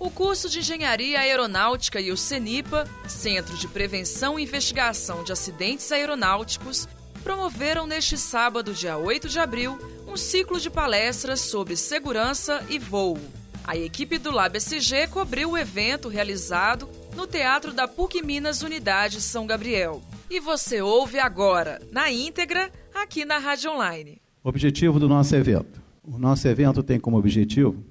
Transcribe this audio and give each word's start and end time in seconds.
O 0.00 0.10
curso 0.10 0.48
de 0.48 0.60
Engenharia 0.60 1.20
Aeronáutica 1.20 2.00
e 2.00 2.10
o 2.10 2.16
CENIPA, 2.16 2.88
Centro 3.06 3.54
de 3.54 3.68
Prevenção 3.68 4.38
e 4.38 4.44
Investigação 4.44 5.22
de 5.22 5.30
Acidentes 5.30 5.92
Aeronáuticos, 5.92 6.88
promoveram 7.22 7.86
neste 7.86 8.16
sábado, 8.16 8.72
dia 8.72 8.96
8 8.96 9.28
de 9.28 9.38
abril, 9.38 9.78
um 10.08 10.16
ciclo 10.16 10.58
de 10.58 10.70
palestras 10.70 11.42
sobre 11.42 11.76
segurança 11.76 12.64
e 12.70 12.78
voo. 12.78 13.18
A 13.62 13.76
equipe 13.76 14.16
do 14.16 14.30
LabSG 14.30 15.06
cobriu 15.08 15.50
o 15.50 15.58
evento 15.58 16.08
realizado 16.08 16.88
no 17.14 17.26
Teatro 17.26 17.70
da 17.70 17.86
PUC 17.86 18.22
Minas 18.22 18.62
Unidade 18.62 19.20
São 19.20 19.46
Gabriel. 19.46 20.00
E 20.30 20.40
você 20.40 20.80
ouve 20.80 21.18
agora, 21.18 21.78
na 21.92 22.10
íntegra, 22.10 22.72
aqui 22.94 23.26
na 23.26 23.36
Rádio 23.36 23.72
Online. 23.72 24.18
Objetivo 24.42 24.98
do 24.98 25.10
nosso 25.10 25.36
evento. 25.36 25.78
O 26.02 26.18
nosso 26.18 26.48
evento 26.48 26.82
tem 26.82 26.98
como 26.98 27.18
objetivo 27.18 27.89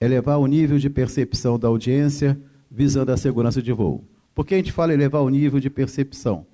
elevar 0.00 0.38
o 0.38 0.46
nível 0.46 0.78
de 0.78 0.88
percepção 0.88 1.58
da 1.58 1.68
audiência 1.68 2.40
visando 2.70 3.12
a 3.12 3.16
segurança 3.16 3.60
de 3.60 3.72
voo. 3.72 4.04
Por 4.34 4.46
que 4.46 4.54
a 4.54 4.56
gente 4.56 4.72
fala 4.72 4.94
elevar 4.94 5.22
o 5.22 5.28
nível 5.28 5.60
de 5.60 5.68
percepção? 5.68 6.46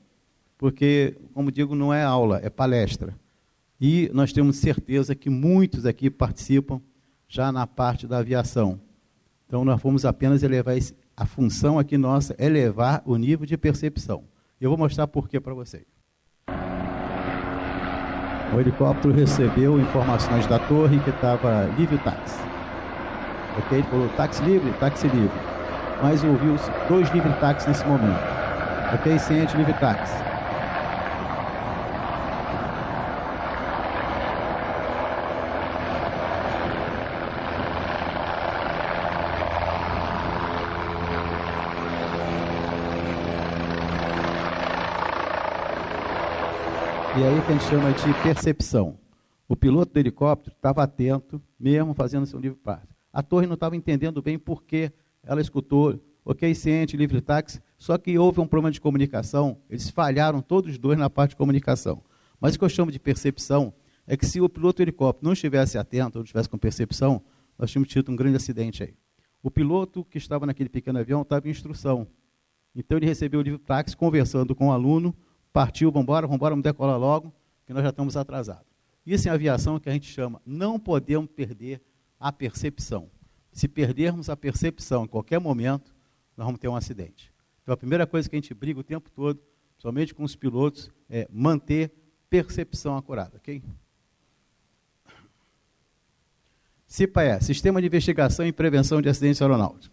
Porque, 0.59 1.17
como 1.33 1.53
digo, 1.53 1.75
não 1.75 1.93
é 1.93 2.03
aula, 2.03 2.41
é 2.43 2.51
palestra. 2.51 3.15
E 3.81 4.11
nós 4.13 4.33
temos 4.33 4.57
certeza 4.57 5.15
que 5.15 5.29
muitos 5.29 5.85
aqui 5.85 6.11
participam 6.11 6.81
já 7.29 7.53
na 7.53 7.67
parte 7.67 8.07
da 8.07 8.19
aviação. 8.19 8.81
Então, 9.47 9.65
nós 9.65 9.81
vamos 9.81 10.05
apenas 10.05 10.43
elevar 10.43 10.77
esse, 10.77 10.95
a 11.17 11.27
função 11.27 11.79
aqui 11.79 11.97
nossa, 11.97 12.35
é 12.39 12.47
elevar 12.47 13.03
o 13.05 13.17
nível 13.17 13.47
de 13.47 13.57
percepção. 13.57 14.25
Eu 14.61 14.71
vou 14.71 14.79
mostrar 14.79 15.07
por 15.07 15.29
que 15.29 15.39
para 15.39 15.55
vocês. 15.55 15.85
O 18.55 18.61
helicóptero 18.61 19.13
recebeu 19.13 19.79
informações 19.79 20.47
da 20.47 20.59
torre 20.59 20.99
que 21.01 21.11
estava 21.11 21.67
livre 21.77 21.99
táxi. 21.99 22.56
Ok? 23.59 23.79
Ele 23.79 23.87
falou 23.89 24.09
táxi 24.11 24.43
livre, 24.43 24.73
táxi 24.79 25.09
livre. 25.09 25.39
Mas 26.03 26.23
ouviu 26.23 26.57
dois 26.89 27.09
livre 27.11 27.33
táxi 27.41 27.69
nesse 27.69 27.87
momento. 27.87 28.21
Ok? 28.95 29.19
Ciente 29.19 29.57
livre 29.57 29.73
táxi. 29.75 30.27
E 47.17 47.25
aí 47.25 47.41
que 47.41 47.51
a 47.51 47.55
gente 47.55 47.65
chama 47.65 47.93
de 47.93 48.23
percepção. 48.23 48.99
O 49.49 49.57
piloto 49.57 49.95
do 49.95 49.99
helicóptero 49.99 50.55
estava 50.55 50.83
atento, 50.83 51.41
mesmo 51.59 51.95
fazendo 51.95 52.27
seu 52.27 52.39
livre 52.39 52.59
parte. 52.59 52.96
A 53.17 53.23
torre 53.23 53.47
não 53.47 53.55
estava 53.55 53.75
entendendo 53.75 54.21
bem 54.21 54.39
por 54.39 54.63
que 54.63 54.93
ela 55.23 55.41
escutou, 55.41 55.99
ok, 56.23 56.55
ciente, 56.55 56.99
livre 56.99 57.23
táxi, 57.23 57.63
só 57.79 57.97
que 57.97 58.19
houve 58.19 58.41
um 58.41 58.47
problema 58.47 58.71
de 58.71 58.79
comunicação, 58.79 59.57
eles 59.71 59.89
falharam 59.89 60.43
todos 60.43 60.73
os 60.73 60.77
dois 60.77 60.99
na 60.99 61.09
parte 61.09 61.31
de 61.31 61.37
comunicação. 61.37 62.05
Mas 62.39 62.55
o 62.55 62.59
que 62.59 62.65
eu 62.67 62.69
chamo 62.69 62.93
de 62.93 62.99
percepção 62.99 63.73
é 64.07 64.19
que 64.19 64.27
se 64.27 64.39
o 64.39 64.51
piloto 64.51 64.77
do 64.77 64.83
helicóptero 64.83 65.25
não 65.25 65.33
estivesse 65.33 65.79
atento, 65.79 66.19
ou 66.19 66.21
não 66.21 66.25
estivesse 66.25 66.47
com 66.47 66.59
percepção, 66.59 67.23
nós 67.59 67.71
tínhamos 67.71 67.89
tido 67.89 68.13
um 68.13 68.17
grande 68.17 68.37
acidente 68.37 68.83
aí. 68.83 68.95
O 69.43 69.51
piloto 69.51 70.05
que 70.05 70.19
estava 70.19 70.45
naquele 70.45 70.69
pequeno 70.69 70.99
avião 70.99 71.23
estava 71.23 71.49
em 71.49 71.51
instrução. 71.51 72.07
Então 72.75 72.99
ele 72.99 73.07
recebeu 73.07 73.41
o 73.41 73.43
livre 73.43 73.61
táxi 73.61 73.97
conversando 73.97 74.55
com 74.55 74.69
o 74.69 74.73
aluno, 74.73 75.17
partiu, 75.55 75.91
vamos 75.91 76.03
embora, 76.03 76.27
vamos 76.27 76.37
embora, 76.37 76.53
vamos 76.53 76.65
decolar 76.65 76.99
logo, 76.99 77.33
que 77.65 77.73
nós 77.73 77.83
já 77.83 77.89
estamos 77.89 78.15
atrasados. 78.15 78.67
Isso 79.07 79.27
em 79.27 79.31
aviação 79.31 79.81
que 79.81 79.89
a 79.89 79.93
gente 79.95 80.07
chama, 80.07 80.39
não 80.45 80.79
podemos 80.79 81.31
perder 81.31 81.81
a 82.19 82.33
percepção. 82.33 83.11
Se 83.53 83.69
perdermos 83.69 84.29
a 84.29 84.37
percepção 84.37 85.05
em 85.05 85.09
qualquer 85.09 85.39
momento, 85.39 85.95
nós 86.37 86.45
vamos 86.45 86.61
ter 86.61 86.69
um 86.69 86.77
acidente. 86.77 87.33
Então 87.63 87.73
a 87.73 87.77
primeira 87.77 88.07
coisa 88.07 88.29
que 88.29 88.37
a 88.37 88.39
gente 88.39 88.53
briga 88.55 88.81
o 88.81 88.85
tempo 88.85 89.11
todo, 89.11 89.41
somente 89.79 90.15
com 90.15 90.23
os 90.25 90.37
pilotos, 90.37 90.91
é 91.09 91.27
manter 91.31 91.91
percepção 92.29 92.97
acurada, 92.97 93.37
ok? 93.37 93.63
CIPAE, 96.87 97.43
Sistema 97.43 97.81
de 97.81 97.87
Investigação 97.89 98.47
e 98.47 98.53
Prevenção 98.53 99.03
de 99.03 99.09
Acidentes 99.09 99.43
Aeronáuticos. 99.43 99.91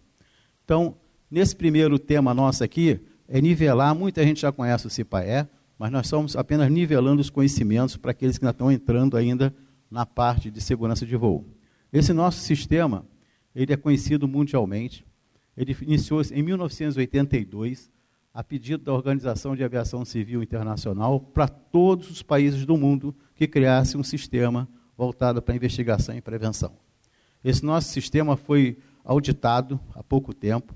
Então, 0.64 0.96
nesse 1.30 1.54
primeiro 1.54 1.98
tema 1.98 2.32
nosso 2.32 2.62
aqui, 2.62 3.00
é 3.28 3.40
nivelar, 3.40 3.94
muita 3.94 4.22
gente 4.22 4.40
já 4.40 4.52
conhece 4.52 4.86
o 4.86 4.90
CIPAE, 4.90 5.48
mas 5.78 5.90
nós 5.90 6.06
estamos 6.06 6.36
apenas 6.36 6.70
nivelando 6.70 7.20
os 7.20 7.30
conhecimentos 7.30 7.96
para 7.96 8.12
aqueles 8.12 8.38
que 8.38 8.44
ainda 8.44 8.52
estão 8.52 8.70
entrando 8.70 9.16
ainda 9.16 9.54
na 9.90 10.06
parte 10.06 10.50
de 10.50 10.60
segurança 10.60 11.04
de 11.04 11.16
voo. 11.16 11.44
Esse 11.94 12.12
nosso 12.12 12.40
sistema, 12.40 13.06
ele 13.54 13.72
é 13.72 13.76
conhecido 13.76 14.26
mundialmente, 14.26 15.06
ele 15.56 15.76
iniciou 15.82 16.20
em 16.32 16.42
1982, 16.42 17.88
a 18.34 18.42
pedido 18.42 18.82
da 18.82 18.92
Organização 18.92 19.54
de 19.54 19.62
Aviação 19.62 20.04
Civil 20.04 20.42
Internacional, 20.42 21.20
para 21.20 21.46
todos 21.46 22.10
os 22.10 22.20
países 22.20 22.66
do 22.66 22.76
mundo 22.76 23.14
que 23.36 23.46
criasse 23.46 23.96
um 23.96 24.02
sistema 24.02 24.68
voltado 24.96 25.40
para 25.40 25.54
investigação 25.54 26.16
e 26.16 26.20
prevenção. 26.20 26.72
Esse 27.44 27.64
nosso 27.64 27.90
sistema 27.90 28.36
foi 28.36 28.76
auditado 29.04 29.78
há 29.94 30.02
pouco 30.02 30.34
tempo 30.34 30.74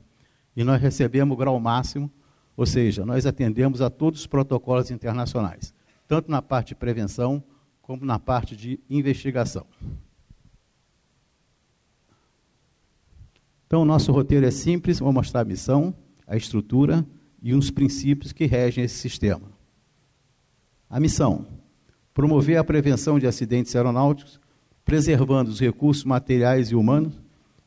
e 0.55 0.63
nós 0.63 0.81
recebemos 0.81 1.35
o 1.35 1.37
grau 1.37 1.59
máximo 1.59 2.09
ou 2.57 2.67
seja, 2.67 3.07
nós 3.07 3.25
atendemos 3.25 3.81
a 3.81 3.89
todos 3.89 4.19
os 4.19 4.27
protocolos 4.27 4.91
internacionais, 4.91 5.73
tanto 6.09 6.29
na 6.29 6.43
parte 6.43 6.69
de 6.69 6.75
prevenção 6.75 7.41
como 7.81 8.05
na 8.05 8.19
parte 8.19 8.57
de 8.57 8.81
investigação. 8.91 9.65
Então, 13.69 13.83
o 13.83 13.85
nosso 13.85 14.11
roteiro 14.13 14.47
é 14.47 14.51
simples, 14.51 14.99
vou 14.99 15.13
mostrar 15.13 15.43
a 15.43 15.45
missão, 15.45 15.95
a 16.27 16.39
estrutura 16.39 17.07
e 17.43 17.53
os 17.53 17.71
princípios 17.71 18.33
que 18.33 18.47
regem 18.47 18.83
esse 18.83 18.95
sistema. 18.95 19.53
A 20.89 20.99
missão: 20.99 21.47
promover 22.15 22.57
a 22.57 22.65
prevenção 22.65 23.19
de 23.19 23.27
acidentes 23.27 23.77
aeronáuticos, 23.77 24.41
preservando 24.87 25.51
os 25.51 25.61
recursos 25.61 26.03
materiais 26.03 26.71
e 26.71 26.75
humanos, 26.75 27.13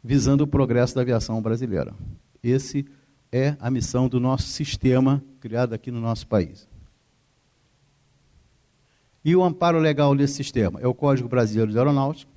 visando 0.03 0.43
o 0.43 0.47
progresso 0.47 0.95
da 0.95 1.01
aviação 1.01 1.39
brasileira. 1.39 1.93
Esse 2.41 2.83
é 3.31 3.55
a 3.59 3.69
missão 3.69 4.09
do 4.09 4.19
nosso 4.19 4.47
sistema 4.47 5.23
criado 5.39 5.73
aqui 5.73 5.91
no 5.91 6.01
nosso 6.01 6.25
país. 6.25 6.67
E 9.23 9.35
o 9.35 9.43
amparo 9.43 9.77
legal 9.77 10.15
desse 10.15 10.33
sistema 10.33 10.79
é 10.81 10.87
o 10.87 10.95
Código 10.95 11.29
Brasileiro 11.29 11.71
de 11.71 11.77
Aeronáutica. 11.77 12.31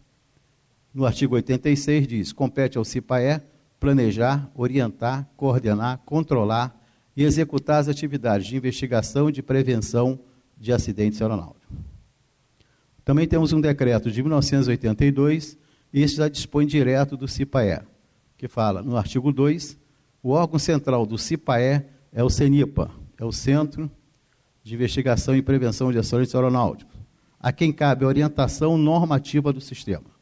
No 0.92 1.06
artigo 1.06 1.34
86 1.34 2.06
diz: 2.06 2.30
compete 2.30 2.76
ao 2.76 2.84
CIPAE 2.84 3.53
planejar, 3.78 4.50
orientar, 4.54 5.28
coordenar, 5.36 5.98
controlar 6.04 6.80
e 7.16 7.22
executar 7.22 7.80
as 7.80 7.88
atividades 7.88 8.46
de 8.46 8.56
investigação 8.56 9.28
e 9.28 9.32
de 9.32 9.42
prevenção 9.42 10.18
de 10.56 10.72
acidentes 10.72 11.20
aeronáuticos. 11.20 11.64
Também 13.04 13.28
temos 13.28 13.52
um 13.52 13.60
decreto 13.60 14.10
de 14.10 14.22
1982, 14.22 15.58
e 15.92 16.02
esse 16.02 16.16
já 16.16 16.28
dispõe 16.28 16.66
direto 16.66 17.16
do 17.16 17.28
CIPAE, 17.28 17.82
que 18.36 18.48
fala 18.48 18.82
no 18.82 18.96
artigo 18.96 19.30
2 19.30 19.78
o 20.22 20.30
órgão 20.30 20.58
central 20.58 21.04
do 21.04 21.18
CIPAE 21.18 21.84
é 22.10 22.24
o 22.24 22.30
CENIPA, 22.30 22.90
é 23.18 23.24
o 23.26 23.30
Centro 23.30 23.90
de 24.62 24.74
Investigação 24.74 25.36
e 25.36 25.42
Prevenção 25.42 25.92
de 25.92 25.98
Acidentes 25.98 26.34
Aeronáuticos, 26.34 26.96
a 27.38 27.52
quem 27.52 27.70
cabe 27.70 28.06
a 28.06 28.08
orientação 28.08 28.78
normativa 28.78 29.52
do 29.52 29.60
sistema. 29.60 30.13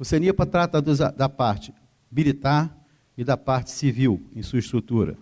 O 0.00 0.04
CENIPA 0.04 0.44
trata 0.46 0.82
dos, 0.82 0.98
da 0.98 1.28
parte 1.28 1.72
militar 2.10 2.76
e 3.16 3.22
da 3.22 3.36
parte 3.36 3.70
civil 3.70 4.20
em 4.34 4.42
sua 4.42 4.58
estrutura. 4.58 5.16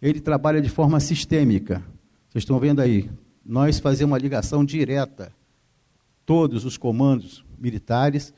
Ele 0.00 0.20
trabalha 0.20 0.62
de 0.62 0.70
forma 0.70 0.98
sistêmica. 1.00 1.84
Vocês 2.30 2.42
estão 2.42 2.58
vendo 2.58 2.80
aí, 2.80 3.10
nós 3.44 3.78
fazemos 3.78 4.12
uma 4.12 4.18
ligação 4.18 4.64
direta, 4.64 5.30
todos 6.24 6.64
os 6.64 6.78
comandos 6.78 7.44
militares 7.58 8.32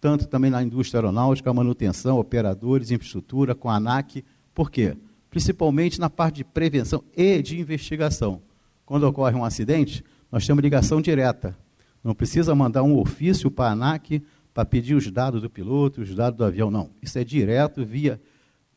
tanto 0.00 0.26
também 0.26 0.50
na 0.50 0.62
indústria 0.62 0.98
aeronáutica, 0.98 1.52
manutenção, 1.52 2.18
operadores, 2.18 2.90
infraestrutura, 2.90 3.54
com 3.54 3.68
a 3.68 3.76
ANAC. 3.76 4.24
Por 4.54 4.70
quê? 4.70 4.96
Principalmente 5.28 6.00
na 6.00 6.08
parte 6.08 6.36
de 6.36 6.44
prevenção 6.44 7.02
e 7.16 7.42
de 7.42 7.60
investigação. 7.60 8.40
Quando 8.86 9.04
ocorre 9.04 9.36
um 9.36 9.44
acidente, 9.44 10.04
nós 10.30 10.46
temos 10.46 10.62
ligação 10.62 11.00
direta. 11.00 11.56
Não 12.02 12.14
precisa 12.14 12.54
mandar 12.54 12.82
um 12.82 12.96
ofício 12.96 13.50
para 13.50 13.70
a 13.70 13.72
ANAC 13.72 14.22
para 14.58 14.64
pedir 14.64 14.96
os 14.96 15.08
dados 15.08 15.40
do 15.40 15.48
piloto, 15.48 16.00
os 16.00 16.12
dados 16.12 16.36
do 16.36 16.44
avião, 16.44 16.68
não. 16.68 16.90
Isso 17.00 17.16
é 17.16 17.22
direto, 17.22 17.86
via, 17.86 18.20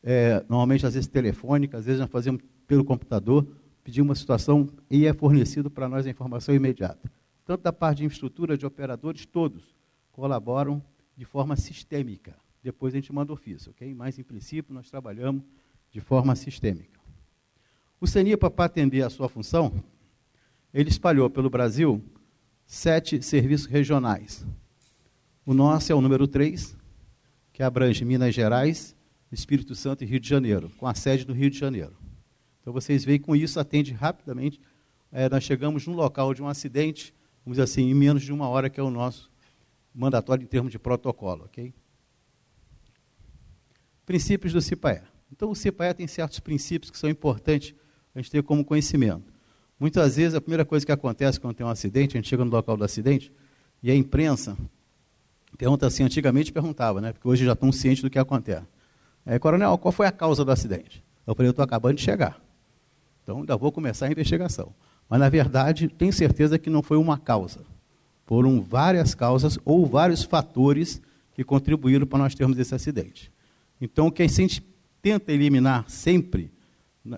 é, 0.00 0.36
normalmente 0.48 0.86
às 0.86 0.94
vezes 0.94 1.08
telefônica, 1.08 1.76
às 1.76 1.86
vezes 1.86 2.00
nós 2.00 2.08
fazemos 2.08 2.40
pelo 2.68 2.84
computador, 2.84 3.44
pedir 3.82 4.00
uma 4.00 4.14
situação 4.14 4.68
e 4.88 5.06
é 5.06 5.12
fornecido 5.12 5.68
para 5.68 5.88
nós 5.88 6.06
a 6.06 6.10
informação 6.10 6.54
imediata. 6.54 7.10
Tanto 7.44 7.62
da 7.62 7.72
parte 7.72 7.98
de 7.98 8.04
infraestrutura, 8.04 8.56
de 8.56 8.64
operadores, 8.64 9.26
todos 9.26 9.74
colaboram 10.12 10.80
de 11.16 11.24
forma 11.24 11.56
sistêmica. 11.56 12.36
Depois 12.62 12.94
a 12.94 12.98
gente 12.98 13.12
manda 13.12 13.32
ofício, 13.32 13.72
ok? 13.72 13.92
Mas, 13.92 14.16
em 14.20 14.22
princípio, 14.22 14.72
nós 14.72 14.88
trabalhamos 14.88 15.42
de 15.90 16.00
forma 16.00 16.36
sistêmica. 16.36 17.00
O 18.00 18.06
CENIPA, 18.06 18.48
para 18.52 18.66
atender 18.66 19.02
a 19.02 19.10
sua 19.10 19.28
função, 19.28 19.82
ele 20.72 20.90
espalhou 20.90 21.28
pelo 21.28 21.50
Brasil 21.50 22.00
sete 22.64 23.20
serviços 23.20 23.66
regionais. 23.66 24.46
O 25.44 25.52
nosso 25.52 25.90
é 25.90 25.94
o 25.94 26.00
número 26.00 26.28
3, 26.28 26.76
que 27.52 27.64
abrange 27.64 28.04
Minas 28.04 28.32
Gerais, 28.32 28.94
Espírito 29.32 29.74
Santo 29.74 30.04
e 30.04 30.06
Rio 30.06 30.20
de 30.20 30.28
Janeiro, 30.28 30.70
com 30.78 30.86
a 30.86 30.94
sede 30.94 31.24
do 31.24 31.32
Rio 31.32 31.50
de 31.50 31.58
Janeiro. 31.58 31.96
Então 32.60 32.72
vocês 32.72 33.04
veem 33.04 33.18
com 33.18 33.34
isso 33.34 33.58
atende 33.58 33.92
rapidamente. 33.92 34.60
É, 35.10 35.28
nós 35.28 35.42
chegamos 35.42 35.84
no 35.84 35.94
local 35.94 36.32
de 36.32 36.40
um 36.40 36.46
acidente, 36.46 37.12
vamos 37.44 37.56
dizer 37.56 37.64
assim, 37.64 37.90
em 37.90 37.94
menos 37.94 38.22
de 38.22 38.32
uma 38.32 38.48
hora, 38.48 38.70
que 38.70 38.78
é 38.78 38.82
o 38.84 38.90
nosso 38.90 39.28
mandatório 39.92 40.44
em 40.44 40.46
termos 40.46 40.70
de 40.70 40.78
protocolo, 40.78 41.46
ok? 41.46 41.74
Princípios 44.06 44.52
do 44.52 44.60
CIPAE. 44.60 45.02
Então 45.32 45.50
o 45.50 45.56
CIPAE 45.56 45.94
tem 45.94 46.06
certos 46.06 46.38
princípios 46.38 46.88
que 46.88 46.96
são 46.96 47.10
importantes 47.10 47.74
a 48.14 48.20
gente 48.20 48.30
ter 48.30 48.44
como 48.44 48.64
conhecimento. 48.64 49.32
Muitas 49.76 50.14
vezes 50.14 50.36
a 50.36 50.40
primeira 50.40 50.64
coisa 50.64 50.86
que 50.86 50.92
acontece 50.92 51.40
quando 51.40 51.56
tem 51.56 51.66
um 51.66 51.70
acidente, 51.70 52.16
a 52.16 52.20
gente 52.20 52.28
chega 52.28 52.44
no 52.44 52.50
local 52.52 52.76
do 52.76 52.84
acidente 52.84 53.32
e 53.82 53.90
a 53.90 53.94
imprensa 53.94 54.56
pergunta 55.56 55.86
assim, 55.86 56.02
antigamente 56.02 56.52
perguntava, 56.52 57.00
né? 57.00 57.12
Porque 57.12 57.28
hoje 57.28 57.44
já 57.44 57.52
estão 57.52 57.70
cientes 57.72 58.02
do 58.02 58.10
que 58.10 58.18
acontece. 58.18 58.66
É, 59.24 59.38
coronel, 59.38 59.78
qual 59.78 59.92
foi 59.92 60.06
a 60.06 60.12
causa 60.12 60.44
do 60.44 60.50
acidente? 60.50 61.02
Eu 61.26 61.34
falei, 61.34 61.48
eu 61.48 61.52
estou 61.52 61.64
acabando 61.64 61.96
de 61.96 62.02
chegar. 62.02 62.40
Então 63.22 63.38
ainda 63.38 63.56
vou 63.56 63.70
começar 63.70 64.06
a 64.06 64.10
investigação. 64.10 64.74
Mas 65.08 65.20
na 65.20 65.28
verdade, 65.28 65.88
tenho 65.88 66.12
certeza 66.12 66.58
que 66.58 66.70
não 66.70 66.82
foi 66.82 66.96
uma 66.96 67.18
causa. 67.18 67.60
Foram 68.26 68.60
várias 68.62 69.14
causas 69.14 69.58
ou 69.64 69.86
vários 69.86 70.22
fatores 70.22 71.00
que 71.34 71.44
contribuíram 71.44 72.06
para 72.06 72.18
nós 72.18 72.34
termos 72.34 72.58
esse 72.58 72.74
acidente. 72.74 73.32
Então, 73.80 74.06
o 74.06 74.12
que 74.12 74.22
a 74.22 74.28
gente 74.28 74.64
tenta 75.00 75.32
eliminar 75.32 75.84
sempre, 75.88 76.52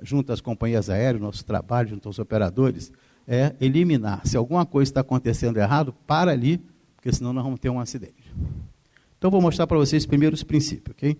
junto 0.02 0.32
às 0.32 0.40
companhias 0.40 0.88
aéreas, 0.88 1.22
nosso 1.22 1.44
trabalho, 1.44 1.90
junto 1.90 2.08
aos 2.08 2.18
operadores, 2.18 2.90
é 3.26 3.54
eliminar. 3.60 4.26
Se 4.26 4.36
alguma 4.36 4.64
coisa 4.64 4.90
está 4.90 5.00
acontecendo 5.00 5.58
errado, 5.58 5.94
para 6.06 6.30
ali, 6.30 6.60
porque 7.04 7.18
senão 7.18 7.34
nós 7.34 7.44
vamos 7.44 7.60
ter 7.60 7.68
um 7.68 7.78
acidente. 7.78 8.32
Então, 9.18 9.30
vou 9.30 9.42
mostrar 9.42 9.66
para 9.66 9.76
vocês 9.76 10.06
primeiro 10.06 10.32
os 10.32 10.42
princípios, 10.42 10.96
ok? 10.96 11.14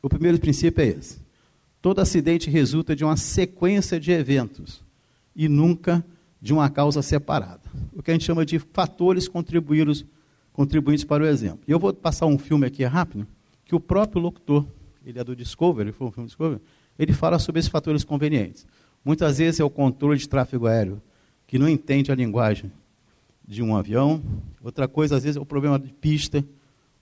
O 0.00 0.08
primeiro 0.08 0.38
princípio 0.38 0.80
é 0.80 0.86
esse. 0.86 1.18
Todo 1.82 1.98
acidente 1.98 2.48
resulta 2.48 2.94
de 2.94 3.04
uma 3.04 3.16
sequência 3.16 3.98
de 3.98 4.12
eventos 4.12 4.84
e 5.34 5.48
nunca 5.48 6.06
de 6.40 6.52
uma 6.52 6.70
causa 6.70 7.02
separada. 7.02 7.62
O 7.92 8.00
que 8.00 8.12
a 8.12 8.14
gente 8.14 8.24
chama 8.24 8.46
de 8.46 8.60
fatores 8.60 9.26
contribuintes 9.26 10.04
para 11.04 11.24
o 11.24 11.26
exemplo. 11.26 11.62
E 11.66 11.72
eu 11.72 11.80
vou 11.80 11.92
passar 11.92 12.26
um 12.26 12.38
filme 12.38 12.68
aqui 12.68 12.84
rápido, 12.84 13.26
que 13.64 13.74
o 13.74 13.80
próprio 13.80 14.22
locutor, 14.22 14.64
ele 15.04 15.18
é 15.18 15.24
do 15.24 15.34
Discovery, 15.34 15.90
foi 15.90 16.06
um 16.06 16.12
filme 16.12 16.28
Discovery, 16.28 16.60
ele 16.96 17.12
fala 17.12 17.36
sobre 17.40 17.58
esses 17.58 17.70
fatores 17.70 18.04
convenientes. 18.04 18.64
Muitas 19.04 19.38
vezes 19.38 19.58
é 19.58 19.64
o 19.64 19.70
controle 19.70 20.20
de 20.20 20.28
tráfego 20.28 20.68
aéreo, 20.68 21.02
que 21.48 21.58
não 21.58 21.68
entende 21.68 22.12
a 22.12 22.14
linguagem 22.14 22.70
de 23.48 23.62
um 23.62 23.74
avião. 23.74 24.22
Outra 24.62 24.86
coisa, 24.86 25.16
às 25.16 25.24
vezes, 25.24 25.38
é 25.38 25.40
o 25.40 25.46
problema 25.46 25.78
de 25.78 25.90
pista, 25.90 26.44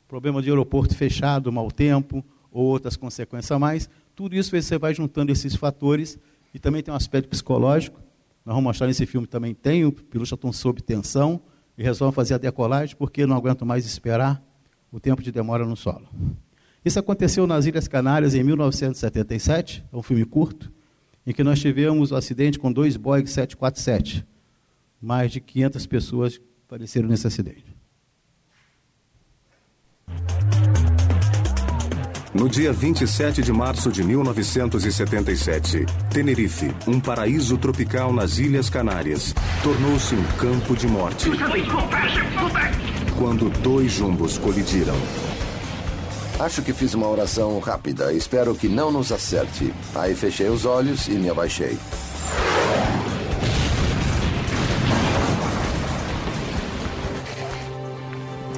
problema 0.06 0.40
de 0.40 0.48
aeroporto 0.48 0.94
fechado, 0.94 1.50
mau 1.50 1.72
tempo, 1.72 2.24
ou 2.52 2.64
outras 2.66 2.96
consequências 2.96 3.50
a 3.50 3.58
mais. 3.58 3.90
Tudo 4.14 4.36
isso 4.36 4.50
você 4.50 4.78
vai 4.78 4.94
juntando 4.94 5.32
esses 5.32 5.56
fatores 5.56 6.16
e 6.54 6.60
também 6.60 6.84
tem 6.84 6.94
um 6.94 6.96
aspecto 6.96 7.28
psicológico. 7.28 8.00
Nós 8.44 8.54
vamos 8.54 8.62
mostrar 8.62 8.86
nesse 8.86 9.04
filme 9.04 9.26
também 9.26 9.52
tem, 9.52 9.84
o 9.84 9.90
piloto 9.90 10.36
estão 10.36 10.52
sob 10.52 10.80
tensão 10.80 11.40
e 11.76 11.82
resolvem 11.82 12.14
fazer 12.14 12.34
a 12.34 12.38
decolagem 12.38 12.94
porque 12.96 13.26
não 13.26 13.36
aguentam 13.36 13.66
mais 13.66 13.84
esperar 13.84 14.40
o 14.92 15.00
tempo 15.00 15.20
de 15.20 15.32
demora 15.32 15.66
no 15.66 15.76
solo. 15.76 16.08
Isso 16.84 17.00
aconteceu 17.00 17.44
nas 17.44 17.66
Ilhas 17.66 17.88
Canárias 17.88 18.36
em 18.36 18.44
1977, 18.44 19.84
é 19.92 19.96
um 19.96 20.02
filme 20.02 20.24
curto, 20.24 20.72
em 21.26 21.32
que 21.32 21.42
nós 21.42 21.58
tivemos 21.58 22.12
o 22.12 22.14
um 22.14 22.16
acidente 22.16 22.56
com 22.56 22.72
dois 22.72 22.96
Boeing 22.96 23.26
747. 23.26 24.24
Mais 25.00 25.30
de 25.30 25.40
500 25.40 25.86
pessoas 25.86 26.40
faleceram 26.68 27.08
nesse 27.08 27.26
acidente. 27.26 27.76
No 32.34 32.50
dia 32.50 32.70
27 32.70 33.40
de 33.40 33.50
março 33.50 33.90
de 33.90 34.04
1977, 34.04 35.86
Tenerife, 36.10 36.70
um 36.86 37.00
paraíso 37.00 37.56
tropical 37.56 38.12
nas 38.12 38.36
Ilhas 38.38 38.68
Canárias, 38.68 39.34
tornou-se 39.62 40.14
um 40.14 40.22
campo 40.36 40.76
de 40.76 40.86
morte. 40.86 41.30
Quando 43.18 43.48
dois 43.62 43.90
jumbos 43.90 44.36
colidiram. 44.36 44.96
Acho 46.38 46.60
que 46.60 46.74
fiz 46.74 46.92
uma 46.92 47.08
oração 47.08 47.58
rápida. 47.58 48.12
Espero 48.12 48.54
que 48.54 48.68
não 48.68 48.92
nos 48.92 49.10
acerte. 49.10 49.72
Aí 49.94 50.14
fechei 50.14 50.50
os 50.50 50.66
olhos 50.66 51.08
e 51.08 51.12
me 51.12 51.30
abaixei. 51.30 51.78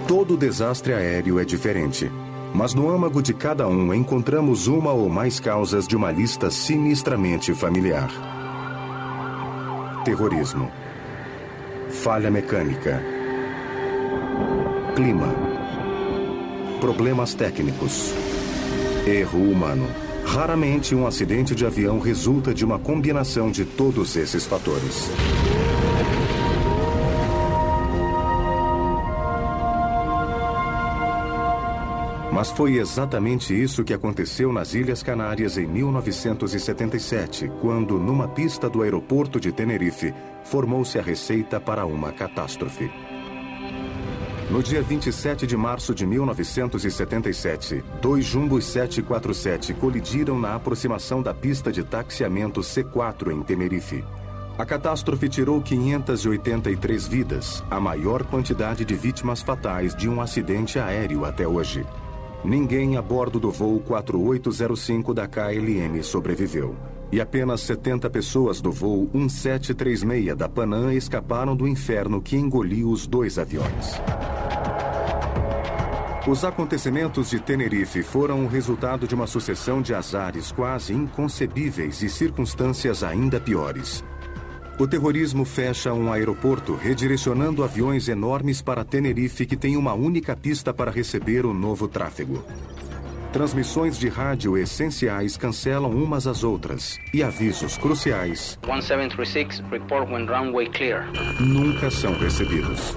Todo 0.09 0.39
desastre 0.39 0.95
aéreo 0.95 1.39
é 1.39 1.45
diferente. 1.45 2.11
Mas 2.55 2.73
no 2.73 2.89
âmago 2.89 3.21
de 3.21 3.35
cada 3.35 3.69
um 3.69 3.93
encontramos 3.93 4.67
uma 4.67 4.91
ou 4.91 5.07
mais 5.07 5.39
causas 5.39 5.87
de 5.87 5.95
uma 5.95 6.11
lista 6.11 6.51
sinistramente 6.51 7.53
familiar: 7.53 8.09
terrorismo, 10.07 10.73
falha 11.91 12.31
mecânica, 12.31 13.03
clima, 14.97 15.29
problemas 16.81 17.35
técnicos, 17.35 18.15
erro 19.07 19.39
humano. 19.39 19.87
Raramente 20.25 20.95
um 20.95 21.07
acidente 21.07 21.55
de 21.55 21.67
avião 21.67 21.99
resulta 21.99 22.55
de 22.55 22.65
uma 22.65 22.79
combinação 22.79 23.51
de 23.51 23.67
todos 23.67 24.17
esses 24.17 24.47
fatores. 24.47 25.11
Mas 32.39 32.53
foi 32.53 32.77
exatamente 32.77 33.53
isso 33.53 33.83
que 33.83 33.93
aconteceu 33.93 34.53
nas 34.53 34.73
Ilhas 34.73 35.03
Canárias 35.03 35.59
em 35.59 35.67
1977, 35.67 37.51
quando, 37.61 37.99
numa 37.99 38.29
pista 38.29 38.71
do 38.71 38.83
aeroporto 38.83 39.41
de 39.41 39.51
Tenerife, 39.51 40.15
formou-se 40.45 40.97
a 41.01 41.03
receita 41.03 41.59
para 41.59 41.85
uma 41.85 42.13
catástrofe. 42.13 42.89
No 44.49 44.63
dia 44.63 44.81
27 44.81 45.49
de 45.49 45.57
março 45.57 45.93
de 45.93 46.07
1977, 46.07 47.83
dois 48.01 48.25
Jumbos 48.25 48.67
747 48.67 49.75
colidiram 49.75 50.39
na 50.39 50.55
aproximação 50.55 51.21
da 51.21 51.35
pista 51.35 51.73
de 51.73 51.83
taxiamento 51.83 52.61
C4 52.61 53.33
em 53.33 53.43
Tenerife. 53.43 54.05
A 54.57 54.65
catástrofe 54.65 55.29
tirou 55.29 55.61
583 55.61 57.09
vidas, 57.09 57.65
a 57.69 57.81
maior 57.81 58.23
quantidade 58.23 58.85
de 58.85 58.95
vítimas 58.95 59.43
fatais 59.43 59.93
de 59.93 60.09
um 60.09 60.21
acidente 60.21 60.79
aéreo 60.79 61.25
até 61.25 61.45
hoje. 61.45 61.85
Ninguém 62.45 62.97
a 62.97 63.03
bordo 63.03 63.41
do 63.41 63.51
voo 63.51 63.81
4805 63.81 65.13
da 65.13 65.27
KLM 65.27 66.03
sobreviveu. 66.03 66.77
E 67.11 67.21
apenas 67.21 67.63
70 67.63 68.09
pessoas 68.11 68.61
do 68.61 68.71
voo 68.71 69.09
1736 69.13 70.37
da 70.37 70.49
Panam 70.49 70.93
escaparam 70.93 71.57
do 71.57 71.67
inferno 71.67 72.21
que 72.21 72.37
engoliu 72.37 72.91
os 72.91 73.07
dois 73.07 73.39
aviões. 73.39 74.01
Os 76.29 76.45
acontecimentos 76.45 77.31
de 77.31 77.41
Tenerife 77.41 78.03
foram 78.03 78.45
o 78.45 78.49
resultado 78.49 79.09
de 79.09 79.15
uma 79.15 79.27
sucessão 79.27 79.81
de 79.81 79.95
azares 79.95 80.53
quase 80.53 80.93
inconcebíveis 80.93 82.03
e 82.03 82.11
circunstâncias 82.11 83.03
ainda 83.03 83.41
piores. 83.41 84.05
O 84.79 84.87
terrorismo 84.87 85.45
fecha 85.45 85.93
um 85.93 86.13
aeroporto, 86.13 86.77
redirecionando 86.77 87.65
aviões 87.65 88.07
enormes 88.07 88.63
para 88.63 88.85
Tenerife, 88.85 89.45
que 89.45 89.57
tem 89.57 89.77
uma 89.77 89.93
única 89.93 90.37
pista 90.37 90.73
para 90.73 90.89
receber 90.89 91.45
o 91.45 91.53
novo 91.53 91.89
tráfego. 91.89 92.45
Transmissões 93.33 93.99
de 93.99 94.09
rádio 94.09 94.57
essenciais 94.57 95.37
cancelam 95.37 95.91
umas 95.91 96.29
às 96.29 96.45
outras 96.45 96.97
e 97.13 97.25
avisos 97.25 97.77
cruciais 97.77 98.57
1736, 98.63 99.65
report 99.69 100.09
when 100.09 100.27
runway 100.27 100.71
clear. 100.71 101.11
nunca 101.41 101.91
são 101.91 102.17
recebidos. 102.17 102.97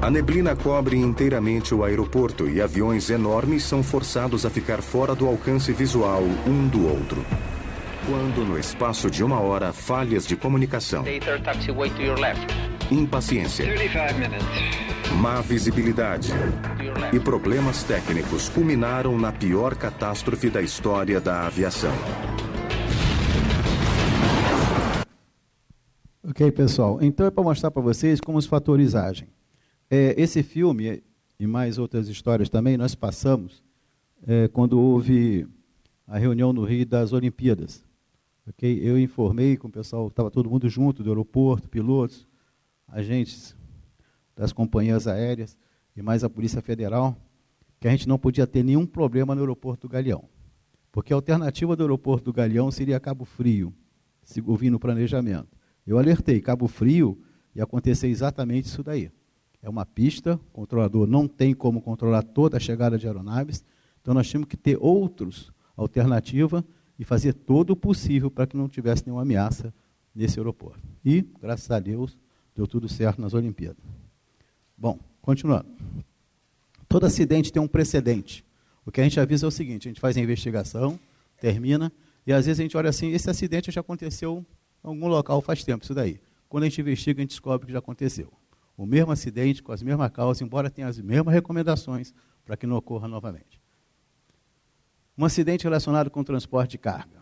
A 0.00 0.10
neblina 0.10 0.56
cobre 0.56 0.96
inteiramente 0.96 1.74
o 1.74 1.84
aeroporto 1.84 2.48
e 2.48 2.62
aviões 2.62 3.10
enormes 3.10 3.62
são 3.62 3.82
forçados 3.82 4.46
a 4.46 4.50
ficar 4.50 4.80
fora 4.80 5.14
do 5.14 5.26
alcance 5.26 5.70
visual 5.70 6.22
um 6.46 6.66
do 6.66 6.88
outro. 6.88 7.22
Quando, 8.08 8.42
no 8.42 8.58
espaço 8.58 9.10
de 9.10 9.22
uma 9.22 9.38
hora, 9.38 9.70
falhas 9.70 10.26
de 10.26 10.34
comunicação, 10.34 11.04
impaciência, 12.90 13.66
má 15.20 15.42
visibilidade 15.42 16.32
e 17.12 17.20
problemas 17.20 17.82
técnicos 17.82 18.48
culminaram 18.48 19.18
na 19.18 19.30
pior 19.30 19.74
catástrofe 19.74 20.48
da 20.48 20.62
história 20.62 21.20
da 21.20 21.46
aviação. 21.46 21.92
Ok, 26.26 26.50
pessoal. 26.52 26.98
Então 27.02 27.26
é 27.26 27.30
para 27.30 27.44
mostrar 27.44 27.70
para 27.70 27.82
vocês 27.82 28.22
como 28.22 28.38
os 28.38 28.46
fatores 28.46 28.94
agem. 28.94 29.28
É, 29.90 30.14
esse 30.16 30.42
filme 30.42 31.02
e 31.38 31.46
mais 31.46 31.76
outras 31.76 32.08
histórias 32.08 32.48
também 32.48 32.78
nós 32.78 32.94
passamos 32.94 33.62
é, 34.26 34.48
quando 34.48 34.80
houve 34.80 35.46
a 36.06 36.16
reunião 36.16 36.54
no 36.54 36.64
Rio 36.64 36.86
das 36.86 37.12
Olimpíadas. 37.12 37.86
Okay? 38.50 38.80
Eu 38.82 38.98
informei 38.98 39.56
com 39.56 39.68
o 39.68 39.70
pessoal, 39.70 40.08
estava 40.08 40.30
todo 40.30 40.48
mundo 40.48 40.68
junto, 40.68 41.02
do 41.02 41.10
aeroporto, 41.10 41.68
pilotos, 41.68 42.26
agentes 42.86 43.56
das 44.34 44.52
companhias 44.52 45.06
aéreas 45.06 45.56
e 45.96 46.02
mais 46.02 46.24
a 46.24 46.30
Polícia 46.30 46.62
Federal. 46.62 47.16
que 47.80 47.86
a 47.86 47.90
gente 47.92 48.08
não 48.08 48.18
podia 48.18 48.44
ter 48.44 48.64
nenhum 48.64 48.84
problema 48.84 49.36
no 49.36 49.40
aeroporto 49.40 49.86
do 49.86 49.92
Galeão. 49.92 50.24
Porque 50.90 51.12
a 51.12 51.16
alternativa 51.16 51.76
do 51.76 51.82
aeroporto 51.84 52.24
do 52.24 52.32
Galeão 52.32 52.72
seria 52.72 52.98
Cabo 52.98 53.24
Frio, 53.24 53.72
se 54.24 54.42
ouvindo 54.44 54.74
o 54.74 54.80
planejamento. 54.80 55.56
Eu 55.86 55.96
alertei, 55.96 56.40
Cabo 56.40 56.66
Frio 56.66 57.20
ia 57.54 57.62
acontecer 57.62 58.08
exatamente 58.08 58.64
isso 58.64 58.82
daí. 58.82 59.12
É 59.62 59.68
uma 59.68 59.86
pista, 59.86 60.34
o 60.34 60.52
controlador 60.52 61.06
não 61.06 61.28
tem 61.28 61.54
como 61.54 61.80
controlar 61.80 62.22
toda 62.22 62.56
a 62.56 62.60
chegada 62.60 62.98
de 62.98 63.06
aeronaves, 63.06 63.64
então 64.00 64.12
nós 64.12 64.28
tínhamos 64.28 64.48
que 64.48 64.56
ter 64.56 64.76
outros 64.80 65.52
alternativa 65.76 66.64
e 66.98 67.04
fazer 67.04 67.32
todo 67.32 67.70
o 67.70 67.76
possível 67.76 68.30
para 68.30 68.46
que 68.46 68.56
não 68.56 68.68
tivesse 68.68 69.04
nenhuma 69.06 69.22
ameaça 69.22 69.72
nesse 70.14 70.38
aeroporto. 70.38 70.80
E, 71.04 71.22
graças 71.40 71.70
a 71.70 71.78
Deus, 71.78 72.18
deu 72.54 72.66
tudo 72.66 72.88
certo 72.88 73.20
nas 73.20 73.34
Olimpíadas. 73.34 73.82
Bom, 74.76 74.98
continuando. 75.22 75.68
Todo 76.88 77.06
acidente 77.06 77.52
tem 77.52 77.62
um 77.62 77.68
precedente. 77.68 78.44
O 78.84 78.90
que 78.90 79.00
a 79.00 79.04
gente 79.04 79.20
avisa 79.20 79.46
é 79.46 79.48
o 79.48 79.50
seguinte: 79.50 79.86
a 79.86 79.90
gente 79.90 80.00
faz 80.00 80.16
a 80.16 80.20
investigação, 80.20 80.98
termina, 81.40 81.92
e 82.26 82.32
às 82.32 82.46
vezes 82.46 82.58
a 82.58 82.62
gente 82.62 82.76
olha 82.76 82.90
assim: 82.90 83.10
esse 83.12 83.28
acidente 83.30 83.70
já 83.70 83.80
aconteceu 83.80 84.44
em 84.84 84.88
algum 84.88 85.06
local 85.08 85.40
faz 85.40 85.62
tempo, 85.62 85.84
isso 85.84 85.94
daí. 85.94 86.20
Quando 86.48 86.64
a 86.64 86.68
gente 86.68 86.80
investiga, 86.80 87.20
a 87.20 87.22
gente 87.22 87.30
descobre 87.30 87.66
que 87.66 87.72
já 87.72 87.78
aconteceu. 87.78 88.32
O 88.76 88.86
mesmo 88.86 89.12
acidente, 89.12 89.62
com 89.62 89.72
as 89.72 89.82
mesmas 89.82 90.10
causas, 90.10 90.40
embora 90.40 90.70
tenha 90.70 90.88
as 90.88 90.98
mesmas 90.98 91.34
recomendações 91.34 92.14
para 92.44 92.56
que 92.56 92.66
não 92.66 92.76
ocorra 92.76 93.06
novamente. 93.06 93.60
Um 95.18 95.24
acidente 95.24 95.64
relacionado 95.64 96.10
com 96.12 96.20
o 96.20 96.24
transporte 96.24 96.70
de 96.70 96.78
carga. 96.78 97.20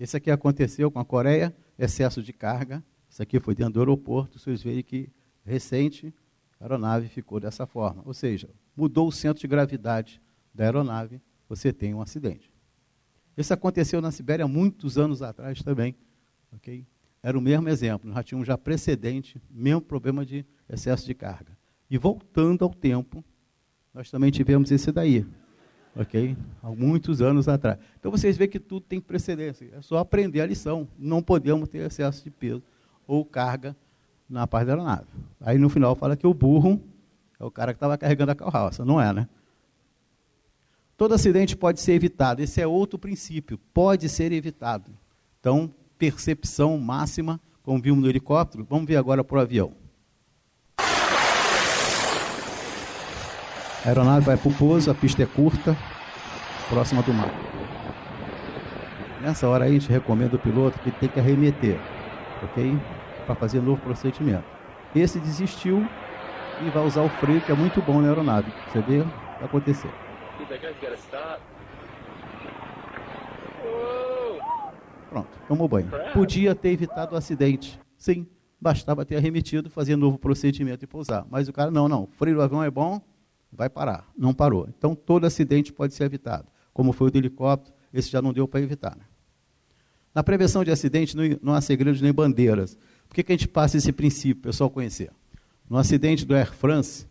Esse 0.00 0.16
aqui 0.16 0.30
aconteceu 0.30 0.90
com 0.90 0.98
a 0.98 1.04
Coreia, 1.04 1.54
excesso 1.78 2.22
de 2.22 2.32
carga. 2.32 2.82
Isso 3.10 3.22
aqui 3.22 3.38
foi 3.38 3.54
dentro 3.54 3.74
do 3.74 3.80
aeroporto. 3.80 4.38
Vocês 4.38 4.62
veem 4.62 4.82
que 4.82 5.10
recente 5.44 6.14
a 6.58 6.64
aeronave 6.64 7.08
ficou 7.08 7.38
dessa 7.38 7.66
forma. 7.66 8.02
Ou 8.06 8.14
seja, 8.14 8.48
mudou 8.74 9.06
o 9.06 9.12
centro 9.12 9.42
de 9.42 9.46
gravidade 9.46 10.18
da 10.54 10.64
aeronave, 10.64 11.20
você 11.46 11.74
tem 11.74 11.92
um 11.92 12.00
acidente. 12.00 12.50
Isso 13.36 13.52
aconteceu 13.52 14.00
na 14.00 14.10
Sibéria 14.10 14.48
muitos 14.48 14.96
anos 14.96 15.20
atrás 15.20 15.62
também. 15.62 15.94
Okay? 16.54 16.86
Era 17.22 17.38
o 17.38 17.42
mesmo 17.42 17.68
exemplo, 17.68 18.10
nós 18.10 18.24
tínhamos 18.24 18.46
já 18.46 18.56
precedente, 18.56 19.38
mesmo 19.50 19.82
problema 19.82 20.24
de 20.24 20.46
excesso 20.70 21.04
de 21.04 21.14
carga. 21.14 21.54
E 21.90 21.98
voltando 21.98 22.64
ao 22.64 22.72
tempo, 22.72 23.22
nós 23.92 24.10
também 24.10 24.30
tivemos 24.30 24.70
esse 24.70 24.90
daí, 24.90 25.26
ok? 25.96 26.36
Há 26.62 26.70
muitos 26.70 27.20
anos 27.20 27.48
atrás. 27.48 27.78
Então 27.98 28.10
vocês 28.10 28.36
veem 28.36 28.50
que 28.50 28.60
tudo 28.60 28.82
tem 28.82 29.00
precedência, 29.00 29.70
é 29.72 29.82
só 29.82 29.98
aprender 29.98 30.40
a 30.40 30.46
lição. 30.46 30.88
Não 30.98 31.22
podemos 31.22 31.68
ter 31.68 31.78
excesso 31.78 32.22
de 32.22 32.30
peso 32.30 32.62
ou 33.06 33.24
carga 33.24 33.76
na 34.28 34.46
parte 34.46 34.66
da 34.66 34.72
aeronave. 34.72 35.06
Aí 35.40 35.58
no 35.58 35.68
final 35.68 35.94
fala 35.94 36.16
que 36.16 36.26
o 36.26 36.34
burro 36.34 36.80
é 37.38 37.44
o 37.44 37.50
cara 37.50 37.72
que 37.72 37.76
estava 37.76 37.98
carregando 37.98 38.32
a 38.32 38.34
carroça, 38.34 38.84
não 38.84 39.00
é, 39.00 39.12
né? 39.12 39.28
Todo 40.96 41.14
acidente 41.14 41.56
pode 41.56 41.80
ser 41.80 41.92
evitado. 41.92 42.40
Esse 42.40 42.60
é 42.60 42.66
outro 42.66 42.98
princípio. 42.98 43.58
Pode 43.72 44.08
ser 44.08 44.30
evitado. 44.30 44.92
Então, 45.40 45.70
percepção 45.98 46.78
máxima, 46.78 47.40
como 47.62 47.82
vimos 47.82 48.00
no 48.00 48.08
helicóptero. 48.08 48.64
Vamos 48.68 48.86
ver 48.86 48.96
agora 48.96 49.24
para 49.24 49.36
o 49.36 49.40
avião. 49.40 49.72
A 53.84 53.88
aeronave 53.88 54.24
vai 54.24 54.36
para 54.38 54.48
o 54.48 54.54
pouso, 54.54 54.90
a 54.90 54.94
pista 54.94 55.22
é 55.22 55.26
curta, 55.26 55.76
próxima 56.70 57.02
do 57.02 57.12
mar. 57.12 57.28
Nessa 59.20 59.46
hora 59.46 59.64
aí 59.64 59.76
a 59.76 59.78
gente 59.78 59.90
recomenda 59.90 60.36
o 60.36 60.38
piloto 60.38 60.78
que 60.78 60.90
tem 60.90 61.06
que 61.06 61.20
arremeter, 61.20 61.78
ok? 62.42 62.78
Para 63.26 63.34
fazer 63.34 63.60
novo 63.60 63.80
procedimento. 63.82 64.44
Esse 64.96 65.20
desistiu 65.20 65.86
e 66.62 66.70
vai 66.70 66.82
usar 66.82 67.02
o 67.02 67.10
freio, 67.10 67.42
que 67.42 67.52
é 67.52 67.54
muito 67.54 67.82
bom 67.82 68.00
na 68.00 68.08
aeronave. 68.08 68.50
Você 68.72 68.80
vê? 68.80 69.00
Vai 69.02 69.44
acontecer. 69.44 69.90
Pronto, 75.10 75.28
tomou 75.46 75.68
banho. 75.68 75.90
Podia 76.14 76.54
ter 76.54 76.70
evitado 76.70 77.14
o 77.14 77.18
acidente. 77.18 77.78
Sim, 77.98 78.26
bastava 78.58 79.04
ter 79.04 79.16
arremetido, 79.16 79.68
fazer 79.68 79.94
novo 79.94 80.16
procedimento 80.16 80.84
e 80.84 80.86
pousar. 80.86 81.26
Mas 81.30 81.48
o 81.48 81.52
cara, 81.52 81.70
não, 81.70 81.86
não, 81.86 82.04
o 82.04 82.06
freio 82.06 82.36
do 82.36 82.42
avião 82.42 82.64
é 82.64 82.70
bom, 82.70 83.00
vai 83.56 83.70
parar. 83.70 84.08
Não 84.16 84.34
parou. 84.34 84.68
Então, 84.76 84.94
todo 84.94 85.24
acidente 85.24 85.72
pode 85.72 85.94
ser 85.94 86.04
evitado. 86.04 86.46
Como 86.72 86.92
foi 86.92 87.08
o 87.08 87.10
do 87.10 87.18
helicóptero, 87.18 87.74
esse 87.92 88.10
já 88.10 88.20
não 88.20 88.32
deu 88.32 88.48
para 88.48 88.60
evitar. 88.60 88.96
Né? 88.96 89.04
Na 90.14 90.22
prevenção 90.22 90.64
de 90.64 90.70
acidente, 90.70 91.16
não, 91.42 91.54
há 91.54 91.60
segredos 91.60 92.00
nem 92.00 92.12
bandeiras. 92.12 92.76
Por 93.08 93.14
que, 93.14 93.22
que 93.22 93.32
a 93.32 93.36
gente 93.36 93.48
passa 93.48 93.76
esse 93.76 93.92
princípio, 93.92 94.42
pessoal 94.42 94.70
conhecer? 94.70 95.10
No 95.68 95.76
acidente 95.76 96.24
do 96.24 96.34
Air 96.34 96.52
France, 96.52 97.06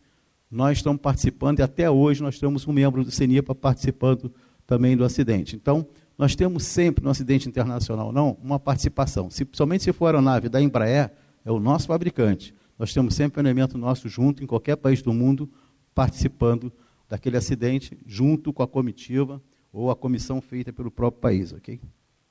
nós 0.50 0.78
estamos 0.78 1.02
participando 1.02 1.60
e 1.60 1.62
até 1.64 1.90
hoje 1.90 2.22
nós 2.22 2.40
temos 2.40 2.68
um 2.68 2.72
membro 2.72 3.04
do 3.04 3.12
CENIPA 3.12 3.56
participando 3.56 4.32
também 4.66 4.96
do 4.96 5.04
acidente. 5.04 5.56
Então, 5.56 5.88
nós 6.18 6.36
temos 6.36 6.64
sempre 6.64 7.04
no 7.04 7.10
acidente 7.10 7.50
internacional, 7.50 8.12
não, 8.12 8.38
uma 8.42 8.60
participação. 8.60 9.30
Se, 9.30 9.48
somente 9.52 9.84
se 9.84 9.92
for 9.92 10.06
a 10.06 10.10
aeronave 10.10 10.48
da 10.48 10.62
Embraer, 10.62 11.12
é 11.44 11.52
o 11.52 11.60
nosso 11.60 11.88
fabricante. 11.88 12.54
Nós 12.78 12.94
temos 12.94 13.16
sempre 13.16 13.42
um 13.42 13.44
elemento 13.44 13.78
nosso 13.78 14.08
junto, 14.08 14.44
em 14.44 14.48
qualquer 14.48 14.76
país 14.76 15.02
do 15.02 15.14
mundo, 15.14 15.50
participando 15.94 16.72
daquele 17.08 17.38
acidente, 17.38 17.98
junto 18.06 18.52
com 18.52 18.64
a 18.64 18.68
comitiva 18.68 19.42
ou 19.72 19.90
a 19.90 19.96
comissão 19.96 20.42
feita 20.42 20.72
pelo 20.72 20.92
próprio 20.92 21.22
país. 21.22 21.54
ok? 21.54 21.80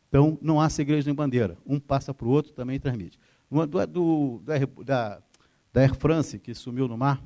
Então, 0.08 0.38
não 0.42 0.60
há 0.60 0.68
segredo 0.68 1.06
nem 1.06 1.14
bandeira. 1.14 1.56
Um 1.66 1.80
passa 1.80 2.12
para 2.12 2.26
o 2.26 2.30
outro, 2.30 2.52
também 2.52 2.78
transmite. 2.78 3.18
Do, 3.50 3.66
do, 3.66 3.86
do, 3.86 4.42
da, 4.84 5.22
da 5.72 5.80
Air 5.80 5.94
France, 5.94 6.38
que 6.38 6.54
sumiu 6.54 6.86
no 6.86 6.96
mar, 6.96 7.22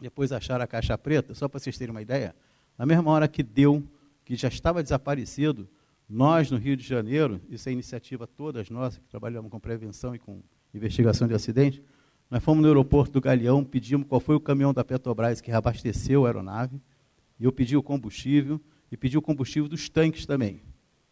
depois 0.00 0.32
acharam 0.32 0.64
a 0.64 0.66
caixa 0.66 0.96
preta, 0.98 1.34
só 1.34 1.48
para 1.48 1.60
vocês 1.60 1.76
terem 1.78 1.90
uma 1.92 2.02
ideia, 2.02 2.34
na 2.76 2.84
mesma 2.84 3.10
hora 3.10 3.28
que 3.28 3.42
deu, 3.42 3.82
que 4.24 4.34
já 4.34 4.48
estava 4.48 4.82
desaparecido, 4.82 5.68
nós 6.08 6.50
no 6.50 6.58
Rio 6.58 6.76
de 6.76 6.86
Janeiro, 6.86 7.40
isso 7.48 7.68
é 7.68 7.72
iniciativa 7.72 8.26
todas 8.26 8.68
nós 8.68 8.98
que 8.98 9.08
trabalhamos 9.08 9.50
com 9.50 9.60
prevenção 9.60 10.14
e 10.14 10.18
com 10.18 10.42
investigação 10.74 11.28
de 11.28 11.34
acidente, 11.34 11.82
nós 12.32 12.42
fomos 12.42 12.62
no 12.62 12.68
aeroporto 12.68 13.12
do 13.12 13.20
Galeão, 13.20 13.62
pedimos 13.62 14.06
qual 14.08 14.18
foi 14.18 14.34
o 14.34 14.40
caminhão 14.40 14.72
da 14.72 14.82
Petrobras 14.82 15.42
que 15.42 15.50
reabasteceu 15.50 16.24
a 16.24 16.30
aeronave, 16.30 16.80
e 17.38 17.44
eu 17.44 17.52
pedi 17.52 17.76
o 17.76 17.82
combustível, 17.82 18.58
e 18.90 18.96
pedi 18.96 19.18
o 19.18 19.22
combustível 19.22 19.68
dos 19.68 19.90
tanques 19.90 20.24
também, 20.24 20.62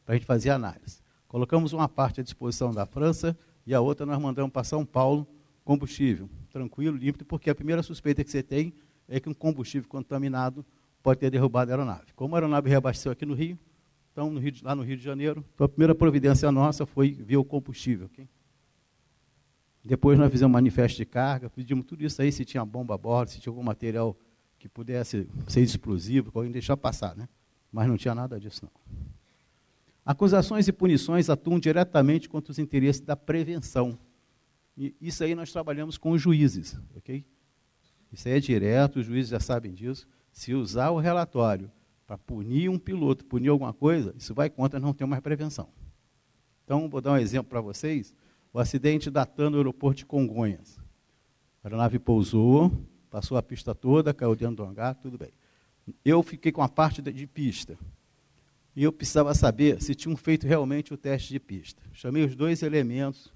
para 0.07 0.15
a 0.15 0.17
gente 0.17 0.27
fazer 0.27 0.49
análise. 0.49 1.03
Colocamos 1.29 1.75
uma 1.75 1.87
parte 1.87 2.23
à 2.23 2.25
disposição 2.25 2.73
da 2.73 2.87
França 2.87 3.37
e 3.67 3.75
a 3.75 3.83
outra 3.83 4.07
nós 4.07 4.19
mandamos 4.19 4.51
para 4.51 4.65
São 4.65 4.83
Paulo 4.83 5.27
combustível 5.63 6.27
tranquilo, 6.51 6.97
limpo, 6.97 7.23
porque 7.27 7.51
a 7.51 7.55
primeira 7.55 7.83
suspeita 7.83 8.25
que 8.25 8.31
você 8.31 8.43
tem 8.43 8.73
é 9.07 9.21
que 9.21 9.29
um 9.29 9.35
combustível 9.35 9.87
contaminado 9.91 10.65
pode 11.03 11.21
ter 11.21 11.31
derrubado 11.31 11.71
a 11.71 11.75
aeronave. 11.75 12.15
Como 12.17 12.35
a 12.35 12.39
aeronave 12.39 12.71
reabasteceu 12.71 13.13
aqui 13.13 13.27
no 13.27 13.35
Rio, 13.35 13.59
então 14.11 14.31
no 14.31 14.41
Rio, 14.41 14.55
lá 14.63 14.75
no 14.75 14.83
Rio 14.83 14.97
de 14.97 15.03
Janeiro, 15.03 15.45
então 15.55 15.67
a 15.67 15.69
primeira 15.69 15.95
providência 15.95 16.51
nossa 16.51 16.87
foi 16.87 17.13
ver 17.13 17.37
o 17.37 17.45
combustível. 17.45 18.07
Okay? 18.07 18.27
Depois 19.85 20.19
nós 20.19 20.31
fizemos 20.31 20.51
um 20.51 20.53
manifesto 20.53 20.97
de 20.99 21.07
carga, 21.07 21.49
pedimos 21.49 21.87
tudo 21.87 22.05
isso 22.05 22.21
aí, 22.21 22.31
se 22.31 22.45
tinha 22.45 22.65
bomba 22.65 22.95
a 22.95 22.99
bordo, 22.99 23.31
se 23.31 23.41
tinha 23.41 23.51
algum 23.51 23.63
material 23.63 24.17
que 24.59 24.69
pudesse 24.69 25.27
ser 25.49 25.63
explosivo, 25.63 26.31
alguém 26.35 26.53
deixar 26.53 26.77
passar, 26.77 27.17
né? 27.17 27.29
Mas 27.73 27.89
não 27.89 27.97
tinha 27.97 28.15
nada 28.15 28.39
disso, 28.39 28.63
não. 28.65 29.01
Acusações 30.05 30.69
e 30.69 30.73
punições 30.73 31.31
atuam 31.31 31.59
diretamente 31.59 32.29
contra 32.29 32.51
os 32.51 32.59
interesses 32.59 33.01
da 33.01 33.17
prevenção. 33.17 33.99
E 34.77 34.95
isso 35.01 35.25
aí 35.25 35.35
nós 35.35 35.51
trabalhamos 35.51 35.97
com 35.97 36.11
os 36.11 36.21
juízes, 36.21 36.79
ok? 36.95 37.25
Isso 38.13 38.29
aí 38.29 38.35
é 38.35 38.41
direto, 38.41 38.99
os 38.99 39.07
juízes 39.07 39.31
já 39.31 39.41
sabem 39.41 39.73
disso. 39.73 40.07
Se 40.33 40.55
usar 40.55 40.91
o 40.91 40.99
relatório 40.99 41.71
para 42.07 42.19
punir 42.19 42.69
um 42.69 42.79
piloto, 42.79 43.25
punir 43.25 43.49
alguma 43.49 43.73
coisa, 43.73 44.15
isso 44.19 44.35
vai 44.35 44.51
contra 44.51 44.81
não 44.81 44.93
ter 44.93 45.07
mais 45.07 45.23
prevenção. 45.23 45.69
Então, 46.65 46.89
vou 46.89 47.01
dar 47.01 47.13
um 47.13 47.17
exemplo 47.17 47.49
para 47.49 47.61
vocês. 47.61 48.15
O 48.53 48.59
acidente 48.59 49.11
da 49.11 49.25
TAN 49.25 49.51
no 49.51 49.59
aeroporto 49.59 49.99
de 49.99 50.07
Congonhas. 50.07 50.79
A 51.63 51.69
aeronave 51.69 51.99
pousou, 51.99 52.73
passou 53.09 53.37
a 53.37 53.43
pista 53.43 53.75
toda, 53.75 54.13
caiu 54.13 54.35
dentro 54.35 54.57
do 54.57 54.65
hangar, 54.65 54.95
tudo 54.95 55.17
bem. 55.17 55.33
Eu 56.05 56.23
fiquei 56.23 56.51
com 56.51 56.63
a 56.63 56.69
parte 56.69 57.01
de 57.01 57.27
pista. 57.27 57.79
E 58.75 58.83
eu 58.83 58.93
precisava 58.93 59.35
saber 59.35 59.81
se 59.83 59.95
tinham 59.95 60.17
feito 60.17 60.47
realmente 60.47 60.95
o 60.95 60.97
teste 60.97 61.33
de 61.33 61.41
pista. 61.41 61.83
Chamei 61.93 62.25
os 62.25 62.35
dois 62.35 62.63
elementos 62.63 63.33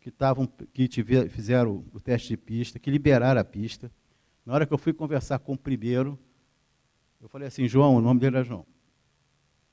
que, 0.00 0.10
tavam, 0.10 0.46
que 0.72 0.88
tiver, 0.88 1.28
fizeram 1.28 1.84
o 1.92 2.00
teste 2.00 2.28
de 2.28 2.36
pista, 2.36 2.78
que 2.78 2.90
liberaram 2.90 3.40
a 3.40 3.44
pista. 3.44 3.90
Na 4.44 4.54
hora 4.54 4.66
que 4.66 4.72
eu 4.72 4.78
fui 4.78 4.92
conversar 4.92 5.38
com 5.38 5.52
o 5.52 5.58
primeiro, 5.58 6.18
eu 7.20 7.28
falei 7.28 7.48
assim, 7.48 7.68
João, 7.68 7.96
o 7.96 8.00
nome 8.00 8.20
dele 8.20 8.36
era 8.36 8.44
João, 8.44 8.66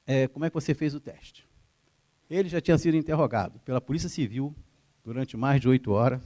é, 0.06 0.28
como 0.28 0.46
é 0.46 0.50
que 0.50 0.54
você 0.54 0.74
fez 0.74 0.94
o 0.94 1.00
teste? 1.00 1.48
Ele 2.30 2.50
já 2.50 2.60
tinha 2.60 2.78
sido 2.78 2.98
interrogado 2.98 3.60
pela 3.60 3.80
Polícia 3.80 4.10
Civil 4.10 4.56
durante 5.06 5.38
mais 5.38 5.62
de 5.62 5.70
oito 5.70 5.92
horas, 5.92 6.20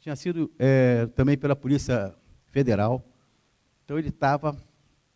tinha 0.00 0.16
sido 0.16 0.50
é, 0.58 1.06
também 1.14 1.38
pela 1.38 1.54
Polícia 1.54 2.12
Federal, 2.48 3.04
então 3.84 3.96
ele 3.96 4.08
estava 4.08 4.56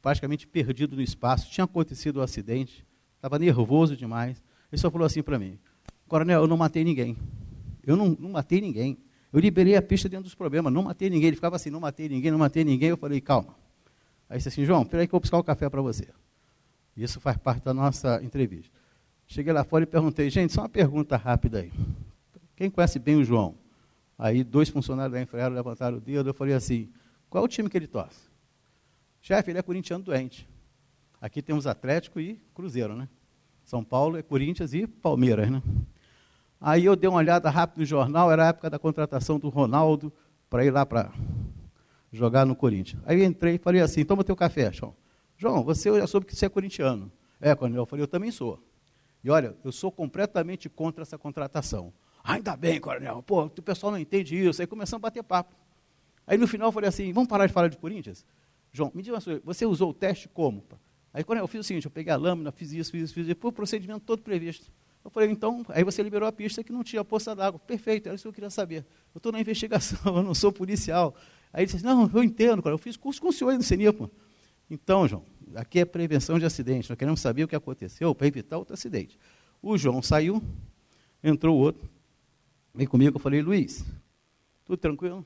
praticamente 0.01 0.47
perdido 0.47 0.95
no 0.95 1.03
espaço, 1.03 1.51
tinha 1.51 1.65
acontecido 1.65 2.19
o 2.19 2.21
um 2.21 2.23
acidente, 2.23 2.87
estava 3.17 3.39
nervoso 3.39 3.97
demais. 3.97 4.41
Ele 4.71 4.81
só 4.81 4.91
falou 4.91 5.07
assim 5.07 5.23
para 5.23 5.39
mim, 5.39 5.59
coronel, 6.07 6.43
eu 6.43 6.47
não 6.47 6.57
matei 6.57 6.85
ninguém. 6.85 7.17
Eu 7.83 7.97
não, 7.97 8.11
não 8.11 8.31
matei 8.31 8.61
ninguém. 8.61 8.97
Eu 9.33 9.41
liberei 9.41 9.75
a 9.77 9.83
pista 9.83 10.09
dentro 10.09 10.25
dos 10.25 10.35
problemas, 10.35 10.73
não 10.73 10.83
matei 10.83 11.11
ninguém. 11.11 11.29
Ele 11.29 11.37
ficava 11.37 11.57
assim, 11.57 11.71
não 11.71 11.81
matei 11.81 12.09
ninguém, 12.09 12.31
não 12.31 12.39
matei 12.39 12.63
ninguém. 12.63 12.91
Eu 12.91 12.97
falei, 12.97 13.21
calma. 13.21 13.57
Aí 14.29 14.37
disse 14.37 14.49
assim, 14.49 14.65
João, 14.65 14.85
peraí 14.85 15.07
que 15.07 15.11
eu 15.11 15.17
vou 15.17 15.21
buscar 15.21 15.39
o 15.39 15.41
um 15.41 15.43
café 15.45 15.69
para 15.69 15.83
você. 15.83 16.07
Isso 16.97 17.21
faz 17.21 17.37
parte 17.37 17.65
da 17.65 17.75
nossa 17.75 18.23
entrevista. 18.23 18.73
Cheguei 19.27 19.53
lá 19.53 19.65
fora 19.65 19.83
e 19.85 19.87
perguntei, 19.87 20.31
gente, 20.31 20.53
só 20.53 20.63
uma 20.63 20.69
pergunta 20.69 21.17
rápida 21.17 21.61
aí. 21.61 21.73
Quem 22.57 22.71
conhece 22.71 22.99
bem 22.99 23.17
o 23.17 23.25
João? 23.25 23.57
Aí 24.19 24.45
dois 24.45 24.69
funcionários 24.69 25.13
da 25.13 25.21
Infraero 25.21 25.55
levantaram 25.55 25.97
o 25.97 26.01
dedo, 26.01 26.31
eu 26.31 26.35
falei 26.35 26.55
assim, 26.55 26.89
qual 27.29 27.43
é 27.43 27.45
o 27.45 27.49
time 27.49 27.69
que 27.69 27.77
ele 27.77 27.87
torce? 27.87 28.21
Chefe, 29.21 29.51
ele 29.51 29.59
é 29.59 29.63
corintiano 29.63 30.05
doente. 30.05 30.49
Aqui 31.21 31.43
temos 31.43 31.67
Atlético 31.67 32.21
e 32.21 32.41
Cruzeiro, 32.55 32.95
né? 32.95 33.09
São 33.65 33.83
Paulo 33.83 34.17
é 34.17 34.23
Corinthians 34.23 34.75
e 34.75 34.87
Palmeiras, 34.87 35.51
né? 35.51 35.63
Aí 36.61 36.85
eu 36.85 36.95
dei 36.95 37.09
uma 37.09 37.19
olhada 37.19 37.51
rápida 37.51 37.81
no 37.81 37.87
jornal, 37.87 38.31
era 38.31 38.45
a 38.45 38.49
época 38.49 38.71
da 38.71 38.79
contratação 38.79 39.39
do 39.39 39.49
Ronaldo 39.49 40.13
para 40.49 40.65
ir 40.65 40.71
lá 40.71 40.87
para 40.87 41.13
jogar 42.13 42.47
no 42.47 42.55
Corinthians. 42.55 43.03
Aí 43.05 43.21
eu 43.21 43.25
entrei 43.27 43.57
e 43.57 43.59
falei 43.59 43.81
assim, 43.81 44.05
toma 44.05 44.23
teu 44.23 44.37
café, 44.37 44.73
João. 44.73 44.95
João, 45.37 45.65
você 45.65 45.93
já 45.99 46.07
soube 46.07 46.27
que 46.27 46.37
você 46.37 46.47
é 46.47 46.49
corintiano. 46.49 47.11
É, 47.41 47.55
Coronel, 47.55 47.83
eu 47.83 47.87
falei, 47.87 48.03
eu 48.03 48.09
também 48.09 48.31
sou. 48.31 48.63
E 49.23 49.31
olha, 49.31 49.57
eu 49.65 49.73
sou 49.73 49.91
completamente 49.91 50.69
contra 50.69 51.03
essa 51.03 51.19
contratação. 51.19 51.93
Ainda 52.25 52.57
bem, 52.57 52.81
Coronel, 52.81 53.23
pô, 53.23 53.45
o 53.45 53.51
pessoal 53.51 53.93
não 53.93 53.99
entende 53.99 54.35
isso. 54.35 54.63
Aí 54.63 54.67
começamos 54.67 55.03
a 55.03 55.07
bater 55.07 55.23
papo. 55.23 55.55
Aí 56.27 56.39
no 56.39 56.49
final 56.49 56.69
eu 56.69 56.73
falei 56.73 56.89
assim, 56.89 57.13
vamos 57.13 57.29
parar 57.29 57.47
de 57.47 57.53
falar 57.53 57.69
de 57.69 57.77
Corinthians? 57.77 58.25
João, 58.73 58.91
me 58.95 59.03
diga 59.03 59.15
uma 59.15 59.23
coisa, 59.23 59.43
você 59.45 59.67
usou 59.67 59.91
o 59.91 59.95
teste 59.95 60.27
como? 60.27 60.65
Aí 61.13 61.23
quando 61.23 61.41
eu 61.41 61.47
fiz 61.47 61.61
o 61.61 61.63
seguinte, 61.63 61.85
eu 61.85 61.91
peguei 61.91 62.11
a 62.11 62.17
lâmina, 62.17 62.51
fiz 62.51 62.73
isso, 62.73 62.91
fiz 62.91 63.03
isso, 63.05 63.15
fiz 63.15 63.29
isso, 63.29 63.37
foi 63.39 63.51
o 63.51 63.53
procedimento 63.53 64.01
todo 64.01 64.23
previsto. 64.23 64.73
Eu 65.05 65.11
falei, 65.11 65.31
então, 65.31 65.63
aí 65.69 65.85
você 65.85 66.03
liberou 66.03 66.27
a 66.27 66.33
pista 66.33 66.65
que 66.65 66.73
não 66.73 66.83
tinha 66.83 67.05
poça 67.05 67.37
d'água. 67.37 67.61
Perfeito, 67.61 68.07
era 68.07 68.15
isso 68.15 68.25
que 68.25 68.29
eu 68.29 68.33
queria 68.33 68.49
saber. 68.49 68.87
Eu 69.15 69.19
estou 69.19 69.31
na 69.31 69.39
investigação, 69.39 69.99
eu 70.17 70.23
não 70.23 70.35
sou 70.35 70.51
policial. 70.51 71.15
Aí 71.53 71.65
ele 71.65 71.71
disse, 71.71 71.85
não, 71.85 72.11
eu 72.13 72.25
entendo, 72.25 72.63
cara, 72.63 72.73
eu 72.73 72.79
fiz 72.79 72.97
curso 72.97 73.21
com 73.21 73.29
o 73.29 73.33
senhor 73.33 73.51
aí 73.51 73.59
no 73.59 73.63
CENIPA. 73.63 74.11
Então, 74.71 75.07
João, 75.07 75.25
aqui 75.55 75.81
é 75.81 75.85
prevenção 75.85 76.39
de 76.39 76.47
acidente, 76.47 76.89
nós 76.89 76.99
queremos 76.99 77.21
saber 77.21 77.45
o 77.45 77.49
que 77.49 77.55
aconteceu 77.55 78.15
para 78.15 78.27
evitar 78.27 78.57
outro 78.57 78.73
acidente. 78.73 79.19
O 79.61 79.77
João 79.77 80.01
saiu, 80.01 80.43
entrou 81.23 81.55
o 81.55 81.61
outro, 81.61 81.87
veio 82.75 82.89
comigo, 82.89 83.17
eu 83.17 83.21
falei, 83.21 83.41
Luiz, 83.41 83.85
tudo 84.65 84.77
tranquilo? 84.77 85.25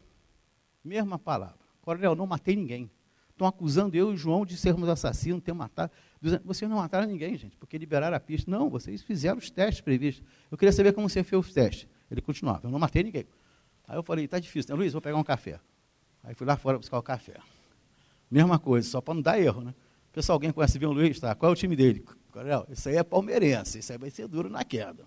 Mesma 0.85 1.19
palavra. 1.19 1.59
Coronel, 1.81 2.15
não 2.15 2.27
matei 2.27 2.55
ninguém. 2.55 2.91
Estão 3.31 3.47
acusando 3.47 3.97
eu 3.97 4.13
e 4.13 4.17
João 4.17 4.45
de 4.45 4.57
sermos 4.57 4.89
assassinos, 4.89 5.43
ter 5.43 5.53
matado. 5.53 5.93
Vocês 6.45 6.69
não 6.69 6.79
mataram 6.79 7.07
ninguém, 7.07 7.37
gente, 7.37 7.57
porque 7.57 7.79
liberaram 7.79 8.17
a 8.17 8.21
pista. 8.21 8.51
Não, 8.51 8.69
vocês 8.69 9.01
fizeram 9.03 9.39
os 9.39 9.49
testes 9.49 9.81
previstos. 9.81 10.27
Eu 10.51 10.59
queria 10.59 10.73
saber 10.73 10.93
como 10.93 11.09
você 11.09 11.23
fez 11.23 11.47
os 11.47 11.53
testes. 11.53 11.89
Ele 12.11 12.21
continuava, 12.21 12.67
eu 12.67 12.71
não 12.71 12.81
matei 12.81 13.05
ninguém. 13.05 13.27
Aí 13.87 13.97
eu 13.97 14.03
falei, 14.03 14.25
está 14.25 14.39
difícil, 14.39 14.75
né? 14.75 14.79
Luiz, 14.79 14.93
vou 14.93 15.01
pegar 15.01 15.17
um 15.17 15.25
café. 15.25 15.61
Aí 16.25 16.35
fui 16.35 16.47
lá 16.47 16.57
fora 16.57 16.79
buscar 16.79 16.99
o 16.99 17.03
café. 17.03 17.37
Mesma 18.29 18.59
coisa, 18.59 18.89
só 18.89 19.01
para 19.01 19.15
não 19.15 19.23
dar 19.23 19.41
erro, 19.41 19.63
né? 19.63 19.75
Pessoal, 20.13 20.35
alguém 20.35 20.51
conhece 20.51 20.79
bem 20.79 20.89
o 20.89 20.93
Luiz? 20.93 21.21
Tá? 21.21 21.35
Qual 21.35 21.51
é 21.51 21.53
o 21.53 21.57
time 21.57 21.77
dele? 21.77 22.05
Coronel, 22.33 22.67
isso 22.71 22.89
aí 22.89 22.97
é 22.97 23.05
palmeirense, 23.05 23.79
isso 23.79 23.93
aí 23.93 23.99
vai 23.99 24.11
ser 24.11 24.27
duro 24.27 24.51
na 24.51 24.65
queda. 24.65 25.07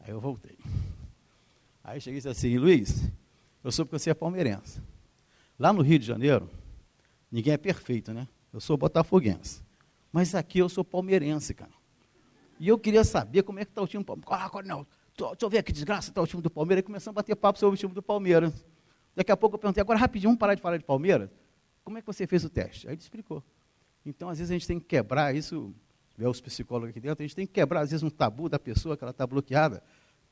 Aí 0.00 0.10
eu 0.10 0.20
voltei. 0.20 0.58
Aí 1.84 2.00
cheguei 2.00 2.18
e 2.18 2.22
disse 2.22 2.28
assim, 2.28 2.58
Luiz, 2.58 3.10
eu 3.62 3.72
soube 3.72 3.90
que 3.90 3.98
você 3.98 4.10
é 4.10 4.14
palmeirense. 4.14 4.80
Lá 5.58 5.72
no 5.72 5.82
Rio 5.82 5.98
de 5.98 6.06
Janeiro, 6.06 6.48
Ninguém 7.32 7.54
é 7.54 7.56
perfeito, 7.56 8.12
né? 8.12 8.28
Eu 8.52 8.60
sou 8.60 8.76
botafoguense. 8.76 9.62
Mas 10.12 10.34
aqui 10.34 10.58
eu 10.58 10.68
sou 10.68 10.84
palmeirense, 10.84 11.54
cara. 11.54 11.72
E 12.60 12.68
eu 12.68 12.78
queria 12.78 13.02
saber 13.02 13.42
como 13.42 13.58
é 13.58 13.64
que 13.64 13.70
está 13.70 13.80
o 13.80 13.86
time 13.88 14.04
do 14.04 14.06
Palmeiras. 14.06 14.46
Ah, 14.46 14.50
Coronel, 14.50 14.86
deixa 15.16 15.36
eu 15.40 15.48
ver 15.48 15.62
que 15.62 15.72
desgraça 15.72 16.10
está 16.10 16.20
o 16.20 16.26
time 16.26 16.42
do 16.42 16.50
Palmeiras. 16.50 16.82
E 16.82 16.82
começamos 16.84 17.16
a 17.16 17.20
bater 17.20 17.34
papo 17.34 17.58
sobre 17.58 17.74
o 17.74 17.78
time 17.78 17.94
do 17.94 18.02
Palmeiras. 18.02 18.52
Daqui 19.16 19.32
a 19.32 19.36
pouco 19.36 19.56
eu 19.56 19.58
perguntei, 19.58 19.80
agora 19.80 19.98
rapidinho, 19.98 20.28
vamos 20.28 20.38
parar 20.38 20.54
de 20.54 20.60
falar 20.60 20.76
de 20.76 20.84
Palmeiras? 20.84 21.30
Como 21.82 21.96
é 21.96 22.02
que 22.02 22.06
você 22.06 22.26
fez 22.26 22.44
o 22.44 22.50
teste? 22.50 22.86
Aí 22.86 22.94
ele 22.94 23.00
explicou. 23.00 23.42
Então, 24.04 24.28
às 24.28 24.38
vezes, 24.38 24.50
a 24.50 24.54
gente 24.54 24.66
tem 24.66 24.78
que 24.78 24.86
quebrar 24.86 25.34
isso, 25.34 25.74
tiver 26.10 26.28
os 26.28 26.40
psicólogos 26.40 26.90
aqui 26.90 27.00
dentro, 27.00 27.22
a 27.22 27.26
gente 27.26 27.34
tem 27.34 27.46
que 27.46 27.52
quebrar, 27.52 27.80
às 27.80 27.90
vezes, 27.90 28.02
um 28.02 28.10
tabu 28.10 28.48
da 28.48 28.58
pessoa 28.58 28.94
que 28.94 29.02
ela 29.02 29.10
está 29.10 29.26
bloqueada, 29.26 29.82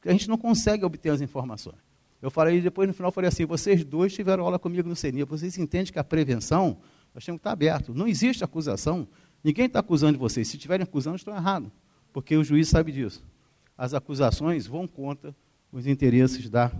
a 0.08 0.12
gente 0.12 0.28
não 0.28 0.38
consegue 0.38 0.84
obter 0.84 1.10
as 1.10 1.20
informações. 1.20 1.78
Eu 2.22 2.30
falei, 2.30 2.60
depois 2.60 2.86
no 2.86 2.94
final 2.94 3.10
falei 3.10 3.28
assim, 3.28 3.46
vocês 3.46 3.84
dois 3.84 4.12
tiveram 4.12 4.44
aula 4.44 4.58
comigo 4.58 4.88
no 4.88 4.94
CENIA, 4.94 5.24
vocês 5.24 5.56
entendem 5.58 5.92
que 5.92 5.98
a 5.98 6.04
prevenção, 6.04 6.78
nós 7.14 7.24
temos 7.24 7.38
que 7.38 7.40
estar 7.40 7.52
aberto. 7.52 7.94
Não 7.94 8.06
existe 8.06 8.44
acusação, 8.44 9.08
ninguém 9.42 9.66
está 9.66 9.80
acusando 9.80 10.18
vocês. 10.18 10.48
Se 10.48 10.56
estiverem 10.56 10.84
acusando, 10.84 11.16
estão 11.16 11.34
errados, 11.34 11.70
porque 12.12 12.36
o 12.36 12.44
juiz 12.44 12.68
sabe 12.68 12.92
disso. 12.92 13.24
As 13.76 13.94
acusações 13.94 14.66
vão 14.66 14.86
contra 14.86 15.34
os 15.72 15.86
interesses 15.86 16.50
da 16.50 16.70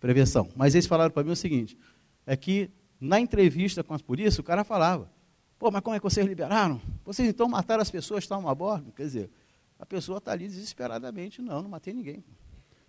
prevenção. 0.00 0.48
Mas 0.56 0.74
eles 0.74 0.86
falaram 0.86 1.12
para 1.12 1.22
mim 1.22 1.30
o 1.30 1.36
seguinte, 1.36 1.78
é 2.26 2.36
que 2.36 2.70
na 3.00 3.20
entrevista 3.20 3.84
com 3.84 3.94
as 3.94 4.02
polícias, 4.02 4.38
o 4.38 4.42
cara 4.42 4.64
falava, 4.64 5.10
pô, 5.58 5.70
mas 5.70 5.80
como 5.82 5.94
é 5.94 6.00
que 6.00 6.04
vocês 6.04 6.26
liberaram? 6.26 6.80
Vocês 7.04 7.28
então 7.28 7.48
mataram 7.48 7.82
as 7.82 7.90
pessoas 7.90 8.24
estavam 8.24 8.48
a 8.48 8.54
bordo? 8.54 8.92
Quer 8.92 9.04
dizer, 9.04 9.30
a 9.78 9.86
pessoa 9.86 10.18
está 10.18 10.32
ali 10.32 10.48
desesperadamente, 10.48 11.40
não, 11.40 11.62
não 11.62 11.70
matei 11.70 11.94
ninguém. 11.94 12.24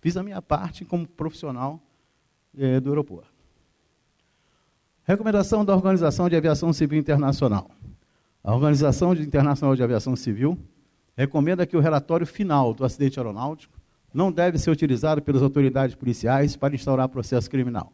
Fiz 0.01 0.15
a 0.15 0.23
minha 0.23 0.41
parte 0.41 0.85
como 0.85 1.07
profissional 1.07 1.79
é, 2.57 2.79
do 2.79 2.89
aeroporto. 2.89 3.31
Recomendação 5.03 5.65
da 5.65 5.75
Organização 5.75 6.29
de 6.29 6.35
Aviação 6.35 6.71
Civil 6.71 6.99
Internacional. 6.99 7.71
A 8.43 8.53
Organização 8.53 9.13
Internacional 9.13 9.75
de 9.75 9.83
Aviação 9.83 10.15
Civil 10.15 10.57
recomenda 11.17 11.65
que 11.65 11.75
o 11.75 11.79
relatório 11.79 12.25
final 12.25 12.73
do 12.73 12.85
acidente 12.85 13.19
aeronáutico 13.19 13.77
não 14.13 14.31
deve 14.31 14.57
ser 14.57 14.71
utilizado 14.71 15.21
pelas 15.21 15.41
autoridades 15.41 15.95
policiais 15.95 16.55
para 16.55 16.73
instaurar 16.73 17.09
processo 17.09 17.49
criminal. 17.49 17.91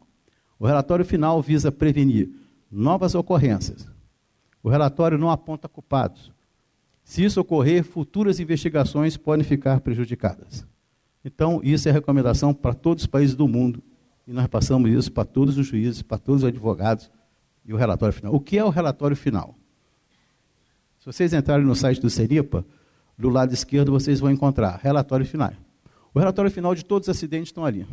O 0.58 0.66
relatório 0.66 1.04
final 1.04 1.42
visa 1.42 1.72
prevenir 1.72 2.30
novas 2.70 3.14
ocorrências. 3.14 3.86
O 4.62 4.68
relatório 4.68 5.18
não 5.18 5.30
aponta 5.30 5.68
culpados. 5.68 6.32
Se 7.04 7.24
isso 7.24 7.40
ocorrer, 7.40 7.84
futuras 7.84 8.40
investigações 8.40 9.16
podem 9.16 9.44
ficar 9.44 9.80
prejudicadas. 9.80 10.66
Então, 11.26 11.60
isso 11.64 11.88
é 11.88 11.92
recomendação 11.92 12.54
para 12.54 12.72
todos 12.72 13.02
os 13.02 13.06
países 13.08 13.34
do 13.34 13.48
mundo 13.48 13.82
e 14.28 14.32
nós 14.32 14.46
passamos 14.46 14.88
isso 14.88 15.10
para 15.10 15.24
todos 15.24 15.58
os 15.58 15.66
juízes, 15.66 16.00
para 16.00 16.18
todos 16.18 16.44
os 16.44 16.48
advogados 16.48 17.10
e 17.64 17.74
o 17.74 17.76
relatório 17.76 18.14
final. 18.14 18.32
O 18.32 18.38
que 18.38 18.56
é 18.56 18.64
o 18.64 18.68
relatório 18.68 19.16
final? 19.16 19.56
Se 21.00 21.06
vocês 21.06 21.32
entrarem 21.32 21.66
no 21.66 21.74
site 21.74 22.00
do 22.00 22.08
Seripa, 22.08 22.64
do 23.18 23.28
lado 23.28 23.52
esquerdo 23.52 23.90
vocês 23.90 24.20
vão 24.20 24.30
encontrar 24.30 24.78
relatório 24.80 25.26
final. 25.26 25.52
O 26.14 26.20
relatório 26.20 26.48
final 26.48 26.76
de 26.76 26.84
todos 26.84 27.08
os 27.08 27.16
acidentes 27.16 27.48
estão 27.48 27.64
ali. 27.64 27.84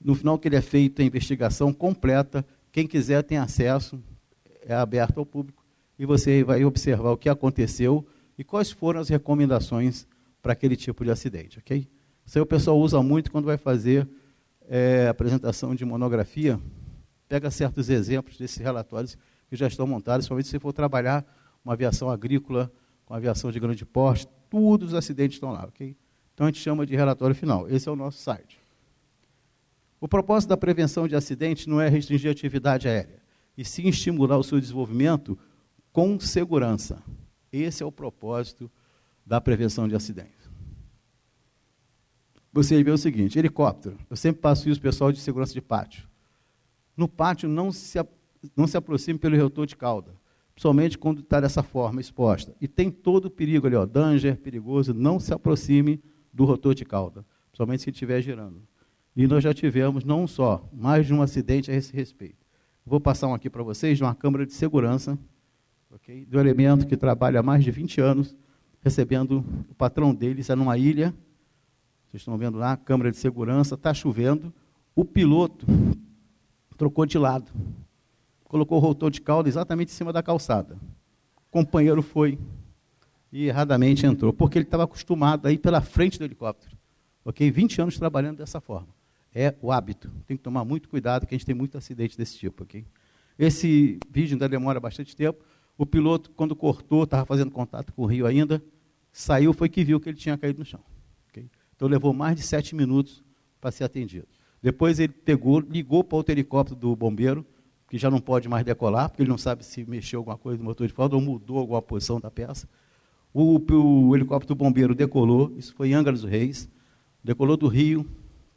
No 0.00 0.14
final 0.14 0.38
que 0.38 0.46
ele 0.46 0.54
é 0.54 0.62
feito 0.62 1.02
a 1.02 1.04
investigação 1.04 1.72
completa, 1.72 2.46
quem 2.70 2.86
quiser 2.86 3.24
tem 3.24 3.38
acesso, 3.38 4.00
é 4.64 4.72
aberto 4.72 5.18
ao 5.18 5.26
público 5.26 5.64
e 5.98 6.06
você 6.06 6.44
vai 6.44 6.64
observar 6.64 7.10
o 7.10 7.16
que 7.16 7.28
aconteceu 7.28 8.06
e 8.38 8.44
quais 8.44 8.70
foram 8.70 9.00
as 9.00 9.08
recomendações 9.08 10.06
para 10.40 10.52
aquele 10.52 10.76
tipo 10.76 11.04
de 11.04 11.10
acidente, 11.10 11.58
ok? 11.58 11.88
Isso 12.26 12.38
aí 12.38 12.42
o 12.42 12.46
pessoal 12.46 12.76
usa 12.76 13.00
muito 13.00 13.30
quando 13.30 13.44
vai 13.44 13.56
fazer 13.56 14.08
é, 14.68 15.06
apresentação 15.06 15.76
de 15.76 15.84
monografia, 15.84 16.60
pega 17.28 17.52
certos 17.52 17.88
exemplos 17.88 18.36
desses 18.36 18.56
relatórios 18.56 19.16
que 19.48 19.54
já 19.54 19.68
estão 19.68 19.86
montados, 19.86 20.26
principalmente 20.26 20.48
se 20.48 20.58
for 20.58 20.72
trabalhar 20.72 21.24
uma 21.64 21.74
aviação 21.74 22.10
agrícola, 22.10 22.70
com 23.04 23.14
aviação 23.14 23.52
de 23.52 23.60
grande 23.60 23.84
porte, 23.86 24.26
todos 24.50 24.88
os 24.88 24.94
acidentes 24.94 25.36
estão 25.36 25.52
lá, 25.52 25.66
ok? 25.66 25.96
Então 26.34 26.46
a 26.46 26.50
gente 26.50 26.58
chama 26.58 26.84
de 26.84 26.96
relatório 26.96 27.34
final. 27.34 27.68
Esse 27.68 27.88
é 27.88 27.92
o 27.92 27.96
nosso 27.96 28.18
site. 28.18 28.58
O 30.00 30.08
propósito 30.08 30.48
da 30.48 30.56
prevenção 30.56 31.06
de 31.06 31.14
acidentes 31.14 31.66
não 31.66 31.80
é 31.80 31.88
restringir 31.88 32.28
a 32.28 32.32
atividade 32.32 32.88
aérea, 32.88 33.22
e 33.56 33.64
sim 33.64 33.86
estimular 33.88 34.36
o 34.36 34.42
seu 34.42 34.60
desenvolvimento 34.60 35.38
com 35.92 36.18
segurança. 36.18 37.00
Esse 37.52 37.84
é 37.84 37.86
o 37.86 37.92
propósito 37.92 38.68
da 39.24 39.40
prevenção 39.40 39.86
de 39.86 39.94
acidentes 39.94 40.45
você 42.62 42.82
vê 42.82 42.90
o 42.90 42.98
seguinte: 42.98 43.38
helicóptero. 43.38 43.98
Eu 44.08 44.16
sempre 44.16 44.40
passo 44.40 44.68
isso 44.68 44.80
pessoal 44.80 45.12
de 45.12 45.20
segurança 45.20 45.52
de 45.52 45.60
pátio. 45.60 46.08
No 46.96 47.06
pátio, 47.06 47.48
não 47.48 47.70
se, 47.70 47.98
não 48.56 48.66
se 48.66 48.76
aproxime 48.76 49.18
pelo 49.18 49.36
redutor 49.36 49.66
de 49.66 49.76
cauda, 49.76 50.12
somente 50.56 50.96
quando 50.96 51.20
está 51.20 51.40
dessa 51.40 51.62
forma, 51.62 52.00
exposta. 52.00 52.54
E 52.60 52.66
tem 52.66 52.90
todo 52.90 53.26
o 53.26 53.30
perigo 53.30 53.66
ali, 53.66 53.76
ó, 53.76 53.84
danger, 53.84 54.38
perigoso, 54.38 54.94
não 54.94 55.20
se 55.20 55.32
aproxime 55.34 56.02
do 56.32 56.44
rotor 56.44 56.74
de 56.74 56.84
cauda, 56.84 57.24
somente 57.52 57.82
se 57.82 57.90
estiver 57.90 58.22
girando. 58.22 58.62
E 59.14 59.26
nós 59.26 59.42
já 59.44 59.52
tivemos, 59.52 60.04
não 60.04 60.26
só, 60.26 60.66
mais 60.72 61.06
de 61.06 61.12
um 61.12 61.22
acidente 61.22 61.70
a 61.70 61.74
esse 61.74 61.94
respeito. 61.94 62.46
Vou 62.84 63.00
passar 63.00 63.28
um 63.28 63.34
aqui 63.34 63.50
para 63.50 63.62
vocês, 63.62 63.98
de 63.98 64.04
uma 64.04 64.14
câmara 64.14 64.46
de 64.46 64.52
segurança, 64.52 65.18
okay, 65.90 66.24
do 66.24 66.38
elemento 66.38 66.86
que 66.86 66.96
trabalha 66.96 67.40
há 67.40 67.42
mais 67.42 67.64
de 67.64 67.70
20 67.70 68.00
anos, 68.00 68.36
recebendo 68.80 69.44
o 69.68 69.74
patrão 69.74 70.14
deles, 70.14 70.48
é 70.48 70.54
numa 70.54 70.78
ilha, 70.78 71.14
vocês 72.10 72.22
estão 72.22 72.38
vendo 72.38 72.56
lá, 72.56 72.76
câmera 72.76 73.10
de 73.10 73.16
segurança, 73.16 73.74
está 73.74 73.92
chovendo. 73.92 74.52
O 74.94 75.04
piloto 75.04 75.66
trocou 76.76 77.04
de 77.04 77.18
lado. 77.18 77.50
Colocou 78.44 78.78
o 78.78 78.80
rotor 78.80 79.10
de 79.10 79.20
cauda 79.20 79.48
exatamente 79.48 79.90
em 79.90 79.94
cima 79.94 80.12
da 80.12 80.22
calçada. 80.22 80.78
O 81.36 81.50
companheiro 81.50 82.00
foi 82.02 82.38
e 83.32 83.48
erradamente 83.48 84.06
entrou, 84.06 84.32
porque 84.32 84.58
ele 84.58 84.64
estava 84.64 84.84
acostumado 84.84 85.46
a 85.46 85.52
ir 85.52 85.58
pela 85.58 85.80
frente 85.80 86.18
do 86.18 86.24
helicóptero. 86.24 86.76
Ok? 87.24 87.50
20 87.50 87.82
anos 87.82 87.98
trabalhando 87.98 88.38
dessa 88.38 88.60
forma. 88.60 88.88
É 89.34 89.54
o 89.60 89.70
hábito. 89.70 90.10
Tem 90.26 90.36
que 90.36 90.42
tomar 90.42 90.64
muito 90.64 90.88
cuidado, 90.88 91.26
que 91.26 91.34
a 91.34 91.38
gente 91.38 91.44
tem 91.44 91.54
muito 91.54 91.76
acidente 91.76 92.16
desse 92.16 92.38
tipo. 92.38 92.62
Ok? 92.62 92.84
Esse 93.38 93.98
vídeo 94.08 94.34
ainda 94.34 94.48
demora 94.48 94.80
bastante 94.80 95.14
tempo. 95.14 95.44
O 95.76 95.84
piloto, 95.84 96.30
quando 96.30 96.56
cortou, 96.56 97.04
estava 97.04 97.26
fazendo 97.26 97.50
contato 97.50 97.92
com 97.92 98.02
o 98.02 98.06
rio 98.06 98.26
ainda, 98.26 98.62
saiu, 99.12 99.52
foi 99.52 99.68
que 99.68 99.84
viu 99.84 100.00
que 100.00 100.08
ele 100.08 100.16
tinha 100.16 100.38
caído 100.38 100.60
no 100.60 100.64
chão. 100.64 100.80
Então 101.76 101.86
levou 101.86 102.12
mais 102.12 102.36
de 102.36 102.42
sete 102.42 102.74
minutos 102.74 103.22
para 103.60 103.70
ser 103.70 103.84
atendido. 103.84 104.26
Depois 104.62 104.98
ele 104.98 105.12
pegou, 105.12 105.60
ligou 105.60 106.02
para 106.02 106.16
outro 106.16 106.32
helicóptero 106.32 106.78
do 106.78 106.96
bombeiro, 106.96 107.46
que 107.88 107.98
já 107.98 108.10
não 108.10 108.18
pode 108.18 108.48
mais 108.48 108.64
decolar, 108.64 109.08
porque 109.08 109.22
ele 109.22 109.30
não 109.30 109.38
sabe 109.38 109.64
se 109.64 109.84
mexeu 109.84 110.20
alguma 110.20 110.36
coisa 110.36 110.58
no 110.58 110.64
motor 110.64 110.86
de 110.86 110.92
falta 110.92 111.14
ou 111.14 111.20
mudou 111.20 111.58
alguma 111.58 111.80
posição 111.80 112.18
da 112.18 112.30
peça. 112.30 112.68
O, 113.32 113.60
o, 113.72 114.16
helicóptero 114.16 114.54
do 114.54 114.58
bombeiro 114.58 114.94
decolou, 114.94 115.52
isso 115.56 115.74
foi 115.74 115.90
em 115.90 115.94
Angra 115.94 116.12
dos 116.12 116.24
Reis, 116.24 116.68
decolou 117.22 117.56
do 117.56 117.68
Rio, 117.68 118.06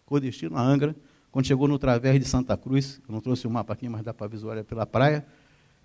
com 0.05 0.19
destino 0.19 0.55
a 0.55 0.61
Angra. 0.61 0.95
Quando 1.31 1.45
chegou 1.45 1.67
no 1.67 1.77
través 1.77 2.19
de 2.19 2.25
Santa 2.25 2.57
Cruz, 2.57 2.99
eu 3.07 3.13
não 3.13 3.21
trouxe 3.21 3.45
o 3.45 3.51
mapa 3.51 3.73
aqui, 3.73 3.87
mas 3.87 4.03
dá 4.03 4.13
para 4.13 4.27
visualizar 4.27 4.65
pela 4.65 4.85
praia, 4.85 5.23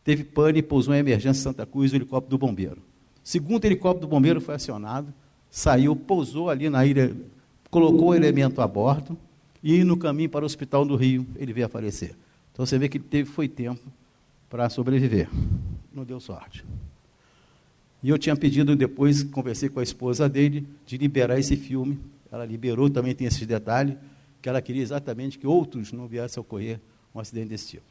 teve 0.03 0.25
pane 0.25 0.61
e 0.61 0.63
pousou 0.63 0.95
em 0.95 0.99
emergência 0.99 1.41
em 1.41 1.43
Santa 1.43 1.67
Cruz 1.67 1.93
o 1.93 1.97
helicóptero 1.97 2.31
do 2.31 2.39
bombeiro. 2.39 2.83
Segundo 3.23 3.65
helicóptero 3.65 4.07
do 4.07 4.11
bombeiro 4.11 4.41
foi 4.41 4.55
acionado, 4.55 5.13
saiu, 5.55 5.95
pousou 5.95 6.51
ali 6.51 6.69
na 6.69 6.85
ilha, 6.85 7.17
colocou 7.71 8.09
o 8.09 8.15
elemento 8.15 8.61
a 8.61 8.67
bordo 8.67 9.17
e 9.63 9.85
no 9.85 9.97
caminho 9.97 10.29
para 10.29 10.43
o 10.43 10.47
hospital 10.47 10.85
do 10.85 10.97
Rio 10.97 11.25
ele 11.37 11.53
veio 11.53 11.67
a 11.67 11.69
falecer. 11.69 12.17
Então 12.53 12.67
você 12.67 12.77
vê 12.77 12.89
que 12.89 12.99
teve 12.99 13.31
foi 13.31 13.47
tempo 13.47 13.81
para 14.51 14.69
sobreviver. 14.69 15.29
Não 15.93 16.03
deu 16.03 16.19
sorte. 16.19 16.65
E 18.03 18.09
eu 18.09 18.19
tinha 18.19 18.35
pedido 18.35 18.75
depois, 18.75 19.23
conversei 19.23 19.69
com 19.69 19.79
a 19.79 19.83
esposa 19.85 20.29
dele, 20.29 20.67
de 20.85 20.99
liberar 20.99 21.39
esse 21.39 21.57
filme. 21.57 22.01
Ela 22.33 22.45
liberou, 22.45 22.91
também 22.91 23.15
tem 23.15 23.29
esses 23.29 23.47
detalhes, 23.47 23.97
que 24.43 24.49
ela 24.49 24.61
queria 24.61 24.83
exatamente 24.83 25.39
que 25.39 25.47
outros 25.47 25.93
não 25.93 26.09
viessem 26.09 26.41
a 26.41 26.43
ocorrer 26.43 26.81
um 27.15 27.21
acidente 27.21 27.51
desse 27.51 27.69
tipo. 27.69 27.87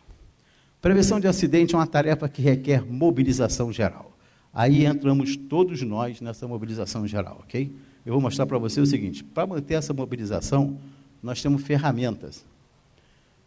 Prevenção 0.82 1.17
de 1.17 1.28
acidente 1.30 1.76
é 1.76 1.78
uma 1.78 1.88
tarefa 1.88 2.28
que 2.28 2.41
requer 2.41 2.86
mobilização 2.86 3.71
geral. 3.71 4.12
Aí 4.54 4.86
entramos 4.86 5.36
todos 5.36 5.82
nós 5.82 6.22
nessa 6.22 6.48
mobilização 6.48 7.08
geral, 7.08 7.39
ok? 7.44 7.74
Eu 8.06 8.13
vou 8.13 8.22
mostrar 8.22 8.46
para 8.46 8.58
você 8.58 8.80
o 8.80 8.86
seguinte: 8.86 9.24
para 9.24 9.48
manter 9.48 9.74
essa 9.74 9.94
mobilização, 9.94 10.78
nós 11.24 11.42
temos 11.42 11.63
ferramentas. 11.63 12.46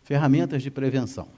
Ferramentas 0.03 0.62
de 0.62 0.71
prevenção. 0.71 1.29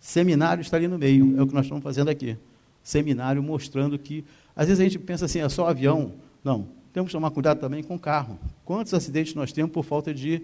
Seminário 0.00 0.62
está 0.62 0.76
ali 0.76 0.88
no 0.88 0.98
meio, 0.98 1.38
é 1.38 1.42
o 1.42 1.46
que 1.46 1.54
nós 1.54 1.66
estamos 1.66 1.82
fazendo 1.82 2.08
aqui. 2.08 2.36
Seminário 2.82 3.42
mostrando 3.42 3.98
que, 3.98 4.24
às 4.54 4.68
vezes 4.68 4.80
a 4.80 4.84
gente 4.84 4.98
pensa 4.98 5.24
assim, 5.24 5.40
é 5.40 5.48
só 5.48 5.68
avião. 5.68 6.12
Não, 6.44 6.68
temos 6.92 7.08
que 7.08 7.12
tomar 7.12 7.30
cuidado 7.30 7.58
também 7.58 7.82
com 7.82 7.98
carro. 7.98 8.38
Quantos 8.64 8.94
acidentes 8.94 9.34
nós 9.34 9.52
temos 9.52 9.72
por 9.72 9.84
falta 9.84 10.14
de 10.14 10.40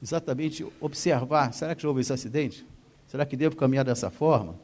exatamente 0.00 0.64
observar? 0.80 1.52
Será 1.52 1.74
que 1.74 1.82
já 1.82 1.88
houve 1.88 2.00
esse 2.00 2.12
acidente? 2.12 2.64
Será 3.08 3.26
que 3.26 3.36
devo 3.36 3.56
caminhar 3.56 3.84
dessa 3.84 4.08
forma? 4.08 4.54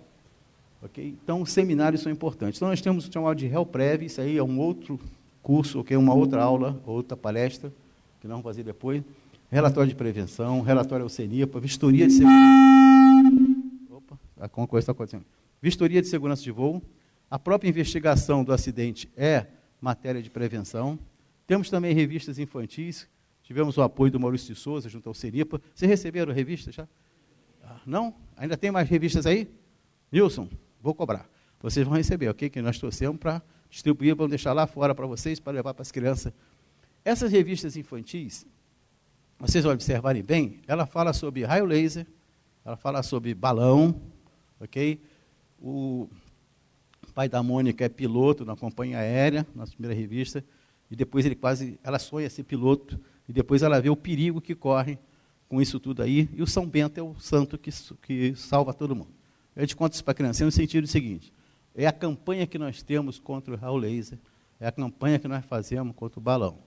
Então, 0.94 1.42
os 1.42 1.52
seminários 1.52 2.02
são 2.02 2.10
importantes. 2.10 2.58
Então, 2.58 2.68
nós 2.68 2.80
temos 2.80 3.08
o 3.08 3.12
chamado 3.12 3.36
de 3.36 3.46
Helprev, 3.46 4.04
isso 4.04 4.20
aí 4.20 4.36
é 4.36 4.42
um 4.42 4.58
outro 4.58 4.98
curso, 5.42 5.80
okay? 5.80 5.96
uma 5.96 6.14
outra 6.14 6.42
aula, 6.42 6.80
outra 6.84 7.16
palestra, 7.16 7.72
que 8.20 8.26
nós 8.26 8.32
vamos 8.34 8.44
fazer 8.44 8.62
depois. 8.62 9.02
Relatório 9.50 9.88
de 9.88 9.94
prevenção, 9.94 10.60
relatório 10.60 11.04
ao 11.04 11.08
CENIPA, 11.08 11.60
vistoria 11.60 12.06
de 12.06 12.14
segurança. 12.14 13.56
Opa, 13.90 14.18
a 14.40 14.48
coisa 14.48 14.78
está 14.78 14.92
acontecendo. 14.92 15.24
Vistoria 15.62 16.02
de 16.02 16.08
segurança 16.08 16.42
de 16.42 16.50
voo. 16.50 16.82
A 17.30 17.38
própria 17.38 17.68
investigação 17.68 18.42
do 18.42 18.52
acidente 18.52 19.08
é 19.16 19.46
matéria 19.80 20.20
de 20.20 20.30
prevenção. 20.30 20.98
Temos 21.46 21.70
também 21.70 21.94
revistas 21.94 22.38
infantis. 22.38 23.08
Tivemos 23.42 23.76
o 23.78 23.82
apoio 23.82 24.10
do 24.10 24.18
Maurício 24.18 24.52
de 24.52 24.60
Souza 24.60 24.88
junto 24.88 25.08
ao 25.08 25.14
CENIPA. 25.14 25.60
Vocês 25.72 25.88
receberam 25.88 26.32
revistas 26.32 26.74
já? 26.74 26.88
Ah, 27.62 27.80
não? 27.86 28.14
Ainda 28.36 28.56
tem 28.56 28.72
mais 28.72 28.88
revistas 28.88 29.26
aí? 29.26 29.48
Nilson, 30.10 30.48
vou 30.80 30.94
cobrar. 30.94 31.28
Vocês 31.60 31.86
vão 31.86 31.96
receber, 31.96 32.28
ok? 32.28 32.48
Que 32.48 32.62
nós 32.62 32.78
trouxemos 32.78 33.18
para 33.18 33.42
distribuir, 33.70 34.14
vamos 34.14 34.30
deixar 34.30 34.52
lá 34.52 34.66
fora 34.66 34.94
para 34.94 35.06
vocês, 35.06 35.40
para 35.40 35.52
levar 35.52 35.74
para 35.74 35.82
as 35.82 35.90
crianças. 35.90 36.32
Essas 37.04 37.30
revistas 37.30 37.76
infantis, 37.76 38.46
vocês 39.38 39.64
vão 39.64 39.72
observarem 39.72 40.22
bem, 40.22 40.60
ela 40.66 40.86
fala 40.86 41.12
sobre 41.12 41.44
raio 41.44 41.64
laser, 41.64 42.06
ela 42.64 42.76
fala 42.76 43.02
sobre 43.02 43.34
balão, 43.34 44.00
ok? 44.60 45.00
O 45.60 46.08
pai 47.14 47.28
da 47.28 47.42
Mônica 47.42 47.84
é 47.84 47.88
piloto 47.88 48.44
na 48.44 48.56
companhia 48.56 48.98
aérea, 48.98 49.46
na 49.54 49.66
primeira 49.66 49.94
revista, 49.94 50.44
e 50.90 50.96
depois 50.96 51.24
ele 51.24 51.34
quase, 51.34 51.78
ela 51.82 51.98
sonha 51.98 52.28
ser 52.28 52.44
piloto, 52.44 53.00
e 53.28 53.32
depois 53.32 53.62
ela 53.62 53.80
vê 53.80 53.88
o 53.88 53.96
perigo 53.96 54.40
que 54.40 54.54
corre 54.54 54.98
com 55.48 55.62
isso 55.62 55.78
tudo 55.78 56.02
aí, 56.02 56.28
e 56.32 56.42
o 56.42 56.46
São 56.46 56.66
Bento 56.66 56.98
é 56.98 57.02
o 57.02 57.14
santo 57.18 57.56
que, 57.56 57.70
que 58.02 58.34
salva 58.34 58.74
todo 58.74 58.94
mundo. 58.94 59.14
A 59.56 59.60
gente 59.60 59.74
conta 59.74 59.94
isso 59.94 60.04
para 60.04 60.12
a 60.12 60.14
criança 60.14 60.44
no 60.44 60.52
sentido 60.52 60.86
seguinte: 60.86 61.32
é 61.74 61.86
a 61.86 61.92
campanha 61.92 62.46
que 62.46 62.58
nós 62.58 62.82
temos 62.82 63.18
contra 63.18 63.54
o 63.54 63.56
raio 63.56 63.76
laser, 63.76 64.18
é 64.60 64.66
a 64.66 64.72
campanha 64.72 65.18
que 65.18 65.26
nós 65.26 65.44
fazemos 65.44 65.96
contra 65.96 66.20
o 66.20 66.22
balão. 66.22 66.58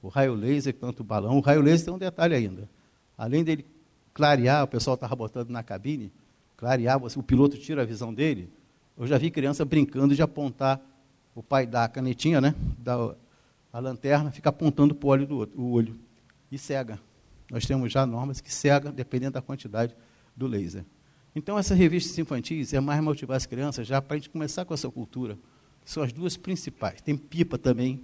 O 0.00 0.08
raio 0.08 0.34
laser 0.34 0.74
contra 0.74 1.02
o 1.02 1.04
balão. 1.04 1.36
O 1.36 1.40
raio 1.40 1.60
laser 1.60 1.84
tem 1.86 1.94
um 1.94 1.98
detalhe 1.98 2.34
ainda. 2.34 2.68
Além 3.16 3.44
dele 3.44 3.66
clarear, 4.14 4.64
o 4.64 4.68
pessoal 4.68 4.94
estava 4.94 5.14
botando 5.14 5.50
na 5.50 5.62
cabine, 5.62 6.12
clarear, 6.56 7.00
o 7.02 7.22
piloto 7.22 7.56
tira 7.56 7.82
a 7.82 7.84
visão 7.84 8.12
dele. 8.12 8.50
Eu 8.96 9.06
já 9.06 9.18
vi 9.18 9.30
criança 9.30 9.64
brincando 9.64 10.14
de 10.14 10.22
apontar, 10.22 10.80
o 11.34 11.42
pai 11.42 11.66
dá 11.66 11.84
a 11.84 11.88
canetinha, 11.88 12.40
né? 12.40 12.54
Da 12.78 13.14
a 13.72 13.78
lanterna, 13.78 14.30
fica 14.30 14.50
apontando 14.50 14.94
para 14.94 15.06
o 15.06 15.10
olho 15.10 15.26
do 15.26 15.38
outro, 15.38 15.60
o 15.60 15.72
olho 15.72 15.98
e 16.50 16.58
cega. 16.58 17.00
Nós 17.50 17.64
temos 17.64 17.90
já 17.90 18.04
normas 18.04 18.40
que 18.40 18.52
cega, 18.52 18.92
dependendo 18.92 19.32
da 19.32 19.40
quantidade 19.40 19.96
do 20.36 20.46
laser. 20.46 20.84
Então, 21.34 21.58
essas 21.58 21.78
revistas 21.78 22.18
infantis 22.18 22.74
é 22.74 22.80
mais 22.80 23.02
motivar 23.02 23.36
as 23.36 23.46
crianças 23.46 23.86
já 23.86 24.02
para 24.02 24.16
a 24.16 24.18
gente 24.18 24.28
começar 24.28 24.64
com 24.64 24.74
essa 24.74 24.90
cultura. 24.90 25.38
São 25.84 26.02
as 26.02 26.12
duas 26.12 26.36
principais. 26.36 27.00
Tem 27.00 27.16
pipa 27.16 27.56
também, 27.56 28.02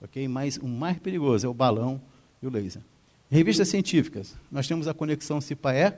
ok? 0.00 0.26
Mas 0.28 0.56
o 0.56 0.68
mais 0.68 0.98
perigoso 0.98 1.46
é 1.46 1.48
o 1.48 1.54
balão 1.54 2.00
e 2.40 2.46
o 2.46 2.50
laser. 2.50 2.82
Revistas 3.30 3.68
científicas. 3.68 4.34
Nós 4.50 4.66
temos 4.66 4.86
a 4.86 4.94
conexão 4.94 5.40
CIPAE. 5.40 5.94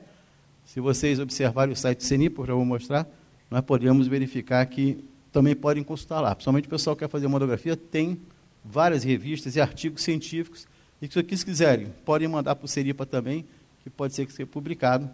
Se 0.64 0.80
vocês 0.80 1.20
observarem 1.20 1.72
o 1.72 1.76
site 1.76 1.98
do 1.98 2.04
CENIPO, 2.04 2.46
já 2.46 2.54
vou 2.54 2.64
mostrar, 2.64 3.06
nós 3.50 3.60
podemos 3.60 4.06
verificar 4.06 4.64
que 4.66 5.04
também 5.30 5.54
podem 5.54 5.82
consultar 5.82 6.20
lá. 6.20 6.34
Principalmente 6.34 6.66
o 6.66 6.70
pessoal 6.70 6.96
que 6.96 7.00
quer 7.00 7.10
fazer 7.10 7.28
monografia, 7.28 7.76
tem 7.76 8.20
várias 8.64 9.04
revistas 9.04 9.54
e 9.54 9.60
artigos 9.60 10.02
científicos. 10.02 10.66
E 11.00 11.08
que 11.08 11.36
se 11.36 11.44
quiserem, 11.44 11.88
podem 12.04 12.26
mandar 12.26 12.56
para 12.56 12.64
o 12.64 12.68
CENIPA 12.68 13.06
também, 13.06 13.44
que 13.82 13.90
pode 13.90 14.14
ser 14.14 14.26
que 14.26 14.32
seja 14.32 14.46
publicado 14.46 15.08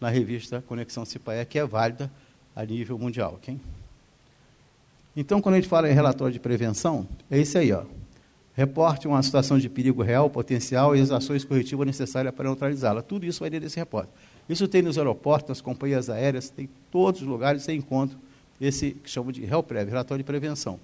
na 0.00 0.08
revista 0.08 0.62
Conexão 0.66 1.04
Cipaé, 1.04 1.44
que 1.44 1.58
é 1.58 1.64
válida 1.64 2.10
a 2.56 2.64
nível 2.64 2.98
mundial. 2.98 3.34
Okay? 3.34 3.58
Então, 5.14 5.40
quando 5.40 5.56
a 5.56 5.58
gente 5.58 5.68
fala 5.68 5.90
em 5.90 5.92
relatório 5.92 6.32
de 6.32 6.40
prevenção, 6.40 7.06
é 7.30 7.38
isso 7.38 7.58
aí. 7.58 7.72
Ó. 7.72 7.84
Reporte 8.54 9.06
uma 9.06 9.22
situação 9.22 9.58
de 9.58 9.68
perigo 9.68 10.02
real, 10.02 10.28
potencial 10.28 10.96
e 10.96 11.00
as 11.00 11.10
ações 11.10 11.44
corretivas 11.44 11.86
necessárias 11.86 12.34
para 12.34 12.44
neutralizá-la. 12.44 13.02
Tudo 13.02 13.26
isso 13.26 13.40
vai 13.40 13.50
dentro 13.50 13.66
desse 13.66 13.78
repórter. 13.78 14.12
Isso 14.48 14.66
tem 14.66 14.82
nos 14.82 14.98
aeroportos, 14.98 15.48
nas 15.48 15.60
companhias 15.60 16.10
aéreas, 16.10 16.50
tem 16.50 16.64
em 16.64 16.68
todos 16.90 17.22
os 17.22 17.26
lugares 17.26 17.62
você 17.62 17.72
encontra 17.72 18.18
esse 18.60 18.92
que 18.92 19.08
chama 19.08 19.32
de 19.32 19.44
RELPREV, 19.44 19.90
relatório 19.90 20.22
de 20.22 20.26
prevenção. 20.26 20.78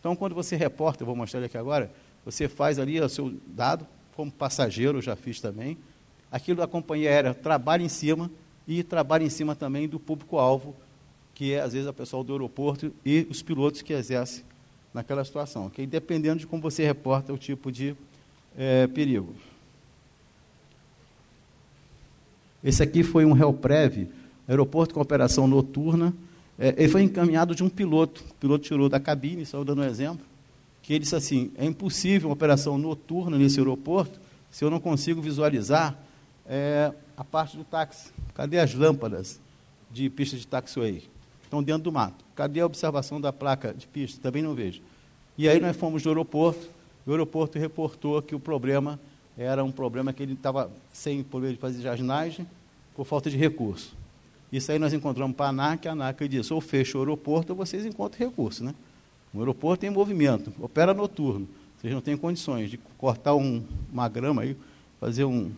Então, 0.00 0.14
quando 0.14 0.34
você 0.34 0.56
reporta, 0.56 1.02
eu 1.02 1.06
vou 1.06 1.16
mostrar 1.16 1.42
aqui 1.42 1.56
agora, 1.56 1.90
você 2.24 2.48
faz 2.48 2.78
ali 2.78 3.00
o 3.00 3.08
seu 3.08 3.32
dado, 3.46 3.86
como 4.14 4.30
passageiro, 4.30 4.98
eu 4.98 5.02
já 5.02 5.14
fiz 5.16 5.40
também, 5.40 5.78
aquilo 6.30 6.58
da 6.58 6.66
companhia 6.66 7.10
aérea 7.10 7.34
trabalha 7.34 7.82
em 7.82 7.88
cima, 7.88 8.30
e 8.66 8.82
trabalha 8.82 9.24
em 9.24 9.30
cima 9.30 9.54
também 9.54 9.88
do 9.88 10.00
público-alvo, 10.00 10.74
que 11.34 11.52
é, 11.52 11.60
às 11.60 11.72
vezes, 11.72 11.86
a 11.86 11.92
pessoa 11.92 12.24
do 12.24 12.32
aeroporto 12.32 12.92
e 13.04 13.26
os 13.30 13.42
pilotos 13.42 13.82
que 13.82 13.92
exercem 13.92 14.42
naquela 14.92 15.24
situação, 15.24 15.66
okay? 15.66 15.86
dependendo 15.86 16.40
de 16.40 16.46
como 16.46 16.62
você 16.62 16.84
reporta 16.84 17.32
o 17.32 17.38
tipo 17.38 17.70
de 17.70 17.94
é, 18.56 18.86
perigo. 18.86 19.34
Esse 22.64 22.82
aqui 22.82 23.04
foi 23.04 23.24
um 23.24 23.52
prévio, 23.52 24.08
aeroporto 24.48 24.94
com 24.94 25.00
operação 25.00 25.46
noturna. 25.46 26.12
É, 26.58 26.74
ele 26.78 26.88
foi 26.88 27.02
encaminhado 27.02 27.54
de 27.54 27.62
um 27.62 27.68
piloto. 27.68 28.24
O 28.30 28.34
piloto 28.34 28.64
tirou 28.64 28.88
da 28.88 28.98
cabine, 28.98 29.44
só 29.44 29.62
dando 29.62 29.82
um 29.82 29.84
exemplo, 29.84 30.24
que 30.82 30.94
ele 30.94 31.00
disse 31.00 31.14
assim: 31.14 31.52
é 31.56 31.64
impossível 31.64 32.28
uma 32.28 32.34
operação 32.34 32.78
noturna 32.78 33.38
nesse 33.38 33.58
aeroporto 33.60 34.18
se 34.50 34.64
eu 34.64 34.70
não 34.70 34.80
consigo 34.80 35.20
visualizar 35.20 35.96
é, 36.48 36.92
a 37.16 37.24
parte 37.24 37.56
do 37.56 37.64
táxi. 37.64 38.10
Cadê 38.34 38.58
as 38.58 38.74
lâmpadas 38.74 39.40
de 39.90 40.08
pista 40.10 40.36
de 40.36 40.46
taxiway? 40.46 41.08
Estão 41.42 41.62
dentro 41.62 41.84
do 41.84 41.92
mato. 41.92 42.24
Cadê 42.34 42.60
a 42.60 42.66
observação 42.66 43.20
da 43.20 43.32
placa 43.32 43.72
de 43.72 43.86
pista? 43.86 44.20
Também 44.20 44.42
não 44.42 44.54
vejo. 44.54 44.82
E 45.38 45.48
aí 45.48 45.60
nós 45.60 45.76
fomos 45.76 46.02
no 46.04 46.10
aeroporto, 46.10 46.68
o 47.06 47.10
aeroporto 47.10 47.58
reportou 47.58 48.20
que 48.22 48.34
o 48.34 48.40
problema 48.40 48.98
era 49.36 49.62
um 49.62 49.70
problema 49.70 50.12
que 50.12 50.22
ele 50.22 50.32
estava 50.32 50.70
sem 50.92 51.22
poder 51.22 51.52
de 51.52 51.58
fazer 51.58 51.82
jardinagem 51.82 52.46
por 52.94 53.04
falta 53.04 53.28
de 53.30 53.36
recurso. 53.36 53.94
Isso 54.50 54.72
aí 54.72 54.78
nós 54.78 54.92
encontramos 54.92 55.36
para 55.36 55.46
a 55.46 55.48
ANAC, 55.50 55.86
a 55.86 55.92
ANAC 55.92 56.26
disse, 56.28 56.52
ou 56.52 56.60
fecha 56.60 56.96
o 56.96 57.00
aeroporto 57.00 57.52
ou 57.52 57.56
vocês 57.56 57.84
encontram 57.84 58.26
recurso. 58.26 58.64
Né? 58.64 58.74
O 59.34 59.38
aeroporto 59.40 59.82
tem 59.82 59.90
movimento, 59.90 60.52
opera 60.58 60.94
noturno. 60.94 61.46
Vocês 61.78 61.92
não 61.92 62.00
têm 62.00 62.16
condições 62.16 62.70
de 62.70 62.78
cortar 62.96 63.34
um, 63.34 63.62
uma 63.92 64.08
grama 64.08 64.42
aí, 64.42 64.56
fazer 64.98 65.24
um, 65.24 65.52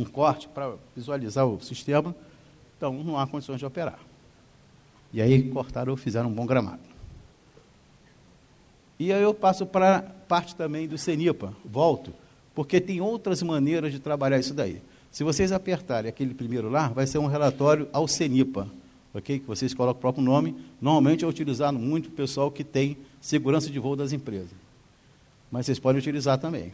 um 0.00 0.04
corte 0.04 0.48
para 0.48 0.74
visualizar 0.96 1.46
o 1.46 1.60
sistema, 1.60 2.14
então 2.76 2.92
não 3.04 3.18
há 3.18 3.26
condições 3.26 3.58
de 3.58 3.66
operar. 3.66 3.98
E 5.12 5.20
aí 5.20 5.42
cortaram, 5.50 5.96
fizeram 5.96 6.28
um 6.28 6.32
bom 6.32 6.46
gramado. 6.46 6.80
E 8.98 9.12
aí 9.12 9.22
eu 9.22 9.34
passo 9.34 9.66
para 9.66 10.02
parte 10.28 10.54
também 10.54 10.86
do 10.86 10.96
CENIPA, 10.96 11.54
volto, 11.64 12.12
porque 12.54 12.80
tem 12.80 13.00
outras 13.00 13.42
maneiras 13.42 13.92
de 13.92 13.98
trabalhar 13.98 14.38
isso 14.38 14.54
daí. 14.54 14.80
Se 15.10 15.24
vocês 15.24 15.50
apertarem 15.52 16.08
aquele 16.08 16.34
primeiro 16.34 16.70
lá, 16.70 16.88
vai 16.88 17.06
ser 17.06 17.18
um 17.18 17.26
relatório 17.26 17.88
ao 17.92 18.06
CENIPA, 18.06 18.68
ok? 19.12 19.40
Que 19.40 19.46
vocês 19.46 19.74
colocam 19.74 19.98
o 19.98 20.00
próprio 20.00 20.24
nome. 20.24 20.54
Normalmente 20.80 21.24
é 21.24 21.28
utilizado 21.28 21.78
muito 21.78 22.06
o 22.06 22.12
pessoal 22.12 22.50
que 22.50 22.62
tem 22.62 22.96
segurança 23.20 23.68
de 23.70 23.78
voo 23.78 23.96
das 23.96 24.12
empresas. 24.12 24.52
Mas 25.50 25.66
vocês 25.66 25.78
podem 25.78 25.98
utilizar 25.98 26.38
também. 26.38 26.72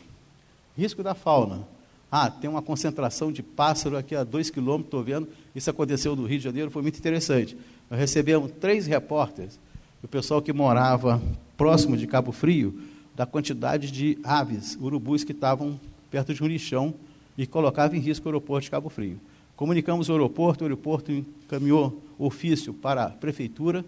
Risco 0.77 1.03
da 1.03 1.15
fauna. 1.15 1.67
Ah, 2.11 2.31
tem 2.31 2.49
uma 2.49 2.62
concentração 2.62 3.33
de 3.33 3.42
pássaro 3.42 3.97
aqui 3.97 4.14
a 4.14 4.23
dois 4.23 4.49
quilômetros, 4.49 4.87
estou 4.87 5.03
vendo. 5.03 5.29
Isso 5.55 5.69
aconteceu 5.69 6.14
no 6.14 6.25
Rio 6.25 6.38
de 6.38 6.45
Janeiro, 6.45 6.71
foi 6.71 6.83
muito 6.83 6.99
interessante. 6.99 7.57
Nós 7.90 7.99
recebemos 7.99 8.53
três 8.61 8.87
repórteres, 8.87 9.59
o 10.03 10.09
pessoal 10.09 10.40
que 10.40 10.53
morava 10.53 11.21
próximo 11.57 11.97
de 11.97 12.07
Cabo 12.07 12.33
Frio, 12.33 12.79
da 13.14 13.27
quantidade 13.27 13.90
de 13.90 14.19
aves, 14.23 14.77
urubus 14.81 15.25
que 15.25 15.33
estavam 15.33 15.81
perto 16.11 16.33
de 16.33 16.42
um 16.42 16.47
lixão 16.47 16.95
e 17.37 17.47
colocava 17.47 17.97
em 17.97 18.01
risco 18.01 18.27
o 18.27 18.29
aeroporto 18.29 18.64
de 18.64 18.71
Cabo 18.71 18.88
Frio. 18.88 19.21
Comunicamos 19.57 20.09
o 20.09 20.12
aeroporto, 20.12 20.62
o 20.62 20.66
aeroporto 20.66 21.11
encaminhou 21.11 22.03
ofício 22.19 22.75
para 22.75 23.05
a 23.05 23.11
prefeitura 23.11 23.85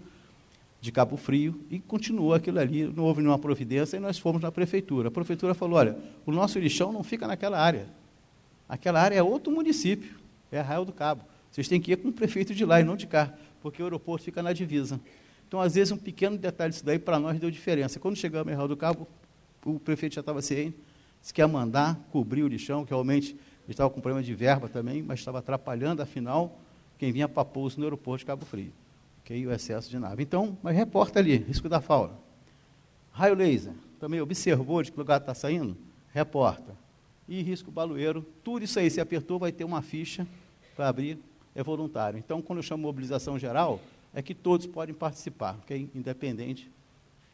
de 0.81 0.91
Cabo 0.91 1.15
Frio 1.15 1.59
e 1.69 1.79
continuou 1.79 2.33
aquilo 2.33 2.59
ali, 2.59 2.83
não 2.83 3.03
houve 3.03 3.21
nenhuma 3.21 3.37
providência 3.37 3.97
e 3.97 3.99
nós 3.99 4.17
fomos 4.17 4.41
na 4.41 4.51
prefeitura. 4.51 5.09
A 5.09 5.11
prefeitura 5.11 5.53
falou: 5.53 5.77
olha, 5.77 5.97
o 6.25 6.31
nosso 6.31 6.57
lixão 6.57 6.91
não 6.91 7.03
fica 7.03 7.27
naquela 7.27 7.59
área. 7.59 7.87
Aquela 8.69 9.01
área 9.01 9.15
é 9.15 9.23
outro 9.23 9.51
município, 9.51 10.19
é 10.51 10.59
Arraial 10.59 10.85
do 10.85 10.93
Cabo. 10.93 11.23
Vocês 11.49 11.67
têm 11.67 11.81
que 11.81 11.91
ir 11.91 11.97
com 11.97 12.09
o 12.09 12.13
prefeito 12.13 12.53
de 12.53 12.63
lá 12.63 12.79
e 12.79 12.83
não 12.83 12.95
de 12.95 13.07
cá, 13.07 13.33
porque 13.61 13.81
o 13.81 13.85
aeroporto 13.85 14.23
fica 14.23 14.43
na 14.43 14.53
divisa. 14.53 15.01
Então, 15.47 15.59
às 15.59 15.73
vezes, 15.73 15.91
um 15.91 15.97
pequeno 15.97 16.37
detalhe 16.37 16.69
disso 16.69 16.85
daí 16.85 16.99
para 16.99 17.19
nós 17.19 17.39
deu 17.39 17.49
diferença. 17.49 17.99
Quando 17.99 18.15
chegamos 18.15 18.47
em 18.47 18.53
Arraial 18.53 18.67
do 18.67 18.77
Cabo, 18.77 19.07
o 19.65 19.79
prefeito 19.79 20.13
já 20.13 20.21
estava 20.21 20.39
ciente, 20.43 20.77
se 21.19 21.33
quer 21.33 21.47
mandar 21.47 21.99
cobrir 22.11 22.43
o 22.43 22.47
lixão, 22.47 22.85
que 22.85 22.91
realmente 22.91 23.35
estava 23.67 23.89
com 23.89 23.99
problema 23.99 24.23
de 24.23 24.35
verba 24.35 24.69
também, 24.69 25.01
mas 25.01 25.17
estava 25.17 25.39
atrapalhando, 25.39 26.03
afinal, 26.03 26.59
quem 26.99 27.11
vinha 27.11 27.27
para 27.27 27.43
pouso 27.43 27.79
no 27.79 27.85
aeroporto 27.85 28.19
de 28.19 28.25
Cabo 28.27 28.45
Frio. 28.45 28.71
Okay? 29.21 29.45
O 29.47 29.51
excesso 29.51 29.89
de 29.89 29.97
nave. 29.97 30.21
Então, 30.21 30.55
mas 30.61 30.75
reporta 30.75 31.17
ali, 31.17 31.37
risco 31.37 31.67
da 31.67 31.81
fauna. 31.81 32.13
Raio 33.11 33.33
laser, 33.33 33.73
também 33.99 34.21
observou 34.21 34.83
de 34.83 34.91
que 34.91 34.97
lugar 34.97 35.19
está 35.19 35.33
saindo? 35.33 35.75
Reporta 36.13 36.75
e 37.29 37.43
risco 37.43 37.69
baloeiro. 37.69 38.25
Tudo 38.43 38.65
isso 38.65 38.79
aí, 38.79 38.89
se 38.89 38.99
apertou, 38.99 39.37
vai 39.37 39.51
ter 39.51 39.63
uma 39.63 39.83
ficha 39.83 40.27
para 40.75 40.89
abrir, 40.89 41.19
é 41.53 41.61
voluntário. 41.61 42.17
Então, 42.17 42.41
quando 42.41 42.57
eu 42.57 42.63
chamo 42.63 42.83
mobilização 42.83 43.37
geral, 43.37 43.79
é 44.13 44.21
que 44.21 44.33
todos 44.33 44.65
podem 44.65 44.95
participar, 44.95 45.55
ok? 45.61 45.87
Independente 45.93 46.69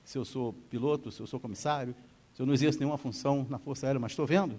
se 0.03 0.17
eu 0.17 0.25
sou 0.25 0.53
piloto, 0.69 1.11
se 1.11 1.21
eu 1.21 1.25
sou 1.25 1.39
comissário, 1.39 1.95
se 2.35 2.41
eu 2.41 2.45
não 2.45 2.53
exerço 2.53 2.77
nenhuma 2.77 2.97
função 2.97 3.47
na 3.49 3.57
Força 3.57 3.87
Aérea, 3.87 3.99
mas 3.99 4.11
estou 4.11 4.27
vendo, 4.27 4.55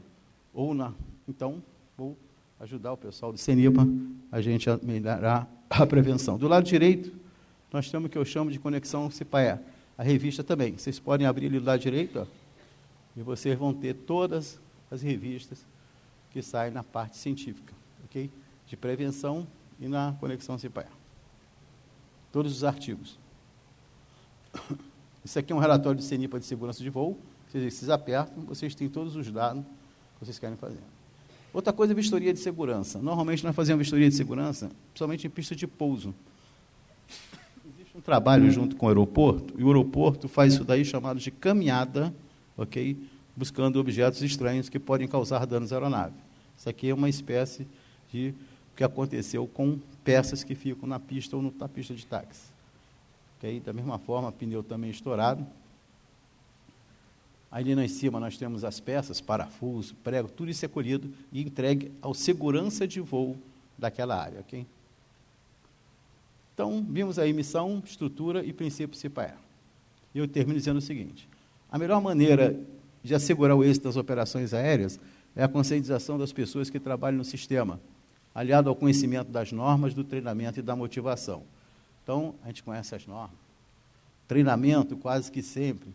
ou 0.54 0.74
na. 0.74 0.92
Então, 1.28 1.62
vou 1.96 2.16
ajudar 2.58 2.94
o 2.94 2.96
pessoal 2.96 3.30
do 3.30 3.38
CENIPA 3.38 3.86
a 4.32 4.40
gente 4.40 4.70
a 4.70 4.78
melhorar 4.82 5.46
a 5.68 5.86
prevenção. 5.86 6.38
Do 6.38 6.48
lado 6.48 6.64
direito, 6.64 7.12
nós 7.70 7.90
temos 7.90 8.06
o 8.06 8.10
que 8.10 8.16
eu 8.16 8.24
chamo 8.24 8.50
de 8.50 8.58
conexão 8.58 9.10
CIPAE, 9.10 9.58
a 9.98 10.02
revista 10.02 10.42
também. 10.42 10.76
Vocês 10.76 10.98
podem 10.98 11.26
abrir 11.26 11.46
ali 11.46 11.60
do 11.60 11.66
lado 11.66 11.80
direito, 11.80 12.20
ó, 12.20 12.26
e 13.16 13.22
vocês 13.22 13.56
vão 13.58 13.74
ter 13.74 13.94
todas 13.94 14.58
as 14.90 15.02
revistas 15.02 15.64
que 16.30 16.42
saem 16.42 16.72
na 16.72 16.82
parte 16.82 17.16
científica, 17.16 17.72
ok? 18.04 18.30
De 18.66 18.76
prevenção 18.76 19.46
e 19.80 19.88
na 19.88 20.14
conexão 20.20 20.58
CIPAE. 20.58 20.86
Todos 22.32 22.56
os 22.56 22.64
artigos. 22.64 23.18
Isso 25.24 25.38
aqui 25.38 25.52
é 25.52 25.56
um 25.56 25.58
relatório 25.58 25.96
do 25.96 26.04
CENIPA 26.04 26.38
de 26.38 26.46
segurança 26.46 26.82
de 26.82 26.90
voo. 26.90 27.18
Vocês, 27.48 27.74
vocês 27.74 27.90
apertam, 27.90 28.44
vocês 28.44 28.74
têm 28.74 28.88
todos 28.88 29.16
os 29.16 29.30
dados 29.30 29.64
que 29.64 30.24
vocês 30.24 30.38
querem 30.38 30.56
fazer. 30.56 30.80
Outra 31.52 31.72
coisa 31.72 31.92
é 31.92 31.96
vistoria 31.96 32.32
de 32.32 32.38
segurança. 32.38 33.00
Normalmente 33.00 33.42
nós 33.42 33.56
fazemos 33.56 33.80
vistoria 33.80 34.08
de 34.08 34.14
segurança, 34.14 34.70
principalmente 34.90 35.26
em 35.26 35.30
pista 35.30 35.56
de 35.56 35.66
pouso. 35.66 36.14
Existe 37.74 37.96
um 37.96 38.00
trabalho 38.00 38.50
junto 38.50 38.76
com 38.76 38.86
o 38.86 38.88
aeroporto, 38.90 39.54
e 39.58 39.64
o 39.64 39.68
aeroporto 39.68 40.28
faz 40.28 40.54
isso 40.54 40.64
daí 40.64 40.84
chamado 40.84 41.18
de 41.18 41.30
caminhada, 41.30 42.14
ok? 42.56 42.96
Buscando 43.36 43.78
objetos 43.78 44.22
estranhos 44.22 44.68
que 44.68 44.78
podem 44.78 45.06
causar 45.06 45.46
danos 45.46 45.72
à 45.72 45.76
aeronave. 45.76 46.14
Isso 46.56 46.68
aqui 46.68 46.88
é 46.88 46.94
uma 46.94 47.08
espécie 47.08 47.66
de 48.10 48.34
o 48.72 48.76
que 48.76 48.82
aconteceu 48.82 49.46
com 49.46 49.78
peças 50.02 50.42
que 50.42 50.54
ficam 50.54 50.88
na 50.88 50.98
pista 50.98 51.36
ou 51.36 51.42
na 51.42 51.68
pista 51.68 51.94
de 51.94 52.06
táxi. 52.06 52.50
Okay? 53.38 53.60
Da 53.60 53.72
mesma 53.72 53.98
forma, 53.98 54.32
pneu 54.32 54.62
também 54.62 54.90
estourado. 54.90 55.46
Ali 57.50 57.72
em 57.72 57.88
cima 57.88 58.18
nós 58.18 58.36
temos 58.36 58.64
as 58.64 58.80
peças, 58.80 59.20
parafuso, 59.20 59.94
prego, 60.02 60.28
tudo 60.28 60.50
isso 60.50 60.64
é 60.64 60.68
colhido 60.68 61.10
e 61.32 61.42
entregue 61.42 61.92
ao 62.02 62.12
segurança 62.12 62.86
de 62.86 63.00
voo 63.00 63.36
daquela 63.78 64.20
área. 64.20 64.40
Okay? 64.40 64.66
Então, 66.54 66.84
vimos 66.88 67.18
aí 67.18 67.32
missão, 67.32 67.82
estrutura 67.84 68.44
e 68.44 68.52
princípio 68.52 68.96
CIPAE. 68.96 69.34
Eu 70.14 70.26
termino 70.26 70.58
dizendo 70.58 70.78
o 70.78 70.82
seguinte: 70.82 71.28
a 71.70 71.78
melhor 71.78 72.00
maneira 72.00 72.58
de 73.06 73.14
assegurar 73.14 73.56
o 73.56 73.64
êxito 73.64 73.84
das 73.84 73.96
operações 73.96 74.52
aéreas 74.52 74.98
é 75.34 75.44
a 75.44 75.48
conscientização 75.48 76.18
das 76.18 76.32
pessoas 76.32 76.68
que 76.68 76.80
trabalham 76.80 77.18
no 77.18 77.24
sistema, 77.24 77.80
aliado 78.34 78.68
ao 78.68 78.74
conhecimento 78.74 79.30
das 79.30 79.52
normas, 79.52 79.94
do 79.94 80.02
treinamento 80.02 80.58
e 80.58 80.62
da 80.62 80.74
motivação. 80.74 81.44
Então, 82.02 82.34
a 82.42 82.48
gente 82.48 82.62
conhece 82.62 82.94
as 82.94 83.06
normas, 83.06 83.36
treinamento 84.26 84.96
quase 84.96 85.30
que 85.30 85.42
sempre, 85.42 85.94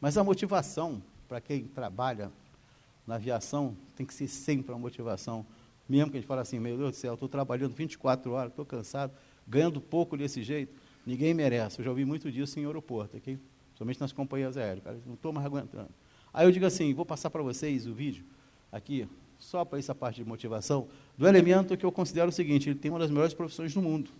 mas 0.00 0.18
a 0.18 0.24
motivação, 0.24 1.02
para 1.28 1.40
quem 1.40 1.64
trabalha 1.64 2.30
na 3.06 3.14
aviação, 3.14 3.76
tem 3.96 4.04
que 4.04 4.14
ser 4.14 4.28
sempre 4.28 4.72
uma 4.72 4.78
motivação. 4.78 5.46
Mesmo 5.88 6.10
que 6.10 6.18
a 6.18 6.20
gente 6.20 6.28
fale 6.28 6.40
assim, 6.40 6.58
meu 6.58 6.76
Deus 6.76 6.90
do 6.90 6.96
céu, 6.96 7.14
estou 7.14 7.28
trabalhando 7.28 7.74
24 7.74 8.32
horas, 8.32 8.50
estou 8.50 8.64
cansado, 8.64 9.12
ganhando 9.46 9.80
pouco 9.80 10.16
desse 10.16 10.42
jeito, 10.42 10.72
ninguém 11.06 11.32
merece. 11.34 11.80
Eu 11.80 11.84
já 11.84 11.90
ouvi 11.90 12.04
muito 12.04 12.30
disso 12.30 12.58
em 12.58 12.66
aeroporto, 12.66 13.16
aqui, 13.16 13.38
somente 13.76 14.00
nas 14.00 14.12
companhias 14.12 14.56
aéreas. 14.56 14.84
Cara, 14.84 14.98
não 15.06 15.14
estou 15.14 15.32
mais 15.32 15.46
aguentando. 15.46 15.90
Aí 16.32 16.46
eu 16.46 16.52
digo 16.52 16.66
assim, 16.66 16.92
vou 16.94 17.06
passar 17.06 17.30
para 17.30 17.42
vocês 17.42 17.86
o 17.86 17.94
vídeo 17.94 18.24
aqui, 18.70 19.08
só 19.38 19.64
para 19.64 19.78
essa 19.78 19.94
parte 19.94 20.16
de 20.16 20.24
motivação, 20.24 20.88
do 21.16 21.26
elemento 21.26 21.76
que 21.76 21.86
eu 21.86 21.92
considero 21.92 22.28
o 22.28 22.32
seguinte, 22.32 22.68
ele 22.68 22.78
tem 22.78 22.90
uma 22.90 22.98
das 22.98 23.10
melhores 23.10 23.34
profissões 23.34 23.72
do 23.72 23.80
mundo. 23.80 24.10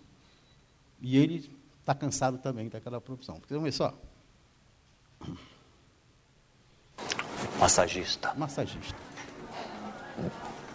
E 1.01 1.17
ele 1.17 1.51
está 1.81 1.95
cansado 1.95 2.39
também 2.39 2.69
daquela 2.69 3.01
profissão. 3.01 3.37
Vocês 3.37 3.51
vão 3.51 3.63
ver 3.63 3.73
só. 3.73 3.95
Massagista. 7.59 8.35
Massagista. 8.35 8.97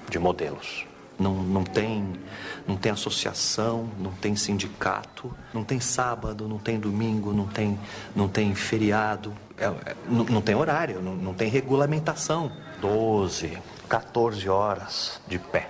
De 0.10 0.19
modelos. 0.19 0.86
Não, 1.19 1.36
não, 1.43 1.63
tem, 1.63 2.13
não 2.67 2.76
tem 2.76 2.91
associação, 2.91 3.88
não 3.99 4.12
tem 4.12 4.36
sindicato, 4.36 5.32
não 5.54 5.63
tem 5.63 5.80
sábado, 5.80 6.47
não 6.47 6.58
tem 6.58 6.80
domingo, 6.80 7.32
não 7.32 7.45
tem, 7.45 7.80
não 8.15 8.28
tem 8.28 8.56
feriado, 8.56 9.34
é, 9.58 9.65
é, 9.65 9.95
não, 10.10 10.26
não, 10.26 10.41
tem 10.41 10.56
horário, 10.56 11.02
não, 11.02 11.15
não 11.15 11.34
tem 11.34 11.49
regulamentação. 11.49 12.52
12, 12.82 13.58
14 13.88 14.49
horas 14.49 15.21
de 15.28 15.39
pé. 15.39 15.69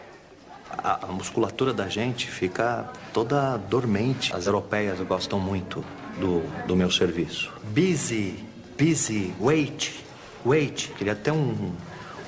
A, 0.72 1.06
a, 1.06 1.08
musculatura 1.08 1.74
da 1.74 1.88
gente 1.88 2.28
fica 2.28 2.90
toda 3.14 3.58
dormente. 3.58 4.36
As 4.36 4.48
europeias 4.48 5.00
gostam 5.02 5.40
muito 5.40 5.84
do, 6.20 6.42
do 6.66 6.76
meu 6.76 6.90
serviço. 6.90 7.54
Busy, 7.66 8.44
busy, 8.80 9.34
wait, 9.40 9.92
wait. 10.44 10.92
Queria 10.98 11.14
ter 11.14 11.32
um, 11.32 11.74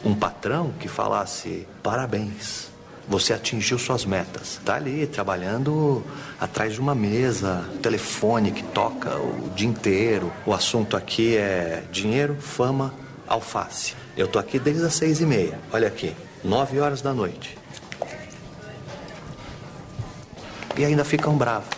um 0.04 0.13
patrão 0.13 0.71
que 0.80 0.88
falasse 0.88 1.67
parabéns 1.82 2.75
você 3.08 3.34
atingiu 3.34 3.78
suas 3.78 4.06
metas. 4.06 4.58
Está 4.60 4.76
ali 4.76 5.06
trabalhando 5.08 6.04
atrás 6.39 6.74
de 6.74 6.80
uma 6.80 6.96
mesa, 6.96 7.70
telefone 7.82 8.52
que 8.52 8.63
toca 8.63 9.18
o 9.18 9.50
dia 9.56 9.68
inteiro. 9.68 10.32
O 10.46 10.54
assunto 10.54 10.98
aqui 10.98 11.36
é 11.36 11.84
dinheiro, 11.91 12.36
fama, 12.39 12.94
alface. 13.28 13.94
Eu 14.18 14.28
tô 14.28 14.39
aqui 14.39 14.60
desde 14.60 14.84
as 14.84 14.96
seis 14.96 15.22
e 15.22 15.26
meia. 15.26 15.60
Olha 15.72 15.88
aqui, 15.88 16.13
nove 16.44 16.80
horas 16.80 17.02
da 17.02 17.13
noite. 17.13 17.58
E 20.78 20.84
ainda 20.84 21.06
ficam 21.06 21.38
bravos. 21.38 21.70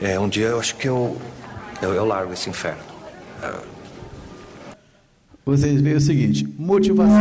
É, 0.00 0.18
um 0.18 0.28
dia 0.28 0.46
eu 0.46 0.60
acho 0.60 0.76
que 0.76 0.88
eu, 0.88 1.16
eu, 1.82 1.92
eu 1.92 2.04
largo 2.04 2.32
esse 2.32 2.48
inferno. 2.48 2.82
Vocês 5.44 5.80
veem 5.82 5.96
o 5.96 6.00
seguinte, 6.00 6.48
motivação. 6.58 7.18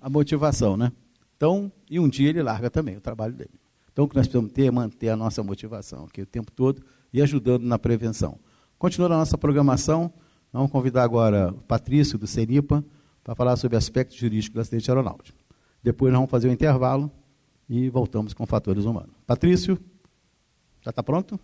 A 0.00 0.08
motivação, 0.08 0.76
né? 0.76 0.92
Então, 1.38 1.70
e 1.88 2.00
um 2.00 2.08
dia 2.08 2.28
ele 2.28 2.42
larga 2.42 2.68
também 2.68 2.96
o 2.96 3.00
trabalho 3.00 3.32
dele. 3.32 3.60
Então, 3.92 4.04
o 4.04 4.08
que 4.08 4.16
nós 4.16 4.26
precisamos 4.26 4.52
ter 4.52 4.64
é 4.64 4.70
manter 4.72 5.08
a 5.08 5.16
nossa 5.16 5.40
motivação 5.40 6.04
aqui 6.04 6.20
o 6.20 6.26
tempo 6.26 6.50
todo 6.50 6.82
e 7.12 7.22
ajudando 7.22 7.62
na 7.62 7.78
prevenção. 7.78 8.40
Continuando 8.76 9.14
a 9.14 9.18
nossa 9.18 9.38
programação, 9.38 10.12
vamos 10.52 10.70
convidar 10.70 11.04
agora 11.04 11.50
o 11.50 11.62
Patrício, 11.62 12.18
do 12.18 12.26
CENIPA, 12.26 12.84
para 13.22 13.36
falar 13.36 13.56
sobre 13.56 13.76
aspectos 13.76 14.16
jurídicos 14.16 14.54
do 14.54 14.60
acidente 14.60 14.90
aeronáutico. 14.90 15.38
Depois 15.80 16.12
nós 16.12 16.18
vamos 16.18 16.30
fazer 16.30 16.48
um 16.48 16.52
intervalo 16.52 17.10
e 17.68 17.88
voltamos 17.88 18.34
com 18.34 18.44
fatores 18.44 18.84
humanos. 18.84 19.14
Patrício, 19.24 19.78
já 20.82 20.90
está 20.90 21.04
pronto? 21.04 21.38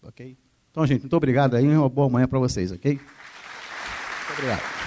Ok? 0.00 0.38
Então, 0.70 0.86
gente, 0.86 1.00
muito 1.00 1.16
obrigado 1.16 1.56
aí. 1.56 1.66
Uma 1.66 1.88
boa 1.88 2.08
manhã 2.08 2.28
para 2.28 2.38
vocês, 2.38 2.70
ok? 2.70 2.92
Muito 2.92 4.32
obrigado. 4.32 4.79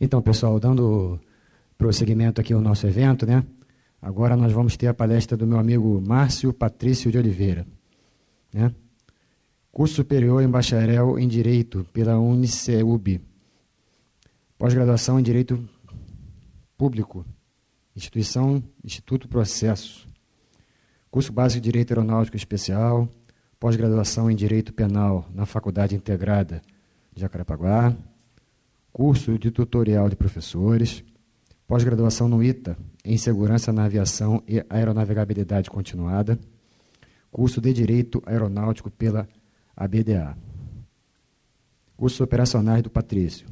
Então, 0.00 0.20
pessoal, 0.20 0.60
dando 0.60 1.18
prosseguimento 1.78 2.40
aqui 2.40 2.52
ao 2.52 2.60
nosso 2.60 2.86
evento, 2.86 3.26
né? 3.26 3.44
Agora 4.00 4.36
nós 4.36 4.52
vamos 4.52 4.76
ter 4.76 4.86
a 4.88 4.94
palestra 4.94 5.36
do 5.36 5.46
meu 5.46 5.58
amigo 5.58 6.00
Márcio 6.06 6.52
Patrício 6.52 7.10
de 7.10 7.18
Oliveira, 7.18 7.66
né? 8.52 8.72
Curso 9.72 9.96
superior 9.96 10.42
em 10.42 10.48
bacharel 10.48 11.18
em 11.18 11.28
Direito 11.28 11.86
pela 11.92 12.18
Uniceub. 12.18 13.20
Pós-graduação 14.58 15.20
em 15.20 15.22
Direito 15.22 15.68
Público. 16.78 17.26
Instituição 17.94 18.62
Instituto 18.82 19.28
Processo. 19.28 20.08
Curso 21.10 21.30
básico 21.30 21.60
de 21.60 21.70
Direito 21.70 21.90
Aeronáutico 21.90 22.36
Especial. 22.36 23.06
Pós-graduação 23.60 24.30
em 24.30 24.36
Direito 24.36 24.72
Penal 24.72 25.28
na 25.34 25.44
Faculdade 25.44 25.94
Integrada 25.94 26.62
de 27.12 27.20
Jacarapaguá. 27.20 27.94
Curso 28.96 29.38
de 29.38 29.50
Tutorial 29.50 30.08
de 30.08 30.16
Professores. 30.16 31.04
Pós-graduação 31.66 32.30
no 32.30 32.42
ITA 32.42 32.78
em 33.04 33.18
Segurança 33.18 33.70
na 33.70 33.84
Aviação 33.84 34.42
e 34.48 34.64
Aeronavegabilidade 34.70 35.68
Continuada. 35.68 36.38
Curso 37.30 37.60
de 37.60 37.74
Direito 37.74 38.22
Aeronáutico 38.24 38.90
pela 38.90 39.28
ABDA. 39.76 40.34
Cursos 41.94 42.22
operacionais 42.22 42.82
do 42.82 42.88
Patrício. 42.88 43.46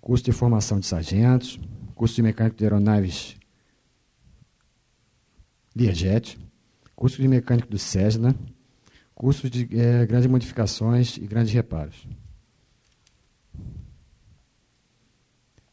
Curso 0.00 0.24
de 0.24 0.32
formação 0.32 0.80
de 0.80 0.86
sargentos. 0.86 1.60
Curso 1.94 2.16
de 2.16 2.22
mecânico 2.22 2.56
de 2.56 2.64
aeronaves 2.64 3.36
Learjet. 5.76 6.36
Curso 6.96 7.22
de 7.22 7.28
mecânico 7.28 7.68
do 7.68 7.78
Cessna. 7.78 8.34
Curso 9.14 9.48
de 9.48 9.68
é, 9.78 10.04
grandes 10.06 10.28
modificações 10.28 11.18
e 11.18 11.20
grandes 11.20 11.52
reparos. 11.52 12.04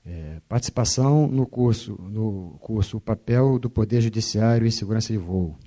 É, 0.10 0.39
participação 0.48 1.28
no 1.28 1.46
curso, 1.46 2.00
no 2.02 2.58
curso 2.62 2.96
O 2.96 3.02
Papel 3.02 3.60
do 3.60 3.70
Poder 3.70 4.00
Judiciário 4.00 4.65
em 4.65 4.72
Segurança 4.72 5.12
de 5.12 5.20
Voo 5.20 5.58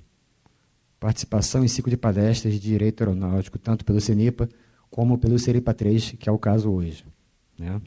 participação 1.01 1.65
em 1.65 1.67
ciclo 1.67 1.89
de 1.89 1.97
palestras 1.97 2.53
de 2.53 2.59
direito 2.59 3.01
aeronáutico, 3.01 3.57
tanto 3.57 3.83
pelo 3.83 3.99
CENIPA 3.99 4.47
como 4.87 5.17
pelo 5.17 5.39
CERIPA 5.39 5.73
3, 5.73 6.11
que 6.11 6.29
é 6.29 6.31
o 6.31 6.37
caso 6.37 6.71
hoje. 6.71 7.03
Né? 7.57 7.81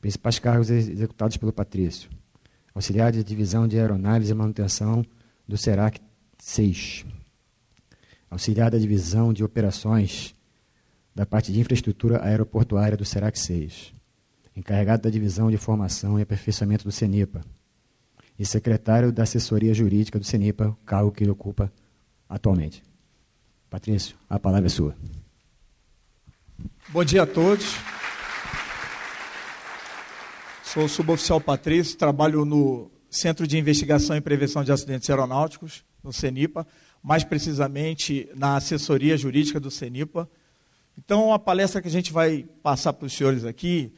Principais 0.00 0.40
cargos 0.40 0.68
executados 0.68 1.36
pelo 1.36 1.52
Patrício. 1.52 2.10
Auxiliar 2.74 3.12
de 3.12 3.22
divisão 3.22 3.68
de 3.68 3.78
aeronaves 3.78 4.30
e 4.30 4.34
manutenção 4.34 5.04
do 5.46 5.56
SERAC 5.56 6.00
6. 6.40 7.06
Auxiliar 8.28 8.68
da 8.68 8.78
divisão 8.78 9.32
de 9.32 9.44
operações 9.44 10.34
da 11.14 11.24
parte 11.24 11.52
de 11.52 11.60
infraestrutura 11.60 12.20
aeroportuária 12.24 12.96
do 12.96 13.04
SERAC 13.04 13.38
6. 13.38 13.94
Encarregado 14.56 15.02
da 15.02 15.10
divisão 15.10 15.50
de 15.50 15.56
formação 15.56 16.18
e 16.18 16.22
aperfeiçoamento 16.22 16.84
do 16.84 16.92
CENIPA. 16.92 17.44
E 18.38 18.46
secretário 18.46 19.12
da 19.12 19.24
assessoria 19.24 19.74
jurídica 19.74 20.18
do 20.18 20.24
CENIPA, 20.24 20.76
cargo 20.84 21.10
que 21.10 21.24
ele 21.24 21.30
ocupa 21.30 21.72
atualmente. 22.28 22.82
Patrício, 23.68 24.16
a 24.28 24.38
palavra 24.38 24.66
é 24.66 24.70
sua. 24.70 24.96
Bom 26.88 27.04
dia 27.04 27.22
a 27.22 27.26
todos. 27.26 27.74
Sou 30.62 30.84
o 30.84 30.88
suboficial 30.88 31.40
Patrício, 31.40 31.96
trabalho 31.96 32.44
no 32.44 32.90
Centro 33.10 33.46
de 33.46 33.56
Investigação 33.58 34.16
e 34.16 34.20
Prevenção 34.20 34.64
de 34.64 34.72
Acidentes 34.72 35.08
Aeronáuticos, 35.08 35.84
no 36.02 36.12
CENIPA, 36.12 36.66
mais 37.02 37.24
precisamente 37.24 38.28
na 38.34 38.56
assessoria 38.56 39.16
jurídica 39.16 39.58
do 39.58 39.70
CENIPA. 39.70 40.28
Então, 40.98 41.32
a 41.32 41.38
palestra 41.38 41.80
que 41.80 41.88
a 41.88 41.90
gente 41.90 42.12
vai 42.12 42.44
passar 42.62 42.92
para 42.92 43.06
os 43.06 43.12
senhores 43.12 43.44
aqui 43.44 43.92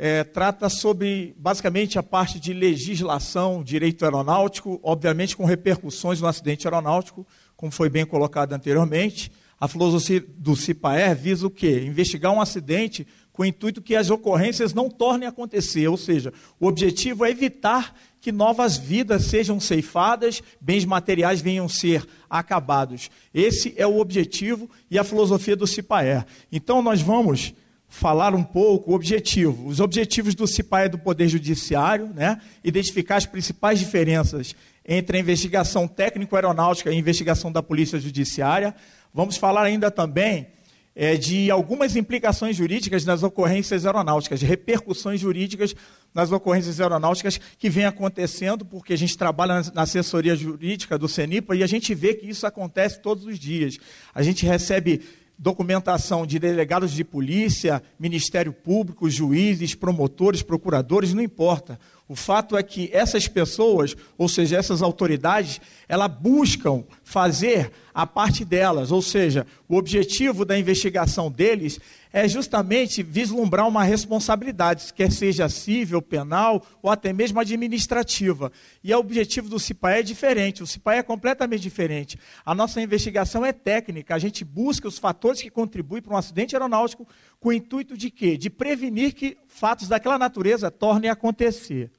é, 0.00 0.22
trata 0.22 0.68
sobre, 0.68 1.34
basicamente, 1.36 1.98
a 1.98 2.02
parte 2.04 2.38
de 2.38 2.52
legislação, 2.52 3.64
direito 3.64 4.04
aeronáutico, 4.04 4.78
obviamente 4.80 5.36
com 5.36 5.44
repercussões 5.44 6.20
no 6.20 6.28
acidente 6.28 6.68
aeronáutico, 6.68 7.26
como 7.56 7.72
foi 7.72 7.90
bem 7.90 8.06
colocado 8.06 8.52
anteriormente, 8.52 9.32
a 9.60 9.66
filosofia 9.66 10.24
do 10.36 10.54
CIPAER 10.54 11.16
visa 11.16 11.44
o 11.44 11.50
quê? 11.50 11.82
Investigar 11.84 12.32
um 12.32 12.40
acidente 12.40 13.04
com 13.32 13.42
o 13.42 13.46
intuito 13.46 13.82
que 13.82 13.96
as 13.96 14.08
ocorrências 14.08 14.72
não 14.72 14.88
tornem 14.88 15.26
a 15.26 15.30
acontecer, 15.30 15.88
ou 15.88 15.96
seja, 15.96 16.32
o 16.60 16.68
objetivo 16.68 17.24
é 17.24 17.30
evitar 17.30 17.92
que 18.20 18.30
novas 18.30 18.76
vidas 18.76 19.24
sejam 19.24 19.58
ceifadas, 19.58 20.40
bens 20.60 20.84
materiais 20.84 21.40
venham 21.40 21.68
ser 21.68 22.06
acabados. 22.30 23.10
Esse 23.34 23.74
é 23.76 23.86
o 23.86 23.98
objetivo 23.98 24.70
e 24.88 24.96
a 24.96 25.02
filosofia 25.02 25.56
do 25.56 25.66
CIPAER. 25.66 26.24
Então 26.52 26.80
nós 26.82 27.00
vamos 27.00 27.52
falar 27.88 28.34
um 28.34 28.44
pouco 28.44 28.92
o 28.92 28.94
objetivo, 28.94 29.66
os 29.66 29.80
objetivos 29.80 30.34
do 30.34 30.46
CIPAER 30.46 30.90
do 30.90 30.98
Poder 30.98 31.26
Judiciário, 31.26 32.10
né? 32.14 32.40
identificar 32.62 33.16
as 33.16 33.26
principais 33.26 33.78
diferenças 33.78 34.54
entre 34.86 35.16
a 35.16 35.20
investigação 35.20 35.88
técnico-aeronáutica 35.88 36.90
e 36.90 36.94
a 36.94 36.98
investigação 36.98 37.50
da 37.50 37.62
Polícia 37.62 37.98
Judiciária. 37.98 38.74
Vamos 39.12 39.36
falar 39.36 39.62
ainda 39.62 39.90
também 39.90 40.48
é, 40.94 41.16
de 41.16 41.50
algumas 41.50 41.94
implicações 41.94 42.56
jurídicas 42.56 43.04
nas 43.04 43.22
ocorrências 43.22 43.86
aeronáuticas, 43.86 44.42
repercussões 44.42 45.20
jurídicas 45.20 45.74
nas 46.12 46.32
ocorrências 46.32 46.80
aeronáuticas 46.80 47.38
que 47.58 47.70
vem 47.70 47.84
acontecendo, 47.84 48.64
porque 48.64 48.92
a 48.92 48.98
gente 48.98 49.16
trabalha 49.16 49.62
na 49.72 49.82
assessoria 49.82 50.34
jurídica 50.34 50.98
do 50.98 51.08
CENIPA 51.08 51.54
e 51.54 51.62
a 51.62 51.66
gente 51.66 51.94
vê 51.94 52.14
que 52.14 52.28
isso 52.28 52.46
acontece 52.46 53.00
todos 53.00 53.24
os 53.24 53.38
dias. 53.38 53.78
A 54.12 54.22
gente 54.22 54.44
recebe 54.44 55.02
documentação 55.38 56.26
de 56.26 56.38
delegados 56.38 56.90
de 56.90 57.04
polícia, 57.04 57.80
Ministério 57.98 58.52
Público, 58.52 59.08
juízes, 59.08 59.74
promotores, 59.74 60.42
procuradores, 60.42 61.14
não 61.14 61.22
importa. 61.22 61.78
O 62.08 62.16
fato 62.16 62.56
é 62.56 62.62
que 62.62 62.90
essas 62.92 63.28
pessoas, 63.28 63.94
ou 64.16 64.28
seja, 64.28 64.56
essas 64.56 64.82
autoridades, 64.82 65.60
elas 65.86 66.10
buscam 66.10 66.82
fazer 67.04 67.70
a 67.94 68.06
parte 68.06 68.44
delas, 68.44 68.90
ou 68.90 69.02
seja, 69.02 69.46
o 69.68 69.76
objetivo 69.76 70.44
da 70.44 70.58
investigação 70.58 71.30
deles 71.30 71.78
é 72.12 72.28
justamente 72.28 73.02
vislumbrar 73.02 73.66
uma 73.66 73.84
responsabilidade, 73.84 74.92
quer 74.92 75.10
seja 75.10 75.48
civil, 75.48 76.00
penal 76.00 76.64
ou 76.82 76.90
até 76.90 77.12
mesmo 77.12 77.40
administrativa. 77.40 78.50
E 78.82 78.92
o 78.94 78.98
objetivo 78.98 79.48
do 79.48 79.58
CIPAE 79.58 79.98
é 79.98 80.02
diferente, 80.02 80.62
o 80.62 80.66
CIPAE 80.66 80.98
é 80.98 81.02
completamente 81.02 81.62
diferente. 81.62 82.18
A 82.44 82.54
nossa 82.54 82.80
investigação 82.80 83.44
é 83.44 83.52
técnica, 83.52 84.14
a 84.14 84.18
gente 84.18 84.44
busca 84.44 84.88
os 84.88 84.98
fatores 84.98 85.42
que 85.42 85.50
contribuem 85.50 86.02
para 86.02 86.14
um 86.14 86.16
acidente 86.16 86.54
aeronáutico 86.54 87.06
com 87.38 87.50
o 87.50 87.52
intuito 87.52 87.96
de 87.96 88.10
quê? 88.10 88.36
De 88.36 88.50
prevenir 88.50 89.14
que 89.14 89.36
fatos 89.46 89.88
daquela 89.88 90.18
natureza 90.18 90.70
tornem 90.70 91.10
a 91.10 91.12
acontecer. 91.12 91.90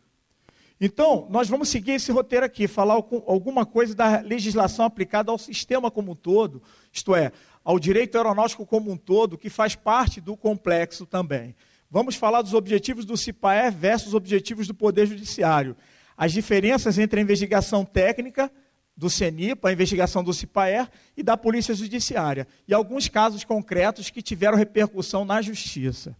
Então, 0.82 1.28
nós 1.30 1.50
vamos 1.50 1.67
seguir 1.67 1.91
esse 1.91 2.10
roteiro 2.10 2.45
aqui, 2.45 2.65
falar 2.65 2.93
alguma 2.93 3.65
coisa 3.65 3.93
da 3.93 4.22
legislação 4.22 4.86
aplicada 4.86 5.30
ao 5.30 5.38
sistema 5.38 5.91
como 5.91 6.13
um 6.13 6.15
todo, 6.15 6.63
isto 6.91 7.13
é, 7.13 7.34
ao 7.69 7.77
direito 7.77 8.17
aeronáutico 8.17 8.65
como 8.65 8.91
um 8.91 8.97
todo, 8.97 9.38
que 9.38 9.47
faz 9.47 9.75
parte 9.75 10.19
do 10.19 10.36
complexo 10.36 11.05
também. 11.05 11.55
Vamos 11.88 12.15
falar 12.15 12.41
dos 12.41 12.55
objetivos 12.55 13.05
do 13.05 13.15
CIPAE 13.15 13.69
versus 13.69 14.08
os 14.08 14.13
objetivos 14.15 14.65
do 14.65 14.73
Poder 14.73 15.05
Judiciário. 15.05 15.77
As 16.17 16.32
diferenças 16.32 16.97
entre 16.97 17.19
a 17.19 17.23
investigação 17.23 17.86
técnica 17.86 18.51
do 18.97 19.08
CENIPA, 19.08 19.69
a 19.69 19.71
investigação 19.71 20.23
do 20.23 20.34
CIPAER 20.34 20.89
e 21.15 21.21
da 21.21 21.38
Polícia 21.38 21.75
Judiciária. 21.75 22.47
E 22.67 22.73
alguns 22.73 23.08
casos 23.08 23.43
concretos 23.43 24.10
que 24.10 24.23
tiveram 24.23 24.58
repercussão 24.58 25.23
na 25.23 25.39
Justiça 25.39 26.15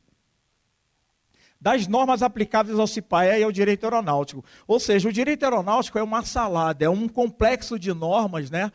das 1.60 1.87
normas 1.87 2.21
aplicáveis 2.21 2.77
ao 2.77 2.85
CIPAE 2.85 3.39
e 3.39 3.43
ao 3.43 3.52
direito 3.52 3.85
aeronáutico. 3.85 4.45
Ou 4.67 4.79
seja, 4.79 5.10
o 5.10 5.12
direito 5.12 5.43
aeronáutico 5.43 5.97
é 5.97 6.04
uma 6.04 6.23
salada, 6.23 6.85
é 6.85 6.89
um 6.89 7.08
complexo 7.08 7.79
de 7.79 7.91
normas, 7.91 8.52
né? 8.52 8.71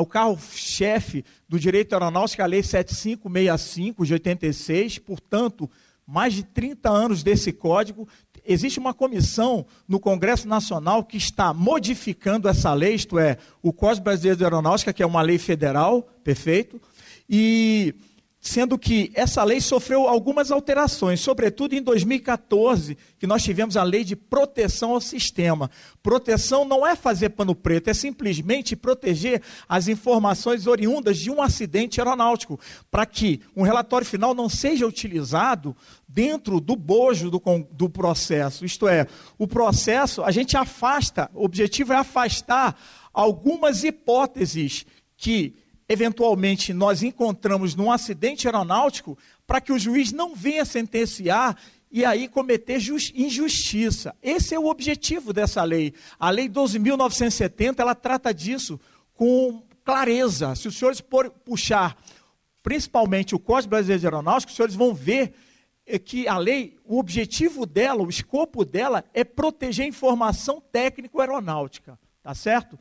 O 0.00 0.06
carro-chefe 0.06 1.24
do 1.48 1.60
direito 1.60 1.92
aeronáutico 1.92 2.42
a 2.42 2.46
Lei 2.46 2.62
7565 2.62 4.06
de 4.06 4.12
86, 4.14 4.98
portanto, 4.98 5.70
mais 6.06 6.34
de 6.34 6.42
30 6.42 6.90
anos 6.90 7.22
desse 7.22 7.52
código. 7.52 8.08
Existe 8.44 8.78
uma 8.78 8.92
comissão 8.92 9.66
no 9.86 10.00
Congresso 10.00 10.48
Nacional 10.48 11.04
que 11.04 11.16
está 11.16 11.54
modificando 11.54 12.48
essa 12.48 12.72
lei, 12.74 12.94
isto 12.94 13.18
é, 13.18 13.38
o 13.62 13.72
Código 13.72 14.04
Brasileiro 14.04 14.36
de 14.36 14.44
Aeronáutica, 14.44 14.92
que 14.92 15.02
é 15.02 15.06
uma 15.06 15.22
lei 15.22 15.38
federal, 15.38 16.02
perfeito, 16.24 16.80
e 17.28 17.94
sendo 18.44 18.76
que 18.76 19.12
essa 19.14 19.44
lei 19.44 19.60
sofreu 19.60 20.08
algumas 20.08 20.50
alterações, 20.50 21.20
sobretudo 21.20 21.76
em 21.76 21.80
2014, 21.80 22.98
que 23.16 23.24
nós 23.24 23.40
tivemos 23.40 23.76
a 23.76 23.84
lei 23.84 24.02
de 24.02 24.16
proteção 24.16 24.90
ao 24.90 25.00
sistema. 25.00 25.70
Proteção 26.02 26.64
não 26.64 26.84
é 26.84 26.96
fazer 26.96 27.28
pano 27.28 27.54
preto, 27.54 27.88
é 27.88 27.94
simplesmente 27.94 28.74
proteger 28.74 29.40
as 29.68 29.86
informações 29.86 30.66
oriundas 30.66 31.18
de 31.18 31.30
um 31.30 31.40
acidente 31.40 32.00
aeronáutico, 32.00 32.58
para 32.90 33.06
que 33.06 33.40
um 33.54 33.62
relatório 33.62 34.04
final 34.04 34.34
não 34.34 34.48
seja 34.48 34.88
utilizado 34.88 35.76
dentro 36.08 36.60
do 36.60 36.74
bojo 36.74 37.30
do, 37.30 37.40
do 37.70 37.88
processo. 37.88 38.64
Isto 38.64 38.88
é, 38.88 39.06
o 39.38 39.46
processo, 39.46 40.20
a 40.24 40.32
gente 40.32 40.56
afasta, 40.56 41.30
o 41.32 41.44
objetivo 41.44 41.92
é 41.92 41.96
afastar 41.96 42.76
algumas 43.14 43.84
hipóteses 43.84 44.84
que 45.16 45.61
eventualmente 45.92 46.72
nós 46.72 47.02
encontramos 47.02 47.74
num 47.74 47.92
acidente 47.92 48.46
aeronáutico, 48.48 49.18
para 49.46 49.60
que 49.60 49.72
o 49.72 49.78
juiz 49.78 50.10
não 50.12 50.34
venha 50.34 50.64
sentenciar 50.64 51.56
e 51.90 52.04
aí 52.04 52.26
cometer 52.26 52.78
injustiça. 53.14 54.14
Esse 54.22 54.54
é 54.54 54.58
o 54.58 54.66
objetivo 54.66 55.32
dessa 55.32 55.62
lei. 55.62 55.92
A 56.18 56.30
lei 56.30 56.48
12.970, 56.48 57.78
ela 57.78 57.94
trata 57.94 58.32
disso 58.32 58.80
com 59.14 59.62
clareza. 59.84 60.54
Se 60.54 60.68
os 60.68 60.76
senhores 60.76 61.02
puxar 61.44 61.96
principalmente 62.62 63.34
o 63.34 63.38
Código 63.38 63.70
Brasileiro 63.70 64.00
de 64.00 64.06
Aeronáutica, 64.06 64.50
os 64.50 64.56
senhores 64.56 64.74
vão 64.74 64.94
ver 64.94 65.34
é 65.84 65.98
que 65.98 66.28
a 66.28 66.38
lei, 66.38 66.78
o 66.84 66.98
objetivo 66.98 67.66
dela, 67.66 68.02
o 68.02 68.08
escopo 68.08 68.64
dela 68.64 69.04
é 69.12 69.24
proteger 69.24 69.84
a 69.84 69.88
informação 69.88 70.62
técnico-aeronáutica, 70.72 71.98
tá 72.22 72.34
certo? 72.34 72.78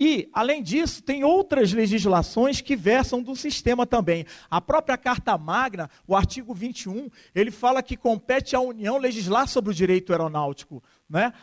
E, 0.00 0.30
além 0.32 0.62
disso, 0.62 1.02
tem 1.02 1.22
outras 1.22 1.74
legislações 1.74 2.62
que 2.62 2.74
versam 2.74 3.22
do 3.22 3.36
sistema 3.36 3.86
também. 3.86 4.24
A 4.50 4.58
própria 4.58 4.96
Carta 4.96 5.36
Magna, 5.36 5.90
o 6.06 6.16
artigo 6.16 6.54
21, 6.54 7.10
ele 7.34 7.50
fala 7.50 7.82
que 7.82 7.98
compete 7.98 8.56
à 8.56 8.60
União 8.60 8.96
legislar 8.96 9.46
sobre 9.46 9.72
o 9.72 9.74
direito 9.74 10.10
aeronáutico. 10.10 10.82
Né? 11.06 11.34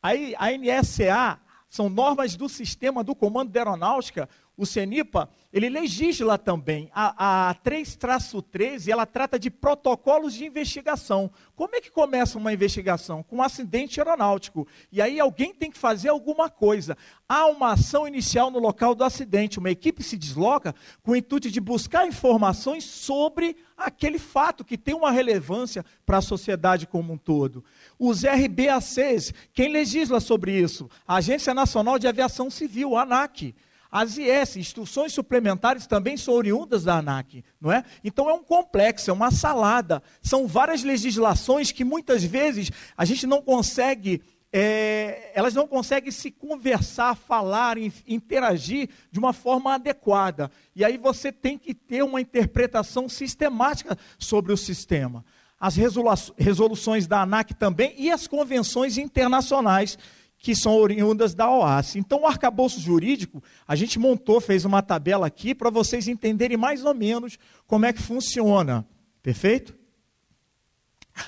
Aí, 0.00 0.32
a 0.38 0.52
NSA 0.52 1.40
são 1.68 1.88
normas 1.88 2.36
do 2.36 2.48
sistema 2.48 3.02
do 3.02 3.16
Comando 3.16 3.50
de 3.50 3.58
Aeronáutica, 3.58 4.28
o 4.56 4.64
CENIPA, 4.64 5.28
ele 5.52 5.68
legisla 5.68 6.38
também. 6.38 6.88
A, 6.94 7.50
a 7.50 7.54
3-13, 7.56 8.88
ela 8.88 9.04
trata 9.04 9.38
de 9.38 9.50
protocolos 9.50 10.34
de 10.34 10.44
investigação. 10.44 11.30
Como 11.56 11.74
é 11.74 11.80
que 11.80 11.90
começa 11.90 12.38
uma 12.38 12.52
investigação? 12.52 13.22
Com 13.22 13.36
um 13.36 13.42
acidente 13.42 14.00
aeronáutico. 14.00 14.66
E 14.92 15.02
aí 15.02 15.18
alguém 15.18 15.52
tem 15.52 15.70
que 15.70 15.78
fazer 15.78 16.08
alguma 16.08 16.48
coisa. 16.48 16.96
Há 17.28 17.46
uma 17.46 17.72
ação 17.72 18.06
inicial 18.06 18.50
no 18.50 18.60
local 18.60 18.94
do 18.94 19.02
acidente. 19.02 19.58
Uma 19.58 19.70
equipe 19.70 20.02
se 20.02 20.16
desloca 20.16 20.74
com 21.02 21.12
o 21.12 21.16
intuito 21.16 21.50
de 21.50 21.60
buscar 21.60 22.06
informações 22.06 22.84
sobre 22.84 23.56
aquele 23.76 24.20
fato 24.20 24.64
que 24.64 24.78
tem 24.78 24.94
uma 24.94 25.10
relevância 25.10 25.84
para 26.06 26.18
a 26.18 26.22
sociedade 26.22 26.86
como 26.86 27.12
um 27.12 27.18
todo. 27.18 27.64
Os 27.98 28.22
RBACs, 28.22 29.32
quem 29.52 29.68
legisla 29.68 30.20
sobre 30.20 30.52
isso? 30.52 30.88
A 31.06 31.16
Agência 31.16 31.52
Nacional 31.52 31.98
de 31.98 32.06
Aviação 32.06 32.48
Civil, 32.50 32.96
ANAC. 32.96 33.54
As 33.94 34.18
IS, 34.18 34.56
instruções 34.56 35.12
suplementares, 35.12 35.86
também 35.86 36.16
são 36.16 36.34
oriundas 36.34 36.82
da 36.82 36.96
ANAC, 36.96 37.44
não 37.60 37.70
é? 37.70 37.84
Então 38.02 38.28
é 38.28 38.32
um 38.32 38.42
complexo, 38.42 39.08
é 39.08 39.12
uma 39.12 39.30
salada. 39.30 40.02
São 40.20 40.48
várias 40.48 40.82
legislações 40.82 41.70
que 41.70 41.84
muitas 41.84 42.24
vezes 42.24 42.72
a 42.96 43.04
gente 43.04 43.24
não 43.24 43.40
consegue 43.40 44.20
é, 44.52 45.30
elas 45.32 45.54
não 45.54 45.68
conseguem 45.68 46.10
se 46.10 46.32
conversar, 46.32 47.14
falar, 47.14 47.76
interagir 47.78 48.88
de 49.12 49.18
uma 49.20 49.32
forma 49.32 49.74
adequada. 49.74 50.50
E 50.74 50.84
aí 50.84 50.98
você 50.98 51.30
tem 51.30 51.56
que 51.56 51.72
ter 51.72 52.02
uma 52.02 52.20
interpretação 52.20 53.08
sistemática 53.08 53.96
sobre 54.18 54.52
o 54.52 54.56
sistema. 54.56 55.24
As 55.58 55.76
resoluções 56.36 57.06
da 57.06 57.22
ANAC 57.22 57.54
também 57.54 57.94
e 57.96 58.10
as 58.10 58.26
convenções 58.26 58.98
internacionais 58.98 59.96
que 60.44 60.54
são 60.54 60.76
oriundas 60.76 61.34
da 61.34 61.50
OAS. 61.50 61.96
Então, 61.96 62.20
o 62.20 62.26
arcabouço 62.26 62.78
jurídico, 62.78 63.42
a 63.66 63.74
gente 63.74 63.98
montou, 63.98 64.42
fez 64.42 64.66
uma 64.66 64.82
tabela 64.82 65.26
aqui 65.26 65.54
para 65.54 65.70
vocês 65.70 66.06
entenderem 66.06 66.54
mais 66.54 66.84
ou 66.84 66.92
menos 66.92 67.38
como 67.66 67.86
é 67.86 67.94
que 67.94 68.02
funciona. 68.02 68.86
Perfeito? 69.22 69.74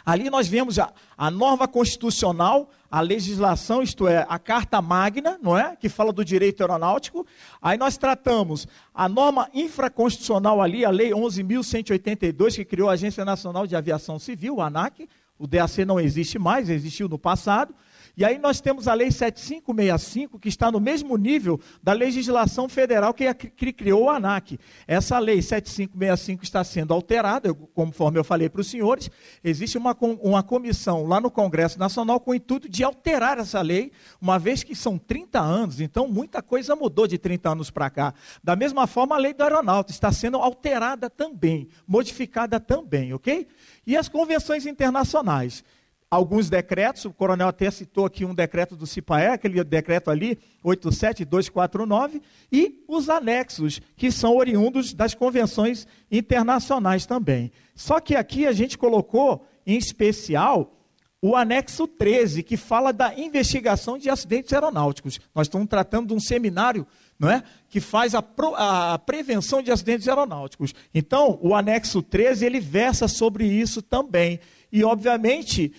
Ali 0.05 0.29
nós 0.29 0.49
vemos 0.49 0.79
a, 0.79 0.93
a 1.17 1.31
norma 1.31 1.67
constitucional, 1.67 2.69
a 2.91 3.01
legislação, 3.01 3.83
isto 3.83 4.07
é, 4.07 4.27
a 4.29 4.39
Carta 4.39 4.83
Magna, 4.83 5.39
não 5.43 5.57
é? 5.57 5.75
Que 5.77 5.89
fala 5.89 6.13
do 6.13 6.23
direito 6.23 6.61
aeronáutico. 6.61 7.27
Aí 7.63 7.79
nós 7.79 7.97
tratamos 7.97 8.69
a 8.93 9.09
norma 9.09 9.49
infraconstitucional 9.55 10.61
ali, 10.61 10.85
a 10.85 10.91
Lei 10.91 11.13
11.182, 11.13 12.57
que 12.57 12.67
criou 12.67 12.91
a 12.91 12.93
Agência 12.93 13.25
Nacional 13.25 13.67
de 13.67 13.75
Aviação 13.75 14.19
Civil, 14.19 14.61
a 14.61 14.67
ANAC. 14.67 15.09
O 15.39 15.47
DAC 15.47 15.87
não 15.87 15.99
existe 15.99 16.39
mais, 16.39 16.69
existiu 16.69 17.09
no 17.09 17.19
passado. 17.19 17.75
E 18.17 18.25
aí 18.25 18.39
nós 18.39 18.63
temos 18.63 18.89
a 18.89 18.95
Lei 18.95 19.11
7565, 19.11 20.39
que 20.39 20.49
está 20.49 20.73
no 20.73 20.81
mesmo 20.81 21.19
nível 21.19 21.61
da 21.83 21.93
legislação 21.93 22.67
federal 22.67 23.13
que, 23.13 23.35
criou 23.75 24.05
o 24.05 24.11
ANAC. 24.11 24.59
Essa 24.87 25.19
Lei 25.19 25.43
7565 25.43 26.43
está 26.43 26.65
sendo 26.65 26.95
alterada, 26.95 27.53
conforme 27.53 28.19
eu 28.19 28.25
falei 28.25 28.49
para 28.49 28.63
os 28.63 28.69
senhores. 28.69 29.11
Existe 29.45 29.77
uma, 29.77 29.95
uma 30.23 30.43
comissão 30.43 31.07
lá 31.07 31.21
no 31.21 31.31
Congresso 31.31 31.79
Nacional 31.79 32.19
com 32.19 32.31
o 32.31 32.35
intuito 32.35 32.71
de 32.71 32.83
alterar 32.83 33.39
essa 33.39 33.61
lei, 33.61 33.93
uma 34.19 34.39
vez 34.39 34.63
que 34.63 34.75
são 34.75 34.97
30 34.97 35.39
anos, 35.39 35.81
então 35.81 36.09
muita 36.09 36.41
coisa 36.41 36.75
mudou 36.75 37.07
de 37.07 37.19
30 37.19 37.51
anos 37.51 37.71
para 37.71 37.91
cá. 37.91 38.15
Da 38.43 38.57
mesma 38.57 38.87
forma, 38.87 39.15
a 39.15 39.19
lei 39.19 39.35
do 39.35 39.43
aeronáutico 39.43 39.93
está 39.93 40.11
sendo 40.11 40.39
alterada 40.39 41.11
também, 41.11 41.69
modificada 41.87 42.59
também, 42.59 43.13
ok? 43.13 43.47
E 43.87 43.95
as 43.95 44.09
convenções 44.09 44.65
internacionais 44.65 45.63
alguns 46.11 46.49
decretos, 46.49 47.05
o 47.05 47.13
coronel 47.13 47.49
até 47.49 47.71
citou 47.71 48.07
aqui 48.07 48.25
um 48.25 48.35
decreto 48.35 48.77
do 48.77 48.87
CIPAE, 48.87 49.29
aquele 49.29 49.63
decreto 49.65 50.11
ali, 50.11 50.39
87249, 50.63 52.23
e 52.51 52.85
os 52.89 53.09
anexos, 53.09 53.81
que 53.97 54.11
são 54.11 54.37
oriundos 54.37 54.95
das 54.95 55.15
convenções 55.15 55.87
internacionais 56.11 57.07
também. 57.07 57.51
Só 57.75 58.01
que 58.01 58.15
aqui 58.15 58.47
a 58.47 58.53
gente 58.53 58.79
colocou, 58.79 59.47
em 59.67 59.77
especial, 59.77 60.73
o 61.21 61.35
anexo 61.35 61.89
13, 61.89 62.43
que 62.43 62.57
fala 62.57 62.93
da 62.93 63.19
investigação 63.19 63.99
de 63.99 64.09
acidentes 64.09 64.53
aeronáuticos. 64.53 65.19
Nós 65.35 65.47
estamos 65.47 65.67
tratando 65.67 66.09
de 66.09 66.15
um 66.15 66.21
seminário 66.21 66.87
não 67.19 67.31
é? 67.31 67.43
que 67.69 67.81
faz 67.81 68.15
a, 68.15 68.23
pro, 68.23 68.55
a, 68.55 68.99
prevenção 68.99 69.63
de 69.63 69.73
acidentes 69.73 70.07
aeronáuticos. 70.07 70.75
Então, 70.95 71.39
o 71.43 71.55
anexo 71.55 72.03
13, 72.03 72.45
ele 72.45 72.61
versa 72.61 73.09
sobre 73.09 73.47
isso 73.47 73.81
também. 73.81 74.39
E, 74.71 74.85
obviamente, 74.85 75.73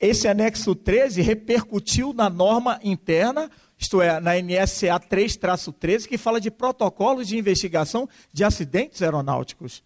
esse 0.00 0.26
anexo 0.26 0.74
13 0.74 1.20
repercutiu 1.20 2.14
na 2.14 2.30
norma 2.30 2.80
interna, 2.82 3.50
isto 3.78 4.00
é, 4.00 4.18
na 4.18 4.32
NSA 4.40 4.98
3-13, 4.98 6.06
que 6.06 6.16
fala 6.16 6.40
de 6.40 6.50
protocolos 6.50 7.28
de 7.28 7.36
investigação 7.36 8.08
de 8.32 8.42
acidentes 8.42 9.02
aeronáuticos. 9.02 9.82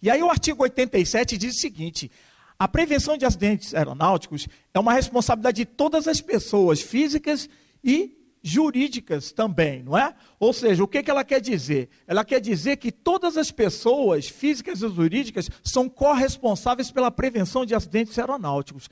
E 0.00 0.08
aí 0.08 0.22
o 0.22 0.30
artigo 0.30 0.62
87 0.62 1.36
diz 1.36 1.56
o 1.56 1.60
seguinte: 1.60 2.10
a 2.56 2.68
prevenção 2.68 3.18
de 3.18 3.26
acidentes 3.26 3.74
aeronáuticos 3.74 4.46
é 4.72 4.78
uma 4.78 4.92
responsabilidade 4.92 5.56
de 5.56 5.64
todas 5.64 6.06
as 6.06 6.20
pessoas 6.20 6.80
físicas 6.80 7.48
e 7.82 8.19
jurídicas 8.42 9.32
também, 9.32 9.82
não 9.82 9.96
é? 9.96 10.14
Ou 10.38 10.52
seja, 10.52 10.82
o 10.82 10.88
que, 10.88 11.04
ela 11.10 11.24
quer 11.24 11.40
dizer? 11.40 11.88
Ela 12.06 12.24
quer 12.24 12.40
dizer 12.40 12.76
que 12.76 12.90
todas 12.90 13.36
as 13.36 13.50
pessoas 13.50 14.28
físicas 14.28 14.82
e 14.82 14.88
jurídicas 14.88 15.50
são 15.62 15.88
corresponsáveis 15.88 16.90
pela 16.90 17.10
prevenção 17.10 17.66
de 17.66 17.74
acidentes 17.74 18.18
aeronáuticos. 18.18 18.88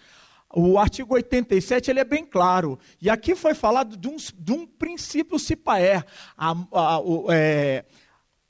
O 0.55 0.79
artigo 0.79 1.15
87 1.15 1.91
ele 1.91 2.01
é 2.01 2.05
bem 2.05 2.25
claro. 2.25 2.79
E 3.01 3.11
aqui 3.11 3.35
foi 3.35 3.55
falado 3.55 3.97
de 3.97 4.09
um, 4.09 4.17
de 4.17 4.53
um 4.53 4.67
princípio 4.67 5.39
CIPAER, 5.39 6.05
a, 6.37 6.55
a, 6.73 7.01
o, 7.01 7.27
é, 7.31 7.85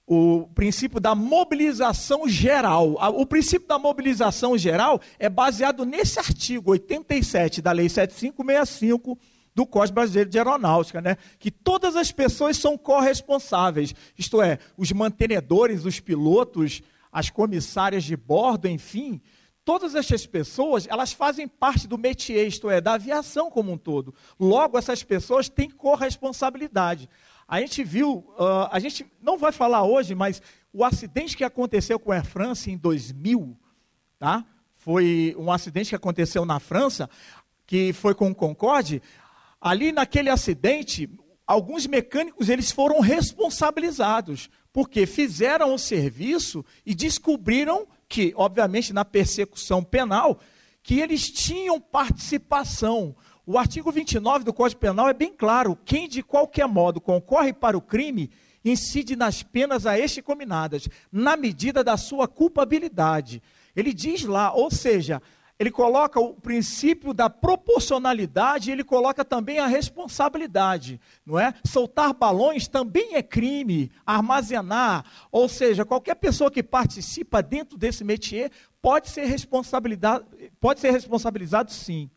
o 0.07 0.49
princípio 0.55 1.01
da 1.01 1.15
mobilização 1.15 2.29
geral. 2.29 2.97
O 3.15 3.27
princípio 3.27 3.69
da 3.69 3.79
mobilização 3.79 4.57
geral 4.57 5.01
é 5.19 5.29
baseado 5.29 5.85
nesse 5.85 6.19
artigo 6.19 6.71
87 6.71 7.61
da 7.61 7.73
Lei 7.73 7.89
7565 7.89 9.19
do 9.59 9.67
Código 9.67 9.97
Brasileiro 9.97 10.31
de 10.31 10.39
Aeronáutica, 10.39 11.01
né? 11.01 11.17
que 11.37 11.51
todas 11.51 11.97
as 11.97 12.13
pessoas 12.13 12.57
são 12.57 12.79
corresponsáveis, 12.79 13.93
isto 14.17 14.41
é, 14.41 14.61
os 14.77 14.93
mantenedores, 14.93 15.85
os 15.85 15.99
pilotos, 15.99 16.81
as 17.11 17.29
comissárias 17.29 18.05
de 18.05 18.17
bordo, 18.17 18.69
enfim, 18.69 19.21
todas 19.65 19.97
essas 19.97 20.25
pessoas, 20.25 20.87
elas 20.89 21.13
fazem 21.13 21.49
parte 21.49 21.89
do 21.89 21.99
métier, 21.99 22.47
isto 22.47 22.71
é, 22.71 22.81
da 22.81 22.93
aviação 22.93 23.51
como 23.51 23.73
um 23.73 23.77
todo. 23.77 24.15
Logo, 24.39 24.79
essas 24.79 25.03
pessoas 25.03 25.49
têm 25.49 25.69
corresponsabilidade. 25.69 27.11
A 27.49 27.61
gente 27.61 27.83
viu, 27.83 28.19
uh, 28.39 28.69
a 28.71 28.79
gente 28.79 29.05
não 29.21 29.37
vai 29.37 29.51
falar 29.51 29.83
hoje, 29.83 30.15
mas 30.15 30.41
o 30.73 30.85
acidente 30.85 31.37
que 31.37 31.43
aconteceu 31.43 31.99
com 31.99 32.13
a 32.13 32.15
Air 32.15 32.25
France 32.25 32.71
em 32.71 32.77
2000, 32.77 33.59
tá? 34.21 34.45
Foi 34.77 35.35
um 35.37 35.51
acidente 35.51 35.89
que 35.89 35.97
aconteceu 35.97 36.45
na 36.45 36.61
França, 36.61 37.11
que 37.69 37.93
foi 37.93 38.15
com 38.15 38.31
o 38.31 38.35
Concorde. 38.35 39.03
Ali 39.61 39.91
naquele 39.93 40.31
acidente, 40.31 41.11
alguns 41.47 41.87
mecânicos 41.87 42.49
eles 42.49 42.71
foram 42.71 43.01
responsabilizados 43.01 44.49
porque 44.73 45.07
fizeram 45.07 45.75
o 45.75 45.79
serviço 45.79 46.65
e 46.87 46.95
descobriram 46.95 47.87
que, 48.09 48.33
obviamente, 48.37 48.93
na 48.93 49.05
persecução 49.05 49.83
penal, 49.83 50.39
que 50.83 51.01
eles 51.01 51.31
tinham 51.31 51.81
participação. 51.81 53.17
O 53.45 53.59
artigo 53.59 53.91
29 53.91 54.45
do 54.45 54.53
Código 54.53 54.81
Penal 54.81 55.09
é 55.09 55.15
bem 55.15 55.33
claro: 55.33 55.77
quem 55.85 56.09
de 56.09 56.23
qualquer 56.23 56.69
modo 56.69 57.01
concorre 57.01 57.53
para 57.53 57.77
o 57.77 57.83
crime 57.83 58.31
incide 58.65 59.17
nas 59.17 59.43
penas 59.43 59.87
a 59.87 59.99
este 59.99 60.21
combinadas, 60.23 60.89
na 61.11 61.37
medida 61.37 61.83
da 61.83 61.97
sua 61.97 62.29
culpabilidade. 62.29 63.43
Ele 63.75 63.95
diz 63.95 64.25
lá, 64.25 64.53
ou 64.53 64.71
seja, 64.71 65.23
ele 65.59 65.71
coloca 65.71 66.21
o 66.21 66.35
princípio 66.35 67.13
da 67.13 67.29
proporcionalidade 67.29 68.71
ele 68.71 68.85
coloca 68.85 69.25
também 69.25 69.59
a 69.59 69.67
responsabilidade, 69.67 71.01
não 71.27 71.39
é? 71.39 71.53
Soltar 71.65 72.15
balões 72.15 72.69
também 72.69 73.15
é 73.15 73.23
crime, 73.23 73.91
armazenar, 74.07 75.05
ou 75.33 75.49
seja, 75.49 75.85
qualquer 75.85 76.15
pessoa 76.15 76.51
que 76.51 76.63
participa 76.63 77.43
dentro 77.43 77.77
desse 77.77 78.05
métier 78.05 78.51
pode 78.81 79.09
ser 79.09 79.25
responsabilizado, 79.25 80.27
pode 80.61 80.81
ser 80.81 80.93
responsabilizado 80.93 81.73
sim. 81.73 82.09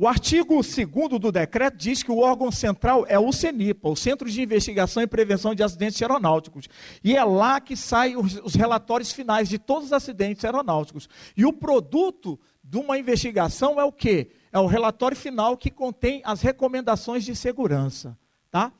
O 0.00 0.06
artigo 0.06 0.62
2 0.62 1.20
do 1.20 1.32
decreto 1.32 1.76
diz 1.76 2.04
que 2.04 2.12
o 2.12 2.18
órgão 2.18 2.52
central 2.52 3.04
é 3.08 3.18
o 3.18 3.32
CENIPA, 3.32 3.88
o 3.88 3.96
Centro 3.96 4.30
de 4.30 4.40
Investigação 4.40 5.02
e 5.02 5.08
Prevenção 5.08 5.56
de 5.56 5.64
Acidentes 5.64 6.00
Aeronáuticos. 6.00 6.68
E 7.02 7.16
é 7.16 7.24
lá 7.24 7.60
que 7.60 7.74
saem 7.74 8.16
os, 8.16 8.40
os 8.44 8.54
relatórios 8.54 9.10
finais 9.10 9.48
de 9.48 9.58
todos 9.58 9.86
os 9.86 9.92
acidentes 9.92 10.44
aeronáuticos. 10.44 11.08
E 11.36 11.44
o 11.44 11.52
produto 11.52 12.38
de 12.62 12.78
uma 12.78 12.96
investigação 12.96 13.80
é 13.80 13.82
o 13.82 13.90
quê? 13.90 14.30
É 14.52 14.58
o 14.60 14.66
relatório 14.66 15.16
final 15.16 15.56
que 15.56 15.68
contém 15.68 16.22
as 16.24 16.42
recomendações 16.42 17.24
de 17.24 17.34
segurança. 17.34 18.16
Tá? 18.52 18.72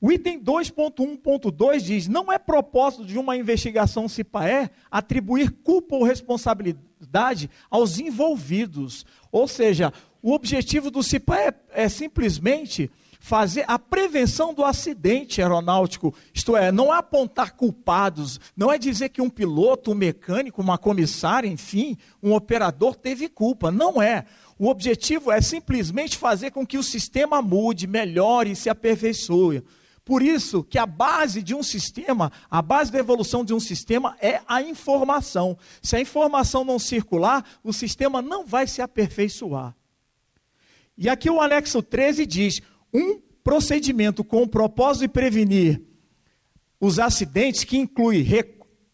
O 0.00 0.12
item 0.12 0.40
2.1.2 0.40 1.80
diz: 1.80 2.06
não 2.06 2.32
é 2.32 2.38
propósito 2.38 3.04
de 3.04 3.18
uma 3.18 3.36
investigação 3.36 4.08
CIPAE 4.08 4.70
atribuir 4.88 5.50
culpa 5.50 5.96
ou 5.96 6.04
responsabilidade 6.04 7.50
aos 7.68 7.98
envolvidos. 7.98 9.04
Ou 9.32 9.48
seja, 9.48 9.92
o 10.22 10.32
objetivo 10.32 10.90
do 10.90 11.02
CIPA 11.02 11.36
é, 11.38 11.54
é 11.70 11.88
simplesmente 11.88 12.90
fazer 13.20 13.64
a 13.66 13.78
prevenção 13.78 14.54
do 14.54 14.64
acidente 14.64 15.42
aeronáutico, 15.42 16.14
isto 16.32 16.56
é, 16.56 16.70
não 16.70 16.94
é 16.94 16.98
apontar 16.98 17.52
culpados, 17.52 18.40
não 18.56 18.72
é 18.72 18.78
dizer 18.78 19.08
que 19.10 19.20
um 19.20 19.28
piloto, 19.28 19.92
um 19.92 19.94
mecânico, 19.94 20.62
uma 20.62 20.78
comissária, 20.78 21.48
enfim, 21.48 21.96
um 22.22 22.32
operador 22.32 22.94
teve 22.94 23.28
culpa, 23.28 23.70
não 23.70 24.00
é. 24.00 24.24
O 24.58 24.68
objetivo 24.68 25.30
é 25.30 25.40
simplesmente 25.40 26.16
fazer 26.16 26.50
com 26.50 26.66
que 26.66 26.78
o 26.78 26.82
sistema 26.82 27.42
mude, 27.42 27.86
melhore 27.86 28.52
e 28.52 28.56
se 28.56 28.68
aperfeiçoe. 28.68 29.62
Por 30.04 30.22
isso 30.22 30.64
que 30.64 30.78
a 30.78 30.86
base 30.86 31.42
de 31.42 31.54
um 31.54 31.62
sistema, 31.62 32.32
a 32.50 32.62
base 32.62 32.90
da 32.90 32.98
evolução 32.98 33.44
de 33.44 33.52
um 33.52 33.60
sistema 33.60 34.16
é 34.22 34.40
a 34.48 34.62
informação. 34.62 35.58
Se 35.82 35.96
a 35.96 36.00
informação 36.00 36.64
não 36.64 36.78
circular, 36.78 37.44
o 37.62 37.74
sistema 37.74 38.22
não 38.22 38.46
vai 38.46 38.66
se 38.66 38.80
aperfeiçoar. 38.80 39.77
E 40.98 41.08
aqui 41.08 41.30
o 41.30 41.40
anexo 41.40 41.80
13 41.80 42.26
diz: 42.26 42.60
um 42.92 43.20
procedimento 43.44 44.24
com 44.24 44.42
o 44.42 44.48
propósito 44.48 45.02
de 45.02 45.08
prevenir 45.08 45.80
os 46.80 46.98
acidentes, 46.98 47.64
que 47.64 47.78
inclui 47.78 48.26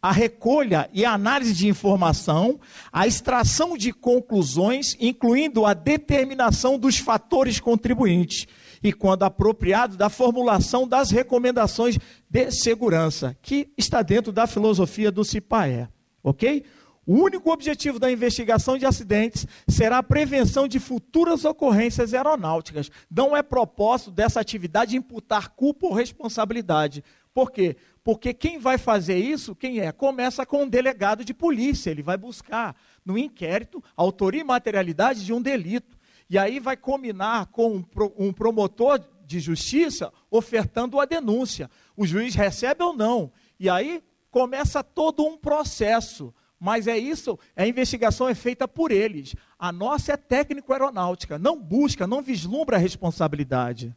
a 0.01 0.13
recolha 0.13 0.89
e 0.93 1.03
a 1.03 1.13
análise 1.13 1.55
de 1.55 1.67
informação, 1.67 2.61
a 2.93 3.07
extração 3.07 3.77
de 3.77 3.91
conclusões, 3.91 4.95
incluindo 5.01 5.65
a 5.65 5.73
determinação 5.73 6.79
dos 6.79 6.99
fatores 6.99 7.59
contribuintes 7.59 8.47
e, 8.83 8.93
quando 8.93 9.23
apropriado, 9.23 9.97
da 9.97 10.11
formulação 10.11 10.87
das 10.87 11.11
recomendações 11.11 11.99
de 12.29 12.51
segurança, 12.51 13.35
que 13.41 13.73
está 13.79 14.03
dentro 14.03 14.31
da 14.31 14.47
filosofia 14.47 15.11
do 15.11 15.25
CIPAE. 15.25 15.89
Ok? 16.23 16.65
O 17.07 17.15
único 17.23 17.51
objetivo 17.51 17.99
da 17.99 18.11
investigação 18.11 18.79
de 18.79 18.87
acidentes 18.87 19.47
será 19.69 19.99
a 19.99 20.03
prevenção 20.03 20.67
de 20.67 20.81
futuras 20.81 21.45
ocorrências 21.45 22.15
aeronáuticas. 22.15 22.91
Não 23.11 23.37
é 23.37 23.43
propósito 23.43 24.11
dessa 24.11 24.41
atividade 24.41 24.97
imputar 24.97 25.51
culpa 25.51 25.87
ou 25.87 25.93
responsabilidade. 25.93 27.05
Por 27.35 27.51
quê? 27.51 27.77
Porque 28.03 28.33
quem 28.33 28.59
vai 28.59 28.79
fazer 28.79 29.19
isso, 29.19 29.55
quem 29.55 29.81
é? 29.81 29.93
Começa 29.93 30.47
com 30.47 30.63
um 30.63 30.69
delegado 30.69 31.25
de 31.25 31.35
polícia. 31.35 31.91
Ele 31.91 32.03
vai 32.03 32.17
buscar 32.17 32.75
no 33.05 33.19
inquérito 33.19 33.83
a 33.97 34.03
autoria 34.03 34.41
e 34.41 34.45
materialidade 34.45 35.25
de 35.25 35.33
um 35.33 35.43
delito. 35.43 35.99
E 36.31 36.39
aí 36.39 36.59
vai 36.59 36.77
combinar 36.77 37.47
com 37.47 37.85
um 38.17 38.33
promotor 38.33 38.99
de 39.27 39.41
justiça 39.41 40.11
ofertando 40.31 40.99
a 40.99 41.05
denúncia. 41.05 41.71
O 41.97 42.07
juiz 42.07 42.35
recebe 42.35 42.83
ou 42.83 42.95
não. 42.95 43.31
E 43.61 43.69
aí 43.69 44.03
começa 44.31 44.83
todo 44.83 45.25
um 45.25 45.37
processo 45.37 46.33
mas 46.65 46.87
é 46.87 46.97
isso, 46.97 47.39
a 47.55 47.67
investigação 47.67 48.27
é 48.27 48.35
feita 48.35 48.67
por 48.67 48.91
eles. 48.91 49.37
A 49.59 49.71
nossa 49.71 50.15
é 50.15 50.17
técnico-aeronáutica, 50.17 51.39
não 51.39 51.61
busca, 51.61 52.07
não 52.07 52.23
vislumbra 52.23 52.79
a 52.79 52.81
responsabilidade. 52.81 53.95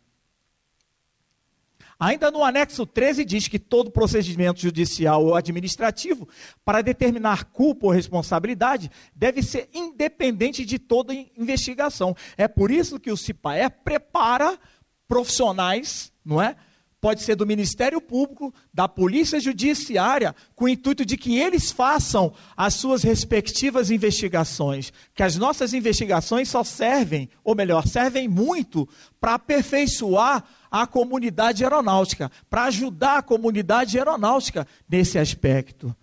Ainda 1.98 2.30
no 2.30 2.44
anexo 2.44 2.86
13 2.86 3.24
diz 3.24 3.48
que 3.48 3.58
todo 3.58 3.90
procedimento 3.90 4.60
judicial 4.60 5.24
ou 5.24 5.36
administrativo, 5.36 6.28
para 6.66 6.82
determinar 6.82 7.46
culpa 7.46 7.86
ou 7.86 7.92
responsabilidade, 7.94 8.92
deve 9.16 9.42
ser 9.42 9.70
independente 9.74 10.66
de 10.66 10.78
toda 10.78 11.14
investigação. 11.38 12.14
É 12.36 12.50
por 12.50 12.70
isso 12.70 13.00
que 13.00 13.10
o 13.10 13.16
CIPAE 13.16 13.70
prepara 13.82 14.60
profissionais, 15.08 16.12
não 16.26 16.42
é? 16.42 16.58
Pode 17.00 17.22
ser 17.22 17.36
do 17.36 17.46
Ministério 17.46 18.02
Público, 18.02 18.54
da 18.74 18.88
Polícia 18.88 19.40
Judiciária, 19.40 20.36
com 20.56 20.66
o 20.66 20.70
intuito 20.70 21.06
de 21.06 21.16
que 21.16 21.38
eles 21.38 21.72
façam 21.72 22.34
as 22.56 22.74
suas 22.74 23.04
respectivas 23.04 23.92
investigações. 23.92 24.92
Que 25.14 25.24
as 25.24 25.36
nossas 25.36 25.74
investigações 25.74 26.50
só 26.50 26.64
servem, 26.64 27.30
ou 27.44 27.56
melhor, 27.56 27.88
servem 27.88 28.28
muito 28.28 28.88
para 29.20 29.36
aperfeiçoar 29.36 30.44
a 30.72 30.88
comunidade 30.88 31.64
aeronáutica, 31.64 32.32
para 32.50 32.66
ajudar 32.66 33.20
a 33.20 33.24
comunidade 33.24 33.98
aeronáutica 33.98 34.68
nesse 34.90 35.20
aspecto. 35.20 35.96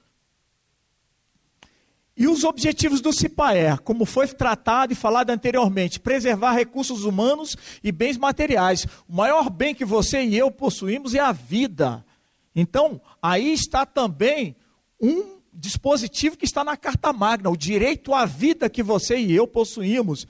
E 2.17 2.29
os 2.29 2.45
objetivos 2.45 3.01
do 3.01 3.13
CIPAER, 3.13 3.81
como 3.83 4.05
foi 4.05 4.29
tratado 4.29 4.93
e 4.93 4.97
falado 4.97 5.31
anteriormente, 5.31 5.99
preservar 5.99 6.53
recursos 6.53 7.05
humanos 7.05 7.57
e 7.83 7.91
bens 7.91 8.17
materiais. 8.17 8.87
O 9.09 9.15
maior 9.15 9.51
bem 9.51 9.75
que 9.75 9.85
você 9.85 10.23
e 10.23 10.37
eu 10.37 10.51
possuímos 10.51 11.15
é 11.15 11.19
a 11.19 11.33
vida. 11.33 12.05
Então, 12.55 13.01
aí 13.21 13.53
está 13.53 13.85
também 13.85 14.55
um 15.01 15.39
dispositivo 15.53 16.37
que 16.37 16.45
está 16.45 16.63
na 16.63 16.77
Carta 16.77 17.13
Magna, 17.13 17.51
o 17.51 17.57
direito 17.57 18.15
à 18.15 18.25
vida 18.25 18.71
que 18.71 18.83
você 18.83 19.17
e 19.17 19.33
eu 19.33 19.47
possuímos, 19.47 20.27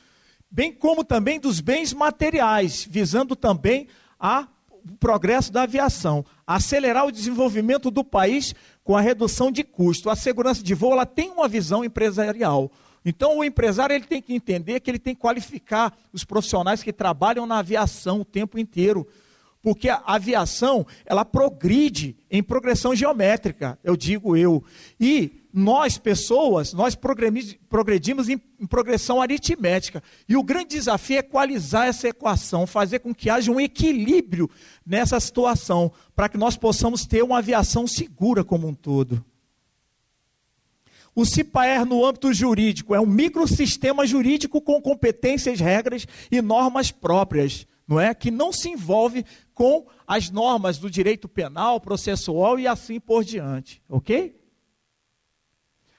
bem 0.51 0.73
como 0.73 1.05
também 1.05 1.39
dos 1.39 1.61
bens 1.61 1.93
materiais, 1.93 2.87
visando 2.89 3.37
também 3.37 3.89
a 4.19 4.49
o 4.87 4.97
progresso 4.99 5.51
da 5.51 5.63
aviação, 5.63 6.25
acelerar 6.47 7.07
o 7.07 7.13
desenvolvimento 7.13 7.91
do 7.91 8.05
país 8.05 8.55
com 8.85 8.97
a 8.97 9.01
redução 9.01 9.51
de 9.51 9.65
custo. 9.65 10.11
A 10.11 10.15
segurança 10.15 10.63
de 10.63 10.75
voo 10.75 10.93
ela 10.93 11.07
tem 11.07 11.31
uma 11.31 11.49
visão 11.49 11.83
empresarial. 11.83 12.71
Então 13.05 13.39
o 13.39 13.45
empresário 13.45 13.95
ele 13.95 14.05
tem 14.05 14.23
que 14.23 14.35
entender 14.35 14.79
que 14.81 14.91
ele 14.91 14.99
tem 14.99 15.15
que 15.15 15.21
qualificar 15.21 15.93
os 16.13 16.25
profissionais 16.25 16.83
que 16.83 16.93
trabalham 16.93 17.47
na 17.47 17.59
aviação 17.59 18.21
o 18.21 18.25
tempo 18.25 18.59
inteiro. 18.59 19.07
Porque 19.65 19.89
a 19.89 20.03
aviação, 20.05 20.87
ela 21.07 21.25
progride 21.25 22.15
em 22.31 22.43
progressão 22.43 22.95
geométrica, 22.95 23.79
eu 23.83 23.97
digo 23.97 24.37
eu. 24.37 24.63
E 25.01 25.41
nós, 25.55 25.97
pessoas, 25.97 26.75
nós 26.75 26.95
progredimos 26.95 28.29
em, 28.29 28.37
progressão 28.69 29.23
aritmética. 29.23 30.03
E 30.29 30.37
o 30.37 30.43
grande 30.43 30.77
desafio 30.77 31.17
é 31.17 31.21
equalizar 31.21 31.87
essa 31.87 32.09
equação, 32.09 32.67
fazer 32.67 32.99
com 32.99 33.15
que 33.15 33.31
haja 33.31 33.51
um 33.51 33.59
equilíbrio 33.59 34.51
nessa 34.85 35.19
situação, 35.19 35.91
para 36.15 36.29
que 36.29 36.37
nós 36.37 36.59
possamos 36.59 37.07
ter 37.07 37.25
uma 37.25 37.39
aviação 37.39 37.87
segura 37.87 38.45
como 38.45 38.69
um 38.69 38.75
todo. 38.75 39.25
O 41.15 41.25
CIPAER 41.25 41.87
no 41.87 42.05
âmbito 42.05 42.35
jurídico 42.35 42.95
é 42.95 43.01
um 43.01 43.07
microsistema 43.07 44.07
jurídico 44.07 44.61
com 44.61 44.79
competências, 44.83 45.59
regras 45.59 46.07
e 46.31 46.43
normas 46.43 46.91
próprias, 46.91 47.67
não 47.87 48.01
é? 48.01 48.15
Que 48.15 48.31
não 48.31 48.53
se 48.53 48.69
envolve 48.69 49.25
com 49.53 49.87
as 50.07 50.31
normas 50.31 50.79
do 50.79 50.91
direito 50.91 51.29
penal, 51.29 51.81
processual 51.81 52.59
e 52.59 52.67
assim 52.67 52.99
por 52.99 53.25
diante, 53.25 53.83
ok? 53.89 54.35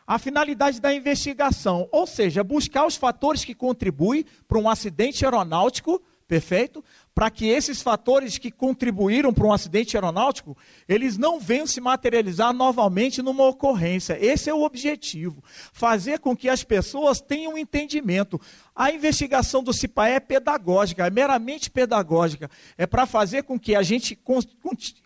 a 0.07 0.19
finalidade 0.19 0.79
da 0.79 0.93
investigação, 0.93 1.89
ou 1.91 2.05
seja, 2.05 2.43
buscar 2.43 2.85
os 2.85 2.95
fatores 2.95 3.43
que 3.43 3.55
contribuem 3.55 4.23
para 4.47 4.59
um 4.59 4.69
acidente 4.69 5.25
aeronáutico, 5.25 6.01
perfeito? 6.27 6.83
Para 7.13 7.29
que 7.29 7.47
esses 7.47 7.81
fatores 7.81 8.37
que 8.37 8.51
contribuíram 8.51 9.33
para 9.33 9.47
um 9.47 9.53
acidente 9.53 9.95
aeronáutico, 9.95 10.57
eles 10.87 11.17
não 11.17 11.39
venham 11.39 11.65
se 11.65 11.79
materializar 11.79 12.51
novamente 12.51 13.21
numa 13.21 13.47
ocorrência. 13.47 14.17
Esse 14.19 14.49
é 14.49 14.53
o 14.53 14.63
objetivo. 14.63 15.43
Fazer 15.71 16.19
com 16.19 16.35
que 16.35 16.49
as 16.49 16.63
pessoas 16.63 17.21
tenham 17.21 17.53
um 17.53 17.57
entendimento. 17.57 18.39
A 18.75 18.91
investigação 18.91 19.63
do 19.63 19.71
CIPAE 19.71 20.13
é 20.13 20.19
pedagógica, 20.19 21.07
é 21.07 21.09
meramente 21.09 21.71
pedagógica. 21.71 22.49
É 22.77 22.85
para 22.85 23.05
fazer 23.05 23.43
com 23.43 23.57
que 23.57 23.75
a 23.75 23.81
gente 23.81 24.19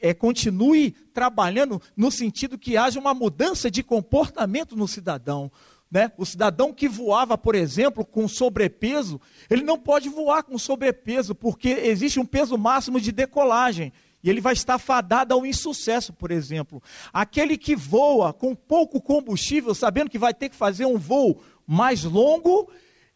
é, 0.02 0.14
continue 0.14 0.92
trabalhando 1.14 1.80
no 1.96 2.10
sentido 2.10 2.58
que 2.58 2.76
haja 2.76 3.00
uma 3.00 3.14
mudança 3.14 3.70
de 3.70 3.84
comportamento 3.84 4.76
no 4.76 4.88
cidadão. 4.88 5.52
Né? 5.92 6.12
O 6.18 6.26
cidadão 6.26 6.72
que 6.72 6.88
voava, 6.88 7.38
por 7.38 7.56
exemplo, 7.56 8.06
com 8.06 8.28
sobrepeso, 8.28 9.20
ele 9.50 9.64
não 9.64 9.78
pode 9.78 10.08
voar 10.08 10.44
com 10.44 10.58
sobrepeso, 10.58 11.34
porque 11.34 11.70
existe 11.70 12.20
um 12.20 12.26
peso 12.26 12.58
máximo 12.58 13.02
de 13.02 13.12
decolagem. 13.12 13.92
E 14.24 14.30
ele 14.30 14.42
vai 14.42 14.54
estar 14.54 14.78
fadado 14.78 15.34
ao 15.34 15.46
insucesso, 15.46 16.14
por 16.14 16.30
exemplo. 16.30 16.84
Aquele 17.12 17.58
que 17.58 17.76
voa 17.76 18.34
com 18.34 18.54
pouco 18.54 19.02
combustível, 19.02 19.74
sabendo 19.74 20.10
que 20.10 20.20
vai 20.20 20.34
ter 20.34 20.50
que 20.50 20.56
fazer 20.56 20.86
um 20.86 20.98
voo 20.98 21.42
mais 21.66 22.04
longo, 22.04 22.70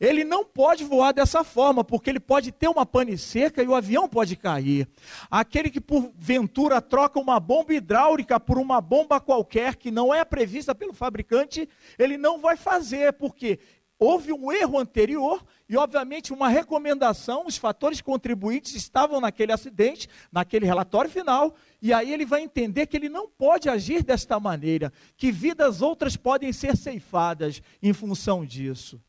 ele 0.03 0.25
não 0.25 0.43
pode 0.43 0.83
voar 0.83 1.13
dessa 1.13 1.45
forma, 1.45 1.81
porque 1.81 2.09
ele 2.09 2.19
pode 2.19 2.51
ter 2.51 2.67
uma 2.67 2.85
pane 2.85 3.17
seca 3.17 3.63
e 3.63 3.67
o 3.67 3.73
avião 3.73 4.05
pode 4.05 4.35
cair. 4.35 4.85
Aquele 5.31 5.69
que 5.69 5.79
porventura 5.79 6.81
troca 6.81 7.17
uma 7.17 7.39
bomba 7.39 7.73
hidráulica 7.73 8.37
por 8.37 8.57
uma 8.57 8.81
bomba 8.81 9.21
qualquer 9.21 9.77
que 9.77 9.89
não 9.89 10.13
é 10.13 10.25
prevista 10.25 10.75
pelo 10.75 10.91
fabricante, 10.91 11.69
ele 11.97 12.17
não 12.17 12.37
vai 12.37 12.57
fazer, 12.57 13.13
porque 13.13 13.59
houve 13.97 14.33
um 14.33 14.51
erro 14.51 14.77
anterior 14.77 15.41
e, 15.69 15.77
obviamente, 15.77 16.33
uma 16.33 16.49
recomendação. 16.49 17.45
Os 17.47 17.55
fatores 17.55 18.01
contribuintes 18.01 18.75
estavam 18.75 19.21
naquele 19.21 19.53
acidente, 19.53 20.09
naquele 20.29 20.65
relatório 20.65 21.09
final, 21.09 21.55
e 21.81 21.93
aí 21.93 22.11
ele 22.11 22.25
vai 22.25 22.41
entender 22.41 22.87
que 22.87 22.97
ele 22.97 23.07
não 23.07 23.29
pode 23.29 23.69
agir 23.69 24.03
desta 24.03 24.37
maneira, 24.37 24.91
que 25.15 25.31
vidas 25.31 25.81
outras 25.81 26.17
podem 26.17 26.51
ser 26.51 26.75
ceifadas 26.75 27.61
em 27.81 27.93
função 27.93 28.45
disso. 28.45 28.99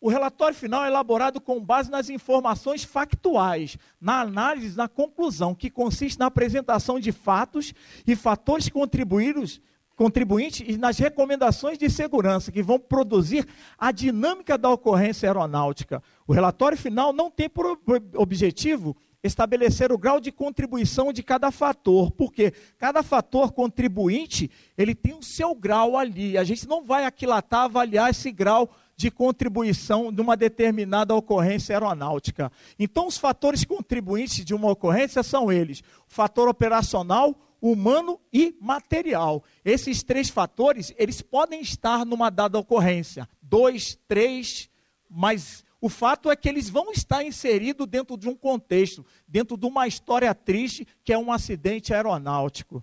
O 0.00 0.08
relatório 0.08 0.54
final 0.54 0.84
é 0.84 0.88
elaborado 0.88 1.40
com 1.40 1.60
base 1.60 1.90
nas 1.90 2.10
informações 2.10 2.84
factuais, 2.84 3.78
na 4.00 4.20
análise, 4.20 4.76
na 4.76 4.88
conclusão, 4.88 5.54
que 5.54 5.70
consiste 5.70 6.18
na 6.18 6.26
apresentação 6.26 7.00
de 7.00 7.12
fatos 7.12 7.72
e 8.06 8.14
fatores 8.14 8.68
contribuídos 8.68 9.60
contribuintes 9.96 10.62
e 10.68 10.76
nas 10.76 10.98
recomendações 10.98 11.78
de 11.78 11.88
segurança 11.88 12.52
que 12.52 12.62
vão 12.62 12.78
produzir 12.78 13.48
a 13.78 13.90
dinâmica 13.90 14.58
da 14.58 14.68
ocorrência 14.68 15.26
aeronáutica. 15.26 16.02
O 16.26 16.34
relatório 16.34 16.76
final 16.76 17.14
não 17.14 17.30
tem 17.30 17.48
por 17.48 17.80
objetivo 18.14 18.94
estabelecer 19.22 19.90
o 19.90 19.98
grau 19.98 20.20
de 20.20 20.30
contribuição 20.30 21.12
de 21.12 21.22
cada 21.22 21.50
fator, 21.50 22.10
porque 22.12 22.52
cada 22.78 23.02
fator 23.02 23.52
contribuinte, 23.52 24.50
ele 24.76 24.94
tem 24.94 25.14
o 25.14 25.22
seu 25.22 25.54
grau 25.54 25.96
ali. 25.96 26.36
A 26.36 26.44
gente 26.44 26.68
não 26.68 26.84
vai 26.84 27.04
aquilatar 27.04 27.62
avaliar 27.62 28.10
esse 28.10 28.30
grau 28.30 28.70
de 28.96 29.10
contribuição 29.10 30.12
de 30.12 30.20
uma 30.20 30.36
determinada 30.36 31.14
ocorrência 31.14 31.74
aeronáutica. 31.74 32.50
Então, 32.78 33.06
os 33.06 33.18
fatores 33.18 33.64
contribuintes 33.64 34.44
de 34.44 34.54
uma 34.54 34.70
ocorrência 34.70 35.22
são 35.22 35.52
eles: 35.52 35.80
o 35.80 35.84
fator 36.08 36.48
operacional, 36.48 37.36
humano 37.60 38.18
e 38.32 38.56
material. 38.60 39.44
Esses 39.64 40.02
três 40.02 40.30
fatores, 40.30 40.94
eles 40.96 41.20
podem 41.20 41.60
estar 41.60 42.06
numa 42.06 42.30
dada 42.30 42.58
ocorrência. 42.58 43.28
Dois, 43.42 43.98
três, 44.08 44.70
mas 45.08 45.64
o 45.80 45.88
fato 45.88 46.30
é 46.30 46.36
que 46.36 46.48
eles 46.48 46.70
vão 46.70 46.90
estar 46.90 47.22
inseridos 47.22 47.86
dentro 47.86 48.16
de 48.16 48.28
um 48.28 48.34
contexto, 48.34 49.04
dentro 49.28 49.56
de 49.56 49.66
uma 49.66 49.86
história 49.86 50.34
triste, 50.34 50.86
que 51.04 51.12
é 51.12 51.18
um 51.18 51.30
acidente 51.30 51.92
aeronáutico. 51.92 52.82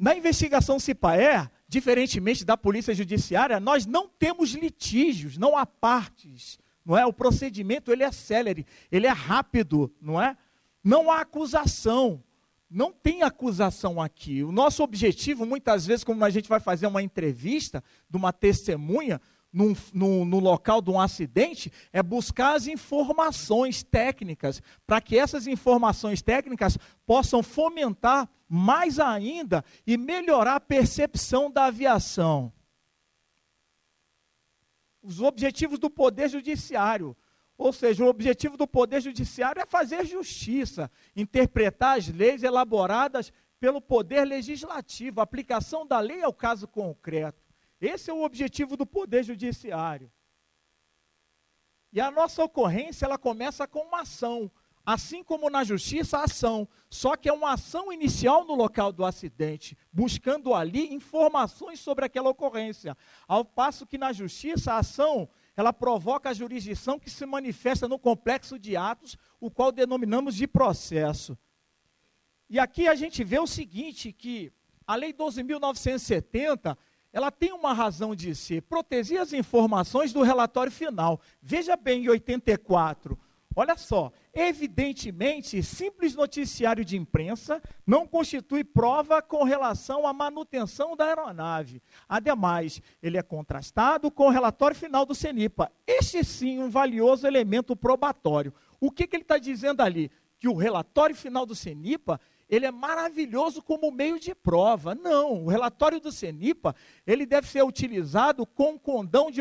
Na 0.00 0.16
investigação 0.16 0.80
CIPAER, 0.80 1.50
diferentemente 1.68 2.42
da 2.42 2.56
polícia 2.56 2.94
judiciária, 2.94 3.60
nós 3.60 3.84
não 3.84 4.08
temos 4.08 4.52
litígios, 4.52 5.36
não 5.36 5.54
há 5.54 5.66
partes, 5.66 6.58
não 6.86 6.96
é? 6.96 7.04
O 7.04 7.12
procedimento 7.12 7.92
ele 7.92 8.02
é 8.02 8.10
célere, 8.10 8.66
ele 8.90 9.06
é 9.06 9.10
rápido, 9.10 9.92
não 10.00 10.18
é? 10.18 10.38
Não 10.82 11.10
há 11.10 11.20
acusação. 11.20 12.24
Não 12.70 12.90
tem 12.90 13.22
acusação 13.22 14.00
aqui. 14.00 14.42
O 14.42 14.50
nosso 14.50 14.82
objetivo, 14.82 15.44
muitas 15.44 15.84
vezes, 15.84 16.02
quando 16.02 16.24
a 16.24 16.30
gente 16.30 16.48
vai 16.48 16.60
fazer 16.60 16.86
uma 16.86 17.02
entrevista 17.02 17.84
de 18.08 18.16
uma 18.16 18.32
testemunha, 18.32 19.20
num, 19.52 19.74
no, 20.24 20.38
local 20.38 20.80
de 20.80 20.90
um 20.90 21.00
acidente 21.00 21.72
é 21.92 22.02
buscar 22.02 22.54
as 22.54 22.66
informações 22.66 23.82
técnicas, 23.82 24.62
para 24.86 25.00
que 25.00 25.18
essas 25.18 25.46
informações 25.46 26.22
técnicas 26.22 26.78
possam 27.04 27.42
fomentar 27.42 28.28
mais 28.48 28.98
ainda 28.98 29.64
e 29.86 29.96
melhorar 29.96 30.56
a 30.56 30.60
percepção 30.60 31.50
da 31.50 31.66
aviação. 31.66 32.52
Os 35.02 35.20
objetivos 35.20 35.78
do 35.78 35.88
Poder 35.88 36.28
Judiciário. 36.28 37.16
Ou 37.56 37.72
seja, 37.72 38.04
o 38.04 38.08
objetivo 38.08 38.56
do 38.56 38.66
Poder 38.66 39.02
Judiciário 39.02 39.60
é 39.60 39.66
fazer 39.66 40.06
justiça, 40.06 40.90
interpretar 41.14 41.98
as 41.98 42.08
leis 42.08 42.42
elaboradas 42.42 43.32
pelo 43.58 43.80
Poder 43.80 44.24
Legislativo. 44.24 45.20
Aplicação 45.20 45.86
da 45.86 46.00
lei 46.00 46.20
é 46.22 46.28
o 46.28 46.32
caso 46.32 46.66
concreto. 46.66 47.49
Esse 47.80 48.10
é 48.10 48.12
o 48.12 48.22
objetivo 48.22 48.76
do 48.76 48.84
Poder 48.84 49.22
Judiciário. 49.22 50.12
E 51.92 52.00
a 52.00 52.10
nossa 52.10 52.44
ocorrência, 52.44 53.04
ela 53.04 53.18
começa 53.18 53.66
com 53.66 53.80
uma 53.80 54.02
ação. 54.02 54.50
Assim 54.84 55.22
como 55.22 55.50
na 55.50 55.64
justiça, 55.64 56.18
a 56.18 56.24
ação. 56.24 56.68
Só 56.88 57.16
que 57.16 57.28
é 57.28 57.32
uma 57.32 57.52
ação 57.52 57.92
inicial 57.92 58.44
no 58.44 58.54
local 58.54 58.92
do 58.92 59.04
acidente, 59.04 59.76
buscando 59.92 60.54
ali 60.54 60.92
informações 60.92 61.80
sobre 61.80 62.04
aquela 62.04 62.30
ocorrência. 62.30 62.96
Ao 63.26 63.44
passo 63.44 63.86
que 63.86 63.98
na 63.98 64.12
justiça, 64.12 64.72
a 64.72 64.78
ação, 64.78 65.28
ela 65.56 65.72
provoca 65.72 66.30
a 66.30 66.34
jurisdição 66.34 66.98
que 66.98 67.10
se 67.10 67.26
manifesta 67.26 67.88
no 67.88 67.98
complexo 67.98 68.58
de 68.58 68.76
atos, 68.76 69.16
o 69.40 69.50
qual 69.50 69.72
denominamos 69.72 70.34
de 70.34 70.46
processo. 70.46 71.36
E 72.48 72.58
aqui 72.58 72.88
a 72.88 72.94
gente 72.94 73.22
vê 73.22 73.38
o 73.38 73.46
seguinte, 73.46 74.12
que 74.12 74.52
a 74.86 74.96
Lei 74.96 75.12
12.970 75.12 76.76
ela 77.12 77.30
tem 77.30 77.52
uma 77.52 77.72
razão 77.72 78.14
de 78.14 78.34
ser, 78.34 78.62
proteger 78.62 79.20
as 79.20 79.32
informações 79.32 80.12
do 80.12 80.22
relatório 80.22 80.70
final. 80.70 81.20
Veja 81.42 81.76
bem, 81.76 82.04
em 82.04 82.08
84, 82.08 83.18
olha 83.54 83.76
só, 83.76 84.12
evidentemente, 84.32 85.62
simples 85.62 86.14
noticiário 86.14 86.84
de 86.84 86.96
imprensa 86.96 87.60
não 87.84 88.06
constitui 88.06 88.62
prova 88.62 89.20
com 89.20 89.42
relação 89.42 90.06
à 90.06 90.12
manutenção 90.12 90.96
da 90.96 91.06
aeronave. 91.06 91.82
Ademais, 92.08 92.80
ele 93.02 93.18
é 93.18 93.22
contrastado 93.22 94.10
com 94.10 94.26
o 94.26 94.30
relatório 94.30 94.76
final 94.76 95.04
do 95.04 95.14
CENIPA. 95.14 95.70
Este 95.86 96.24
sim, 96.24 96.60
um 96.60 96.70
valioso 96.70 97.26
elemento 97.26 97.74
probatório. 97.74 98.54
O 98.80 98.90
que, 98.90 99.06
que 99.06 99.16
ele 99.16 99.24
está 99.24 99.36
dizendo 99.36 99.80
ali? 99.82 100.10
Que 100.38 100.48
o 100.48 100.54
relatório 100.54 101.14
final 101.14 101.44
do 101.44 101.54
CENIPA 101.54 102.20
ele 102.50 102.66
é 102.66 102.70
maravilhoso 102.72 103.62
como 103.62 103.92
meio 103.92 104.18
de 104.18 104.34
prova. 104.34 104.94
Não, 104.94 105.44
o 105.44 105.48
relatório 105.48 106.00
do 106.00 106.10
CENIPA, 106.10 106.74
ele 107.06 107.24
deve 107.24 107.46
ser 107.46 107.62
utilizado 107.62 108.44
com 108.44 108.76
condão 108.76 109.30
de, 109.30 109.40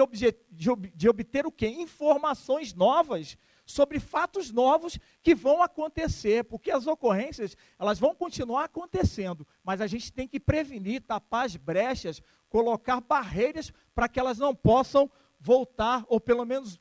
de, 0.51 0.70
ob 0.70 0.93
de 0.95 1.10
obter 1.10 1.47
o 1.47 1.51
quê? 1.51 1.68
Informações 1.68 2.74
novas 2.74 3.36
sobre 3.66 3.99
fatos 3.99 4.51
novos 4.51 4.97
que 5.22 5.36
vão 5.36 5.62
acontecer, 5.62 6.43
porque 6.43 6.72
as 6.72 6.88
ocorrências, 6.88 7.55
elas 7.78 7.99
vão 7.99 8.16
continuar 8.16 8.66
acontecendo, 8.66 9.45
mas 9.64 9.82
a 9.82 9.88
gente 9.88 10.12
tem 10.12 10.28
que 10.28 10.39
prevenir, 10.39 11.01
tapar 11.01 11.45
as 11.45 11.55
brechas, 11.55 12.22
colocar 12.47 13.01
barreiras 13.01 13.72
para 13.93 14.07
que 14.07 14.20
elas 14.20 14.38
não 14.39 14.55
possam 14.55 15.10
voltar, 15.39 16.03
ou 16.07 16.20
pelo 16.20 16.45
menos 16.45 16.80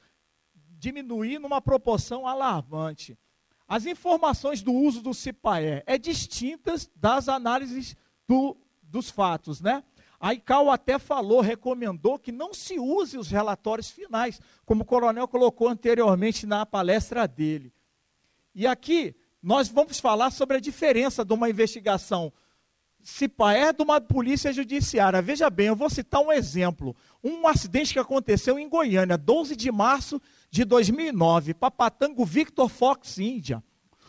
diminuir 0.79 1.39
numa 1.39 1.61
proporção 1.61 2.27
alarmante. 2.27 3.19
As 3.69 3.85
informações 3.85 4.63
do 4.63 4.73
uso 4.73 5.03
do 5.03 5.13
CIPAE 5.13 5.83
é 5.85 5.99
distintas 5.99 6.91
das 6.97 7.29
análises 7.29 7.95
do, 8.27 8.57
dos 8.83 9.11
fatos, 9.11 9.61
né? 9.61 9.85
A 10.19 10.33
ICAO 10.33 10.71
até 10.71 10.99
falou, 10.99 11.41
recomendou 11.41 12.19
que 12.19 12.33
não 12.33 12.53
se 12.55 12.79
use 12.79 13.19
os 13.19 13.29
relatórios 13.29 13.91
finais, 13.91 14.41
como 14.65 14.83
o 14.83 14.87
coronel 14.87 15.29
colocou 15.29 15.69
anteriormente 15.69 16.47
na 16.47 16.67
palestra 16.67 17.29
dele. 17.29 17.73
E 18.55 18.67
aqui 18.67 19.15
nós 19.41 19.69
vamos 19.69 20.01
falar 20.01 20.31
sobre 20.31 20.57
a 20.57 20.61
diferença 20.61 21.25
de 21.25 21.33
uma 21.33 21.49
investigação 21.49 22.33
CIPAE 23.01 23.73
de 23.73 23.83
uma 23.83 24.01
polícia 24.01 24.53
judiciária. 24.53 25.23
Veja 25.23 25.49
bem, 25.49 25.69
eu 25.69 25.77
vou 25.77 25.89
citar 25.89 26.21
um 26.21 26.33
exemplo. 26.33 26.97
Um 27.23 27.47
acidente 27.47 27.93
que 27.93 27.99
aconteceu 27.99 28.59
em 28.59 28.69
Goiânia, 28.69 29.17
12 29.17 29.55
de 29.55 29.71
março 29.71 30.21
de 30.51 30.65
2009, 30.65 31.55
Papatango 31.55 32.25
Victor 32.25 32.69
Fox 32.69 33.19
Índia. 33.19 33.63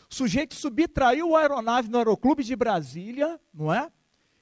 O 0.09 0.15
sujeito 0.15 0.55
subtraiu 0.55 1.35
a 1.35 1.41
aeronave 1.41 1.89
no 1.89 1.97
Aeroclube 1.97 2.43
de 2.43 2.55
Brasília, 2.55 3.39
não 3.53 3.71
é? 3.73 3.91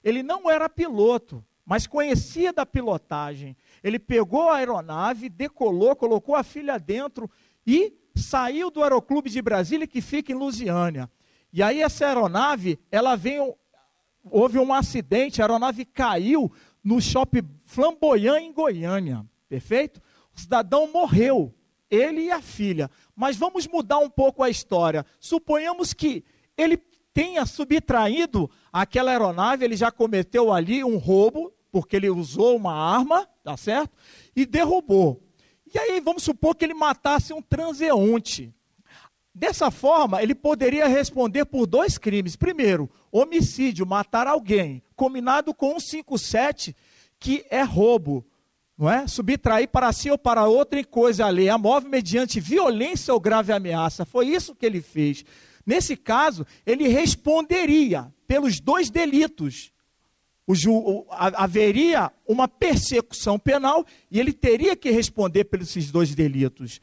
Ele 0.04 0.24
não 0.24 0.50
era 0.50 0.70
piloto, 0.70 1.44
mas 1.66 1.86
conhecia 1.86 2.54
da 2.54 2.66
pilotagem. 2.66 3.58
Ele 3.84 4.00
pegou 4.00 4.50
a 4.50 4.58
aeronave, 4.58 5.28
decolou, 5.28 5.96
colocou 5.96 6.36
a 6.36 6.44
filha 6.44 6.78
dentro 6.78 7.30
e 7.66 7.94
saiu 8.16 8.72
do 8.72 8.82
Aeroclube 8.82 9.30
de 9.30 9.42
Brasília, 9.42 9.86
que 9.86 10.00
fica 10.00 10.32
em 10.32 10.36
Lusiânia. 10.36 11.10
E 11.52 11.62
aí 11.62 11.82
essa 11.82 12.06
aeronave, 12.06 12.80
ela 12.90 13.16
veio, 13.18 13.56
houve 14.24 14.58
um 14.58 14.74
acidente, 14.74 15.42
a 15.42 15.46
aeronave 15.46 15.84
caiu 15.84 16.52
no 16.82 17.02
shopping 17.02 17.44
Flamboyant 17.66 18.40
em 18.40 18.54
Goiânia, 18.54 19.26
perfeito? 19.50 20.02
O 20.34 20.40
cidadão 20.40 20.90
morreu, 20.92 21.54
ele 21.90 22.26
e 22.26 22.32
a 22.32 22.42
filha. 22.42 22.90
Mas 23.16 23.38
vamos 23.38 23.68
mudar 23.68 24.00
um 24.00 24.10
pouco 24.10 24.44
a 24.44 24.50
história. 24.50 25.06
Suponhamos 25.20 25.94
que 25.94 26.24
ele 26.58 26.78
tenha 27.14 27.46
subtraído 27.46 28.50
aquela 28.72 29.12
aeronave, 29.12 29.66
ele 29.66 29.76
já 29.76 29.92
cometeu 29.92 30.54
ali 30.54 30.84
um 30.84 30.98
roubo, 30.98 31.52
porque 31.72 31.96
ele 31.96 32.10
usou 32.10 32.56
uma 32.56 32.74
arma, 32.74 33.28
tá 33.44 33.58
certo? 33.58 33.92
E 34.36 34.46
derrubou. 34.46 35.24
E 35.74 35.78
aí 35.78 36.00
vamos 36.00 36.24
supor 36.24 36.56
que 36.56 36.64
ele 36.64 36.74
matasse 36.74 37.34
um 37.34 37.42
transeunte. 37.42 38.54
Dessa 39.34 39.70
forma, 39.70 40.22
ele 40.24 40.34
poderia 40.34 40.88
responder 40.88 41.46
por 41.46 41.68
dois 41.68 41.98
crimes. 41.98 42.36
Primeiro, 42.36 42.90
homicídio, 43.12 43.86
matar 43.86 44.26
alguém, 44.26 44.82
combinado 44.96 45.54
com 45.54 45.80
157, 45.80 46.76
que 47.20 47.46
é 47.50 47.62
roubo, 47.62 48.26
não 48.78 48.90
é? 48.90 49.08
Subtrair 49.08 49.68
para 49.68 49.92
si 49.92 50.12
ou 50.12 50.18
para 50.18 50.46
outra 50.46 50.84
coisa 50.84 51.26
alheia, 51.26 51.58
move 51.58 51.88
mediante 51.88 52.40
violência 52.40 53.14
ou 53.14 53.20
grave 53.20 53.52
ameaça. 53.52 54.06
Foi 54.06 54.28
isso 54.28 54.54
que 54.54 54.66
ele 54.66 54.82
fez. 54.82 55.26
Nesse 55.66 55.98
caso, 55.98 56.46
ele 56.66 56.88
responderia 56.88 58.14
pelos 58.28 58.60
dois 58.60 58.90
delitos. 58.90 59.72
Ju, 60.50 61.06
haveria 61.10 62.12
uma 62.26 62.48
persecução 62.48 63.38
penal 63.38 63.86
e 64.10 64.20
ele 64.20 64.32
teria 64.32 64.76
que 64.76 64.92
responder 64.92 65.46
pelos 65.46 65.76
dois 65.92 66.16
delitos. 66.16 66.80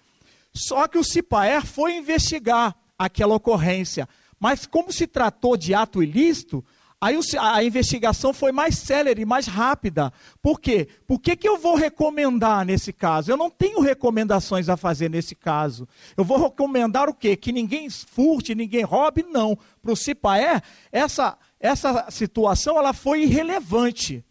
Só 0.53 0.87
que 0.87 0.99
o 0.99 1.05
Cipaer 1.05 1.65
foi 1.65 1.97
investigar 1.97 2.77
aquela 2.99 3.35
ocorrência. 3.35 4.09
Mas 4.39 4.67
como 4.67 4.93
se 4.93 5.07
tratou 5.07 5.57
de 5.57 5.73
ato 5.73 6.03
ilícito, 6.03 6.63
aí 7.05 7.19
a 7.39 7.63
investigação 7.63 8.33
foi 8.33 8.51
mais 8.51 8.79
célere, 8.79 9.27
mais 9.27 9.47
rápida. 9.47 10.11
Por 10.41 10.59
quê? 10.59 10.89
Por 11.07 11.21
que, 11.21 11.37
que 11.37 11.47
eu 11.47 11.59
vou 11.59 11.75
recomendar 11.75 12.65
nesse 12.65 12.95
caso? 12.95 13.31
Eu 13.31 13.37
não 13.37 13.51
tenho 13.51 13.81
recomendações 13.81 14.71
a 14.71 14.77
fazer 14.77 15.11
nesse 15.11 15.35
caso. 15.35 15.87
Eu 16.17 16.25
vou 16.25 16.43
recomendar 16.43 17.11
o 17.11 17.15
quê? 17.15 17.37
Que 17.37 17.53
ninguém 17.53 17.91
furte, 17.91 18.55
ninguém 18.55 18.85
roube? 18.85 19.23
Não. 19.23 19.55
Para 19.83 19.93
o 19.93 19.97
Cipaer, 19.97 20.63
essa, 20.91 21.37
essa 21.61 22.11
situação 22.11 22.79
ela 22.79 22.95
foi 22.95 23.25
irrelevante, 23.25 24.25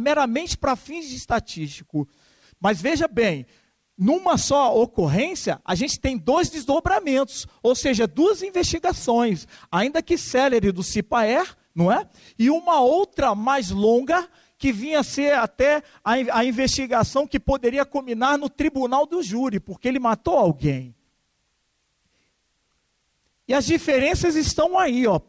meramente 0.00 0.56
para 0.56 0.76
fins 0.76 1.08
de 1.08 1.16
estatístico. 1.16 2.06
Mas 2.60 2.80
veja 2.80 3.08
bem, 3.08 3.44
numa 3.98 4.38
só 4.38 4.80
ocorrência, 4.80 5.60
a 5.64 5.74
gente 5.74 5.98
tem 5.98 6.16
dois 6.16 6.48
desdobramentos, 6.48 7.48
ou 7.60 7.74
seja, 7.74 8.06
duas 8.06 8.40
investigações, 8.40 9.48
ainda 9.68 10.00
que 10.00 10.16
célere 10.16 10.70
do 10.70 10.84
CIPAER, 10.84 11.56
não 11.74 11.90
é? 11.90 12.08
E 12.38 12.50
uma 12.50 12.80
outra 12.80 13.34
mais 13.34 13.70
longa, 13.70 14.28
que 14.58 14.72
vinha 14.72 15.00
a 15.00 15.02
ser 15.04 15.34
até 15.34 15.82
a, 16.04 16.12
a 16.38 16.44
investigação 16.44 17.26
que 17.26 17.40
poderia 17.40 17.84
culminar 17.84 18.36
no 18.36 18.50
tribunal 18.50 19.06
do 19.06 19.22
júri, 19.22 19.58
porque 19.58 19.88
ele 19.88 19.98
matou 19.98 20.36
alguém. 20.36 20.94
E 23.48 23.54
as 23.54 23.64
diferenças 23.64 24.36
estão 24.36 24.78
aí, 24.78 25.06
ó. 25.06 25.20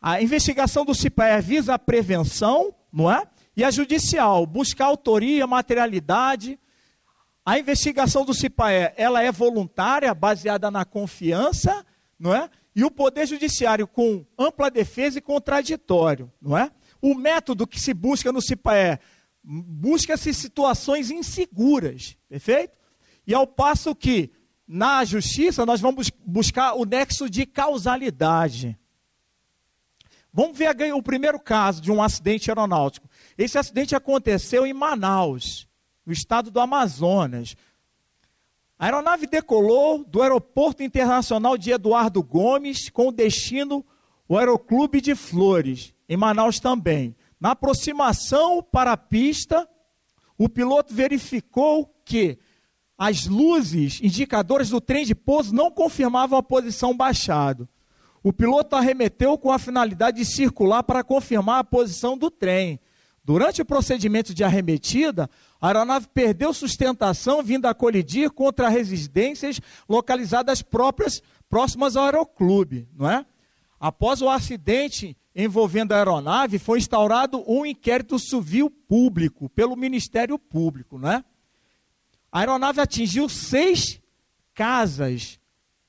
A 0.00 0.22
investigação 0.22 0.84
do 0.84 0.94
CIPAER 0.94 1.42
visa 1.42 1.74
a 1.74 1.78
prevenção, 1.78 2.72
não 2.92 3.10
é? 3.10 3.26
E 3.56 3.64
a 3.64 3.70
judicial, 3.70 4.46
buscar 4.46 4.86
autoria, 4.86 5.44
materialidade, 5.44 6.58
a 7.44 7.58
investigação 7.58 8.24
do 8.24 8.32
CIPAE, 8.32 8.92
ela 8.96 9.22
é 9.22 9.32
voluntária, 9.32 10.14
baseada 10.14 10.70
na 10.70 10.84
confiança, 10.84 11.84
não 12.18 12.32
é? 12.34 12.48
E 12.78 12.84
o 12.84 12.92
Poder 12.92 13.26
Judiciário 13.26 13.88
com 13.88 14.24
ampla 14.38 14.70
defesa 14.70 15.18
e 15.18 15.20
contraditório, 15.20 16.32
não 16.40 16.56
é? 16.56 16.70
O 17.02 17.12
método 17.12 17.66
que 17.66 17.80
se 17.80 17.92
busca 17.92 18.30
no 18.30 18.40
CIPAE, 18.40 19.00
busca-se 19.42 20.32
situações 20.32 21.10
inseguras, 21.10 22.16
perfeito? 22.28 22.78
E 23.26 23.34
ao 23.34 23.48
passo 23.48 23.96
que 23.96 24.30
na 24.64 25.04
justiça 25.04 25.66
nós 25.66 25.80
vamos 25.80 26.08
buscar 26.24 26.74
o 26.74 26.84
nexo 26.84 27.28
de 27.28 27.44
causalidade. 27.46 28.78
Vamos 30.32 30.56
ver 30.56 30.70
o 30.94 31.02
primeiro 31.02 31.40
caso 31.40 31.82
de 31.82 31.90
um 31.90 32.00
acidente 32.00 32.48
aeronáutico. 32.48 33.10
Esse 33.36 33.58
acidente 33.58 33.96
aconteceu 33.96 34.64
em 34.64 34.72
Manaus 34.72 35.66
no 36.06 36.12
estado 36.12 36.48
do 36.48 36.60
Amazonas. 36.60 37.56
A 38.78 38.86
aeronave 38.86 39.26
decolou 39.26 40.04
do 40.04 40.22
Aeroporto 40.22 40.84
Internacional 40.84 41.58
de 41.58 41.72
Eduardo 41.72 42.22
Gomes 42.22 42.88
com 42.88 43.12
destino 43.12 43.84
o 44.28 44.38
Aeroclube 44.38 45.00
de 45.00 45.16
Flores, 45.16 45.92
em 46.08 46.16
Manaus 46.16 46.60
também. 46.60 47.16
Na 47.40 47.52
aproximação 47.52 48.62
para 48.62 48.92
a 48.92 48.96
pista, 48.96 49.68
o 50.36 50.48
piloto 50.48 50.94
verificou 50.94 51.92
que 52.04 52.38
as 52.96 53.26
luzes 53.26 54.00
indicadoras 54.00 54.70
do 54.70 54.80
trem 54.80 55.04
de 55.04 55.14
pouso 55.14 55.52
não 55.52 55.72
confirmavam 55.72 56.38
a 56.38 56.42
posição 56.42 56.96
baixado. 56.96 57.68
O 58.22 58.32
piloto 58.32 58.76
arremeteu 58.76 59.36
com 59.36 59.50
a 59.50 59.58
finalidade 59.58 60.18
de 60.18 60.24
circular 60.24 60.84
para 60.84 61.02
confirmar 61.02 61.58
a 61.58 61.64
posição 61.64 62.16
do 62.16 62.30
trem. 62.30 62.78
Durante 63.24 63.60
o 63.60 63.64
procedimento 63.64 64.32
de 64.32 64.44
arremetida, 64.44 65.28
a 65.60 65.68
aeronave 65.68 66.08
perdeu 66.14 66.52
sustentação 66.52 67.42
vindo 67.42 67.66
a 67.66 67.74
colidir 67.74 68.30
contra 68.30 68.68
residências 68.68 69.60
localizadas 69.88 70.62
próprias, 70.62 71.22
próximas 71.48 71.96
ao 71.96 72.04
aeroclube, 72.04 72.88
não 72.94 73.10
é? 73.10 73.26
Após 73.80 74.20
o 74.22 74.28
acidente 74.28 75.16
envolvendo 75.34 75.92
a 75.92 75.96
aeronave, 75.96 76.58
foi 76.58 76.78
instaurado 76.78 77.44
um 77.46 77.64
inquérito 77.64 78.18
civil 78.18 78.68
público 78.70 79.48
pelo 79.48 79.76
Ministério 79.76 80.38
Público, 80.38 80.98
não 80.98 81.10
é? 81.10 81.24
A 82.30 82.40
aeronave 82.40 82.80
atingiu 82.80 83.28
seis 83.28 84.00
casas 84.54 85.38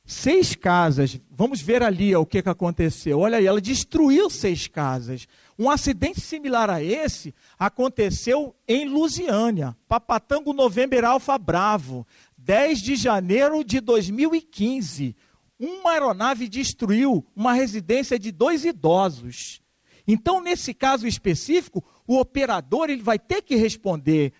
seis 0.10 0.56
casas. 0.56 1.22
Vamos 1.30 1.62
ver 1.62 1.84
ali 1.84 2.16
ó, 2.16 2.22
o 2.22 2.26
que, 2.26 2.42
que 2.42 2.50
aconteceu. 2.50 3.20
Olha 3.20 3.38
aí, 3.38 3.46
ela 3.46 3.62
destruiu 3.62 4.30
seis 4.30 4.68
casas. 4.68 5.28
Um 5.60 5.70
acidente 5.70 6.22
similar 6.22 6.70
a 6.70 6.82
esse 6.82 7.36
aconteceu 7.60 8.56
em 8.66 8.88
Lusiânia, 8.88 9.76
Papatango 9.90 10.54
November 10.54 11.04
Alfa 11.04 11.38
Bravo, 11.38 12.08
10 12.38 12.82
de 12.82 12.96
janeiro 12.96 13.62
de 13.62 13.82
2015. 13.82 15.18
Uma 15.60 15.92
aeronave 15.92 16.48
destruiu 16.48 17.26
uma 17.36 17.52
residência 17.52 18.18
de 18.18 18.32
dois 18.32 18.64
idosos. 18.64 19.62
Então, 20.08 20.42
nesse 20.42 20.74
caso 20.74 21.06
específico, 21.06 21.84
o 22.08 22.18
operador 22.18 22.90
ele 22.90 23.04
vai 23.04 23.20
ter 23.20 23.42
que 23.42 23.58
responder. 23.58 24.32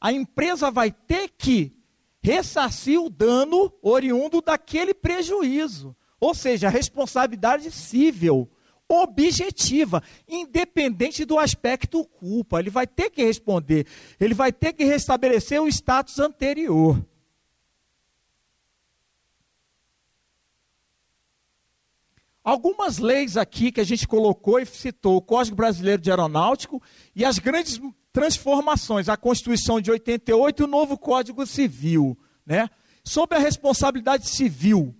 A 0.00 0.12
empresa 0.12 0.72
vai 0.72 0.90
ter 0.90 1.28
que 1.38 1.72
ressarcir 2.20 3.00
o 3.00 3.08
dano 3.08 3.72
oriundo 3.80 4.42
daquele 4.42 4.92
prejuízo. 4.92 5.94
Ou 6.18 6.34
seja, 6.34 6.66
a 6.66 6.70
responsabilidade 6.70 7.70
civil, 7.70 8.50
objetiva, 8.88 10.02
independente 10.28 11.24
do 11.24 11.38
aspecto 11.38 12.04
culpa. 12.04 12.58
Ele 12.58 12.70
vai 12.70 12.86
ter 12.86 13.10
que 13.10 13.24
responder, 13.24 13.86
ele 14.20 14.34
vai 14.34 14.52
ter 14.52 14.72
que 14.72 14.84
restabelecer 14.84 15.60
o 15.60 15.68
status 15.68 16.18
anterior. 16.18 17.04
Algumas 22.44 22.98
leis 22.98 23.38
aqui 23.38 23.72
que 23.72 23.80
a 23.80 23.84
gente 23.84 24.06
colocou 24.06 24.60
e 24.60 24.66
citou, 24.66 25.16
o 25.16 25.22
Código 25.22 25.56
Brasileiro 25.56 26.02
de 26.02 26.10
Aeronáutico 26.10 26.82
e 27.16 27.24
as 27.24 27.38
grandes 27.38 27.80
transformações, 28.12 29.08
a 29.08 29.16
Constituição 29.16 29.80
de 29.80 29.90
88 29.90 30.62
e 30.62 30.64
o 30.64 30.68
novo 30.68 30.98
Código 30.98 31.46
Civil. 31.46 32.18
Né? 32.44 32.68
Sobre 33.02 33.38
a 33.38 33.40
responsabilidade 33.40 34.28
civil, 34.28 34.94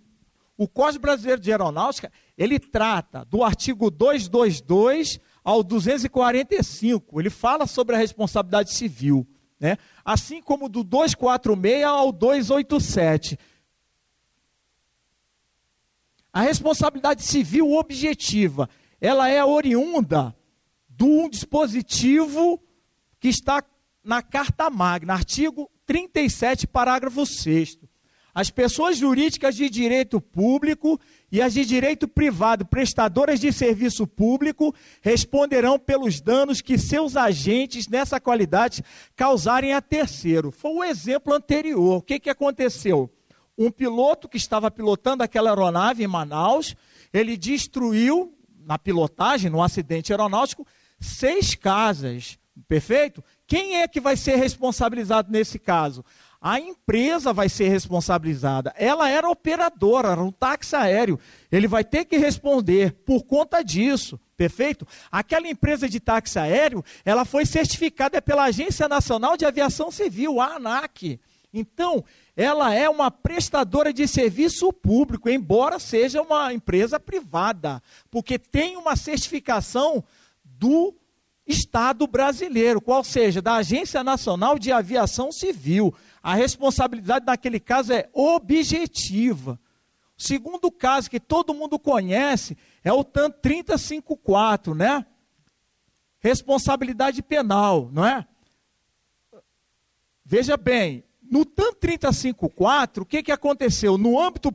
o 0.56 0.66
Código 0.66 1.02
Brasileiro 1.02 1.40
de 1.40 1.52
Aeronáutica, 1.52 2.10
ele 2.36 2.58
trata 2.58 3.24
do 3.24 3.42
artigo 3.42 3.90
222 3.90 5.20
ao 5.42 5.62
245, 5.62 7.20
ele 7.20 7.30
fala 7.30 7.66
sobre 7.66 7.94
a 7.94 7.98
responsabilidade 7.98 8.72
civil, 8.72 9.26
né? 9.60 9.76
assim 10.04 10.42
como 10.42 10.68
do 10.68 10.82
246 10.82 11.84
ao 11.84 12.10
287. 12.10 13.38
A 16.32 16.40
responsabilidade 16.40 17.22
civil 17.22 17.72
objetiva, 17.72 18.68
ela 19.00 19.28
é 19.28 19.44
oriunda 19.44 20.34
de 20.88 21.04
um 21.04 21.28
dispositivo 21.28 22.60
que 23.20 23.28
está 23.28 23.62
na 24.02 24.20
Carta 24.20 24.68
Magna, 24.68 25.14
artigo 25.14 25.70
37, 25.86 26.66
parágrafo 26.66 27.24
6 27.24 27.78
As 28.34 28.50
pessoas 28.50 28.98
jurídicas 28.98 29.54
de 29.54 29.70
direito 29.70 30.20
público 30.20 31.00
e 31.30 31.40
as 31.40 31.54
de 31.54 31.64
direito 31.64 32.08
privado, 32.08 32.66
prestadoras 32.66 33.38
de 33.38 33.52
serviço 33.52 34.08
público, 34.08 34.74
responderão 35.00 35.78
pelos 35.78 36.20
danos 36.20 36.60
que 36.60 36.76
seus 36.76 37.16
agentes 37.16 37.86
nessa 37.86 38.18
qualidade 38.18 38.82
causarem 39.14 39.72
a 39.72 39.80
terceiro. 39.80 40.50
Foi 40.50 40.72
o 40.72 40.82
exemplo 40.82 41.32
anterior. 41.32 41.98
O 41.98 42.02
que, 42.02 42.18
que 42.18 42.28
aconteceu? 42.28 43.08
Um 43.56 43.70
piloto 43.70 44.28
que 44.28 44.36
estava 44.36 44.68
pilotando 44.68 45.22
aquela 45.22 45.50
aeronave 45.50 46.02
em 46.02 46.08
Manaus, 46.08 46.74
ele 47.12 47.36
destruiu, 47.36 48.36
na 48.66 48.76
pilotagem, 48.76 49.48
no 49.48 49.62
acidente 49.62 50.12
aeronáutico, 50.12 50.66
seis 50.98 51.54
casas. 51.54 52.36
Perfeito? 52.66 53.22
Quem 53.46 53.76
é 53.76 53.86
que 53.86 54.00
vai 54.00 54.16
ser 54.16 54.36
responsabilizado 54.36 55.30
nesse 55.30 55.58
caso? 55.58 56.04
A 56.46 56.60
empresa 56.60 57.32
vai 57.32 57.48
ser 57.48 57.70
responsabilizada. 57.70 58.74
Ela 58.76 59.08
era 59.08 59.26
operadora, 59.30 60.10
era 60.10 60.22
um 60.22 60.30
táxi 60.30 60.76
aéreo. 60.76 61.18
Ele 61.50 61.66
vai 61.66 61.82
ter 61.82 62.04
que 62.04 62.18
responder 62.18 62.92
por 63.06 63.24
conta 63.24 63.62
disso. 63.62 64.20
Perfeito? 64.36 64.86
Aquela 65.10 65.48
empresa 65.48 65.88
de 65.88 65.98
táxi 65.98 66.38
aéreo, 66.38 66.84
ela 67.02 67.24
foi 67.24 67.46
certificada 67.46 68.20
pela 68.20 68.44
Agência 68.44 68.86
Nacional 68.86 69.38
de 69.38 69.46
Aviação 69.46 69.90
Civil, 69.90 70.38
a 70.38 70.56
ANAC. 70.56 71.18
Então, 71.50 72.04
ela 72.36 72.74
é 72.74 72.90
uma 72.90 73.10
prestadora 73.10 73.90
de 73.90 74.06
serviço 74.06 74.70
público, 74.70 75.30
embora 75.30 75.78
seja 75.78 76.20
uma 76.20 76.52
empresa 76.52 77.00
privada, 77.00 77.82
porque 78.10 78.38
tem 78.38 78.76
uma 78.76 78.96
certificação 78.96 80.04
do 80.44 80.94
Estado 81.46 82.06
brasileiro, 82.06 82.80
qual 82.80 83.04
seja, 83.04 83.40
da 83.40 83.56
Agência 83.56 84.02
Nacional 84.02 84.58
de 84.58 84.72
Aviação 84.72 85.30
Civil. 85.30 85.94
A 86.24 86.34
responsabilidade 86.34 87.26
naquele 87.26 87.60
caso 87.60 87.92
é 87.92 88.08
objetiva. 88.10 89.60
O 90.16 90.22
segundo 90.22 90.72
caso 90.72 91.10
que 91.10 91.20
todo 91.20 91.52
mundo 91.52 91.78
conhece 91.78 92.56
é 92.82 92.90
o 92.90 93.04
TAN 93.04 93.30
354, 93.30 94.74
né? 94.74 95.04
Responsabilidade 96.20 97.22
penal, 97.22 97.90
não 97.92 98.06
é? 98.06 98.26
Veja 100.24 100.56
bem, 100.56 101.04
no 101.20 101.44
TAN 101.44 101.74
354, 101.78 103.02
o 103.02 103.06
que, 103.06 103.22
que 103.22 103.30
aconteceu? 103.30 103.98
No 103.98 104.18
âmbito 104.18 104.50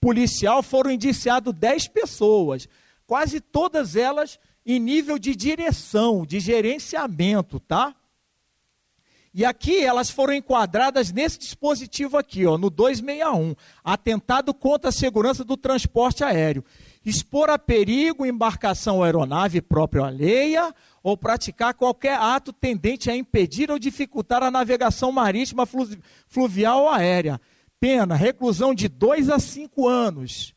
policial 0.00 0.62
foram 0.62 0.90
indiciadas 0.90 1.52
10 1.52 1.88
pessoas, 1.88 2.66
quase 3.06 3.42
todas 3.42 3.94
elas 3.94 4.40
em 4.64 4.80
nível 4.80 5.18
de 5.18 5.36
direção, 5.36 6.24
de 6.24 6.40
gerenciamento, 6.40 7.60
tá? 7.60 7.94
E 9.32 9.44
aqui 9.44 9.78
elas 9.78 10.10
foram 10.10 10.34
enquadradas 10.34 11.12
nesse 11.12 11.38
dispositivo 11.38 12.18
aqui, 12.18 12.44
ó, 12.46 12.58
no 12.58 12.68
261, 12.68 13.54
atentado 13.84 14.52
contra 14.52 14.88
a 14.88 14.92
segurança 14.92 15.44
do 15.44 15.56
transporte 15.56 16.24
aéreo. 16.24 16.64
Expor 17.04 17.48
a 17.48 17.58
perigo 17.58 18.26
embarcação 18.26 18.96
ou 18.96 19.04
aeronave 19.04 19.62
própria 19.62 20.04
alheia 20.04 20.74
ou 21.02 21.16
praticar 21.16 21.74
qualquer 21.74 22.18
ato 22.18 22.52
tendente 22.52 23.08
a 23.08 23.16
impedir 23.16 23.70
ou 23.70 23.78
dificultar 23.78 24.42
a 24.42 24.50
navegação 24.50 25.12
marítima, 25.12 25.64
fluvial 26.26 26.82
ou 26.82 26.88
aérea. 26.88 27.40
Pena, 27.78 28.16
reclusão 28.16 28.74
de 28.74 28.88
dois 28.88 29.30
a 29.30 29.38
cinco 29.38 29.88
anos. 29.88 30.54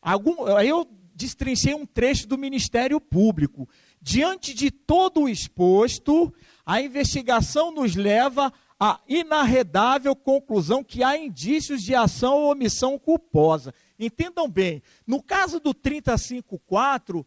Algum, 0.00 0.46
eu 0.60 0.86
destrinchei 1.14 1.74
um 1.74 1.86
trecho 1.86 2.28
do 2.28 2.36
Ministério 2.36 3.00
Público. 3.00 3.68
Diante 4.00 4.52
de 4.52 4.70
todo 4.70 5.22
o 5.22 5.28
exposto, 5.28 6.32
a 6.64 6.80
investigação 6.80 7.70
nos 7.70 7.94
leva 7.94 8.52
à 8.78 9.00
inarredável 9.08 10.14
conclusão 10.16 10.82
que 10.82 11.02
há 11.02 11.16
indícios 11.16 11.82
de 11.82 11.94
ação 11.94 12.34
ou 12.34 12.52
omissão 12.52 12.98
culposa. 12.98 13.74
Entendam 13.98 14.48
bem, 14.48 14.82
no 15.06 15.22
caso 15.22 15.60
do 15.60 15.72
354, 15.72 17.24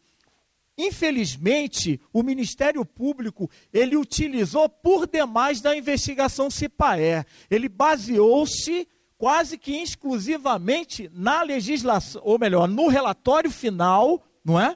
infelizmente, 0.77 1.99
o 2.11 2.21
Ministério 2.21 2.85
Público, 2.85 3.49
ele 3.73 3.95
utilizou 3.95 4.67
por 4.67 5.07
demais 5.07 5.61
da 5.61 5.75
investigação 5.75 6.49
CIPAE. 6.49 7.25
Ele 7.49 7.69
baseou-se 7.69 8.88
quase 9.17 9.57
que 9.57 9.81
exclusivamente 9.81 11.09
na 11.13 11.41
legislação, 11.41 12.21
ou 12.23 12.38
melhor, 12.38 12.67
no 12.67 12.88
relatório 12.88 13.49
final, 13.49 14.23
não 14.43 14.59
é? 14.59 14.75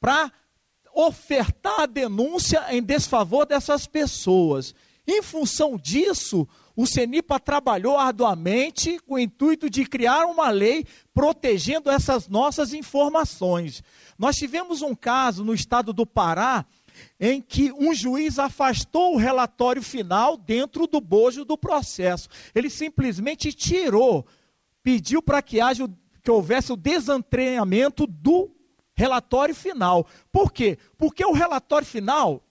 Para 0.00 0.32
ofertar 0.96 1.80
a 1.80 1.86
denúncia 1.86 2.64
em 2.70 2.82
desfavor 2.82 3.44
dessas 3.44 3.86
pessoas. 3.86 4.74
Em 5.06 5.20
função 5.20 5.76
disso, 5.76 6.48
o 6.74 6.86
CENIPA 6.86 7.38
trabalhou 7.38 7.98
arduamente 7.98 8.98
com 9.00 9.14
o 9.14 9.18
intuito 9.18 9.68
de 9.68 9.84
criar 9.84 10.24
uma 10.24 10.48
lei 10.48 10.86
protegendo 11.12 11.90
essas 11.90 12.28
nossas 12.28 12.72
informações. 12.72 13.82
Nós 14.18 14.36
tivemos 14.36 14.80
um 14.80 14.94
caso 14.94 15.44
no 15.44 15.52
estado 15.52 15.92
do 15.92 16.06
Pará 16.06 16.64
em 17.20 17.42
que 17.42 17.70
um 17.72 17.92
juiz 17.92 18.38
afastou 18.38 19.14
o 19.14 19.18
relatório 19.18 19.82
final 19.82 20.34
dentro 20.38 20.86
do 20.86 20.98
bojo 20.98 21.44
do 21.44 21.58
processo. 21.58 22.26
Ele 22.54 22.70
simplesmente 22.70 23.52
tirou, 23.52 24.26
pediu 24.82 25.20
para 25.20 25.42
que 25.42 25.60
haja 25.60 25.86
que 26.22 26.30
houvesse 26.30 26.72
o 26.72 26.76
desentranhamento 26.76 28.06
do 28.06 28.55
relatório 28.96 29.54
final. 29.54 30.06
Por 30.32 30.52
quê? 30.52 30.78
Porque 30.96 31.24
o 31.24 31.32
relatório 31.32 31.86
final, 31.86 32.42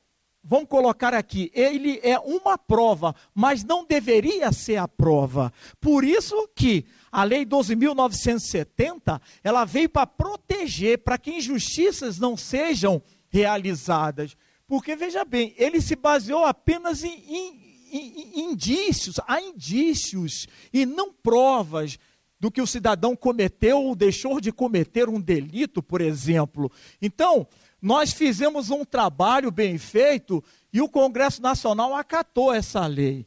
vamos 0.44 0.70
colocar 0.70 1.14
aqui, 1.14 1.52
ele 1.54 2.00
é 2.04 2.20
uma 2.20 2.58
prova, 2.58 3.16
mas 3.34 3.64
não 3.64 3.84
deveria 3.84 4.52
ser 4.52 4.78
a 4.78 4.88
prova. 4.88 5.52
Por 5.82 6.04
isso 6.04 6.48
que 6.56 6.86
a 7.12 7.24
lei 7.24 7.46
12.970, 7.46 9.20
ela 9.44 9.66
veio 9.66 9.90
para 9.90 10.06
proteger, 10.06 11.00
para 11.00 11.18
que 11.18 11.32
injustiças 11.32 12.20
não 12.20 12.38
sejam 12.38 13.02
realizadas. 13.30 14.38
Porque, 14.68 14.96
veja 14.96 15.26
bem, 15.26 15.54
ele 15.58 15.82
se 15.82 15.96
baseou 15.96 16.46
apenas 16.46 17.04
em, 17.04 17.14
em, 17.28 17.66
em, 17.92 18.40
em 18.40 18.52
indícios, 18.52 19.16
há 19.28 19.40
indícios 19.42 20.48
e 20.74 20.86
não 20.86 21.12
provas 21.12 21.98
do 22.46 22.52
que 22.52 22.62
o 22.62 22.68
cidadão 22.68 23.16
cometeu 23.16 23.82
ou 23.82 23.96
deixou 23.96 24.40
de 24.40 24.52
cometer 24.52 25.10
um 25.10 25.20
delito, 25.20 25.82
por 25.82 26.00
exemplo. 26.00 26.72
Então, 27.02 27.48
nós 27.82 28.14
fizemos 28.14 28.70
um 28.70 28.86
trabalho 28.86 29.50
bem 29.50 29.80
feito 29.80 30.44
e 30.72 30.80
o 30.80 30.88
Congresso 30.88 31.42
Nacional 31.42 31.96
acatou 31.96 32.54
essa 32.54 32.86
lei. 32.86 33.26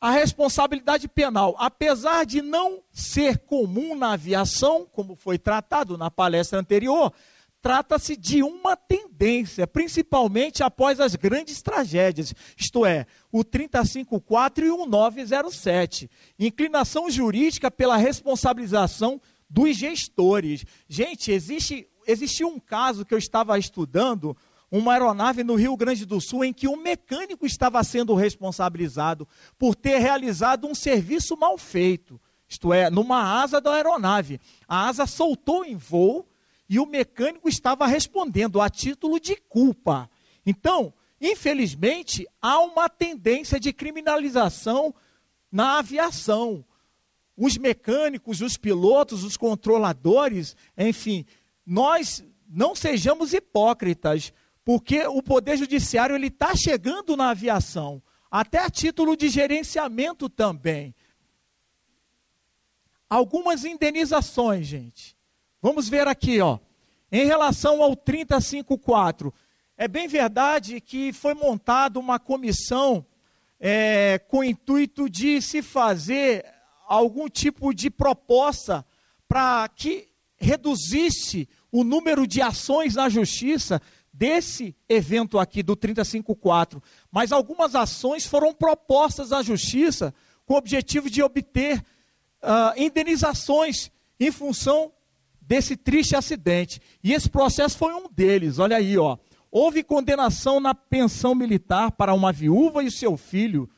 A 0.00 0.12
responsabilidade 0.12 1.08
penal, 1.08 1.56
apesar 1.58 2.24
de 2.24 2.40
não 2.40 2.84
ser 2.92 3.38
comum 3.38 3.96
na 3.96 4.12
aviação, 4.12 4.86
como 4.92 5.16
foi 5.16 5.38
tratado 5.40 5.98
na 5.98 6.08
palestra 6.08 6.60
anterior, 6.60 7.12
trata-se 7.62 8.16
de 8.16 8.42
uma 8.42 8.76
tendência, 8.76 9.66
principalmente 9.66 10.62
após 10.62 10.98
as 10.98 11.14
grandes 11.14 11.62
tragédias, 11.62 12.34
isto 12.56 12.86
é, 12.86 13.06
o 13.30 13.44
354 13.44 14.64
e 14.64 14.70
o 14.70 14.86
907. 14.86 16.10
Inclinação 16.38 17.10
jurídica 17.10 17.70
pela 17.70 17.96
responsabilização 17.96 19.20
dos 19.48 19.76
gestores. 19.76 20.64
Gente, 20.88 21.32
existe, 21.32 21.86
existe 22.06 22.44
um 22.44 22.58
caso 22.58 23.04
que 23.04 23.12
eu 23.12 23.18
estava 23.18 23.58
estudando, 23.58 24.36
uma 24.70 24.92
aeronave 24.92 25.42
no 25.42 25.56
Rio 25.56 25.76
Grande 25.76 26.06
do 26.06 26.20
Sul 26.20 26.44
em 26.44 26.52
que 26.52 26.68
um 26.68 26.76
mecânico 26.76 27.44
estava 27.44 27.82
sendo 27.82 28.14
responsabilizado 28.14 29.26
por 29.58 29.74
ter 29.74 29.98
realizado 29.98 30.66
um 30.66 30.74
serviço 30.74 31.36
mal 31.36 31.58
feito. 31.58 32.20
Isto 32.48 32.72
é, 32.72 32.88
numa 32.90 33.42
asa 33.42 33.60
da 33.60 33.74
aeronave. 33.74 34.40
A 34.66 34.88
asa 34.88 35.06
soltou 35.06 35.64
em 35.64 35.76
voo 35.76 36.26
e 36.70 36.78
o 36.78 36.86
mecânico 36.86 37.48
estava 37.48 37.84
respondendo 37.84 38.60
a 38.60 38.70
título 38.70 39.18
de 39.18 39.34
culpa. 39.34 40.08
Então, 40.46 40.94
infelizmente, 41.20 42.28
há 42.40 42.60
uma 42.60 42.88
tendência 42.88 43.58
de 43.58 43.72
criminalização 43.72 44.94
na 45.50 45.80
aviação. 45.80 46.64
Os 47.36 47.58
mecânicos, 47.58 48.40
os 48.40 48.56
pilotos, 48.56 49.24
os 49.24 49.36
controladores, 49.36 50.54
enfim, 50.78 51.26
nós 51.66 52.22
não 52.48 52.76
sejamos 52.76 53.34
hipócritas, 53.34 54.32
porque 54.64 55.04
o 55.08 55.20
poder 55.20 55.56
judiciário 55.56 56.14
ele 56.14 56.28
está 56.28 56.54
chegando 56.54 57.16
na 57.16 57.30
aviação, 57.30 58.00
até 58.30 58.58
a 58.58 58.70
título 58.70 59.16
de 59.16 59.28
gerenciamento 59.28 60.28
também. 60.28 60.94
Algumas 63.08 63.64
indenizações, 63.64 64.68
gente. 64.68 65.18
Vamos 65.62 65.90
ver 65.90 66.08
aqui, 66.08 66.40
ó. 66.40 66.58
Em 67.12 67.26
relação 67.26 67.82
ao 67.82 67.94
354, 67.94 69.32
é 69.76 69.86
bem 69.86 70.08
verdade 70.08 70.80
que 70.80 71.12
foi 71.12 71.34
montada 71.34 71.98
uma 71.98 72.18
comissão 72.18 73.04
é, 73.58 74.18
com 74.28 74.38
o 74.38 74.44
intuito 74.44 75.08
de 75.10 75.42
se 75.42 75.60
fazer 75.60 76.46
algum 76.88 77.28
tipo 77.28 77.74
de 77.74 77.90
proposta 77.90 78.86
para 79.28 79.68
que 79.68 80.08
reduzisse 80.38 81.46
o 81.70 81.84
número 81.84 82.26
de 82.26 82.40
ações 82.40 82.94
na 82.94 83.10
justiça 83.10 83.82
desse 84.10 84.74
evento 84.88 85.38
aqui 85.38 85.62
do 85.62 85.76
354, 85.76 86.82
mas 87.12 87.32
algumas 87.32 87.74
ações 87.74 88.24
foram 88.26 88.54
propostas 88.54 89.30
à 89.30 89.42
justiça 89.42 90.14
com 90.46 90.54
o 90.54 90.58
objetivo 90.58 91.10
de 91.10 91.22
obter 91.22 91.78
uh, 92.42 92.72
indenizações 92.76 93.90
em 94.18 94.32
função 94.32 94.90
desse 95.50 95.76
triste 95.76 96.14
acidente. 96.14 96.80
E 97.02 97.12
esse 97.12 97.28
processo 97.28 97.76
foi 97.76 97.92
um 97.92 98.08
deles. 98.08 98.60
Olha 98.60 98.76
aí, 98.76 98.96
ó. 98.96 99.18
Houve 99.50 99.82
condenação 99.82 100.60
na 100.60 100.72
pensão 100.76 101.34
militar 101.34 101.90
para 101.90 102.14
uma 102.14 102.32
viúva 102.32 102.84
e 102.84 102.90
seu 102.90 103.16
filho, 103.16 103.68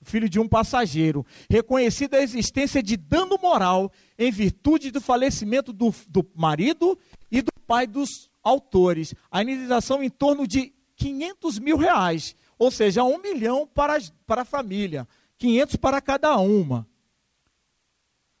filho 0.00 0.26
de 0.26 0.40
um 0.40 0.48
passageiro, 0.48 1.26
reconhecida 1.50 2.16
a 2.16 2.22
existência 2.22 2.82
de 2.82 2.96
dano 2.96 3.38
moral 3.42 3.92
em 4.18 4.30
virtude 4.30 4.90
do 4.90 5.02
falecimento 5.02 5.70
do, 5.70 5.94
do 6.08 6.26
marido 6.34 6.98
e 7.30 7.42
do 7.42 7.52
pai 7.66 7.86
dos 7.86 8.30
autores. 8.42 9.14
A 9.30 9.42
indenização 9.42 10.02
em 10.02 10.08
torno 10.08 10.46
de 10.46 10.72
500 10.96 11.58
mil 11.58 11.76
reais, 11.76 12.34
ou 12.58 12.70
seja, 12.70 13.04
um 13.04 13.18
milhão 13.18 13.66
para, 13.66 13.98
para 14.26 14.42
a 14.42 14.46
família, 14.46 15.06
500 15.36 15.76
para 15.76 16.00
cada 16.00 16.38
uma. 16.38 16.88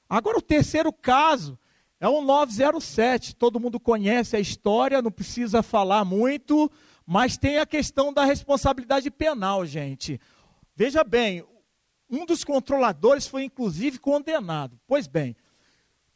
Agora, 0.08 0.38
o 0.38 0.42
terceiro 0.42 0.90
caso 0.90 1.58
é 2.02 2.08
o 2.08 2.20
907. 2.20 3.36
Todo 3.36 3.60
mundo 3.60 3.78
conhece 3.78 4.34
a 4.34 4.40
história, 4.40 5.00
não 5.00 5.12
precisa 5.12 5.62
falar 5.62 6.04
muito, 6.04 6.68
mas 7.06 7.38
tem 7.38 7.58
a 7.58 7.64
questão 7.64 8.12
da 8.12 8.24
responsabilidade 8.24 9.08
penal, 9.08 9.64
gente. 9.64 10.20
Veja 10.74 11.04
bem, 11.04 11.44
um 12.10 12.26
dos 12.26 12.42
controladores 12.42 13.28
foi 13.28 13.44
inclusive 13.44 14.00
condenado. 14.00 14.76
Pois 14.84 15.06
bem, 15.06 15.36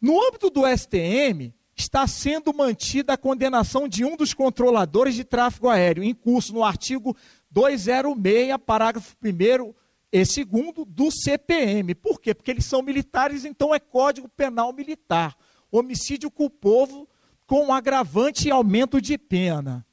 no 0.00 0.20
âmbito 0.26 0.50
do 0.50 0.66
STM, 0.66 1.54
está 1.76 2.04
sendo 2.08 2.52
mantida 2.52 3.12
a 3.12 3.16
condenação 3.18 3.86
de 3.86 4.04
um 4.04 4.16
dos 4.16 4.34
controladores 4.34 5.14
de 5.14 5.22
tráfego 5.22 5.68
aéreo, 5.68 6.02
em 6.02 6.12
curso 6.12 6.52
no 6.52 6.64
artigo 6.64 7.16
206, 7.48 8.56
parágrafo 8.66 9.14
1 9.22 9.72
e 10.10 10.26
segundo 10.26 10.84
do 10.84 11.12
CPM. 11.12 11.94
Por 11.94 12.20
quê? 12.20 12.34
Porque 12.34 12.50
eles 12.50 12.64
são 12.64 12.82
militares, 12.82 13.44
então 13.44 13.72
é 13.72 13.78
Código 13.78 14.28
Penal 14.28 14.72
Militar. 14.72 15.36
Homicídio 15.78 16.30
culposo 16.30 17.08
com 17.46 17.72
agravante 17.72 18.48
e 18.48 18.50
aumento 18.50 19.00
de 19.00 19.16
pena. 19.16 19.86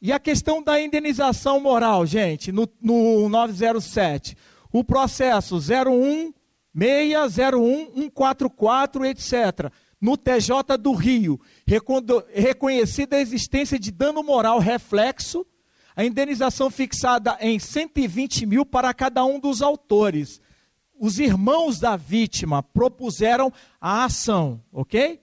E 0.00 0.12
a 0.12 0.18
questão 0.18 0.62
da 0.62 0.80
indenização 0.80 1.60
moral, 1.60 2.04
gente, 2.04 2.52
no, 2.52 2.68
no 2.80 3.28
907. 3.28 4.36
O 4.72 4.84
processo 4.84 5.56
01 5.56 6.32
144, 6.76 9.06
etc. 9.06 9.70
No 10.00 10.16
TJ 10.16 10.76
do 10.78 10.92
Rio, 10.92 11.40
reconhecida 12.34 13.16
a 13.16 13.20
existência 13.20 13.78
de 13.78 13.90
dano 13.90 14.22
moral 14.22 14.58
reflexo 14.58 15.46
a 15.96 16.04
indenização 16.04 16.70
fixada 16.70 17.36
em 17.40 17.58
120 17.58 18.46
mil 18.46 18.66
para 18.66 18.92
cada 18.92 19.24
um 19.24 19.38
dos 19.38 19.62
autores. 19.62 20.40
Os 20.98 21.18
irmãos 21.18 21.78
da 21.78 21.96
vítima 21.96 22.62
propuseram 22.62 23.52
a 23.80 24.04
ação, 24.04 24.62
ok? 24.72 25.20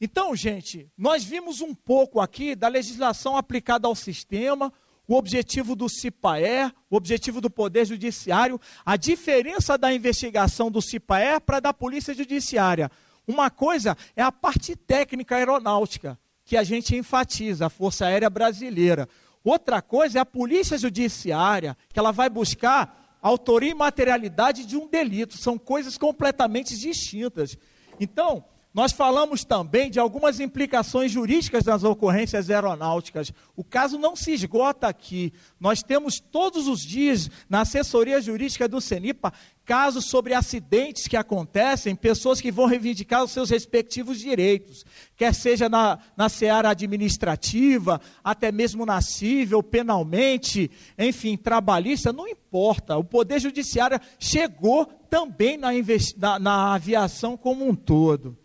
Então, 0.00 0.34
gente, 0.34 0.90
nós 0.96 1.24
vimos 1.24 1.60
um 1.60 1.74
pouco 1.74 2.20
aqui 2.20 2.54
da 2.54 2.68
legislação 2.68 3.36
aplicada 3.36 3.86
ao 3.86 3.94
sistema, 3.94 4.72
o 5.08 5.14
objetivo 5.14 5.74
do 5.74 5.88
CIPAER, 5.88 6.72
o 6.90 6.96
objetivo 6.96 7.40
do 7.40 7.50
Poder 7.50 7.86
Judiciário, 7.86 8.60
a 8.84 8.96
diferença 8.96 9.76
da 9.76 9.92
investigação 9.92 10.70
do 10.70 10.82
CIPAER 10.82 11.40
para 11.40 11.60
da 11.60 11.72
Polícia 11.72 12.14
Judiciária. 12.14 12.90
Uma 13.26 13.50
coisa 13.50 13.96
é 14.14 14.22
a 14.22 14.30
parte 14.30 14.76
técnica 14.76 15.36
aeronáutica, 15.36 16.18
que 16.44 16.56
a 16.56 16.62
gente 16.62 16.94
enfatiza, 16.94 17.66
a 17.66 17.70
Força 17.70 18.06
Aérea 18.06 18.30
Brasileira. 18.30 19.08
Outra 19.42 19.82
coisa 19.82 20.18
é 20.18 20.20
a 20.20 20.26
polícia 20.26 20.78
judiciária, 20.78 21.76
que 21.92 21.98
ela 21.98 22.12
vai 22.12 22.28
buscar 22.30 23.07
autoria 23.20 23.70
e 23.70 23.74
materialidade 23.74 24.64
de 24.64 24.76
um 24.76 24.88
delito. 24.88 25.36
São 25.36 25.58
coisas 25.58 25.98
completamente 25.98 26.78
distintas. 26.78 27.56
Então, 28.00 28.44
nós 28.78 28.92
falamos 28.92 29.42
também 29.42 29.90
de 29.90 29.98
algumas 29.98 30.38
implicações 30.38 31.10
jurídicas 31.10 31.64
das 31.64 31.82
ocorrências 31.82 32.48
aeronáuticas. 32.48 33.32
O 33.56 33.64
caso 33.64 33.98
não 33.98 34.14
se 34.14 34.30
esgota 34.30 34.86
aqui. 34.86 35.32
Nós 35.58 35.82
temos 35.82 36.20
todos 36.20 36.68
os 36.68 36.82
dias, 36.82 37.28
na 37.50 37.62
assessoria 37.62 38.20
jurídica 38.20 38.68
do 38.68 38.80
CENIPA, 38.80 39.32
casos 39.64 40.04
sobre 40.04 40.32
acidentes 40.32 41.08
que 41.08 41.16
acontecem, 41.16 41.96
pessoas 41.96 42.40
que 42.40 42.52
vão 42.52 42.66
reivindicar 42.66 43.24
os 43.24 43.32
seus 43.32 43.50
respectivos 43.50 44.20
direitos, 44.20 44.86
quer 45.16 45.34
seja 45.34 45.68
na, 45.68 45.98
na 46.16 46.28
seara 46.28 46.70
administrativa, 46.70 48.00
até 48.22 48.52
mesmo 48.52 48.86
na 48.86 49.00
civil, 49.00 49.60
penalmente, 49.60 50.70
enfim, 50.96 51.36
trabalhista, 51.36 52.12
não 52.12 52.28
importa. 52.28 52.96
O 52.96 53.02
Poder 53.02 53.40
Judiciário 53.40 53.98
chegou 54.20 54.86
também 54.86 55.56
na, 55.56 55.70
na, 56.16 56.38
na 56.38 56.74
aviação 56.74 57.36
como 57.36 57.68
um 57.68 57.74
todo. 57.74 58.38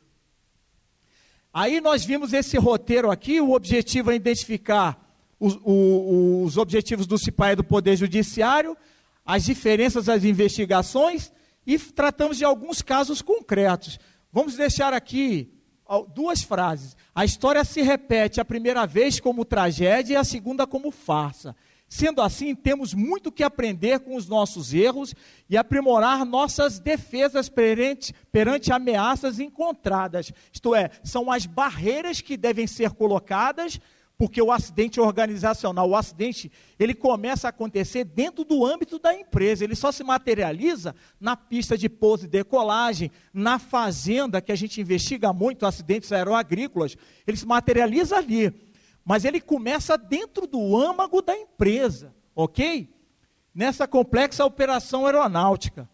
Aí 1.54 1.80
nós 1.80 2.04
vimos 2.04 2.34
esse 2.34 2.58
roteiro 2.58 3.12
aqui, 3.12 3.40
o 3.40 3.54
objetivo 3.54 4.12
é 4.12 4.16
identificar 4.16 5.00
os, 5.40 5.54
os, 5.64 6.48
os 6.48 6.58
objetivos 6.58 7.06
do 7.06 7.18
CIPAE 7.18 7.56
do 7.56 7.64
Poder 7.64 7.96
Judiciário, 7.96 8.76
as 9.24 9.44
diferenças 9.44 10.06
das 10.06 10.24
investigações 10.24 11.32
e 11.66 11.78
tratamos 11.78 12.38
de 12.38 12.44
alguns 12.44 12.82
casos 12.82 13.22
concretos. 13.22 14.00
Vamos 14.32 14.56
deixar 14.56 14.94
aqui 14.94 15.54
duas 16.16 16.42
frases. 16.42 16.98
A 17.14 17.24
história 17.24 17.64
se 17.64 17.84
repete 17.84 18.42
a 18.42 18.46
primeira 18.46 18.88
vez 18.88 19.20
como 19.20 19.46
tragédia 19.46 20.14
e 20.14 20.18
a 20.18 20.24
segunda 20.24 20.66
como 20.66 20.90
farsa. 20.90 21.56
Sendo 21.88 22.22
assim, 22.22 22.56
temos 22.56 22.94
muito 22.94 23.32
que 23.32 23.44
aprender 23.44 24.00
com 24.00 24.16
os 24.16 24.28
nossos 24.28 24.74
erros 24.74 25.14
e 25.48 25.56
aprimorar 25.56 26.26
nossas 26.26 26.80
defesas 26.80 27.50
perante, 27.50 28.14
perante 28.32 28.72
ameaças 28.72 29.40
encontradas. 29.40 30.32
Isto 30.52 30.74
é, 30.74 30.90
são 31.04 31.32
as 31.32 31.46
barreiras 31.46 32.20
que 32.20 32.36
devem 32.36 32.66
ser 32.66 32.92
colocadas 32.92 33.80
porque 34.18 34.42
o 34.42 34.52
acidente 34.52 35.00
organizacional, 35.00 35.90
o 35.90 35.96
acidente, 35.96 36.52
ele 36.80 36.94
começa 36.94 37.48
a 37.48 37.50
acontecer 37.50 38.04
dentro 38.04 38.44
do 38.44 38.66
âmbito 38.66 39.00
da 39.00 39.14
empresa, 39.14 39.64
ele 39.64 39.76
só 39.76 39.92
se 39.92 40.04
materializa 40.04 40.96
na 41.20 41.36
pista 41.36 41.78
de 41.78 41.90
pouso 41.90 42.26
e 42.26 42.30
decolagem, 42.30 43.12
na 43.34 43.60
fazenda, 43.60 44.42
que 44.42 44.52
a 44.52 44.56
gente 44.56 44.80
investiga 44.80 45.34
muito 45.34 45.66
acidentes 45.66 46.12
aeroagrícolas, 46.12 46.96
ele 47.26 47.38
se 47.38 47.46
materializa 47.46 48.18
ali 48.18 48.54
mas 49.06 49.26
ele 49.26 49.42
começa 49.42 49.98
dentro 49.98 50.48
do 50.48 50.78
âmago 50.78 51.22
da 51.22 51.38
empresa, 51.38 52.14
ok? 52.36 52.90
Nessa 53.54 53.88
complexa 53.88 54.46
operação 54.46 55.06
aeronáutica. 55.06 55.90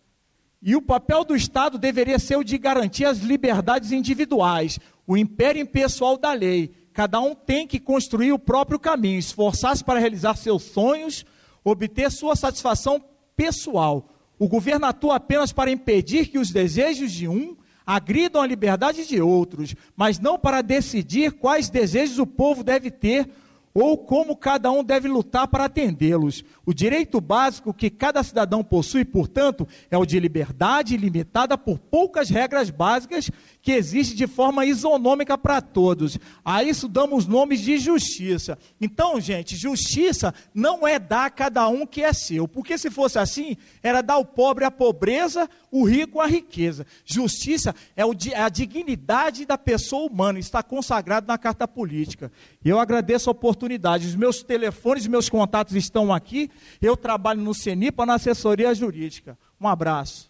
E 0.62 0.76
o 0.76 0.82
papel 0.82 1.24
do 1.24 1.36
Estado 1.36 1.78
deveria 1.78 2.20
ser 2.20 2.38
o 2.38 2.44
de 2.44 2.58
garantir 2.58 3.06
as 3.06 3.20
liberdades 3.20 3.92
individuais, 3.92 4.80
o 5.08 5.18
império 5.18 5.62
impessoal 5.62 6.18
da 6.18 6.34
lei. 6.34 6.72
Cada 6.94 7.20
um 7.20 7.34
tem 7.34 7.66
que 7.66 7.80
construir 7.80 8.34
o 8.34 8.40
próprio 8.40 8.78
caminho, 8.78 9.18
esforçar-se 9.18 9.84
para 9.84 10.00
realizar 10.00 10.36
seus 10.36 10.64
sonhos, 10.64 11.26
obter 11.64 12.12
sua 12.12 12.36
satisfação 12.36 13.04
pessoal. 13.36 14.10
O 14.38 14.48
governo 14.48 14.86
atua 14.86 15.16
apenas 15.16 15.52
para 15.52 15.72
impedir 15.72 16.28
que 16.28 16.38
os 16.38 16.52
desejos 16.52 17.12
de 17.12 17.28
um 17.28 17.58
agridam 17.92 18.40
a 18.40 18.46
liberdade 18.46 19.08
de 19.08 19.20
outros, 19.20 19.74
mas 19.98 20.20
não 20.20 20.38
para 20.38 20.62
decidir 20.62 21.32
quais 21.32 21.72
desejos 21.72 22.20
o 22.20 22.28
povo 22.28 22.64
deve 22.64 22.92
ter 22.92 23.28
ou 23.74 23.98
como 23.98 24.36
cada 24.36 24.72
um 24.72 24.84
deve 24.84 25.08
lutar 25.08 25.48
para 25.48 25.66
atendê-los. 25.66 26.44
O 26.66 26.74
direito 26.74 27.22
básico 27.22 27.74
que 27.74 27.90
cada 27.90 28.24
cidadão 28.24 28.64
possui, 28.64 29.06
portanto, 29.06 29.68
é 29.90 29.98
o 29.98 30.06
de 30.06 30.20
liberdade 30.20 30.98
limitada 30.98 31.58
por 31.58 31.80
poucas 31.80 32.30
regras 32.30 32.70
básicas 32.70 33.30
que 33.62 33.72
existe 33.72 34.16
de 34.16 34.28
forma 34.28 34.66
isonômica 34.66 35.38
para 35.38 35.62
todos. 35.62 36.18
A 36.44 36.64
isso 36.64 36.88
damos 36.88 37.26
nomes 37.26 37.62
de 37.62 37.78
justiça. 37.78 38.58
Então, 38.80 39.20
gente, 39.20 39.56
justiça 39.56 40.34
não 40.54 40.88
é 40.88 40.98
dar 40.98 41.26
a 41.26 41.30
cada 41.30 41.68
um 41.68 41.86
que 41.86 42.04
é 42.04 42.14
seu, 42.14 42.48
porque 42.48 42.78
se 42.78 42.90
fosse 42.90 43.20
assim, 43.20 43.58
era 43.84 44.02
dar 44.02 44.16
ao 44.16 44.26
pobre 44.26 44.66
a 44.66 44.72
pobreza, 44.72 45.50
o 45.72 45.84
rico 45.84 46.20
a 46.20 46.28
riqueza. 46.28 46.86
Justiça 47.06 47.76
é, 47.96 48.04
a 48.36 48.50
dignidade 48.50 49.46
da 49.46 49.58
pessoa 49.58 50.10
humana, 50.10 50.40
está 50.40 50.64
consagrado 50.64 51.28
na 51.28 51.38
carta 51.38 51.68
política. 51.68 52.32
Eu 52.64 52.80
agradeço 52.80 53.30
a 53.30 53.32
oportunidade. 53.32 53.59
Os 54.06 54.16
meus 54.16 54.44
telefones, 54.44 55.08
meus 55.08 55.30
contatos 55.30 55.76
estão 55.76 56.14
aqui. 56.14 56.50
Eu 56.82 56.96
trabalho 56.96 57.42
no 57.42 57.54
CENIPA, 57.54 58.06
na 58.06 58.16
assessoria 58.16 58.74
jurídica. 58.74 59.38
Um 59.60 59.68
abraço. 59.68 60.30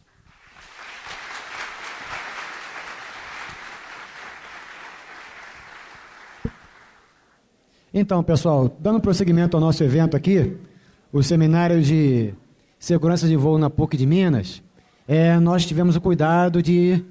Então, 7.94 8.24
pessoal, 8.24 8.76
dando 8.80 9.00
prosseguimento 9.00 9.58
ao 9.58 9.62
nosso 9.62 9.84
evento 9.84 10.16
aqui, 10.16 10.56
o 11.12 11.24
seminário 11.24 11.82
de 11.82 12.34
segurança 12.78 13.28
de 13.28 13.36
voo 13.36 13.58
na 13.58 13.70
PUC 13.70 13.98
de 13.98 14.06
Minas, 14.06 14.62
é, 15.08 15.40
nós 15.40 15.66
tivemos 15.66 15.96
o 15.96 16.02
cuidado 16.02 16.62
de. 16.62 17.04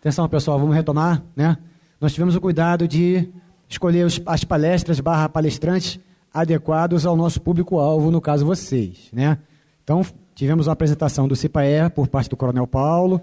Atenção, 0.00 0.28
pessoal, 0.28 0.58
vamos 0.58 0.74
retomar, 0.74 1.22
né? 1.36 1.56
Nós 2.00 2.12
tivemos 2.12 2.34
o 2.34 2.40
cuidado 2.40 2.88
de 2.88 3.28
escolher 3.70 4.06
as 4.26 4.44
palestras 4.44 4.98
barra 4.98 5.28
palestrantes 5.28 6.00
adequados 6.34 7.06
ao 7.06 7.16
nosso 7.16 7.40
público-alvo, 7.40 8.10
no 8.10 8.20
caso 8.20 8.44
vocês. 8.44 9.08
Né? 9.12 9.38
Então, 9.84 10.04
tivemos 10.34 10.66
uma 10.66 10.72
apresentação 10.72 11.28
do 11.28 11.36
CIPAE 11.36 11.88
por 11.94 12.08
parte 12.08 12.28
do 12.28 12.36
Coronel 12.36 12.66
Paulo, 12.66 13.20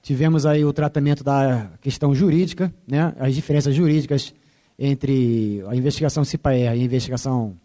tivemos 0.00 0.46
aí 0.46 0.64
o 0.64 0.72
tratamento 0.72 1.24
da 1.24 1.70
questão 1.80 2.14
jurídica, 2.14 2.72
né? 2.86 3.12
as 3.18 3.34
diferenças 3.34 3.74
jurídicas 3.74 4.32
entre 4.78 5.62
a 5.68 5.74
investigação 5.74 6.24
CIPAE 6.24 6.62
e 6.62 6.68
a 6.68 6.76
investigação 6.76 7.56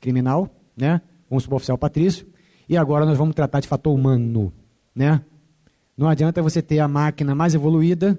criminal, 0.00 0.48
né? 0.76 1.00
com 1.28 1.36
o 1.36 1.40
suboficial 1.40 1.76
Patrício, 1.76 2.26
e 2.68 2.76
agora 2.76 3.04
nós 3.04 3.18
vamos 3.18 3.34
tratar 3.34 3.60
de 3.60 3.68
fator 3.68 3.92
humano. 3.92 4.52
Né? 4.94 5.20
Não 5.96 6.08
adianta 6.08 6.40
você 6.40 6.62
ter 6.62 6.78
a 6.78 6.86
máquina 6.86 7.34
mais 7.34 7.54
evoluída 7.54 8.18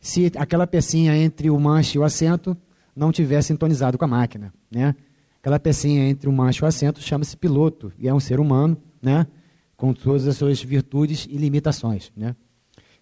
se 0.00 0.32
aquela 0.36 0.66
pecinha 0.66 1.16
entre 1.16 1.48
o 1.48 1.58
manche 1.58 1.96
e 1.96 2.00
o 2.00 2.04
assento 2.04 2.56
não 2.98 3.12
tiver 3.12 3.40
sintonizado 3.42 3.96
com 3.96 4.04
a 4.04 4.08
máquina. 4.08 4.52
Né? 4.70 4.94
Aquela 5.40 5.58
pecinha 5.58 6.08
entre 6.08 6.28
o 6.28 6.32
manche 6.32 6.60
e 6.60 6.64
o 6.64 6.66
assento 6.66 7.00
chama-se 7.00 7.36
piloto 7.36 7.92
e 7.98 8.08
é 8.08 8.12
um 8.12 8.20
ser 8.20 8.40
humano, 8.40 8.76
né? 9.00 9.26
com 9.76 9.94
todas 9.94 10.26
as 10.26 10.36
suas 10.36 10.60
virtudes 10.62 11.26
e 11.30 11.36
limitações. 11.36 12.12
Né? 12.16 12.34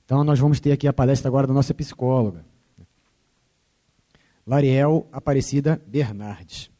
Então, 0.04 0.22
nós 0.22 0.38
vamos 0.38 0.60
ter 0.60 0.72
aqui 0.72 0.86
a 0.86 0.92
palestra 0.92 1.28
agora 1.28 1.46
da 1.46 1.54
nossa 1.54 1.72
psicóloga, 1.72 2.44
Lariel 4.46 5.08
Aparecida 5.10 5.82
Bernardes. 5.86 6.70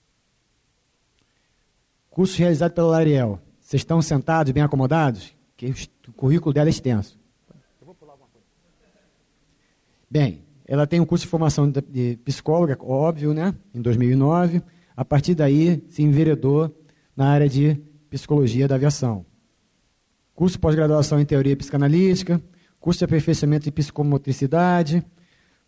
Curso 2.08 2.38
realizado 2.38 2.72
pela 2.72 2.88
Lariel. 2.88 3.40
Vocês 3.60 3.80
estão 3.80 4.00
sentados, 4.00 4.52
bem 4.52 4.62
acomodados? 4.62 5.34
Que 5.56 5.74
o 6.06 6.12
currículo 6.12 6.52
dela 6.52 6.68
é 6.68 6.70
extenso. 6.70 7.18
Bem, 10.08 10.45
ela 10.66 10.86
tem 10.86 11.00
um 11.00 11.06
curso 11.06 11.24
de 11.24 11.30
formação 11.30 11.70
de 11.70 12.18
psicóloga, 12.24 12.76
óbvio, 12.80 13.32
né? 13.32 13.54
Em 13.72 13.80
2009. 13.80 14.62
A 14.96 15.04
partir 15.04 15.34
daí, 15.34 15.84
se 15.88 16.02
enveredou 16.02 16.74
na 17.16 17.28
área 17.28 17.48
de 17.48 17.80
psicologia 18.10 18.66
da 18.66 18.74
aviação. 18.74 19.24
Curso 20.34 20.58
pós-graduação 20.58 21.20
em 21.20 21.24
teoria 21.24 21.56
psicanalítica, 21.56 22.42
curso 22.80 22.98
de 22.98 23.04
aperfeiçoamento 23.04 23.64
de 23.64 23.72
psicomotricidade, 23.72 25.04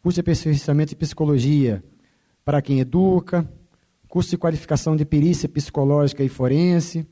curso 0.03 0.17
de 0.17 0.21
aperfeiçoamento 0.21 0.91
de 0.91 0.97
psicologia 0.97 1.83
para 2.45 2.61
quem 2.61 2.81
educa, 2.81 3.49
curso 4.09 4.31
de 4.31 4.39
qualificação 4.39 4.97
de 4.97 5.05
perícia 5.05 5.49
psicológica 5.49 6.25
e 6.25 6.29
forense, 6.29 7.07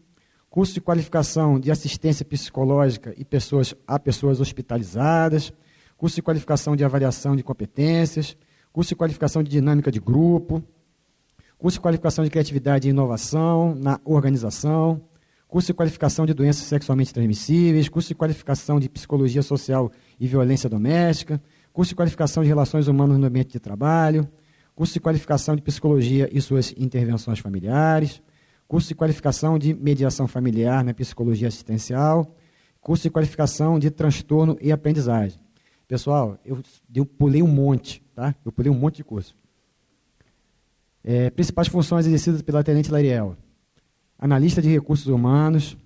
curso 0.51 0.75
de 0.75 0.81
qualificação 0.81 1.61
de 1.61 1.71
assistência 1.71 2.25
psicológica 2.25 3.15
e 3.17 3.25
pessoas, 3.25 3.75
a 3.87 3.99
pessoas 3.99 4.41
hospitalizadas, 4.41 5.53
curso 5.97 6.17
de 6.17 6.23
qualificação 6.23 6.77
de 6.77 6.85
avaliação 6.85 7.35
de 7.35 7.43
competências, 7.43 8.37
curso 8.73 8.91
de 8.91 8.97
qualificação 8.97 9.43
de 9.43 9.51
dinâmica 9.51 9.91
de 9.91 9.99
grupo, 9.99 10.63
curso 11.59 11.79
de 11.79 11.81
qualificação 11.81 12.25
de 12.25 12.31
criatividade 12.31 12.87
e 12.87 12.91
inovação 12.91 13.75
na 13.75 13.99
organização, 14.05 15.01
curso 15.49 15.69
de 15.69 15.75
qualificação 15.75 16.27
de 16.27 16.35
doenças 16.35 16.65
sexualmente 16.65 17.15
transmissíveis, 17.15 17.89
curso 17.89 18.09
de 18.09 18.15
qualificação 18.15 18.79
de 18.79 18.89
psicologia 18.89 19.43
social 19.43 19.91
e 20.21 20.27
violência 20.27 20.69
doméstica, 20.69 21.41
curso 21.73 21.91
de 21.91 21.95
qualificação 21.95 22.43
de 22.43 22.49
relações 22.49 22.89
humanas 22.89 23.19
no 23.19 23.27
ambiente 23.27 23.53
de 23.53 23.61
trabalho, 23.61 24.29
curso 24.75 24.93
de 24.93 25.01
qualificação 25.01 25.57
de 25.57 25.63
psicologia 25.63 26.29
e 26.31 26.41
suas 26.41 26.75
intervenções 26.77 27.39
familiares, 27.39 28.21
curso 28.69 28.89
de 28.89 28.95
qualificação 28.95 29.59
de 29.59 29.73
mediação 29.73 30.27
familiar 30.27 30.85
na 30.85 30.93
psicologia 30.93 31.49
assistencial, 31.49 32.37
curso 32.81 33.05
de 33.05 33.11
qualificação 33.11 33.79
de 33.79 33.91
transtorno 33.91 34.59
e 34.61 34.71
aprendizagem. 34.71 35.46
Pessoal, 35.89 36.39
eu, 36.45 36.61
eu 36.93 37.07
pulei 37.07 37.43
um 37.43 37.47
monte, 37.47 38.03
tá? 38.15 38.35
Eu 38.45 38.51
pulei 38.51 38.71
um 38.71 38.75
monte 38.75 38.97
de 38.97 39.05
curso. 39.05 39.37
É, 41.05 41.31
principais 41.31 41.69
funções 41.69 42.07
exercidas 42.07 42.43
pela 42.43 42.65
Tenente 42.65 42.91
Lariel. 42.91 43.37
Analista 44.19 44.61
de 44.61 44.69
recursos 44.69 45.07
humanos, 45.07 45.77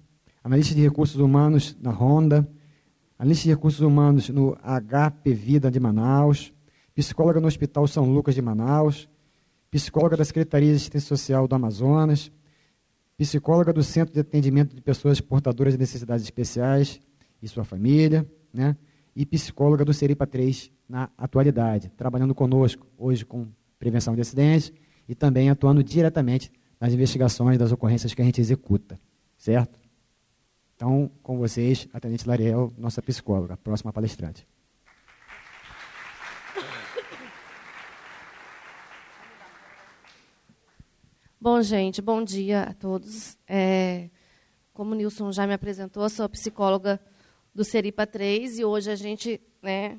analista 0.42 0.74
de 0.74 0.80
recursos 0.80 1.16
humanos 1.16 1.76
na 1.82 1.90
Honda, 1.90 2.48
analista 3.18 3.44
de 3.44 3.50
recursos 3.50 3.80
humanos 3.80 4.30
no 4.30 4.56
HP 4.62 5.34
Vida 5.34 5.70
de 5.70 5.78
Manaus, 5.78 6.50
psicóloga 6.94 7.38
no 7.38 7.46
Hospital 7.46 7.86
São 7.86 8.10
Lucas 8.10 8.34
de 8.34 8.40
Manaus, 8.40 9.06
psicóloga 9.70 10.16
da 10.16 10.24
Secretaria 10.24 10.70
de 10.70 10.76
Assistência 10.76 11.08
Social 11.08 11.46
do 11.46 11.54
Amazonas, 11.54 12.32
psicóloga 13.18 13.70
do 13.70 13.82
Centro 13.82 14.14
de 14.14 14.20
Atendimento 14.20 14.74
de 14.74 14.80
Pessoas 14.80 15.20
Portadoras 15.20 15.74
de 15.74 15.78
Necessidades 15.78 16.24
Especiais 16.24 16.98
e 17.42 17.48
sua 17.48 17.64
família, 17.64 18.26
né? 18.50 18.74
E 19.20 19.26
psicóloga 19.26 19.84
do 19.84 19.92
Seripa 19.92 20.26
3 20.26 20.72
na 20.88 21.10
atualidade, 21.18 21.90
trabalhando 21.90 22.34
conosco 22.34 22.86
hoje 22.96 23.22
com 23.22 23.48
prevenção 23.78 24.14
de 24.14 24.22
acidentes 24.22 24.72
e 25.06 25.14
também 25.14 25.50
atuando 25.50 25.84
diretamente 25.84 26.50
nas 26.80 26.94
investigações 26.94 27.58
das 27.58 27.70
ocorrências 27.70 28.14
que 28.14 28.22
a 28.22 28.24
gente 28.24 28.40
executa, 28.40 28.98
certo? 29.36 29.78
Então, 30.74 31.10
com 31.22 31.36
vocês, 31.36 31.86
a 31.92 32.00
Tenente 32.00 32.26
Lariel, 32.26 32.72
nossa 32.78 33.02
psicóloga, 33.02 33.58
próxima 33.58 33.92
palestrante. 33.92 34.48
Bom, 41.38 41.60
gente, 41.60 42.00
bom 42.00 42.24
dia 42.24 42.62
a 42.62 42.72
todos. 42.72 43.36
É, 43.46 44.08
como 44.72 44.92
o 44.92 44.94
Nilson 44.94 45.30
já 45.30 45.46
me 45.46 45.52
apresentou, 45.52 46.08
sou 46.08 46.26
psicóloga 46.26 46.98
do 47.54 47.64
Seripa 47.64 48.06
3 48.06 48.58
e 48.58 48.64
hoje 48.64 48.90
a 48.90 48.96
gente, 48.96 49.40
né, 49.62 49.98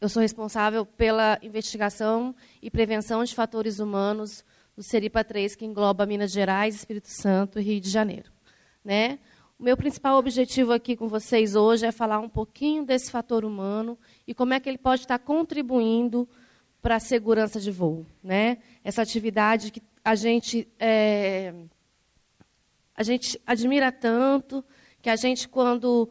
eu 0.00 0.08
sou 0.08 0.22
responsável 0.22 0.84
pela 0.84 1.38
investigação 1.42 2.34
e 2.62 2.70
prevenção 2.70 3.24
de 3.24 3.34
fatores 3.34 3.78
humanos 3.78 4.44
do 4.76 4.82
Seripa 4.82 5.24
3, 5.24 5.54
que 5.54 5.64
engloba 5.64 6.06
Minas 6.06 6.32
Gerais, 6.32 6.74
Espírito 6.74 7.08
Santo 7.08 7.58
e 7.58 7.62
Rio 7.62 7.80
de 7.80 7.90
Janeiro. 7.90 8.30
Né? 8.84 9.18
O 9.58 9.62
meu 9.62 9.76
principal 9.76 10.18
objetivo 10.18 10.72
aqui 10.72 10.96
com 10.96 11.08
vocês 11.08 11.54
hoje 11.54 11.86
é 11.86 11.92
falar 11.92 12.18
um 12.18 12.28
pouquinho 12.28 12.84
desse 12.84 13.10
fator 13.10 13.44
humano 13.44 13.98
e 14.26 14.34
como 14.34 14.52
é 14.52 14.60
que 14.60 14.68
ele 14.68 14.78
pode 14.78 15.02
estar 15.02 15.18
contribuindo 15.18 16.28
para 16.82 16.96
a 16.96 17.00
segurança 17.00 17.60
de 17.60 17.70
voo. 17.70 18.04
Né? 18.22 18.58
Essa 18.82 19.00
atividade 19.00 19.70
que 19.70 19.82
a 20.04 20.14
gente, 20.14 20.68
é, 20.78 21.54
a 22.94 23.02
gente 23.02 23.40
admira 23.46 23.90
tanto, 23.90 24.62
que 25.00 25.08
a 25.08 25.16
gente, 25.16 25.48
quando 25.48 26.10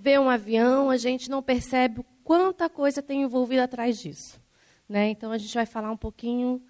vê 0.00 0.18
um 0.18 0.30
avião, 0.30 0.90
a 0.90 0.96
gente 0.96 1.28
não 1.28 1.42
percebe 1.42 2.04
quanta 2.22 2.68
coisa 2.68 3.02
tem 3.02 3.22
envolvida 3.22 3.64
atrás 3.64 3.98
disso. 3.98 4.40
Né? 4.88 5.10
Então, 5.10 5.32
a 5.32 5.38
gente 5.38 5.54
vai 5.54 5.66
falar 5.66 5.90
um 5.90 5.96
pouquinho 5.96 6.62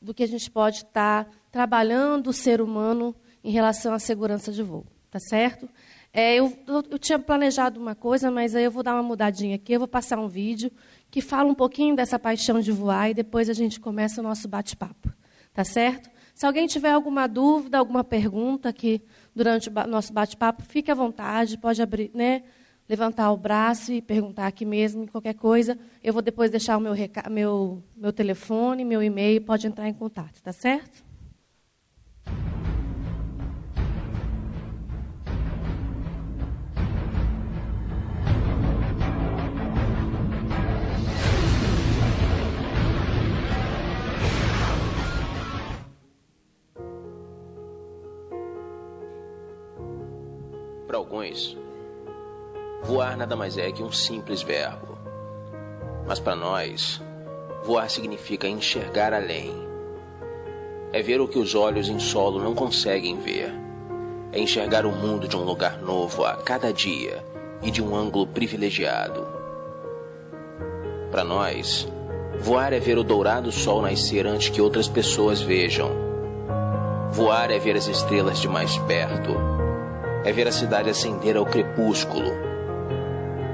do 0.00 0.12
que 0.12 0.22
a 0.22 0.28
gente 0.28 0.50
pode 0.50 0.78
estar 0.78 1.28
trabalhando 1.50 2.28
o 2.28 2.32
ser 2.32 2.60
humano 2.60 3.14
em 3.42 3.50
relação 3.50 3.94
à 3.94 3.98
segurança 3.98 4.52
de 4.52 4.62
voo. 4.62 4.86
Tá 5.10 5.18
certo? 5.20 5.68
É, 6.12 6.34
eu, 6.36 6.56
eu, 6.66 6.98
tinha 6.98 7.18
planejado 7.18 7.80
uma 7.80 7.94
coisa, 7.94 8.30
mas 8.30 8.54
aí 8.54 8.64
eu 8.64 8.70
vou 8.70 8.82
dar 8.82 8.94
uma 8.94 9.02
mudadinha 9.02 9.56
aqui. 9.56 9.72
Eu 9.72 9.80
vou 9.80 9.88
passar 9.88 10.18
um 10.18 10.28
vídeo 10.28 10.70
que 11.10 11.20
fala 11.20 11.48
um 11.48 11.54
pouquinho 11.54 11.94
dessa 11.94 12.18
paixão 12.18 12.60
de 12.60 12.72
voar 12.72 13.10
e 13.10 13.14
depois 13.14 13.48
a 13.48 13.52
gente 13.52 13.78
começa 13.78 14.20
o 14.20 14.24
nosso 14.24 14.48
bate-papo. 14.48 15.12
Tá 15.52 15.64
certo? 15.64 16.10
Se 16.34 16.44
alguém 16.44 16.66
tiver 16.66 16.90
alguma 16.90 17.28
dúvida, 17.28 17.78
alguma 17.78 18.02
pergunta 18.02 18.68
aqui 18.68 19.00
durante 19.34 19.68
o 19.68 19.86
nosso 19.86 20.12
bate-papo, 20.12 20.64
fique 20.64 20.90
à 20.90 20.94
vontade, 20.94 21.56
pode 21.56 21.80
abrir, 21.80 22.10
né? 22.12 22.42
Levantar 22.88 23.32
o 23.32 23.36
braço 23.36 23.92
e 23.92 24.02
perguntar 24.02 24.46
aqui 24.46 24.64
mesmo, 24.64 25.10
qualquer 25.10 25.34
coisa. 25.34 25.78
Eu 26.02 26.12
vou 26.12 26.22
depois 26.22 26.50
deixar 26.50 26.76
o 26.76 26.80
meu, 26.80 26.94
meu, 27.30 27.82
meu 27.96 28.12
telefone, 28.12 28.84
meu 28.84 29.02
e-mail, 29.02 29.40
pode 29.40 29.66
entrar 29.66 29.88
em 29.88 29.94
contato, 29.94 30.42
tá 30.42 30.52
certo? 30.52 31.04
Para 50.86 50.98
alguns, 50.98 51.56
Voar 52.84 53.16
nada 53.16 53.34
mais 53.34 53.56
é 53.56 53.72
que 53.72 53.82
um 53.82 53.90
simples 53.90 54.42
verbo. 54.42 54.98
Mas 56.06 56.20
para 56.20 56.36
nós, 56.36 57.00
voar 57.64 57.88
significa 57.88 58.46
enxergar 58.46 59.14
além. 59.14 59.54
É 60.92 61.00
ver 61.00 61.18
o 61.18 61.26
que 61.26 61.38
os 61.38 61.54
olhos 61.54 61.88
em 61.88 61.98
solo 61.98 62.38
não 62.42 62.54
conseguem 62.54 63.18
ver. 63.18 63.50
É 64.32 64.38
enxergar 64.38 64.84
o 64.84 64.92
mundo 64.92 65.26
de 65.26 65.34
um 65.34 65.44
lugar 65.44 65.80
novo 65.80 66.26
a 66.26 66.34
cada 66.34 66.74
dia 66.74 67.24
e 67.62 67.70
de 67.70 67.82
um 67.82 67.96
ângulo 67.96 68.26
privilegiado. 68.26 69.26
Para 71.10 71.24
nós, 71.24 71.88
voar 72.38 72.74
é 72.74 72.78
ver 72.78 72.98
o 72.98 73.02
dourado 73.02 73.50
sol 73.50 73.80
nascer 73.80 74.26
antes 74.26 74.50
que 74.50 74.60
outras 74.60 74.88
pessoas 74.88 75.40
vejam. 75.40 75.90
Voar 77.12 77.50
é 77.50 77.58
ver 77.58 77.76
as 77.76 77.86
estrelas 77.86 78.38
de 78.40 78.48
mais 78.48 78.76
perto. 78.76 79.32
É 80.22 80.30
ver 80.32 80.46
a 80.46 80.52
cidade 80.52 80.90
acender 80.90 81.34
ao 81.34 81.46
crepúsculo 81.46 82.52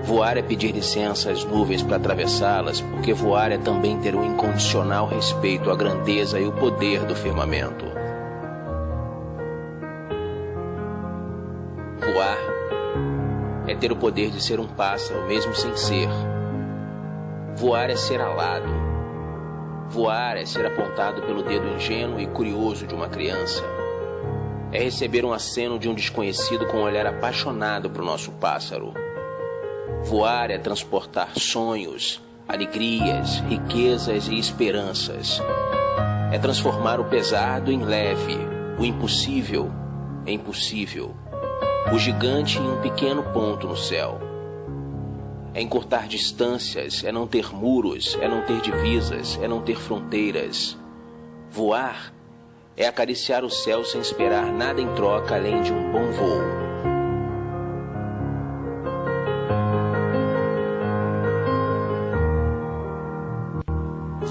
Voar 0.02 0.38
é 0.38 0.42
pedir 0.42 0.72
licença 0.72 1.30
às 1.30 1.44
nuvens 1.44 1.82
para 1.82 1.96
atravessá-las, 1.96 2.80
porque 2.80 3.12
voar 3.12 3.52
é 3.52 3.58
também 3.58 3.98
ter 4.00 4.14
um 4.14 4.24
incondicional 4.24 5.06
respeito 5.06 5.70
à 5.70 5.76
grandeza 5.76 6.40
e 6.40 6.46
o 6.46 6.52
poder 6.52 7.04
do 7.04 7.14
firmamento. 7.14 7.84
Voar 11.98 12.38
é 13.68 13.74
ter 13.74 13.92
o 13.92 13.96
poder 13.96 14.30
de 14.30 14.42
ser 14.42 14.58
um 14.58 14.66
pássaro, 14.66 15.26
mesmo 15.26 15.54
sem 15.54 15.76
ser. 15.76 16.08
Voar 17.54 17.90
é 17.90 17.96
ser 17.96 18.20
alado. 18.20 18.68
Voar 19.88 20.36
é 20.36 20.46
ser 20.46 20.64
apontado 20.64 21.22
pelo 21.22 21.42
dedo 21.42 21.68
ingênuo 21.68 22.18
e 22.18 22.26
curioso 22.26 22.86
de 22.86 22.94
uma 22.94 23.08
criança. 23.08 23.62
É 24.72 24.78
receber 24.78 25.24
um 25.24 25.32
aceno 25.32 25.78
de 25.78 25.88
um 25.88 25.94
desconhecido 25.94 26.66
com 26.66 26.78
um 26.78 26.84
olhar 26.84 27.06
apaixonado 27.06 27.90
para 27.90 28.02
o 28.02 28.06
nosso 28.06 28.32
pássaro. 28.32 28.94
Voar 30.04 30.50
é 30.50 30.58
transportar 30.58 31.38
sonhos, 31.38 32.20
alegrias, 32.48 33.38
riquezas 33.48 34.28
e 34.28 34.38
esperanças. 34.38 35.40
É 36.32 36.38
transformar 36.38 36.98
o 37.00 37.04
pesado 37.04 37.70
em 37.70 37.82
leve, 37.82 38.38
o 38.78 38.84
impossível 38.84 39.70
em 40.26 40.38
possível, 40.38 41.14
o 41.92 41.98
gigante 41.98 42.58
em 42.58 42.70
um 42.70 42.80
pequeno 42.80 43.22
ponto 43.32 43.66
no 43.66 43.76
céu. 43.76 44.20
É 45.52 45.60
encurtar 45.60 46.06
distâncias, 46.06 47.02
é 47.04 47.10
não 47.10 47.26
ter 47.26 47.52
muros, 47.52 48.16
é 48.20 48.28
não 48.28 48.42
ter 48.42 48.60
divisas, 48.60 49.38
é 49.42 49.48
não 49.48 49.60
ter 49.60 49.76
fronteiras. 49.76 50.78
Voar 51.50 52.12
é 52.76 52.86
acariciar 52.86 53.44
o 53.44 53.50
céu 53.50 53.84
sem 53.84 54.00
esperar 54.00 54.52
nada 54.52 54.80
em 54.80 54.94
troca 54.94 55.34
além 55.34 55.60
de 55.62 55.72
um 55.72 55.90
bom 55.90 56.10
voo. 56.12 56.69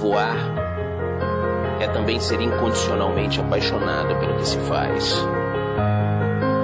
Voar 0.10 0.38
é 1.80 1.88
também 1.88 2.20
ser 2.20 2.42
incondicionalmente 2.42 3.40
apaixonado 3.40 4.16
pelo 4.16 4.34
que 4.38 4.48
se 4.48 4.58
faz. 4.62 5.24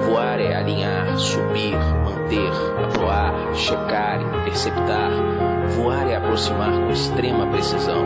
Voar 0.04 0.40
é 0.40 0.56
alinhar, 0.56 1.16
subir, 1.16 1.76
manter, 2.04 2.50
voar, 2.98 3.32
checar, 3.54 4.20
interceptar. 4.20 5.12
Voar 5.76 6.08
é 6.08 6.16
aproximar 6.16 6.72
com 6.72 6.90
extrema 6.90 7.46
precisão. 7.46 8.04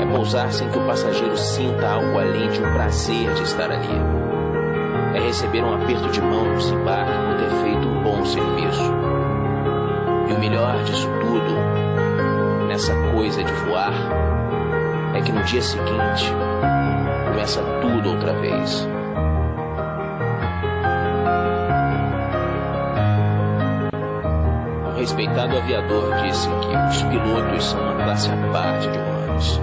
É 0.00 0.06
pousar 0.06 0.50
sem 0.50 0.68
que 0.68 0.78
o 0.78 0.86
passageiro 0.86 1.36
sinta 1.36 1.86
algo 1.86 2.18
além 2.18 2.50
de 2.50 2.58
um 2.58 2.72
prazer 2.72 3.32
de 3.34 3.42
estar 3.44 3.70
ali. 3.70 5.14
É 5.14 5.20
receber 5.20 5.62
um 5.62 5.72
aperto 5.72 6.08
de 6.08 6.20
mão 6.20 6.46
no 6.46 6.56
desembarque 6.56 7.12
por 7.12 7.36
ter 7.36 7.50
feito 7.62 7.88
um 7.88 8.02
bom 8.02 8.24
serviço. 8.24 8.92
E 10.28 10.32
o 10.32 10.40
melhor 10.40 10.82
disso 10.82 11.08
tudo, 11.20 11.79
nessa 12.70 12.94
coisa 13.10 13.42
de 13.42 13.52
voar, 13.64 13.92
é 15.12 15.20
que 15.20 15.32
no 15.32 15.42
dia 15.42 15.60
seguinte 15.60 16.32
começa 17.26 17.60
tudo 17.80 18.10
outra 18.10 18.32
vez. 18.34 18.86
Um 24.86 24.96
respeitado 24.96 25.56
aviador 25.56 26.14
disse 26.22 26.46
que 26.46 26.96
os 26.96 27.02
pilotos 27.02 27.64
são 27.64 27.80
uma 27.80 28.04
classe 28.04 28.30
à 28.30 28.52
parte 28.52 28.88
de 28.88 28.98
humanos. 28.98 29.60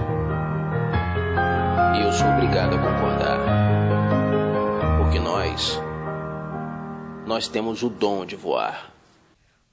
E 1.96 2.02
eu 2.02 2.12
sou 2.12 2.28
obrigado 2.28 2.74
a 2.74 2.78
concordar. 2.78 3.38
Porque 4.98 5.18
nós. 5.18 5.80
Nós 7.26 7.48
temos 7.48 7.82
o 7.82 7.88
dom 7.88 8.26
de 8.26 8.36
voar. 8.36 8.92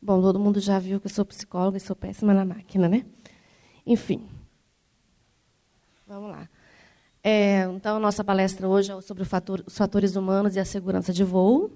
Bom, 0.02 0.22
todo 0.22 0.40
mundo 0.40 0.62
já 0.62 0.80
viu 0.80 1.02
que 1.02 1.08
eu 1.08 1.12
sou 1.12 1.26
psicóloga 1.26 1.76
e 1.76 1.82
sou 1.82 1.98
péssima 1.98 2.34
na 2.34 2.46
máquina, 2.46 2.88
né? 2.88 3.04
Enfim. 3.86 4.28
Vamos 6.08 6.32
lá. 6.32 6.50
É, 7.24 7.64
então, 7.64 8.00
nossa 8.00 8.24
palestra 8.24 8.68
hoje 8.68 8.92
é 8.92 9.02
sobre 9.02 9.26
fator, 9.26 9.64
os 9.66 9.78
fatores 9.78 10.16
humanos 10.16 10.56
e 10.56 10.60
a 10.60 10.66
segurança 10.66 11.12
de 11.12 11.24
voo. 11.24 11.72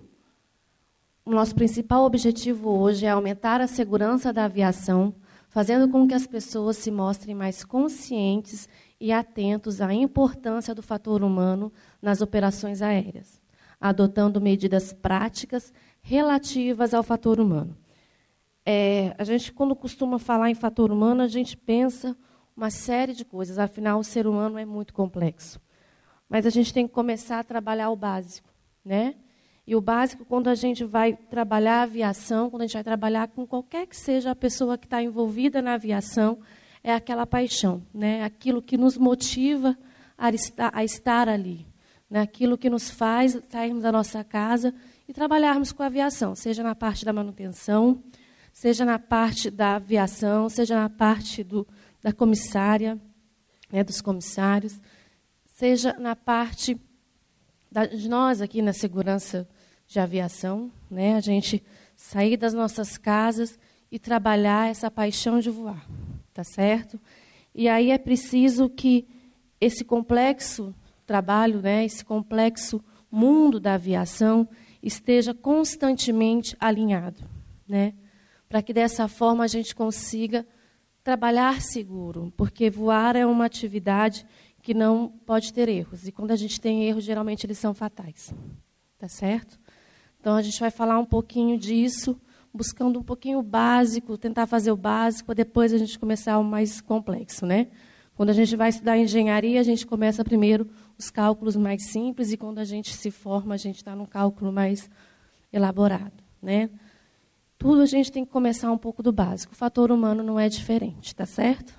O 1.25 1.31
nosso 1.31 1.55
principal 1.55 2.03
objetivo 2.03 2.69
hoje 2.69 3.05
é 3.05 3.09
aumentar 3.09 3.59
a 3.61 3.67
segurança 3.67 4.31
da 4.31 4.45
aviação, 4.45 5.13
fazendo 5.49 5.89
com 5.89 6.07
que 6.07 6.13
as 6.13 6.27
pessoas 6.27 6.77
se 6.77 6.91
mostrem 6.91 7.35
mais 7.35 7.63
conscientes 7.63 8.69
e 8.99 9.11
atentos 9.11 9.81
à 9.81 9.93
importância 9.93 10.75
do 10.75 10.83
fator 10.83 11.23
humano 11.23 11.71
nas 12.01 12.21
operações 12.21 12.81
aéreas, 12.81 13.41
adotando 13.81 14.39
medidas 14.39 14.93
práticas 14.93 15.73
relativas 16.01 16.93
ao 16.93 17.03
fator 17.03 17.39
humano. 17.39 17.75
É, 18.71 19.15
a 19.17 19.23
gente, 19.23 19.51
quando 19.51 19.75
costuma 19.75 20.19
falar 20.19 20.51
em 20.51 20.53
fator 20.53 20.91
humano, 20.91 21.23
a 21.23 21.27
gente 21.27 21.57
pensa 21.57 22.15
uma 22.55 22.69
série 22.69 23.13
de 23.13 23.25
coisas, 23.25 23.57
afinal, 23.57 23.99
o 23.99 24.03
ser 24.03 24.27
humano 24.27 24.59
é 24.59 24.65
muito 24.65 24.93
complexo. 24.93 25.59
Mas 26.29 26.45
a 26.45 26.51
gente 26.51 26.71
tem 26.71 26.87
que 26.87 26.93
começar 26.93 27.39
a 27.39 27.43
trabalhar 27.43 27.89
o 27.89 27.95
básico. 27.95 28.47
Né? 28.85 29.15
E 29.65 29.75
o 29.75 29.81
básico, 29.81 30.23
quando 30.23 30.49
a 30.49 30.53
gente 30.53 30.83
vai 30.83 31.13
trabalhar 31.13 31.79
a 31.79 31.81
aviação, 31.81 32.47
quando 32.51 32.61
a 32.61 32.65
gente 32.67 32.75
vai 32.75 32.83
trabalhar 32.83 33.29
com 33.29 33.43
qualquer 33.47 33.87
que 33.87 33.97
seja 33.97 34.29
a 34.29 34.35
pessoa 34.35 34.77
que 34.77 34.85
está 34.85 35.01
envolvida 35.01 35.63
na 35.63 35.73
aviação, 35.73 36.37
é 36.83 36.93
aquela 36.93 37.25
paixão, 37.25 37.81
né? 37.91 38.23
aquilo 38.23 38.61
que 38.61 38.77
nos 38.77 38.99
motiva 38.99 39.75
a 40.15 40.29
estar, 40.29 40.69
a 40.75 40.83
estar 40.83 41.27
ali, 41.27 41.65
né? 42.07 42.21
aquilo 42.21 42.55
que 42.55 42.69
nos 42.69 42.87
faz 42.91 43.35
sairmos 43.49 43.81
da 43.81 43.91
nossa 43.91 44.23
casa 44.23 44.75
e 45.07 45.13
trabalharmos 45.13 45.71
com 45.71 45.81
a 45.81 45.87
aviação, 45.87 46.35
seja 46.35 46.61
na 46.61 46.75
parte 46.75 47.03
da 47.03 47.11
manutenção, 47.11 48.03
seja 48.59 48.83
na 48.83 48.99
parte 48.99 49.49
da 49.49 49.77
aviação, 49.77 50.49
seja 50.49 50.75
na 50.75 50.89
parte 50.89 51.45
do, 51.45 51.65
da 52.03 52.11
comissária, 52.11 52.99
né, 53.71 53.85
dos 53.85 54.01
comissários, 54.01 54.81
seja 55.45 55.93
na 55.97 56.13
parte 56.13 56.77
de 57.97 58.09
nós 58.09 58.41
aqui 58.41 58.61
na 58.61 58.73
segurança 58.73 59.47
de 59.87 59.97
aviação, 59.97 60.69
né, 60.91 61.15
a 61.15 61.21
gente 61.21 61.63
sair 61.95 62.35
das 62.35 62.53
nossas 62.53 62.97
casas 62.97 63.57
e 63.89 63.97
trabalhar 63.97 64.69
essa 64.69 64.91
paixão 64.91 65.39
de 65.39 65.49
voar, 65.49 65.87
tá 66.33 66.43
certo? 66.43 66.99
E 67.55 67.69
aí 67.69 67.91
é 67.91 67.97
preciso 67.97 68.67
que 68.67 69.07
esse 69.61 69.85
complexo 69.85 70.75
trabalho, 71.05 71.61
né, 71.61 71.85
esse 71.85 72.03
complexo 72.03 72.83
mundo 73.09 73.57
da 73.57 73.75
aviação 73.75 74.49
esteja 74.83 75.33
constantemente 75.33 76.57
alinhado, 76.59 77.23
né, 77.65 77.93
para 78.49 78.63
que 78.63 78.73
dessa 78.73 79.07
forma 79.07 79.43
a 79.43 79.47
gente 79.47 79.75
consiga 79.75 80.45
trabalhar 81.03 81.61
seguro, 81.61 82.33
porque 82.35 82.69
voar 82.69 83.15
é 83.15 83.25
uma 83.25 83.45
atividade 83.45 84.25
que 84.61 84.73
não 84.73 85.07
pode 85.25 85.53
ter 85.53 85.69
erros. 85.69 86.07
E 86.07 86.11
quando 86.11 86.31
a 86.31 86.35
gente 86.35 86.59
tem 86.59 86.83
erros, 86.83 87.03
geralmente 87.03 87.45
eles 87.45 87.59
são 87.59 87.73
fatais. 87.73 88.33
Tá 88.97 89.07
certo? 89.07 89.57
Então 90.19 90.35
a 90.35 90.41
gente 90.41 90.59
vai 90.59 90.69
falar 90.69 90.99
um 90.99 91.05
pouquinho 91.05 91.57
disso, 91.57 92.19
buscando 92.53 92.99
um 92.99 93.03
pouquinho 93.03 93.39
o 93.39 93.43
básico, 93.43 94.17
tentar 94.17 94.47
fazer 94.47 94.71
o 94.71 94.75
básico, 94.75 95.33
depois 95.33 95.71
a 95.71 95.77
gente 95.77 95.97
começar 95.97 96.37
o 96.39 96.43
mais 96.43 96.81
complexo, 96.81 97.45
né? 97.45 97.67
Quando 98.15 98.31
a 98.31 98.33
gente 98.33 98.53
vai 98.57 98.67
estudar 98.67 98.97
engenharia, 98.97 99.61
a 99.61 99.63
gente 99.63 99.87
começa 99.87 100.25
primeiro 100.25 100.69
os 100.97 101.09
cálculos 101.09 101.55
mais 101.55 101.85
simples 101.85 102.33
e 102.33 102.37
quando 102.37 102.59
a 102.59 102.65
gente 102.65 102.93
se 102.93 103.09
forma, 103.11 103.53
a 103.53 103.57
gente 103.57 103.77
está 103.77 103.95
num 103.95 104.05
cálculo 104.05 104.51
mais 104.51 104.89
elaborado, 105.53 106.21
né? 106.41 106.69
Tudo 107.59 107.81
a 107.81 107.85
gente 107.85 108.09
tem 108.09 108.23
que 108.23 108.31
começar 108.31 108.71
um 108.71 108.77
pouco 108.77 109.03
do 109.03 109.11
básico. 109.11 109.51
O 109.51 109.55
fator 109.55 109.91
humano 109.91 110.23
não 110.23 110.39
é 110.39 110.47
diferente, 110.47 111.13
tá 111.13 111.25
certo? 111.25 111.77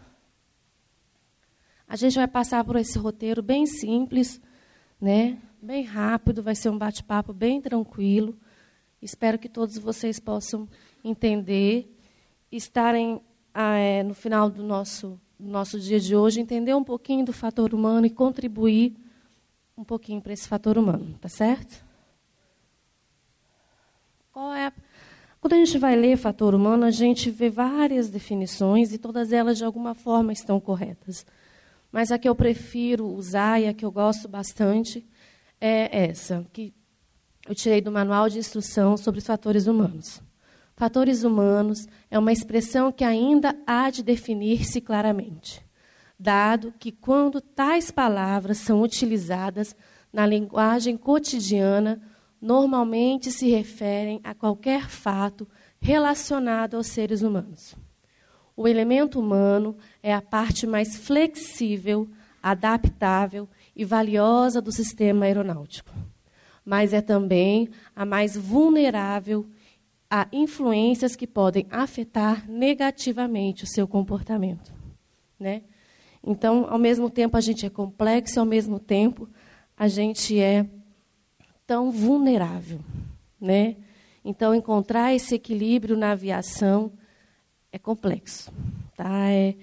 A 1.88 1.96
gente 1.96 2.16
vai 2.16 2.28
passar 2.28 2.62
por 2.62 2.76
esse 2.76 2.98
roteiro 2.98 3.42
bem 3.42 3.64
simples, 3.64 4.38
né? 5.00 5.38
Bem 5.60 5.82
rápido, 5.82 6.42
vai 6.42 6.54
ser 6.54 6.68
um 6.68 6.76
bate-papo 6.76 7.32
bem 7.32 7.62
tranquilo. 7.62 8.38
Espero 9.00 9.38
que 9.38 9.48
todos 9.48 9.78
vocês 9.78 10.20
possam 10.20 10.68
entender, 11.02 11.90
estarem 12.52 13.18
ah, 13.54 13.78
é, 13.78 14.02
no 14.02 14.12
final 14.12 14.50
do 14.50 14.62
nosso, 14.62 15.18
nosso 15.38 15.80
dia 15.80 15.98
de 15.98 16.14
hoje, 16.14 16.42
entender 16.42 16.74
um 16.74 16.84
pouquinho 16.84 17.24
do 17.24 17.32
fator 17.32 17.72
humano 17.72 18.04
e 18.04 18.10
contribuir 18.10 18.94
um 19.78 19.82
pouquinho 19.82 20.20
para 20.20 20.34
esse 20.34 20.46
fator 20.46 20.76
humano, 20.76 21.16
tá 21.18 21.28
certo? 21.30 21.82
Qual 24.30 24.52
é 24.52 24.66
a 24.66 24.72
quando 25.40 25.54
a 25.54 25.56
gente 25.56 25.78
vai 25.78 25.96
ler 25.96 26.18
fator 26.18 26.54
humano, 26.54 26.84
a 26.84 26.90
gente 26.90 27.30
vê 27.30 27.48
várias 27.48 28.10
definições 28.10 28.92
e 28.92 28.98
todas 28.98 29.32
elas 29.32 29.56
de 29.56 29.64
alguma 29.64 29.94
forma 29.94 30.32
estão 30.32 30.60
corretas. 30.60 31.24
Mas 31.90 32.12
a 32.12 32.18
que 32.18 32.28
eu 32.28 32.34
prefiro 32.34 33.06
usar 33.06 33.58
e 33.58 33.66
a 33.66 33.72
que 33.72 33.84
eu 33.84 33.90
gosto 33.90 34.28
bastante 34.28 35.06
é 35.58 36.04
essa, 36.04 36.46
que 36.52 36.74
eu 37.48 37.54
tirei 37.54 37.80
do 37.80 37.90
manual 37.90 38.28
de 38.28 38.38
instrução 38.38 38.96
sobre 38.96 39.18
os 39.18 39.26
fatores 39.26 39.66
humanos. 39.66 40.22
Fatores 40.76 41.24
humanos 41.24 41.86
é 42.10 42.18
uma 42.18 42.32
expressão 42.32 42.92
que 42.92 43.04
ainda 43.04 43.56
há 43.66 43.90
de 43.90 44.02
definir-se 44.02 44.80
claramente, 44.80 45.64
dado 46.18 46.72
que 46.78 46.92
quando 46.92 47.40
tais 47.40 47.90
palavras 47.90 48.58
são 48.58 48.82
utilizadas 48.82 49.74
na 50.12 50.26
linguagem 50.26 50.96
cotidiana, 50.96 52.00
normalmente 52.40 53.30
se 53.30 53.50
referem 53.50 54.20
a 54.24 54.34
qualquer 54.34 54.88
fato 54.88 55.46
relacionado 55.80 56.76
aos 56.76 56.86
seres 56.86 57.22
humanos. 57.22 57.76
O 58.56 58.66
elemento 58.66 59.18
humano 59.18 59.76
é 60.02 60.12
a 60.12 60.22
parte 60.22 60.66
mais 60.66 60.96
flexível, 60.96 62.08
adaptável 62.42 63.48
e 63.74 63.84
valiosa 63.84 64.60
do 64.60 64.72
sistema 64.72 65.26
aeronáutico, 65.26 65.90
mas 66.64 66.92
é 66.92 67.00
também 67.00 67.68
a 67.94 68.04
mais 68.04 68.36
vulnerável 68.36 69.46
a 70.10 70.26
influências 70.32 71.14
que 71.14 71.26
podem 71.26 71.66
afetar 71.70 72.50
negativamente 72.50 73.64
o 73.64 73.66
seu 73.66 73.86
comportamento. 73.86 74.72
Né? 75.38 75.62
Então, 76.22 76.66
ao 76.68 76.78
mesmo 76.78 77.08
tempo, 77.08 77.36
a 77.36 77.40
gente 77.40 77.64
é 77.64 77.70
complexo, 77.70 78.40
ao 78.40 78.46
mesmo 78.46 78.78
tempo, 78.78 79.28
a 79.76 79.86
gente 79.88 80.38
é 80.38 80.66
tão 81.70 81.92
vulnerável. 81.92 82.80
Né? 83.40 83.76
Então, 84.24 84.52
encontrar 84.52 85.14
esse 85.14 85.36
equilíbrio 85.36 85.96
na 85.96 86.10
aviação 86.10 86.90
é 87.70 87.78
complexo, 87.78 88.52
tá? 88.96 89.30
É, 89.30 89.54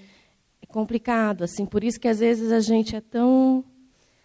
é, 0.62 0.66
complicado, 0.70 1.44
assim. 1.44 1.66
Por 1.66 1.84
isso 1.84 2.00
que 2.00 2.08
às 2.08 2.20
vezes 2.20 2.50
a 2.50 2.62
gente 2.62 2.96
é 2.96 3.02
tão, 3.02 3.62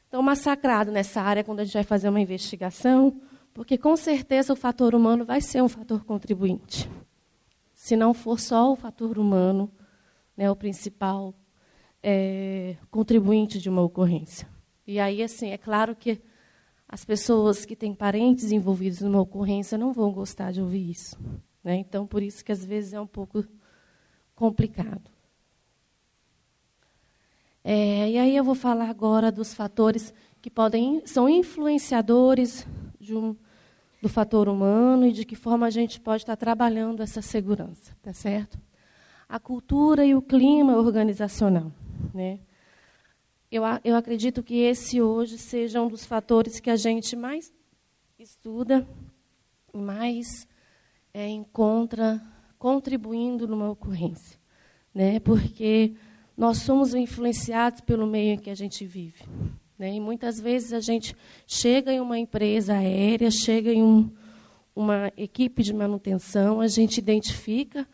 tão 0.09 0.23
massacrado 0.23 0.93
nessa 0.93 1.21
área 1.21 1.43
quando 1.43 1.59
a 1.59 1.65
gente 1.65 1.75
vai 1.75 1.83
fazer 1.83 2.09
uma 2.09 2.21
investigação, 2.21 3.21
porque 3.53 3.77
com 3.77 3.97
certeza 3.97 4.53
o 4.53 4.57
fator 4.57 4.95
humano 4.95 5.25
vai 5.25 5.41
ser 5.41 5.61
um 5.61 5.69
fator 5.69 6.05
contribuinte. 6.05 6.89
Se 7.75 7.97
não 7.97 8.15
for 8.15 8.39
só 8.39 8.71
o 8.71 8.77
fator 8.77 9.19
humano, 9.19 9.69
né, 10.37 10.49
o 10.49 10.55
principal 10.55 11.35
é, 12.01 12.77
contribuinte 12.93 13.59
de 13.59 13.69
uma 13.69 13.83
ocorrência. 13.83 14.47
E 14.87 15.01
aí, 15.01 15.21
assim, 15.21 15.49
é 15.49 15.59
claro 15.59 15.97
que 15.97 16.23
as 16.93 17.07
pessoas 17.07 17.65
que 17.65 17.75
têm 17.75 17.95
parentes 17.95 18.53
envolvidos 18.53 19.01
numa 19.01 19.23
ocorrência 19.23 19.79
não 19.79 19.95
vão 19.95 20.13
gostar 20.13 20.53
de 20.53 20.61
ouvir 20.61 20.91
isso. 20.91 21.19
Né? 21.65 21.77
Então, 21.77 22.07
por 22.07 22.23
isso 22.23 22.45
que 22.45 22.53
às 22.53 22.63
vezes 22.63 22.93
é 22.93 23.01
um 23.01 23.07
pouco 23.07 23.43
complicado. 24.35 25.11
É, 27.65 28.11
e 28.11 28.19
aí 28.19 28.37
eu 28.37 28.45
vou 28.45 28.55
falar 28.55 28.91
agora 28.91 29.33
dos 29.33 29.55
fatores 29.55 30.13
que 30.43 30.51
podem 30.51 31.01
são 31.07 31.31
influenciadores 31.31 32.67
um, 33.09 33.35
do 34.03 34.09
fator 34.11 34.47
humano 34.47 35.07
e 35.07 35.13
de 35.13 35.25
que 35.25 35.35
forma 35.35 35.67
a 35.67 35.71
gente 35.71 35.99
pode 35.99 36.25
estar 36.25 36.37
trabalhando 36.37 37.03
essa 37.03 37.23
segurança, 37.23 37.97
tá 38.03 38.13
certo? 38.13 38.61
A 39.27 39.41
cultura 39.41 40.05
e 40.05 40.15
o 40.15 40.21
clima 40.21 40.77
organizacional, 40.77 41.73
né? 42.13 42.39
Eu, 43.53 43.65
eu 43.85 43.95
acredito 43.97 44.43
que 44.43 44.61
esse 44.61 45.03
hoje 45.03 45.37
seja 45.37 45.83
um 45.83 45.87
dos 45.87 46.07
fatores 46.07 46.59
que 46.59 46.71
a 46.71 46.77
gente 46.77 47.15
mais 47.15 47.53
estuda, 48.19 48.89
mais 49.75 50.49
é, 51.13 51.29
encontra 51.29 52.19
contribuindo 52.59 53.47
numa 53.47 53.69
ocorrência, 53.69 54.39
né? 54.95 55.21
Porque 55.21 55.93
nós 56.35 56.63
somos 56.63 56.95
influenciados 56.95 57.83
pelo 57.83 58.07
meio 58.07 58.33
em 58.33 58.39
que 58.39 58.49
a 58.49 58.55
gente 58.55 58.87
vive, 58.87 59.23
né? 59.79 59.93
E 59.93 60.01
muitas 60.01 60.41
vezes 60.41 60.73
a 60.73 60.81
gente 60.81 61.15
chega 61.47 61.93
em 61.93 62.01
uma 62.01 62.19
empresa 62.19 62.73
aérea, 62.73 63.31
chega 63.31 63.71
em 63.71 63.83
um, 63.83 64.11
uma 64.75 65.13
equipe 65.15 65.63
de 65.63 65.75
manutenção, 65.75 66.59
a 66.59 66.69
gente 66.69 66.97
identifica 66.97 67.87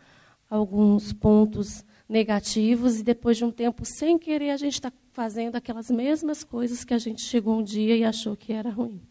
alguns 0.49 1.13
pontos 1.13 1.85
negativos 2.09 3.01
e 3.01 3.03
depois 3.03 3.37
de 3.37 3.45
um 3.45 3.51
tempo, 3.51 3.85
sem 3.85 4.17
querer, 4.17 4.51
a 4.51 4.57
gente 4.57 4.75
está 4.75 4.93
fazendo 5.19 5.57
aquelas 5.57 5.91
mesmas 5.91 6.45
coisas 6.45 6.85
que 6.85 6.95
a 6.95 6.99
gente 6.99 7.23
chegou 7.23 7.59
um 7.59 7.63
dia 7.65 7.97
e 7.97 8.05
achou 8.05 8.37
que 8.37 8.53
era 8.53 8.71
ruim. 8.71 9.03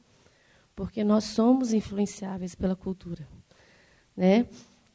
Porque 0.73 1.03
nós 1.03 1.25
somos 1.25 1.73
influenciáveis 1.73 2.55
pela 2.55 2.77
cultura. 2.77 3.27
Né? 4.15 4.47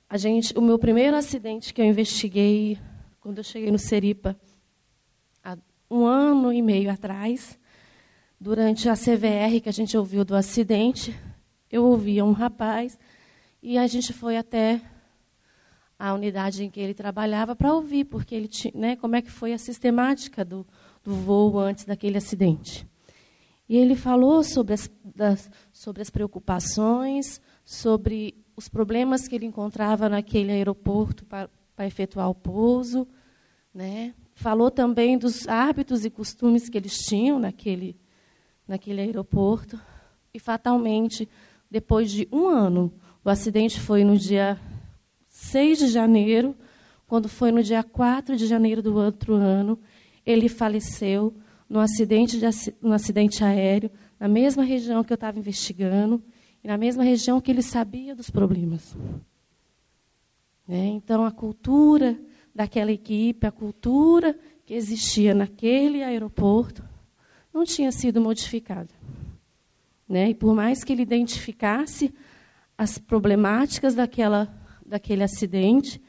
A 0.08 0.16
gente, 0.16 0.56
o 0.56 0.62
meu 0.62 0.78
primeiro 0.78 1.14
acidente 1.14 1.74
que 1.74 1.82
eu 1.82 1.84
investiguei 1.84 2.78
quando 3.20 3.36
eu 3.36 3.44
cheguei 3.44 3.70
no 3.70 3.78
Seripa, 3.78 4.34
há 5.44 5.58
um 5.90 6.06
ano 6.06 6.50
e 6.50 6.62
meio 6.62 6.90
atrás, 6.90 7.58
durante 8.40 8.88
a 8.88 8.94
CVR 8.94 9.60
que 9.62 9.68
a 9.68 9.72
gente 9.72 9.94
ouviu 9.94 10.24
do 10.24 10.34
acidente, 10.34 11.14
eu 11.70 11.84
ouvia 11.84 12.24
um 12.24 12.32
rapaz 12.32 12.98
e 13.62 13.76
a 13.76 13.86
gente 13.86 14.14
foi 14.14 14.38
até 14.38 14.80
a 15.98 16.14
unidade 16.14 16.64
em 16.64 16.70
que 16.70 16.80
ele 16.80 16.94
trabalhava 16.94 17.54
para 17.54 17.74
ouvir, 17.74 18.04
porque 18.04 18.34
ele 18.34 18.48
tinha, 18.48 18.72
né, 18.74 18.96
como 18.96 19.14
é 19.14 19.20
que 19.20 19.30
foi 19.30 19.52
a 19.52 19.58
sistemática 19.58 20.42
do, 20.42 20.66
do 21.02 21.14
voo 21.14 21.58
antes 21.58 21.84
daquele 21.84 22.18
acidente. 22.18 22.86
E 23.68 23.76
ele 23.76 23.96
falou 23.96 24.42
sobre 24.44 24.74
as, 24.74 24.90
das, 25.02 25.50
sobre 25.72 26.02
as 26.02 26.10
preocupações, 26.10 27.40
sobre 27.64 28.34
os 28.56 28.68
problemas 28.68 29.26
que 29.26 29.34
ele 29.34 29.46
encontrava 29.46 30.08
naquele 30.08 30.52
aeroporto 30.52 31.24
para, 31.24 31.48
para 31.74 31.86
efetuar 31.86 32.28
o 32.28 32.34
pouso. 32.34 33.08
Né? 33.72 34.14
Falou 34.34 34.70
também 34.70 35.16
dos 35.16 35.48
hábitos 35.48 36.04
e 36.04 36.10
costumes 36.10 36.68
que 36.68 36.76
eles 36.76 36.98
tinham 36.98 37.38
naquele, 37.38 37.96
naquele 38.66 39.00
aeroporto. 39.00 39.80
E, 40.34 40.38
fatalmente, 40.38 41.28
depois 41.70 42.10
de 42.10 42.28
um 42.30 42.46
ano, 42.46 42.92
o 43.24 43.30
acidente 43.30 43.80
foi 43.80 44.04
no 44.04 44.16
dia 44.18 44.60
6 45.28 45.78
de 45.78 45.88
janeiro, 45.88 46.54
quando 47.06 47.28
foi 47.28 47.50
no 47.52 47.62
dia 47.62 47.82
4 47.82 48.36
de 48.36 48.46
janeiro 48.46 48.82
do 48.82 48.96
outro 48.96 49.34
ano, 49.34 49.78
ele 50.24 50.48
faleceu 50.48 51.34
num 51.68 51.80
acidente, 51.80 52.38
de, 52.38 52.46
num 52.80 52.92
acidente 52.92 53.42
aéreo, 53.42 53.90
na 54.20 54.28
mesma 54.28 54.62
região 54.62 55.02
que 55.02 55.12
eu 55.12 55.16
estava 55.16 55.38
investigando, 55.38 56.22
e 56.62 56.68
na 56.68 56.76
mesma 56.76 57.02
região 57.02 57.40
que 57.40 57.50
ele 57.50 57.62
sabia 57.62 58.14
dos 58.14 58.30
problemas. 58.30 58.96
É, 60.68 60.86
então, 60.86 61.24
a 61.24 61.32
cultura 61.32 62.18
daquela 62.54 62.92
equipe, 62.92 63.46
a 63.46 63.50
cultura 63.50 64.38
que 64.64 64.74
existia 64.74 65.34
naquele 65.34 66.02
aeroporto, 66.02 66.84
não 67.52 67.64
tinha 67.64 67.90
sido 67.90 68.20
modificada. 68.20 68.90
Né? 70.08 70.30
E 70.30 70.34
por 70.34 70.54
mais 70.54 70.84
que 70.84 70.92
ele 70.92 71.02
identificasse 71.02 72.12
as 72.76 72.98
problemáticas 72.98 73.94
daquela, 73.94 74.54
daquele 74.84 75.22
acidente, 75.22 76.00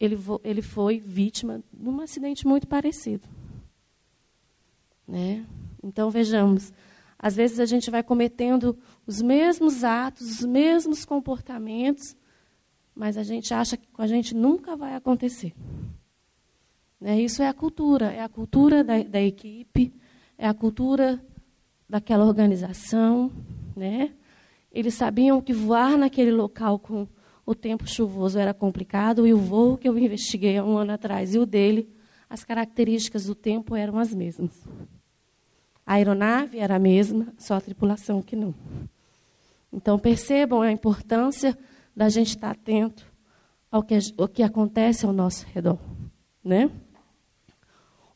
ele, 0.00 0.18
ele 0.42 0.62
foi 0.62 0.98
vítima 0.98 1.62
de 1.72 1.88
um 1.88 2.00
acidente 2.00 2.46
muito 2.46 2.66
parecido. 2.66 3.28
Né? 5.12 5.44
Então, 5.84 6.10
vejamos, 6.10 6.72
às 7.18 7.36
vezes 7.36 7.60
a 7.60 7.66
gente 7.66 7.90
vai 7.90 8.02
cometendo 8.02 8.78
os 9.06 9.20
mesmos 9.20 9.84
atos, 9.84 10.40
os 10.40 10.46
mesmos 10.46 11.04
comportamentos, 11.04 12.16
mas 12.94 13.18
a 13.18 13.22
gente 13.22 13.52
acha 13.52 13.76
que 13.76 13.86
com 13.88 14.00
a 14.00 14.06
gente 14.06 14.34
nunca 14.34 14.74
vai 14.74 14.94
acontecer. 14.94 15.52
Né? 16.98 17.20
Isso 17.20 17.42
é 17.42 17.48
a 17.48 17.52
cultura, 17.52 18.10
é 18.10 18.22
a 18.22 18.28
cultura 18.28 18.82
da, 18.82 19.02
da 19.02 19.20
equipe, 19.20 19.92
é 20.38 20.48
a 20.48 20.54
cultura 20.54 21.22
daquela 21.86 22.24
organização. 22.24 23.30
Né? 23.76 24.14
Eles 24.72 24.94
sabiam 24.94 25.42
que 25.42 25.52
voar 25.52 25.98
naquele 25.98 26.32
local 26.32 26.78
com 26.78 27.06
o 27.44 27.54
tempo 27.54 27.86
chuvoso 27.86 28.38
era 28.38 28.54
complicado, 28.54 29.26
e 29.26 29.34
o 29.34 29.38
voo 29.38 29.76
que 29.76 29.90
eu 29.90 29.98
investiguei 29.98 30.56
há 30.56 30.64
um 30.64 30.78
ano 30.78 30.92
atrás 30.92 31.34
e 31.34 31.38
o 31.38 31.44
dele, 31.44 31.92
as 32.30 32.44
características 32.44 33.26
do 33.26 33.34
tempo 33.34 33.76
eram 33.76 33.98
as 33.98 34.14
mesmas. 34.14 34.58
A 35.86 35.94
aeronave 35.94 36.58
era 36.58 36.76
a 36.76 36.78
mesma, 36.78 37.32
só 37.38 37.54
a 37.54 37.60
tripulação 37.60 38.22
que 38.22 38.36
não. 38.36 38.54
Então 39.72 39.98
percebam 39.98 40.62
a 40.62 40.70
importância 40.70 41.58
da 41.94 42.08
gente 42.08 42.28
estar 42.28 42.50
atento 42.50 43.06
ao 43.70 43.82
que, 43.82 43.98
ao 44.18 44.28
que 44.28 44.42
acontece 44.42 45.06
ao 45.06 45.12
nosso 45.12 45.46
redor, 45.46 45.78
né? 46.44 46.70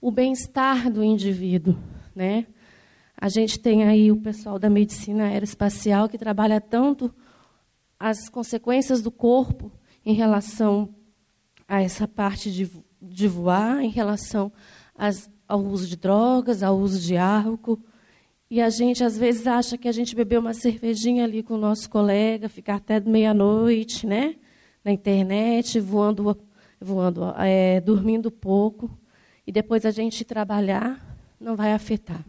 O 0.01 0.11
bem-estar 0.11 0.91
do 0.91 1.03
indivíduo, 1.03 1.77
né? 2.15 2.47
A 3.19 3.29
gente 3.29 3.59
tem 3.59 3.85
aí 3.85 4.13
o 4.13 4.21
pessoal 4.21 4.59
da 4.59 4.69
medicina 4.69 5.25
aeroespacial 5.25 6.09
que 6.09 6.19
trabalha 6.19 6.61
tanto 6.61 7.13
as 7.99 8.29
consequências 8.29 9.01
do 9.01 9.11
corpo 9.11 9.73
em 10.05 10.13
relação 10.13 10.95
a 11.67 11.83
essa 11.83 12.07
parte 12.07 12.53
de, 12.53 12.71
de 13.01 13.27
voar, 13.27 13.83
em 13.83 13.89
relação 13.89 14.53
às 14.95 15.31
ao 15.49 15.61
uso 15.61 15.87
de 15.87 15.97
drogas, 15.97 16.63
ao 16.63 16.77
uso 16.79 17.01
de 17.01 17.17
álcool. 17.17 17.79
E 18.51 18.61
a 18.61 18.71
gente, 18.71 19.03
às 19.03 19.19
vezes, 19.19 19.47
acha 19.47 19.77
que 19.77 19.89
a 19.89 19.93
gente 19.93 20.15
bebeu 20.15 20.41
uma 20.41 20.55
cervejinha 20.55 21.25
ali 21.25 21.43
com 21.43 21.55
o 21.55 21.59
nosso 21.59 21.91
colega, 21.91 22.49
ficar 22.49 22.77
até 22.77 23.01
meia-noite, 23.01 24.07
né? 24.07 24.37
Na 24.85 24.93
internet, 24.93 25.81
voando, 25.81 26.37
voando 26.81 27.35
é, 27.39 27.81
dormindo 27.81 28.31
pouco. 28.31 28.91
E 29.47 29.51
depois 29.51 29.85
a 29.85 29.91
gente 29.91 30.25
trabalhar, 30.25 31.19
não 31.41 31.57
vai 31.57 31.73
afetar. 31.73 32.25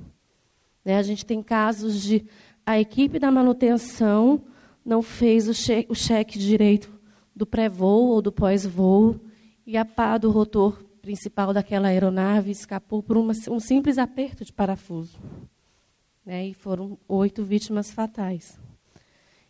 Né? 0.84 0.98
A 0.98 1.03
gente 1.03 1.26
tem 1.26 1.44
casos 1.44 2.02
de 2.02 2.26
a 2.65 2.80
equipe 2.80 3.19
da 3.19 3.31
manutenção 3.31 4.41
não 4.84 5.02
fez 5.02 5.48
o, 5.48 5.53
che 5.53 5.85
o 5.89 5.95
cheque 5.95 6.39
direito 6.39 6.91
do 7.35 7.45
pré-voo 7.45 8.07
ou 8.07 8.22
do 8.22 8.31
pós-voo 8.31 9.19
e 9.65 9.77
a 9.77 9.85
pá 9.85 10.18
do 10.18 10.31
rotor 10.31 10.86
principal 11.07 11.53
daquela 11.53 11.88
aeronave 11.88 12.51
escapou 12.51 13.01
por 13.01 13.15
uma, 13.15 13.31
um 13.49 13.61
simples 13.61 13.97
aperto 13.97 14.43
de 14.43 14.51
parafuso. 14.51 15.17
Né? 16.25 16.47
E 16.47 16.53
foram 16.53 16.99
oito 17.07 17.45
vítimas 17.45 17.89
fatais. 17.93 18.59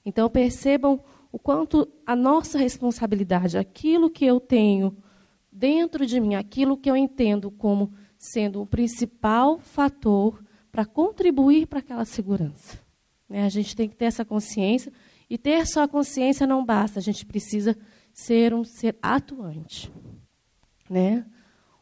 Então, 0.05 0.29
percebam 0.29 1.03
o 1.31 1.39
quanto 1.39 1.87
a 2.05 2.15
nossa 2.15 2.59
responsabilidade, 2.59 3.57
aquilo 3.57 4.07
que 4.07 4.23
eu 4.23 4.39
tenho 4.39 4.95
dentro 5.51 6.05
de 6.05 6.19
mim, 6.19 6.35
aquilo 6.35 6.77
que 6.77 6.91
eu 6.91 6.95
entendo 6.95 7.49
como 7.49 7.91
sendo 8.19 8.61
o 8.61 8.67
principal 8.67 9.57
fator 9.57 10.43
para 10.71 10.85
contribuir 10.85 11.65
para 11.65 11.79
aquela 11.79 12.05
segurança. 12.05 12.79
Né? 13.27 13.45
A 13.45 13.49
gente 13.49 13.75
tem 13.75 13.89
que 13.89 13.95
ter 13.95 14.05
essa 14.05 14.23
consciência, 14.23 14.93
e 15.27 15.39
ter 15.39 15.65
só 15.65 15.81
a 15.81 15.87
consciência 15.87 16.45
não 16.45 16.63
basta, 16.63 16.99
a 16.99 17.01
gente 17.01 17.25
precisa 17.25 17.75
ser 18.13 18.53
um 18.53 18.63
ser 18.63 18.95
atuante. 19.01 19.91
Né? 20.87 21.25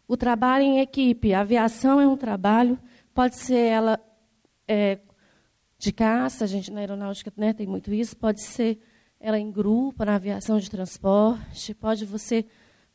O 0.07 0.15
trabalho 0.15 0.63
em 0.63 0.79
equipe, 0.79 1.33
a 1.33 1.41
aviação 1.41 1.99
é 1.99 2.07
um 2.07 2.15
trabalho, 2.15 2.79
pode 3.13 3.37
ser 3.37 3.57
ela 3.57 3.99
é, 4.67 4.99
de 5.77 5.91
caça, 5.91 6.43
a 6.43 6.47
gente 6.47 6.71
na 6.71 6.79
aeronáutica 6.79 7.31
né, 7.35 7.53
tem 7.53 7.65
muito 7.65 7.93
isso, 7.93 8.15
pode 8.15 8.41
ser 8.41 8.79
ela 9.19 9.39
em 9.39 9.51
grupo, 9.51 10.05
na 10.05 10.15
aviação 10.15 10.59
de 10.59 10.69
transporte, 10.69 11.73
pode 11.73 12.05
você 12.05 12.45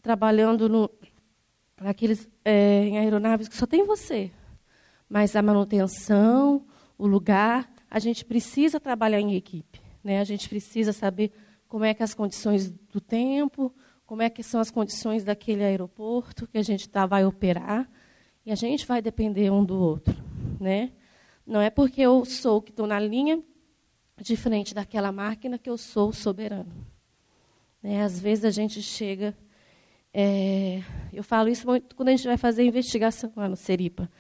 trabalhando 0.01 0.69
no, 0.69 0.91
naqueles, 1.81 2.29
é, 2.45 2.85
em 2.85 2.99
aeronaves 2.99 3.49
que 3.49 3.57
só 3.57 3.67
tem 3.67 3.85
você. 3.85 4.31
Mas 5.09 5.35
a 5.35 5.43
manutenção, 5.43 6.65
o 6.97 7.07
lugar, 7.07 7.69
a 7.91 7.99
gente 7.99 8.25
precisa 8.25 8.79
trabalhar 8.79 9.21
em 9.21 9.35
equipe. 9.35 9.81
Né? 10.05 10.21
A 10.21 10.25
gente 10.25 10.49
precisa 10.49 10.93
saber 10.93 11.33
como 11.67 11.85
é 11.85 11.93
que 11.93 12.03
as 12.03 12.15
condições 12.15 12.71
do 12.71 13.01
tempo, 13.01 13.75
como 14.11 14.23
é 14.23 14.29
que 14.29 14.43
são 14.43 14.61
as 14.61 14.73
condições 14.73 15.23
daquele 15.23 15.63
aeroporto 15.63 16.45
que 16.49 16.59
a 16.59 16.63
gente 16.65 16.89
tá, 16.89 17.07
vai 17.07 17.25
operar, 17.25 17.89
e 18.45 18.51
a 18.51 18.57
gente 18.57 18.85
vai 18.85 19.01
depender 19.01 19.51
um 19.51 19.65
do 19.65 19.81
outro. 19.81 20.17
Né? 20.59 20.91
Não 21.47 21.61
é 21.61 21.71
porque 21.71 22.01
eu 22.01 22.25
sou 22.25 22.61
que 22.61 22.73
estou 22.73 22.89
na 22.89 22.99
linha 22.99 23.41
de 24.21 24.35
frente 24.35 24.75
daquela 24.75 25.13
máquina 25.13 25.57
que 25.57 25.71
eu 25.71 25.79
sou 25.79 26.13
soberano. 26.13 26.73
Né? 27.81 28.03
Às 28.03 28.19
vezes 28.19 28.45
a 28.45 28.51
gente 28.51 28.83
chega. 28.83 29.33
É, 30.13 30.83
eu 31.13 31.23
falo 31.23 31.49
isso 31.49 31.65
muito 31.65 31.95
quando 31.95 32.09
a 32.09 32.17
gente 32.17 32.27
vai 32.27 32.37
fazer 32.37 32.65
investigação 32.65 33.33
lá 33.37 33.49
no 33.49 33.55
Seripa. 33.55 34.11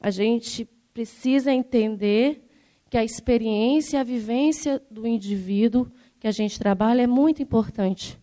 A 0.00 0.10
gente 0.10 0.64
precisa 0.94 1.52
entender 1.52 2.48
que 2.88 2.96
a 2.96 3.04
experiência, 3.04 4.00
a 4.00 4.04
vivência 4.04 4.82
do 4.90 5.06
indivíduo 5.06 5.86
que 6.18 6.26
a 6.26 6.32
gente 6.32 6.58
trabalha 6.58 7.02
é 7.02 7.06
muito 7.06 7.42
importante 7.42 8.18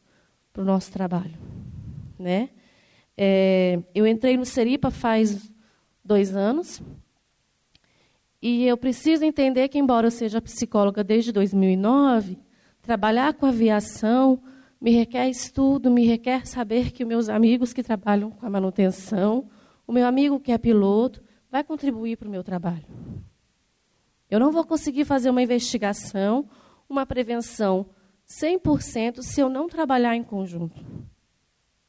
para 0.56 0.62
o 0.62 0.66
nosso 0.66 0.90
trabalho. 0.90 1.38
Né? 2.18 2.50
É, 3.18 3.78
eu 3.94 4.08
entrei 4.08 4.38
no 4.38 4.46
Seripa 4.46 4.90
faz 4.90 5.52
dois 6.04 6.34
anos, 6.34 6.82
e 8.42 8.66
eu 8.66 8.78
preciso 8.78 9.26
entender 9.26 9.68
que, 9.68 9.78
embora 9.78 10.08
eu 10.08 10.12
seja 10.12 10.42
psicóloga 10.42 11.04
desde 11.04 11.34
2009, 11.34 12.38
trabalhar 12.82 13.34
com 13.34 13.46
aviação 13.46 14.42
me 14.80 14.92
requer 14.92 15.28
estudo, 15.30 15.90
me 15.90 16.06
requer 16.06 16.46
saber 16.46 16.92
que 16.92 17.04
meus 17.04 17.28
amigos 17.28 17.74
que 17.74 17.82
trabalham 17.82 18.30
com 18.30 18.46
a 18.46 18.50
manutenção, 18.50 19.50
o 19.86 19.92
meu 19.92 20.06
amigo 20.06 20.40
que 20.40 20.52
é 20.52 20.58
piloto, 20.58 21.24
vai 21.52 21.64
contribuir 21.64 22.18
para 22.18 22.28
o 22.28 22.32
meu 22.32 22.44
trabalho. 22.44 22.86
Eu 24.30 24.40
não 24.40 24.52
vou 24.52 24.64
conseguir 24.64 25.04
fazer 25.04 25.30
uma 25.30 25.42
investigação, 25.42 26.48
uma 26.88 27.06
prevenção 27.06 27.88
100% 28.28 29.22
se 29.22 29.40
eu 29.40 29.50
não 29.50 29.68
trabalhar 29.68 30.16
em 30.16 30.24
conjunto. 30.24 30.84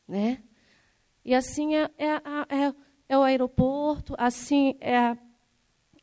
Né? 0.07 0.43
E 1.25 1.35
assim 1.35 1.77
é, 1.77 1.91
é, 1.99 2.07
é, 2.49 2.75
é 3.09 3.19
o 3.19 3.23
aeroporto, 3.23 4.15
assim 4.17 4.77
é 4.81 5.17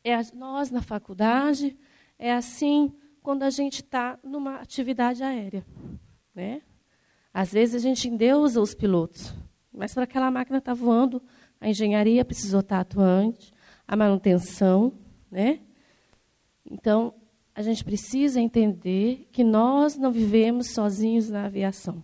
é 0.04 0.20
nós 0.34 0.70
na 0.70 0.82
faculdade, 0.82 1.78
é 2.20 2.34
assim 2.34 2.94
quando 3.22 3.44
a 3.44 3.50
gente 3.50 3.76
está 3.76 4.20
numa 4.22 4.58
atividade 4.58 5.24
aérea. 5.24 5.66
Né? 6.36 6.62
Às 7.34 7.54
vezes 7.54 7.76
a 7.76 7.80
gente 7.80 8.10
endeusa 8.10 8.60
os 8.60 8.76
pilotos, 8.76 9.34
mas 9.72 9.94
para 9.94 10.04
aquela 10.04 10.30
máquina 10.30 10.58
estar 10.58 10.76
tá 10.76 10.76
voando, 10.76 11.24
a 11.60 11.70
engenharia 11.70 12.26
precisou 12.26 12.60
estar 12.60 12.76
tá 12.76 12.82
atuante, 12.82 13.54
a 13.88 13.96
manutenção. 13.96 14.92
Né? 15.32 15.62
Então, 16.70 17.16
a 17.56 17.62
gente 17.62 17.84
precisa 17.84 18.40
entender 18.40 19.28
que 19.32 19.44
nós 19.44 19.98
não 19.98 20.12
vivemos 20.12 20.72
sozinhos 20.72 21.30
na 21.30 21.46
aviação. 21.46 22.02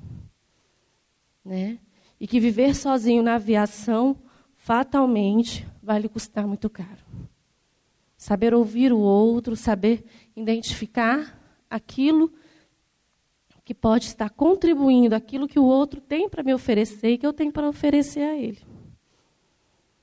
Né? 1.43 1.79
E 2.19 2.27
que 2.27 2.39
viver 2.39 2.75
sozinho 2.75 3.23
na 3.23 3.35
aviação, 3.35 4.15
fatalmente, 4.55 5.65
vai 5.81 5.99
lhe 5.99 6.09
custar 6.09 6.45
muito 6.45 6.69
caro 6.69 7.09
saber 8.19 8.53
ouvir 8.53 8.91
o 8.91 8.99
outro, 8.99 9.55
saber 9.55 10.03
identificar 10.35 11.39
aquilo 11.69 12.29
que 13.63 13.73
pode 13.73 14.07
estar 14.07 14.29
contribuindo, 14.29 15.15
aquilo 15.15 15.47
que 15.47 15.57
o 15.57 15.63
outro 15.63 16.01
tem 16.01 16.27
para 16.27 16.43
me 16.43 16.53
oferecer 16.53 17.11
e 17.11 17.17
que 17.17 17.25
eu 17.25 17.31
tenho 17.31 17.49
para 17.49 17.69
oferecer 17.69 18.23
a 18.23 18.35
ele. 18.35 18.59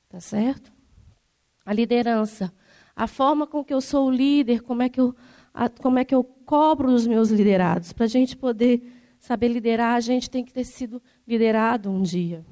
Tá 0.09 0.18
certo? 0.18 0.73
A 1.62 1.74
liderança, 1.74 2.51
a 2.94 3.06
forma 3.06 3.47
com 3.47 3.62
que 3.62 3.74
eu 3.74 3.82
sou 3.82 4.06
o 4.06 4.10
líder, 4.10 4.62
como 4.62 4.82
é 4.82 4.89
que 4.89 5.01
eu, 5.01 5.14
como 5.80 5.98
é 5.98 6.04
que 6.04 6.14
eu 6.14 6.22
cobro 6.22 6.92
os 6.92 7.06
meus 7.06 7.30
liderados. 7.30 7.92
Para 7.92 8.04
a 8.04 8.08
gente 8.08 8.36
poder 8.36 8.92
saber 9.18 9.48
liderar, 9.48 9.94
a 9.94 10.00
gente 10.00 10.30
tem 10.30 10.44
que 10.44 10.52
ter 10.52 10.64
sido 10.64 11.02
liderado 11.26 11.90
um 11.90 12.02
dia. 12.02 12.44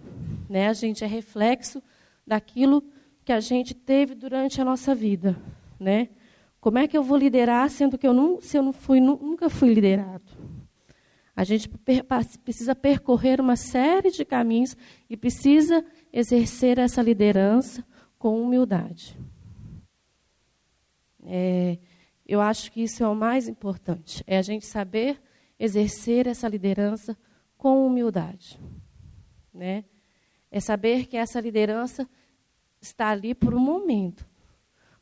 Né? 0.48 0.68
A 0.68 0.72
gente 0.72 1.04
é 1.04 1.06
reflexo 1.06 1.82
daquilo 2.26 2.82
que 3.24 3.32
a 3.32 3.40
gente 3.40 3.74
teve 3.74 4.14
durante 4.14 4.60
a 4.60 4.64
nossa 4.64 4.94
vida, 4.94 5.36
né? 5.80 6.08
Como 6.60 6.78
é 6.78 6.88
que 6.88 6.96
eu 6.96 7.02
vou 7.02 7.16
liderar 7.16 7.68
sendo 7.70 7.98
que 7.98 8.06
eu 8.06 8.12
não, 8.12 8.40
se 8.40 8.56
eu 8.56 8.62
não 8.62 8.72
fui, 8.72 9.00
nunca 9.00 9.48
fui 9.50 9.72
liderado? 9.72 10.32
A 11.36 11.42
gente 11.42 11.68
precisa 12.44 12.74
percorrer 12.74 13.40
uma 13.40 13.56
série 13.56 14.10
de 14.10 14.24
caminhos 14.24 14.76
e 15.10 15.16
precisa 15.16 15.84
exercer 16.12 16.78
essa 16.78 17.02
liderança 17.02 17.84
com 18.18 18.40
humildade. 18.40 19.18
É, 21.22 21.78
eu 22.26 22.40
acho 22.40 22.72
que 22.72 22.82
isso 22.82 23.02
é 23.02 23.08
o 23.08 23.14
mais 23.14 23.48
importante, 23.48 24.24
é 24.26 24.38
a 24.38 24.42
gente 24.42 24.66
saber 24.66 25.20
exercer 25.58 26.26
essa 26.26 26.48
liderança 26.48 27.16
com 27.56 27.86
humildade. 27.86 28.60
Né? 29.52 29.84
É 30.50 30.60
saber 30.60 31.06
que 31.06 31.16
essa 31.16 31.40
liderança 31.40 32.08
está 32.80 33.08
ali 33.08 33.34
por 33.34 33.54
um 33.54 33.58
momento. 33.58 34.26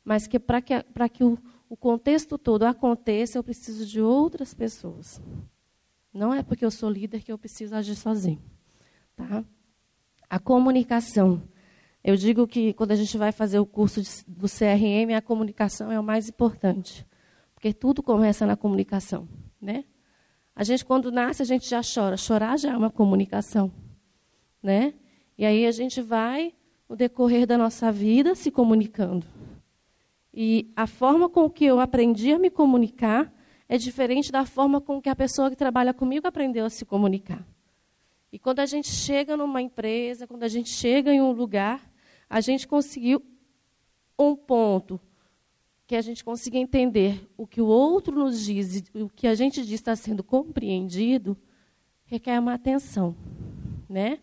Mas 0.04 0.26
que 0.26 0.38
para 0.38 0.60
que, 0.60 0.74
que 1.12 1.24
o, 1.24 1.38
o 1.68 1.76
contexto 1.76 2.36
todo 2.36 2.64
aconteça, 2.64 3.38
eu 3.38 3.44
preciso 3.44 3.86
de 3.86 4.00
outras 4.00 4.52
pessoas. 4.52 5.20
Não 6.12 6.34
é 6.34 6.42
porque 6.42 6.64
eu 6.64 6.70
sou 6.70 6.90
líder 6.90 7.22
que 7.22 7.32
eu 7.32 7.38
preciso 7.38 7.74
agir 7.74 7.96
sozinho. 7.96 8.42
Tá? 9.16 9.44
A 10.28 10.38
comunicação. 10.38 11.42
Eu 12.04 12.16
digo 12.16 12.46
que 12.46 12.72
quando 12.74 12.92
a 12.92 12.96
gente 12.96 13.16
vai 13.16 13.32
fazer 13.32 13.58
o 13.58 13.66
curso 13.66 14.02
de, 14.02 14.10
do 14.26 14.48
CRM, 14.48 15.14
a 15.16 15.22
comunicação 15.22 15.90
é 15.90 15.98
o 15.98 16.02
mais 16.02 16.28
importante. 16.28 17.06
Porque 17.62 17.72
tudo 17.72 18.02
começa 18.02 18.44
na 18.44 18.56
comunicação. 18.56 19.28
Né? 19.60 19.84
A 20.52 20.64
gente, 20.64 20.84
quando 20.84 21.12
nasce, 21.12 21.42
a 21.42 21.44
gente 21.44 21.70
já 21.70 21.80
chora. 21.80 22.16
Chorar 22.16 22.58
já 22.58 22.72
é 22.72 22.76
uma 22.76 22.90
comunicação. 22.90 23.72
Né? 24.60 24.94
E 25.38 25.46
aí 25.46 25.64
a 25.64 25.70
gente 25.70 26.02
vai 26.02 26.52
no 26.88 26.96
decorrer 26.96 27.46
da 27.46 27.56
nossa 27.56 27.92
vida 27.92 28.34
se 28.34 28.50
comunicando. 28.50 29.24
E 30.34 30.72
a 30.74 30.88
forma 30.88 31.28
com 31.28 31.48
que 31.48 31.64
eu 31.64 31.78
aprendi 31.78 32.32
a 32.32 32.38
me 32.40 32.50
comunicar 32.50 33.32
é 33.68 33.78
diferente 33.78 34.32
da 34.32 34.44
forma 34.44 34.80
com 34.80 35.00
que 35.00 35.08
a 35.08 35.14
pessoa 35.14 35.48
que 35.48 35.54
trabalha 35.54 35.94
comigo 35.94 36.26
aprendeu 36.26 36.64
a 36.64 36.70
se 36.70 36.84
comunicar. 36.84 37.46
E 38.32 38.40
quando 38.40 38.58
a 38.58 38.66
gente 38.66 38.88
chega 38.88 39.36
numa 39.36 39.62
empresa, 39.62 40.26
quando 40.26 40.42
a 40.42 40.48
gente 40.48 40.68
chega 40.68 41.14
em 41.14 41.22
um 41.22 41.30
lugar, 41.30 41.88
a 42.28 42.40
gente 42.40 42.66
conseguiu 42.66 43.22
um 44.18 44.34
ponto 44.34 45.00
que 45.92 45.96
a 45.96 46.00
gente 46.00 46.24
consiga 46.24 46.56
entender 46.56 47.28
o 47.36 47.46
que 47.46 47.60
o 47.60 47.66
outro 47.66 48.16
nos 48.16 48.42
diz 48.42 48.82
e 48.94 49.02
o 49.02 49.10
que 49.10 49.26
a 49.26 49.34
gente 49.34 49.60
diz 49.60 49.74
está 49.74 49.94
sendo 49.94 50.24
compreendido, 50.24 51.36
requer 52.06 52.40
uma 52.40 52.54
atenção. 52.54 53.14
Né? 53.90 54.18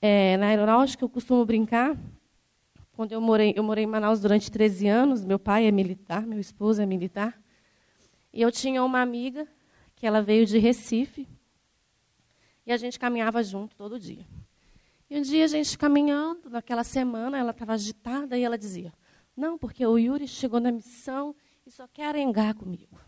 É, 0.00 0.38
na 0.38 0.46
aeronáutica, 0.46 1.04
eu 1.04 1.08
costumo 1.10 1.44
brincar. 1.44 1.94
Quando 2.94 3.12
eu 3.12 3.20
morei, 3.20 3.52
eu 3.54 3.62
morei 3.62 3.84
em 3.84 3.86
Manaus 3.86 4.20
durante 4.20 4.50
13 4.50 4.88
anos. 4.88 5.22
Meu 5.22 5.38
pai 5.38 5.66
é 5.66 5.70
militar, 5.70 6.26
meu 6.26 6.40
esposo 6.40 6.80
é 6.80 6.86
militar. 6.86 7.38
E 8.32 8.40
eu 8.40 8.50
tinha 8.50 8.82
uma 8.82 9.02
amiga 9.02 9.46
que 9.96 10.06
ela 10.06 10.22
veio 10.22 10.46
de 10.46 10.56
Recife. 10.56 11.28
E 12.64 12.72
a 12.72 12.78
gente 12.78 12.98
caminhava 12.98 13.42
junto 13.42 13.76
todo 13.76 14.00
dia. 14.00 14.26
E 15.10 15.18
um 15.18 15.20
dia 15.20 15.44
a 15.44 15.48
gente 15.48 15.76
caminhando, 15.76 16.48
naquela 16.48 16.82
semana, 16.82 17.36
ela 17.36 17.50
estava 17.50 17.74
agitada 17.74 18.38
e 18.38 18.42
ela 18.42 18.56
dizia: 18.56 18.94
Não, 19.36 19.58
porque 19.58 19.84
o 19.86 19.98
Yuri 19.98 20.26
chegou 20.26 20.58
na 20.58 20.72
missão 20.72 21.34
e 21.66 21.70
só 21.70 21.86
quer 21.86 22.06
arengar 22.06 22.54
comigo. 22.54 22.98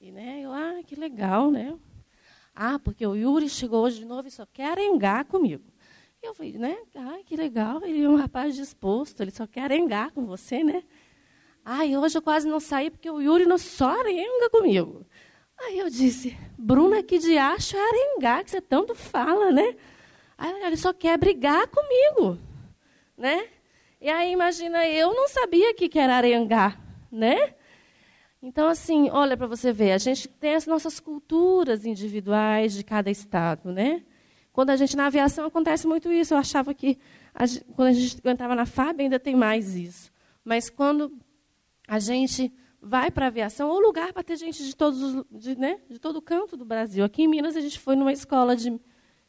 E 0.00 0.12
né, 0.12 0.42
eu, 0.42 0.52
ah, 0.52 0.80
que 0.86 0.94
legal, 0.94 1.50
né? 1.50 1.76
Ah, 2.54 2.78
porque 2.78 3.06
o 3.06 3.14
Yuri 3.14 3.48
chegou 3.48 3.84
hoje 3.84 4.00
de 4.00 4.04
novo 4.04 4.28
e 4.28 4.30
só 4.30 4.44
quer 4.44 4.72
arengar 4.72 5.24
comigo. 5.24 5.64
E 6.22 6.26
eu 6.26 6.34
falei, 6.34 6.58
né? 6.58 6.76
Ai, 6.94 7.22
que 7.24 7.36
legal, 7.36 7.82
ele 7.84 8.02
é 8.02 8.08
um 8.08 8.16
rapaz 8.16 8.54
disposto, 8.54 9.20
ele 9.20 9.30
só 9.30 9.46
quer 9.46 9.62
arengar 9.62 10.12
com 10.12 10.26
você, 10.26 10.62
né? 10.62 10.82
Ai, 11.64 11.96
hoje 11.96 12.18
eu 12.18 12.22
quase 12.22 12.48
não 12.48 12.60
saí 12.60 12.90
porque 12.90 13.10
o 13.10 13.20
Yuri 13.20 13.46
não 13.46 13.58
só 13.58 13.98
arenga 14.00 14.50
comigo. 14.50 15.06
Aí 15.58 15.78
eu 15.78 15.88
disse, 15.88 16.36
Bruna, 16.56 17.02
que 17.02 17.18
de 17.18 17.36
acho 17.36 17.76
é 17.76 17.80
Arengá, 17.80 18.44
que 18.44 18.50
você 18.50 18.60
tanto 18.60 18.94
fala, 18.94 19.50
né? 19.50 19.76
Aí 20.36 20.62
ele 20.64 20.76
só 20.76 20.92
quer 20.92 21.18
brigar 21.18 21.66
comigo, 21.68 22.38
né? 23.16 23.48
E 24.00 24.08
aí, 24.08 24.32
imagina, 24.32 24.86
eu 24.86 25.12
não 25.14 25.28
sabia 25.28 25.74
que, 25.74 25.88
que 25.88 25.98
era 25.98 26.16
Arengá, 26.16 26.78
né? 27.10 27.54
Então, 28.40 28.68
assim, 28.68 29.10
olha 29.10 29.36
para 29.36 29.48
você 29.48 29.72
ver, 29.72 29.92
a 29.92 29.98
gente 29.98 30.28
tem 30.28 30.54
as 30.54 30.66
nossas 30.66 31.00
culturas 31.00 31.84
individuais 31.84 32.74
de 32.74 32.84
cada 32.84 33.10
estado, 33.10 33.72
né? 33.72 34.04
Quando 34.52 34.70
a 34.70 34.76
gente 34.76 34.96
na 34.96 35.06
aviação 35.06 35.46
acontece 35.46 35.86
muito 35.86 36.12
isso. 36.12 36.34
Eu 36.34 36.38
achava 36.38 36.72
que 36.72 36.98
a, 37.34 37.44
quando 37.74 37.88
a 37.88 37.92
gente 37.92 38.20
entrava 38.24 38.54
na 38.54 38.66
FAB 38.66 39.00
ainda 39.00 39.18
tem 39.18 39.34
mais 39.34 39.74
isso. 39.74 40.12
Mas 40.44 40.70
quando 40.70 41.12
a 41.86 41.98
gente 41.98 42.52
vai 42.80 43.10
para 43.10 43.26
a 43.26 43.28
aviação, 43.28 43.68
ou 43.68 43.80
lugar 43.80 44.12
para 44.12 44.22
ter 44.22 44.36
gente 44.36 44.64
de 44.64 44.74
todos 44.74 45.02
os, 45.02 45.24
de, 45.30 45.58
né, 45.58 45.80
de 45.90 45.98
todo 45.98 46.22
canto 46.22 46.56
do 46.56 46.64
Brasil. 46.64 47.04
Aqui 47.04 47.22
em 47.22 47.28
Minas 47.28 47.56
a 47.56 47.60
gente 47.60 47.78
foi 47.78 47.96
numa 47.96 48.12
escola 48.12 48.54
de, 48.54 48.80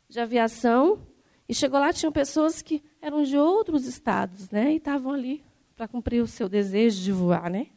de 0.08 0.20
aviação 0.20 1.08
e 1.48 1.54
chegou 1.54 1.80
lá 1.80 1.92
tinham 1.92 2.12
pessoas 2.12 2.62
que 2.62 2.84
eram 3.02 3.24
de 3.24 3.38
outros 3.38 3.86
estados, 3.86 4.50
né, 4.50 4.74
e 4.74 4.78
estavam 4.78 5.14
ali 5.14 5.44
para 5.76 5.88
cumprir 5.88 6.22
o 6.22 6.28
seu 6.28 6.50
desejo 6.50 7.02
de 7.02 7.12
voar, 7.12 7.50
né? 7.50 7.68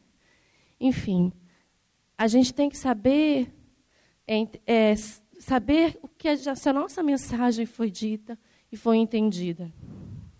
Enfim, 0.79 1.31
a 2.17 2.27
gente 2.27 2.53
tem 2.53 2.69
que 2.69 2.77
saber 2.77 3.49
é, 4.27 4.47
é, 4.65 4.95
saber 5.39 5.99
o 6.01 6.07
que 6.07 6.27
a, 6.27 6.55
se 6.55 6.69
a 6.69 6.73
nossa 6.73 7.03
mensagem 7.03 7.65
foi 7.65 7.89
dita 7.89 8.37
e 8.71 8.77
foi 8.77 8.97
entendida, 8.97 9.71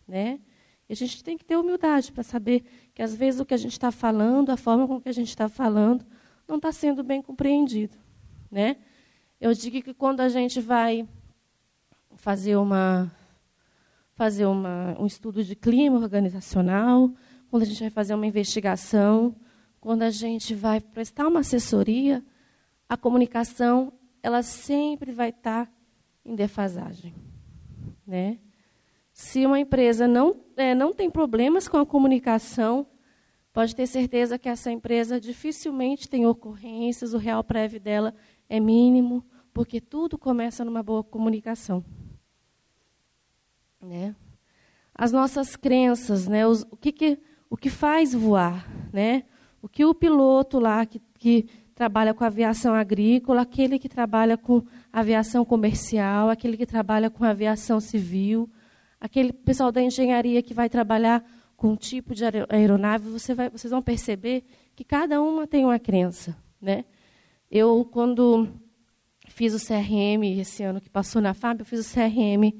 né? 0.07 0.39
E 0.87 0.93
a 0.93 0.95
gente 0.95 1.23
tem 1.23 1.37
que 1.37 1.45
ter 1.45 1.55
humildade 1.55 2.11
para 2.11 2.23
saber 2.23 2.63
que 2.93 3.01
às 3.01 3.15
vezes 3.15 3.39
o 3.39 3.45
que 3.45 3.53
a 3.53 3.57
gente 3.57 3.73
está 3.73 3.91
falando, 3.91 4.49
a 4.49 4.57
forma 4.57 4.87
com 4.87 4.99
que 4.99 5.09
a 5.09 5.13
gente 5.13 5.29
está 5.29 5.47
falando, 5.47 6.05
não 6.47 6.57
está 6.57 6.71
sendo 6.71 7.03
bem 7.03 7.21
compreendido, 7.21 7.97
né? 8.51 8.77
Eu 9.39 9.53
digo 9.53 9.81
que 9.81 9.93
quando 9.93 10.21
a 10.21 10.29
gente 10.29 10.61
vai 10.61 11.07
fazer 12.15 12.55
uma 12.55 13.11
fazer 14.15 14.45
uma, 14.45 14.95
um 14.99 15.05
estudo 15.05 15.43
de 15.43 15.55
clima 15.55 15.97
organizacional, 15.97 17.11
quando 17.49 17.63
a 17.63 17.65
gente 17.65 17.79
vai 17.79 17.89
fazer 17.89 18.13
uma 18.13 18.27
investigação, 18.27 19.35
quando 19.79 20.03
a 20.03 20.09
gente 20.09 20.55
vai 20.55 20.79
prestar 20.79 21.27
uma 21.27 21.41
assessoria, 21.41 22.23
a 22.87 22.95
comunicação 22.95 23.91
ela 24.21 24.41
sempre 24.41 25.11
vai 25.11 25.29
estar 25.29 25.65
tá 25.65 25.71
em 26.25 26.35
defasagem, 26.35 27.13
né? 28.07 28.39
Se 29.11 29.45
uma 29.45 29.59
empresa 29.59 30.07
não, 30.07 30.35
é, 30.55 30.73
não 30.73 30.93
tem 30.93 31.09
problemas 31.09 31.67
com 31.67 31.77
a 31.77 31.85
comunicação, 31.85 32.87
pode 33.51 33.75
ter 33.75 33.85
certeza 33.85 34.39
que 34.39 34.49
essa 34.49 34.71
empresa 34.71 35.19
dificilmente 35.19 36.09
tem 36.09 36.25
ocorrências, 36.25 37.13
o 37.13 37.17
real 37.17 37.43
prévio 37.43 37.79
dela 37.79 38.15
é 38.49 38.59
mínimo, 38.59 39.23
porque 39.53 39.79
tudo 39.79 40.17
começa 40.17 40.65
numa 40.65 40.81
boa 40.81 41.03
comunicação. 41.03 41.83
Né? 43.83 44.15
As 44.95 45.11
nossas 45.11 45.55
crenças, 45.55 46.27
né? 46.27 46.47
Os, 46.47 46.63
o, 46.71 46.77
que, 46.77 46.91
que, 46.91 47.19
o 47.49 47.57
que 47.57 47.69
faz 47.69 48.13
voar, 48.13 48.67
né? 48.91 49.23
o 49.63 49.69
que 49.69 49.85
o 49.85 49.95
piloto 49.95 50.59
lá 50.59 50.85
que, 50.85 51.01
que 51.17 51.47
trabalha 51.73 52.13
com 52.13 52.25
aviação 52.25 52.73
agrícola, 52.73 53.41
aquele 53.41 53.79
que 53.79 53.87
trabalha 53.87 54.37
com 54.37 54.61
aviação 54.91 55.45
comercial, 55.45 56.29
aquele 56.29 56.57
que 56.57 56.65
trabalha 56.65 57.09
com 57.09 57.23
aviação 57.23 57.79
civil, 57.79 58.49
aquele 58.99 59.31
pessoal 59.31 59.71
da 59.71 59.81
engenharia 59.81 60.43
que 60.43 60.53
vai 60.53 60.69
trabalhar 60.69 61.23
com 61.55 61.69
um 61.69 61.75
tipo 61.77 62.13
de 62.13 62.25
aeronave, 62.49 63.09
você 63.09 63.33
vai, 63.33 63.49
vocês 63.49 63.71
vão 63.71 63.81
perceber 63.81 64.43
que 64.75 64.83
cada 64.83 65.21
uma 65.21 65.47
tem 65.47 65.63
uma 65.63 65.79
crença. 65.79 66.35
Né? 66.61 66.83
Eu, 67.49 67.87
quando 67.89 68.49
fiz 69.29 69.53
o 69.53 69.65
CRM 69.65 70.23
esse 70.39 70.61
ano 70.61 70.81
que 70.81 70.89
passou 70.89 71.21
na 71.21 71.33
FAB, 71.33 71.61
eu 71.61 71.65
fiz 71.65 71.79
o 71.79 71.93
CRM 71.93 72.53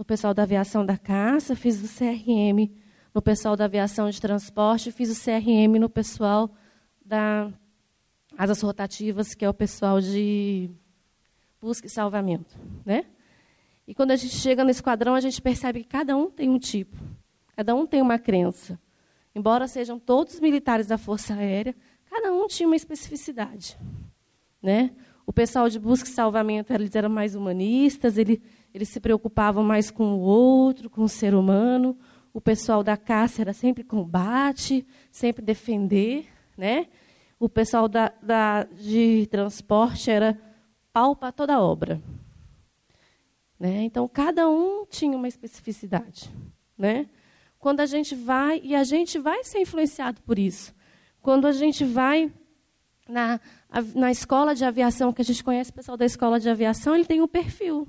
no 0.00 0.04
pessoal 0.06 0.32
da 0.32 0.44
aviação 0.44 0.86
da 0.86 0.96
caça, 0.96 1.54
fiz 1.54 1.78
o 1.82 1.86
CRM 1.86 2.72
no 3.14 3.20
pessoal 3.20 3.54
da 3.54 3.66
aviação 3.66 4.08
de 4.08 4.18
transporte, 4.18 4.90
fiz 4.90 5.10
o 5.10 5.22
CRM 5.22 5.78
no 5.78 5.90
pessoal 5.90 6.50
da 7.04 7.52
asas 8.34 8.62
rotativas, 8.62 9.34
que 9.34 9.44
é 9.44 9.48
o 9.48 9.52
pessoal 9.52 10.00
de 10.00 10.70
busca 11.60 11.86
e 11.86 11.90
salvamento, 11.90 12.58
né? 12.82 13.04
E 13.86 13.94
quando 13.94 14.12
a 14.12 14.16
gente 14.16 14.34
chega 14.36 14.64
no 14.64 14.70
esquadrão, 14.70 15.14
a 15.14 15.20
gente 15.20 15.42
percebe 15.42 15.82
que 15.82 15.88
cada 15.90 16.16
um 16.16 16.30
tem 16.30 16.48
um 16.48 16.58
tipo, 16.58 16.96
cada 17.54 17.74
um 17.74 17.86
tem 17.86 18.00
uma 18.00 18.18
crença. 18.18 18.80
Embora 19.34 19.68
sejam 19.68 19.98
todos 19.98 20.40
militares 20.40 20.86
da 20.86 20.96
Força 20.96 21.34
Aérea, 21.34 21.76
cada 22.08 22.32
um 22.32 22.46
tinha 22.46 22.66
uma 22.66 22.76
especificidade. 22.76 23.76
Né? 24.62 24.92
O 25.26 25.32
pessoal 25.32 25.68
de 25.68 25.78
busca 25.78 26.08
e 26.08 26.12
salvamento 26.12 26.72
eles 26.72 26.94
eram 26.96 27.10
mais 27.10 27.34
humanistas, 27.34 28.16
eles, 28.16 28.40
eles 28.72 28.88
se 28.88 29.00
preocupavam 29.00 29.64
mais 29.64 29.90
com 29.90 30.14
o 30.14 30.20
outro, 30.20 30.88
com 30.88 31.02
o 31.02 31.08
ser 31.08 31.34
humano. 31.34 31.98
O 32.32 32.40
pessoal 32.40 32.84
da 32.84 32.96
caça 32.96 33.42
era 33.42 33.52
sempre 33.52 33.82
combate, 33.82 34.86
sempre 35.10 35.44
defender. 35.44 36.26
Né? 36.56 36.86
O 37.38 37.48
pessoal 37.48 37.88
da, 37.88 38.12
da 38.22 38.64
de 38.64 39.26
transporte 39.30 40.10
era 40.10 40.38
pau 40.92 41.16
para 41.16 41.32
toda 41.32 41.60
obra. 41.60 42.00
Né? 43.58 43.82
Então, 43.82 44.08
cada 44.08 44.48
um 44.48 44.86
tinha 44.86 45.16
uma 45.16 45.28
especificidade. 45.28 46.30
Né? 46.78 47.08
Quando 47.58 47.80
a 47.80 47.86
gente 47.86 48.14
vai, 48.14 48.60
e 48.64 48.74
a 48.74 48.84
gente 48.84 49.18
vai 49.18 49.44
ser 49.44 49.60
influenciado 49.60 50.22
por 50.22 50.38
isso. 50.38 50.74
Quando 51.20 51.46
a 51.46 51.52
gente 51.52 51.84
vai 51.84 52.32
na, 53.06 53.40
na 53.94 54.10
escola 54.10 54.54
de 54.54 54.64
aviação, 54.64 55.12
que 55.12 55.20
a 55.20 55.24
gente 55.24 55.44
conhece 55.44 55.70
o 55.70 55.74
pessoal 55.74 55.96
da 55.96 56.06
escola 56.06 56.40
de 56.40 56.48
aviação, 56.48 56.94
ele 56.94 57.04
tem 57.04 57.20
um 57.20 57.28
perfil. 57.28 57.86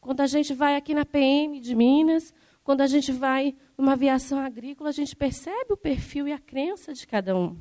Quando 0.00 0.20
a 0.20 0.26
gente 0.26 0.54
vai 0.54 0.76
aqui 0.76 0.94
na 0.94 1.04
PM 1.04 1.60
de 1.60 1.74
Minas, 1.74 2.32
quando 2.62 2.82
a 2.82 2.86
gente 2.86 3.10
vai 3.12 3.56
numa 3.76 3.92
aviação 3.92 4.38
agrícola, 4.38 4.90
a 4.90 4.92
gente 4.92 5.16
percebe 5.16 5.72
o 5.72 5.76
perfil 5.76 6.28
e 6.28 6.32
a 6.32 6.38
crença 6.38 6.92
de 6.92 7.06
cada 7.06 7.36
um. 7.36 7.56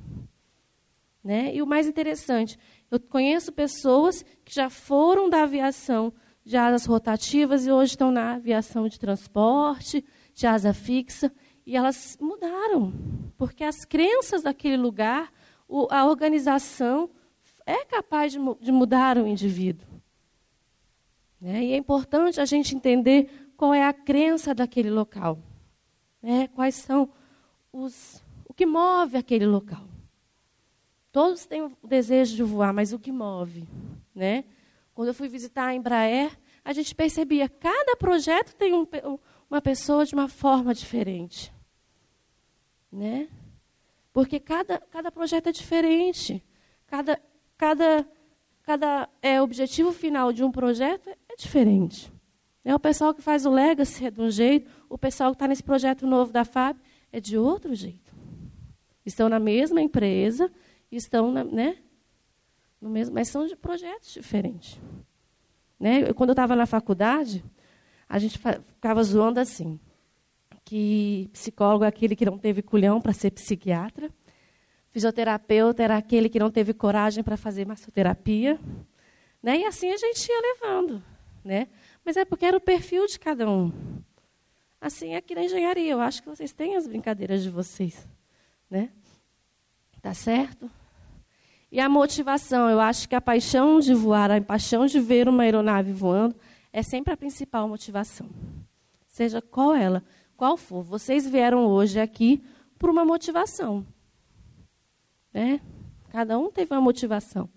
Né? 1.23 1.55
E 1.55 1.61
o 1.61 1.67
mais 1.67 1.87
interessante, 1.87 2.57
eu 2.91 2.99
conheço 2.99 3.51
pessoas 3.51 4.23
que 4.43 4.53
já 4.53 4.69
foram 4.69 5.29
da 5.29 5.43
aviação 5.43 6.13
de 6.43 6.55
asas 6.55 6.85
rotativas 6.85 7.65
e 7.65 7.71
hoje 7.71 7.91
estão 7.91 8.11
na 8.11 8.35
aviação 8.35 8.87
de 8.87 8.99
transporte, 8.99 10.03
de 10.33 10.47
asa 10.47 10.73
fixa, 10.73 11.31
e 11.65 11.75
elas 11.75 12.17
mudaram, 12.21 12.93
porque 13.37 13.63
as 13.63 13.83
crenças 13.83 14.43
daquele 14.43 14.77
lugar, 14.77 15.31
a 15.89 16.05
organização 16.05 17.09
é 17.65 17.83
capaz 17.83 18.31
de, 18.31 18.39
mudar 18.71 19.17
o 19.17 19.27
indivíduo. 19.27 19.86
Né? 21.39 21.65
E 21.65 21.71
é 21.73 21.77
importante 21.77 22.41
a 22.41 22.45
gente 22.45 22.75
entender 22.75 23.51
qual 23.55 23.73
é 23.73 23.83
a 23.83 23.93
crença 23.93 24.53
daquele 24.53 24.89
local, 24.89 25.39
né? 26.21 26.47
quais 26.49 26.75
são 26.75 27.09
os, 27.71 28.23
o 28.45 28.53
que 28.53 28.65
move 28.65 29.17
aquele 29.17 29.45
local. 29.45 29.87
Todos 31.11 31.45
têm 31.45 31.63
o 31.63 31.71
desejo 31.83 32.35
de 32.35 32.43
voar, 32.43 32.73
mas 32.73 32.93
o 32.93 32.99
que 32.99 33.11
move, 33.11 33.67
né? 34.13 34.43
Quando 34.93 35.09
eu 35.09 35.13
fui 35.13 35.27
visitar 35.27 35.67
a 35.67 35.75
Embraer, 35.75 36.37
a 36.63 36.73
gente 36.73 36.93
percebia 36.93 37.47
cada 37.47 37.95
projeto 37.95 38.55
tem 38.55 38.73
um, 38.73 38.85
uma 39.49 39.61
pessoa 39.61 40.05
de 40.05 40.13
uma 40.13 40.27
forma 40.27 40.73
diferente. 40.73 41.53
Né? 42.91 43.29
Porque 44.11 44.39
cada, 44.39 44.79
cada 44.79 45.11
projeto 45.11 45.47
é 45.47 45.51
diferente. 45.51 46.43
Cada, 46.87 47.21
cada, 47.57 48.07
cada 48.63 49.09
é, 49.21 49.41
objetivo 49.41 49.91
final 49.91 50.33
de 50.33 50.43
um 50.43 50.51
projeto 50.51 51.09
diferente. 51.37 52.11
É, 52.65 52.75
o 52.75 52.79
pessoal 52.79 53.13
que 53.13 53.21
faz 53.21 53.45
o 53.45 53.49
Legacy 53.49 54.07
é 54.07 54.11
de 54.11 54.19
um 54.19 54.29
jeito, 54.29 54.69
o 54.89 54.97
pessoal 54.97 55.31
que 55.31 55.35
está 55.35 55.47
nesse 55.47 55.63
projeto 55.63 56.05
novo 56.05 56.33
da 56.33 56.43
FAB 56.43 56.77
é 57.13 57.21
de 57.21 57.37
outro 57.37 57.73
jeito. 57.73 58.13
Estão 59.05 59.29
na 59.29 59.39
mesma 59.39 59.81
empresa, 59.81 60.51
estão 60.91 61.31
na, 61.31 61.45
né, 61.45 61.77
no 62.81 62.89
mesmo, 62.89 63.15
mas 63.15 63.29
são 63.29 63.45
de 63.45 63.55
projetos 63.55 64.13
diferentes. 64.13 64.77
Né? 65.79 66.11
Quando 66.13 66.31
eu 66.31 66.33
estava 66.33 66.55
na 66.55 66.65
faculdade, 66.65 67.43
a 68.09 68.19
gente 68.19 68.37
ficava 68.37 69.01
zoando 69.03 69.39
assim, 69.39 69.79
que 70.65 71.29
psicólogo 71.31 71.85
é 71.85 71.87
aquele 71.87 72.15
que 72.15 72.25
não 72.25 72.37
teve 72.37 72.61
culhão 72.61 72.99
para 72.99 73.13
ser 73.13 73.31
psiquiatra, 73.31 74.11
fisioterapeuta 74.91 75.83
era 75.83 75.95
aquele 75.95 76.27
que 76.27 76.39
não 76.39 76.51
teve 76.51 76.73
coragem 76.73 77.23
para 77.23 77.37
fazer 77.37 77.65
massoterapia, 77.65 78.59
né? 79.41 79.59
E 79.59 79.65
assim 79.65 79.89
a 79.91 79.97
gente 79.97 80.27
ia 80.27 80.41
levando, 80.41 81.01
né? 81.47 81.67
Mas 82.05 82.17
é 82.17 82.25
porque 82.25 82.45
era 82.45 82.57
o 82.57 82.61
perfil 82.61 83.07
de 83.07 83.17
cada 83.17 83.49
um. 83.49 83.71
Assim 84.79 85.13
é 85.13 85.17
aqui 85.17 85.33
na 85.33 85.43
engenharia, 85.43 85.91
eu 85.91 85.99
acho 85.99 86.21
que 86.21 86.29
vocês 86.29 86.51
têm 86.51 86.75
as 86.75 86.85
brincadeiras 86.85 87.41
de 87.41 87.49
vocês, 87.49 88.07
né? 88.69 88.91
Tá 90.01 90.13
certo? 90.13 90.69
E 91.71 91.79
a 91.79 91.89
motivação, 91.89 92.69
eu 92.69 92.79
acho 92.79 93.09
que 93.09 93.15
a 93.15 93.21
paixão 93.21 93.79
de 93.79 93.93
voar, 93.93 94.29
a 94.29 94.39
paixão 94.39 94.85
de 94.85 94.99
ver 94.99 95.27
uma 95.27 95.43
aeronave 95.43 95.91
voando, 95.91 96.35
é 96.71 96.83
sempre 96.83 97.13
a 97.13 97.17
principal 97.17 97.67
motivação. 97.67 98.29
Seja 99.07 99.41
qual 99.41 99.73
ela, 99.73 100.03
qual 100.35 100.55
for. 100.55 100.83
Vocês 100.83 101.27
vieram 101.27 101.65
hoje 101.65 101.99
aqui 101.99 102.43
por 102.77 102.89
uma 102.89 103.03
motivação. 103.03 103.85
Né? 105.33 105.59
Cada 106.09 106.37
um 106.37 106.51
teve 106.51 106.73
uma 106.73 106.81
motivação. 106.81 107.49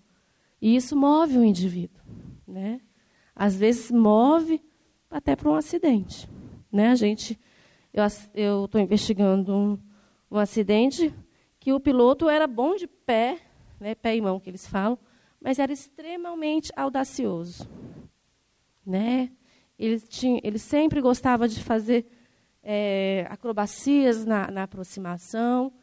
E 0.61 0.75
isso 0.75 0.95
move 0.95 1.37
o 1.37 1.43
indivíduo. 1.43 2.01
Né? 2.47 2.81
Às 3.35 3.55
vezes 3.55 3.91
move 3.91 4.61
até 5.09 5.35
para 5.35 5.49
um 5.49 5.55
acidente. 5.55 6.29
Né? 6.71 6.89
A 6.89 6.95
gente, 6.95 7.39
eu 8.33 8.65
estou 8.65 8.79
investigando 8.79 9.53
um, 9.53 9.79
um 10.29 10.37
acidente 10.37 11.13
que 11.59 11.73
o 11.73 11.79
piloto 11.79 12.29
era 12.29 12.47
bom 12.47 12.75
de 12.75 12.87
pé, 12.87 13.37
né, 13.79 13.93
pé 13.93 14.15
e 14.15 14.21
mão 14.21 14.39
que 14.39 14.49
eles 14.49 14.65
falam, 14.65 14.97
mas 15.39 15.59
era 15.59 15.71
extremamente 15.71 16.71
audacioso. 16.75 17.69
Né? 18.85 19.31
Ele, 19.77 19.99
tinha, 19.99 20.39
ele 20.43 20.59
sempre 20.59 21.01
gostava 21.01 21.47
de 21.47 21.63
fazer 21.63 22.05
é, 22.63 23.25
acrobacias 23.29 24.25
na, 24.25 24.49
na, 24.51 24.63
aproximação. 24.63 25.73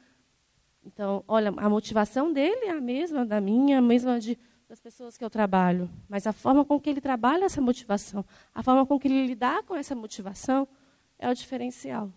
Então, 0.84 1.24
olha, 1.26 1.52
a 1.56 1.68
motivação 1.68 2.32
dele 2.32 2.66
é 2.66 2.70
a 2.70 2.80
mesma 2.80 3.26
da 3.26 3.40
minha, 3.40 3.78
a 3.78 3.82
mesma 3.82 4.18
de, 4.18 4.38
das 4.68 4.80
pessoas 4.80 5.16
que 5.16 5.24
eu 5.24 5.30
trabalho. 5.30 5.88
Mas 6.08 6.26
a 6.26 6.32
forma 6.32 6.62
com 6.62 6.78
que 6.78 6.90
ele 6.90 7.00
trabalha 7.00 7.46
essa 7.46 7.60
motivação, 7.60 8.22
a 8.54 8.62
forma 8.62 8.84
com 8.84 8.98
que 8.98 9.08
ele 9.08 9.26
lidar 9.26 9.62
com 9.62 9.74
essa 9.74 9.94
motivação, 9.94 10.68
é 11.18 11.28
o 11.28 11.34
diferencial. 11.34 12.12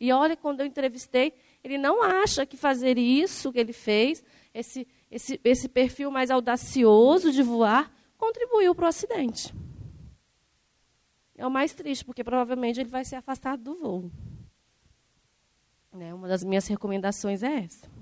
E 0.00 0.12
olha, 0.12 0.36
quando 0.36 0.60
eu 0.60 0.66
entrevistei, 0.66 1.32
ele 1.62 1.78
não 1.78 2.02
acha 2.02 2.44
que 2.44 2.56
fazer 2.56 2.98
isso 2.98 3.52
que 3.52 3.60
ele 3.60 3.72
fez, 3.72 4.24
esse, 4.52 4.88
esse, 5.08 5.40
esse 5.44 5.68
perfil 5.68 6.10
mais 6.10 6.30
audacioso 6.32 7.30
de 7.30 7.42
voar, 7.42 7.92
contribuiu 8.18 8.74
para 8.74 8.86
o 8.86 8.88
acidente. 8.88 9.54
É 11.36 11.46
o 11.46 11.50
mais 11.50 11.72
triste, 11.72 12.04
porque 12.04 12.24
provavelmente 12.24 12.80
ele 12.80 12.90
vai 12.90 13.04
ser 13.04 13.16
afastado 13.16 13.62
do 13.62 13.74
voo. 13.76 14.10
Né? 15.92 16.12
Uma 16.12 16.26
das 16.26 16.42
minhas 16.42 16.66
recomendações 16.66 17.42
é 17.42 17.60
essa. 17.60 17.95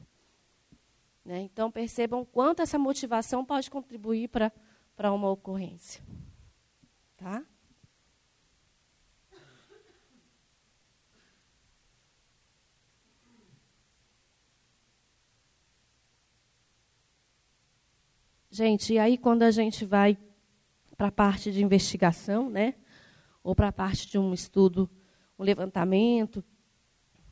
Né? 1.24 1.40
Então, 1.40 1.70
percebam 1.70 2.24
quanto 2.24 2.60
essa 2.60 2.78
motivação 2.78 3.44
pode 3.44 3.70
contribuir 3.70 4.28
para 4.28 5.12
uma 5.12 5.30
ocorrência. 5.30 6.02
Tá? 7.16 7.42
Gente, 18.50 18.92
e 18.92 18.98
aí 19.00 19.18
quando 19.18 19.42
a 19.42 19.50
gente 19.50 19.84
vai 19.84 20.16
para 20.96 21.08
a 21.08 21.12
parte 21.12 21.50
de 21.50 21.60
investigação, 21.60 22.48
né? 22.48 22.74
ou 23.42 23.54
para 23.54 23.68
a 23.68 23.72
parte 23.72 24.08
de 24.08 24.16
um 24.16 24.32
estudo, 24.32 24.88
um 25.36 25.42
levantamento 25.42 26.44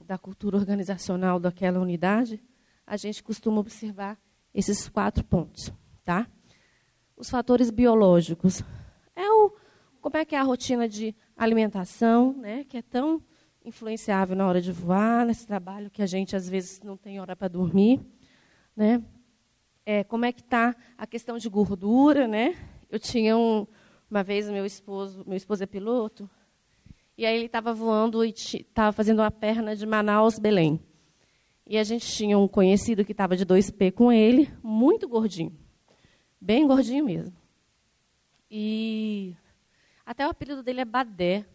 da 0.05 0.19
cultura 0.19 0.56
organizacional 0.56 1.39
daquela 1.39 1.78
unidade, 1.78 2.43
a 2.87 2.97
gente 2.97 3.23
costuma 3.23 3.61
observar 3.61 4.19
esses 4.55 4.89
quatro 4.89 5.25
pontos, 5.25 5.73
tá? 6.05 6.27
Os 7.17 7.31
fatores 7.31 7.71
biológicos 7.71 8.63
é 9.15 9.31
o 9.31 9.53
como 10.01 10.17
é 10.17 10.25
que 10.25 10.35
é 10.35 10.39
a 10.39 10.43
rotina 10.43 10.89
de 10.89 11.15
alimentação, 11.37 12.33
né, 12.37 12.65
que 12.65 12.77
é 12.77 12.83
tão 12.83 13.23
influenciável 13.65 14.35
na 14.35 14.47
hora 14.47 14.61
de 14.61 14.73
voar, 14.73 15.25
nesse 15.25 15.47
trabalho 15.47 15.91
que 15.91 16.03
a 16.03 16.07
gente 16.07 16.35
às 16.35 16.49
vezes 16.49 16.81
não 16.83 16.97
tem 16.97 17.21
hora 17.21 17.37
para 17.37 17.47
dormir, 17.47 18.01
né? 18.75 19.03
é, 19.85 20.05
como 20.05 20.25
é 20.25 20.33
que 20.33 20.41
está 20.41 20.75
a 20.97 21.07
questão 21.07 21.39
de 21.39 21.49
gordura, 21.49 22.29
né? 22.29 22.57
Eu 22.91 22.99
tinha 22.99 23.37
um, 23.37 23.67
uma 24.11 24.23
vez 24.23 24.49
meu 24.49 24.65
esposo, 24.65 25.25
meu 25.27 25.37
esposo 25.37 25.63
é 25.63 25.67
piloto, 25.67 26.29
e 27.17 27.27
aí 27.27 27.35
ele 27.35 27.47
estava 27.47 27.75
voando 27.75 28.25
e 28.25 28.31
estava 28.31 28.93
fazendo 28.93 29.21
uma 29.21 29.31
perna 29.31 29.75
de 29.75 29.87
Manaus 29.87 30.39
Belém. 30.39 30.81
E 31.66 31.78
a 31.78 31.84
gente 31.84 32.06
tinha 32.06 32.39
um 32.39 32.48
conhecido 32.48 33.05
que 33.05 33.12
estava 33.12 33.36
de 33.36 33.47
2P 33.47 33.93
com 33.93 34.12
ele, 34.12 34.51
muito 34.62 35.09
gordinho, 35.09 35.56
bem 36.40 36.66
gordinho 36.66 37.05
mesmo. 37.05 37.34
E 38.51 39.36
até 40.05 40.26
o 40.26 40.30
apelido 40.30 40.62
dele 40.62 40.80
é 40.80 40.84
Badé. 40.84 41.47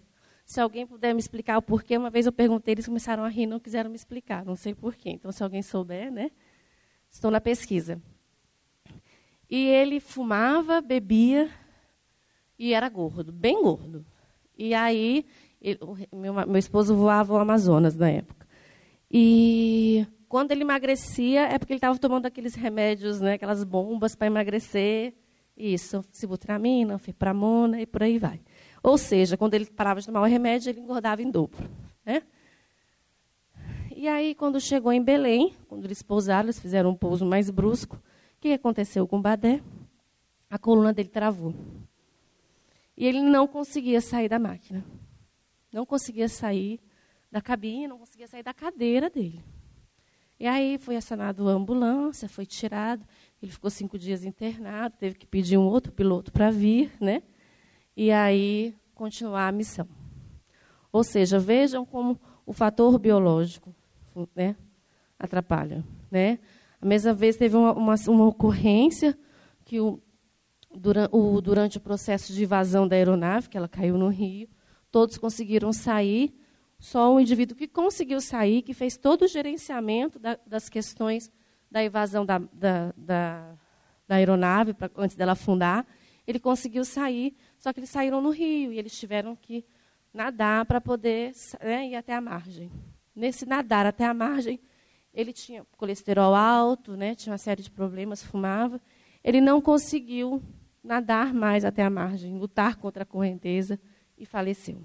Se 0.46 0.62
alguém 0.62 0.88
puder 0.88 1.14
me 1.14 1.20
explicar 1.20 1.58
o 1.58 1.62
porquê, 1.62 1.98
uma 1.98 2.10
vez 2.10 2.26
eu 2.26 2.32
perguntei, 2.32 2.74
eles 2.74 2.86
começaram 2.86 3.24
a 3.24 3.28
rir, 3.28 3.46
não 3.46 3.60
quiseram 3.60 3.90
me 3.90 3.96
explicar, 3.96 4.46
não 4.46 4.56
sei 4.56 4.74
porquê. 4.74 5.10
Então, 5.10 5.32
se 5.32 5.44
alguém 5.44 5.62
souber, 5.62 6.10
né? 6.10 6.32
Estou 7.12 7.30
na 7.30 7.42
pesquisa. 7.42 8.02
E 9.50 9.68
ele 9.68 10.00
fumava, 10.00 10.82
bebia 10.82 11.50
e 12.58 12.74
era 12.74 12.90
gordo, 12.90 13.32
bem 13.32 13.62
gordo. 13.62 14.06
E 14.58 14.74
aí, 14.74 15.26
ele, 15.62 15.80
meu, 16.12 16.34
meu 16.34 16.58
esposo 16.58 16.96
voava 16.96 17.34
o 17.34 17.38
Amazonas 17.38 17.96
na 17.96 18.10
época. 18.10 18.37
E 19.10 20.06
quando 20.28 20.52
ele 20.52 20.62
emagrecia, 20.62 21.44
é 21.44 21.58
porque 21.58 21.74
ele 21.74 21.78
estava 21.78 21.98
tomando 21.98 22.26
aqueles 22.26 22.56
remédios, 22.56 23.22
né, 23.22 23.34
aquelas 23.34 23.64
bombas 23.64 24.16
para 24.16 24.28
emagrecer. 24.28 25.14
Isso, 25.56 26.04
sibutramina, 26.12 27.00
fipramona 27.00 27.82
e 27.82 27.86
por 27.86 28.04
aí 28.04 28.20
vai. 28.20 28.40
Ou 28.84 28.98
seja, 28.98 29.36
quando 29.36 29.56
ele 29.56 29.66
parava 29.66 30.00
de 30.00 30.06
tomar 30.06 30.22
o 30.22 30.26
remédio, 30.26 30.70
ele 30.70 30.80
engordava 30.80 31.22
em 31.22 31.32
dobro. 31.32 31.68
Né? 32.06 32.22
E 33.96 34.08
aí, 34.08 34.36
quando 34.36 34.62
chegou 34.62 34.94
em 34.94 35.02
Belém, 35.02 35.56
quando 35.68 35.86
eles 35.86 36.04
pousaram, 36.04 36.46
eles 36.46 36.60
fizeram 36.60 36.92
um 36.92 36.96
pouso 36.96 37.26
mais 37.26 37.50
brusco, 37.50 37.96
o 37.96 38.40
que 38.40 38.54
aconteceu 38.54 39.08
com 39.08 39.18
o 39.18 39.22
Badé? 39.22 39.62
A 40.48 40.60
coluna 40.60 40.94
dele 40.94 41.10
travou. 41.10 41.56
E 42.96 43.06
ele 43.06 43.22
não 43.22 43.48
conseguia 43.48 44.00
sair 44.00 44.30
da 44.30 44.38
máquina. 44.38 44.86
Não 45.74 45.86
conseguia 45.86 46.30
sair 46.30 46.80
da 47.32 47.42
cabine, 47.42 47.88
não 47.88 47.98
conseguia 47.98 48.28
sair 48.28 48.44
da 48.44 48.54
cadeira 48.54 49.10
dele. 49.10 49.44
E 50.40 50.46
aí 50.46 50.78
foi 50.78 50.96
acionado 50.96 51.48
a 51.50 51.52
ambulância, 51.52 52.30
foi 52.30 52.46
tirado. 52.46 53.06
Ele 53.42 53.52
ficou 53.52 53.70
cinco 53.70 53.98
dias 53.98 54.24
internado, 54.24 54.96
teve 54.98 55.16
que 55.16 55.26
pedir 55.26 55.58
um 55.58 55.66
outro 55.66 55.92
piloto 55.92 56.32
para 56.32 56.52
vir, 56.52 56.92
né? 57.02 57.24
E 57.96 58.12
aí 58.12 58.76
continuar 58.94 59.48
a 59.48 59.52
missão. 59.52 59.88
Ou 60.92 61.04
seja, 61.04 61.40
vejam 61.40 61.86
como 61.86 62.20
o 62.46 62.54
fator 62.54 62.98
biológico 62.98 63.76
né, 64.36 64.56
atrapalha. 65.20 65.84
Né? 66.10 66.40
A 66.82 66.86
mesma 66.86 67.14
vez 67.14 67.36
teve 67.36 67.56
uma, 67.56 67.74
uma, 67.74 67.96
uma 68.08 68.26
ocorrência 68.26 69.18
que 69.66 69.80
o, 69.80 70.02
durante, 70.74 71.16
o, 71.16 71.42
durante 71.42 71.78
o 71.78 71.82
processo 71.82 72.32
de 72.34 72.44
invasão 72.44 72.88
da 72.88 72.96
aeronave, 72.96 73.50
que 73.50 73.58
ela 73.58 73.68
caiu 73.68 73.98
no 73.98 74.08
rio, 74.08 74.48
todos 74.92 75.18
conseguiram 75.18 75.74
sair, 75.74 76.34
só 76.80 77.14
um 77.14 77.20
indivíduo 77.20 77.58
que 77.58 77.68
conseguiu 77.68 78.22
sair, 78.22 78.62
que 78.62 78.74
fez 78.74 78.98
todo 78.98 79.24
o 79.24 79.28
gerenciamento 79.28 80.20
da, 80.20 80.38
das 80.46 80.70
questões 80.70 81.32
da 81.70 81.84
invasão 81.84 82.26
da, 82.26 82.38
da, 82.38 82.94
da, 82.96 83.56
da 84.08 84.16
aeronave, 84.16 84.74
pra, 84.74 84.90
antes 84.96 85.16
dela 85.16 85.34
afundar, 85.34 85.86
ele 86.26 86.40
conseguiu 86.40 86.84
sair, 86.86 87.36
só 87.58 87.72
que 87.74 87.80
eles 87.80 87.90
saíram 87.90 88.22
no 88.22 88.30
rio 88.30 88.72
e 88.72 88.78
eles 88.78 88.98
tiveram 88.98 89.36
que 89.36 89.66
nadar 90.14 90.66
para 90.66 90.82
poder 90.82 91.34
né, 91.62 91.88
ir 91.88 91.96
até 91.96 92.14
a 92.14 92.22
margem. 92.22 92.72
Nesse 93.16 93.46
nadar 93.46 93.86
até 93.86 94.06
a 94.06 94.14
margem, 94.14 94.60
ele 95.14 95.34
tinha 95.34 95.66
colesterol 95.78 96.36
alto, 96.36 96.96
né, 96.96 97.16
tinha 97.16 97.32
uma 97.32 97.38
série 97.38 97.64
de 97.64 97.72
problemas, 97.72 98.24
fumava. 98.24 98.80
Ele 99.24 99.42
não 99.42 99.62
conseguiu 99.62 100.42
nadar 100.84 101.34
mais 101.34 101.66
até 101.66 101.84
a 101.84 101.90
margem, 101.90 102.38
lutar 102.38 102.76
contra 102.76 103.04
a 103.04 103.06
correnteza 103.06 103.80
e 104.18 104.26
faleceu. 104.26 104.80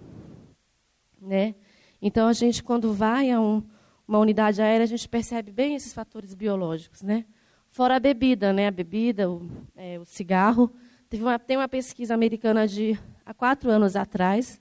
Né? 1.20 1.55
Então, 2.04 2.26
a 2.26 2.32
gente, 2.32 2.64
quando 2.64 2.92
vai 2.92 3.30
a 3.30 3.40
um, 3.40 3.62
uma 4.08 4.18
unidade 4.18 4.60
aérea, 4.60 4.82
a 4.82 4.88
gente 4.88 5.08
percebe 5.08 5.52
bem 5.52 5.76
esses 5.76 5.94
fatores 5.94 6.34
biológicos. 6.34 7.00
Né? 7.00 7.24
Fora 7.70 7.94
a 7.94 8.00
bebida, 8.00 8.52
né? 8.52 8.66
a 8.66 8.72
bebida, 8.72 9.30
o, 9.30 9.48
é, 9.76 10.00
o 10.00 10.04
cigarro. 10.04 10.74
Teve 11.08 11.22
uma, 11.22 11.38
tem 11.38 11.56
uma 11.56 11.68
pesquisa 11.68 12.12
americana 12.12 12.66
de 12.66 12.98
há 13.24 13.32
quatro 13.32 13.70
anos 13.70 13.94
atrás 13.94 14.60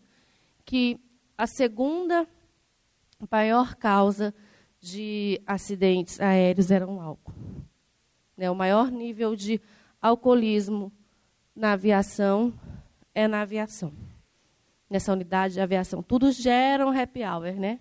que 0.63 0.99
a 1.35 1.47
segunda 1.47 2.27
maior 3.31 3.73
causa 3.73 4.31
de 4.79 5.41
acidentes 5.45 6.21
aéreos 6.21 6.69
eram 6.69 7.01
álcool. 7.01 7.33
Né, 8.37 8.51
o 8.51 8.55
maior 8.55 8.91
nível 8.91 9.35
de 9.35 9.59
alcoolismo 9.99 10.91
na 11.55 11.73
aviação 11.73 12.53
é 13.15 13.27
na 13.27 13.41
aviação. 13.41 13.91
Nessa 14.91 15.13
unidade 15.13 15.53
de 15.53 15.61
aviação. 15.61 16.03
Tudo 16.03 16.31
gera 16.31 16.85
um 16.85 16.89
happy 16.89 17.23
hour, 17.23 17.53
né? 17.53 17.79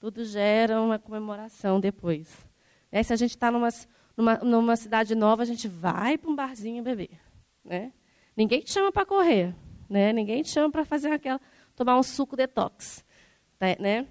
Tudo 0.00 0.24
gera 0.24 0.82
uma 0.82 0.98
comemoração 0.98 1.78
depois. 1.78 2.46
Né? 2.90 3.02
Se 3.02 3.12
a 3.12 3.16
gente 3.16 3.30
está 3.30 3.50
numa, 3.50 3.68
numa, 4.16 4.34
numa, 4.38 4.76
cidade 4.76 5.14
nova, 5.14 5.42
a 5.42 5.46
gente 5.46 5.68
vai 5.68 6.18
para 6.18 6.28
um 6.28 6.34
barzinho 6.34 6.82
beber. 6.82 7.20
Né? 7.64 7.92
Ninguém 8.36 8.60
te 8.60 8.72
chama 8.72 8.90
para 8.90 9.06
correr. 9.06 9.54
Né? 9.88 10.12
Ninguém 10.12 10.42
te 10.42 10.50
chama 10.50 10.70
para 10.70 10.84
fazer 10.84 11.12
aquela, 11.12 11.40
tomar 11.76 11.96
um 11.96 12.02
suco 12.02 12.36
detox. 12.36 13.04
Né? 13.78 14.06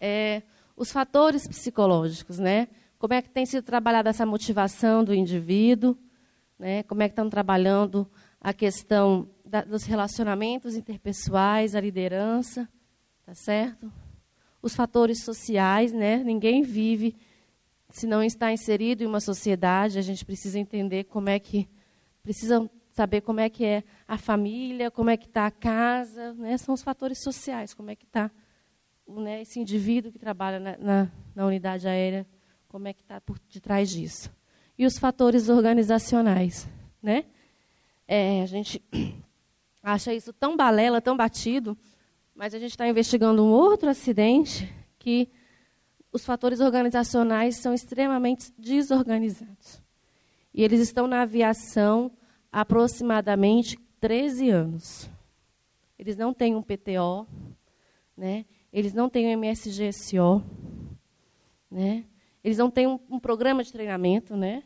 É, 0.00 0.42
os 0.76 0.90
fatores 0.90 1.46
psicológicos, 1.46 2.40
né? 2.40 2.66
Como 2.98 3.14
é 3.14 3.22
que 3.22 3.28
tem 3.28 3.46
sido 3.46 3.64
trabalhada 3.64 4.10
essa 4.10 4.24
motivação 4.26 5.04
do 5.04 5.14
indivíduo, 5.14 5.96
né? 6.58 6.82
Como 6.84 7.02
é 7.02 7.08
que 7.08 7.12
estão 7.12 7.28
trabalhando 7.28 8.08
a 8.40 8.52
questão 8.52 9.28
da, 9.52 9.60
dos 9.60 9.84
relacionamentos 9.84 10.74
interpessoais, 10.74 11.74
a 11.74 11.80
liderança, 11.80 12.66
tá 13.26 13.34
certo? 13.34 13.92
Os 14.62 14.74
fatores 14.74 15.22
sociais, 15.22 15.92
né? 15.92 16.16
Ninguém 16.24 16.62
vive 16.62 17.14
se 17.90 18.06
não 18.06 18.22
está 18.22 18.50
inserido 18.50 19.04
em 19.04 19.06
uma 19.06 19.20
sociedade, 19.20 19.98
a 19.98 20.02
gente 20.02 20.24
precisa 20.24 20.58
entender 20.58 21.04
como 21.04 21.28
é 21.28 21.38
que 21.38 21.68
precisa 22.22 22.70
saber 22.92 23.20
como 23.20 23.40
é 23.40 23.50
que 23.50 23.62
é 23.62 23.84
a 24.08 24.16
família, 24.16 24.90
como 24.90 25.10
é 25.10 25.18
que 25.18 25.26
está 25.26 25.44
a 25.44 25.50
casa, 25.50 26.32
né? 26.32 26.56
são 26.56 26.74
os 26.74 26.82
fatores 26.82 27.22
sociais, 27.22 27.74
como 27.74 27.90
é 27.90 27.96
que 27.96 28.04
está 28.06 28.30
né, 29.06 29.42
esse 29.42 29.60
indivíduo 29.60 30.10
que 30.10 30.18
trabalha 30.18 30.58
na, 30.58 30.78
na, 30.78 31.12
na 31.34 31.46
unidade 31.46 31.86
aérea, 31.86 32.26
como 32.68 32.88
é 32.88 32.94
que 32.94 33.02
está 33.02 33.20
por 33.20 33.38
detrás 33.52 33.90
disso. 33.90 34.32
E 34.78 34.86
os 34.86 34.98
fatores 34.98 35.50
organizacionais. 35.50 36.66
Né? 37.02 37.26
É, 38.08 38.42
a 38.42 38.46
gente 38.46 38.82
acha 39.82 40.14
isso 40.14 40.32
tão 40.32 40.56
balela, 40.56 41.00
tão 41.00 41.16
batido, 41.16 41.76
mas 42.34 42.54
a 42.54 42.58
gente 42.58 42.70
está 42.70 42.88
investigando 42.88 43.44
um 43.44 43.50
outro 43.50 43.88
acidente 43.88 44.72
que 44.98 45.28
os 46.12 46.24
fatores 46.24 46.60
organizacionais 46.60 47.56
são 47.56 47.72
extremamente 47.72 48.52
desorganizados. 48.56 49.82
E 50.54 50.62
eles 50.62 50.80
estão 50.80 51.06
na 51.06 51.22
aviação 51.22 52.12
aproximadamente 52.50 53.78
13 53.98 54.50
anos. 54.50 55.10
Eles 55.98 56.16
não 56.16 56.34
têm 56.34 56.54
um 56.54 56.62
PTO, 56.62 57.26
né? 58.16 58.44
eles 58.72 58.92
não 58.92 59.08
têm 59.08 59.26
um 59.26 59.38
MSGSO, 59.38 60.42
né? 61.70 62.04
eles 62.44 62.58
não 62.58 62.70
têm 62.70 62.86
um, 62.86 63.00
um 63.08 63.18
programa 63.18 63.64
de 63.64 63.72
treinamento, 63.72 64.36
né? 64.36 64.62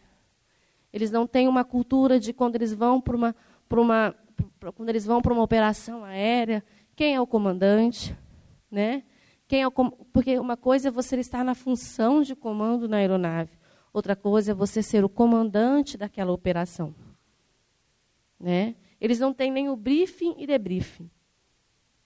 eles 0.93 1.11
não 1.11 1.27
têm 1.27 1.47
uma 1.47 1.63
cultura 1.63 2.19
de 2.19 2.33
quando 2.33 2.57
eles 2.57 2.73
vão 2.73 3.01
para 3.01 3.15
uma, 3.15 3.37
uma, 3.71 4.17
quando 4.75 4.89
eles 4.89 5.05
vão 5.05 5.21
para 5.21 5.33
uma 5.33 5.43
operação 5.43 6.05
aérea, 6.05 6.65
quem 6.95 7.15
é 7.15 7.21
o 7.21 7.27
comandante, 7.27 8.17
né? 8.71 9.03
Quem 9.47 9.63
é 9.63 9.67
o 9.67 9.71
com... 9.71 9.91
Porque 9.91 10.39
uma 10.39 10.57
coisa 10.57 10.89
é 10.89 10.91
você 10.91 11.17
estar 11.17 11.45
na 11.45 11.55
função 11.55 12.23
de 12.23 12.35
comando 12.35 12.89
na 12.89 12.97
aeronave, 12.97 13.59
outra 13.93 14.17
coisa 14.17 14.53
é 14.53 14.55
você 14.55 14.83
ser 14.83 15.05
o 15.05 15.09
comandante 15.09 15.97
daquela 15.97 16.33
operação. 16.33 16.95
Né? 18.39 18.75
Eles 19.01 19.19
não 19.19 19.33
têm 19.33 19.51
nem 19.51 19.69
o 19.69 19.77
briefing 19.77 20.35
e 20.39 20.47
debriefing. 20.47 21.11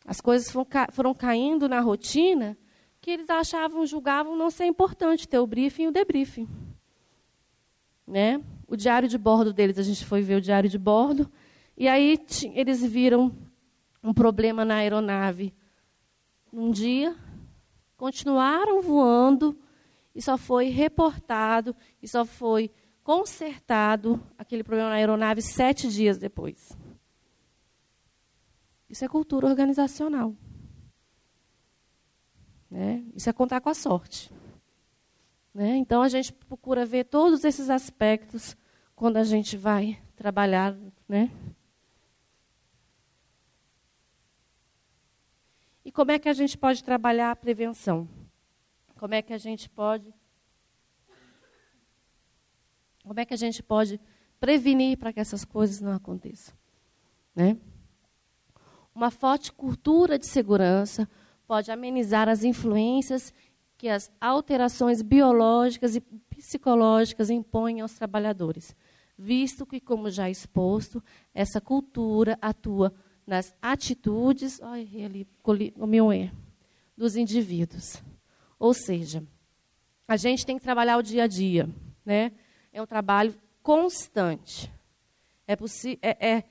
As 0.05 0.20
coisas 0.20 0.51
foram, 0.51 0.65
ca... 0.65 0.89
foram 0.93 1.15
caindo 1.15 1.69
na 1.69 1.81
rotina 1.81 2.57
que 3.01 3.11
eles 3.11 3.31
achavam, 3.31 3.86
julgavam 3.86 4.36
não 4.36 4.51
ser 4.51 4.66
importante 4.66 5.27
ter 5.27 5.39
o 5.39 5.47
briefing 5.47 5.85
e 5.85 5.89
o 5.89 5.93
debriefing. 5.93 6.48
Né? 8.07 8.43
O 8.66 8.77
diário 8.77 9.09
de 9.09 9.16
bordo 9.16 9.52
deles, 9.52 9.78
a 9.78 9.82
gente 9.82 10.05
foi 10.05 10.20
ver 10.20 10.36
o 10.36 10.40
diário 10.40 10.69
de 10.69 10.78
bordo, 10.78 11.31
e 11.81 11.89
aí 11.89 12.19
eles 12.52 12.85
viram 12.85 13.35
um 14.02 14.12
problema 14.12 14.66
na 14.66 14.74
aeronave 14.74 15.55
num 16.52 16.70
dia, 16.70 17.16
continuaram 17.97 18.82
voando 18.82 19.59
e 20.15 20.20
só 20.20 20.36
foi 20.36 20.66
reportado 20.66 21.74
e 22.02 22.07
só 22.07 22.27
foi 22.27 22.70
consertado 23.02 24.23
aquele 24.36 24.62
problema 24.62 24.90
na 24.90 24.97
aeronave 24.97 25.40
sete 25.40 25.89
dias 25.89 26.19
depois. 26.19 26.77
Isso 28.86 29.02
é 29.02 29.09
cultura 29.09 29.47
organizacional. 29.47 30.36
Né? 32.70 33.02
Isso 33.15 33.31
é 33.31 33.32
contar 33.32 33.62
com 33.62 33.70
a 33.70 33.74
sorte. 33.74 34.31
Né? 35.55 35.78
Então 35.78 36.02
a 36.02 36.11
gente 36.11 36.31
procura 36.31 36.85
ver 36.85 37.05
todos 37.05 37.43
esses 37.43 37.70
aspectos 37.70 38.55
quando 38.94 39.16
a 39.16 39.24
gente 39.24 39.57
vai 39.57 39.98
trabalhar 40.15 40.77
né, 41.09 41.31
E 45.91 45.93
como 45.93 46.12
é 46.12 46.21
que 46.21 46.29
a 46.29 46.33
gente 46.33 46.57
pode 46.57 46.85
trabalhar 46.85 47.33
a 47.33 47.35
prevenção? 47.35 48.09
Como 48.97 49.12
é 49.12 49.21
que 49.21 49.33
a 49.33 49.39
gente 49.39 49.69
pode 49.69 50.15
Como 53.03 53.19
é 53.19 53.25
que 53.25 53.35
a 53.35 53.37
gente 53.37 53.61
pode 53.61 54.01
prevenir 54.39 54.97
para 54.97 55.12
que 55.12 55.19
essas 55.19 55.45
coisas 55.45 55.81
não 55.81 55.91
aconteçam, 55.91 56.55
né? 57.35 57.57
Uma 58.95 59.11
forte 59.11 59.51
cultura 59.51 60.17
de 60.17 60.27
segurança 60.27 61.09
pode 61.45 61.73
amenizar 61.73 62.29
as 62.29 62.45
influências 62.45 63.35
que 63.77 63.89
as 63.89 64.12
alterações 64.21 65.03
biológicas 65.03 65.97
e 65.97 66.01
psicológicas 66.01 67.31
impõem 67.31 67.81
aos 67.81 67.95
trabalhadores, 67.95 68.77
visto 69.19 69.67
que, 69.67 69.81
como 69.81 70.09
já 70.09 70.31
exposto, 70.31 71.03
essa 71.35 71.61
cultura 71.61 72.39
atua 72.41 72.95
nas 73.31 73.55
atitudes, 73.62 74.61
ai, 74.61 74.89
ele 74.93 75.24
o 75.77 75.86
meu 75.86 76.12
erro, 76.12 76.36
dos 76.97 77.15
indivíduos. 77.15 78.02
Ou 78.59 78.74
seja, 78.74 79.23
a 80.09 80.16
gente 80.16 80.44
tem 80.44 80.59
que 80.59 80.65
trabalhar 80.65 80.97
o 80.97 81.02
dia 81.02 81.23
a 81.23 81.27
dia, 81.28 81.70
né? 82.05 82.32
É 82.73 82.82
um 82.82 82.86
trabalho 82.86 83.32
constante. 83.62 84.69
É, 85.47 85.57
é, 86.02 86.28
é, 86.28 86.44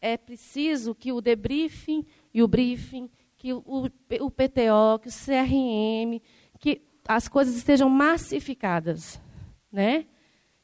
é 0.00 0.16
preciso 0.16 0.94
que 0.94 1.10
o 1.10 1.20
debriefing 1.20 2.06
e 2.32 2.44
o 2.44 2.46
briefing, 2.46 3.10
que 3.36 3.52
o, 3.52 3.64
o 4.20 4.30
PTO, 4.30 5.00
que 5.02 5.08
o 5.08 5.12
CRM, 5.12 6.22
que 6.60 6.80
as 7.08 7.26
coisas 7.26 7.56
estejam 7.56 7.90
massificadas, 7.90 9.20
né? 9.72 10.06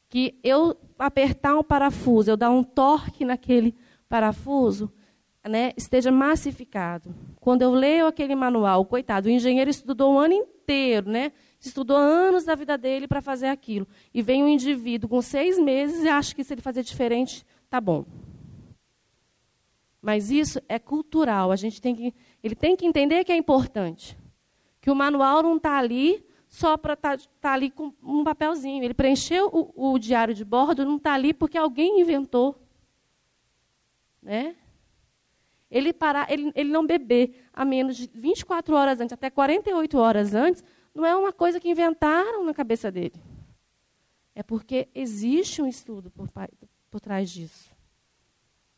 Que 0.08 0.38
eu 0.44 0.76
apertar 0.96 1.58
um 1.58 1.64
parafuso, 1.64 2.30
eu 2.30 2.36
dar 2.36 2.52
um 2.52 2.62
torque 2.62 3.24
naquele 3.24 3.74
parafuso, 4.08 4.92
né, 5.48 5.72
esteja 5.76 6.10
massificado. 6.10 7.14
Quando 7.40 7.62
eu 7.62 7.70
leio 7.70 8.06
aquele 8.06 8.34
manual, 8.34 8.84
coitado, 8.84 9.28
o 9.28 9.30
engenheiro 9.30 9.70
estudou 9.70 10.14
um 10.14 10.18
ano 10.18 10.34
inteiro, 10.34 11.10
né? 11.10 11.32
Estudou 11.60 11.96
anos 11.96 12.44
da 12.44 12.54
vida 12.54 12.76
dele 12.76 13.06
para 13.06 13.20
fazer 13.20 13.46
aquilo. 13.46 13.86
E 14.12 14.22
vem 14.22 14.42
um 14.42 14.48
indivíduo 14.48 15.08
com 15.08 15.22
seis 15.22 15.58
meses 15.58 16.02
e 16.02 16.08
acha 16.08 16.34
que 16.34 16.44
se 16.44 16.54
ele 16.54 16.60
fazer 16.60 16.82
diferente, 16.82 17.44
tá 17.70 17.80
bom. 17.80 18.04
Mas 20.00 20.30
isso 20.30 20.60
é 20.68 20.78
cultural. 20.78 21.50
A 21.50 21.56
gente 21.56 21.80
tem 21.80 21.94
que, 21.94 22.14
ele 22.42 22.54
tem 22.54 22.76
que 22.76 22.86
entender 22.86 23.24
que 23.24 23.32
é 23.32 23.36
importante. 23.36 24.16
Que 24.80 24.90
o 24.90 24.94
manual 24.94 25.42
não 25.42 25.56
está 25.56 25.78
ali 25.78 26.24
só 26.48 26.76
para 26.76 26.94
estar 26.94 27.18
tá, 27.18 27.24
tá 27.40 27.52
ali 27.52 27.70
com 27.70 27.92
um 28.02 28.22
papelzinho. 28.22 28.84
Ele 28.84 28.94
preencheu 28.94 29.48
o, 29.52 29.92
o 29.92 29.98
diário 29.98 30.34
de 30.34 30.44
bordo, 30.44 30.84
não 30.84 30.96
está 30.96 31.14
ali 31.14 31.34
porque 31.34 31.58
alguém 31.58 32.00
inventou. 32.00 32.56
Né? 34.22 34.56
Ele 35.76 35.92
parar, 35.92 36.30
ele, 36.32 36.50
ele 36.54 36.70
não 36.70 36.86
beber 36.86 37.44
a 37.52 37.64
menos 37.64 37.96
de 37.96 38.10
24 38.14 38.74
horas 38.74 38.98
antes, 38.98 39.12
até 39.12 39.28
48 39.28 39.98
horas 39.98 40.34
antes, 40.34 40.64
não 40.94 41.04
é 41.04 41.14
uma 41.14 41.32
coisa 41.32 41.60
que 41.60 41.68
inventaram 41.68 42.44
na 42.44 42.54
cabeça 42.54 42.90
dele. 42.90 43.20
É 44.34 44.42
porque 44.42 44.88
existe 44.94 45.60
um 45.60 45.66
estudo 45.66 46.10
por, 46.10 46.30
por 46.90 47.00
trás 47.00 47.30
disso. 47.30 47.70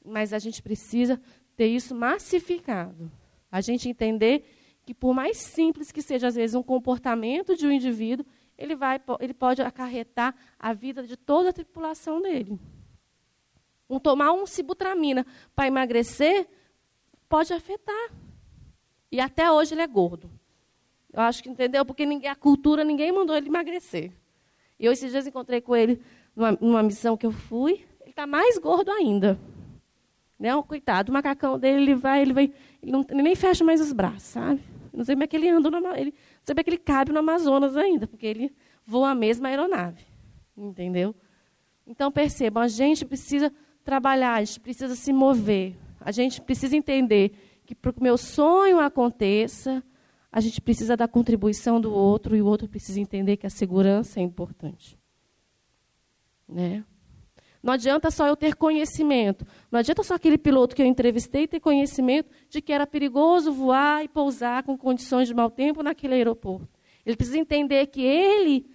Mas 0.04 0.32
a 0.32 0.40
gente 0.40 0.60
precisa 0.60 1.20
ter 1.56 1.68
isso 1.68 1.94
massificado. 1.94 3.10
A 3.50 3.60
gente 3.60 3.88
entender 3.88 4.44
que, 4.84 4.92
por 4.92 5.14
mais 5.14 5.38
simples 5.38 5.92
que 5.92 6.02
seja, 6.02 6.26
às 6.26 6.34
vezes, 6.34 6.56
um 6.56 6.62
comportamento 6.62 7.56
de 7.56 7.66
um 7.66 7.70
indivíduo, 7.70 8.26
ele, 8.56 8.74
vai, 8.74 9.00
ele 9.20 9.34
pode 9.34 9.62
acarretar 9.62 10.34
a 10.58 10.72
vida 10.72 11.04
de 11.04 11.16
toda 11.16 11.50
a 11.50 11.52
tripulação 11.52 12.20
dele. 12.20 12.58
Um, 13.88 14.00
tomar 14.00 14.32
um 14.32 14.46
cibutramina 14.46 15.24
para 15.54 15.68
emagrecer 15.68 16.48
pode 17.28 17.52
afetar. 17.52 18.10
E 19.10 19.20
até 19.20 19.50
hoje 19.50 19.74
ele 19.74 19.82
é 19.82 19.86
gordo. 19.86 20.30
Eu 21.12 21.22
acho 21.22 21.42
que 21.42 21.48
entendeu, 21.48 21.84
porque 21.84 22.04
ninguém, 22.04 22.30
a 22.30 22.34
cultura, 22.36 22.84
ninguém 22.84 23.10
mandou 23.10 23.36
ele 23.36 23.48
emagrecer. 23.48 24.12
E 24.78 24.84
eu 24.84 24.92
esses 24.92 25.10
dias 25.10 25.26
encontrei 25.26 25.60
com 25.60 25.74
ele 25.74 26.00
numa, 26.36 26.52
numa 26.52 26.82
missão 26.82 27.16
que 27.16 27.26
eu 27.26 27.32
fui, 27.32 27.84
ele 28.00 28.10
está 28.10 28.26
mais 28.26 28.58
gordo 28.58 28.90
ainda. 28.90 29.38
Né? 30.38 30.50
Coitado, 30.62 31.10
o 31.10 31.12
macacão 31.12 31.58
dele, 31.58 31.82
ele 31.82 31.94
vai, 31.94 32.22
ele 32.22 32.32
vai, 32.32 32.52
ele, 32.82 32.92
não, 32.92 33.04
ele 33.08 33.22
nem 33.22 33.34
fecha 33.34 33.64
mais 33.64 33.80
os 33.80 33.92
braços, 33.92 34.22
sabe? 34.22 34.60
Não 34.92 35.04
sei 35.04 35.14
como 35.14 35.24
é 35.24 35.26
que 35.26 35.36
ele 35.36 35.48
anda, 35.48 35.70
no, 35.70 35.78
ele, 35.96 36.10
não 36.10 36.44
sei 36.44 36.54
como 36.54 36.60
é 36.60 36.64
que 36.64 36.70
ele 36.70 36.78
cabe 36.78 37.12
no 37.12 37.18
Amazonas 37.18 37.76
ainda, 37.76 38.06
porque 38.06 38.26
ele 38.26 38.54
voa 38.86 39.10
a 39.10 39.14
mesma 39.14 39.48
aeronave. 39.48 40.04
Entendeu? 40.56 41.14
Então 41.86 42.12
percebam, 42.12 42.62
a 42.62 42.68
gente 42.68 43.04
precisa 43.04 43.52
trabalhar, 43.82 44.34
a 44.34 44.44
gente 44.44 44.60
precisa 44.60 44.94
se 44.94 45.12
mover. 45.12 45.74
A 46.08 46.10
gente 46.10 46.40
precisa 46.40 46.74
entender 46.74 47.32
que 47.66 47.74
para 47.74 47.92
que 47.92 48.00
o 48.00 48.02
meu 48.02 48.16
sonho 48.16 48.80
aconteça, 48.80 49.84
a 50.32 50.40
gente 50.40 50.58
precisa 50.58 50.96
da 50.96 51.06
contribuição 51.06 51.78
do 51.78 51.92
outro 51.92 52.34
e 52.34 52.40
o 52.40 52.46
outro 52.46 52.66
precisa 52.66 52.98
entender 52.98 53.36
que 53.36 53.46
a 53.46 53.50
segurança 53.50 54.18
é 54.18 54.22
importante. 54.22 54.98
Né? 56.48 56.82
Não 57.62 57.74
adianta 57.74 58.10
só 58.10 58.26
eu 58.26 58.34
ter 58.34 58.56
conhecimento. 58.56 59.46
Não 59.70 59.80
adianta 59.80 60.02
só 60.02 60.14
aquele 60.14 60.38
piloto 60.38 60.74
que 60.74 60.80
eu 60.80 60.86
entrevistei 60.86 61.46
ter 61.46 61.60
conhecimento 61.60 62.30
de 62.48 62.62
que 62.62 62.72
era 62.72 62.86
perigoso 62.86 63.52
voar 63.52 64.02
e 64.02 64.08
pousar 64.08 64.62
com 64.62 64.78
condições 64.78 65.28
de 65.28 65.34
mau 65.34 65.50
tempo 65.50 65.82
naquele 65.82 66.14
aeroporto. 66.14 66.70
Ele 67.04 67.16
precisa 67.16 67.36
entender 67.36 67.86
que 67.88 68.00
ele 68.00 68.66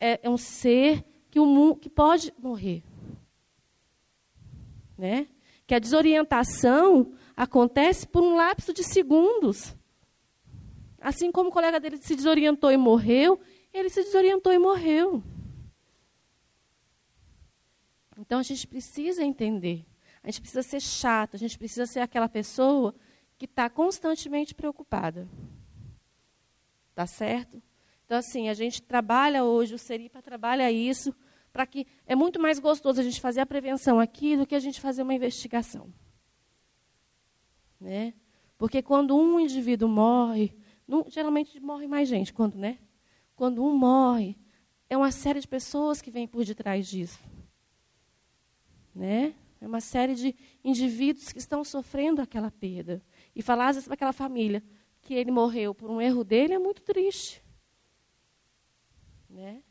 é, 0.00 0.20
é 0.22 0.30
um 0.30 0.38
ser 0.38 1.04
que, 1.30 1.38
o, 1.38 1.76
que 1.76 1.90
pode 1.90 2.32
morrer. 2.38 2.82
Né? 4.96 5.26
que 5.68 5.74
a 5.74 5.78
desorientação 5.78 7.12
acontece 7.36 8.08
por 8.08 8.22
um 8.22 8.34
lapso 8.34 8.72
de 8.72 8.82
segundos. 8.82 9.76
Assim 10.98 11.30
como 11.30 11.50
o 11.50 11.52
colega 11.52 11.78
dele 11.78 11.98
se 11.98 12.16
desorientou 12.16 12.72
e 12.72 12.76
morreu, 12.78 13.38
ele 13.72 13.90
se 13.90 14.02
desorientou 14.02 14.50
e 14.50 14.58
morreu. 14.58 15.22
Então 18.16 18.40
a 18.40 18.42
gente 18.42 18.66
precisa 18.66 19.22
entender, 19.22 19.84
a 20.22 20.28
gente 20.28 20.40
precisa 20.40 20.62
ser 20.62 20.80
chato, 20.80 21.36
a 21.36 21.38
gente 21.38 21.58
precisa 21.58 21.84
ser 21.84 22.00
aquela 22.00 22.30
pessoa 22.30 22.94
que 23.36 23.44
está 23.44 23.68
constantemente 23.68 24.54
preocupada. 24.54 25.28
Tá 26.94 27.06
certo? 27.06 27.62
Então, 28.06 28.16
assim, 28.16 28.48
a 28.48 28.54
gente 28.54 28.80
trabalha 28.80 29.44
hoje, 29.44 29.74
o 29.74 29.78
Seripa 29.78 30.22
trabalha 30.22 30.72
isso 30.72 31.14
para 31.52 31.66
que 31.66 31.86
é 32.06 32.14
muito 32.14 32.40
mais 32.40 32.58
gostoso 32.58 33.00
a 33.00 33.04
gente 33.04 33.20
fazer 33.20 33.40
a 33.40 33.46
prevenção 33.46 33.98
aqui 33.98 34.36
do 34.36 34.46
que 34.46 34.54
a 34.54 34.60
gente 34.60 34.80
fazer 34.80 35.02
uma 35.02 35.14
investigação. 35.14 35.92
Né? 37.80 38.14
Porque 38.56 38.82
quando 38.82 39.16
um 39.16 39.38
indivíduo 39.38 39.88
morre, 39.88 40.54
não, 40.86 41.04
geralmente 41.08 41.60
morre 41.60 41.86
mais 41.86 42.08
gente, 42.08 42.32
quando, 42.32 42.56
né? 42.56 42.78
Quando 43.36 43.62
um 43.62 43.76
morre, 43.76 44.36
é 44.90 44.96
uma 44.96 45.12
série 45.12 45.38
de 45.38 45.46
pessoas 45.46 46.02
que 46.02 46.10
vêm 46.10 46.26
por 46.26 46.44
detrás 46.44 46.88
disso. 46.88 47.20
Né? 48.94 49.34
É 49.60 49.66
uma 49.66 49.80
série 49.80 50.14
de 50.14 50.34
indivíduos 50.64 51.32
que 51.32 51.38
estão 51.38 51.62
sofrendo 51.62 52.20
aquela 52.20 52.50
perda. 52.50 53.02
E 53.34 53.42
falar 53.42 53.68
às 53.68 53.76
vezes 53.76 53.86
para 53.86 53.94
aquela 53.94 54.12
família 54.12 54.62
que 55.02 55.14
ele 55.14 55.30
morreu 55.30 55.74
por 55.74 55.90
um 55.90 56.00
erro 56.00 56.24
dele 56.24 56.54
é 56.54 56.58
muito 56.58 56.82
triste. 56.82 57.42
Né? 59.28 59.62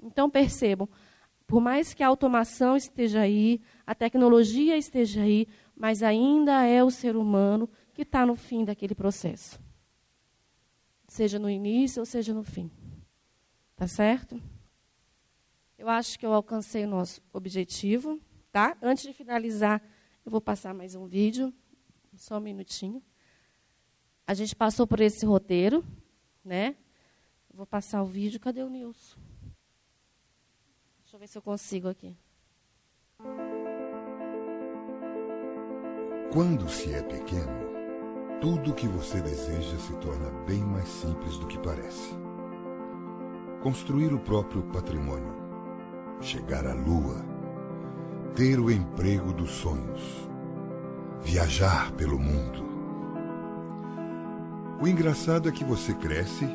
Então 0.00 0.28
percebam, 0.28 0.88
por 1.46 1.60
mais 1.60 1.94
que 1.94 2.02
a 2.02 2.08
automação 2.08 2.76
esteja 2.76 3.20
aí, 3.20 3.60
a 3.86 3.94
tecnologia 3.94 4.76
esteja 4.76 5.22
aí, 5.22 5.46
mas 5.76 6.02
ainda 6.02 6.64
é 6.64 6.82
o 6.82 6.90
ser 6.90 7.16
humano 7.16 7.70
que 7.94 8.02
está 8.02 8.26
no 8.26 8.34
fim 8.34 8.64
daquele 8.64 8.94
processo. 8.94 9.60
Seja 11.06 11.38
no 11.38 11.48
início 11.48 12.00
ou 12.00 12.06
seja 12.06 12.34
no 12.34 12.42
fim. 12.42 12.70
Tá 13.76 13.86
certo? 13.86 14.40
Eu 15.78 15.88
acho 15.88 16.18
que 16.18 16.26
eu 16.26 16.32
alcancei 16.32 16.84
o 16.84 16.88
nosso 16.88 17.22
objetivo. 17.32 18.20
Tá? 18.50 18.76
Antes 18.82 19.04
de 19.04 19.12
finalizar, 19.12 19.80
eu 20.24 20.32
vou 20.32 20.40
passar 20.40 20.74
mais 20.74 20.94
um 20.94 21.06
vídeo. 21.06 21.54
Só 22.16 22.38
um 22.38 22.40
minutinho. 22.40 23.02
A 24.26 24.34
gente 24.34 24.56
passou 24.56 24.86
por 24.86 25.00
esse 25.00 25.24
roteiro, 25.24 25.84
né? 26.44 26.74
Vou 27.52 27.66
passar 27.66 28.02
o 28.02 28.06
vídeo. 28.06 28.40
Cadê 28.40 28.62
o 28.62 28.68
Nilson? 28.68 29.25
Deixa 31.16 31.24
eu 31.24 31.28
ver 31.28 31.28
se 31.28 31.38
eu 31.38 31.42
consigo 31.42 31.88
aqui. 31.88 32.14
Quando 36.30 36.68
se 36.68 36.92
é 36.92 37.02
pequeno, 37.02 38.38
tudo 38.42 38.70
o 38.70 38.74
que 38.74 38.86
você 38.86 39.22
deseja 39.22 39.78
se 39.78 39.94
torna 39.96 40.30
bem 40.44 40.62
mais 40.62 40.86
simples 40.86 41.38
do 41.38 41.46
que 41.46 41.58
parece. 41.58 42.14
Construir 43.62 44.12
o 44.12 44.18
próprio 44.18 44.62
patrimônio, 44.64 45.34
chegar 46.20 46.66
à 46.66 46.74
lua, 46.74 47.24
ter 48.34 48.60
o 48.60 48.70
emprego 48.70 49.32
dos 49.32 49.52
sonhos, 49.52 50.28
viajar 51.22 51.92
pelo 51.92 52.18
mundo. 52.18 52.62
O 54.82 54.86
engraçado 54.86 55.48
é 55.48 55.52
que 55.52 55.64
você 55.64 55.94
cresce 55.94 56.46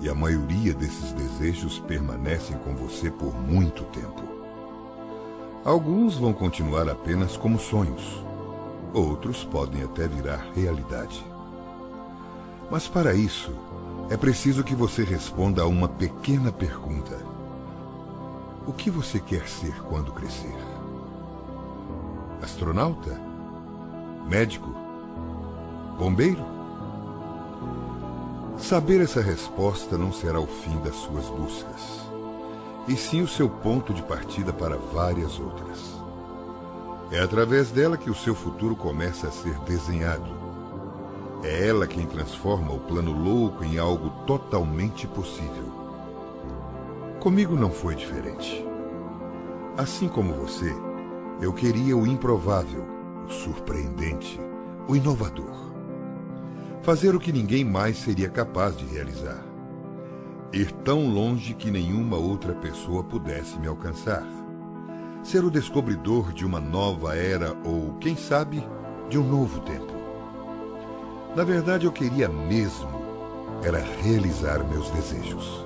e 0.00 0.08
a 0.08 0.14
maioria 0.14 0.74
desses 0.74 1.12
desejos 1.12 1.78
permanecem 1.78 2.56
com 2.58 2.74
você 2.74 3.10
por 3.10 3.34
muito 3.34 3.84
tempo. 3.84 4.22
Alguns 5.64 6.16
vão 6.16 6.32
continuar 6.32 6.88
apenas 6.88 7.36
como 7.36 7.58
sonhos 7.58 8.22
Outros 8.94 9.42
podem 9.42 9.82
até 9.82 10.06
virar 10.06 10.46
realidade. 10.54 11.24
Mas 12.70 12.86
para 12.86 13.14
isso, 13.14 13.50
é 14.10 14.16
preciso 14.18 14.62
que 14.62 14.74
você 14.74 15.02
responda 15.02 15.62
a 15.62 15.66
uma 15.66 15.88
pequena 15.88 16.52
pergunta: 16.52 17.18
O 18.66 18.72
que 18.72 18.90
você 18.90 19.18
quer 19.18 19.48
ser 19.48 19.74
quando 19.84 20.12
crescer? 20.12 20.54
Astronauta? 22.42 23.18
Médico? 24.28 24.74
Bombeiro? 25.98 26.51
Saber 28.58 29.00
essa 29.00 29.20
resposta 29.20 29.96
não 29.98 30.12
será 30.12 30.38
o 30.38 30.46
fim 30.46 30.78
das 30.80 30.94
suas 30.94 31.26
buscas, 31.26 32.00
e 32.86 32.96
sim 32.96 33.22
o 33.22 33.28
seu 33.28 33.48
ponto 33.48 33.92
de 33.92 34.02
partida 34.02 34.52
para 34.52 34.76
várias 34.76 35.38
outras. 35.38 36.00
É 37.10 37.20
através 37.20 37.70
dela 37.70 37.96
que 37.96 38.10
o 38.10 38.14
seu 38.14 38.34
futuro 38.34 38.76
começa 38.76 39.28
a 39.28 39.30
ser 39.30 39.58
desenhado. 39.60 40.30
É 41.42 41.66
ela 41.68 41.86
quem 41.86 42.06
transforma 42.06 42.72
o 42.72 42.80
plano 42.80 43.12
louco 43.12 43.64
em 43.64 43.78
algo 43.78 44.10
totalmente 44.26 45.06
possível. 45.08 45.72
Comigo 47.20 47.56
não 47.56 47.70
foi 47.70 47.94
diferente. 47.94 48.64
Assim 49.76 50.08
como 50.08 50.34
você, 50.34 50.72
eu 51.40 51.52
queria 51.52 51.96
o 51.96 52.06
improvável, 52.06 52.86
o 53.26 53.30
surpreendente, 53.30 54.38
o 54.86 54.94
inovador. 54.94 55.71
Fazer 56.82 57.14
o 57.14 57.20
que 57.20 57.32
ninguém 57.32 57.64
mais 57.64 57.96
seria 57.98 58.28
capaz 58.28 58.76
de 58.76 58.84
realizar. 58.84 59.42
Ir 60.52 60.70
tão 60.70 61.08
longe 61.08 61.54
que 61.54 61.70
nenhuma 61.70 62.16
outra 62.16 62.54
pessoa 62.54 63.02
pudesse 63.02 63.58
me 63.58 63.66
alcançar 63.66 64.26
ser 65.22 65.44
o 65.44 65.50
descobridor 65.50 66.32
de 66.32 66.44
uma 66.44 66.60
nova 66.60 67.16
era 67.16 67.56
ou, 67.64 67.94
quem 68.00 68.16
sabe, 68.16 68.66
de 69.08 69.18
um 69.18 69.22
novo 69.22 69.60
tempo. 69.60 69.92
Na 71.36 71.44
verdade, 71.44 71.86
eu 71.86 71.92
queria 71.92 72.28
mesmo 72.28 73.02
era 73.62 73.78
realizar 73.78 74.64
meus 74.64 74.90
desejos. 74.90 75.64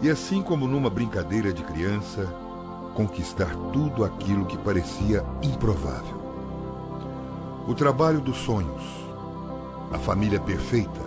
E 0.00 0.08
assim 0.08 0.42
como 0.42 0.66
numa 0.66 0.88
brincadeira 0.88 1.52
de 1.52 1.62
criança, 1.62 2.24
conquistar 2.94 3.54
tudo 3.72 4.04
aquilo 4.04 4.46
que 4.46 4.56
parecia 4.56 5.22
improvável. 5.42 6.16
O 7.68 7.74
trabalho 7.74 8.20
dos 8.20 8.38
sonhos, 8.38 8.82
a 9.92 9.98
família 9.98 10.40
perfeita 10.40 11.00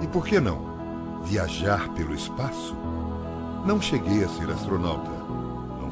e, 0.00 0.06
por 0.06 0.26
que 0.26 0.40
não, 0.40 1.22
viajar 1.22 1.88
pelo 1.94 2.14
espaço? 2.14 2.76
Não 3.66 3.80
cheguei 3.80 4.24
a 4.24 4.28
ser 4.28 4.50
astronauta 4.50 5.18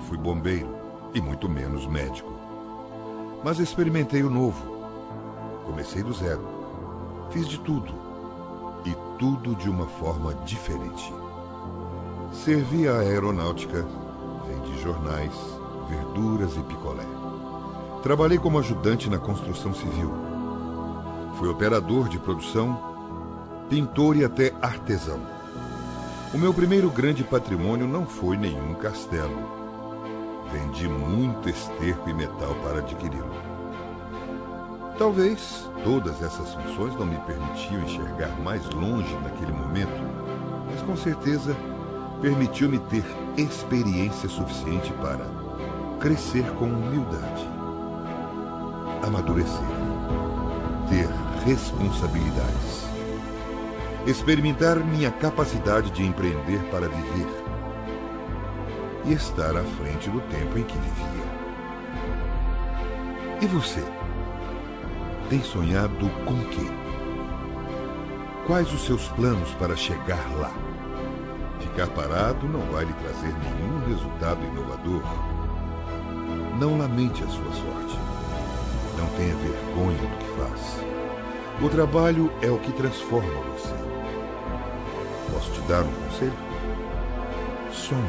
fui 0.07 0.17
bombeiro 0.17 0.69
e 1.13 1.21
muito 1.21 1.49
menos 1.49 1.87
médico. 1.87 2.33
Mas 3.45 3.59
experimentei 3.59 4.23
o 4.23 4.31
novo. 4.31 4.77
Comecei 5.65 6.03
do 6.03 6.13
zero. 6.13 6.47
Fiz 7.31 7.49
de 7.49 7.59
tudo. 7.61 7.93
E 8.85 8.95
tudo 9.19 9.55
de 9.57 9.69
uma 9.69 9.87
forma 9.87 10.35
diferente. 10.45 11.13
Servi 12.33 12.87
a 12.87 12.99
aeronáutica, 12.99 13.85
vendi 14.47 14.81
jornais, 14.81 15.33
verduras 15.89 16.57
e 16.57 16.61
picolé. 16.61 17.07
Trabalhei 18.03 18.39
como 18.39 18.59
ajudante 18.59 19.11
na 19.11 19.19
construção 19.19 19.75
civil. 19.75 20.26
Fui 21.39 21.49
operador 21.49 22.09
de 22.09 22.19
produção, 22.19 22.79
pintor 23.69 24.17
e 24.17 24.25
até 24.25 24.53
artesão. 24.61 25.21
O 26.35 26.39
meu 26.39 26.53
primeiro 26.53 26.91
grande 26.91 27.23
patrimônio 27.25 27.87
não 27.87 28.07
foi 28.07 28.37
nenhum 28.37 28.75
castelo 28.75 29.57
Vendi 30.53 30.89
muito 30.89 31.49
esterco 31.49 32.09
e 32.09 32.15
metal 32.15 32.55
para 32.63 32.79
adquiri-lo. 32.79 33.35
Talvez 34.97 35.69
todas 35.85 36.23
essas 36.23 36.55
funções 36.55 36.95
não 36.97 37.05
me 37.05 37.19
permitiam 37.19 37.83
enxergar 37.83 38.31
mais 38.41 38.65
longe 38.71 39.13
naquele 39.23 39.53
momento, 39.53 40.01
mas 40.71 40.81
com 40.83 40.97
certeza 40.97 41.55
permitiu-me 42.23 42.79
ter 42.79 43.05
experiência 43.37 44.29
suficiente 44.29 44.93
para 44.95 45.27
crescer 46.01 46.45
com 46.55 46.67
humildade, 46.67 47.47
amadurecer, 49.03 49.61
ter 50.89 51.26
responsabilidades, 51.47 52.89
experimentar 54.05 54.81
minha 54.81 55.13
capacidade 55.13 55.93
de 55.93 56.05
empreender 56.05 56.59
para 56.73 56.89
viver 56.89 57.29
e 59.05 59.13
estar 59.13 59.57
à 59.57 59.63
frente 59.63 60.11
do 60.11 60.21
tempo 60.23 60.59
em 60.59 60.65
que 60.65 60.77
vivia. 60.77 61.25
E 63.41 63.47
você? 63.47 63.85
Tem 65.31 65.41
sonhado 65.41 66.11
com 66.25 66.37
quê? 66.47 66.67
Quais 68.45 68.73
os 68.73 68.85
seus 68.85 69.07
planos 69.11 69.51
para 69.55 69.77
chegar 69.77 70.29
lá? 70.41 70.53
Ficar 71.61 71.87
parado 71.91 72.49
não 72.49 72.63
vai 72.73 72.85
lhe 72.85 72.93
trazer 72.95 73.33
nenhum 73.33 73.87
resultado 73.87 74.45
inovador. 74.45 75.03
Não 76.59 76.77
lamente 76.77 77.23
a 77.23 77.29
sua 77.29 77.53
sorte. 77.53 77.99
Não 78.99 79.07
tenha 79.17 79.37
vergonha 79.37 79.99
do 79.99 80.19
que 80.19 80.27
faz. 80.41 80.96
O 81.63 81.71
trabalho 81.71 82.31
é 82.43 82.51
o 82.51 82.59
que 82.59 82.71
transforma 82.71 83.33
você. 83.55 83.75
Posso 85.33 85.51
te 85.53 85.61
dar 85.63 85.85
um 85.85 85.93
conselho? 86.05 86.35
Sonhe. 87.73 88.03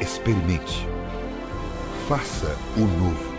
Experimente. 0.00 0.88
Faça 2.08 2.56
o 2.76 2.80
novo. 2.80 3.36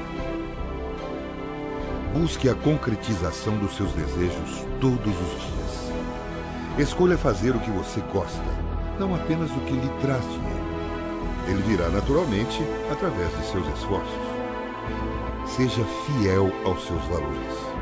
Busque 2.14 2.50
a 2.50 2.56
concretização 2.56 3.58
dos 3.58 3.74
seus 3.78 3.94
desejos 3.94 4.66
todos 4.82 5.16
os 5.16 5.32
dias. 5.32 5.92
Escolha 6.78 7.18
fazer 7.18 7.56
o 7.56 7.60
que 7.60 7.72
você 7.72 8.02
gosta, 8.12 8.44
não 9.00 9.16
apenas 9.16 9.50
o 9.52 9.62
que 9.62 9.72
lhe 9.72 9.90
traz 10.02 10.24
dinheiro. 10.24 10.68
Ele 11.48 11.62
virá 11.64 11.88
naturalmente 11.88 12.62
através 12.92 13.30
de 13.38 13.46
seus 13.46 13.66
esforços. 13.78 14.28
Seja 15.46 15.86
fiel 16.06 16.52
aos 16.66 16.86
seus 16.86 17.02
valores. 17.06 17.77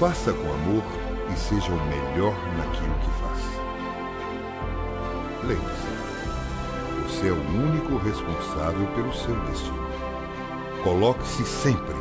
Faça 0.00 0.32
com 0.32 0.50
amor 0.50 0.82
e 1.30 1.38
seja 1.38 1.70
o 1.70 1.86
melhor 1.88 2.34
naquilo 2.56 2.94
que 3.00 3.10
faz. 3.20 3.38
Lembre-se, 5.44 5.88
você 7.02 7.28
é 7.28 7.32
o 7.32 7.36
único 7.36 7.98
responsável 7.98 8.86
pelo 8.94 9.12
seu 9.12 9.38
destino. 9.40 9.90
Coloque-se 10.82 11.44
sempre 11.44 11.94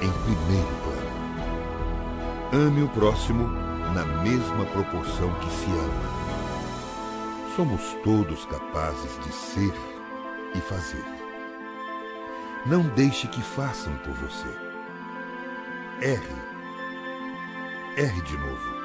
em 0.00 0.10
primeiro 0.24 0.66
plano. 0.82 2.64
Ame 2.68 2.82
o 2.84 2.88
próximo 2.88 3.48
na 3.92 4.06
mesma 4.22 4.64
proporção 4.72 5.30
que 5.34 5.50
se 5.50 5.70
ama. 5.72 7.54
Somos 7.54 7.82
todos 8.02 8.46
capazes 8.46 9.20
de 9.22 9.30
ser 9.34 9.74
e 10.54 10.60
fazer. 10.62 11.04
Não 12.64 12.80
deixe 12.80 13.28
que 13.28 13.42
façam 13.42 13.94
por 13.98 14.14
você. 14.14 14.48
Erre. 16.00 16.55
Erre 17.96 18.20
de 18.20 18.36
novo. 18.36 18.76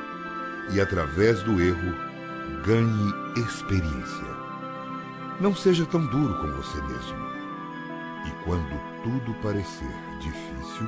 E 0.73 0.79
através 0.79 1.43
do 1.43 1.61
erro, 1.61 1.93
ganhe 2.63 3.43
experiência. 3.45 4.41
Não 5.41 5.53
seja 5.53 5.85
tão 5.85 6.05
duro 6.05 6.33
com 6.39 6.47
você 6.53 6.81
mesmo. 6.83 7.17
E 8.25 8.43
quando 8.45 9.03
tudo 9.03 9.33
parecer 9.41 9.91
difícil, 10.21 10.87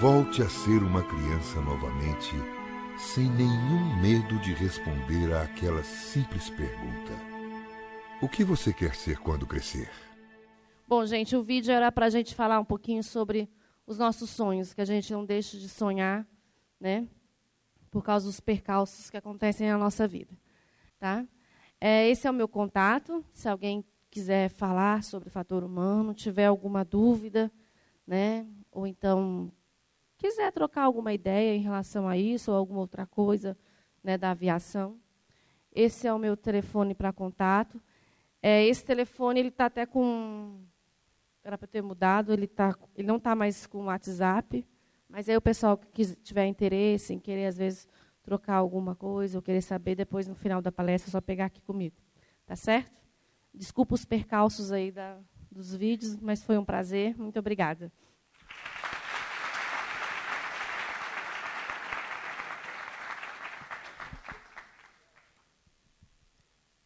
volte 0.00 0.42
a 0.42 0.48
ser 0.48 0.82
uma 0.82 1.02
criança 1.04 1.60
novamente, 1.60 2.34
sem 2.98 3.30
nenhum 3.30 4.00
medo 4.00 4.40
de 4.40 4.52
responder 4.52 5.32
àquela 5.32 5.84
simples 5.84 6.50
pergunta: 6.50 7.12
O 8.20 8.28
que 8.28 8.42
você 8.42 8.72
quer 8.72 8.96
ser 8.96 9.18
quando 9.18 9.46
crescer? 9.46 9.88
Bom, 10.88 11.06
gente, 11.06 11.36
o 11.36 11.42
vídeo 11.42 11.72
era 11.72 11.92
para 11.92 12.06
a 12.06 12.10
gente 12.10 12.34
falar 12.34 12.58
um 12.58 12.64
pouquinho 12.64 13.04
sobre 13.04 13.48
os 13.86 13.96
nossos 13.96 14.28
sonhos, 14.28 14.74
que 14.74 14.80
a 14.80 14.84
gente 14.84 15.12
não 15.12 15.24
deixe 15.24 15.56
de 15.56 15.68
sonhar, 15.68 16.26
né? 16.80 17.08
Por 17.90 18.02
causa 18.02 18.26
dos 18.26 18.40
percalços 18.40 19.10
que 19.10 19.16
acontecem 19.16 19.68
na 19.68 19.78
nossa 19.78 20.06
vida, 20.06 20.36
tá? 20.98 21.26
É, 21.80 22.08
esse 22.08 22.26
é 22.26 22.30
o 22.30 22.34
meu 22.34 22.48
contato. 22.48 23.24
Se 23.32 23.48
alguém 23.48 23.84
quiser 24.10 24.48
falar 24.48 25.02
sobre 25.02 25.28
o 25.28 25.32
fator 25.32 25.62
humano, 25.62 26.14
tiver 26.14 26.46
alguma 26.46 26.84
dúvida, 26.84 27.50
né? 28.06 28.46
Ou 28.70 28.86
então 28.86 29.52
quiser 30.16 30.50
trocar 30.52 30.82
alguma 30.82 31.12
ideia 31.12 31.54
em 31.54 31.60
relação 31.60 32.08
a 32.08 32.16
isso 32.16 32.50
ou 32.50 32.56
alguma 32.56 32.80
outra 32.80 33.06
coisa, 33.06 33.56
né, 34.02 34.16
da 34.16 34.30
aviação, 34.30 34.98
esse 35.72 36.06
é 36.06 36.12
o 36.12 36.18
meu 36.18 36.36
telefone 36.36 36.94
para 36.94 37.12
contato. 37.12 37.82
É, 38.40 38.64
esse 38.64 38.82
telefone 38.82 39.40
ele 39.40 39.48
está 39.48 39.66
até 39.66 39.84
com 39.84 40.64
era 41.44 41.56
para 41.56 41.68
ter 41.68 41.82
mudado, 41.82 42.32
ele, 42.32 42.46
tá, 42.48 42.74
ele 42.96 43.06
não 43.06 43.18
está 43.18 43.34
mais 43.36 43.66
com 43.66 43.82
o 43.82 43.84
WhatsApp, 43.84 44.66
mas 45.16 45.30
aí 45.30 45.36
o 45.38 45.40
pessoal 45.40 45.78
que 45.78 46.14
tiver 46.16 46.44
interesse 46.44 47.14
em 47.14 47.18
querer, 47.18 47.46
às 47.46 47.56
vezes, 47.56 47.88
trocar 48.22 48.56
alguma 48.56 48.94
coisa 48.94 49.38
ou 49.38 49.42
querer 49.42 49.62
saber, 49.62 49.94
depois, 49.94 50.28
no 50.28 50.34
final 50.34 50.60
da 50.60 50.70
palestra, 50.70 51.08
é 51.08 51.10
só 51.10 51.22
pegar 51.22 51.46
aqui 51.46 51.62
comigo. 51.62 51.96
Tá 52.44 52.54
certo? 52.54 53.00
Desculpa 53.54 53.94
os 53.94 54.04
percalços 54.04 54.70
aí 54.70 54.92
da, 54.92 55.18
dos 55.50 55.74
vídeos, 55.74 56.18
mas 56.18 56.42
foi 56.42 56.58
um 56.58 56.64
prazer. 56.66 57.16
Muito 57.16 57.38
obrigada. 57.38 57.90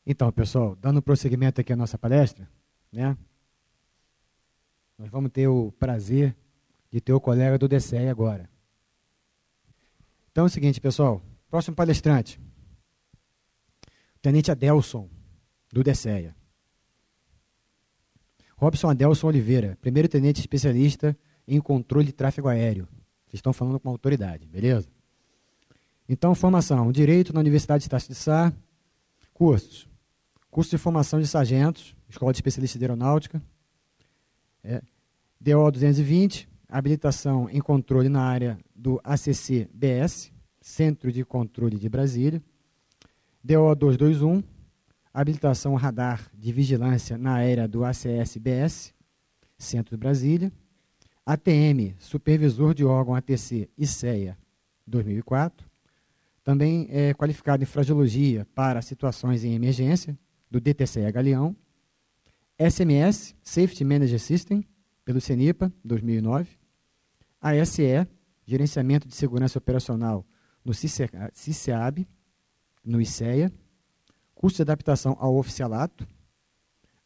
Então, 0.06 0.30
pessoal, 0.30 0.76
dando 0.76 1.02
prosseguimento 1.02 1.60
aqui 1.60 1.72
à 1.72 1.76
nossa 1.76 1.98
palestra, 1.98 2.48
né? 2.92 3.18
Nós 4.96 5.10
vamos 5.10 5.32
ter 5.32 5.48
o 5.48 5.72
prazer 5.72 6.36
de 6.90 7.00
ter 7.00 7.12
o 7.12 7.20
colega 7.20 7.58
do 7.58 7.68
DCE 7.68 8.08
agora. 8.08 8.48
Então 10.30 10.44
é 10.44 10.46
o 10.46 10.50
seguinte, 10.50 10.80
pessoal. 10.80 11.22
Próximo 11.48 11.76
palestrante. 11.76 12.40
Tenente 14.22 14.50
Adelson, 14.50 15.08
do 15.72 15.82
DCEA. 15.82 16.34
Robson 18.56 18.90
Adelson 18.90 19.28
Oliveira, 19.28 19.78
primeiro 19.80 20.08
tenente 20.08 20.40
especialista 20.40 21.16
em 21.48 21.60
controle 21.60 22.06
de 22.06 22.12
tráfego 22.12 22.48
aéreo. 22.48 22.86
Vocês 23.26 23.38
estão 23.38 23.52
falando 23.52 23.80
com 23.80 23.88
autoridade, 23.88 24.46
beleza? 24.46 24.88
Então, 26.08 26.34
formação. 26.34 26.90
Direito 26.90 27.32
na 27.32 27.40
Universidade 27.40 27.88
de 27.88 28.08
de 28.08 28.14
Sá. 28.14 28.52
Cursos. 29.32 29.88
Curso 30.50 30.72
de 30.72 30.78
formação 30.78 31.20
de 31.20 31.26
sargentos, 31.26 31.94
Escola 32.08 32.32
de 32.32 32.38
Especialista 32.38 32.78
de 32.78 32.84
Aeronáutica. 32.84 33.40
É, 34.62 34.82
DO 35.40 35.70
220, 35.70 36.48
habilitação 36.70 37.48
em 37.50 37.60
controle 37.60 38.08
na 38.08 38.22
área 38.22 38.58
do 38.74 39.00
ACC-BS, 39.02 40.32
Centro 40.60 41.10
de 41.12 41.24
Controle 41.24 41.78
de 41.78 41.88
Brasília. 41.88 42.42
DO 43.42 43.74
221, 43.74 44.42
habilitação 45.12 45.74
radar 45.74 46.30
de 46.34 46.52
vigilância 46.52 47.18
na 47.18 47.32
área 47.32 47.66
do 47.66 47.84
ACS-BS, 47.84 48.94
Centro 49.58 49.96
de 49.96 50.00
Brasília. 50.00 50.52
ATM, 51.24 51.94
supervisor 51.98 52.74
de 52.74 52.84
órgão 52.84 53.14
ATC 53.14 53.68
e 53.76 53.86
CEA, 53.86 54.36
2004. 54.86 55.68
Também 56.42 56.88
é 56.90 57.14
qualificado 57.14 57.62
em 57.62 57.66
fragiologia 57.66 58.46
para 58.54 58.82
situações 58.82 59.44
em 59.44 59.54
emergência, 59.54 60.18
do 60.50 60.60
DTCE 60.60 61.12
Galeão. 61.12 61.54
SMS, 62.58 63.34
Safety 63.42 63.84
Manager 63.84 64.18
System, 64.18 64.64
pelo 65.04 65.20
CENIPA, 65.20 65.72
2009. 65.84 66.59
ASE, 67.40 68.06
Gerenciamento 68.44 69.08
de 69.08 69.14
Segurança 69.14 69.58
Operacional 69.58 70.26
no 70.64 70.74
CICEAB, 70.74 72.06
no 72.84 73.00
ICEA. 73.00 73.52
Curso 74.34 74.56
de 74.56 74.62
Adaptação 74.62 75.16
ao 75.20 75.36
Oficialato. 75.36 76.06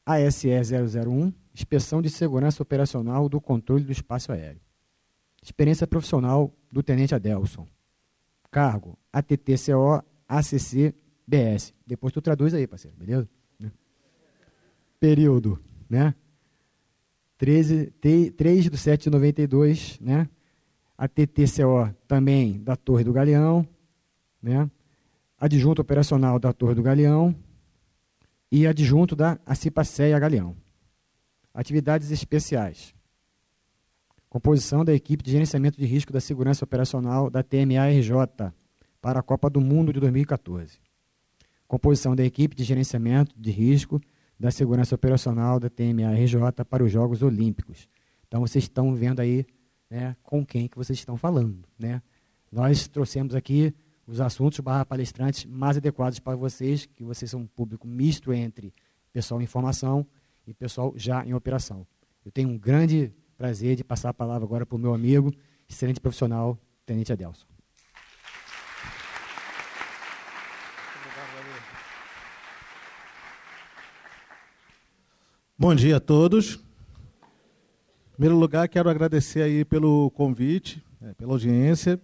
ASE 0.07 0.49
001, 0.49 1.33
Inspeção 1.53 2.01
de 2.01 2.09
Segurança 2.09 2.63
Operacional 2.63 3.29
do 3.29 3.41
Controle 3.41 3.85
do 3.85 3.91
Espaço 3.91 4.31
Aéreo. 4.31 4.61
Experiência 5.43 5.87
profissional 5.87 6.55
do 6.71 6.83
Tenente 6.83 7.15
Adelson. 7.15 7.67
Cargo, 8.51 8.97
ATTCO, 9.13 10.05
ACC, 10.29 10.95
BS. 11.27 11.75
Depois 11.87 12.13
tu 12.13 12.23
traduz 12.23 12.55
aí, 12.55 12.67
parceiro, 12.67 12.97
beleza? 12.97 13.29
Período, 15.01 15.61
né? 15.91 16.15
13, 17.39 17.93
3 18.37 18.71
de 18.71 18.79
7 18.79 19.05
de 19.05 19.11
92, 19.11 19.99
né? 20.01 20.29
A 20.97 21.09
TTCO 21.09 21.95
também 22.07 22.63
da 22.63 22.77
Torre 22.77 23.03
do 23.03 23.13
Galeão, 23.13 23.67
né? 24.43 24.71
Adjunto 25.39 25.83
operacional 25.83 26.39
da 26.39 26.53
Torre 26.53 26.75
do 26.75 26.83
Galeão 26.83 27.35
e 28.51 28.67
adjunto 28.67 29.17
da 29.17 29.39
Acipaceia 29.45 30.19
Galeão. 30.19 30.57
Atividades 31.53 32.11
especiais. 32.11 32.95
Composição 34.29 34.85
da 34.85 34.93
equipe 34.93 35.23
de 35.23 35.31
gerenciamento 35.33 35.79
de 35.79 35.87
risco 35.87 36.13
da 36.13 36.21
segurança 36.21 36.65
operacional 36.65 37.31
da 37.31 37.43
TMA-RJ 37.43 38.53
para 39.01 39.21
a 39.21 39.23
Copa 39.23 39.51
do 39.51 39.61
Mundo 39.61 39.93
de 39.93 40.01
2014. 40.01 40.79
Composição 41.67 42.15
da 42.15 42.25
equipe 42.25 42.55
de 42.57 42.65
gerenciamento 42.65 43.35
de 43.39 43.51
risco 43.51 44.01
da 44.39 44.51
segurança 44.51 44.95
operacional 44.95 45.61
da 45.61 45.71
TMA-RJ 45.71 46.65
para 46.69 46.83
os 46.83 46.91
Jogos 46.91 47.23
Olímpicos. 47.23 47.89
Então 48.27 48.41
vocês 48.41 48.65
estão 48.65 48.95
vendo 48.95 49.21
aí 49.21 49.47
né, 49.89 50.17
com 50.23 50.45
quem 50.45 50.69
que 50.69 50.77
vocês 50.77 50.99
estão 50.99 51.17
falando. 51.17 51.67
Né? 51.79 52.03
Nós 52.51 52.89
trouxemos 52.89 53.35
aqui 53.35 53.75
os 54.07 54.21
assuntos 54.21 54.61
barra 54.61 54.85
palestrantes 54.85 55.45
mais 55.45 55.77
adequados 55.77 56.19
para 56.19 56.37
vocês, 56.37 56.87
que 56.87 57.05
vocês 57.05 57.31
são 57.31 57.41
um 57.41 57.47
público 57.47 57.87
misto 57.87 58.33
entre 58.33 58.75
pessoal 59.13 59.41
em 59.41 59.47
formação 59.47 60.07
e 60.47 60.53
pessoal 60.53 60.93
já 60.97 61.25
em 61.25 61.33
operação. 61.33 61.87
Eu 62.25 62.31
tenho 62.31 62.49
um 62.49 62.59
grande 62.59 63.13
prazer 63.37 63.77
de 63.77 63.85
passar 63.85 64.11
a 64.11 64.15
palavra 64.15 64.45
agora 64.45 64.67
para 64.67 64.77
o 64.77 64.79
meu 64.79 64.95
amigo, 64.95 65.33
excelente 65.69 66.01
profissional, 66.01 66.59
Tenente 66.85 67.13
Adelson. 67.13 67.54
Bom 75.57 75.73
dia 75.73 75.99
a 75.99 76.01
todos. 76.01 76.57
Em 76.57 78.11
primeiro 78.15 78.37
lugar, 78.37 78.69
quero 78.69 78.91
agradecer 78.91 79.41
aí 79.41 79.65
pelo 79.65 80.11
convite, 80.11 80.85
é, 81.01 81.15
pela 81.15 81.31
audiência. 81.31 82.01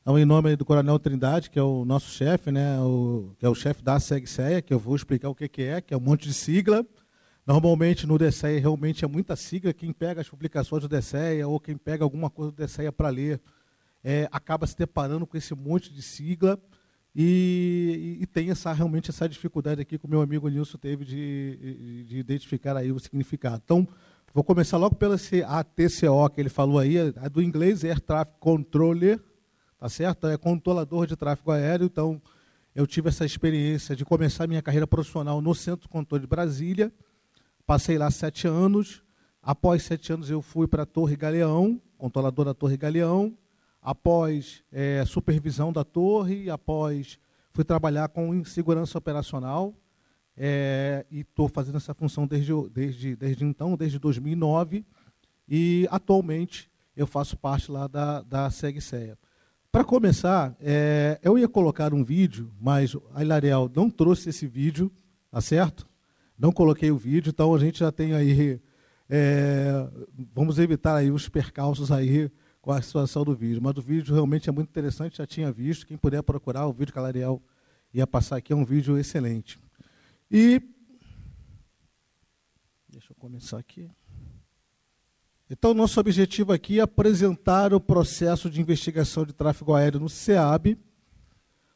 Então, 0.00 0.16
em 0.16 0.24
nome 0.24 0.54
do 0.54 0.64
Coronel 0.64 1.00
Trindade, 1.00 1.50
que 1.50 1.58
é 1.58 1.62
o 1.62 1.84
nosso 1.84 2.12
chefe, 2.12 2.52
né, 2.52 2.78
o, 2.78 3.34
que 3.40 3.44
é 3.44 3.48
o 3.48 3.56
chefe 3.56 3.82
da 3.82 3.98
SEGSEA, 3.98 4.62
que 4.62 4.72
eu 4.72 4.78
vou 4.78 4.94
explicar 4.94 5.28
o 5.30 5.34
que, 5.34 5.48
que 5.48 5.62
é, 5.62 5.80
que 5.80 5.92
é 5.92 5.96
um 5.96 6.00
monte 6.00 6.28
de 6.28 6.32
sigla. 6.32 6.86
Normalmente 7.44 8.06
no 8.06 8.16
DSEA 8.16 8.60
realmente 8.60 9.04
é 9.04 9.08
muita 9.08 9.34
sigla. 9.34 9.72
Quem 9.72 9.92
pega 9.92 10.20
as 10.20 10.28
publicações 10.28 10.84
do 10.84 10.88
DSEA 10.88 11.48
ou 11.48 11.58
quem 11.58 11.76
pega 11.76 12.04
alguma 12.04 12.30
coisa 12.30 12.52
do 12.52 12.64
DSEA 12.64 12.92
para 12.92 13.08
ler 13.08 13.40
é, 14.04 14.28
acaba 14.30 14.64
se 14.64 14.78
deparando 14.78 15.26
com 15.26 15.36
esse 15.36 15.56
monte 15.56 15.92
de 15.92 16.02
sigla. 16.02 16.56
E, 17.14 18.18
e, 18.20 18.26
tem 18.26 18.50
essa, 18.50 18.72
realmente 18.72 19.10
essa 19.10 19.28
dificuldade 19.28 19.82
aqui 19.82 19.98
que 19.98 20.06
o 20.06 20.08
meu 20.08 20.22
amigo 20.22 20.48
Nilson 20.48 20.78
teve 20.78 21.04
de, 21.04 22.04
de 22.08 22.18
identificar 22.18 22.74
aí 22.74 22.90
o 22.90 22.98
significado. 22.98 23.60
Então, 23.62 23.86
vou 24.32 24.42
começar 24.42 24.78
logo 24.78 24.94
pela 24.94 25.16
ATCO 25.16 26.30
que 26.34 26.40
ele 26.40 26.48
falou 26.48 26.78
aí, 26.78 27.12
do 27.30 27.42
inglês 27.42 27.84
Air 27.84 28.00
Traffic 28.00 28.38
Controller, 28.40 29.20
tá 29.78 29.90
certo? 29.90 30.26
É 30.26 30.38
controlador 30.38 31.06
de 31.06 31.14
tráfego 31.14 31.50
aéreo, 31.50 31.84
então 31.84 32.20
eu 32.74 32.86
tive 32.86 33.10
essa 33.10 33.26
experiência 33.26 33.94
de 33.94 34.06
começar 34.06 34.46
minha 34.46 34.62
carreira 34.62 34.86
profissional 34.86 35.42
no 35.42 35.54
Centro 35.54 35.90
Controle 35.90 36.22
de 36.22 36.26
Brasília, 36.26 36.90
passei 37.66 37.98
lá 37.98 38.10
sete 38.10 38.48
anos, 38.48 39.02
após 39.42 39.82
sete 39.82 40.14
anos 40.14 40.30
eu 40.30 40.40
fui 40.40 40.66
para 40.66 40.84
a 40.84 40.86
Torre 40.86 41.14
Galeão, 41.14 41.78
controlador 41.98 42.46
da 42.46 42.54
Torre 42.54 42.78
Galeão, 42.78 43.36
após 43.82 44.62
é, 44.70 45.04
supervisão 45.04 45.72
da 45.72 45.82
torre, 45.82 46.48
após 46.48 47.18
fui 47.52 47.64
trabalhar 47.64 48.08
com 48.08 48.44
segurança 48.44 48.96
operacional 48.96 49.74
é, 50.36 51.04
e 51.10 51.20
estou 51.20 51.48
fazendo 51.48 51.76
essa 51.76 51.92
função 51.92 52.26
desde, 52.26 52.52
desde, 52.70 53.16
desde 53.16 53.44
então, 53.44 53.76
desde 53.76 53.98
2009, 53.98 54.86
e 55.48 55.86
atualmente 55.90 56.70
eu 56.96 57.06
faço 57.06 57.36
parte 57.36 57.70
lá 57.70 57.86
da, 57.88 58.22
da 58.22 58.50
SegSeia. 58.50 59.18
Para 59.70 59.84
começar, 59.84 60.54
é, 60.60 61.18
eu 61.22 61.38
ia 61.38 61.48
colocar 61.48 61.92
um 61.92 62.04
vídeo, 62.04 62.52
mas 62.60 62.94
a 63.14 63.22
Ilariel 63.22 63.70
não 63.74 63.90
trouxe 63.90 64.28
esse 64.28 64.46
vídeo, 64.46 64.92
tá 65.30 65.40
certo? 65.40 65.88
Não 66.38 66.52
coloquei 66.52 66.90
o 66.90 66.96
vídeo, 66.96 67.30
então 67.30 67.54
a 67.54 67.58
gente 67.58 67.80
já 67.80 67.90
tem 67.90 68.14
aí, 68.14 68.60
é, 69.08 69.88
vamos 70.34 70.58
evitar 70.58 70.96
aí 70.96 71.10
os 71.10 71.28
percalços 71.28 71.90
aí 71.90 72.30
com 72.62 72.70
a 72.70 72.80
situação 72.80 73.24
do 73.24 73.34
vídeo. 73.34 73.60
Mas 73.60 73.76
o 73.76 73.82
vídeo 73.82 74.14
realmente 74.14 74.48
é 74.48 74.52
muito 74.52 74.70
interessante, 74.70 75.18
já 75.18 75.26
tinha 75.26 75.50
visto. 75.50 75.84
Quem 75.84 75.98
puder 75.98 76.22
procurar, 76.22 76.66
o 76.66 76.72
vídeo 76.72 76.92
que 76.92 76.98
a 76.98 77.38
ia 77.92 78.06
passar 78.06 78.36
aqui 78.36 78.52
é 78.52 78.56
um 78.56 78.64
vídeo 78.64 78.96
excelente. 78.96 79.58
E. 80.30 80.62
Deixa 82.88 83.12
eu 83.12 83.16
começar 83.16 83.58
aqui. 83.58 83.90
Então, 85.50 85.74
nosso 85.74 86.00
objetivo 86.00 86.52
aqui 86.52 86.78
é 86.78 86.82
apresentar 86.82 87.74
o 87.74 87.80
processo 87.80 88.48
de 88.48 88.60
investigação 88.60 89.26
de 89.26 89.34
tráfego 89.34 89.74
aéreo 89.74 90.00
no 90.00 90.08
SEAB. 90.08 90.78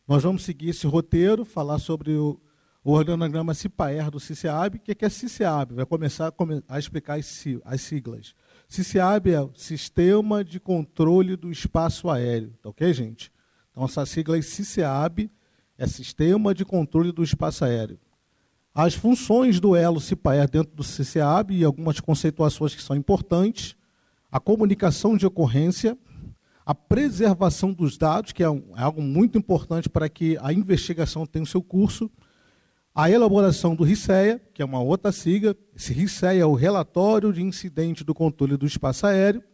Nós 0.09 0.23
vamos 0.23 0.45
seguir 0.45 0.71
esse 0.71 0.87
roteiro, 0.87 1.45
falar 1.45 1.79
sobre 1.79 2.13
o, 2.13 2.41
o 2.83 2.93
organograma 2.93 3.53
CIPAER 3.53 4.11
do 4.11 4.21
CICEAB. 4.21 4.77
O 4.77 4.81
que 4.81 5.05
é 5.05 5.09
CICEAB? 5.09 5.75
Vai 5.75 5.85
começar 5.85 6.33
a 6.69 6.79
explicar 6.79 7.19
as 7.19 7.81
siglas. 7.81 8.35
CICEAB 8.69 9.31
é 9.31 9.41
o 9.41 9.53
Sistema 9.55 10.45
de 10.45 10.59
Controle 10.59 11.37
do 11.37 11.51
Espaço 11.51 12.11
Aéreo. 12.11 12.53
Tá 12.63 12.69
ok, 12.69 12.93
gente? 12.93 13.33
Então, 13.71 13.85
essa 13.85 14.05
sigla 14.05 14.37
é 14.37 14.43
CICEAB, 14.43 15.31
é 15.79 15.87
Sistema 15.87 16.55
de 16.55 16.65
Controle 16.65 17.13
do 17.13 17.23
Espaço 17.23 17.65
Aéreo. 17.65 17.99
As 18.75 18.95
funções 18.95 19.61
do 19.61 19.75
elo 19.75 20.01
CIPAER 20.01 20.51
dentro 20.51 20.75
do 20.75 20.83
CICEAB 20.83 21.53
e 21.53 21.65
algumas 21.65 22.01
conceituações 22.01 22.75
que 22.75 22.83
são 22.83 22.97
importantes. 22.97 23.77
A 24.31 24.41
comunicação 24.41 25.17
de 25.17 25.25
ocorrência, 25.25 25.97
a 26.65 26.75
preservação 26.75 27.73
dos 27.73 27.97
dados, 27.97 28.33
que 28.33 28.43
é, 28.43 28.51
um, 28.51 28.63
é 28.77 28.83
algo 28.83 29.01
muito 29.01 29.39
importante 29.39 29.89
para 29.89 30.09
que 30.09 30.37
a 30.43 30.53
investigação 30.53 31.25
tenha 31.25 31.45
o 31.45 31.47
seu 31.47 31.63
curso, 31.63 32.11
a 32.99 33.11
elaboração 33.11 33.77
do 33.77 33.85
RICEA, 33.85 34.41
que 34.55 34.63
é 34.63 34.65
uma 34.65 34.81
outra 34.81 35.13
sigla, 35.13 35.55
esse 35.77 35.93
RICEA 35.93 36.33
é 36.33 36.47
o 36.47 36.55
Relatório 36.55 37.31
de 37.31 37.43
Incidente 37.43 38.03
do 38.03 38.15
Controle 38.15 38.57
do 38.57 38.65
Espaço 38.65 39.07
Aéreo, 39.07 39.45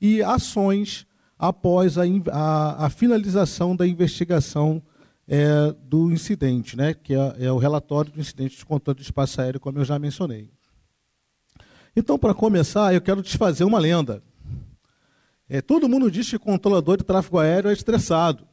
e 0.00 0.22
ações 0.22 1.06
após 1.38 1.98
a, 1.98 2.04
a, 2.32 2.86
a 2.86 2.88
finalização 2.88 3.76
da 3.76 3.86
investigação 3.86 4.82
é, 5.28 5.74
do 5.84 6.10
incidente, 6.10 6.78
né, 6.78 6.94
que 6.94 7.12
é, 7.12 7.36
é, 7.40 7.52
o 7.52 7.58
relatório 7.58 8.10
do 8.10 8.20
incidente 8.20 8.56
de 8.56 8.64
controle 8.64 8.96
do 8.96 9.02
espaço 9.02 9.38
aéreo, 9.38 9.60
como 9.60 9.78
eu 9.78 9.84
já 9.84 9.98
mencionei. 9.98 10.50
Então, 11.94 12.18
para 12.18 12.32
começar, 12.32 12.94
eu 12.94 13.02
quero 13.02 13.20
desfazer 13.20 13.64
uma 13.64 13.78
lenda. 13.78 14.22
É, 15.46 15.60
todo 15.60 15.90
mundo 15.90 16.10
diz 16.10 16.30
que 16.30 16.38
controlador 16.38 16.96
de 16.96 17.04
tráfego 17.04 17.38
aéreo 17.38 17.68
é 17.68 17.74
estressado. 17.74 18.48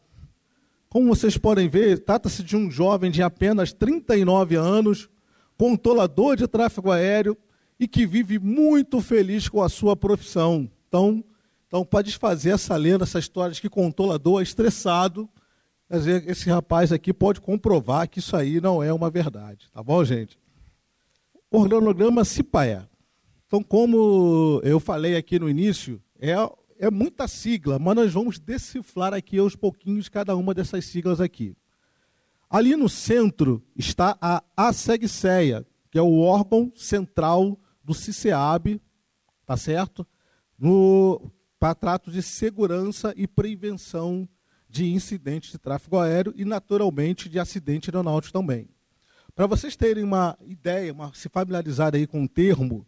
Como 0.95 1.13
vocês 1.13 1.38
podem 1.38 1.67
ver, 1.67 1.99
trata-se 1.99 2.41
de 2.41 2.55
um 2.55 2.72
jovem 2.72 3.11
de 3.11 3.22
apenas 3.22 3.73
39 3.73 4.55
anos, 4.55 5.09
controlador 5.57 6.38
de 6.38 6.47
tráfego 6.47 6.89
aéreo 6.89 7.38
e 7.77 7.85
que 7.85 8.05
vive 8.05 8.39
muito 8.39 9.01
feliz 9.01 9.49
com 9.49 9.61
a 9.61 9.67
sua 9.67 9.93
profissão. 9.93 10.72
Então, 10.88 11.22
então 11.67 11.84
para 11.84 12.01
desfazer 12.01 12.51
essa 12.51 12.77
lenda, 12.77 13.03
essa 13.03 13.19
história 13.19 13.53
de 13.53 13.59
que 13.59 13.67
controlador 13.67 14.39
é 14.39 14.43
estressado, 14.43 15.27
esse 16.27 16.49
rapaz 16.49 16.93
aqui 16.93 17.13
pode 17.13 17.41
comprovar 17.41 18.07
que 18.07 18.19
isso 18.19 18.34
aí 18.34 18.61
não 18.61 18.81
é 18.81 18.93
uma 18.93 19.09
verdade. 19.09 19.69
Tá 19.73 19.84
bom, 19.84 20.01
gente? 20.05 20.39
Organograma 21.51 22.23
CIPAE. 22.23 22.88
Então, 23.47 23.61
como 23.61 24.61
eu 24.63 24.80
falei 24.80 25.17
aqui 25.17 25.39
no 25.39 25.49
início, 25.49 26.01
é 26.17 26.35
é 26.77 26.89
muita 26.89 27.27
sigla, 27.27 27.80
mas 27.80 27.95
nós 27.95 28.14
vamos 28.14 28.39
decifrar 28.39 29.14
aqui 29.14 29.38
aos 29.38 29.56
pouquinhos 29.56 30.10
cada 30.10 30.35
uma 30.35 30.53
dessas 30.53 30.85
siglas 30.85 31.22
aqui. 31.22 31.56
Ali 32.49 32.76
no 32.76 32.89
centro 32.89 33.64
está 33.76 34.18
a 34.22 34.43
ASEGSEA, 34.56 35.65
que 35.89 35.97
é 35.97 36.02
o 36.02 36.19
órgão 36.19 36.72
central 36.76 37.60
do 37.84 37.93
CICEAB, 37.93 38.81
tá 39.45 39.57
certo? 39.57 40.06
No 40.57 41.31
para 41.60 41.73
trato 41.73 42.11
de 42.11 42.22
segurança 42.22 43.14
e 43.15 43.27
prevenção 43.27 44.27
de 44.69 44.91
incidentes 44.91 45.52
de 45.52 45.57
tráfego 45.57 45.97
aéreo 45.97 46.34
e, 46.35 46.43
naturalmente, 46.43 47.30
de 47.30 47.39
acidente 47.39 47.89
aeronáutico 47.89 48.34
também. 48.34 48.68
Para 49.34 49.47
vocês 49.47 49.76
terem 49.76 50.03
uma 50.03 50.38
ideia, 50.45 50.93
uma, 50.93 51.14
se 51.14 51.30
familiarizar 51.30 51.95
aí 51.95 52.06
com 52.06 52.23
o 52.23 52.27
termo, 52.27 52.85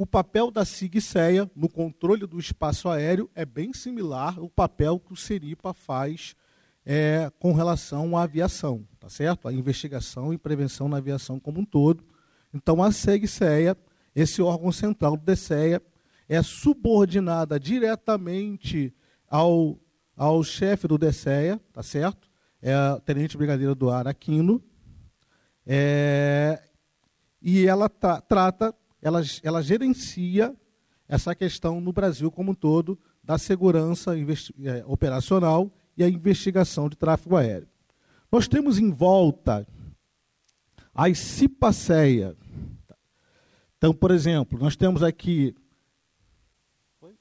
o 0.00 0.06
papel 0.06 0.50
da 0.50 0.64
SIG-SEA 0.64 1.50
no 1.54 1.68
controle 1.68 2.26
do 2.26 2.38
espaço 2.38 2.88
aéreo 2.88 3.28
é 3.34 3.44
bem 3.44 3.70
similar 3.74 4.38
ao 4.38 4.48
papel 4.48 4.98
que 4.98 5.12
o 5.12 5.16
Seripa 5.16 5.74
faz 5.74 6.34
é, 6.86 7.30
com 7.38 7.52
relação 7.52 8.16
à 8.16 8.22
aviação, 8.22 8.88
tá 8.98 9.10
certo? 9.10 9.46
A 9.46 9.52
investigação 9.52 10.32
e 10.32 10.38
prevenção 10.38 10.88
na 10.88 10.96
aviação 10.96 11.38
como 11.38 11.60
um 11.60 11.66
todo. 11.66 12.02
Então, 12.54 12.82
a 12.82 12.90
SEG-SEA, 12.90 13.76
esse 14.16 14.40
órgão 14.40 14.72
central 14.72 15.18
do 15.18 15.22
DSEA, 15.22 15.82
é 16.26 16.42
subordinada 16.42 17.60
diretamente 17.60 18.94
ao, 19.28 19.78
ao 20.16 20.42
chefe 20.42 20.88
do 20.88 20.96
DSEA, 20.96 21.60
tá 21.74 21.82
certo? 21.82 22.26
É 22.62 22.72
a 22.72 22.98
Tenente 23.04 23.36
Brigadeiro 23.36 23.74
do 23.74 23.90
Ar 23.90 24.08
Aquino. 24.08 24.64
É, 25.66 26.58
e 27.42 27.66
ela 27.66 27.86
trata 27.86 28.74
ela, 29.02 29.22
ela 29.42 29.62
gerencia 29.62 30.54
essa 31.08 31.34
questão 31.34 31.80
no 31.80 31.92
Brasil 31.92 32.30
como 32.30 32.52
um 32.52 32.54
todo 32.54 32.98
da 33.22 33.36
segurança 33.36 34.12
é, 34.16 34.84
operacional 34.86 35.70
e 35.96 36.04
a 36.04 36.08
investigação 36.08 36.88
de 36.88 36.96
tráfego 36.96 37.36
aéreo. 37.36 37.68
Nós 38.30 38.46
temos 38.46 38.78
em 38.78 38.90
volta 38.90 39.66
a 40.94 41.12
CIPACEA. 41.14 42.36
Então, 43.76 43.94
por 43.94 44.10
exemplo, 44.10 44.58
nós 44.58 44.76
temos 44.76 45.02
aqui. 45.02 45.54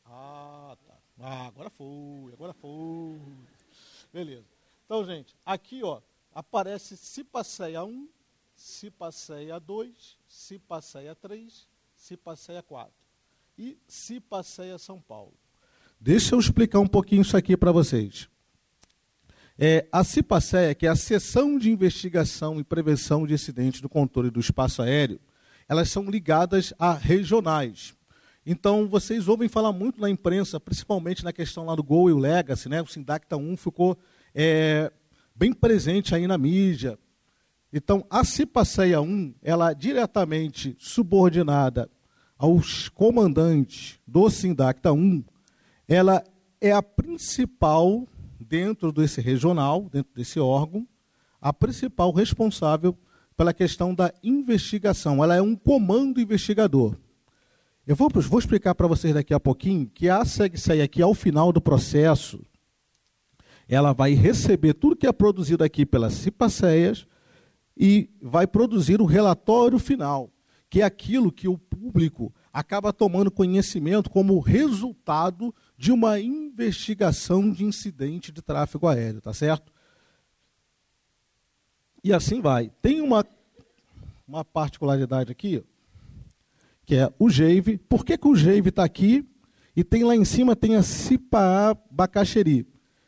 Ah, 0.05 0.75
tá. 0.85 0.97
Ah, 1.19 1.47
agora 1.47 1.69
foi, 1.69 2.33
agora 2.33 2.53
foi. 2.53 3.19
Beleza. 4.11 4.45
Então, 4.85 5.05
gente, 5.05 5.35
aqui 5.45 5.83
ó, 5.83 6.01
aparece 6.33 6.97
CIPACEA 6.97 7.83
1, 7.83 8.09
CIPACEA 8.55 9.59
2, 9.59 10.17
CIPACEA 10.27 11.15
3, 11.15 11.68
Cipasseia 11.99 12.63
4 12.63 12.93
e 13.57 13.77
Cipasseia 13.85 14.77
São 14.77 15.01
Paulo. 15.01 15.33
Deixa 15.99 16.33
eu 16.33 16.39
explicar 16.39 16.79
um 16.79 16.87
pouquinho 16.87 17.23
isso 17.23 17.35
aqui 17.35 17.57
para 17.57 17.73
vocês. 17.73 18.29
É, 19.57 19.85
a 19.91 20.01
CIPACEA, 20.01 20.73
que 20.73 20.87
é 20.87 20.89
a 20.89 20.95
Seção 20.95 21.59
de 21.59 21.69
Investigação 21.69 22.57
e 22.57 22.63
Prevenção 22.63 23.27
de 23.27 23.33
Incidentes 23.33 23.81
do 23.81 23.89
Controle 23.89 24.31
do 24.31 24.39
Espaço 24.39 24.81
Aéreo, 24.81 25.19
elas 25.67 25.89
são 25.89 26.09
ligadas 26.09 26.73
a 26.79 26.93
regionais. 26.93 27.93
Então, 28.45 28.87
vocês 28.87 29.27
ouvem 29.27 29.49
falar 29.49 29.73
muito 29.73 29.99
na 29.99 30.09
imprensa, 30.09 30.57
principalmente 30.57 31.25
na 31.25 31.33
questão 31.33 31.65
lá 31.65 31.75
do 31.75 31.83
Gol 31.83 32.09
e 32.09 32.13
o 32.13 32.17
Legacy, 32.17 32.69
né? 32.69 32.81
o 32.81 32.87
Sindacta 32.87 33.35
1 33.35 33.57
ficou 33.57 33.97
é, 34.33 34.89
bem 35.35 35.51
presente 35.51 36.15
aí 36.15 36.25
na 36.25 36.37
mídia, 36.37 36.97
então, 37.71 38.05
a 38.09 38.23
CIPACEA 38.23 38.99
1, 38.99 39.35
ela 39.43 39.71
é 39.71 39.75
diretamente 39.75 40.75
subordinada 40.79 41.89
aos 42.37 42.89
comandantes 42.89 43.99
do 44.07 44.29
Sindacta 44.29 44.91
1, 44.91 45.23
ela 45.87 46.23
é 46.59 46.71
a 46.71 46.81
principal, 46.81 48.07
dentro 48.39 48.91
desse 48.91 49.21
regional, 49.21 49.87
dentro 49.91 50.11
desse 50.15 50.39
órgão, 50.39 50.87
a 51.39 51.53
principal 51.53 52.11
responsável 52.11 52.97
pela 53.37 53.53
questão 53.53 53.93
da 53.93 54.13
investigação. 54.23 55.23
Ela 55.23 55.35
é 55.35 55.41
um 55.41 55.55
comando 55.55 56.19
investigador. 56.19 56.95
Eu 57.85 57.95
vou, 57.95 58.09
vou 58.09 58.39
explicar 58.39 58.75
para 58.75 58.87
vocês 58.87 59.13
daqui 59.13 59.33
a 59.33 59.39
pouquinho 59.39 59.87
que 59.87 60.09
a 60.09 60.25
SEGSEI 60.25 60.81
aqui, 60.81 61.01
ao 61.01 61.13
final 61.13 61.51
do 61.51 61.61
processo, 61.61 62.41
ela 63.67 63.93
vai 63.93 64.13
receber 64.13 64.73
tudo 64.73 64.95
que 64.95 65.07
é 65.07 65.11
produzido 65.11 65.63
aqui 65.63 65.85
pelas 65.85 66.13
CIPACEIAS 66.13 67.07
e 67.79 68.09
vai 68.21 68.45
produzir 68.45 69.01
o 69.01 69.05
relatório 69.05 69.79
final, 69.79 70.29
que 70.69 70.81
é 70.81 70.83
aquilo 70.83 71.31
que 71.31 71.47
o 71.47 71.57
público 71.57 72.33
acaba 72.51 72.91
tomando 72.91 73.31
conhecimento 73.31 74.09
como 74.09 74.37
resultado 74.39 75.55
de 75.77 75.89
uma 75.89 76.19
investigação 76.19 77.49
de 77.49 77.63
incidente 77.63 78.33
de 78.33 78.41
tráfego 78.41 78.85
aéreo, 78.85 79.21
tá 79.21 79.33
certo? 79.33 79.71
E 82.03 82.11
assim 82.11 82.41
vai. 82.41 82.69
Tem 82.81 83.01
uma, 83.01 83.25
uma 84.27 84.43
particularidade 84.43 85.31
aqui, 85.31 85.63
que 86.85 86.95
é 86.95 87.11
o 87.17 87.29
GEIVE. 87.29 87.77
Por 87.77 88.03
que, 88.03 88.17
que 88.17 88.27
o 88.27 88.35
GEIVE 88.35 88.69
está 88.69 88.83
aqui 88.83 89.25
e 89.73 89.85
tem 89.85 90.03
lá 90.03 90.15
em 90.15 90.25
cima 90.25 90.55
tem 90.55 90.75
a 90.75 90.83
CIPA 90.83 91.77
Bacaxeri? 91.89 92.67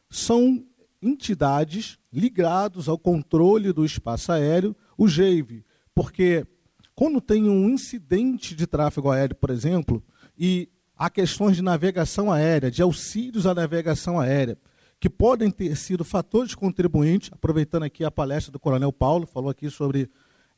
São 0.09 0.65
entidades 1.01 1.97
ligadas 2.11 2.87
ao 2.87 2.97
controle 2.97 3.73
do 3.73 3.83
espaço 3.83 4.31
aéreo, 4.31 4.75
o 4.97 5.07
GEIVE, 5.07 5.65
porque 5.95 6.45
quando 6.93 7.19
tem 7.19 7.49
um 7.49 7.69
incidente 7.69 8.55
de 8.55 8.67
tráfego 8.67 9.09
aéreo, 9.09 9.35
por 9.35 9.49
exemplo, 9.49 10.03
e 10.37 10.69
há 10.97 11.09
questões 11.09 11.55
de 11.55 11.61
navegação 11.61 12.31
aérea, 12.31 12.69
de 12.69 12.81
auxílios 12.81 13.47
à 13.47 13.55
navegação 13.55 14.19
aérea, 14.19 14.57
que 14.99 15.09
podem 15.09 15.49
ter 15.49 15.75
sido 15.75 16.05
fatores 16.05 16.53
contribuintes, 16.53 17.31
aproveitando 17.33 17.83
aqui 17.83 18.03
a 18.03 18.11
palestra 18.11 18.51
do 18.51 18.59
Coronel 18.59 18.93
Paulo, 18.93 19.25
falou 19.25 19.49
aqui 19.49 19.67
sobre 19.67 20.07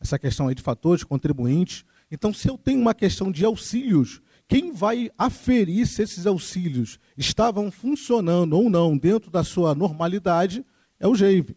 essa 0.02 0.20
questão 0.20 0.50
aí 0.50 0.56
de 0.56 0.62
fatores 0.62 1.04
contribuintes. 1.04 1.86
Então, 2.12 2.34
se 2.34 2.50
eu 2.50 2.58
tenho 2.58 2.82
uma 2.82 2.94
questão 2.94 3.32
de 3.32 3.46
auxílios, 3.46 4.22
quem 4.48 4.72
vai 4.72 5.10
aferir 5.18 5.88
se 5.88 6.02
esses 6.02 6.26
auxílios 6.26 7.00
estavam 7.18 7.72
funcionando 7.72 8.54
ou 8.54 8.70
não 8.70 8.98
dentro 8.98 9.32
da 9.32 9.44
sua 9.44 9.74
normalidade 9.74 10.66
é 11.00 11.08
o 11.08 11.16
GEIVE. 11.16 11.56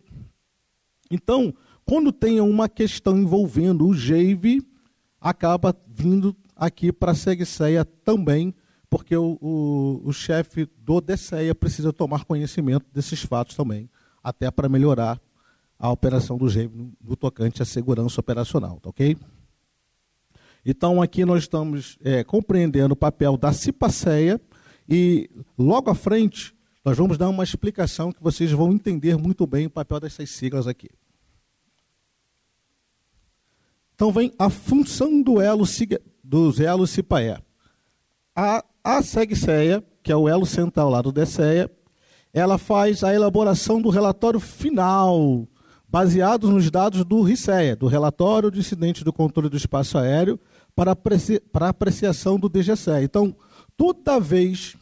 Então, 1.11 1.55
quando 1.85 2.13
tem 2.13 2.41
uma 2.41 2.69
questão 2.69 3.19
envolvendo 3.19 3.87
o 3.87 3.95
GEIVE, 3.95 4.67
acaba 5.21 5.77
vindo 5.87 6.35
aqui 6.55 6.93
para 6.93 7.13
a 7.13 7.15
SEGSEA 7.15 7.85
também 7.85 8.55
porque 8.89 9.17
o, 9.17 9.37
o, 9.41 10.03
o 10.05 10.13
chefe 10.13 10.69
do 10.79 11.01
DCEA 11.01 11.55
precisa 11.55 11.93
tomar 11.93 12.25
conhecimento 12.25 12.87
desses 12.93 13.23
fatos 13.23 13.57
também, 13.57 13.91
até 14.23 14.51
para 14.51 14.69
melhorar 14.69 15.21
a 15.79 15.91
operação 15.91 16.39
do 16.39 16.49
GEM 16.49 16.69
no, 16.69 16.93
no, 17.03 17.17
tocante 17.17 17.61
à 17.61 17.65
segurança 17.65 18.21
operacional, 18.21 18.81
tá 18.81 18.89
ok? 18.89 19.17
Então 20.67 21.01
aqui 21.01 21.25
nós 21.25 21.45
estamos 21.45 21.97
é, 22.03 22.25
compreendendo 22.25 22.95
o 22.95 22.97
papel 22.97 23.37
da 23.37 23.53
CIPACEA 23.53 24.41
e 24.89 25.31
logo 25.57 25.89
à 25.89 25.95
frente 25.95 26.53
nós 26.85 26.97
vamos 26.97 27.17
dar 27.17 27.29
uma 27.29 27.45
explicação 27.45 28.11
que 28.11 28.23
vocês 28.23 28.51
vão 28.51 28.73
entender 28.73 29.17
muito 29.17 29.47
bem 29.47 29.67
o 29.67 29.71
papel 29.71 30.01
dessas 30.01 30.29
siglas 30.29 30.67
aqui. 30.67 30.91
Então 33.95 34.13
vem 34.13 34.33
a 34.39 34.51
função 34.51 35.23
do 35.23 35.41
elo, 35.41 35.65
do 36.23 36.63
elo 36.63 36.87
CIPAE. 36.87 37.43
A 38.35 38.65
a 38.87 39.03
SEGSEA, 39.03 39.83
que 40.01 40.13
é 40.13 40.17
o 40.17 40.29
elo 40.29 40.47
central 40.47 40.89
lá 40.89 41.03
do 41.03 41.11
DCEA, 41.11 41.69
ela 42.33 42.57
faz 42.57 43.03
a 43.03 43.13
elaboração 43.13 43.83
do 43.83 43.89
relatório 43.89 44.39
final, 44.39 45.49
baseado 45.89 46.49
nos 46.49 46.71
dados 46.71 47.05
do 47.05 47.21
RICEA, 47.21 47.75
do 47.75 47.89
Relatório 47.89 48.49
de 48.49 48.61
Incidentes 48.61 49.03
do 49.03 49.13
Controle 49.13 49.49
do 49.49 49.57
Espaço 49.57 49.99
Aéreo, 49.99 50.39
para, 50.77 50.93
apreci 50.93 51.41
para 51.41 51.71
apreciação 51.71 52.39
do 52.39 52.49
DGCE. 52.49 53.03
Então, 53.03 53.35
toda 53.77 54.21
vez 54.21 54.77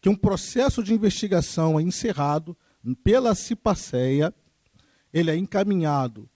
que 0.00 0.08
um 0.08 0.16
processo 0.16 0.82
de 0.82 0.92
investigação 0.92 1.80
é 1.80 1.82
encerrado 1.82 2.56
pela 3.02 3.34
CIPACEA, 3.34 4.34
ele 5.12 5.30
é 5.30 5.36
encaminhado 5.36 6.28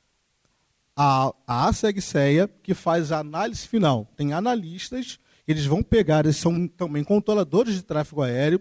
à, 0.97 1.35
à 1.47 1.73
SEGSEA, 1.73 2.49
que 2.63 2.73
faz 2.73 3.13
a 3.13 3.19
análise 3.19 3.69
final. 3.69 4.09
Tem 4.17 4.33
analistas 4.33 5.19
eles 5.51 5.67
vão 5.67 5.83
pegar, 5.83 6.25
eles 6.25 6.37
são 6.37 6.69
também 6.69 7.03
controladores 7.03 7.75
de 7.75 7.83
tráfego 7.83 8.23
aéreo, 8.23 8.61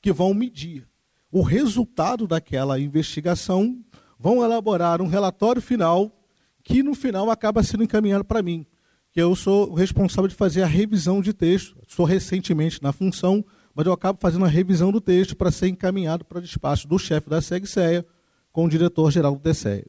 que 0.00 0.10
vão 0.10 0.32
medir 0.32 0.88
o 1.30 1.42
resultado 1.42 2.26
daquela 2.26 2.80
investigação, 2.80 3.78
vão 4.18 4.42
elaborar 4.42 5.02
um 5.02 5.06
relatório 5.06 5.60
final, 5.60 6.10
que 6.62 6.82
no 6.82 6.94
final 6.94 7.30
acaba 7.30 7.62
sendo 7.62 7.84
encaminhado 7.84 8.24
para 8.24 8.42
mim, 8.42 8.64
que 9.12 9.20
eu 9.20 9.34
sou 9.34 9.74
responsável 9.74 10.28
de 10.28 10.34
fazer 10.34 10.62
a 10.62 10.66
revisão 10.66 11.20
de 11.20 11.32
texto. 11.32 11.76
Estou 11.86 12.06
recentemente 12.06 12.82
na 12.82 12.92
função, 12.92 13.44
mas 13.74 13.86
eu 13.86 13.92
acabo 13.92 14.18
fazendo 14.20 14.44
a 14.44 14.48
revisão 14.48 14.92
do 14.92 15.00
texto 15.00 15.36
para 15.36 15.50
ser 15.50 15.68
encaminhado 15.68 16.24
para 16.24 16.38
o 16.38 16.42
despacho 16.42 16.86
do 16.86 16.98
chefe 16.98 17.28
da 17.28 17.40
SEGSEA 17.40 18.06
com 18.52 18.64
o 18.64 18.68
diretor-geral 18.68 19.36
do 19.36 19.42
DCEA. 19.42 19.86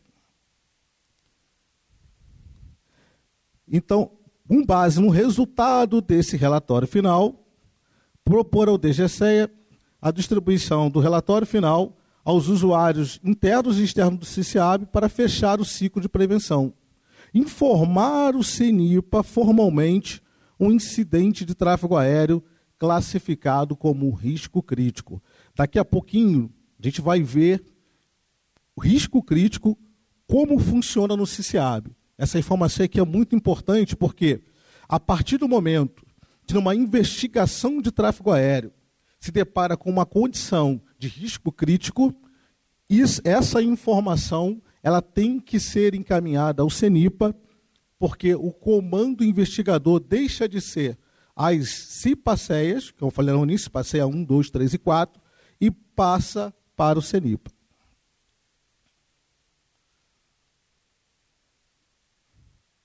Então, 3.67 4.11
com 4.47 4.65
base 4.65 4.99
no 4.99 5.09
resultado 5.09 6.01
desse 6.01 6.35
relatório 6.35 6.87
final, 6.87 7.47
propor 8.25 8.67
ao 8.67 8.77
DGCEA 8.77 9.49
a 10.01 10.11
distribuição 10.11 10.89
do 10.89 10.99
relatório 10.99 11.47
final 11.47 11.97
aos 12.23 12.47
usuários 12.47 13.19
internos 13.23 13.79
e 13.79 13.83
externos 13.83 14.19
do 14.19 14.25
CICIAB 14.25 14.87
para 14.87 15.07
fechar 15.07 15.59
o 15.59 15.65
ciclo 15.65 16.01
de 16.01 16.09
prevenção. 16.09 16.73
Informar 17.33 18.35
o 18.35 18.43
CENIPA 18.43 19.23
formalmente 19.23 20.21
um 20.59 20.71
incidente 20.71 21.43
de 21.43 21.55
tráfego 21.55 21.95
aéreo 21.95 22.43
classificado 22.77 23.75
como 23.75 24.11
risco 24.11 24.61
crítico. 24.61 25.21
Daqui 25.55 25.79
a 25.79 25.85
pouquinho 25.85 26.51
a 26.79 26.85
gente 26.85 27.01
vai 27.01 27.21
ver 27.21 27.63
o 28.75 28.81
risco 28.81 29.21
crítico, 29.21 29.77
como 30.27 30.57
funciona 30.59 31.15
no 31.15 31.27
CICIAB. 31.27 31.91
Essa 32.17 32.39
informação 32.39 32.85
aqui 32.85 32.99
é 32.99 33.05
muito 33.05 33.35
importante 33.35 33.95
porque, 33.95 34.41
a 34.87 34.99
partir 34.99 35.37
do 35.37 35.47
momento 35.47 36.05
que 36.45 36.53
numa 36.53 36.75
investigação 36.75 37.81
de 37.81 37.91
tráfego 37.91 38.31
aéreo 38.31 38.71
se 39.19 39.31
depara 39.31 39.77
com 39.77 39.89
uma 39.89 40.05
condição 40.05 40.81
de 40.97 41.07
risco 41.07 41.51
crítico, 41.51 42.15
essa 43.23 43.61
informação 43.61 44.61
ela 44.83 45.01
tem 45.01 45.39
que 45.39 45.59
ser 45.59 45.93
encaminhada 45.93 46.61
ao 46.61 46.69
CENIPA, 46.69 47.35
porque 47.99 48.33
o 48.33 48.51
comando 48.51 49.23
investigador 49.23 49.99
deixa 49.99 50.49
de 50.49 50.59
ser 50.59 50.97
as 51.35 51.69
CIPACEIAS, 51.69 52.91
que 52.91 53.01
eu 53.01 53.11
falei 53.11 53.33
no 53.33 53.43
início, 53.43 53.65
CIPACEIA 53.65 54.07
1, 54.07 54.23
2, 54.23 54.49
3 54.49 54.73
e 54.73 54.77
4, 54.77 55.21
e 55.59 55.71
passa 55.71 56.53
para 56.75 56.97
o 56.97 57.01
CENIPA. 57.01 57.51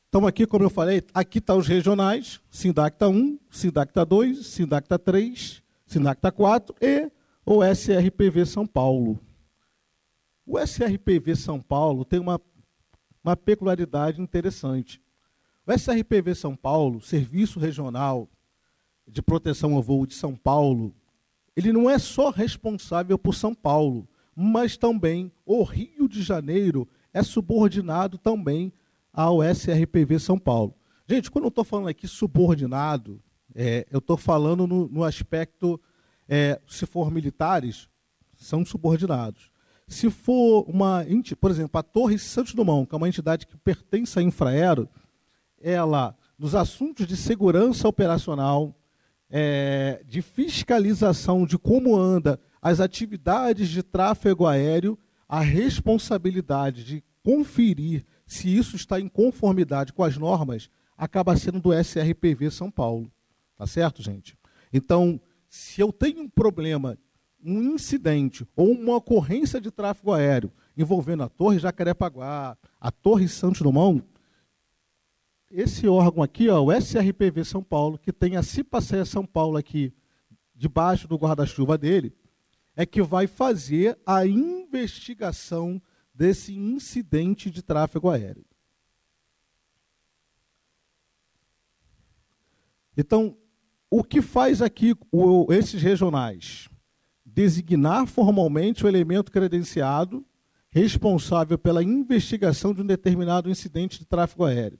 Então, 0.09 0.27
aqui, 0.27 0.47
como 0.47 0.64
eu 0.64 0.70
falei, 0.70 1.02
aqui 1.12 1.39
estão 1.39 1.56
tá 1.56 1.60
os 1.60 1.66
regionais, 1.66 2.40
Sindacta 2.51 3.09
1, 3.09 3.39
Sindacta 3.51 4.05
2, 4.05 4.47
Sindacta 4.47 4.98
3, 4.98 5.62
Sindacta 5.86 6.32
4 6.32 6.74
e 6.81 7.10
o 7.44 7.62
SRPV 7.62 8.47
São 8.47 8.66
Paulo. 8.66 9.20
O 10.47 10.60
SRPV 10.60 11.35
São 11.35 11.60
Paulo 11.60 12.05
tem 12.05 12.20
uma, 12.20 12.40
uma 13.23 13.36
peculiaridade 13.36 14.23
interessante. 14.23 15.02
O 15.66 15.73
SRPV 15.73 16.36
São 16.36 16.55
Paulo, 16.55 17.01
Serviço 17.01 17.59
Regional 17.59 18.28
de 19.09 19.20
Proteção 19.20 19.74
ao 19.74 19.82
Voo 19.82 20.06
de 20.06 20.14
São 20.14 20.36
Paulo, 20.36 20.94
ele 21.56 21.73
não 21.73 21.90
é 21.90 21.98
só 21.98 22.31
responsável 22.31 23.18
por 23.18 23.35
São 23.35 23.52
Paulo, 23.52 24.09
mas 24.36 24.77
também 24.77 25.32
o 25.44 25.64
Rio 25.64 26.09
de 26.09 26.23
Janeiro 26.23 26.89
é 27.12 27.24
subordinado 27.24 28.16
também 28.16 28.73
ao 29.12 29.43
SRPV 29.43 30.20
São 30.20 30.39
Paulo. 30.39 30.77
Gente, 31.09 31.28
quando 31.28 31.47
eu 31.47 31.48
estou 31.48 31.64
falando 31.64 31.89
aqui 31.89 32.06
subordinado, 32.06 33.20
é, 33.52 33.85
eu 33.90 33.98
estou 33.98 34.16
falando 34.16 34.66
no, 34.66 34.86
no 34.89 35.02
aspecto, 35.02 35.81
é, 36.28 36.60
se 36.68 36.86
for 36.86 37.10
militares, 37.10 37.89
são 38.36 38.64
subordinados. 38.64 39.51
Se 39.89 40.11
for 40.11 40.65
uma, 40.69 41.05
por 41.41 41.51
exemplo, 41.51 41.79
a 41.79 41.83
Torre 41.83 42.19
Santos 42.19 42.55
Dumont, 42.55 42.89
que 42.89 42.95
é 42.95 42.99
uma 42.99 43.09
entidade 43.09 43.47
que 43.47 43.57
pertence 43.57 44.19
à 44.19 44.23
Infraero, 44.23 44.89
ela, 45.61 46.17
nos 46.39 46.55
assuntos 46.55 47.07
de 47.07 47.17
segurança 47.17 47.87
operacional, 47.87 48.75
é, 49.31 50.03
de 50.07 50.23
fiscalização 50.23 51.47
de 51.47 51.59
como 51.59 51.97
anda 51.97 52.41
as 52.61 52.81
atividades 52.81 53.69
de 53.69 53.83
tráfego 53.83 54.47
aéreo, 54.47 54.99
a 55.29 55.41
responsabilidade 55.41 56.85
de 56.85 57.05
conferir 57.23 58.05
se 58.27 58.55
isso 58.57 58.77
está 58.77 59.01
em 59.01 59.09
conformidade 59.09 59.93
com 59.93 60.03
as 60.03 60.17
normas, 60.17 60.69
acaba 60.97 61.37
sendo 61.37 61.61
do 61.61 61.73
SRPV 61.73 62.51
São 62.51 62.71
Paulo. 62.71 63.11
Tá 63.57 63.67
certo, 63.67 64.03
gente? 64.03 64.37
Então, 64.73 65.21
se 65.49 65.81
eu 65.81 65.93
tenho 65.93 66.23
um 66.23 66.29
problema, 66.29 66.99
um 67.43 67.75
incidente 67.75 68.47
ou 68.57 68.73
uma 68.73 68.97
ocorrência 68.97 69.61
de 69.61 69.71
tráfego 69.71 70.13
aéreo 70.13 70.53
envolvendo 70.77 71.23
a 71.23 71.29
Torre 71.29 71.59
Jacarepaguá, 71.59 72.57
a 72.81 72.91
Torre 72.91 73.29
Santos 73.29 73.63
Dumont, 73.63 74.05
esse 75.51 75.87
órgão 75.89 76.23
aqui, 76.23 76.49
ó, 76.49 76.61
o 76.61 76.73
SRPV 76.73 77.45
São 77.45 77.63
Paulo, 77.63 77.99
que 77.99 78.13
tem 78.13 78.37
a 78.37 78.43
Cipacé 78.43 79.05
São 79.05 79.25
Paulo 79.25 79.57
aqui 79.57 79.95
debaixo 80.55 81.07
do 81.07 81.17
guarda-chuva 81.17 81.79
dele, 81.79 82.13
é 82.75 82.85
que 82.85 83.01
vai 83.01 83.27
fazer 83.27 83.99
a 84.05 84.27
investigação 84.27 85.81
desse 86.13 86.55
incidente 86.55 87.51
de 87.51 87.63
tráfego 87.63 88.11
aéreo. 88.11 88.45
Então, 92.97 93.37
o 93.91 94.03
que 94.03 94.23
faz 94.23 94.63
aqui 94.63 94.95
o, 95.13 95.53
esses 95.53 95.83
regionais? 95.83 96.69
Designar 97.37 98.07
formalmente 98.07 98.83
o 98.83 98.89
elemento 98.89 99.31
credenciado 99.31 100.25
responsável 100.71 101.59
pela 101.59 101.83
investigação 101.83 102.73
de 102.73 102.81
um 102.81 102.87
determinado 102.87 103.51
incidente 103.51 103.99
de 103.99 104.07
tráfego 104.07 104.47
aéreo. 104.47 104.79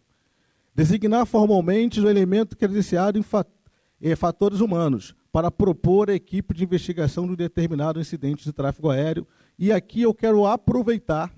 Designar 0.75 1.27
formalmente 1.27 2.01
o 2.01 2.09
elemento 2.09 2.57
credenciado 2.57 3.19
em 4.01 4.17
fatores 4.17 4.61
humanos 4.61 5.15
para 5.31 5.51
propor 5.51 6.09
a 6.09 6.15
equipe 6.15 6.55
de 6.55 6.65
investigação 6.65 7.27
de 7.27 7.33
um 7.33 7.37
determinado 7.37 8.01
incidente 8.01 8.43
de 8.43 8.55
tráfego 8.55 8.89
aéreo. 8.89 9.29
E 9.59 9.71
aqui 9.71 10.01
eu 10.01 10.15
quero 10.15 10.47
aproveitar 10.47 11.31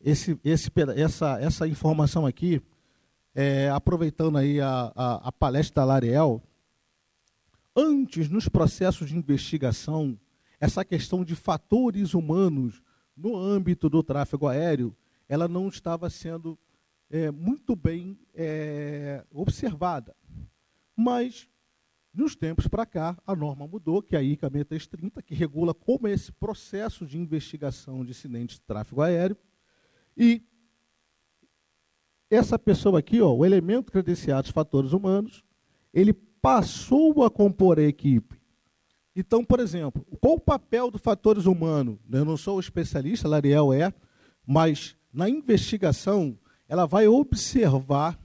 esse, 0.00 0.38
esse, 0.44 0.70
essa, 0.94 1.40
essa 1.40 1.66
informação 1.66 2.24
aqui, 2.24 2.62
é, 3.34 3.68
aproveitando 3.68 4.38
aí 4.38 4.60
a, 4.60 4.92
a, 4.94 5.28
a 5.28 5.32
palestra 5.32 5.82
da 5.82 5.84
Lariel, 5.84 6.40
antes, 7.80 8.28
nos 8.28 8.48
processos 8.48 9.08
de 9.08 9.16
investigação, 9.16 10.18
essa 10.60 10.84
questão 10.84 11.24
de 11.24 11.34
fatores 11.34 12.12
humanos 12.12 12.82
no 13.16 13.36
âmbito 13.36 13.88
do 13.88 14.02
tráfego 14.02 14.46
aéreo, 14.46 14.94
ela 15.28 15.48
não 15.48 15.68
estava 15.68 16.10
sendo 16.10 16.58
é, 17.08 17.30
muito 17.30 17.74
bem 17.74 18.18
é, 18.34 19.24
observada. 19.32 20.14
Mas, 20.94 21.48
nos 22.12 22.36
tempos 22.36 22.68
para 22.68 22.84
cá, 22.84 23.16
a 23.26 23.34
norma 23.34 23.66
mudou, 23.66 24.02
que 24.02 24.14
é 24.14 24.18
a 24.18 24.22
ICA 24.22 24.50
6330, 24.50 25.22
que 25.22 25.34
regula 25.34 25.72
como 25.72 26.06
é 26.06 26.12
esse 26.12 26.30
processo 26.32 27.06
de 27.06 27.16
investigação 27.16 28.04
de 28.04 28.10
incidentes 28.10 28.56
de 28.56 28.62
tráfego 28.62 29.00
aéreo. 29.00 29.36
E 30.16 30.42
essa 32.28 32.58
pessoa 32.58 32.98
aqui, 32.98 33.20
ó, 33.22 33.32
o 33.32 33.44
elemento 33.44 33.90
credenciado 33.90 34.48
de 34.48 34.52
fatores 34.52 34.92
humanos, 34.92 35.42
ele 35.92 36.12
passou 36.40 37.24
a 37.24 37.30
compor 37.30 37.78
a 37.78 37.82
equipe. 37.82 38.40
Então, 39.14 39.44
por 39.44 39.60
exemplo, 39.60 40.04
qual 40.20 40.34
o 40.34 40.40
papel 40.40 40.90
dos 40.90 41.00
fatores 41.00 41.46
humanos? 41.46 41.98
Eu 42.10 42.24
não 42.24 42.36
sou 42.36 42.60
especialista, 42.60 43.28
Lariel 43.28 43.72
é, 43.72 43.92
mas 44.46 44.96
na 45.12 45.28
investigação 45.28 46.38
ela 46.68 46.86
vai 46.86 47.08
observar, 47.08 48.18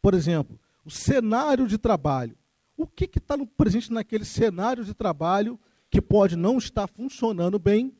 por 0.00 0.14
exemplo, 0.14 0.58
o 0.84 0.90
cenário 0.90 1.66
de 1.66 1.76
trabalho. 1.76 2.36
O 2.76 2.86
que 2.86 3.04
está 3.04 3.36
presente 3.56 3.92
naquele 3.92 4.24
cenário 4.24 4.84
de 4.84 4.94
trabalho 4.94 5.60
que 5.90 6.00
pode 6.00 6.34
não 6.34 6.58
estar 6.58 6.88
funcionando 6.88 7.58
bem 7.58 7.94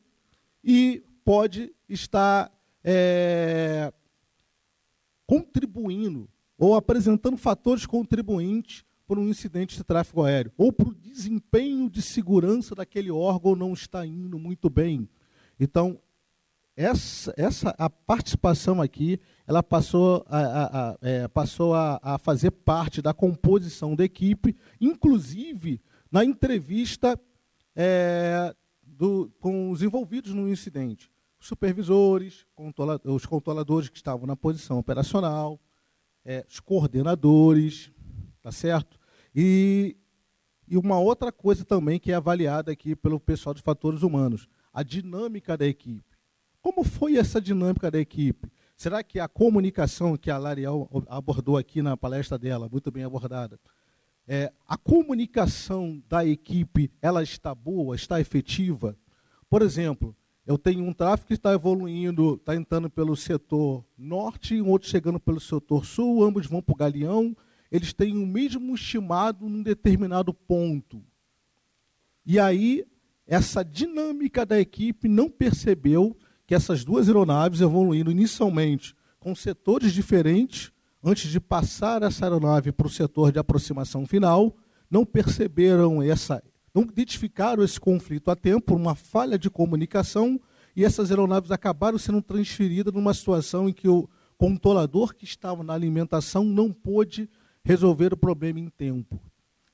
e 0.63 1.03
pode 1.23 1.73
estar 1.87 2.51
é, 2.83 3.93
contribuindo 5.25 6.27
ou 6.57 6.75
apresentando 6.75 7.37
fatores 7.37 7.85
contribuintes 7.85 8.83
por 9.05 9.19
um 9.19 9.27
incidente 9.29 9.77
de 9.77 9.83
tráfego 9.83 10.23
aéreo, 10.23 10.51
ou 10.57 10.71
para 10.71 10.89
o 10.89 10.95
desempenho 10.95 11.89
de 11.89 12.01
segurança 12.01 12.73
daquele 12.73 13.11
órgão 13.11 13.55
não 13.55 13.73
está 13.73 14.05
indo 14.05 14.39
muito 14.39 14.69
bem. 14.69 15.07
Então, 15.59 15.99
essa, 16.75 17.33
essa 17.37 17.69
a 17.77 17.89
participação 17.89 18.81
aqui, 18.81 19.19
ela 19.47 19.63
passou 19.63 20.25
a, 20.27 20.39
a, 20.39 20.91
a 20.91 20.97
é, 21.01 21.27
passou 21.27 21.73
a, 21.73 21.99
a 22.01 22.17
fazer 22.17 22.51
parte 22.51 23.01
da 23.01 23.13
composição 23.13 23.95
da 23.95 24.03
equipe, 24.03 24.55
inclusive 24.81 25.79
na 26.11 26.25
entrevista 26.25 27.19
é, 27.75 28.53
do, 28.83 29.31
com 29.39 29.71
os 29.71 29.81
envolvidos 29.81 30.33
no 30.33 30.49
incidente. 30.49 31.09
Supervisores, 31.39 32.45
controla, 32.55 32.99
os 33.05 33.25
controladores 33.25 33.87
que 33.87 33.97
estavam 33.97 34.25
na 34.25 34.35
posição 34.35 34.77
operacional, 34.77 35.59
é, 36.25 36.45
os 36.49 36.59
coordenadores, 36.59 37.91
Tá 38.45 38.51
certo? 38.51 38.99
E, 39.35 39.97
e 40.67 40.77
uma 40.77 40.99
outra 40.99 41.31
coisa 41.31 41.65
também 41.65 41.99
que 41.99 42.11
é 42.11 42.13
avaliada 42.13 42.71
aqui 42.71 42.95
pelo 42.95 43.19
pessoal 43.19 43.55
de 43.55 43.61
fatores 43.63 44.03
humanos, 44.03 44.47
a 44.71 44.83
dinâmica 44.83 45.57
da 45.57 45.65
equipe. 45.65 46.15
Como 46.61 46.83
foi 46.83 47.17
essa 47.17 47.41
dinâmica 47.41 47.89
da 47.89 47.99
equipe? 47.99 48.51
Será 48.77 49.01
que 49.01 49.19
a 49.19 49.27
comunicação 49.27 50.15
que 50.15 50.29
a 50.29 50.37
Lariel 50.37 50.87
abordou 51.07 51.57
aqui 51.57 51.81
na 51.81 51.97
palestra 51.97 52.37
dela, 52.37 52.69
muito 52.69 52.91
bem 52.91 53.03
abordada, 53.03 53.59
é, 54.27 54.53
a 54.67 54.77
comunicação 54.77 55.99
da 56.07 56.23
equipe, 56.23 56.91
ela 57.01 57.23
está 57.23 57.55
boa, 57.55 57.95
está 57.95 58.21
efetiva? 58.21 58.95
Por 59.49 59.63
exemplo, 59.63 60.15
eu 60.45 60.59
tenho 60.59 60.85
um 60.85 60.93
tráfego 60.93 61.29
que 61.29 61.33
está 61.33 61.51
evoluindo, 61.51 62.35
está 62.35 62.55
entrando 62.55 62.91
pelo 62.91 63.15
setor 63.15 63.83
norte, 63.97 64.61
um 64.61 64.69
outro 64.69 64.87
chegando 64.87 65.19
pelo 65.19 65.39
setor 65.39 65.83
sul, 65.83 66.23
ambos 66.23 66.45
vão 66.45 66.61
para 66.61 66.73
o 66.73 66.77
Galeão, 66.77 67.35
eles 67.75 67.93
têm 67.93 68.17
o 68.17 68.25
mesmo 68.25 68.73
estimado 68.73 69.49
num 69.49 69.61
determinado 69.61 70.33
ponto. 70.33 71.03
E 72.25 72.39
aí, 72.39 72.85
essa 73.27 73.63
dinâmica 73.63 74.45
da 74.45 74.59
equipe 74.59 75.07
não 75.07 75.29
percebeu 75.29 76.15
que 76.47 76.55
essas 76.55 76.85
duas 76.85 77.07
aeronaves 77.07 77.61
evoluindo 77.61 78.11
inicialmente 78.11 78.95
com 79.19 79.35
setores 79.35 79.91
diferentes, 79.91 80.71
antes 81.03 81.29
de 81.29 81.39
passar 81.39 82.01
essa 82.03 82.25
aeronave 82.25 82.71
para 82.71 82.87
o 82.87 82.89
setor 82.89 83.31
de 83.31 83.39
aproximação 83.39 84.05
final, 84.05 84.55
não 84.89 85.03
perceberam 85.05 86.01
essa, 86.01 86.41
não 86.73 86.83
identificaram 86.83 87.63
esse 87.63 87.79
conflito 87.79 88.31
a 88.31 88.35
tempo, 88.35 88.75
uma 88.75 88.95
falha 88.95 89.37
de 89.37 89.49
comunicação, 89.49 90.39
e 90.75 90.85
essas 90.85 91.09
aeronaves 91.09 91.51
acabaram 91.51 91.97
sendo 91.97 92.21
transferidas 92.21 92.93
numa 92.93 93.13
situação 93.13 93.67
em 93.67 93.73
que 93.73 93.87
o 93.87 94.07
controlador 94.37 95.13
que 95.15 95.25
estava 95.25 95.63
na 95.63 95.73
alimentação 95.73 96.43
não 96.43 96.71
pôde 96.71 97.29
resolver 97.65 98.13
o 98.13 98.17
problema 98.17 98.59
em 98.59 98.69
tempo. 98.69 99.19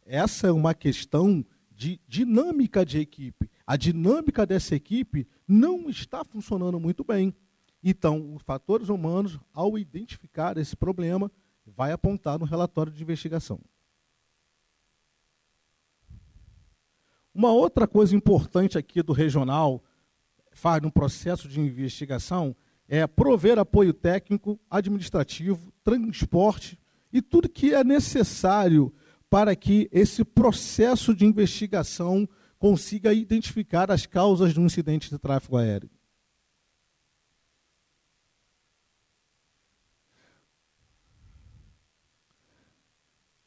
Essa 0.06 0.48
é 0.48 0.52
uma 0.52 0.74
questão 0.74 1.46
de 1.70 2.00
dinâmica 2.08 2.86
de 2.86 3.00
equipe. 3.00 3.52
A 3.68 3.76
dinâmica 3.76 4.46
dessa 4.46 4.74
equipe 4.74 5.28
não 5.46 5.90
está 5.90 6.24
funcionando 6.24 6.80
muito 6.80 7.04
bem. 7.04 7.36
Então, 7.84 8.34
os 8.34 8.42
fatores 8.44 8.88
humanos, 8.88 9.38
ao 9.54 9.78
identificar 9.78 10.58
esse 10.58 10.76
problema, 10.76 11.30
vai 11.66 11.92
apontar 11.92 12.40
no 12.40 12.46
relatório 12.46 12.94
de 12.94 13.04
investigação. 13.04 13.60
Uma 17.34 17.52
outra 17.52 17.88
coisa 17.88 18.16
importante 18.16 18.78
aqui 18.78 19.02
do 19.04 19.12
regional, 19.12 19.84
faz 20.54 20.82
no 20.82 20.92
processo 20.92 21.48
de 21.48 21.60
investigação, 21.60 22.56
é 22.88 23.06
prover 23.06 23.60
apoio 23.60 23.94
técnico, 23.94 24.60
administrativo, 24.70 25.74
transporte 25.84 26.78
e 27.12 27.22
tudo 27.22 27.50
que 27.50 27.74
é 27.74 27.84
necessário 27.84 28.94
para 29.30 29.56
que 29.56 29.90
esse 29.92 30.24
processo 30.24 31.16
de 31.16 31.26
investigação 31.26 32.28
consiga 32.60 33.14
identificar 33.14 33.90
as 33.90 34.06
causas 34.06 34.54
de 34.54 34.60
um 34.60 34.66
incidente 34.66 35.10
de 35.10 35.18
tráfego 35.18 35.58
aéreo. 35.58 35.90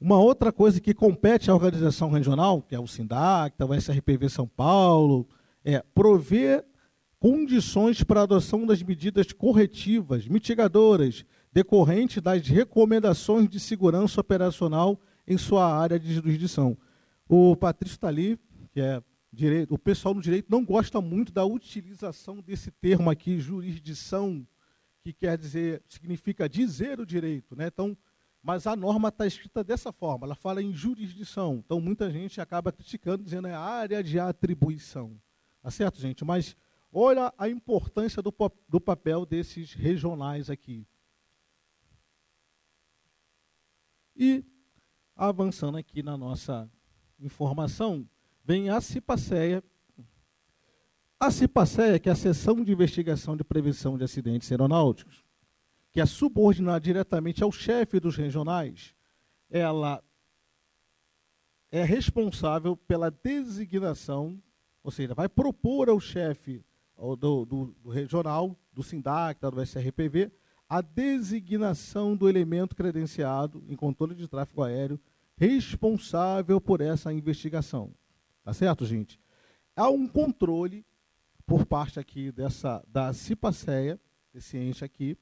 Uma 0.00 0.18
outra 0.18 0.52
coisa 0.52 0.80
que 0.82 0.92
compete 0.92 1.50
à 1.50 1.54
organização 1.54 2.10
regional, 2.10 2.60
que 2.60 2.74
é 2.74 2.78
o 2.78 2.86
SINDAC, 2.86 3.56
o 3.62 3.72
SRPV 3.72 4.28
São 4.28 4.46
Paulo, 4.46 5.26
é 5.64 5.82
prover 5.94 6.62
condições 7.18 8.04
para 8.04 8.20
a 8.20 8.24
adoção 8.24 8.66
das 8.66 8.82
medidas 8.82 9.32
corretivas, 9.32 10.28
mitigadoras, 10.28 11.24
decorrente 11.54 12.20
das 12.20 12.48
recomendações 12.48 13.48
de 13.48 13.60
segurança 13.60 14.20
operacional 14.20 15.00
em 15.24 15.38
sua 15.38 15.72
área 15.72 16.00
de 16.00 16.12
jurisdição. 16.12 16.76
O 17.28 17.54
Patrício 17.54 17.94
está 17.94 18.08
ali, 18.08 18.36
que 18.72 18.80
é 18.80 19.00
direito, 19.32 19.72
o 19.72 19.78
pessoal 19.78 20.14
no 20.14 20.20
direito 20.20 20.48
não 20.50 20.64
gosta 20.64 21.00
muito 21.00 21.32
da 21.32 21.44
utilização 21.44 22.40
desse 22.40 22.72
termo 22.72 23.08
aqui, 23.08 23.38
jurisdição, 23.38 24.44
que 25.00 25.12
quer 25.12 25.38
dizer, 25.38 25.80
significa 25.88 26.48
dizer 26.48 26.98
o 26.98 27.06
direito, 27.06 27.54
né? 27.54 27.68
Então, 27.68 27.96
mas 28.42 28.66
a 28.66 28.74
norma 28.74 29.08
está 29.08 29.24
escrita 29.24 29.62
dessa 29.62 29.92
forma, 29.92 30.26
ela 30.26 30.34
fala 30.34 30.60
em 30.60 30.72
jurisdição. 30.72 31.62
Então, 31.64 31.80
muita 31.80 32.10
gente 32.10 32.40
acaba 32.40 32.72
criticando, 32.72 33.22
dizendo 33.22 33.46
é 33.46 33.54
área 33.54 34.02
de 34.02 34.18
atribuição. 34.18 35.16
Tá 35.62 35.70
certo, 35.70 36.00
gente? 36.00 36.24
Mas 36.24 36.56
olha 36.92 37.32
a 37.38 37.48
importância 37.48 38.20
do, 38.20 38.34
do 38.68 38.80
papel 38.80 39.24
desses 39.24 39.72
regionais 39.72 40.50
aqui. 40.50 40.84
E, 44.16 44.44
avançando 45.16 45.76
aqui 45.78 46.02
na 46.02 46.16
nossa 46.16 46.70
informação, 47.18 48.08
vem 48.44 48.70
a 48.70 48.80
CIPACEA. 48.80 49.62
A 51.18 51.30
CIPACEA, 51.30 51.98
que 51.98 52.08
é 52.08 52.12
a 52.12 52.16
Seção 52.16 52.62
de 52.62 52.72
Investigação 52.72 53.36
de 53.36 53.44
Prevenção 53.44 53.96
de 53.96 54.04
Acidentes 54.04 54.50
Aeronáuticos, 54.50 55.24
que 55.90 56.00
é 56.00 56.06
subordinada 56.06 56.80
diretamente 56.80 57.42
ao 57.42 57.52
chefe 57.52 58.00
dos 58.00 58.16
regionais, 58.16 58.94
ela 59.48 60.02
é 61.70 61.84
responsável 61.84 62.76
pela 62.76 63.10
designação 63.10 64.42
ou 64.84 64.90
seja, 64.90 65.14
vai 65.14 65.30
propor 65.30 65.88
ao 65.88 65.98
chefe 65.98 66.62
do, 66.94 67.46
do, 67.46 67.74
do, 67.82 67.88
regional, 67.88 68.54
do 68.70 68.82
SINDAC, 68.82 69.40
do 69.40 69.62
SRPV, 69.62 70.30
a 70.74 70.80
designação 70.80 72.16
do 72.16 72.28
elemento 72.28 72.74
credenciado 72.74 73.62
em 73.68 73.76
controle 73.76 74.12
de 74.12 74.26
tráfego 74.26 74.60
aéreo 74.60 75.00
responsável 75.36 76.60
por 76.60 76.80
essa 76.80 77.12
investigação. 77.12 77.94
Tá 78.42 78.52
certo, 78.52 78.84
gente? 78.84 79.20
Há 79.76 79.88
um 79.88 80.08
controle 80.08 80.84
por 81.46 81.64
parte 81.64 82.00
aqui 82.00 82.32
dessa 82.32 82.84
da 82.88 83.12
CIPACEA, 83.12 84.00
desse 84.32 84.58
ente 84.58 84.84
aqui, 84.84 85.16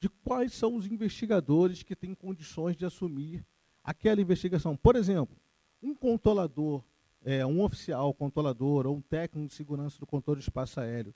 de 0.00 0.08
quais 0.08 0.52
são 0.54 0.74
os 0.74 0.88
investigadores 0.88 1.84
que 1.84 1.94
têm 1.94 2.12
condições 2.12 2.76
de 2.76 2.84
assumir 2.84 3.46
aquela 3.84 4.20
investigação. 4.20 4.76
Por 4.76 4.96
exemplo, 4.96 5.36
um 5.80 5.94
controlador, 5.94 6.82
é, 7.24 7.46
um 7.46 7.62
oficial 7.62 8.12
controlador 8.12 8.88
ou 8.88 8.96
um 8.96 9.00
técnico 9.00 9.46
de 9.46 9.54
segurança 9.54 10.00
do 10.00 10.06
controle 10.06 10.40
de 10.40 10.46
espaço 10.46 10.80
aéreo 10.80 11.14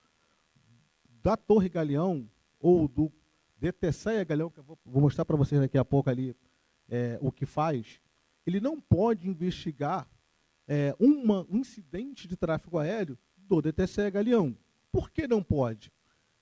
da 1.20 1.36
Torre 1.36 1.68
Galeão 1.68 2.30
ou 2.60 2.86
do 2.86 3.10
DTCEA 3.58 4.24
Galeão, 4.24 4.50
que 4.50 4.58
eu 4.58 4.64
vou, 4.64 4.78
mostrar 4.84 5.24
para 5.24 5.36
vocês 5.36 5.60
daqui 5.60 5.78
a 5.78 5.84
pouco 5.84 6.10
ali 6.10 6.36
é, 6.88 7.18
o 7.20 7.32
que 7.32 7.46
faz, 7.46 8.00
ele 8.46 8.60
não 8.60 8.80
pode 8.80 9.28
investigar 9.28 10.08
é, 10.68 10.94
uma, 11.00 11.46
um 11.50 11.58
incidente 11.58 12.28
de 12.28 12.36
tráfego 12.36 12.78
aéreo 12.78 13.18
do 13.36 13.60
DTCE 13.60 14.10
Galeão. 14.10 14.56
Por 14.92 15.10
que 15.10 15.26
não 15.26 15.42
pode? 15.42 15.92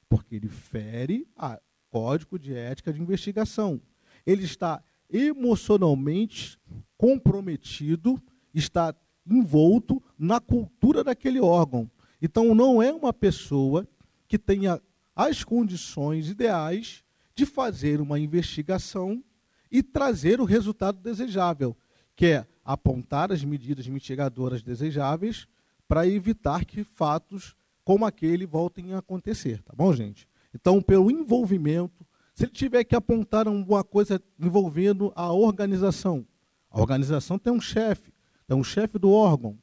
Porque 0.09 0.35
ele 0.35 0.49
fere 0.49 1.27
a 1.37 1.61
Código 1.91 2.39
de 2.39 2.55
Ética 2.55 2.93
de 2.93 3.01
Investigação. 3.01 3.81
Ele 4.27 4.45
está 4.45 4.83
emocionalmente 5.11 6.59
comprometido, 6.97 8.21
está 8.55 8.95
envolto 9.27 10.03
na 10.19 10.41
cultura 10.41 11.03
daquele 11.03 11.41
órgão. 11.41 11.91
Então, 12.21 12.55
não 12.55 12.83
é 12.83 12.93
uma 12.93 13.13
pessoa 13.13 13.87
que 14.27 14.39
tenha 14.39 14.81
as 15.19 15.43
condições 15.43 16.31
ideais 16.31 17.03
de 17.35 17.45
fazer 17.45 18.01
uma 18.01 18.21
investigação 18.21 19.21
e 19.69 19.83
trazer 19.83 20.41
o 20.41 20.45
resultado 20.45 21.01
desejável, 21.01 21.77
que 22.15 22.27
é 22.27 22.47
apontar 22.65 23.33
as 23.33 23.43
medidas 23.43 23.89
mitigadoras 23.89 24.63
desejáveis 24.63 25.49
para 25.89 26.07
evitar 26.07 26.65
que 26.65 26.85
fatos 26.85 27.57
como 27.85 28.07
aquele 28.07 28.47
voltem 28.47 28.93
a 28.93 28.99
acontecer, 28.99 29.61
tá 29.65 29.73
bom, 29.75 29.93
gente? 29.93 30.29
Então, 30.55 30.81
pelo 30.81 31.11
envolvimento, 31.11 32.07
se 32.33 32.45
ele 32.45 32.53
tiver 32.53 32.85
que 32.85 32.95
apontar 32.95 33.49
alguma 33.49 33.83
coisa 33.83 34.23
envolvendo 34.39 35.13
a 35.17 35.33
organização, 35.33 36.25
a 36.71 36.81
organização 36.81 37.41
tem 37.41 37.53
um 37.53 37.61
chefe, 37.61 38.13
tem 38.47 38.57
um 38.57 38.63
chefe 38.63 39.01
do 39.01 39.11
órgão, 39.11 39.59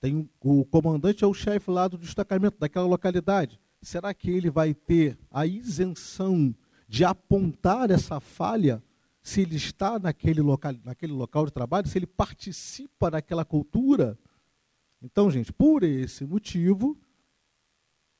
tem 0.00 0.28
o 0.40 0.64
comandante 0.64 1.22
é 1.22 1.26
o 1.26 1.34
chefe 1.34 1.70
lá 1.70 1.86
do 1.86 1.96
destacamento 1.96 2.58
daquela 2.58 2.86
localidade. 2.86 3.60
Será 3.82 4.12
que 4.12 4.30
ele 4.30 4.50
vai 4.50 4.74
ter 4.74 5.18
a 5.30 5.46
isenção 5.46 6.54
de 6.88 7.04
apontar 7.04 7.90
essa 7.90 8.20
falha 8.20 8.82
se 9.22 9.40
ele 9.40 9.56
está 9.56 9.98
naquele 9.98 10.40
local, 10.40 10.74
naquele 10.84 11.12
local 11.12 11.46
de 11.46 11.52
trabalho, 11.52 11.88
se 11.88 11.98
ele 11.98 12.06
participa 12.06 13.10
daquela 13.10 13.44
cultura? 13.44 14.18
Então, 15.02 15.30
gente, 15.30 15.52
por 15.52 15.82
esse 15.82 16.24
motivo, 16.24 16.96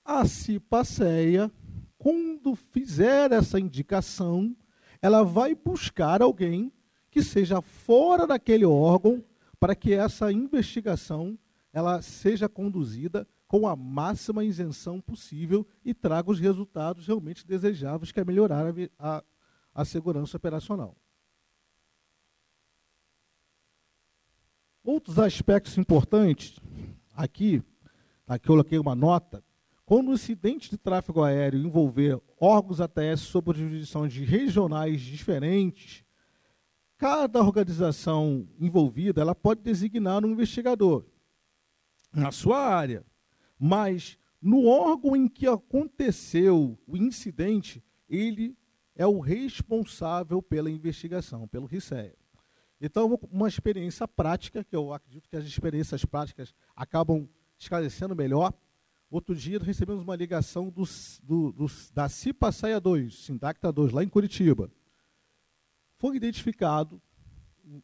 a 0.04 0.24
CIPACEA 0.24 1.50
quando 1.98 2.54
fizer 2.54 3.32
essa 3.32 3.58
indicação, 3.58 4.54
ela 5.00 5.22
vai 5.22 5.54
buscar 5.54 6.22
alguém 6.22 6.72
que 7.10 7.22
seja 7.22 7.60
fora 7.60 8.26
daquele 8.26 8.64
órgão 8.64 9.24
para 9.58 9.74
que 9.74 9.92
essa 9.92 10.30
investigação 10.30 11.38
ela 11.72 12.00
seja 12.02 12.48
conduzida 12.48 13.26
com 13.46 13.66
a 13.66 13.76
máxima 13.76 14.44
isenção 14.44 15.00
possível 15.00 15.66
e 15.84 15.94
traga 15.94 16.30
os 16.30 16.40
resultados 16.40 17.06
realmente 17.06 17.46
desejáveis, 17.46 18.10
que 18.10 18.20
é 18.20 18.24
melhorar 18.24 18.66
a, 18.66 19.18
a, 19.18 19.24
a 19.74 19.84
segurança 19.84 20.36
operacional. 20.36 20.96
Outros 24.82 25.18
aspectos 25.18 25.76
importantes, 25.78 26.60
aqui, 27.14 27.62
aqui 28.26 28.46
eu 28.46 28.52
coloquei 28.52 28.78
uma 28.78 28.94
nota, 28.94 29.42
quando 29.84 30.10
o 30.10 30.14
incidente 30.14 30.70
de 30.70 30.76
tráfego 30.76 31.22
aéreo 31.22 31.60
envolver 31.60 32.20
órgãos 32.40 32.80
ATS 32.80 33.20
sob 33.20 33.56
jurisdição 33.56 34.08
de 34.08 34.24
regionais 34.24 35.00
diferentes, 35.00 36.04
cada 36.98 37.40
organização 37.40 38.48
envolvida 38.58 39.20
ela 39.20 39.34
pode 39.34 39.60
designar 39.62 40.24
um 40.24 40.30
investigador 40.30 41.04
na 42.12 42.32
sua 42.32 42.58
área, 42.58 43.04
mas 43.58 44.18
no 44.40 44.66
órgão 44.66 45.16
em 45.16 45.28
que 45.28 45.46
aconteceu 45.46 46.78
o 46.86 46.96
incidente, 46.96 47.82
ele 48.08 48.56
é 48.94 49.06
o 49.06 49.18
responsável 49.18 50.40
pela 50.42 50.70
investigação, 50.70 51.48
pelo 51.48 51.66
RICEA. 51.66 52.14
Então, 52.80 53.18
uma 53.30 53.48
experiência 53.48 54.06
prática, 54.06 54.62
que 54.62 54.76
eu 54.76 54.92
acredito 54.92 55.28
que 55.28 55.36
as 55.36 55.44
experiências 55.44 56.04
práticas 56.04 56.54
acabam 56.76 57.28
esclarecendo 57.58 58.14
melhor, 58.14 58.52
Outro 59.08 59.36
dia 59.36 59.58
recebemos 59.60 60.02
uma 60.02 60.16
ligação 60.16 60.68
dos, 60.68 61.20
do, 61.22 61.52
dos, 61.52 61.90
da 61.92 62.08
CIPA 62.08 62.50
Saia 62.50 62.80
2, 62.80 63.14
Sindacta 63.14 63.70
2, 63.70 63.92
lá 63.92 64.02
em 64.02 64.08
Curitiba. 64.08 64.70
Foi 65.96 66.16
identificado, 66.16 67.00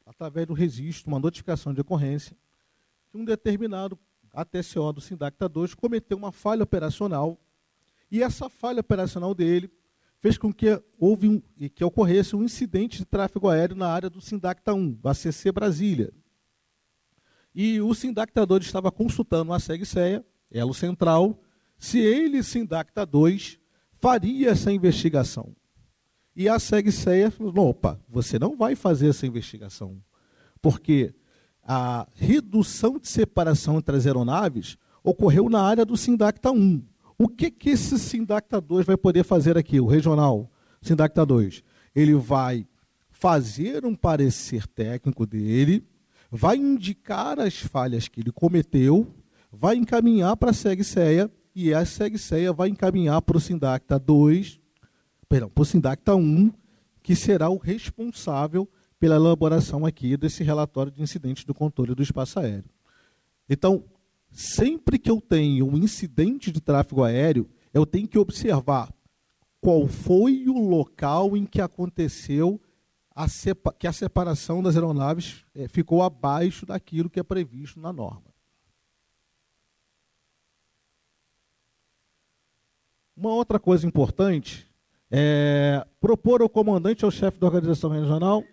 através 0.05 0.49
do 0.49 0.53
registro, 0.53 1.09
uma 1.09 1.20
notificação 1.20 1.73
de 1.73 1.81
ocorrência, 1.81 2.36
que 3.09 3.16
um 3.16 3.24
determinado 3.24 3.97
ATCO 4.33 4.93
do 4.93 5.01
Sindacta 5.01 5.49
2 5.49 5.75
cometeu 5.75 6.17
uma 6.17 6.33
falha 6.33 6.63
operacional 6.63 7.39
e 8.11 8.23
essa 8.23 8.49
falha 8.49 8.81
operacional 8.81 9.35
dele 9.35 9.71
fez 10.21 10.39
com 10.39 10.53
que 10.53 10.81
houve 10.99 11.29
um, 11.29 11.43
que 11.69 11.85
ocorresse 11.85 12.37
um 12.37 12.45
incidente 12.45 12.99
de 12.99 13.05
tráfego 13.05 13.49
aéreo 13.49 13.77
na 13.77 13.89
área 13.89 14.09
do 14.09 14.21
Sindacta 14.21 14.73
1, 14.73 14.93
do 14.93 15.09
ACC 15.09 15.51
Brasília. 15.53 16.13
E 17.55 17.81
o 17.81 17.93
Sindacta 17.93 18.47
2 18.47 18.65
estava 18.65 18.91
consultando 18.91 19.53
a 19.53 19.59
SEG-SEA 19.59 20.25
elo 20.51 20.75
central, 20.75 21.41
se 21.79 21.99
ele, 21.99 22.43
Sindacta 22.43 23.05
2, 23.05 23.59
faria 23.95 24.51
essa 24.51 24.71
investigação. 24.71 25.55
E 26.35 26.49
a 26.49 26.59
SEGSEA 26.59 27.31
falou: 27.31 27.71
opa, 27.71 28.01
você 28.09 28.39
não 28.39 28.57
vai 28.57 28.75
fazer 28.75 29.09
essa 29.09 29.27
investigação, 29.27 30.03
porque 30.61 31.15
a 31.63 32.07
redução 32.15 32.99
de 32.99 33.09
separação 33.09 33.79
entre 33.79 33.97
as 33.97 34.07
aeronaves 34.07 34.77
ocorreu 35.03 35.49
na 35.49 35.63
área 35.63 35.85
do 35.85 35.97
Sindacta 35.97 36.51
1. 36.51 36.83
O 37.19 37.29
que, 37.29 37.51
que 37.51 37.71
esse 37.71 37.99
Sindacta 37.99 38.61
2 38.61 38.87
vai 38.87 38.97
poder 38.97 39.25
fazer 39.25 39.57
aqui, 39.57 39.81
o 39.81 39.87
regional 39.87 40.51
Sindacta 40.81 41.25
2? 41.25 41.63
Ele 41.95 42.15
vai 42.15 42.67
fazer 43.11 43.85
um 43.85 43.95
parecer 43.95 44.67
técnico 44.67 45.25
dele, 45.27 45.87
vai 46.31 46.57
indicar 46.57 47.39
as 47.39 47.57
falhas 47.59 48.09
que 48.09 48.21
ele 48.21 48.33
cometeu 48.33 49.15
vai 49.53 49.77
encaminhar 49.77 50.37
para 50.37 50.51
a 50.51 50.55
SEGSEA 50.55 51.31
e 51.55 51.75
a 51.75 51.85
SEGSEA 51.85 52.53
vai 52.53 52.71
encaminhar 52.71 53.21
para 53.21 53.37
o 53.37 53.41
Sindacta 53.41 53.99
2, 53.99 54.59
perdão, 55.29 55.51
para 55.51 55.63
o 55.63 55.67
Sindacta 55.67 56.17
1, 56.17 56.51
que 57.03 57.15
será 57.15 57.51
o 57.51 57.59
responsável 57.59 58.67
pela 59.03 59.16
elaboração 59.16 59.85
aqui 59.85 60.16
desse 60.16 60.45
relatório 60.45 60.93
de 60.93 61.03
incidentes 61.03 61.43
do 61.43 61.53
controle 61.53 61.93
do 61.93 62.05
espaço 62.05 62.39
aéreo. 62.39 62.70
Então, 63.51 63.83
sempre 64.31 64.97
que 64.97 65.11
eu 65.11 65.20
tenho 65.20 65.69
um 65.69 65.77
incidente 65.77 66.53
de 66.53 66.61
tráfego 66.61 67.03
aéreo, 67.03 67.51
eu 67.74 67.85
tenho 67.85 68.07
que 68.07 68.16
observar 68.16 68.95
qual 69.61 69.89
foi 69.89 70.47
o 70.47 70.57
local 70.57 71.37
em 71.37 71.45
que 71.45 71.61
aconteceu 71.61 72.61
a 73.12 73.27
que 73.77 73.89
a 73.89 73.93
separação 73.93 74.62
das 74.62 74.77
aeronaves 74.77 75.45
é, 75.53 75.66
ficou 75.66 76.01
abaixo 76.01 76.65
daquilo 76.65 77.11
que 77.11 77.19
é 77.19 77.24
previsto 77.24 77.81
na 77.81 77.93
norma. 77.93 78.33
Uma 83.16 83.35
outra 83.35 83.59
coisa 83.59 83.85
importante 83.85 84.65
é 85.11 85.85
propor 86.01 86.41
ao 86.41 86.49
comandante, 86.49 87.05
ao 87.05 87.11
chefe 87.11 87.41
da 87.41 87.49
organização 87.49 87.91
regional, 87.91 88.45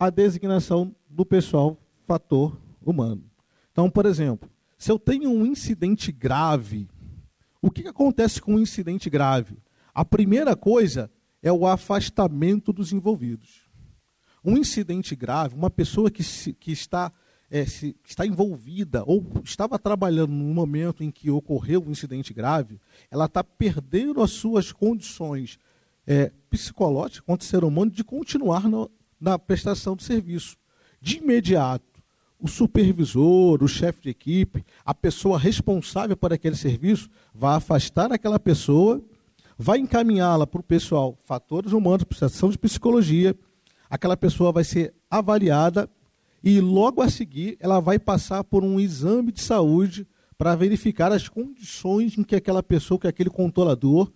a 0.00 0.08
designação 0.08 0.96
do 1.10 1.26
pessoal 1.26 1.76
fator 2.06 2.58
humano. 2.82 3.22
Então, 3.70 3.90
por 3.90 4.06
exemplo, 4.06 4.48
se 4.78 4.90
eu 4.90 4.98
tenho 4.98 5.28
um 5.30 5.44
incidente 5.44 6.10
grave, 6.10 6.88
o 7.60 7.70
que, 7.70 7.86
acontece 7.86 8.40
com 8.40 8.54
um 8.54 8.58
incidente 8.58 9.10
grave? 9.10 9.58
A 9.94 10.02
primeira 10.02 10.56
coisa 10.56 11.10
é 11.42 11.52
o 11.52 11.66
afastamento 11.66 12.72
dos 12.72 12.94
envolvidos. 12.94 13.68
Um 14.42 14.56
incidente 14.56 15.14
grave, 15.14 15.54
uma 15.54 15.68
pessoa 15.68 16.10
que, 16.10 16.24
se, 16.24 16.54
que 16.54 16.72
está 16.72 17.12
é, 17.50 17.66
se 17.66 17.94
está 18.02 18.24
envolvida 18.24 19.02
ou 19.04 19.26
estava 19.44 19.78
trabalhando 19.78 20.32
no 20.32 20.54
momento 20.54 21.04
em 21.04 21.10
que 21.10 21.30
ocorreu 21.30 21.84
um 21.84 21.90
incidente 21.90 22.32
grave, 22.32 22.80
ela 23.10 23.26
está 23.26 23.44
perdendo 23.44 24.22
as 24.22 24.30
suas 24.30 24.72
condições 24.72 25.58
é, 26.06 26.32
psicológicas 26.48 27.20
quanto 27.20 27.44
ser 27.44 27.64
humano 27.64 27.90
de 27.90 28.04
continuar 28.04 28.68
no, 28.68 28.90
na 29.20 29.38
prestação 29.38 29.94
de 29.94 30.02
serviço. 30.02 30.56
De 31.00 31.18
imediato, 31.18 31.84
o 32.40 32.48
supervisor, 32.48 33.62
o 33.62 33.68
chefe 33.68 34.02
de 34.02 34.10
equipe, 34.10 34.64
a 34.84 34.94
pessoa 34.94 35.38
responsável 35.38 36.16
por 36.16 36.32
aquele 36.32 36.56
serviço, 36.56 37.08
vai 37.34 37.56
afastar 37.56 38.10
aquela 38.12 38.40
pessoa, 38.40 39.02
vai 39.58 39.78
encaminhá-la 39.78 40.46
para 40.46 40.60
o 40.60 40.64
pessoal, 40.64 41.18
fatores 41.22 41.72
humanos, 41.72 42.04
prestação 42.04 42.48
de 42.48 42.58
psicologia, 42.58 43.36
aquela 43.90 44.16
pessoa 44.16 44.52
vai 44.52 44.64
ser 44.64 44.94
avaliada 45.10 45.88
e 46.42 46.60
logo 46.60 47.02
a 47.02 47.10
seguir 47.10 47.58
ela 47.60 47.80
vai 47.80 47.98
passar 47.98 48.42
por 48.42 48.64
um 48.64 48.80
exame 48.80 49.30
de 49.30 49.42
saúde 49.42 50.06
para 50.38 50.56
verificar 50.56 51.12
as 51.12 51.28
condições 51.28 52.16
em 52.16 52.22
que 52.22 52.34
aquela 52.34 52.62
pessoa, 52.62 52.98
que 52.98 53.06
aquele 53.06 53.28
controlador 53.28 54.10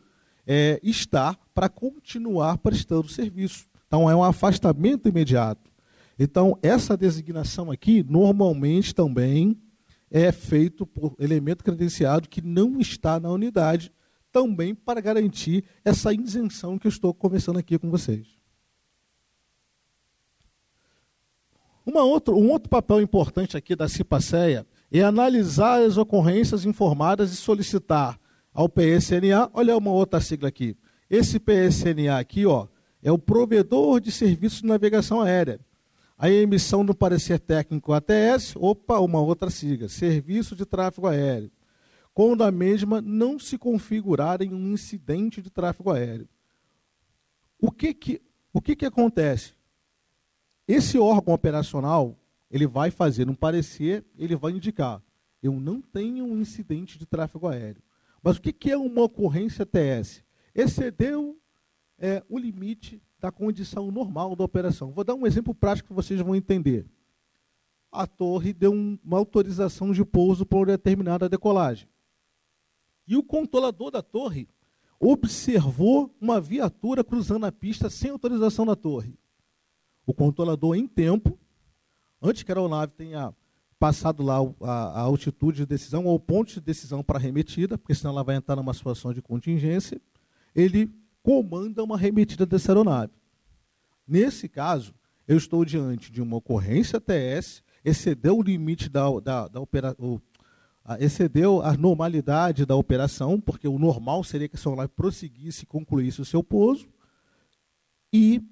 é, 0.46 0.80
está 0.82 1.36
para 1.54 1.68
continuar 1.68 2.56
prestando 2.56 3.08
serviço. 3.08 3.66
Então 3.94 4.10
é 4.10 4.16
um 4.16 4.24
afastamento 4.24 5.08
imediato. 5.08 5.70
Então, 6.18 6.58
essa 6.60 6.96
designação 6.96 7.70
aqui, 7.70 8.02
normalmente 8.02 8.92
também 8.92 9.56
é 10.10 10.32
feito 10.32 10.84
por 10.84 11.14
elemento 11.16 11.62
credenciado 11.62 12.28
que 12.28 12.42
não 12.42 12.80
está 12.80 13.20
na 13.20 13.30
unidade, 13.30 13.92
também 14.32 14.74
para 14.74 15.00
garantir 15.00 15.64
essa 15.84 16.12
isenção 16.12 16.76
que 16.76 16.88
eu 16.88 16.88
estou 16.88 17.14
conversando 17.14 17.60
aqui 17.60 17.78
com 17.78 17.88
vocês. 17.88 18.26
Uma 21.86 22.02
outra, 22.02 22.34
um 22.34 22.50
outro 22.50 22.68
papel 22.68 23.00
importante 23.00 23.56
aqui 23.56 23.76
da 23.76 23.88
CIPACEA 23.88 24.66
é 24.90 25.02
analisar 25.02 25.80
as 25.80 25.96
ocorrências 25.96 26.64
informadas 26.64 27.32
e 27.32 27.36
solicitar 27.36 28.18
ao 28.52 28.68
PSNA, 28.68 29.50
olha 29.54 29.76
uma 29.76 29.92
outra 29.92 30.20
sigla 30.20 30.48
aqui. 30.48 30.76
Esse 31.08 31.38
PSNA 31.38 32.18
aqui, 32.18 32.44
ó, 32.44 32.66
é 33.04 33.12
o 33.12 33.18
provedor 33.18 34.00
de 34.00 34.10
serviços 34.10 34.62
de 34.62 34.66
navegação 34.66 35.20
aérea 35.20 35.60
a 36.16 36.30
emissão 36.30 36.84
do 36.84 36.94
parecer 36.94 37.40
técnico 37.40 37.92
ATS, 37.92 38.54
opa, 38.56 38.98
uma 38.98 39.20
outra 39.20 39.50
sigla, 39.50 39.88
Serviço 39.88 40.54
de 40.54 40.64
Tráfego 40.64 41.08
Aéreo, 41.08 41.50
quando 42.12 42.44
a 42.44 42.50
mesma 42.50 43.00
não 43.00 43.38
se 43.38 43.58
configurar 43.58 44.40
em 44.40 44.54
um 44.54 44.72
incidente 44.72 45.42
de 45.42 45.50
tráfego 45.50 45.90
aéreo. 45.90 46.28
O 47.60 47.70
que 47.70 47.92
que, 47.92 48.22
o 48.52 48.60
que, 48.60 48.76
que 48.76 48.86
acontece? 48.86 49.52
Esse 50.66 50.96
órgão 50.98 51.34
operacional, 51.34 52.16
ele 52.50 52.66
vai 52.66 52.90
fazer 52.90 53.28
um 53.28 53.34
parecer, 53.34 54.04
ele 54.16 54.36
vai 54.36 54.52
indicar, 54.52 55.02
eu 55.42 55.52
não 55.58 55.80
tenho 55.80 56.24
um 56.24 56.40
incidente 56.40 56.98
de 56.98 57.04
tráfego 57.04 57.48
aéreo. 57.48 57.82
Mas 58.22 58.36
o 58.36 58.40
que, 58.40 58.52
que 58.52 58.70
é 58.70 58.76
uma 58.78 59.02
ocorrência 59.02 59.64
ATS? 59.64 60.22
Excedeu 60.54 61.36
é, 62.04 62.22
o 62.28 62.38
limite 62.38 63.02
da 63.18 63.32
condição 63.32 63.90
normal 63.90 64.36
da 64.36 64.44
operação. 64.44 64.92
Vou 64.92 65.02
dar 65.02 65.14
um 65.14 65.26
exemplo 65.26 65.54
prático 65.54 65.88
que 65.88 65.94
vocês 65.94 66.20
vão 66.20 66.36
entender. 66.36 66.86
A 67.90 68.06
torre 68.06 68.52
deu 68.52 68.74
um, 68.74 68.98
uma 69.02 69.16
autorização 69.16 69.90
de 69.90 70.04
pouso 70.04 70.44
para 70.44 70.58
uma 70.58 70.66
determinada 70.66 71.30
decolagem. 71.30 71.88
E 73.08 73.16
o 73.16 73.22
controlador 73.22 73.90
da 73.90 74.02
torre 74.02 74.46
observou 75.00 76.14
uma 76.20 76.42
viatura 76.42 77.02
cruzando 77.02 77.46
a 77.46 77.52
pista 77.52 77.88
sem 77.88 78.10
autorização 78.10 78.66
da 78.66 78.76
torre. 78.76 79.18
O 80.06 80.12
controlador, 80.12 80.74
em 80.74 80.86
tempo, 80.86 81.38
antes 82.20 82.42
que 82.42 82.52
a 82.52 82.54
aeronave 82.54 82.92
tenha 82.92 83.34
passado 83.78 84.22
lá 84.22 84.36
a, 84.60 85.00
altitude 85.00 85.58
de 85.58 85.66
decisão 85.66 86.04
ou 86.04 86.20
ponto 86.20 86.52
de 86.52 86.60
decisão 86.60 87.02
para 87.02 87.18
arremetida, 87.18 87.78
porque 87.78 87.94
senão 87.94 88.12
ela 88.12 88.22
vai 88.22 88.36
entrar 88.36 88.56
numa 88.56 88.74
situação 88.74 89.14
de 89.14 89.22
contingência, 89.22 89.98
ele 90.54 90.90
comanda 91.24 91.82
uma 91.82 91.96
remetida 91.96 92.44
dessa 92.44 92.70
aeronave. 92.70 93.14
Nesse 94.06 94.46
caso, 94.46 94.94
eu 95.26 95.38
estou 95.38 95.64
diante 95.64 96.12
de 96.12 96.20
uma 96.20 96.36
ocorrência 96.36 97.00
TS, 97.00 97.62
excedeu 97.82 98.38
o 98.38 98.42
limite 98.42 98.90
da, 98.90 99.08
da, 99.18 99.48
da 99.48 99.58
operação, 99.58 100.20
excedeu 101.00 101.62
a 101.62 101.74
normalidade 101.78 102.66
da 102.66 102.76
operação, 102.76 103.40
porque 103.40 103.66
o 103.66 103.78
normal 103.78 104.22
seria 104.22 104.46
que 104.46 104.56
a 104.56 104.60
aeronave 104.60 104.92
prosseguisse 104.94 105.64
e 105.64 105.66
concluísse 105.66 106.20
o 106.20 106.26
seu 106.26 106.44
pouso, 106.44 106.86
e, 108.12 108.42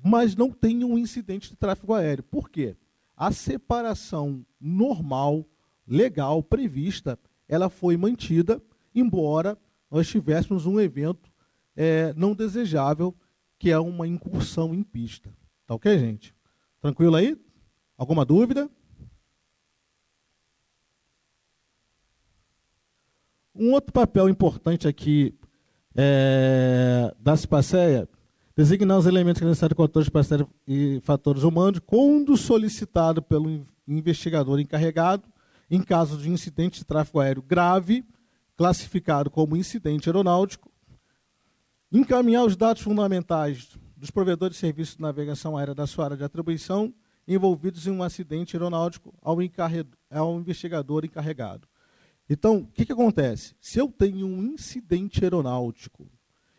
mas 0.00 0.36
não 0.36 0.52
tem 0.52 0.84
um 0.84 0.96
incidente 0.96 1.50
de 1.50 1.56
tráfego 1.56 1.92
aéreo. 1.92 2.22
Por 2.22 2.48
quê? 2.48 2.76
A 3.16 3.32
separação 3.32 4.46
normal, 4.60 5.44
legal, 5.84 6.40
prevista, 6.40 7.18
ela 7.48 7.68
foi 7.68 7.96
mantida, 7.96 8.62
embora 8.94 9.58
nós 9.90 10.06
tivéssemos 10.06 10.66
um 10.66 10.80
evento 10.80 11.33
é, 11.76 12.12
não 12.14 12.34
desejável, 12.34 13.14
que 13.58 13.70
é 13.70 13.78
uma 13.78 14.06
incursão 14.06 14.74
em 14.74 14.82
pista. 14.82 15.30
Tá 15.66 15.74
ok, 15.74 15.98
gente? 15.98 16.34
Tranquilo 16.80 17.16
aí? 17.16 17.36
Alguma 17.96 18.24
dúvida? 18.24 18.68
Um 23.54 23.72
outro 23.72 23.92
papel 23.92 24.28
importante 24.28 24.88
aqui 24.88 25.34
é, 25.94 27.14
da 27.20 27.36
CIPACEA, 27.36 28.08
designar 28.56 28.98
os 28.98 29.06
elementos 29.06 29.40
necessários 29.42 29.76
fatores 29.76 30.08
e 30.66 31.00
fatores 31.02 31.44
humanos 31.44 31.80
quando 31.86 32.36
solicitado 32.36 33.22
pelo 33.22 33.64
investigador 33.86 34.58
encarregado 34.58 35.28
em 35.70 35.82
caso 35.82 36.18
de 36.18 36.28
incidente 36.28 36.80
de 36.80 36.84
tráfego 36.84 37.20
aéreo 37.20 37.42
grave, 37.42 38.04
classificado 38.56 39.30
como 39.30 39.56
incidente 39.56 40.08
aeronáutico, 40.08 40.70
encaminhar 41.98 42.44
os 42.44 42.56
dados 42.56 42.82
fundamentais 42.82 43.78
dos 43.96 44.10
provedores 44.10 44.56
de 44.56 44.60
serviços 44.60 44.96
de 44.96 45.02
navegação 45.02 45.56
aérea 45.56 45.74
da 45.74 45.86
sua 45.86 46.06
área 46.06 46.16
de 46.16 46.24
atribuição 46.24 46.92
envolvidos 47.26 47.86
em 47.86 47.92
um 47.92 48.02
acidente 48.02 48.56
aeronáutico 48.56 49.14
ao, 49.22 49.36
ao 50.10 50.40
investigador 50.40 51.04
encarregado. 51.04 51.68
Então, 52.28 52.58
o 52.58 52.66
que, 52.66 52.84
que 52.84 52.92
acontece? 52.92 53.54
Se 53.60 53.78
eu 53.78 53.88
tenho 53.88 54.26
um 54.26 54.42
incidente 54.42 55.22
aeronáutico, 55.22 56.10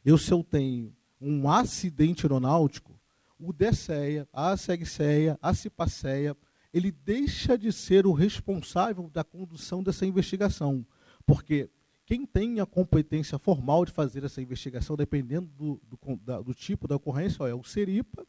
eu 0.05 0.17
se 0.17 0.31
eu 0.31 0.41
tenho 0.41 0.95
um 1.19 1.49
acidente 1.49 2.25
aeronáutico, 2.25 2.97
o 3.37 3.51
DSEA, 3.51 4.29
a 4.31 4.55
SEGSEA, 4.55 5.37
a 5.41 5.53
CIPACEA, 5.53 6.37
ele 6.73 6.91
deixa 6.91 7.57
de 7.57 7.73
ser 7.73 8.07
o 8.07 8.13
responsável 8.13 9.09
da 9.09 9.23
condução 9.23 9.83
dessa 9.83 10.05
investigação, 10.05 10.85
porque 11.25 11.69
quem 12.05 12.25
tem 12.25 12.59
a 12.59 12.65
competência 12.65 13.39
formal 13.39 13.83
de 13.83 13.91
fazer 13.91 14.23
essa 14.23 14.41
investigação, 14.41 14.95
dependendo 14.95 15.47
do, 15.57 15.81
do, 15.83 16.15
da, 16.17 16.39
do 16.39 16.53
tipo 16.53 16.87
da 16.87 16.95
ocorrência, 16.95 17.43
é 17.45 17.53
o 17.53 17.63
SERIPA 17.63 18.25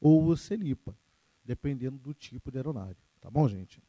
ou 0.00 0.26
o 0.26 0.36
CENIPA, 0.36 0.94
dependendo 1.42 1.96
do 1.96 2.12
tipo 2.12 2.50
de 2.50 2.58
aeronave. 2.58 2.96
Tá 3.22 3.30
bom, 3.30 3.48
gente? 3.48 3.82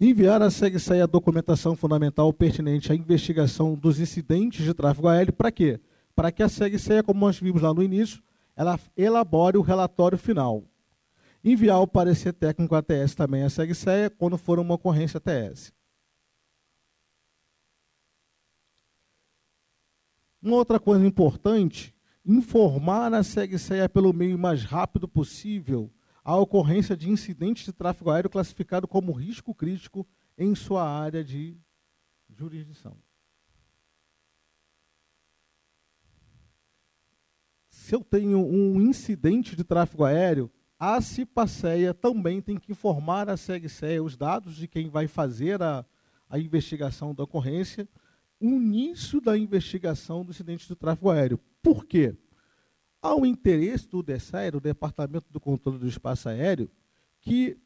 Enviar 0.00 0.40
a 0.40 0.50
SEGSEI 0.50 1.02
a 1.02 1.06
documentação 1.06 1.76
fundamental 1.76 2.32
pertinente 2.32 2.90
à 2.90 2.94
investigação 2.94 3.74
dos 3.74 4.00
incidentes 4.00 4.64
de 4.64 4.72
tráfego 4.72 5.08
aéreo. 5.08 5.32
Para 5.32 5.52
quê? 5.52 5.80
Para 6.14 6.32
que 6.32 6.42
a 6.42 6.48
SEGSEI, 6.48 7.02
como 7.02 7.20
nós 7.20 7.38
vimos 7.38 7.60
lá 7.60 7.74
no 7.74 7.82
início, 7.82 8.22
ela 8.56 8.78
elabore 8.96 9.58
o 9.58 9.62
relatório 9.62 10.16
final. 10.16 10.64
Enviar 11.44 11.80
o 11.80 11.86
parecer 11.86 12.32
técnico 12.32 12.74
ATS 12.74 13.14
também 13.14 13.42
a 13.42 13.50
SEGSEA 13.50 14.10
quando 14.10 14.36
for 14.36 14.58
uma 14.58 14.74
ocorrência 14.74 15.18
ATS. 15.18 15.72
Uma 20.42 20.56
outra 20.56 20.78
coisa 20.78 21.04
importante, 21.04 21.94
informar 22.24 23.12
a 23.12 23.22
SEGSEA 23.22 23.88
pelo 23.88 24.12
meio 24.12 24.38
mais 24.38 24.64
rápido 24.64 25.08
possível 25.08 25.92
a 26.24 26.36
ocorrência 26.36 26.94
de 26.96 27.08
incidentes 27.08 27.64
de 27.64 27.72
tráfego 27.72 28.10
aéreo 28.10 28.28
classificado 28.28 28.86
como 28.86 29.12
risco 29.12 29.54
crítico 29.54 30.06
em 30.36 30.54
sua 30.54 30.86
área 30.86 31.24
de 31.24 31.56
jurisdição. 32.28 32.98
Se 37.70 37.94
eu 37.94 38.04
tenho 38.04 38.38
um 38.38 38.78
incidente 38.78 39.56
de 39.56 39.64
tráfego 39.64 40.04
aéreo, 40.04 40.52
a 40.78 41.00
CIPACEA 41.00 41.92
também 41.92 42.40
tem 42.40 42.56
que 42.56 42.70
informar 42.70 43.28
a 43.28 43.36
SEGSEA 43.36 44.02
os 44.02 44.16
dados 44.16 44.54
de 44.54 44.68
quem 44.68 44.88
vai 44.88 45.08
fazer 45.08 45.60
a, 45.60 45.84
a 46.30 46.38
investigação 46.38 47.14
da 47.14 47.24
ocorrência, 47.24 47.88
o 48.40 48.46
início 48.46 49.20
da 49.20 49.36
investigação 49.36 50.24
do 50.24 50.30
incidente 50.30 50.68
de 50.68 50.76
tráfego 50.76 51.10
aéreo. 51.10 51.40
Por 51.60 51.84
quê? 51.84 52.14
Um 53.02 53.26
interesse 53.26 53.88
do 53.88 54.02
DESAER, 54.02 54.54
o 54.54 54.60
Departamento 54.60 55.26
do 55.30 55.40
Controle 55.40 55.78
do 55.78 55.88
Espaço 55.88 56.28
Aéreo, 56.28 56.70
que 57.20 57.56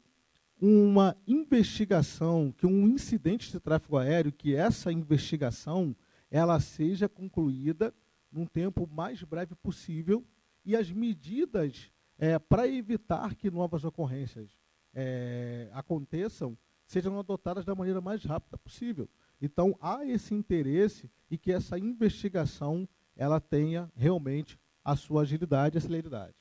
uma 0.59 1.15
investigação, 1.27 2.53
que 2.57 2.65
um 2.65 2.87
incidente 2.87 3.51
de 3.51 3.59
tráfego 3.59 3.97
aéreo, 3.97 4.31
que 4.31 4.55
essa 4.55 4.91
investigação 4.91 5.95
ela 6.31 6.59
seja 6.59 7.09
concluída 7.09 7.93
num 8.31 8.45
tempo 8.45 8.87
mais 8.91 9.21
breve 9.23 9.53
possível 9.55 10.25
e 10.65 10.75
as 10.75 10.89
medidas 10.91 11.91
é, 12.17 12.37
para 12.39 12.67
evitar 12.67 13.35
que 13.35 13.49
novas 13.49 13.83
ocorrências 13.83 14.49
é, 14.93 15.69
aconteçam, 15.73 16.57
sejam 16.85 17.17
adotadas 17.19 17.65
da 17.65 17.75
maneira 17.75 18.01
mais 18.01 18.23
rápida 18.23 18.57
possível. 18.57 19.09
Então, 19.41 19.75
há 19.81 20.05
esse 20.05 20.33
interesse 20.33 21.09
e 21.29 21.37
que 21.37 21.51
essa 21.51 21.77
investigação 21.77 22.87
ela 23.15 23.39
tenha 23.39 23.91
realmente 23.95 24.59
a 24.83 24.95
sua 24.95 25.21
agilidade 25.21 25.77
e 25.77 25.81
celeridade. 25.81 26.35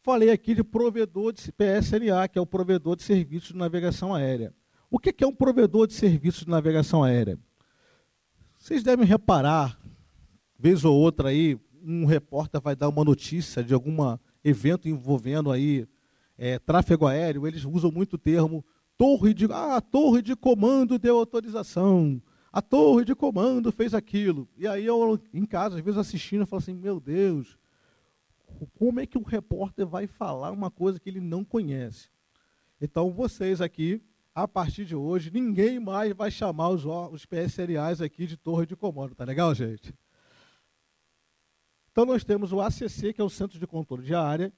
Falei 0.00 0.30
aqui 0.30 0.54
de 0.54 0.62
provedor 0.62 1.32
de 1.32 1.50
PSNA, 1.52 2.28
que 2.28 2.38
é 2.38 2.40
o 2.40 2.46
provedor 2.46 2.94
de 2.94 3.02
serviços 3.02 3.48
de 3.48 3.56
navegação 3.56 4.14
aérea. 4.14 4.54
O 4.88 5.00
que 5.00 5.24
é 5.24 5.26
um 5.26 5.34
provedor 5.34 5.86
de 5.88 5.94
serviços 5.94 6.44
de 6.44 6.50
navegação 6.50 7.02
aérea? 7.02 7.38
Vocês 8.56 8.84
devem 8.84 9.04
reparar, 9.04 9.80
vez 10.58 10.84
ou 10.84 10.96
outra 10.96 11.30
aí, 11.30 11.58
um 11.86 12.04
repórter 12.04 12.60
vai 12.60 12.74
dar 12.74 12.88
uma 12.88 13.04
notícia 13.04 13.62
de 13.62 13.72
algum 13.72 13.96
evento 14.42 14.88
envolvendo 14.88 15.50
aí 15.52 15.86
é, 16.36 16.58
tráfego 16.58 17.06
aéreo, 17.06 17.46
eles 17.46 17.64
usam 17.64 17.90
muito 17.90 18.14
o 18.14 18.18
termo 18.18 18.64
torre 18.96 19.34
de, 19.34 19.46
ah, 19.46 19.76
a 19.76 19.80
torre 19.80 20.22
de 20.22 20.34
comando 20.34 20.98
deu 20.98 21.18
autorização, 21.18 22.20
a 22.52 22.62
torre 22.62 23.04
de 23.04 23.14
comando 23.14 23.70
fez 23.70 23.94
aquilo. 23.94 24.48
E 24.56 24.66
aí 24.66 24.86
eu, 24.86 25.20
em 25.32 25.44
casa, 25.44 25.76
às 25.76 25.84
vezes 25.84 25.98
assistindo, 25.98 26.40
eu 26.40 26.46
falo 26.46 26.62
assim, 26.62 26.74
meu 26.74 26.98
Deus, 26.98 27.58
como 28.78 29.00
é 29.00 29.06
que 29.06 29.18
o 29.18 29.22
repórter 29.22 29.86
vai 29.86 30.06
falar 30.06 30.50
uma 30.50 30.70
coisa 30.70 30.98
que 30.98 31.08
ele 31.08 31.20
não 31.20 31.44
conhece? 31.44 32.08
Então, 32.80 33.10
vocês 33.10 33.60
aqui, 33.60 34.02
a 34.34 34.46
partir 34.48 34.84
de 34.84 34.94
hoje, 34.94 35.30
ninguém 35.30 35.78
mais 35.78 36.12
vai 36.14 36.30
chamar 36.30 36.70
os, 36.70 36.84
os 36.84 37.26
PSLAs 37.26 38.00
aqui 38.00 38.26
de 38.26 38.36
torre 38.36 38.66
de 38.66 38.76
comando, 38.76 39.14
tá 39.14 39.24
legal, 39.24 39.54
gente? 39.54 39.94
Então, 41.96 42.04
nós 42.04 42.22
temos 42.22 42.52
o 42.52 42.60
ACC, 42.60 43.14
que 43.14 43.22
é 43.22 43.24
o 43.24 43.30
Centro 43.30 43.58
de 43.58 43.66
Controle 43.66 44.04
de 44.04 44.14
Área, 44.14 44.52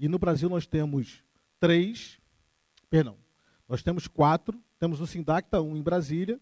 e 0.00 0.08
no 0.08 0.18
Brasil 0.18 0.48
nós 0.48 0.66
temos 0.66 1.22
três, 1.60 2.18
perdão, 2.90 3.16
nós 3.68 3.84
temos 3.84 4.08
quatro, 4.08 4.60
temos 4.76 5.00
o 5.00 5.06
Sindacta 5.06 5.62
1 5.62 5.76
em 5.76 5.80
Brasília, 5.80 6.40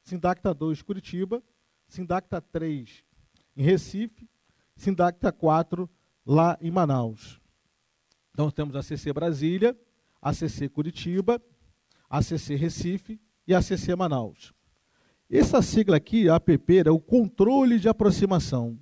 Sindacta 0.00 0.54
2 0.54 0.78
em 0.78 0.84
Curitiba, 0.84 1.42
Sindacta 1.88 2.40
3 2.40 3.02
em 3.56 3.64
Recife, 3.64 4.30
Sindacta 4.76 5.32
4 5.32 5.90
lá 6.24 6.56
em 6.60 6.70
Manaus. 6.70 7.40
Então 8.30 8.52
temos 8.52 8.76
a 8.76 8.82
CC 8.84 9.12
Brasília, 9.12 9.76
a 10.22 10.32
CC 10.32 10.68
Curitiba, 10.68 11.42
a 12.08 12.22
CC 12.22 12.54
Recife 12.54 13.20
e 13.44 13.52
a 13.52 13.60
CC 13.60 13.96
Manaus. 13.96 14.54
Essa 15.28 15.60
sigla 15.60 15.96
aqui, 15.96 16.28
APP, 16.28 16.86
é 16.86 16.90
o 16.92 17.00
controle 17.00 17.80
de 17.80 17.88
aproximação. 17.88 18.78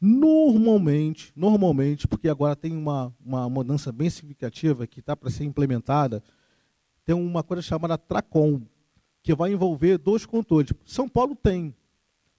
Normalmente, 0.00 1.32
normalmente, 1.34 2.06
porque 2.06 2.28
agora 2.28 2.54
tem 2.54 2.76
uma, 2.76 3.14
uma 3.24 3.48
mudança 3.48 3.90
bem 3.90 4.10
significativa 4.10 4.86
que 4.86 5.00
está 5.00 5.16
para 5.16 5.30
ser 5.30 5.44
implementada, 5.44 6.22
tem 7.04 7.14
uma 7.14 7.42
coisa 7.42 7.62
chamada 7.62 7.96
TRACOM, 7.96 8.62
que 9.22 9.34
vai 9.34 9.52
envolver 9.52 9.98
dois 9.98 10.26
controles. 10.26 10.72
São 10.84 11.08
Paulo 11.08 11.34
tem. 11.34 11.74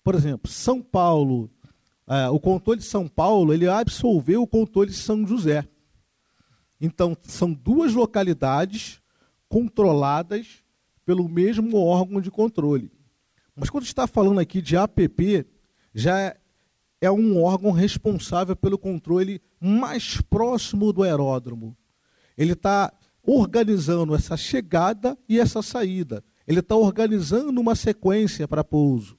Por 0.04 0.16
exemplo, 0.16 0.50
São 0.50 0.82
Paulo 0.82 1.50
é, 2.08 2.30
o 2.30 2.40
controle 2.40 2.80
de 2.80 2.86
São 2.86 3.06
Paulo 3.06 3.54
ele 3.54 3.68
absolveu 3.68 4.42
o 4.42 4.48
controle 4.48 4.90
de 4.90 4.96
São 4.96 5.28
José. 5.28 5.68
Então, 6.80 7.18
são 7.24 7.52
duas 7.52 7.94
localidades 7.94 9.02
controladas 9.50 10.64
pelo 11.06 11.28
mesmo 11.28 11.78
órgão 11.78 12.22
de 12.22 12.32
controle. 12.32 12.92
Mas 13.56 13.70
quando 13.70 13.84
está 13.84 14.08
falando 14.08 14.40
aqui 14.40 14.62
de 14.62 14.78
APP, 14.78 15.46
já 15.94 16.38
é 17.00 17.12
um 17.12 17.42
órgão 17.42 17.72
responsável 17.72 18.56
pelo 18.56 18.78
controle 18.78 19.42
mais 19.60 20.20
próximo 20.22 20.92
do 20.92 21.04
aeródromo. 21.04 21.76
Ele 22.38 22.54
está 22.54 22.92
organizando 23.24 24.16
essa 24.16 24.38
chegada 24.38 25.18
e 25.28 25.40
essa 25.40 25.62
saída. 25.62 26.24
Ele 26.48 26.60
está 26.60 26.76
organizando 26.76 27.60
uma 27.60 27.76
sequência 27.76 28.48
para 28.48 28.64
pouso. 28.64 29.18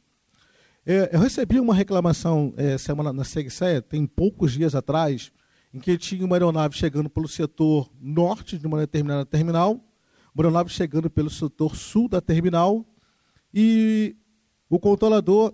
É, 0.87 1.11
eu 1.13 1.21
recebi 1.21 1.61
uma 1.61 1.75
reclamação 1.75 2.55
é, 2.57 2.79
semana 2.79 3.13
na 3.13 3.23
SEGSE, 3.23 3.83
tem 3.87 4.07
poucos 4.07 4.53
dias 4.53 4.75
atrás, 4.75 5.31
em 5.75 5.79
que 5.79 5.99
tinha 5.99 6.25
uma 6.25 6.37
aeronave 6.37 6.75
chegando 6.75 7.11
pelo 7.11 7.29
setor 7.29 7.91
norte 8.01 8.57
de 8.59 8.67
uma 8.67 8.79
determinada 8.79 9.27
terminal, 9.27 9.73
uma 10.35 10.45
aeronave 10.45 10.71
chegando 10.71 11.11
pelo 11.11 11.29
setor 11.29 11.77
sul 11.77 12.09
da 12.09 12.23
terminal, 12.23 12.87
e 13.53 14.17
o 14.71 14.79
controlador, 14.79 15.53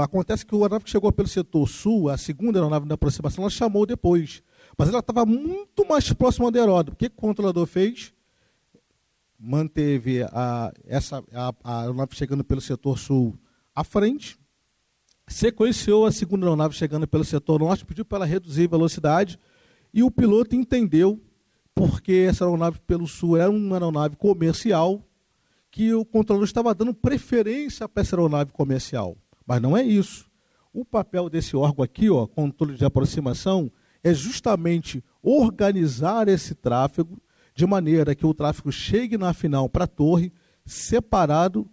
acontece 0.00 0.46
que 0.46 0.54
o 0.54 0.62
aeronave 0.62 0.84
que 0.84 0.90
chegou 0.90 1.12
pelo 1.12 1.28
setor 1.28 1.68
sul, 1.68 2.08
a 2.08 2.16
segunda 2.16 2.58
aeronave 2.58 2.86
da 2.86 2.94
aproximação, 2.94 3.42
ela 3.42 3.50
chamou 3.50 3.84
depois, 3.84 4.42
mas 4.76 4.88
ela 4.88 5.00
estava 5.00 5.26
muito 5.26 5.86
mais 5.86 6.12
próxima 6.12 6.50
do 6.50 6.58
aeródromo. 6.58 6.94
O 6.94 6.96
que, 6.96 7.06
o 7.06 7.10
controlador 7.10 7.66
fez? 7.66 8.14
Manteve 9.38 10.22
a, 10.22 10.72
essa, 10.86 11.22
a, 11.32 11.52
a 11.64 11.80
aeronave 11.82 12.14
chegando 12.14 12.44
pelo 12.44 12.60
setor 12.60 12.96
sul 12.96 13.36
à 13.74 13.82
frente, 13.82 14.38
sequenciou 15.26 16.06
a 16.06 16.12
segunda 16.12 16.46
aeronave 16.46 16.74
chegando 16.74 17.06
pelo 17.08 17.24
setor 17.24 17.58
norte, 17.58 17.84
pediu 17.84 18.04
para 18.04 18.18
ela 18.18 18.26
reduzir 18.26 18.66
a 18.66 18.70
velocidade 18.70 19.38
e 19.92 20.02
o 20.02 20.10
piloto 20.10 20.54
entendeu 20.54 21.20
porque 21.74 22.26
essa 22.28 22.44
aeronave 22.44 22.78
pelo 22.80 23.06
sul 23.06 23.36
era 23.36 23.50
uma 23.50 23.76
aeronave 23.76 24.16
comercial 24.16 25.02
que 25.70 25.92
o 25.94 26.04
controlador 26.04 26.44
estava 26.44 26.74
dando 26.74 26.92
preferência 26.92 27.88
para 27.88 28.02
essa 28.02 28.14
aeronave 28.14 28.52
comercial. 28.52 29.16
Mas 29.46 29.60
não 29.60 29.76
é 29.76 29.82
isso. 29.82 30.30
O 30.72 30.84
papel 30.84 31.28
desse 31.28 31.56
órgão 31.56 31.84
aqui, 31.84 32.08
ó, 32.08 32.26
controle 32.26 32.76
de 32.76 32.84
aproximação, 32.84 33.70
é 34.02 34.12
justamente 34.12 35.04
organizar 35.22 36.28
esse 36.28 36.54
tráfego 36.54 37.20
de 37.54 37.66
maneira 37.66 38.14
que 38.14 38.24
o 38.24 38.34
tráfego 38.34 38.72
chegue 38.72 39.18
na 39.18 39.32
final 39.34 39.68
para 39.68 39.84
a 39.84 39.88
torre 39.88 40.32
separado 40.64 41.68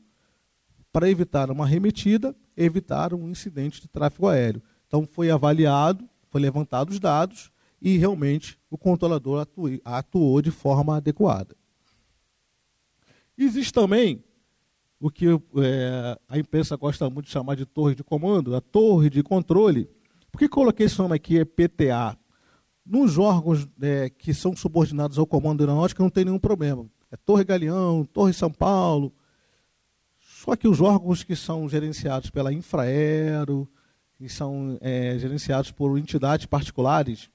para 0.92 1.10
evitar 1.10 1.50
uma 1.50 1.66
remetida 1.66 2.36
evitar 2.60 3.14
um 3.14 3.30
incidente 3.30 3.82
de 3.82 3.88
tráfego 3.88 4.28
aéreo. 4.28 4.62
Então 4.86 5.08
foi 5.08 5.32
avaliado, 5.32 6.08
foi 6.30 6.42
levantado 6.42 6.90
os 6.90 7.00
dados 7.00 7.52
e 7.82 7.98
realmente 7.98 8.60
o 8.70 8.78
controlador 8.78 9.42
atuou, 9.42 9.70
atuou 9.86 10.42
de 10.42 10.52
forma 10.52 10.98
adequada. 10.98 11.56
Existe 13.38 13.72
também 13.72 14.22
o 15.00 15.10
que 15.10 15.28
é, 15.28 16.20
a 16.28 16.38
imprensa 16.38 16.76
gosta 16.76 17.10
muito 17.10 17.26
de 17.26 17.32
chamar 17.32 17.56
de 17.56 17.66
torre 17.66 17.96
de 17.96 18.04
comando, 18.04 18.56
a 18.56 18.62
torre 18.62 19.10
de 19.10 19.24
controle. 19.24 19.90
Por 20.32 20.40
que 20.40 20.50
coloquei 20.50 20.86
esse 20.86 21.00
nome 21.00 21.16
aqui, 21.16 21.40
é 21.40 21.46
PTA? 21.46 22.18
Nos 22.86 23.18
órgãos 23.18 23.68
é, 23.82 24.10
que 24.10 24.34
são 24.34 24.56
subordinados 24.56 25.18
ao 25.18 25.26
comando 25.26 25.62
aeronáutico 25.62 26.02
não 26.02 26.10
tem 26.10 26.26
nenhum 26.26 26.40
problema. 26.40 26.86
É 27.12 27.18
Torre 27.18 27.44
Galeão, 27.44 28.06
Torre 28.06 28.34
São 28.34 28.52
Paulo, 28.52 29.14
só 30.20 30.56
que 30.56 30.68
os 30.68 30.80
órgãos 30.80 31.24
que 31.24 31.36
são 31.36 31.68
gerenciados 31.68 32.30
pela 32.30 32.54
Infraero, 32.54 33.68
e 34.20 34.28
são 34.28 34.78
é, 34.82 35.18
gerenciados 35.18 35.72
por 35.72 35.98
entidades 35.98 36.46
particulares, 36.46 37.30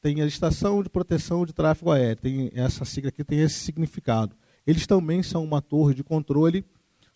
tem 0.00 0.20
a 0.20 0.26
Estação 0.26 0.82
de 0.82 0.88
Proteção 0.88 1.44
de 1.44 1.52
Tráfego 1.52 1.90
Aéreo, 1.90 2.16
tem 2.16 2.50
essa 2.54 2.84
sigla 2.84 3.08
aqui 3.08 3.24
tem 3.24 3.40
esse 3.40 3.60
significado. 3.60 4.36
Eles 4.66 4.86
também 4.86 5.22
são 5.22 5.42
uma 5.42 5.62
torre 5.62 5.94
de 5.94 6.04
controle, 6.04 6.64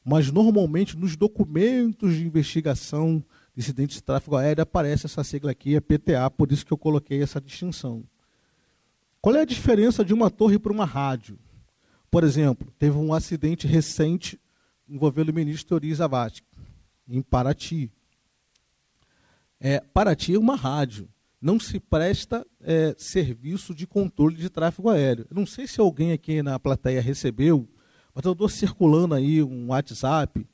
mas 0.04 0.30
normalmente 0.30 0.96
nos 0.96 1.16
documentos 1.16 2.14
de 2.14 2.26
investigação 2.26 3.24
de 3.54 3.60
incidentes 3.60 3.96
de 3.96 4.02
tráfego 4.02 4.36
aéreo 4.36 4.62
aparece 4.62 5.06
essa 5.06 5.22
sigla 5.22 5.50
aqui, 5.50 5.76
é 5.76 5.80
PTA, 5.80 6.30
por 6.30 6.50
isso 6.50 6.66
que 6.66 6.72
eu 6.72 6.78
coloquei 6.78 7.22
essa 7.22 7.40
distinção. 7.40 8.04
Qual 9.20 9.36
é 9.36 9.42
a 9.42 9.46
diferença 9.46 10.04
de 10.04 10.12
uma 10.12 10.30
torre 10.30 10.58
para 10.58 10.72
uma 10.72 10.84
rádio? 10.84 11.38
Por 12.10 12.24
exemplo, 12.24 12.72
teve 12.78 12.96
um 12.96 13.14
acidente 13.14 13.66
recente 13.66 14.40
envolvendo 14.88 15.28
o 15.28 15.34
ministro 15.34 15.76
Ori 15.76 15.94
Zavascki, 15.94 16.46
em 17.08 17.22
Paraty. 17.22 17.90
É, 19.60 19.80
Paraty 19.80 20.34
é 20.34 20.38
uma 20.38 20.56
rádio, 20.56 21.08
não 21.40 21.58
se 21.58 21.78
presta 21.78 22.46
é, 22.60 22.94
serviço 22.98 23.74
de 23.74 23.86
controle 23.86 24.36
de 24.36 24.50
tráfego 24.50 24.90
aéreo. 24.90 25.26
Não 25.30 25.46
sei 25.46 25.66
se 25.66 25.80
alguém 25.80 26.12
aqui 26.12 26.42
na 26.42 26.58
plateia 26.58 27.00
recebeu, 27.00 27.68
mas 28.14 28.24
eu 28.24 28.32
estou 28.32 28.48
circulando 28.48 29.14
aí 29.14 29.42
um 29.42 29.68
WhatsApp. 29.68 30.46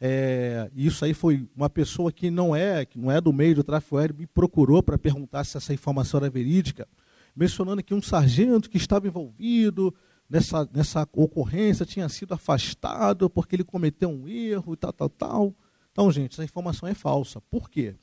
É, 0.00 0.70
isso 0.74 1.04
aí 1.04 1.14
foi 1.14 1.48
uma 1.56 1.70
pessoa 1.70 2.12
que 2.12 2.30
não 2.30 2.54
é, 2.54 2.84
que 2.84 2.98
não 2.98 3.10
é 3.10 3.20
do 3.20 3.32
meio 3.32 3.54
do 3.54 3.64
tráfego 3.64 3.96
aéreo, 3.96 4.16
me 4.16 4.26
procurou 4.26 4.82
para 4.82 4.98
perguntar 4.98 5.44
se 5.44 5.56
essa 5.56 5.72
informação 5.72 6.18
era 6.18 6.28
verídica, 6.28 6.86
mencionando 7.34 7.82
que 7.82 7.94
um 7.94 8.02
sargento 8.02 8.68
que 8.68 8.76
estava 8.76 9.06
envolvido 9.06 9.94
nessa, 10.28 10.68
nessa 10.72 11.08
ocorrência 11.12 11.86
tinha 11.86 12.08
sido 12.08 12.34
afastado 12.34 13.30
porque 13.30 13.56
ele 13.56 13.64
cometeu 13.64 14.10
um 14.10 14.28
erro 14.28 14.74
e 14.74 14.76
tal, 14.76 14.92
tal, 14.92 15.08
tal. 15.08 15.54
Então, 15.92 16.12
gente, 16.12 16.34
essa 16.34 16.44
informação 16.44 16.88
é 16.88 16.94
falsa. 16.94 17.40
Por 17.40 17.70
quê? 17.70 17.94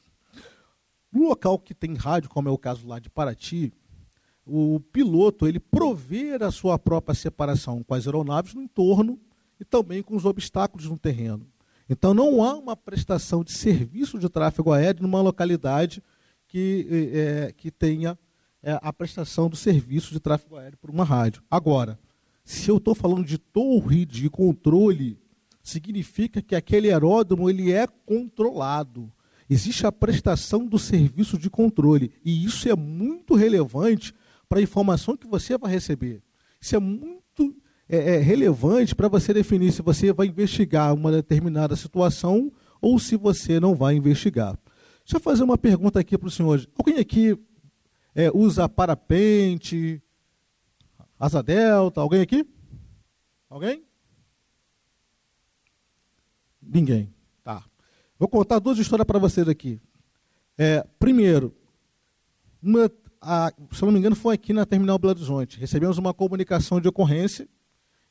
No 1.11 1.27
local 1.27 1.59
que 1.59 1.75
tem 1.75 1.93
rádio, 1.93 2.29
como 2.29 2.49
é 2.49 2.51
o 2.51 2.57
caso 2.57 2.87
lá 2.87 2.97
de 2.97 3.07
Paraty, 3.07 3.71
o 4.45 4.79
piloto 4.79 5.47
ele 5.47 5.59
provê 5.59 6.33
a 6.33 6.51
sua 6.51 6.77
própria 6.77 7.15
separação 7.15 7.83
com 7.83 7.93
as 7.93 8.05
aeronaves 8.05 8.53
no 8.53 8.61
entorno 8.61 9.19
e 9.59 9.63
também 9.63 10.03
com 10.03 10.15
os 10.15 10.25
obstáculos 10.25 10.87
no 10.87 10.97
terreno. 10.97 11.47
Então 11.89 12.13
não 12.13 12.43
há 12.43 12.53
uma 12.55 12.75
prestação 12.75 13.43
de 13.43 13.53
serviço 13.53 14.19
de 14.19 14.29
tráfego 14.29 14.71
aéreo 14.71 15.03
numa 15.03 15.21
localidade 15.21 16.03
que, 16.47 17.11
é, 17.13 17.53
que 17.55 17.71
tenha 17.71 18.17
é, 18.61 18.79
a 18.81 18.91
prestação 18.93 19.49
do 19.49 19.55
serviço 19.55 20.13
de 20.13 20.19
tráfego 20.19 20.57
aéreo 20.57 20.77
por 20.77 20.89
uma 20.89 21.03
rádio. 21.03 21.41
Agora, 21.49 21.99
se 22.43 22.69
eu 22.69 22.77
estou 22.77 22.93
falando 22.93 23.25
de 23.25 23.37
torre 23.37 24.05
de 24.05 24.29
controle, 24.29 25.17
significa 25.61 26.41
que 26.41 26.55
aquele 26.55 26.91
aeródromo 26.91 27.49
ele 27.49 27.71
é 27.71 27.87
controlado. 28.05 29.11
Existe 29.49 29.85
a 29.85 29.91
prestação 29.91 30.65
do 30.65 30.79
serviço 30.79 31.37
de 31.37 31.49
controle. 31.49 32.11
E 32.23 32.43
isso 32.43 32.67
é 32.67 32.75
muito 32.75 33.35
relevante 33.35 34.13
para 34.53 34.59
a 34.59 34.63
informação 34.63 35.17
que 35.17 35.25
você 35.25 35.57
vai 35.57 35.71
receber. 35.71 36.21
Isso 36.61 36.75
é 36.75 36.79
muito 36.79 37.57
é, 37.89 38.17
é 38.17 38.17
relevante 38.19 38.93
para 38.93 39.07
você 39.07 39.33
definir 39.33 39.71
se 39.71 39.81
você 39.81 40.13
vai 40.13 40.27
investigar 40.27 40.93
uma 40.93 41.11
determinada 41.11 41.75
situação 41.75 42.51
ou 42.79 42.99
se 42.99 43.17
você 43.17 43.59
não 43.59 43.73
vai 43.73 43.95
investigar. 43.95 44.55
Deixa 45.03 45.15
eu 45.15 45.19
fazer 45.19 45.41
uma 45.41 45.57
pergunta 45.57 45.99
aqui 45.99 46.15
para 46.19 46.27
os 46.27 46.35
senhores. 46.35 46.67
Alguém 46.77 46.99
aqui 46.99 47.35
é, 48.13 48.29
usa 48.31 48.69
parapente, 48.69 49.99
asa 51.19 51.41
delta? 51.41 51.99
Alguém 51.99 52.21
aqui? 52.21 52.45
Alguém? 53.49 53.83
Ninguém. 56.61 57.11
Tá. 57.43 57.65
Vou 58.19 58.29
contar 58.29 58.59
duas 58.59 58.77
histórias 58.77 59.07
para 59.07 59.17
vocês 59.17 59.47
aqui. 59.47 59.81
É, 60.55 60.85
primeiro, 60.99 61.55
uma, 62.61 62.87
a, 63.23 63.53
se 63.71 63.81
eu 63.81 63.85
não 63.85 63.93
me 63.93 63.99
engano, 63.99 64.15
foi 64.17 64.35
aqui 64.35 64.51
na 64.51 64.65
Terminal 64.65 64.99
Belo 64.99 65.13
Horizonte. 65.13 65.57
Recebemos 65.57 65.97
uma 65.97 66.13
comunicação 66.13 66.81
de 66.81 66.89
ocorrência 66.89 67.47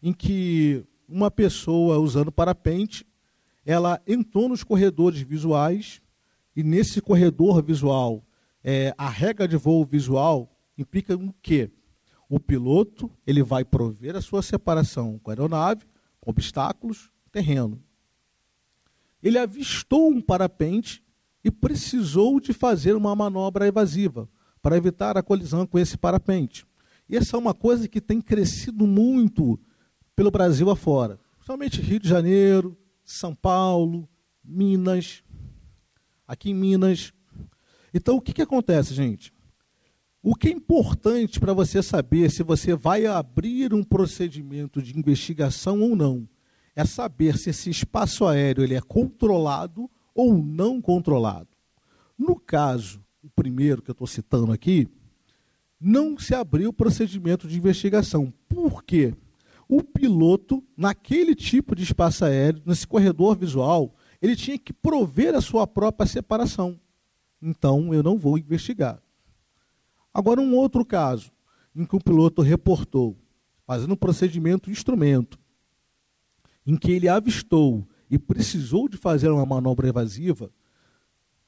em 0.02 0.10
que 0.10 0.84
uma 1.07 1.31
pessoa 1.31 1.99
usando 1.99 2.32
parapente, 2.32 3.07
ela 3.65 4.00
entrou 4.07 4.49
nos 4.49 4.65
corredores 4.65 5.20
visuais 5.20 6.00
e 6.57 6.62
nesse 6.62 7.02
corredor 7.02 7.62
visual, 7.62 8.24
é, 8.65 8.94
a 8.97 9.08
regra 9.08 9.47
de 9.47 9.57
voo 9.57 9.84
visual 9.84 10.50
implica 10.78 11.15
o 11.15 11.34
quê? 11.42 11.70
O 12.26 12.41
piloto 12.41 13.10
ele 13.26 13.42
vai 13.42 13.66
prover 13.66 14.16
a 14.16 14.23
sua 14.23 14.41
separação 14.41 15.18
com 15.18 15.31
a 15.31 15.34
aeronave, 15.34 15.84
com 16.20 16.31
obstáculos, 16.31 17.10
terreno. 17.31 17.82
Ele 19.23 19.39
avistou 19.39 20.08
um 20.08 20.23
parapente 20.23 21.05
e 21.44 21.50
precisou 21.50 22.41
de 22.41 22.55
fazer 22.55 22.97
uma 22.97 23.15
manobra 23.15 23.66
evasiva 23.66 24.26
para 24.62 24.76
evitar 24.76 25.18
a 25.18 25.23
colisão 25.23 25.66
com 25.66 25.78
esse 25.78 25.99
parapente. 25.99 26.65
E 27.08 27.16
essa 27.16 27.36
é 27.36 27.39
uma 27.39 27.52
coisa 27.52 27.89
que 27.89 28.00
tem 28.00 28.20
crescido 28.20 28.86
muito 28.86 29.58
pelo 30.15 30.31
Brasil 30.31 30.70
afora, 30.70 31.18
principalmente 31.34 31.82
Rio 31.82 31.99
de 31.99 32.08
Janeiro, 32.08 32.78
São 33.05 33.34
Paulo, 33.34 34.08
Minas, 34.42 35.23
aqui 36.26 36.50
em 36.50 36.55
Minas. 36.55 37.12
Então, 37.92 38.16
o 38.16 38.20
que, 38.20 38.32
que 38.32 38.42
acontece, 38.42 38.94
gente? 38.94 39.32
O 40.23 40.36
que 40.36 40.49
é 40.49 40.52
importante 40.52 41.41
para 41.41 41.52
você 41.52 41.82
saber 41.82 42.31
se 42.31 42.44
você 42.44 42.76
vai 42.76 43.07
abrir 43.07 43.74
um 43.74 43.82
procedimento 43.82 44.81
de 44.81 44.97
investigação 44.97 45.81
ou 45.82 45.97
não 45.97 46.28
é 46.76 46.84
saber 46.84 47.36
se 47.36 47.50
esse 47.50 47.68
espaço 47.68 48.24
aéreo 48.24 48.62
ele 48.62 48.74
é 48.74 48.81
controlado 48.81 49.91
ou 50.15 50.34
não 50.34 50.81
controlado. 50.81 51.49
No 52.16 52.39
caso, 52.39 53.01
o 53.23 53.31
primeiro 53.31 53.81
que 53.81 53.91
eu 53.91 53.92
estou 53.92 54.07
citando 54.07 54.52
aqui, 54.52 54.89
não 55.81 56.18
se 56.18 56.34
abriu 56.34 56.70
o 56.70 56.73
procedimento 56.73 57.47
de 57.47 57.57
investigação. 57.57 58.33
Por 58.49 58.83
quê? 58.83 59.15
O 59.68 59.83
piloto, 59.83 60.62
naquele 60.76 61.34
tipo 61.34 61.75
de 61.75 61.83
espaço 61.83 62.25
aéreo, 62.25 62.62
nesse 62.67 62.86
corredor 62.86 63.36
visual, 63.36 63.94
ele 64.20 64.36
tinha 64.36 64.59
que 64.59 64.73
prover 64.73 65.34
a 65.34 65.41
sua 65.41 65.67
própria 65.67 66.07
separação. 66.07 66.78
Então, 67.41 67.94
eu 67.94 68.02
não 68.02 68.18
vou 68.18 68.39
investigar. 68.39 69.02
Agora, 70.12 70.41
um 70.41 70.55
outro 70.55 70.84
caso, 70.84 71.33
em 71.75 71.84
que 71.84 71.97
o 71.97 72.01
piloto 72.01 72.42
reportou, 72.42 73.17
fazendo 73.67 73.94
um 73.94 73.97
procedimento 73.97 74.70
instrumento, 74.70 75.39
em 76.67 76.76
que 76.76 76.92
ele 76.92 77.09
avistou 77.09 77.89
e 78.10 78.18
precisou 78.18 78.89
de 78.89 78.97
fazer 78.97 79.31
uma 79.31 79.47
manobra 79.47 79.89
evasiva, 79.89 80.52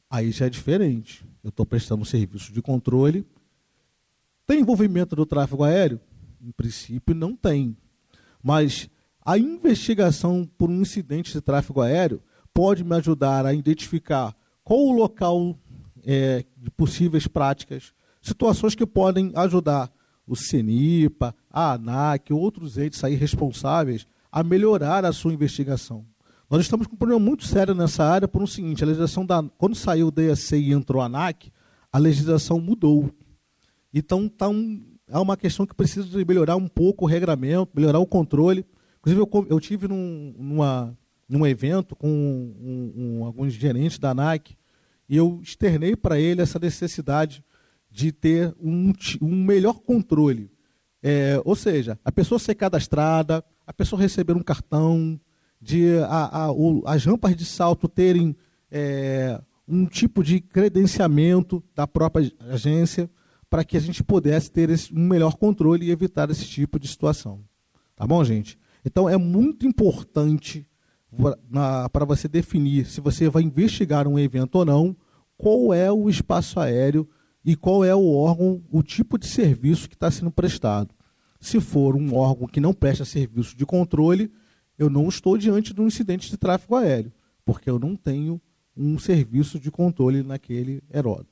aí 0.08 0.30
já 0.30 0.46
é 0.46 0.50
diferente. 0.50 1.24
Eu 1.44 1.50
estou 1.50 1.66
prestando 1.66 2.06
serviço 2.06 2.50
de 2.50 2.62
controle. 2.62 3.26
Tem 4.46 4.60
envolvimento 4.60 5.14
do 5.14 5.26
tráfego 5.26 5.62
aéreo? 5.62 6.00
Em 6.40 6.50
princípio, 6.50 7.14
não 7.14 7.36
tem. 7.36 7.76
Mas 8.42 8.88
a 9.22 9.36
investigação 9.36 10.48
por 10.56 10.70
um 10.70 10.80
incidente 10.80 11.34
de 11.34 11.42
tráfego 11.42 11.82
aéreo 11.82 12.22
pode 12.54 12.82
me 12.82 12.96
ajudar 12.96 13.44
a 13.44 13.52
identificar 13.52 14.34
qual 14.62 14.80
o 14.80 14.92
local 14.92 15.54
é, 16.02 16.46
de 16.56 16.70
possíveis 16.70 17.26
práticas, 17.26 17.92
situações 18.22 18.74
que 18.74 18.86
podem 18.86 19.30
ajudar 19.34 19.92
o 20.26 20.34
CENIPA, 20.34 21.34
a 21.50 21.72
ANAC, 21.72 22.32
outros 22.32 22.78
entes 22.78 23.04
aí 23.04 23.14
responsáveis 23.14 24.06
a 24.32 24.42
melhorar 24.42 25.04
a 25.04 25.12
sua 25.12 25.34
investigação. 25.34 26.06
Nós 26.54 26.62
estamos 26.62 26.86
com 26.86 26.94
um 26.94 26.96
problema 26.96 27.20
muito 27.20 27.44
sério 27.44 27.74
nessa 27.74 28.04
área 28.04 28.28
por 28.28 28.40
um 28.40 28.46
seguinte, 28.46 28.84
a 28.84 28.86
legislação 28.86 29.26
da, 29.26 29.42
quando 29.58 29.74
saiu 29.74 30.06
o 30.06 30.10
DSC 30.12 30.56
e 30.56 30.72
entrou 30.72 31.02
a 31.02 31.06
ANAC, 31.06 31.50
a 31.90 31.98
legislação 31.98 32.60
mudou. 32.60 33.10
Então 33.92 34.28
tá 34.28 34.48
um, 34.48 34.80
é 35.08 35.18
uma 35.18 35.36
questão 35.36 35.66
que 35.66 35.74
precisa 35.74 36.06
de 36.06 36.24
melhorar 36.24 36.54
um 36.54 36.68
pouco 36.68 37.04
o 37.06 37.08
regramento, 37.08 37.72
melhorar 37.74 37.98
o 37.98 38.06
controle. 38.06 38.64
Inclusive 39.00 39.20
eu, 39.20 39.46
eu 39.50 39.58
tive 39.58 39.88
num, 39.88 40.32
numa 40.38 40.96
num 41.28 41.44
evento 41.44 41.96
com 41.96 42.08
um, 42.08 42.92
um, 42.96 43.24
alguns 43.24 43.52
gerentes 43.52 43.98
da 43.98 44.10
ANAC, 44.10 44.56
e 45.08 45.16
eu 45.16 45.40
externei 45.42 45.96
para 45.96 46.20
ele 46.20 46.40
essa 46.40 46.60
necessidade 46.60 47.44
de 47.90 48.12
ter 48.12 48.54
um, 48.62 48.92
um 49.20 49.44
melhor 49.44 49.80
controle. 49.80 50.52
É, 51.02 51.42
ou 51.44 51.56
seja, 51.56 51.98
a 52.04 52.12
pessoa 52.12 52.38
ser 52.38 52.54
cadastrada, 52.54 53.44
a 53.66 53.72
pessoa 53.72 54.00
receber 54.00 54.36
um 54.36 54.42
cartão, 54.42 55.18
de 55.60 55.98
a, 56.08 56.44
a, 56.44 56.52
o, 56.52 56.82
as 56.86 57.04
rampas 57.04 57.36
de 57.36 57.44
salto 57.44 57.88
terem 57.88 58.36
é, 58.70 59.40
um 59.66 59.86
tipo 59.86 60.22
de 60.22 60.40
credenciamento 60.40 61.62
da 61.74 61.86
própria 61.86 62.30
agência 62.50 63.10
para 63.48 63.64
que 63.64 63.76
a 63.76 63.80
gente 63.80 64.02
pudesse 64.02 64.50
ter 64.50 64.68
esse, 64.70 64.92
um 64.92 65.06
melhor 65.06 65.36
controle 65.36 65.86
e 65.86 65.90
evitar 65.90 66.30
esse 66.30 66.44
tipo 66.44 66.78
de 66.78 66.88
situação. 66.88 67.44
Tá 67.96 68.06
bom, 68.06 68.22
gente? 68.24 68.58
Então 68.84 69.08
é 69.08 69.16
muito 69.16 69.66
importante 69.66 70.66
para 71.92 72.04
você 72.04 72.26
definir 72.26 72.86
se 72.86 73.00
você 73.00 73.28
vai 73.28 73.42
investigar 73.42 74.08
um 74.08 74.18
evento 74.18 74.56
ou 74.56 74.64
não, 74.64 74.96
qual 75.36 75.72
é 75.72 75.90
o 75.90 76.10
espaço 76.10 76.58
aéreo 76.58 77.08
e 77.44 77.54
qual 77.54 77.84
é 77.84 77.94
o 77.94 78.12
órgão, 78.12 78.62
o 78.70 78.82
tipo 78.82 79.18
de 79.18 79.26
serviço 79.26 79.88
que 79.88 79.94
está 79.94 80.10
sendo 80.10 80.30
prestado. 80.30 80.94
Se 81.40 81.60
for 81.60 81.94
um 81.94 82.14
órgão 82.14 82.48
que 82.48 82.60
não 82.60 82.72
presta 82.72 83.04
serviço 83.04 83.56
de 83.56 83.66
controle, 83.66 84.32
eu 84.78 84.90
não 84.90 85.08
estou 85.08 85.38
diante 85.38 85.72
de 85.72 85.80
um 85.80 85.86
incidente 85.86 86.30
de 86.30 86.36
tráfego 86.36 86.76
aéreo, 86.76 87.12
porque 87.44 87.70
eu 87.70 87.78
não 87.78 87.96
tenho 87.96 88.40
um 88.76 88.98
serviço 88.98 89.58
de 89.58 89.70
controle 89.70 90.22
naquele 90.22 90.82
aeródromo. 90.92 91.28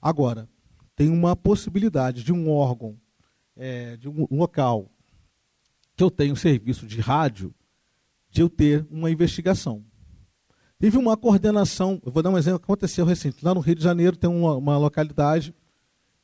Agora, 0.00 0.48
tem 0.96 1.08
uma 1.08 1.36
possibilidade 1.36 2.24
de 2.24 2.32
um 2.32 2.50
órgão, 2.50 2.96
é, 3.56 3.96
de 3.96 4.08
um 4.08 4.26
local, 4.30 4.90
que 5.96 6.02
eu 6.02 6.10
tenho 6.10 6.34
serviço 6.34 6.86
de 6.86 7.00
rádio, 7.00 7.54
de 8.30 8.40
eu 8.40 8.48
ter 8.48 8.86
uma 8.90 9.10
investigação. 9.10 9.84
Teve 10.78 10.96
uma 10.96 11.16
coordenação, 11.16 12.00
eu 12.04 12.10
vou 12.10 12.22
dar 12.22 12.30
um 12.30 12.38
exemplo 12.38 12.58
que 12.58 12.64
aconteceu 12.64 13.04
recente. 13.04 13.44
Lá 13.44 13.54
no 13.54 13.60
Rio 13.60 13.76
de 13.76 13.84
Janeiro 13.84 14.16
tem 14.16 14.28
uma, 14.28 14.56
uma 14.56 14.76
localidade 14.76 15.54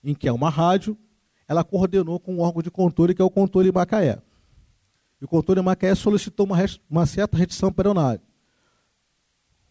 em 0.03 0.15
que 0.15 0.27
é 0.27 0.33
uma 0.33 0.51
rádio, 0.51 0.99
ela 1.47 1.63
coordenou 1.63 2.19
com 2.19 2.35
um 2.35 2.41
órgão 2.41 2.63
de 2.63 2.71
controle, 2.71 3.15
que 3.15 3.23
é 3.23 3.25
o 3.25 3.31
controle 3.31 3.71
Macaé. 3.71 4.21
E 5.21 5.25
o 5.25 5.29
controle 5.29 5.61
Macaé 5.61 5.95
solicitou 5.95 6.47
uma, 6.47 6.57
uma 6.89 7.07
certa 7.07 7.37
restrição 7.37 7.73
para 7.73 7.89
a 7.89 7.91
aeronave. 7.91 8.23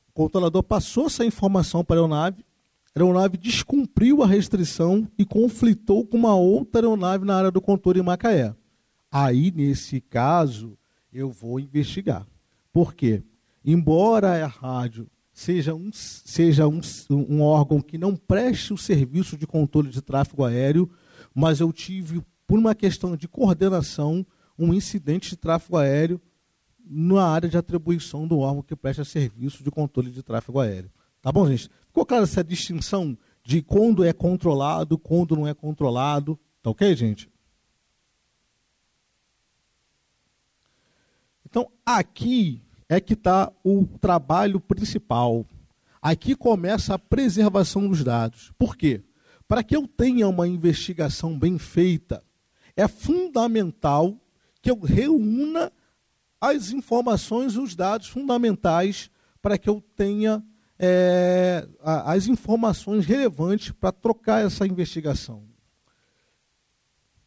O 0.09 0.11
controlador 0.13 0.63
passou 0.63 1.05
essa 1.05 1.23
informação 1.23 1.83
para 1.83 1.95
a 1.95 1.99
aeronave, 1.99 2.45
a 2.93 2.99
aeronave 2.99 3.37
descumpriu 3.37 4.23
a 4.23 4.27
restrição 4.27 5.07
e 5.17 5.23
conflitou 5.23 6.05
com 6.05 6.17
uma 6.17 6.35
outra 6.35 6.81
aeronave 6.81 7.25
na 7.25 7.35
área 7.35 7.51
do 7.51 7.61
controle 7.61 8.01
Macaé. 8.01 8.55
Aí, 9.11 9.51
nesse 9.51 10.01
caso, 10.01 10.77
eu 11.13 11.31
vou 11.31 11.59
investigar. 11.59 12.27
Por 12.73 12.93
quê? 12.93 13.23
Embora 13.63 14.43
a 14.43 14.47
rádio 14.47 15.07
seja 15.33 15.75
um, 15.75 15.91
seja 15.93 16.67
um, 16.67 16.81
um 17.09 17.41
órgão 17.41 17.79
que 17.79 17.97
não 17.97 18.15
preste 18.15 18.73
o 18.73 18.77
serviço 18.77 19.37
de 19.37 19.45
controle 19.45 19.89
de 19.89 20.01
tráfego 20.01 20.43
aéreo, 20.43 20.89
mas 21.33 21.59
eu 21.59 21.71
tive, 21.71 22.23
por 22.47 22.57
uma 22.57 22.73
questão 22.73 23.15
de 23.15 23.27
coordenação, 23.27 24.25
um 24.57 24.73
incidente 24.73 25.29
de 25.31 25.37
tráfego 25.37 25.77
aéreo 25.77 26.21
na 26.89 27.25
área 27.25 27.49
de 27.49 27.57
atribuição 27.57 28.27
do 28.27 28.39
órgão 28.39 28.63
que 28.63 28.75
presta 28.75 29.03
serviço 29.03 29.63
de 29.63 29.69
controle 29.69 30.09
de 30.09 30.23
tráfego 30.23 30.59
aéreo. 30.59 30.91
Tá 31.21 31.31
bom, 31.31 31.47
gente? 31.47 31.69
Ficou 31.87 32.05
clara 32.05 32.23
essa 32.23 32.43
distinção 32.43 33.17
de 33.43 33.61
quando 33.61 34.03
é 34.03 34.13
controlado, 34.13 34.97
quando 34.97 35.35
não 35.35 35.47
é 35.47 35.53
controlado? 35.53 36.39
Tá 36.61 36.69
ok, 36.69 36.95
gente? 36.95 37.29
Então, 41.45 41.71
aqui 41.85 42.61
é 42.89 42.99
que 42.99 43.13
está 43.13 43.51
o 43.63 43.85
trabalho 43.99 44.59
principal. 44.59 45.45
Aqui 46.01 46.35
começa 46.35 46.93
a 46.93 46.99
preservação 46.99 47.87
dos 47.87 48.03
dados. 48.03 48.51
Por 48.57 48.75
quê? 48.75 49.01
Para 49.47 49.63
que 49.63 49.75
eu 49.75 49.87
tenha 49.87 50.27
uma 50.27 50.47
investigação 50.47 51.37
bem 51.37 51.57
feita, 51.57 52.23
é 52.75 52.87
fundamental 52.87 54.15
que 54.61 54.71
eu 54.71 54.79
reúna 54.79 55.71
as 56.39 56.71
informações 56.71 57.53
e 57.53 57.59
os 57.59 57.75
dados 57.75 58.07
fundamentais 58.07 59.09
para 59.41 59.57
que 59.57 59.69
eu 59.69 59.81
tenha 59.95 60.43
é, 60.79 61.67
as 61.81 62.27
informações 62.27 63.05
relevantes 63.05 63.71
para 63.71 63.91
trocar 63.91 64.45
essa 64.45 64.65
investigação. 64.67 65.43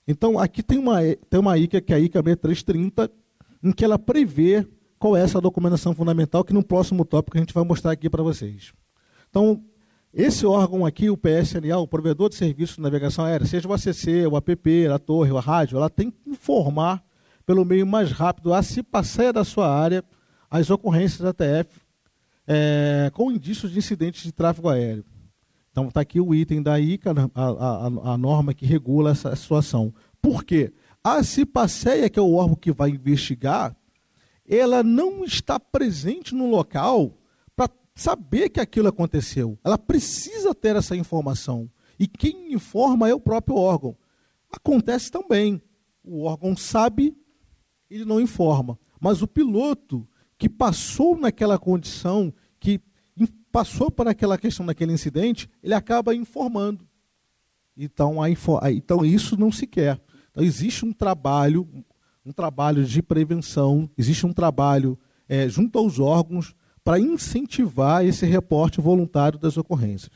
Então, 0.07 0.39
aqui 0.39 0.63
tem 0.63 0.79
uma, 0.79 0.99
tem 1.29 1.41
uma 1.41 1.57
ICA, 1.59 1.81
que 1.81 1.93
é 1.93 1.97
a 1.97 2.01
ICA 2.01 2.23
6330, 2.23 3.11
em 3.63 3.73
que 3.73 3.85
ela 3.85 3.99
prevê 3.99 4.67
qual 4.99 5.17
é 5.17 5.23
essa 5.23 5.41
documentação 5.41 5.95
fundamental, 5.95 6.45
que 6.45 6.53
no 6.53 6.65
próximo 6.65 7.05
tópico 7.05 7.37
a 7.37 7.41
gente 7.41 7.55
vai 7.55 7.65
mostrar 7.65 7.93
aqui 7.93 8.11
para 8.11 8.23
vocês. 8.23 8.73
Então, 9.29 9.63
esse 10.13 10.45
órgão 10.45 10.85
aqui, 10.85 11.09
o 11.09 11.17
PSNA, 11.17 11.79
o 11.79 11.87
provedor 11.87 12.29
de 12.29 12.35
serviços 12.35 12.77
de 12.77 12.83
navegação 12.83 13.25
aérea, 13.25 13.47
seja 13.47 13.69
o 13.69 13.73
ACC, 13.73 14.27
o 14.27 14.37
APP, 14.37 14.89
a 14.89 14.99
torre, 14.99 15.35
a 15.37 15.41
rádio, 15.41 15.77
ela 15.77 15.89
tem 15.89 16.11
que 16.11 16.29
informar 16.29 17.03
pelo 17.51 17.65
meio 17.65 17.85
mais 17.85 18.13
rápido 18.13 18.55
a 18.55 18.63
se 18.63 18.81
passeia 18.81 19.33
da 19.33 19.43
sua 19.43 19.69
área 19.69 20.05
as 20.49 20.71
ocorrências 20.71 21.19
da 21.19 21.33
TF 21.33 21.81
é, 22.47 23.11
com 23.13 23.33
indícios 23.33 23.73
de 23.73 23.79
incidentes 23.81 24.23
de 24.23 24.31
tráfego 24.31 24.69
aéreo. 24.69 25.05
Então 25.73 25.89
está 25.89 26.01
aqui 26.01 26.21
o 26.21 26.33
item 26.33 26.63
da 26.63 26.79
ICA, 26.79 27.13
a, 27.35 27.45
a, 27.45 27.87
a, 28.13 28.17
norma 28.17 28.55
que 28.55 28.65
regula 28.65 29.11
essa 29.11 29.35
situação. 29.35 29.93
Por 30.23 30.45
quê? 30.45 30.73
A 31.03 31.25
CIPACEA, 31.25 32.09
que 32.09 32.21
é 32.21 32.23
o 32.23 32.35
órgão 32.35 32.55
que 32.55 32.71
vai 32.71 32.91
investigar, 32.91 33.75
ela 34.49 34.85
não 34.85 35.25
está 35.25 35.59
presente 35.59 36.33
no 36.37 36.49
local 36.49 37.19
para 37.57 37.69
saber 37.97 38.51
que 38.51 38.61
aquilo 38.61 38.87
aconteceu. 38.87 39.59
Ela 39.65 39.77
precisa 39.77 40.55
ter 40.55 40.77
essa 40.77 40.95
informação. 40.95 41.69
E 41.99 42.07
quem 42.07 42.55
informa 42.55 43.09
é 43.09 43.15
o 43.15 43.21
próprio 43.21 43.57
órgão. 43.57 43.97
Acontece 44.53 45.11
também. 45.11 45.61
O 46.05 46.23
órgão 46.23 46.57
sabe, 46.57 47.17
ele 47.91 48.05
não 48.05 48.21
informa. 48.21 48.79
Mas 49.01 49.23
o 49.23 49.27
piloto 49.27 50.07
que 50.39 50.49
passou 50.49 51.19
naquela 51.19 51.59
condição, 51.59 52.33
que 52.59 52.81
passou 53.51 53.91
por 53.91 54.07
aquela 54.07 54.39
questão 54.39 54.65
daquele 54.65 54.93
incidente, 54.93 55.51
ele 55.63 55.75
acaba 55.75 56.15
informando. 56.15 56.87
Então, 57.77 58.23
a, 58.23 58.31
então 58.71 59.05
isso 59.05 59.39
não 59.39 59.51
se 59.51 59.67
quer. 59.67 60.01
Então, 60.31 60.45
existe 60.45 60.85
um 60.85 60.93
trabalho, 60.93 61.69
um 62.25 62.33
trabalho 62.33 62.85
de 62.85 63.03
prevenção, 63.03 63.91
existe 63.99 64.25
um 64.27 64.33
trabalho 64.33 64.99
é, 65.29 65.49
junto 65.49 65.79
aos 65.79 65.99
órgãos 65.99 66.55
para 66.85 66.99
incentivar 66.99 68.05
esse 68.05 68.25
reporte 68.27 68.81
voluntário 68.81 69.39
das 69.39 69.57
ocorrências. 69.57 70.13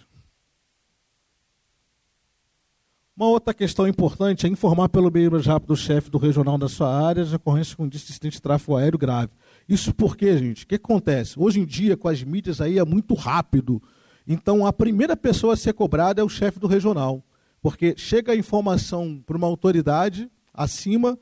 Uma 3.17 3.28
outra 3.28 3.55
questão 3.55 3.86
importante 3.86 4.44
é 4.44 4.49
informar 4.49 4.89
pelo 4.89 5.09
meio 5.09 5.31
mais 5.31 5.47
rápido 5.47 5.70
o 5.70 5.76
chefe 5.76 6.10
do 6.10 6.18
regional 6.18 6.59
da 6.59 6.68
sua 6.68 6.93
área 6.93 7.23
as 7.23 7.33
ocorrências 7.33 7.73
com 7.73 7.86
incidente 7.86 8.34
de 8.34 8.43
tráfego 8.43 8.76
aéreo 8.76 8.99
grave. 8.99 9.31
Isso 9.68 9.94
porque, 9.94 10.36
gente, 10.36 10.65
o 10.65 10.67
que 10.67 10.75
acontece? 10.75 11.39
Hoje 11.39 11.60
em 11.60 11.65
dia, 11.65 11.97
com 11.97 12.09
as 12.09 12.25
mídias 12.25 12.60
aí, 12.60 12.76
é 12.76 12.84
muito 12.84 13.15
rápido. 13.15 13.81
Então, 14.26 14.67
a 14.67 14.73
primeira 14.73 15.17
pessoa 15.17 15.55
a 15.55 15.57
ser 15.57 15.75
cobrada 15.75 16.20
é 16.20 16.25
o 16.25 16.28
chefe 16.28 16.59
do 16.59 16.67
regional. 16.67 17.23
Porque 17.62 17.94
chega 17.97 18.33
a 18.33 18.36
informação 18.36 19.23
para 19.25 19.36
uma 19.36 19.47
autoridade 19.47 20.28
acima 20.52 21.17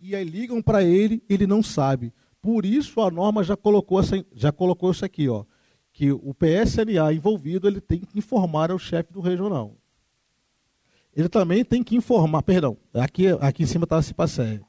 e 0.00 0.16
aí 0.16 0.24
ligam 0.24 0.62
para 0.62 0.82
ele, 0.82 1.22
ele 1.28 1.46
não 1.46 1.62
sabe. 1.62 2.14
Por 2.40 2.64
isso 2.64 3.02
a 3.02 3.10
norma 3.10 3.44
já 3.44 3.58
colocou, 3.58 4.00
essa, 4.00 4.24
já 4.34 4.50
colocou 4.50 4.90
isso 4.90 5.04
aqui, 5.04 5.28
ó, 5.28 5.44
que 5.92 6.10
o 6.10 6.34
PSNA 6.34 7.12
envolvido 7.12 7.68
ele 7.68 7.80
tem 7.80 8.00
que 8.00 8.18
informar 8.18 8.70
ao 8.70 8.78
chefe 8.78 9.12
do 9.12 9.20
regional. 9.20 9.76
Ele 11.16 11.28
também 11.28 11.64
tem 11.64 11.82
que 11.82 11.96
informar, 11.96 12.42
perdão, 12.42 12.76
aqui, 12.92 13.28
aqui 13.40 13.62
em 13.62 13.66
cima 13.66 13.84
está 13.84 13.96
a 13.96 14.02
CIPACE. 14.02 14.60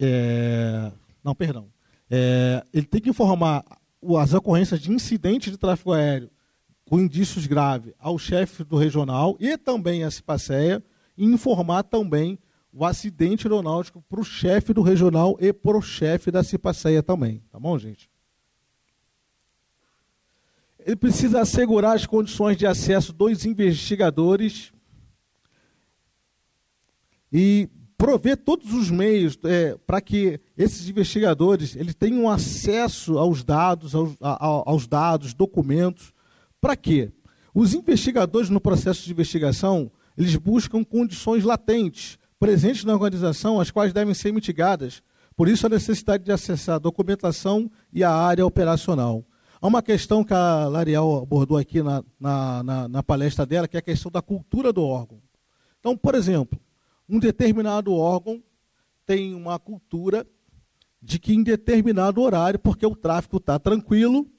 É, 0.00 0.92
não, 1.22 1.34
perdão. 1.34 1.68
É, 2.10 2.64
ele 2.72 2.86
tem 2.86 3.00
que 3.00 3.10
informar 3.10 3.64
as 4.18 4.32
ocorrências 4.32 4.80
de 4.80 4.90
incidente 4.90 5.50
de 5.50 5.58
tráfego 5.58 5.92
aéreo 5.92 6.30
com 6.86 6.98
indícios 6.98 7.46
graves 7.46 7.92
ao 7.98 8.18
chefe 8.18 8.64
do 8.64 8.76
regional 8.76 9.36
e 9.38 9.58
também 9.58 10.04
à 10.04 10.10
CIPACEA 10.10 10.82
e 11.16 11.24
informar 11.24 11.82
também 11.82 12.38
o 12.72 12.84
acidente 12.84 13.46
aeronáutico 13.46 14.02
para 14.08 14.20
o 14.20 14.24
chefe 14.24 14.72
do 14.72 14.80
regional 14.80 15.36
e 15.40 15.52
para 15.52 15.76
o 15.76 15.82
chefe 15.82 16.30
da 16.30 16.42
CIPACEA 16.42 17.02
também. 17.02 17.42
Tá 17.50 17.58
bom, 17.58 17.78
gente? 17.78 18.08
Ele 20.88 20.96
precisa 20.96 21.42
assegurar 21.42 21.94
as 21.94 22.06
condições 22.06 22.56
de 22.56 22.66
acesso 22.66 23.12
dos 23.12 23.44
investigadores 23.44 24.72
e 27.30 27.68
prover 27.98 28.38
todos 28.38 28.72
os 28.72 28.90
meios 28.90 29.38
é, 29.44 29.76
para 29.86 30.00
que 30.00 30.40
esses 30.56 30.88
investigadores 30.88 31.76
eles 31.76 31.94
tenham 31.94 32.26
acesso 32.26 33.18
aos 33.18 33.44
dados, 33.44 33.94
aos, 33.94 34.16
a, 34.18 34.42
aos 34.42 34.86
dados, 34.86 35.34
documentos. 35.34 36.14
Para 36.58 36.74
quê? 36.74 37.12
Os 37.52 37.74
investigadores 37.74 38.48
no 38.48 38.58
processo 38.58 39.04
de 39.04 39.12
investigação 39.12 39.92
eles 40.16 40.36
buscam 40.36 40.82
condições 40.82 41.44
latentes 41.44 42.18
presentes 42.40 42.84
na 42.84 42.94
organização, 42.94 43.60
as 43.60 43.70
quais 43.70 43.92
devem 43.92 44.14
ser 44.14 44.32
mitigadas. 44.32 45.02
Por 45.36 45.48
isso 45.48 45.66
a 45.66 45.68
necessidade 45.68 46.24
de 46.24 46.32
acessar 46.32 46.76
a 46.76 46.78
documentação 46.78 47.70
e 47.92 48.02
a 48.02 48.10
área 48.10 48.46
operacional. 48.46 49.22
Há 49.60 49.66
uma 49.66 49.82
questão 49.82 50.22
que 50.22 50.32
a 50.32 50.68
Lariel 50.68 51.20
abordou 51.22 51.56
aqui 51.56 51.82
na, 51.82 52.04
na, 52.18 52.62
na, 52.62 52.88
na 52.88 53.02
palestra 53.02 53.44
dela, 53.44 53.66
que 53.66 53.76
é 53.76 53.80
a 53.80 53.82
questão 53.82 54.10
da 54.10 54.22
cultura 54.22 54.72
do 54.72 54.84
órgão. 54.84 55.20
Então, 55.80 55.96
por 55.96 56.14
exemplo, 56.14 56.60
um 57.08 57.18
determinado 57.18 57.92
órgão 57.92 58.42
tem 59.04 59.34
uma 59.34 59.58
cultura 59.58 60.26
de 61.02 61.18
que 61.18 61.32
em 61.32 61.42
determinado 61.42 62.20
horário, 62.20 62.58
porque 62.58 62.86
o 62.86 62.94
tráfego 62.94 63.38
está 63.38 63.58
tranquilo, 63.58 64.30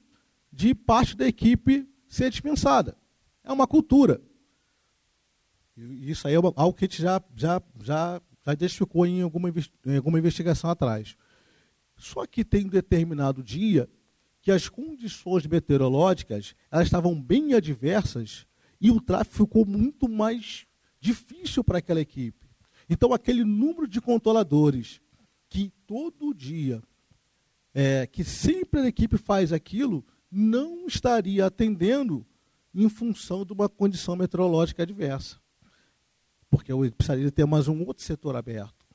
de 0.52 0.74
parte 0.74 1.16
da 1.16 1.26
equipe 1.26 1.88
ser 2.08 2.30
dispensada. 2.30 2.96
É 3.44 3.52
uma 3.52 3.66
cultura. 3.66 4.20
Isso 5.76 6.26
aí 6.28 6.34
é 6.34 6.36
algo 6.36 6.72
que 6.74 6.84
a 6.84 6.88
gente 6.88 7.02
já, 7.02 7.22
já, 7.34 7.62
já, 7.82 8.20
já 8.44 8.52
identificou 8.52 9.06
em 9.06 9.22
alguma, 9.22 9.52
em 9.86 9.96
alguma 9.96 10.18
investigação 10.18 10.70
atrás. 10.70 11.16
Só 11.96 12.26
que 12.26 12.44
tem 12.44 12.66
um 12.66 12.70
determinado 12.70 13.42
dia 13.42 13.88
que 14.42 14.50
as 14.50 14.68
condições 14.68 15.46
meteorológicas 15.46 16.54
elas 16.70 16.86
estavam 16.86 17.20
bem 17.20 17.54
adversas 17.54 18.46
e 18.80 18.90
o 18.90 19.00
tráfego 19.00 19.44
ficou 19.44 19.66
muito 19.66 20.08
mais 20.08 20.66
difícil 21.00 21.62
para 21.62 21.78
aquela 21.78 22.00
equipe. 22.00 22.48
Então, 22.88 23.12
aquele 23.12 23.44
número 23.44 23.86
de 23.86 24.00
controladores 24.00 25.00
que 25.48 25.72
todo 25.86 26.34
dia, 26.34 26.82
é, 27.74 28.06
que 28.06 28.24
sempre 28.24 28.80
a 28.80 28.86
equipe 28.86 29.16
faz 29.16 29.52
aquilo, 29.52 30.04
não 30.30 30.86
estaria 30.86 31.46
atendendo 31.46 32.26
em 32.74 32.88
função 32.88 33.44
de 33.44 33.52
uma 33.52 33.68
condição 33.68 34.16
meteorológica 34.16 34.82
adversa. 34.82 35.38
Porque 36.48 36.72
eu 36.72 36.80
precisaria 36.92 37.30
ter 37.30 37.44
mais 37.44 37.68
um 37.68 37.82
outro 37.84 38.02
setor 38.02 38.36
aberto. 38.36 38.86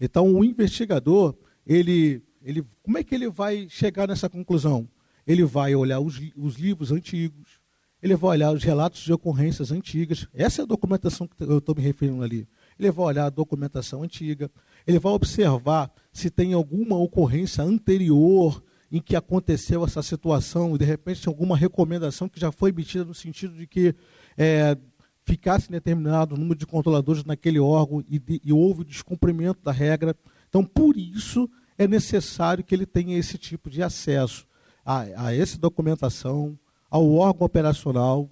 Então, 0.00 0.34
o 0.34 0.44
investigador, 0.44 1.36
ele, 1.66 2.22
ele, 2.42 2.64
como 2.82 2.98
é 2.98 3.04
que 3.04 3.14
ele 3.14 3.28
vai 3.28 3.68
chegar 3.68 4.08
nessa 4.08 4.28
conclusão? 4.28 4.88
Ele 5.26 5.44
vai 5.44 5.74
olhar 5.74 6.00
os, 6.00 6.20
os 6.36 6.56
livros 6.56 6.90
antigos, 6.90 7.60
ele 8.02 8.16
vai 8.16 8.30
olhar 8.30 8.52
os 8.52 8.64
relatos 8.64 9.00
de 9.02 9.12
ocorrências 9.12 9.70
antigas. 9.70 10.26
Essa 10.32 10.62
é 10.62 10.64
a 10.64 10.66
documentação 10.66 11.26
que 11.26 11.42
eu 11.42 11.58
estou 11.58 11.74
me 11.74 11.82
referindo 11.82 12.22
ali 12.22 12.48
ele 12.80 12.90
vai 12.90 13.06
olhar 13.06 13.26
a 13.26 13.30
documentação 13.30 14.02
antiga, 14.02 14.50
ele 14.86 14.98
vai 14.98 15.12
observar 15.12 15.92
se 16.12 16.30
tem 16.30 16.54
alguma 16.54 16.96
ocorrência 16.96 17.62
anterior 17.62 18.62
em 18.90 19.00
que 19.00 19.14
aconteceu 19.14 19.84
essa 19.84 20.02
situação 20.02 20.74
e 20.74 20.78
de 20.78 20.84
repente 20.84 21.22
tem 21.22 21.30
alguma 21.30 21.56
recomendação 21.56 22.28
que 22.28 22.40
já 22.40 22.50
foi 22.50 22.70
emitida 22.70 23.04
no 23.04 23.14
sentido 23.14 23.54
de 23.54 23.66
que 23.66 23.94
é, 24.36 24.76
ficasse 25.24 25.70
determinado 25.70 26.36
número 26.36 26.58
de 26.58 26.66
controladores 26.66 27.22
naquele 27.24 27.60
órgão 27.60 28.02
e, 28.08 28.18
de, 28.18 28.40
e 28.42 28.52
houve 28.52 28.82
descumprimento 28.82 29.62
da 29.62 29.70
regra. 29.70 30.16
Então, 30.48 30.64
por 30.64 30.96
isso, 30.96 31.48
é 31.80 31.88
necessário 31.88 32.62
que 32.62 32.74
ele 32.74 32.84
tenha 32.84 33.16
esse 33.16 33.38
tipo 33.38 33.70
de 33.70 33.82
acesso 33.82 34.46
a, 34.84 35.28
a 35.28 35.34
essa 35.34 35.58
documentação, 35.58 36.58
ao 36.90 37.10
órgão 37.14 37.46
operacional, 37.46 38.28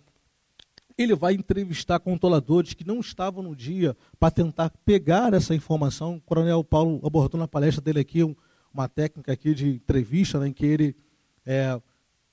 ele 0.99 1.15
vai 1.15 1.33
entrevistar 1.33 1.99
controladores 1.99 2.75
que 2.75 2.86
não 2.86 3.01
estavam 3.01 3.43
no 3.43 3.57
dia 3.57 3.97
para 4.20 4.31
tentar 4.31 4.70
pegar 4.85 5.33
essa 5.33 5.55
informação. 5.55 6.17
O 6.17 6.20
coronel 6.20 6.62
Paulo 6.62 7.01
abordou 7.02 7.41
na 7.41 7.49
palestra 7.49 7.81
dele 7.81 8.01
aqui 8.01 8.23
uma 8.70 8.86
técnica 8.86 9.33
aqui 9.33 9.55
de 9.55 9.67
entrevista 9.77 10.39
né, 10.39 10.49
em 10.49 10.52
que 10.52 10.67
ele 10.67 10.94
é, 11.47 11.81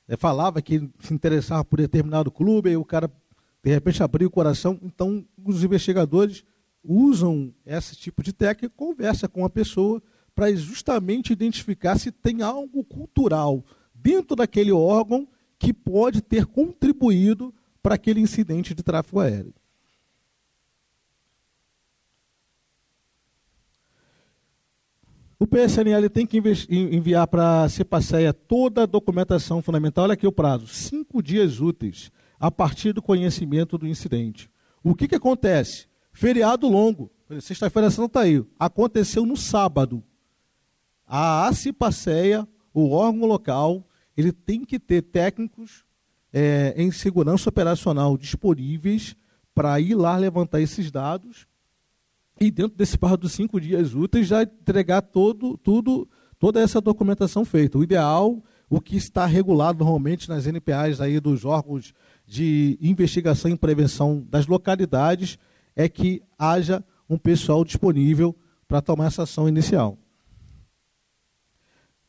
é, 0.10 0.18
falava 0.18 0.61
que 0.61 0.90
se 1.00 1.14
interessava 1.14 1.64
por 1.64 1.80
determinado 1.80 2.30
clube 2.30 2.72
e 2.72 2.76
o 2.76 2.84
cara 2.84 3.10
de 3.64 3.72
repente 3.72 4.03
abriu 4.03 4.27
o 4.27 4.32
coração. 4.32 4.77
Então, 4.84 5.26
os 5.45 5.64
investigadores 5.64 6.44
usam 6.84 7.53
esse 7.66 7.95
tipo 7.95 8.22
de 8.22 8.34
técnica, 8.34 8.74
conversa 8.76 9.30
com 9.30 9.45
a 9.45 9.50
pessoa 9.50 10.03
para 10.35 10.53
justamente 10.53 11.31
identificar 11.31 11.97
se 11.97 12.11
tem 12.11 12.41
algo 12.41 12.83
cultural 12.83 13.64
dentro 13.93 14.35
daquele 14.35 14.72
órgão 14.72 15.27
que 15.57 15.73
pode 15.73 16.22
ter 16.22 16.45
contribuído 16.45 17.53
para 17.81 17.95
aquele 17.95 18.19
incidente 18.19 18.75
de 18.75 18.83
tráfego 18.83 19.22
aéreo. 19.22 19.53
O 25.38 25.45
PSNL 25.45 26.09
tem 26.09 26.25
que 26.25 26.41
enviar 26.69 27.27
para 27.27 27.64
a 27.64 27.69
CEPACEA 27.69 28.33
toda 28.33 28.83
a 28.83 28.85
documentação 28.85 29.61
fundamental. 29.61 30.05
Olha 30.05 30.14
aqui 30.14 30.25
o 30.25 30.31
prazo: 30.31 30.67
cinco 30.67 31.22
dias 31.22 31.59
úteis 31.59 32.11
a 32.39 32.49
partir 32.49 32.93
do 32.93 33.01
conhecimento 33.01 33.77
do 33.77 33.88
incidente. 33.88 34.49
O 34.83 34.95
que, 34.95 35.07
que 35.07 35.15
acontece? 35.15 35.88
Feriado 36.14 36.67
longo. 36.69 37.11
Sexta-feira 37.41 37.89
Santa 37.89 38.22
aí. 38.22 38.43
Aconteceu 38.57 39.25
no 39.25 39.35
sábado. 39.35 40.03
A 41.08 41.48
ACIPACEA, 41.48 42.48
o 42.74 42.90
órgão 42.92 43.27
local, 43.27 43.88
ele 44.17 44.32
tem 44.32 44.64
que 44.64 44.80
ter 44.80 45.01
técnicos 45.01 45.85
é, 46.34 46.74
em 46.75 46.92
segurança 46.92 47.50
operacional 47.50 48.17
disponíveis 48.17 49.16
para 49.53 49.80
ir 49.80 49.95
lá 49.95 50.17
levantar 50.17 50.59
esses 50.61 50.92
dados 50.92 51.48
e 52.40 52.51
dentro 52.51 52.75
desse 52.77 52.98
prazo 52.98 53.17
dos 53.17 53.32
cinco 53.32 53.59
dias 53.59 53.93
úteis 53.93 54.27
já 54.27 54.43
entregar 54.43 55.01
todo, 55.01 55.58
tudo, 55.58 56.08
toda 56.38 56.59
essa 56.59 56.82
documentação 56.82 57.45
feita. 57.45 57.77
O 57.77 57.84
ideal, 57.84 58.43
o 58.69 58.82
que 58.82 58.98
está 58.98 59.25
regulado 59.25 59.80
normalmente 59.80 60.27
nas 60.27 60.45
NPAs 60.45 61.00
aí 61.00 61.19
dos 61.19 61.45
órgãos 61.45 61.93
de 62.27 62.77
investigação 62.82 63.50
e 63.50 63.58
prevenção 63.58 64.25
das 64.30 64.48
localidades, 64.48 65.40
é 65.75 65.88
que 65.88 66.22
haja 66.38 66.84
um 67.09 67.17
pessoal 67.17 67.64
disponível 67.64 68.35
para 68.67 68.82
tomar 68.82 69.06
essa 69.06 69.24
ação 69.24 69.48
inicial. 69.48 69.98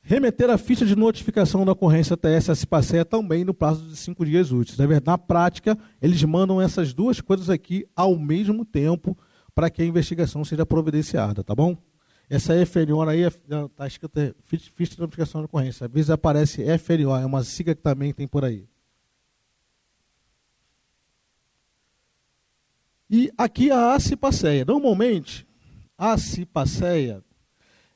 Remeter 0.09 0.49
a 0.51 0.57
ficha 0.57 0.87
de 0.87 0.95
notificação 0.95 1.65
da 1.65 1.73
ocorrência 1.73 2.17
TS 2.17 2.51
a 2.51 2.55
CIPACE 2.55 3.05
também 3.07 3.45
no 3.45 3.53
prazo 3.53 3.89
de 3.89 3.97
cinco 3.97 4.25
dias 4.25 4.53
úteis. 4.53 4.79
Na 5.05 5.19
prática, 5.19 5.77
eles 6.01 6.23
mandam 6.23 6.63
essas 6.63 6.95
duas 6.95 7.21
coisas 7.21 7.51
aqui 7.51 7.85
ao 7.97 8.17
mesmo 8.17 8.65
tempo 8.65 9.19
para 9.53 9.69
que 9.69 9.83
a 9.83 9.85
investigação 9.85 10.45
seja 10.45 10.65
providenciada, 10.65 11.43
tá 11.43 11.57
bom? 11.57 11.77
Essa 12.31 12.55
FNO 12.65 13.03
aí 13.03 13.23
está 13.23 13.85
escrito 13.89 14.37
ficha 14.45 14.95
de 14.95 15.01
notificação 15.01 15.41
de 15.41 15.47
ocorrência. 15.47 15.87
Às 15.87 15.93
vezes 15.93 16.09
aparece 16.09 16.63
FNO, 16.79 17.17
é 17.17 17.27
uma 17.27 17.43
sigla 17.43 17.75
que 17.75 17.83
também 17.83 18.13
tem 18.13 18.29
por 18.29 18.45
aí. 18.45 18.65
E 23.11 23.29
aqui 23.37 23.73
a 23.73 23.93
acipaceia. 23.93 24.65
Normalmente, 24.65 25.45
a 25.99 26.13
acipaceia 26.13 27.25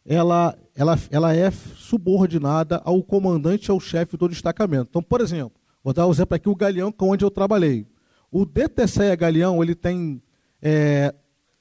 ela, 0.05 0.59
ela, 0.81 0.99
ela 1.11 1.37
é 1.37 1.51
subordinada 1.51 2.81
ao 2.87 3.03
comandante, 3.03 3.71
ao 3.71 3.79
chefe 3.79 4.17
do 4.17 4.27
destacamento. 4.27 4.87
Então, 4.89 5.03
por 5.03 5.21
exemplo, 5.21 5.53
vou 5.85 5.93
dar 5.93 6.07
um 6.07 6.11
exemplo 6.11 6.35
aqui, 6.35 6.49
o 6.49 6.57
Galeão, 6.57 6.89
é 6.89 7.05
onde 7.05 7.23
eu 7.23 7.31
trabalhei. 7.31 7.87
O 8.31 8.47
DTCE 8.47 9.15
Galeão, 9.15 9.63
ele 9.63 9.75
tem 9.75 10.23
é, 10.63 11.15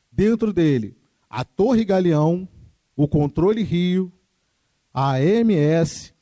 dentro 0.09 0.53
dele 0.53 0.95
a 1.30 1.43
Torre 1.43 1.83
Galeão, 1.83 2.48
o 2.95 3.09
Controle 3.09 3.61
Rio, 3.61 4.09
a 4.93 5.15
AMS. 5.15 6.14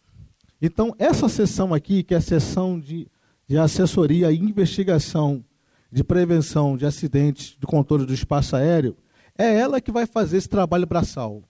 Então, 0.59 0.95
essa 0.97 1.29
sessão 1.29 1.75
aqui, 1.75 2.01
que 2.01 2.15
é 2.15 2.17
a 2.17 2.21
sessão 2.21 2.79
de, 2.79 3.07
de 3.47 3.59
assessoria 3.59 4.31
e 4.31 4.39
investigação 4.39 5.45
de 5.91 6.03
prevenção 6.03 6.75
de 6.75 6.83
acidentes 6.83 7.55
de 7.59 7.67
controle 7.67 8.07
do 8.07 8.13
espaço 8.13 8.55
aéreo, 8.55 8.97
é 9.37 9.55
ela 9.55 9.79
que 9.79 9.91
vai 9.91 10.07
fazer 10.07 10.37
esse 10.37 10.49
trabalho 10.49 10.87
braçal. 10.87 11.43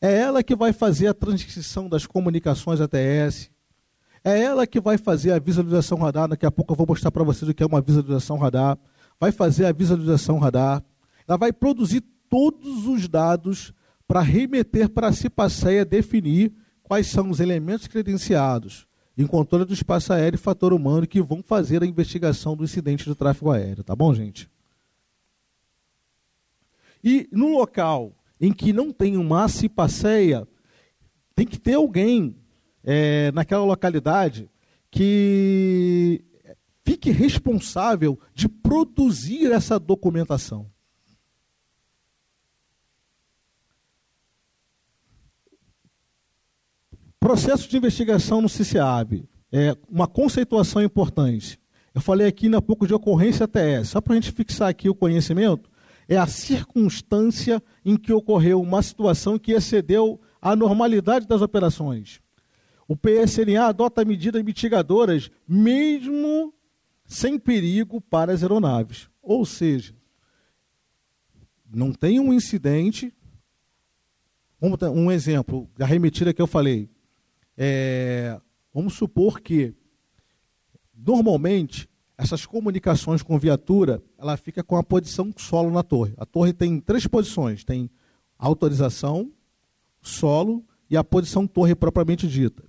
É 0.00 0.12
ela 0.18 0.42
que 0.42 0.54
vai 0.54 0.72
fazer 0.72 1.06
a 1.06 1.14
transcrição 1.14 1.88
das 1.88 2.06
comunicações 2.06 2.80
ATS. 2.80 3.50
É 4.22 4.40
ela 4.40 4.66
que 4.66 4.80
vai 4.80 4.96
fazer 4.96 5.32
a 5.32 5.38
visualização 5.38 5.98
radar. 5.98 6.28
Daqui 6.28 6.46
a 6.46 6.50
pouco 6.50 6.72
eu 6.72 6.76
vou 6.76 6.86
mostrar 6.86 7.10
para 7.10 7.24
vocês 7.24 7.48
o 7.48 7.54
que 7.54 7.62
é 7.62 7.66
uma 7.66 7.80
visualização 7.80 8.38
radar. 8.38 8.78
Vai 9.20 9.32
fazer 9.32 9.66
a 9.66 9.72
visualização 9.72 10.38
radar. 10.38 10.82
Ela 11.26 11.38
vai 11.38 11.52
produzir 11.52 12.02
todos 12.28 12.86
os 12.86 13.08
dados 13.08 13.72
para 14.06 14.20
remeter 14.20 14.88
para 14.88 15.08
a 15.08 15.12
CIPACEA 15.12 15.84
definir 15.84 16.52
quais 16.82 17.06
são 17.06 17.30
os 17.30 17.40
elementos 17.40 17.86
credenciados 17.86 18.86
em 19.16 19.26
controle 19.26 19.64
do 19.64 19.72
espaço 19.72 20.12
aéreo 20.12 20.36
e 20.36 20.38
fator 20.38 20.72
humano 20.72 21.06
que 21.06 21.22
vão 21.22 21.42
fazer 21.42 21.82
a 21.82 21.86
investigação 21.86 22.56
do 22.56 22.64
incidente 22.64 23.04
do 23.04 23.14
tráfego 23.14 23.50
aéreo. 23.50 23.84
Tá 23.84 23.94
bom, 23.94 24.12
gente? 24.12 24.50
E 27.02 27.28
no 27.30 27.56
local 27.58 28.12
em 28.40 28.52
que 28.52 28.72
não 28.72 28.92
tem 28.92 29.16
uma 29.16 29.48
cipaceia, 29.48 30.46
tem 31.34 31.46
que 31.46 31.58
ter 31.58 31.74
alguém 31.74 32.36
é, 32.82 33.32
naquela 33.32 33.64
localidade 33.64 34.50
que 34.90 36.22
fique 36.84 37.10
responsável 37.10 38.18
de 38.34 38.48
produzir 38.48 39.50
essa 39.50 39.78
documentação. 39.78 40.70
Processo 47.18 47.66
de 47.68 47.76
investigação 47.76 48.42
no 48.42 48.50
CICIAB. 48.50 49.26
É 49.50 49.74
uma 49.88 50.06
conceituação 50.06 50.82
importante. 50.82 51.58
Eu 51.94 52.00
falei 52.00 52.26
aqui 52.26 52.48
na 52.48 52.60
pouco 52.60 52.86
de 52.86 52.92
ocorrência 52.92 53.48
TS. 53.48 53.88
Só 53.88 54.00
para 54.00 54.12
a 54.12 54.16
gente 54.16 54.30
fixar 54.30 54.68
aqui 54.68 54.90
o 54.90 54.94
conhecimento, 54.94 55.70
é 56.08 56.16
a 56.16 56.26
circunstância 56.26 57.62
em 57.84 57.96
que 57.96 58.12
ocorreu 58.12 58.60
uma 58.60 58.82
situação 58.82 59.38
que 59.38 59.52
excedeu 59.52 60.20
a 60.40 60.54
normalidade 60.54 61.26
das 61.26 61.40
operações. 61.40 62.20
O 62.86 62.96
PSNA 62.96 63.68
adota 63.68 64.04
medidas 64.04 64.42
mitigadoras, 64.42 65.30
mesmo 65.48 66.52
sem 67.06 67.38
perigo 67.38 68.00
para 68.00 68.32
as 68.32 68.42
aeronaves. 68.42 69.08
Ou 69.22 69.46
seja, 69.46 69.94
não 71.70 71.92
tem 71.92 72.20
um 72.20 72.32
incidente. 72.32 73.12
Um 74.60 75.10
exemplo 75.10 75.68
da 75.76 75.84
remetida 75.84 76.32
que 76.32 76.40
eu 76.40 76.46
falei. 76.46 76.88
É, 77.56 78.40
vamos 78.72 78.94
supor 78.94 79.40
que, 79.40 79.74
normalmente, 80.94 81.88
essas 82.16 82.46
comunicações 82.46 83.22
com 83.22 83.38
viatura, 83.38 84.02
ela 84.16 84.36
fica 84.36 84.62
com 84.62 84.76
a 84.76 84.82
posição 84.82 85.32
solo 85.36 85.70
na 85.70 85.82
torre. 85.82 86.14
A 86.16 86.24
torre 86.24 86.52
tem 86.52 86.80
três 86.80 87.06
posições: 87.06 87.64
tem 87.64 87.90
autorização, 88.38 89.32
solo 90.00 90.64
e 90.88 90.96
a 90.96 91.02
posição 91.02 91.46
torre 91.46 91.74
propriamente 91.74 92.28
dita. 92.28 92.62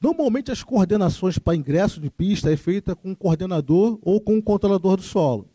Normalmente 0.00 0.50
as 0.50 0.62
coordenações 0.62 1.38
para 1.38 1.54
ingresso 1.54 2.00
de 2.00 2.10
pista 2.10 2.50
é 2.50 2.56
feita 2.56 2.96
com 2.96 3.10
um 3.10 3.14
coordenador 3.14 3.98
ou 4.00 4.18
com 4.20 4.36
um 4.36 4.40
controlador 4.40 4.96
do 4.96 5.02
solo. 5.02 5.46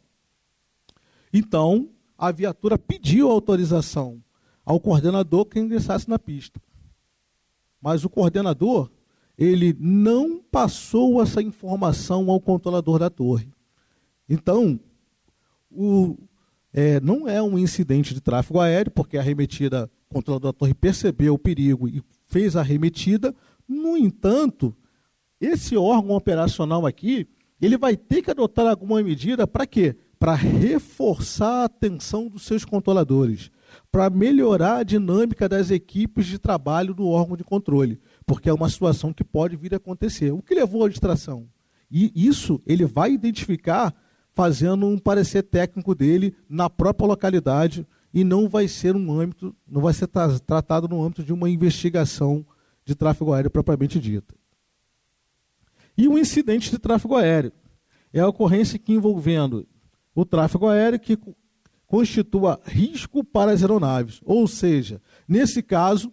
Então, 1.33 1.89
a 2.15 2.31
viatura 2.31 2.77
pediu 2.77 3.29
autorização 3.29 4.23
ao 4.63 4.79
coordenador 4.79 5.45
que 5.45 5.59
ingressasse 5.59 6.07
na 6.07 6.19
pista. 6.19 6.61
Mas 7.81 8.05
o 8.05 8.09
coordenador 8.09 8.91
ele 9.37 9.75
não 9.79 10.39
passou 10.39 11.21
essa 11.21 11.41
informação 11.41 12.29
ao 12.29 12.39
controlador 12.39 12.99
da 12.99 13.09
torre. 13.09 13.49
Então, 14.29 14.79
o, 15.69 16.17
é, 16.73 16.99
não 16.99 17.27
é 17.27 17.41
um 17.41 17.57
incidente 17.57 18.13
de 18.13 18.21
tráfego 18.21 18.59
aéreo, 18.59 18.91
porque 18.91 19.17
a 19.17 19.21
remetida, 19.21 19.89
o 20.09 20.13
controlador 20.13 20.53
da 20.53 20.57
torre 20.57 20.73
percebeu 20.73 21.33
o 21.33 21.39
perigo 21.39 21.87
e 21.87 22.01
fez 22.27 22.55
a 22.55 22.61
remetida. 22.61 23.35
No 23.67 23.97
entanto, 23.97 24.75
esse 25.39 25.75
órgão 25.75 26.15
operacional 26.15 26.85
aqui, 26.85 27.27
ele 27.61 27.77
vai 27.77 27.97
ter 27.97 28.21
que 28.21 28.31
adotar 28.31 28.67
alguma 28.67 29.01
medida 29.03 29.45
para 29.45 29.67
quê? 29.67 29.95
Para 30.17 30.33
reforçar 30.33 31.61
a 31.61 31.65
atenção 31.65 32.27
dos 32.27 32.43
seus 32.43 32.63
controladores, 32.63 33.51
para 33.91 34.09
melhorar 34.09 34.77
a 34.77 34.83
dinâmica 34.83 35.47
das 35.47 35.69
equipes 35.71 36.25
de 36.25 36.39
trabalho 36.39 36.93
do 36.93 37.07
órgão 37.07 37.35
de 37.35 37.43
controle 37.43 37.99
porque 38.25 38.49
é 38.49 38.53
uma 38.53 38.69
situação 38.69 39.13
que 39.13 39.23
pode 39.23 39.55
vir 39.55 39.73
a 39.73 39.77
acontecer. 39.77 40.31
O 40.31 40.41
que 40.41 40.55
levou 40.55 40.85
à 40.85 40.89
distração? 40.89 41.47
E 41.91 42.11
isso 42.15 42.61
ele 42.65 42.85
vai 42.85 43.11
identificar 43.11 43.93
fazendo 44.33 44.85
um 44.85 44.97
parecer 44.97 45.43
técnico 45.43 45.95
dele 45.95 46.35
na 46.49 46.69
própria 46.69 47.07
localidade 47.07 47.87
e 48.13 48.23
não 48.23 48.49
vai 48.49 48.67
ser 48.67 48.95
um 48.95 49.11
âmbito, 49.11 49.55
não 49.67 49.81
vai 49.81 49.93
ser 49.93 50.07
tra 50.07 50.39
tratado 50.39 50.87
no 50.87 51.03
âmbito 51.03 51.23
de 51.23 51.31
uma 51.31 51.49
investigação 51.49 52.45
de 52.83 52.95
tráfego 52.95 53.33
aéreo 53.33 53.51
propriamente 53.51 53.99
dita. 53.99 54.35
E 55.97 56.07
o 56.07 56.17
incidente 56.17 56.69
de 56.69 56.77
tráfego 56.77 57.15
aéreo 57.15 57.51
é 58.11 58.19
a 58.19 58.27
ocorrência 58.27 58.79
que 58.79 58.93
envolvendo 58.93 59.67
o 60.13 60.25
tráfego 60.25 60.67
aéreo 60.67 60.99
que 60.99 61.17
constitua 61.87 62.59
risco 62.65 63.23
para 63.23 63.51
as 63.51 63.61
aeronaves, 63.61 64.19
ou 64.25 64.47
seja, 64.47 65.01
nesse 65.27 65.61
caso, 65.61 66.11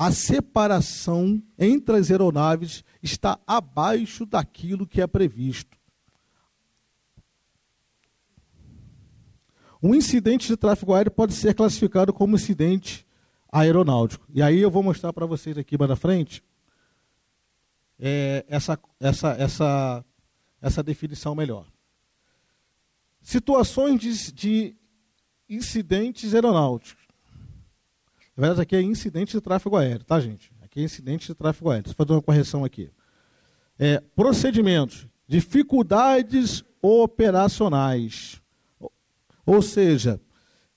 a 0.00 0.10
separação 0.10 1.42
entre 1.58 1.94
as 1.94 2.10
aeronaves 2.10 2.82
está 3.02 3.38
abaixo 3.46 4.24
daquilo 4.24 4.86
que 4.86 5.02
é 5.02 5.06
previsto. 5.06 5.76
Um 9.82 9.94
incidente 9.94 10.48
de 10.48 10.56
tráfego 10.56 10.94
aéreo 10.94 11.10
pode 11.10 11.34
ser 11.34 11.52
classificado 11.52 12.14
como 12.14 12.36
incidente 12.36 13.06
aeronáutico. 13.52 14.26
E 14.32 14.42
aí 14.42 14.60
eu 14.60 14.70
vou 14.70 14.82
mostrar 14.82 15.12
para 15.12 15.26
vocês 15.26 15.58
aqui 15.58 15.76
mais 15.76 15.90
na 15.90 15.96
frente 15.96 16.42
é, 17.98 18.46
essa, 18.48 18.80
essa, 18.98 19.32
essa, 19.32 20.04
essa 20.62 20.82
definição 20.82 21.34
melhor. 21.34 21.66
Situações 23.20 24.00
de, 24.00 24.32
de 24.32 24.76
incidentes 25.46 26.32
aeronáuticos. 26.32 26.99
Verdade, 28.40 28.62
aqui 28.62 28.74
é 28.74 28.80
incidente 28.80 29.32
de 29.32 29.40
tráfego 29.42 29.76
aéreo, 29.76 30.02
tá, 30.02 30.18
gente? 30.18 30.50
Aqui 30.62 30.80
é 30.80 30.82
incidente 30.82 31.26
de 31.26 31.34
tráfego 31.34 31.68
aéreo. 31.68 31.84
Deixa 31.84 31.92
eu 31.92 31.96
fazer 32.06 32.14
uma 32.14 32.22
correção 32.22 32.64
aqui. 32.64 32.90
É, 33.78 34.02
procedimentos, 34.16 35.06
dificuldades 35.28 36.64
operacionais. 36.80 38.40
Ou 39.44 39.60
seja, 39.60 40.18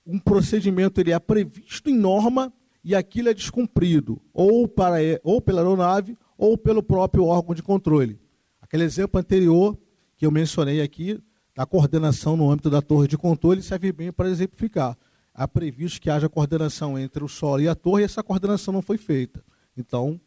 um 0.06 0.18
procedimento 0.18 1.00
ele 1.00 1.10
é 1.10 1.18
previsto 1.18 1.88
em 1.88 1.96
norma 1.96 2.52
e 2.84 2.94
aquilo 2.94 3.30
é 3.30 3.34
descumprido, 3.34 4.20
ou, 4.30 4.68
para, 4.68 4.96
ou 5.22 5.40
pela 5.40 5.62
aeronave 5.62 6.18
ou 6.36 6.58
pelo 6.58 6.82
próprio 6.82 7.24
órgão 7.24 7.54
de 7.54 7.62
controle. 7.62 8.20
Aquele 8.60 8.84
exemplo 8.84 9.18
anterior 9.18 9.74
que 10.18 10.26
eu 10.26 10.30
mencionei 10.30 10.82
aqui, 10.82 11.18
da 11.56 11.64
coordenação 11.64 12.36
no 12.36 12.50
âmbito 12.50 12.68
da 12.68 12.82
torre 12.82 13.08
de 13.08 13.16
controle, 13.16 13.62
serve 13.62 13.90
bem 13.90 14.12
para 14.12 14.28
exemplificar. 14.28 14.98
Há 15.34 15.48
previsto 15.48 16.00
que 16.00 16.08
haja 16.08 16.28
coordenação 16.28 16.96
entre 16.96 17.24
o 17.24 17.28
solo 17.28 17.60
e 17.60 17.68
a 17.68 17.74
torre 17.74 18.02
e 18.02 18.04
essa 18.04 18.22
coordenação 18.22 18.72
não 18.72 18.80
foi 18.80 18.96
feita. 18.96 19.44
Então, 19.76 20.20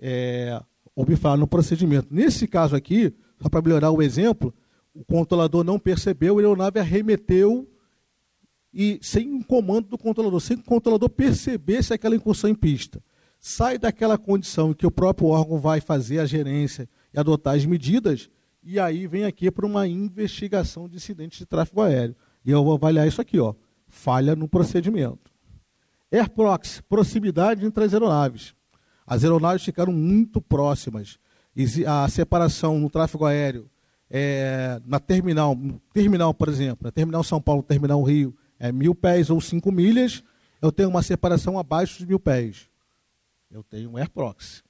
é, 0.00 0.62
houve 0.94 1.16
falha 1.16 1.40
no 1.40 1.48
procedimento. 1.48 2.08
Nesse 2.14 2.46
caso 2.46 2.76
aqui, 2.76 3.12
só 3.42 3.48
para 3.48 3.60
melhorar 3.60 3.90
o 3.90 4.00
exemplo, 4.00 4.54
o 4.94 5.04
controlador 5.04 5.64
não 5.64 5.78
percebeu, 5.78 6.36
a 6.36 6.40
aeronave 6.40 6.78
arremeteu 6.78 7.68
e 8.72 8.98
sem 9.02 9.28
um 9.32 9.42
comando 9.42 9.88
do 9.88 9.98
controlador, 9.98 10.40
sem 10.40 10.56
que 10.56 10.62
o 10.62 10.66
controlador 10.66 11.08
percebesse 11.08 11.92
aquela 11.92 12.14
incursão 12.14 12.48
em 12.48 12.54
pista. 12.54 13.02
Sai 13.38 13.78
daquela 13.78 14.18
condição 14.18 14.72
que 14.72 14.86
o 14.86 14.90
próprio 14.90 15.28
órgão 15.28 15.58
vai 15.58 15.80
fazer 15.80 16.20
a 16.20 16.26
gerência 16.26 16.88
e 17.12 17.18
adotar 17.18 17.56
as 17.56 17.64
medidas, 17.64 18.30
e 18.62 18.78
aí 18.78 19.06
vem 19.06 19.24
aqui 19.24 19.50
para 19.50 19.66
uma 19.66 19.88
investigação 19.88 20.88
de 20.88 20.96
incidentes 20.96 21.38
de 21.38 21.46
tráfego 21.46 21.80
aéreo. 21.80 22.14
E 22.44 22.50
eu 22.50 22.62
vou 22.62 22.74
avaliar 22.74 23.08
isso 23.08 23.20
aqui, 23.20 23.40
ó, 23.40 23.54
falha 24.00 24.34
no 24.34 24.48
procedimento. 24.48 25.30
Air 26.10 26.30
proxy, 26.30 26.82
proximidade 26.82 27.64
entre 27.64 27.84
as 27.84 27.92
aeronaves. 27.92 28.54
As 29.06 29.22
aeronaves 29.22 29.62
ficaram 29.62 29.92
muito 29.92 30.40
próximas. 30.40 31.18
A 31.86 32.08
separação 32.08 32.78
no 32.78 32.88
tráfego 32.88 33.26
aéreo, 33.26 33.70
é, 34.08 34.80
na 34.86 34.98
terminal, 34.98 35.56
terminal, 35.92 36.32
por 36.32 36.48
exemplo, 36.48 36.84
na 36.84 36.90
terminal 36.90 37.22
São 37.22 37.40
Paulo, 37.40 37.62
terminal 37.62 38.02
Rio, 38.02 38.34
é 38.58 38.72
mil 38.72 38.94
pés 38.94 39.30
ou 39.30 39.40
cinco 39.40 39.70
milhas, 39.70 40.24
eu 40.62 40.72
tenho 40.72 40.88
uma 40.88 41.02
separação 41.02 41.58
abaixo 41.58 41.98
de 41.98 42.06
mil 42.06 42.18
pés. 42.18 42.68
Eu 43.50 43.62
tenho 43.62 43.90
um 43.90 43.96
air 43.96 44.10
proxy. 44.10 44.62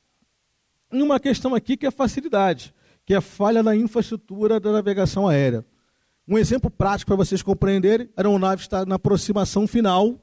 E 0.92 1.00
uma 1.00 1.20
questão 1.20 1.55
aqui 1.55 1.76
que 1.76 1.86
é 1.86 1.91
facilidade, 1.91 2.75
que 3.07 3.15
é 3.15 3.20
falha 3.20 3.62
na 3.62 3.76
infraestrutura 3.76 4.59
da 4.59 4.73
navegação 4.73 5.28
aérea. 5.28 5.65
Um 6.31 6.39
exemplo 6.39 6.70
prático 6.70 7.09
para 7.09 7.17
vocês 7.17 7.42
compreenderem, 7.42 8.09
a 8.17 8.20
aeronave 8.20 8.62
está 8.62 8.86
na 8.86 8.94
aproximação 8.94 9.67
final, 9.67 10.17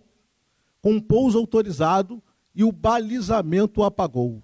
com 0.82 0.94
um 0.94 1.02
pouso 1.02 1.38
autorizado 1.38 2.24
e 2.56 2.64
o 2.64 2.72
balizamento 2.72 3.84
apagou. 3.84 4.42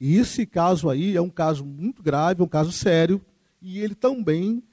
E 0.00 0.16
esse 0.16 0.44
caso 0.44 0.90
aí 0.90 1.16
é 1.16 1.22
um 1.22 1.30
caso 1.30 1.64
muito 1.64 2.02
grave, 2.02 2.42
um 2.42 2.48
caso 2.48 2.72
sério, 2.72 3.24
e 3.60 3.78
ele 3.78 3.94
também 3.94 4.64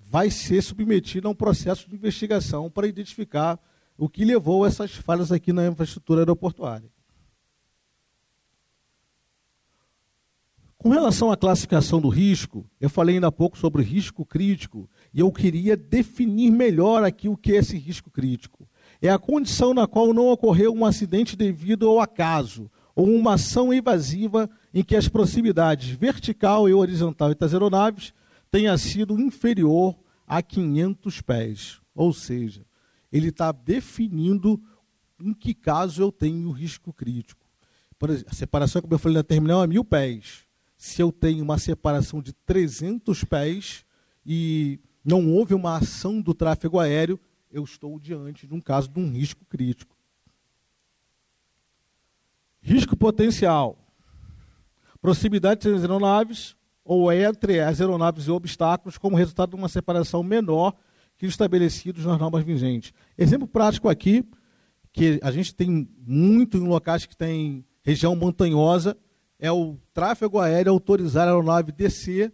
vai 0.00 0.32
ser 0.32 0.60
submetido 0.60 1.28
a 1.28 1.30
um 1.30 1.34
processo 1.34 1.88
de 1.88 1.94
investigação 1.94 2.68
para 2.68 2.88
identificar 2.88 3.56
o 3.96 4.08
que 4.08 4.24
levou 4.24 4.64
a 4.64 4.66
essas 4.66 4.96
falhas 4.96 5.30
aqui 5.30 5.52
na 5.52 5.64
infraestrutura 5.68 6.22
aeroportuária. 6.22 6.90
Com 10.84 10.90
relação 10.90 11.32
à 11.32 11.36
classificação 11.36 11.98
do 11.98 12.10
risco, 12.10 12.68
eu 12.78 12.90
falei 12.90 13.14
ainda 13.14 13.28
há 13.28 13.32
pouco 13.32 13.56
sobre 13.56 13.82
risco 13.82 14.22
crítico 14.22 14.86
e 15.14 15.20
eu 15.20 15.30
queria 15.30 15.76
definir 15.76 16.50
melhor 16.50 17.04
aqui 17.04 17.28
o 17.28 17.36
que 17.36 17.52
é 17.52 17.58
esse 17.58 17.78
risco 17.78 18.10
crítico. 18.10 18.68
É 19.00 19.08
a 19.08 19.18
condição 19.18 19.72
na 19.72 19.86
qual 19.86 20.12
não 20.12 20.26
ocorreu 20.26 20.74
um 20.74 20.84
acidente 20.84 21.36
devido 21.36 21.88
ao 21.88 22.00
acaso 22.00 22.68
ou 22.96 23.08
uma 23.08 23.34
ação 23.34 23.72
invasiva 23.72 24.50
em 24.72 24.82
que 24.82 24.96
as 24.96 25.08
proximidades 25.08 25.90
vertical 25.90 26.68
e 26.68 26.74
horizontal 26.74 27.32
das 27.32 27.52
aeronaves 27.52 28.12
tenha 28.50 28.76
sido 28.76 29.20
inferior 29.20 29.96
a 30.26 30.42
500 30.42 31.20
pés. 31.20 31.80
Ou 31.94 32.12
seja, 32.12 32.64
ele 33.12 33.28
está 33.28 33.52
definindo 33.52 34.60
em 35.20 35.32
que 35.32 35.54
caso 35.54 36.02
eu 36.02 36.10
tenho 36.10 36.50
risco 36.50 36.92
crítico. 36.92 37.46
Por 37.98 38.10
exemplo, 38.10 38.30
a 38.32 38.34
separação, 38.34 38.82
como 38.82 38.94
eu 38.94 38.98
falei 38.98 39.18
na 39.18 39.22
terminal, 39.22 39.62
é 39.62 39.66
mil 39.66 39.84
pés. 39.84 40.44
Se 40.76 41.00
eu 41.00 41.12
tenho 41.12 41.44
uma 41.44 41.58
separação 41.58 42.20
de 42.20 42.32
300 42.32 43.22
pés 43.22 43.84
e 44.26 44.80
não 45.04 45.32
houve 45.32 45.54
uma 45.54 45.76
ação 45.76 46.20
do 46.20 46.32
tráfego 46.32 46.78
aéreo, 46.78 47.20
eu 47.50 47.62
estou 47.62 48.00
diante 48.00 48.46
de 48.46 48.54
um 48.54 48.60
caso 48.60 48.88
de 48.88 48.98
um 48.98 49.10
risco 49.10 49.44
crítico. 49.44 49.94
Risco 52.60 52.96
potencial. 52.96 53.78
Proximidade 55.00 55.58
entre 55.58 55.74
as 55.74 55.82
aeronaves, 55.82 56.56
ou 56.84 57.12
entre 57.12 57.60
as 57.60 57.80
aeronaves 57.80 58.26
e 58.26 58.30
obstáculos 58.30 58.98
como 58.98 59.16
resultado 59.16 59.50
de 59.50 59.56
uma 59.56 59.68
separação 59.68 60.22
menor 60.22 60.74
que 61.16 61.26
os 61.26 61.32
estabelecidos 61.32 62.04
nas 62.04 62.18
normas 62.18 62.44
vigentes. 62.44 62.92
Exemplo 63.16 63.46
prático 63.46 63.88
aqui, 63.88 64.24
que 64.92 65.18
a 65.22 65.30
gente 65.30 65.54
tem 65.54 65.88
muito 65.98 66.56
em 66.56 66.66
locais 66.66 67.06
que 67.06 67.16
tem 67.16 67.64
região 67.82 68.14
montanhosa, 68.16 68.96
é 69.38 69.50
o 69.50 69.76
tráfego 69.92 70.38
aéreo 70.38 70.72
autorizar 70.72 71.26
a 71.26 71.32
aeronave 71.32 71.72
descer 71.72 72.32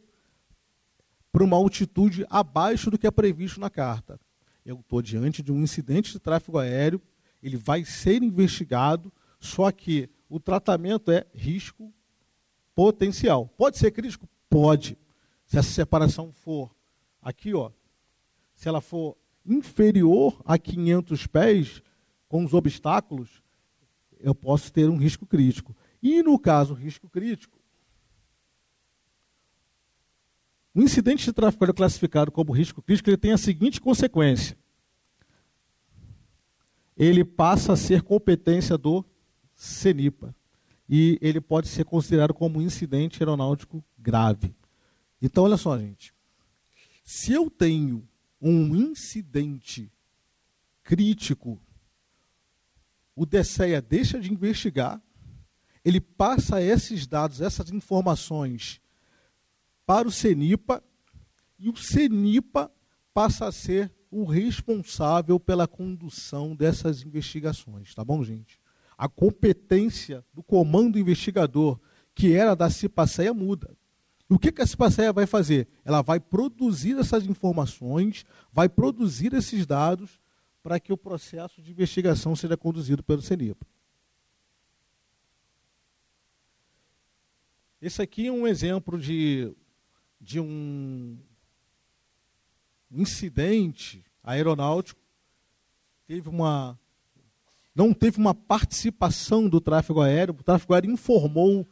para 1.33 1.45
uma 1.45 1.57
altitude 1.57 2.27
abaixo 2.29 2.91
do 2.91 2.99
que 2.99 3.07
é 3.07 3.11
previsto 3.11 3.61
na 3.61 3.71
carta. 3.71 4.21
Eu 4.65 4.81
estou 4.81 5.01
diante 5.01 5.43
de 5.43 5.53
um 5.53 5.63
incidente 5.63 6.13
de 6.13 6.19
tráfego 6.19 6.59
aéreo, 6.59 7.01
ele 7.43 7.57
vai 7.57 7.85
ser 7.85 8.23
investigado, 8.23 9.13
só 9.39 9.71
que 9.71 10.09
o 10.29 10.39
tratamento 10.39 11.11
é 11.11 11.27
risco 11.35 11.93
potencial. 12.75 13.49
Pode 13.57 13.79
ser 13.79 13.91
crítico? 13.91 14.29
Pode. 14.49 14.99
Se 15.47 15.59
essa 15.59 15.71
separação 15.71 16.33
for 16.33 16.75
aqui, 17.23 17.55
ó, 17.55 17.71
se 18.55 18.69
ela 18.69 18.81
for 18.81 19.17
inferior 19.45 20.41
a 20.45 20.59
500 20.59 21.27
pés, 21.27 21.83
com 22.29 22.45
os 22.45 22.55
obstáculos, 22.55 23.43
eu 24.21 24.35
posso 24.35 24.73
ter 24.73 24.89
um 24.89 24.97
risco 24.97 25.27
crítico. 25.27 25.75
E 26.01 26.23
no 26.23 26.39
caso 26.39 26.75
risco 26.75 27.09
crítico, 27.09 27.60
o 30.75 30.83
incidente 30.83 31.25
de 31.25 31.33
tráfego 31.33 31.65
aéreo 31.65 31.75
classificado 31.75 32.31
como 32.31 32.53
risco 32.53 32.83
crítico 32.83 33.11
ele 33.11 33.17
tem 33.17 33.33
a 33.33 33.39
seguinte 33.39 33.81
consequência: 33.81 34.57
ele 36.97 37.25
passa 37.25 37.73
a 37.73 37.77
ser 37.77 38.03
competência 38.03 38.79
do 38.79 39.05
CENIPA 39.55 40.35
e 40.89 41.19
ele 41.21 41.41
pode 41.41 41.69
ser 41.69 41.85
considerado 41.85 42.35
como 42.35 42.61
incidente 42.61 43.23
aeronáutico 43.23 43.85
grave. 43.99 44.55
Então, 45.23 45.45
olha 45.45 45.57
só, 45.57 45.79
gente. 45.79 46.13
Se 47.05 47.33
eu 47.33 47.51
tenho 47.51 48.09
um 48.41 48.75
incidente 48.75 49.93
crítico, 50.83 51.61
o 53.15 53.27
DSEA 53.27 53.83
deixa 53.83 54.19
de 54.19 54.33
investigar, 54.33 55.01
ele 55.85 56.01
passa 56.01 56.63
esses 56.63 57.07
dados, 57.07 57.41
essas 57.41 57.71
informações 57.71 58.81
para 59.91 60.07
o 60.07 60.13
CENIPA, 60.13 60.85
e 61.59 61.69
o 61.69 61.77
CENIPA 61.77 62.71
passa 63.13 63.49
a 63.49 63.53
ser 63.53 63.93
o 64.09 64.23
responsável 64.25 65.41
pela 65.41 65.67
condução 65.67 66.55
dessas 66.55 67.03
investigações, 67.03 67.93
tá 67.93 68.05
bom, 68.05 68.23
gente? 68.23 68.61
a 68.97 69.09
competência 69.09 70.23
do 70.33 70.43
comando 70.43 70.99
investigador, 70.99 71.81
que 72.15 72.35
era 72.35 72.55
da 72.55 72.69
CIPACEA, 72.69 73.33
muda. 73.33 73.75
E 74.29 74.35
o 74.35 74.39
que, 74.39 74.53
a 74.63 74.67
CIPACEA 74.67 75.11
vai 75.13 75.27
fazer? 75.27 75.67
Ela 75.85 76.03
vai 76.03 76.21
produzir 76.21 76.97
essas 76.97 77.25
informações, 77.25 78.25
vai 78.53 78.69
produzir 78.69 79.33
esses 79.33 79.65
dados 79.65 80.21
para 80.63 80.79
que 80.79 80.93
o 80.93 80.99
processo 80.99 81.61
de 81.61 81.73
investigação 81.73 82.37
seja 82.37 82.57
conduzido 82.57 83.03
pelo 83.03 83.23
CENIPA. 83.23 83.67
Esse 87.81 88.03
aqui 88.03 88.27
é 88.27 88.33
um 88.33 88.47
exemplo 88.47 88.99
de, 88.99 89.51
de 90.21 90.39
um 90.39 91.17
incidente 92.91 94.05
aeronáutico. 94.23 95.01
Teve 96.07 96.29
uma 96.29 96.79
não 97.75 97.95
teve 97.95 98.19
uma 98.19 98.35
participação 98.35 99.49
do 99.49 99.61
tráfego 99.61 100.03
aéreo, 100.03 100.35
o 100.39 100.43
tráfego 100.43 100.75
aéreo 100.75 100.91
informou 100.91 101.67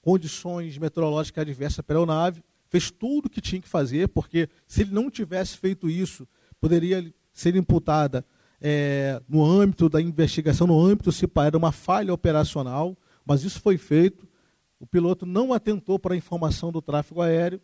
condições 0.00 0.78
meteorológicas 0.78 1.42
adversas 1.42 1.84
para 1.84 1.96
a 1.96 1.98
aeronave, 1.98 2.42
fez 2.68 2.90
tudo 2.90 3.26
o 3.26 3.30
que 3.30 3.40
tinha 3.40 3.60
que 3.60 3.68
fazer, 3.68 4.08
porque 4.08 4.48
se 4.66 4.82
ele 4.82 4.92
não 4.92 5.10
tivesse 5.10 5.58
feito 5.58 5.90
isso, 5.90 6.26
poderia 6.60 7.12
ser 7.32 7.54
imputada 7.56 8.24
é, 8.60 9.20
no 9.28 9.44
âmbito 9.44 9.88
da 9.88 10.00
investigação, 10.00 10.66
no 10.66 10.80
âmbito 10.80 11.10
se 11.10 11.28
era 11.44 11.58
uma 11.58 11.72
falha 11.72 12.14
operacional, 12.14 12.96
mas 13.26 13.42
isso 13.42 13.60
foi 13.60 13.76
feito. 13.76 14.26
O 14.78 14.86
piloto 14.86 15.26
não 15.26 15.52
atentou 15.52 15.98
para 15.98 16.14
a 16.14 16.16
informação 16.16 16.72
do 16.72 16.80
tráfego 16.80 17.20
aéreo 17.20 17.60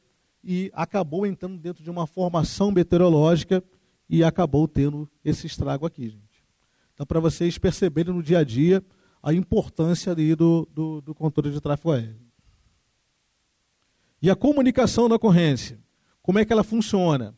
e 0.50 0.70
acabou 0.72 1.26
entrando 1.26 1.58
dentro 1.58 1.84
de 1.84 1.90
uma 1.90 2.06
formação 2.06 2.70
meteorológica 2.70 3.62
e 4.08 4.24
acabou 4.24 4.66
tendo 4.66 5.06
esse 5.22 5.46
estrago 5.46 5.84
aqui. 5.84 6.08
Gente. 6.08 6.42
Então, 6.94 7.04
para 7.04 7.20
vocês 7.20 7.58
perceberem 7.58 8.14
no 8.14 8.22
dia 8.22 8.38
a 8.38 8.44
dia 8.44 8.82
a 9.22 9.34
importância 9.34 10.10
ali 10.10 10.34
do, 10.34 10.66
do, 10.72 11.02
do 11.02 11.14
controle 11.14 11.52
de 11.52 11.60
tráfego 11.60 11.92
aéreo. 11.92 12.16
E 14.22 14.30
a 14.30 14.34
comunicação 14.34 15.06
da 15.06 15.16
ocorrência, 15.16 15.78
como 16.22 16.38
é 16.38 16.46
que 16.46 16.52
ela 16.52 16.64
funciona? 16.64 17.36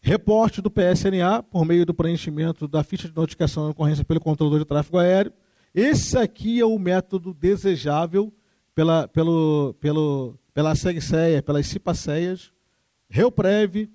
Reporte 0.00 0.62
do 0.62 0.70
PSNA, 0.70 1.42
por 1.42 1.66
meio 1.66 1.84
do 1.84 1.92
preenchimento 1.92 2.66
da 2.66 2.82
ficha 2.82 3.06
de 3.06 3.14
notificação 3.14 3.64
da 3.64 3.70
ocorrência 3.72 4.02
pelo 4.02 4.18
controlador 4.18 4.60
de 4.60 4.64
tráfego 4.64 4.96
aéreo. 4.96 5.32
Esse 5.74 6.16
aqui 6.16 6.58
é 6.58 6.64
o 6.64 6.78
método 6.78 7.34
desejável 7.34 8.32
pela, 8.74 9.06
pelo, 9.08 9.74
pelo, 9.78 10.38
pela 10.60 10.74
SEGSEA, 10.74 11.42
pelas 11.42 11.66
CIPACEIAS, 11.68 12.52
REUPREV, 13.08 13.90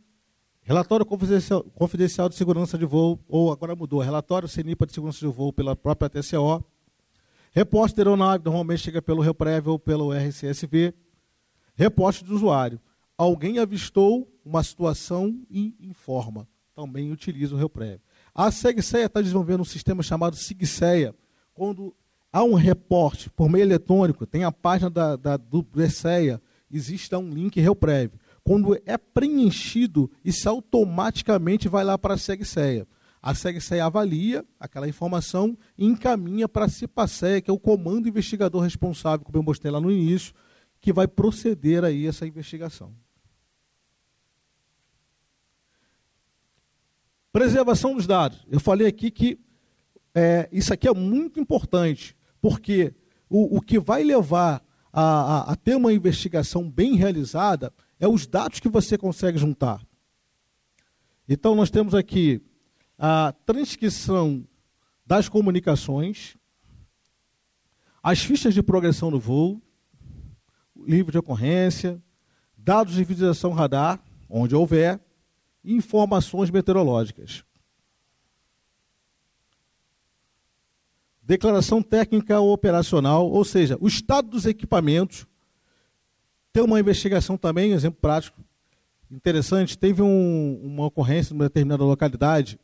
Relatório 0.63 1.05
confidencial, 1.05 1.63
confidencial, 1.63 2.27
de 2.27 2.33
segurança 2.33 2.75
de 2.75 2.85
voo, 2.85 3.19
ou 3.29 3.51
agora 3.51 3.75
mudou, 3.75 3.99
relatório 3.99 4.47
CENIPA 4.47 4.87
de 4.87 4.93
segurança 4.93 5.19
de 5.19 5.27
voo 5.27 5.53
pela 5.53 5.75
própria 5.75 6.09
TCO. 6.09 6.65
Reposte 7.51 7.95
de 7.95 8.01
aeronave, 8.01 8.43
normalmente 8.43 8.79
chega 8.81 8.99
pelo 8.99 9.21
REUPREV 9.21 9.67
ou 9.69 9.77
pelo 9.77 10.11
RCSV. 10.11 10.91
Reposte 11.75 12.25
de 12.25 12.33
usuário. 12.33 12.81
Alguém 13.15 13.59
avistou 13.59 14.27
uma 14.43 14.63
situação 14.63 15.39
e 15.51 15.75
informa. 15.79 16.47
Também 16.75 17.11
utiliza 17.11 17.53
o 17.53 17.59
REUPREV. 17.59 18.01
A 18.33 18.49
SEGSEA 18.49 19.05
está 19.05 19.21
desenvolvendo 19.21 19.61
um 19.61 19.65
sistema 19.65 20.01
chamado 20.01 20.35
SIGSEA. 20.35 21.13
Quando 21.53 21.95
há 22.33 22.43
um 22.43 22.55
reporte 22.55 23.29
por 23.29 23.47
meio 23.47 23.61
eletrônico, 23.61 24.25
tem 24.25 24.43
a 24.43 24.51
página 24.51 24.89
da, 24.89 25.15
da, 25.15 25.37
do 25.37 25.63
ESEA, 25.77 26.41
existe 26.75 27.15
um 27.15 27.29
link 27.29 27.59
REUPREV 27.59 28.11
quando 28.45 28.79
é 28.85 28.95
preenchido, 28.95 30.09
isso 30.23 30.47
automaticamente 30.47 31.67
vai 31.67 31.83
lá 31.83 31.97
para 31.97 32.13
a 32.13 32.17
SEGSEA. 32.17 32.87
A 33.19 33.33
SEGSEA 33.33 33.83
avalia 33.83 34.45
aquela 34.59 34.87
informação 34.87 35.57
e 35.75 35.83
encaminha 35.83 36.47
para 36.47 36.65
a 36.65 36.69
CIPACEA, 36.69 37.41
que 37.41 37.49
é 37.49 37.53
o 37.53 37.57
comando 37.57 38.07
investigador 38.07 38.61
responsável, 38.61 39.25
como 39.25 39.39
eu 39.39 39.41
mostrei 39.41 39.71
lá 39.71 39.81
no 39.81 39.91
início, 39.91 40.31
que 40.79 40.93
vai 40.93 41.07
proceder 41.07 41.83
aí 41.83 42.05
essa 42.05 42.27
investigação. 42.27 42.93
Preservação 47.31 47.95
dos 47.95 48.05
dados. 48.05 48.45
Eu 48.47 48.59
falei 48.59 48.85
aqui 48.85 49.09
que 49.09 49.39
é, 50.13 50.47
isso 50.51 50.71
aqui 50.71 50.87
é 50.87 50.93
muito 50.93 51.39
importante, 51.39 52.15
porque 52.39 52.93
o, 53.27 53.57
o 53.57 53.61
que 53.61 53.79
vai 53.79 54.03
levar 54.03 54.63
a, 54.97 55.01
a, 55.01 55.51
a 55.51 55.55
ter 55.57 55.75
uma 55.75 55.91
investigação 55.91 56.71
bem 56.71 56.95
realizada 56.95 57.73
é 57.99 58.07
os 58.07 58.25
dados 58.25 58.61
que 58.61 58.69
você 58.69 58.97
consegue 58.97 59.37
juntar. 59.37 59.85
Então, 61.27 61.53
nós 61.53 61.69
temos 61.69 61.93
aqui 61.93 62.41
a 62.97 63.33
transcrição 63.45 64.47
das 65.05 65.27
comunicações, 65.27 66.37
as 68.01 68.19
fichas 68.19 68.53
de 68.53 68.63
progressão 68.63 69.11
do 69.11 69.19
voo, 69.19 69.61
livro 70.87 71.11
de 71.11 71.17
ocorrência, 71.17 72.01
dados 72.57 72.93
de 72.93 73.03
visualização 73.03 73.51
radar, 73.51 73.99
onde 74.29 74.55
houver, 74.55 75.01
e 75.61 75.73
informações 75.73 76.49
meteorológicas. 76.49 77.43
Declaração 81.25 81.81
técnica 81.81 82.39
operacional, 82.39 83.27
ou 83.27 83.43
seja, 83.43 83.77
o 83.81 83.87
estado 83.87 84.29
dos 84.29 84.45
equipamentos, 84.45 85.25
tem 86.53 86.63
uma 86.63 86.79
investigação 86.79 87.35
também, 87.35 87.71
exemplo 87.71 87.99
prático, 87.99 88.39
interessante. 89.11 89.77
Teve 89.77 90.03
um, 90.03 90.61
uma 90.63 90.85
ocorrência 90.85 91.33
numa 91.33 91.45
determinada 91.45 91.83
localidade 91.83 92.59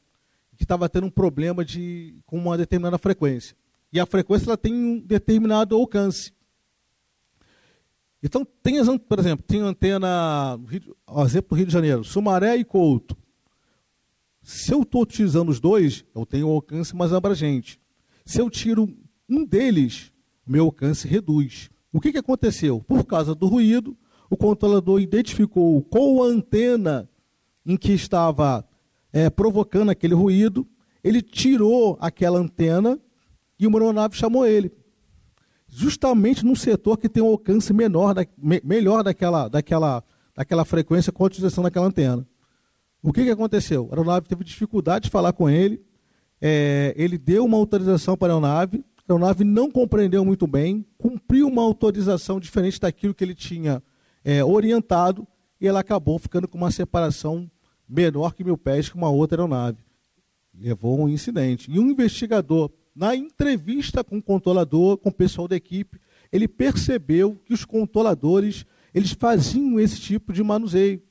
que 0.56 0.64
estava 0.64 0.88
tendo 0.88 1.07
um 1.07 1.11
problema 1.11 1.65
de, 1.65 2.15
com 2.25 2.38
uma 2.38 2.56
determinada 2.56 2.99
frequência. 2.99 3.56
E 3.91 3.99
a 3.99 4.06
frequência 4.06 4.45
ela 4.45 4.57
tem 4.57 4.73
um 4.73 4.99
determinado 4.99 5.75
alcance. 5.75 6.31
Então, 8.22 8.45
tem, 8.61 8.75
por 8.99 9.17
exemplo, 9.17 9.43
tem 9.43 9.59
antena, 9.61 10.59
exemplo 11.25 11.49
do 11.49 11.56
Rio 11.56 11.65
de 11.65 11.73
Janeiro, 11.73 12.03
Sumaré 12.03 12.57
e 12.57 12.64
Couto. 12.64 13.17
Se 14.43 14.72
eu 14.72 14.83
estou 14.83 15.01
utilizando 15.01 15.49
os 15.49 15.59
dois, 15.59 16.06
eu 16.14 16.27
tenho 16.27 16.48
um 16.48 16.51
alcance 16.51 16.95
mais 16.95 17.11
abrangente. 17.11 17.80
Se 18.31 18.39
eu 18.39 18.49
tiro 18.49 18.87
um 19.29 19.43
deles, 19.43 20.09
meu 20.47 20.63
alcance 20.63 21.05
reduz. 21.05 21.69
O 21.91 21.99
que, 21.99 22.13
que 22.13 22.17
aconteceu? 22.17 22.79
Por 22.79 23.03
causa 23.03 23.35
do 23.35 23.45
ruído, 23.45 23.93
o 24.29 24.37
controlador 24.37 25.01
identificou 25.01 25.83
qual 25.83 26.23
antena 26.23 27.09
em 27.65 27.75
que 27.75 27.91
estava 27.91 28.65
é, 29.11 29.29
provocando 29.29 29.89
aquele 29.89 30.13
ruído, 30.13 30.65
ele 31.03 31.21
tirou 31.21 31.97
aquela 31.99 32.39
antena 32.39 32.97
e 33.59 33.67
uma 33.67 33.77
aeronave 33.77 34.15
chamou 34.15 34.45
ele. 34.45 34.71
Justamente 35.67 36.45
num 36.45 36.55
setor 36.55 36.97
que 36.97 37.09
tem 37.09 37.21
um 37.21 37.27
alcance 37.27 37.73
menor, 37.73 38.13
da, 38.13 38.25
me, 38.37 38.61
melhor 38.63 39.03
daquela, 39.03 39.49
daquela, 39.49 40.01
daquela 40.33 40.63
frequência 40.63 41.11
com 41.11 41.25
a 41.25 41.27
utilização 41.27 41.65
daquela 41.65 41.87
antena. 41.87 42.25
O 43.03 43.11
que, 43.11 43.25
que 43.25 43.29
aconteceu? 43.29 43.89
A 43.91 43.95
aeronave 43.95 44.29
teve 44.29 44.45
dificuldade 44.45 45.03
de 45.03 45.11
falar 45.11 45.33
com 45.33 45.49
ele, 45.49 45.83
é, 46.41 46.93
ele 46.97 47.17
deu 47.17 47.45
uma 47.45 47.57
autorização 47.57 48.17
para 48.17 48.33
a 48.33 48.35
aeronave, 48.35 48.83
a 48.97 49.13
aeronave 49.13 49.43
não 49.43 49.69
compreendeu 49.69 50.25
muito 50.25 50.47
bem, 50.47 50.85
cumpriu 50.97 51.47
uma 51.47 51.61
autorização 51.61 52.39
diferente 52.39 52.79
daquilo 52.79 53.13
que 53.13 53.23
ele 53.23 53.35
tinha 53.35 53.83
é, 54.23 54.43
orientado 54.43 55.27
e 55.59 55.67
ela 55.67 55.81
acabou 55.81 56.17
ficando 56.17 56.47
com 56.47 56.57
uma 56.57 56.71
separação 56.71 57.49
menor 57.87 58.33
que 58.33 58.43
mil 58.43 58.57
pés 58.57 58.89
com 58.89 58.97
uma 58.97 59.09
outra 59.09 59.37
aeronave. 59.37 59.77
Levou 60.57 60.99
um 60.99 61.09
incidente. 61.09 61.69
E 61.69 61.79
um 61.79 61.91
investigador, 61.91 62.71
na 62.95 63.15
entrevista 63.15 64.03
com 64.03 64.17
o 64.17 64.23
controlador, 64.23 64.97
com 64.97 65.09
o 65.09 65.13
pessoal 65.13 65.47
da 65.47 65.55
equipe, 65.55 65.99
ele 66.31 66.47
percebeu 66.47 67.35
que 67.45 67.53
os 67.53 67.63
controladores 67.65 68.65
eles 68.93 69.11
faziam 69.11 69.79
esse 69.79 69.99
tipo 69.99 70.33
de 70.33 70.43
manuseio. 70.43 71.01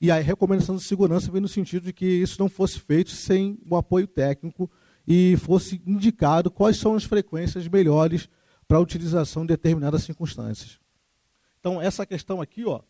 E 0.00 0.10
a 0.10 0.20
recomendação 0.20 0.76
de 0.76 0.82
segurança 0.82 1.30
vem 1.30 1.40
no 1.40 1.48
sentido 1.48 1.84
de 1.84 1.92
que 1.92 2.06
isso 2.06 2.40
não 2.40 2.48
fosse 2.48 2.78
feito 2.78 3.10
sem 3.10 3.58
o 3.68 3.76
apoio 3.76 4.06
técnico 4.06 4.70
e 5.06 5.36
fosse 5.38 5.82
indicado 5.86 6.50
quais 6.50 6.76
são 6.76 6.94
as 6.94 7.04
frequências 7.04 7.66
melhores 7.66 8.28
para 8.68 8.76
a 8.76 8.80
utilização 8.80 9.42
de 9.42 9.48
determinadas 9.48 10.02
circunstâncias. 10.02 10.78
Então, 11.58 11.82
essa 11.82 12.06
questão 12.06 12.40
aqui, 12.40 12.64
ó, 12.64 12.80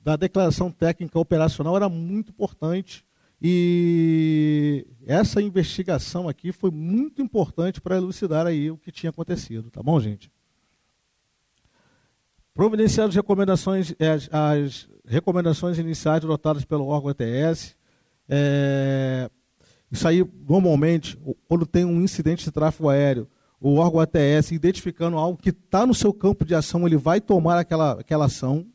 da 0.00 0.16
declaração 0.16 0.70
técnica 0.70 1.18
operacional 1.18 1.76
era 1.76 1.88
muito 1.88 2.30
importante 2.30 3.04
e 3.40 4.86
essa 5.06 5.40
investigação 5.40 6.28
aqui 6.28 6.52
foi 6.52 6.70
muito 6.70 7.22
importante 7.22 7.80
para 7.80 7.96
elucidar 7.96 8.46
aí 8.46 8.70
o 8.70 8.76
que 8.76 8.92
tinha 8.92 9.08
acontecido, 9.08 9.70
tá 9.70 9.82
bom, 9.82 9.98
gente? 9.98 10.30
Providenciar 12.52 13.08
as 13.08 13.14
recomendações, 13.14 13.94
as, 13.98 14.28
as 14.30 14.89
recomendações 15.10 15.78
iniciais 15.78 16.24
adotadas 16.24 16.64
pelo 16.64 16.86
órgão 16.86 17.10
ETS, 17.10 17.76
é, 18.28 19.28
isso 19.90 20.06
aí, 20.06 20.24
normalmente, 20.48 21.18
quando 21.48 21.66
tem 21.66 21.84
um 21.84 22.00
incidente 22.00 22.44
de 22.44 22.52
tráfego 22.52 22.88
aéreo, 22.88 23.28
o 23.60 23.74
órgão 23.74 24.00
ATS 24.00 24.52
identificando 24.52 25.18
algo 25.18 25.36
que 25.36 25.50
está 25.50 25.84
no 25.84 25.92
seu 25.92 26.14
campo 26.14 26.44
de 26.44 26.54
ação, 26.54 26.86
ele 26.86 26.96
vai 26.96 27.20
tomar 27.20 27.58
aquela, 27.58 27.92
aquela 28.00 28.26
ação. 28.26 28.66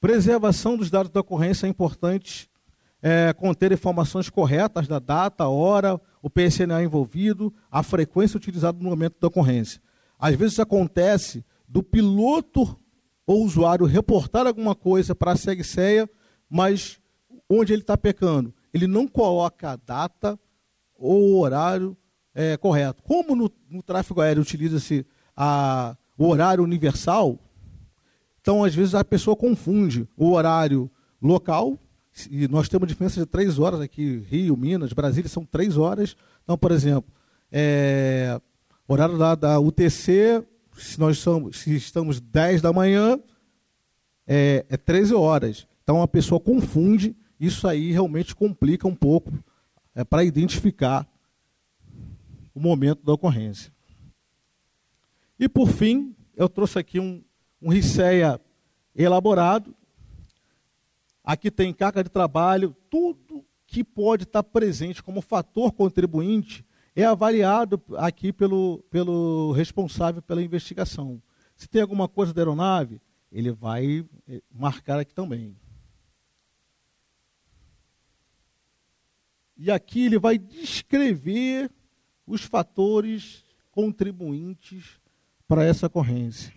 Preservação 0.00 0.76
dos 0.76 0.90
dados 0.90 1.10
da 1.10 1.20
ocorrência 1.20 1.66
é 1.66 1.70
importante 1.70 2.50
é, 3.00 3.32
conter 3.32 3.72
informações 3.72 4.28
corretas 4.28 4.88
da 4.88 4.98
data, 4.98 5.48
hora, 5.48 5.98
o 6.20 6.28
PSNA 6.28 6.82
envolvido, 6.82 7.54
a 7.70 7.82
frequência 7.82 8.36
utilizada 8.36 8.76
no 8.78 8.90
momento 8.90 9.16
da 9.20 9.28
ocorrência. 9.28 9.80
Às 10.18 10.34
vezes 10.34 10.58
acontece 10.58 11.44
do 11.68 11.82
piloto 11.82 12.78
ou 13.26 13.44
usuário 13.44 13.86
reportar 13.86 14.46
alguma 14.46 14.74
coisa 14.74 15.14
para 15.14 15.32
a 15.32 15.36
SEGSEA, 15.36 16.08
mas 16.48 17.00
onde 17.48 17.72
ele 17.72 17.82
está 17.82 17.96
pecando? 17.96 18.54
Ele 18.72 18.86
não 18.86 19.08
coloca 19.08 19.70
a 19.70 19.76
data 19.76 20.38
ou 20.96 21.32
o 21.32 21.40
horário 21.40 21.96
é, 22.34 22.56
correto. 22.56 23.02
Como 23.02 23.34
no, 23.34 23.50
no 23.68 23.82
tráfego 23.82 24.20
aéreo 24.20 24.42
utiliza-se 24.42 25.04
o 26.16 26.26
horário 26.26 26.62
universal, 26.62 27.38
então 28.40 28.62
às 28.64 28.74
vezes 28.74 28.94
a 28.94 29.04
pessoa 29.04 29.36
confunde 29.36 30.08
o 30.16 30.30
horário 30.30 30.90
local, 31.20 31.78
e 32.30 32.48
nós 32.48 32.68
temos 32.68 32.88
diferença 32.88 33.20
de 33.20 33.26
três 33.26 33.58
horas 33.58 33.80
aqui, 33.80 34.24
Rio, 34.30 34.56
Minas, 34.56 34.92
Brasília, 34.92 35.28
são 35.28 35.44
três 35.44 35.76
horas. 35.76 36.16
Então, 36.42 36.56
por 36.56 36.72
exemplo, 36.72 37.12
é, 37.52 38.40
horário 38.88 39.18
da, 39.18 39.34
da 39.34 39.60
UTC, 39.60 40.42
se 40.76 40.98
nós 40.98 41.18
somos, 41.18 41.58
se 41.58 41.74
estamos 41.74 42.20
10 42.20 42.62
da 42.62 42.72
manhã, 42.72 43.18
é, 44.26 44.64
é 44.68 44.76
13 44.76 45.14
horas. 45.14 45.66
Então 45.82 46.02
a 46.02 46.08
pessoa 46.08 46.40
confunde 46.40 47.16
isso 47.38 47.68
aí 47.68 47.92
realmente 47.92 48.34
complica 48.34 48.88
um 48.88 48.94
pouco 48.94 49.32
é, 49.94 50.04
para 50.04 50.24
identificar 50.24 51.06
o 52.54 52.60
momento 52.60 53.04
da 53.04 53.12
ocorrência. 53.12 53.72
E 55.38 55.48
por 55.48 55.68
fim, 55.68 56.16
eu 56.34 56.48
trouxe 56.48 56.78
aqui 56.78 56.98
um, 56.98 57.22
um 57.60 57.68
RICEA 57.68 58.40
elaborado. 58.94 59.74
Aqui 61.22 61.50
tem 61.50 61.74
carga 61.74 62.02
de 62.02 62.08
trabalho, 62.08 62.74
tudo 62.88 63.44
que 63.66 63.84
pode 63.84 64.22
estar 64.22 64.42
presente 64.42 65.02
como 65.02 65.20
fator 65.20 65.72
contribuinte 65.72 66.64
é 66.96 67.04
avaliado 67.04 67.80
aqui 67.98 68.32
pelo, 68.32 68.82
pelo 68.90 69.52
responsável 69.52 70.22
pela 70.22 70.42
investigação. 70.42 71.22
Se 71.54 71.68
tem 71.68 71.82
alguma 71.82 72.08
coisa 72.08 72.32
da 72.32 72.40
aeronave, 72.40 73.02
ele 73.30 73.52
vai 73.52 74.02
eh, 74.26 74.42
marcar 74.50 74.98
aqui 74.98 75.14
também. 75.14 75.54
E 79.58 79.70
aqui 79.70 80.06
ele 80.06 80.18
vai 80.18 80.38
descrever 80.38 81.70
os 82.26 82.42
fatores 82.42 83.44
contribuintes 83.70 84.98
para 85.46 85.64
essa 85.64 85.86
ocorrência. 85.86 86.52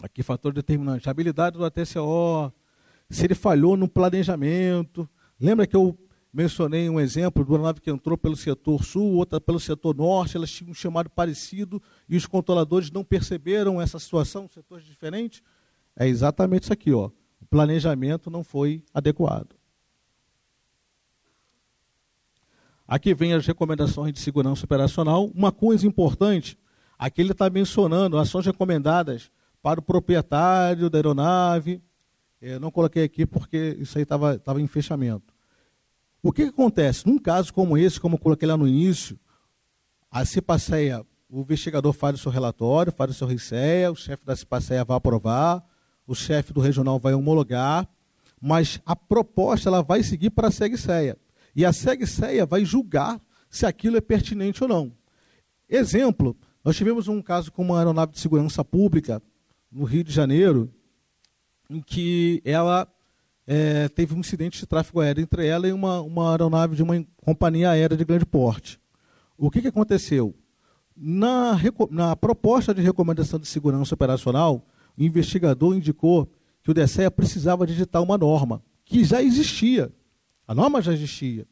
Aqui, 0.00 0.22
fator 0.22 0.52
determinante. 0.52 1.10
Habilidade 1.10 1.58
do 1.58 1.64
ATCO, 1.64 2.52
se 3.08 3.24
ele 3.24 3.34
falhou 3.34 3.76
no 3.76 3.88
planejamento. 3.88 5.08
Lembra 5.38 5.66
que 5.66 5.76
eu 5.76 5.98
mencionei 6.32 6.88
um 6.88 7.00
exemplo 7.00 7.44
de 7.44 7.50
uma 7.50 7.58
nave 7.58 7.80
que 7.80 7.90
entrou 7.90 8.16
pelo 8.16 8.36
setor 8.36 8.84
sul, 8.84 9.14
outra 9.14 9.40
pelo 9.40 9.58
setor 9.58 9.96
norte, 9.96 10.36
elas 10.36 10.50
tinham 10.50 10.70
um 10.70 10.74
chamado 10.74 11.10
parecido 11.10 11.82
e 12.08 12.16
os 12.16 12.26
controladores 12.26 12.90
não 12.90 13.04
perceberam 13.04 13.80
essa 13.80 13.98
situação, 13.98 14.48
setores 14.48 14.84
diferentes? 14.84 15.42
É 15.96 16.06
exatamente 16.06 16.64
isso 16.64 16.72
aqui, 16.72 16.92
ó. 16.92 17.10
O 17.40 17.46
planejamento 17.46 18.30
não 18.30 18.44
foi 18.44 18.84
adequado. 18.94 19.56
Aqui 22.86 23.14
vem 23.14 23.34
as 23.34 23.46
recomendações 23.46 24.12
de 24.12 24.20
segurança 24.20 24.64
operacional. 24.64 25.26
Uma 25.34 25.52
coisa 25.52 25.86
importante, 25.86 26.58
aqui 26.98 27.20
ele 27.20 27.32
está 27.32 27.48
mencionando 27.48 28.18
ações 28.18 28.46
recomendadas 28.46 29.30
para 29.62 29.78
o 29.78 29.82
proprietário 29.82 30.90
da 30.90 30.98
aeronave. 30.98 31.82
Eu 32.40 32.58
não 32.58 32.70
coloquei 32.70 33.04
aqui 33.04 33.26
porque 33.26 33.76
isso 33.78 33.96
aí 33.98 34.02
estava 34.02 34.60
em 34.60 34.66
fechamento. 34.66 35.32
O 36.22 36.32
que, 36.32 36.44
que, 36.44 36.50
acontece? 36.50 37.06
Num 37.06 37.18
caso 37.18 37.52
como 37.52 37.78
esse, 37.78 37.98
como 37.98 38.16
eu 38.16 38.18
coloquei 38.18 38.46
lá 38.46 38.56
no 38.56 38.68
início, 38.68 39.18
a 40.10 40.24
CIPACEA, 40.24 41.04
o 41.30 41.40
investigador 41.40 41.92
faz 41.92 42.16
o 42.16 42.18
seu 42.18 42.30
relatório, 42.30 42.92
faz 42.92 43.10
o 43.10 43.14
seu 43.14 43.26
RICEA, 43.26 43.90
o 43.90 43.96
chefe 43.96 44.24
da 44.24 44.36
CIPACEA 44.36 44.84
vai 44.84 44.96
aprovar, 44.96 45.64
o 46.06 46.14
chefe 46.14 46.52
do 46.52 46.60
regional 46.60 46.98
vai 46.98 47.14
homologar, 47.14 47.88
mas 48.40 48.80
a 48.84 48.96
proposta 48.96 49.68
ela 49.68 49.82
vai 49.82 50.02
seguir 50.02 50.30
para 50.30 50.48
a 50.48 50.50
SEGSEA. 50.50 51.16
E 51.54 51.64
a 51.64 51.72
SEGSEA 51.72 52.44
vai 52.44 52.64
julgar 52.64 53.20
se 53.48 53.64
aquilo 53.64 53.96
é 53.96 54.00
pertinente 54.00 54.62
ou 54.62 54.68
não. 54.68 54.92
Exemplo, 55.68 56.36
nós 56.64 56.76
tivemos 56.76 57.08
um 57.08 57.22
caso 57.22 57.52
com 57.52 57.62
uma 57.62 57.78
aeronave 57.78 58.12
de 58.12 58.20
segurança 58.20 58.64
pública 58.64 59.22
no 59.70 59.84
Rio 59.84 60.04
de 60.04 60.12
Janeiro, 60.12 60.72
em 61.68 61.80
que 61.80 62.42
ela 62.44 62.88
é, 63.52 63.88
teve 63.88 64.14
um 64.14 64.20
incidente 64.20 64.60
de 64.60 64.66
tráfego 64.66 65.00
aéreo 65.00 65.22
entre 65.22 65.44
ela 65.44 65.66
e 65.66 65.72
uma, 65.72 66.00
uma 66.00 66.30
aeronave 66.30 66.76
de 66.76 66.84
uma 66.84 67.04
companhia 67.16 67.70
aérea 67.70 67.96
de 67.96 68.04
grande 68.04 68.24
porte. 68.24 68.80
O 69.36 69.50
que, 69.50 69.60
que 69.60 69.66
aconteceu? 69.66 70.32
Na, 70.96 71.58
na 71.90 72.14
proposta 72.14 72.72
de 72.72 72.80
recomendação 72.80 73.40
de 73.40 73.48
segurança 73.48 73.92
operacional, 73.92 74.64
o 74.96 75.02
investigador 75.02 75.74
indicou 75.74 76.30
que 76.62 76.70
o 76.70 76.74
DSEA 76.74 77.10
precisava 77.10 77.66
digitar 77.66 78.00
uma 78.00 78.16
norma, 78.16 78.62
que 78.84 79.02
já 79.02 79.20
existia. 79.20 79.92
A 80.46 80.54
norma 80.54 80.80
já 80.80 80.92
existia. 80.92 81.44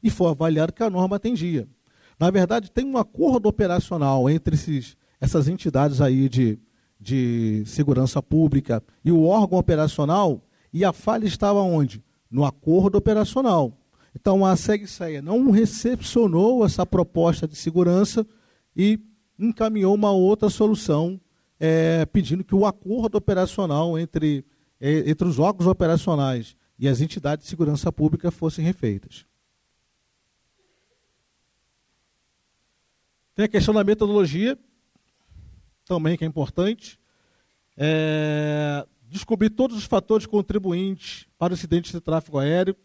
E 0.00 0.08
foi 0.08 0.30
avaliado 0.30 0.72
que 0.72 0.84
a 0.84 0.90
norma 0.90 1.16
atendia. 1.16 1.66
Na 2.16 2.30
verdade, 2.30 2.70
tem 2.70 2.86
um 2.86 2.96
acordo 2.96 3.48
operacional 3.48 4.30
entre 4.30 4.54
esses, 4.54 4.96
essas 5.20 5.48
entidades 5.48 6.00
aí 6.00 6.28
de 6.28 6.60
de 7.00 7.62
segurança 7.64 8.22
pública 8.22 8.82
e 9.02 9.10
o 9.10 9.24
órgão 9.24 9.58
operacional, 9.58 10.44
e 10.72 10.84
a 10.84 10.92
falha 10.92 11.26
estava 11.26 11.60
onde? 11.60 12.02
No 12.30 12.44
acordo 12.44 12.96
operacional. 12.96 13.76
Então 14.14 14.44
a 14.44 14.56
SEGSEA 14.56 15.22
não 15.22 15.50
recepcionou 15.50 16.64
essa 16.64 16.84
proposta 16.84 17.46
de 17.46 17.56
segurança 17.56 18.26
e 18.76 18.98
encaminhou 19.38 19.94
uma 19.94 20.10
outra 20.10 20.50
solução, 20.50 21.20
é, 21.58 22.04
pedindo 22.06 22.44
que 22.44 22.54
o 22.54 22.66
acordo 22.66 23.16
operacional 23.16 23.98
entre, 23.98 24.44
é, 24.80 25.10
entre 25.10 25.26
os 25.26 25.38
órgãos 25.38 25.66
operacionais 25.66 26.56
e 26.78 26.88
as 26.88 27.00
entidades 27.00 27.44
de 27.44 27.50
segurança 27.50 27.92
pública 27.92 28.30
fossem 28.30 28.64
refeitas. 28.64 29.26
Tem 33.34 33.44
a 33.44 33.48
questão 33.48 33.72
da 33.72 33.84
metodologia, 33.84 34.58
também 35.84 36.16
que 36.16 36.24
é 36.24 36.26
importante. 36.26 36.98
É, 37.76 38.86
descobrir 39.10 39.50
todos 39.50 39.76
os 39.76 39.84
fatores 39.84 40.24
contribuintes 40.24 41.26
para 41.36 41.52
o 41.52 41.54
acidente 41.54 41.92
de 41.92 42.00
tráfego 42.00 42.38
aéreo. 42.38 42.76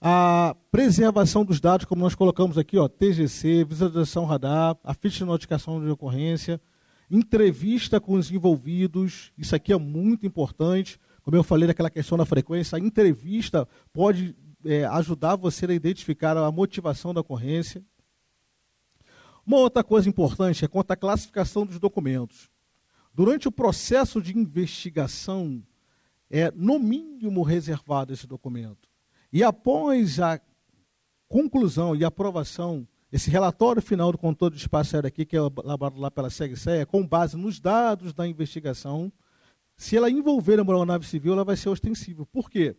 A 0.00 0.54
preservação 0.70 1.44
dos 1.44 1.60
dados, 1.60 1.86
como 1.86 2.02
nós 2.02 2.14
colocamos 2.14 2.58
aqui, 2.58 2.76
ó, 2.76 2.86
TGC, 2.86 3.64
visualização 3.64 4.24
radar, 4.24 4.76
a 4.84 4.92
ficha 4.92 5.18
de 5.18 5.24
notificação 5.24 5.82
de 5.82 5.88
ocorrência, 5.88 6.60
entrevista 7.10 8.00
com 8.00 8.14
os 8.14 8.30
envolvidos, 8.30 9.32
isso 9.38 9.54
aqui 9.54 9.72
é 9.72 9.78
muito 9.78 10.26
importante. 10.26 11.00
Como 11.22 11.36
eu 11.36 11.44
falei 11.44 11.66
daquela 11.66 11.88
questão 11.88 12.18
da 12.18 12.26
frequência, 12.26 12.76
a 12.76 12.80
entrevista 12.80 13.66
pode 13.92 14.36
é, 14.64 14.84
ajudar 14.84 15.36
você 15.36 15.66
a 15.66 15.72
identificar 15.72 16.36
a 16.36 16.50
motivação 16.50 17.14
da 17.14 17.20
ocorrência. 17.20 17.82
Uma 19.46 19.58
outra 19.58 19.82
coisa 19.82 20.08
importante 20.08 20.64
é 20.64 20.68
quanto 20.68 20.90
à 20.90 20.96
classificação 20.96 21.64
dos 21.64 21.78
documentos. 21.78 22.51
Durante 23.14 23.46
o 23.46 23.52
processo 23.52 24.20
de 24.22 24.36
investigação, 24.36 25.62
é 26.30 26.50
no 26.52 26.78
mínimo 26.78 27.42
reservado 27.42 28.12
esse 28.12 28.26
documento. 28.26 28.88
E 29.30 29.42
após 29.42 30.18
a 30.18 30.40
conclusão 31.28 31.94
e 31.94 32.04
aprovação, 32.04 32.86
esse 33.10 33.30
relatório 33.30 33.82
final 33.82 34.10
do 34.12 34.18
controle 34.18 34.54
de 34.54 34.60
espaço 34.60 34.96
aéreo 34.96 35.08
aqui, 35.08 35.26
que 35.26 35.36
é 35.36 35.38
elaborado 35.38 36.00
lá 36.00 36.10
pela 36.10 36.30
SEGSEA, 36.30 36.86
com 36.86 37.06
base 37.06 37.36
nos 37.36 37.60
dados 37.60 38.14
da 38.14 38.26
investigação, 38.26 39.12
se 39.76 39.96
ela 39.96 40.10
envolver 40.10 40.58
a 40.58 40.62
aeronave 40.62 41.06
civil, 41.06 41.34
ela 41.34 41.44
vai 41.44 41.56
ser 41.56 41.68
ostensível. 41.68 42.24
Por 42.24 42.50
quê? 42.50 42.74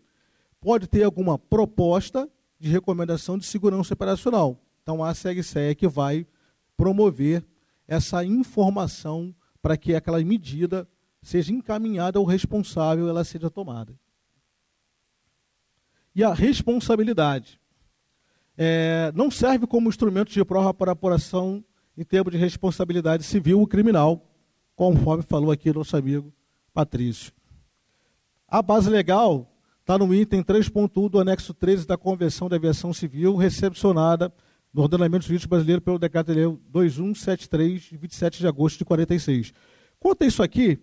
Pode 0.59 0.87
ter 0.87 1.03
alguma 1.03 1.37
proposta 1.37 2.27
de 2.59 2.69
recomendação 2.69 3.37
de 3.37 3.45
segurança 3.45 3.93
operacional. 3.93 4.59
Então, 4.81 5.03
a 5.03 5.13
SEGSEA 5.13 5.75
que 5.75 5.87
vai 5.87 6.25
promover 6.75 7.45
essa 7.87 8.23
informação 8.23 9.35
para 9.64 9.77
que 9.77 9.95
aquela 9.95 10.19
medida 10.19 10.85
seja 11.22 11.53
encaminhada 11.53 12.19
ao 12.19 12.25
responsável, 12.25 13.08
ela 13.08 13.24
seja 13.24 13.50
tomada. 13.50 13.98
E 16.14 16.22
a 16.22 16.33
responsabilidade 16.33 17.58
é, 18.58 19.09
não 19.16 19.32
serve 19.32 19.66
como 19.66 19.88
instrumento 19.88 20.33
de 20.33 20.43
prova 20.43 20.74
para 20.74 20.92
apuração 20.92 21.64
em 21.98 22.03
termos 22.03 22.33
de 22.33 22.38
responsabilidade 22.38 23.24
civil 23.24 23.61
ou 23.61 23.66
criminal, 23.66 24.30
conforme 24.75 25.24
falou 25.24 25.50
aqui 25.50 25.72
nosso 25.72 25.95
amigo 25.95 26.33
Patrício. 26.74 27.32
A 28.45 28.61
base 28.61 28.90
legal 28.90 29.50
está 29.80 29.98
no 29.98 30.14
item 30.14 30.43
3.1 30.43 31.09
do 31.09 31.22
anexo 31.22 31.53
13 31.53 31.88
da 31.88 31.98
Convenção 31.98 32.50
de 32.50 32.56
Aviação 32.56 32.93
Civil, 32.93 33.38
recepcionada 33.38 34.32
no 34.73 34.81
ordenamento 34.81 35.25
jurídico 35.25 35.49
brasileiro 35.49 35.81
pelo 35.81 35.99
decreto 35.99 36.33
2173, 36.69 37.81
de 37.81 37.97
27 37.97 38.39
de 38.39 38.47
agosto 38.47 38.79
de 38.79 38.85
46. 38.85 39.53
Quanto 39.99 40.25
isso 40.25 40.41
aqui, 40.41 40.79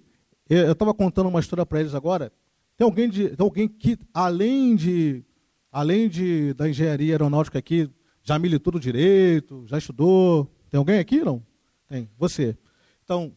eu 0.49 0.73
estava 0.73 0.95
contando 0.95 1.29
uma 1.29 1.41
história 1.41 1.67
para 1.67 1.81
eles 1.81 1.95
agora. 1.95 2.33
Tem 2.77 2.85
alguém, 2.85 3.11
de, 3.11 3.29
tem 3.31 3.45
alguém 3.45 3.69
que, 3.69 3.99
além 4.15 4.77
de 4.77 5.25
além 5.71 6.09
de, 6.09 6.53
da 6.55 6.69
engenharia 6.69 7.15
aeronáutica 7.15 7.59
aqui, 7.59 7.89
já 8.23 8.39
militou 8.39 8.73
no 8.73 8.81
direito, 8.81 9.65
já 9.67 9.79
estudou? 9.79 10.51
Tem 10.69 10.79
alguém 10.79 10.99
aqui? 10.99 11.23
Não? 11.23 11.43
Tem. 11.89 12.09
Você. 12.19 12.57
Então, 13.05 13.33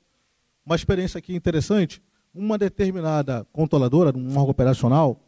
uma 0.66 0.76
experiência 0.76 1.18
aqui 1.18 1.36
interessante. 1.36 2.02
Uma 2.34 2.58
determinada 2.58 3.46
controladora, 3.52 4.18
um 4.18 4.30
órgão 4.30 4.50
operacional, 4.50 5.22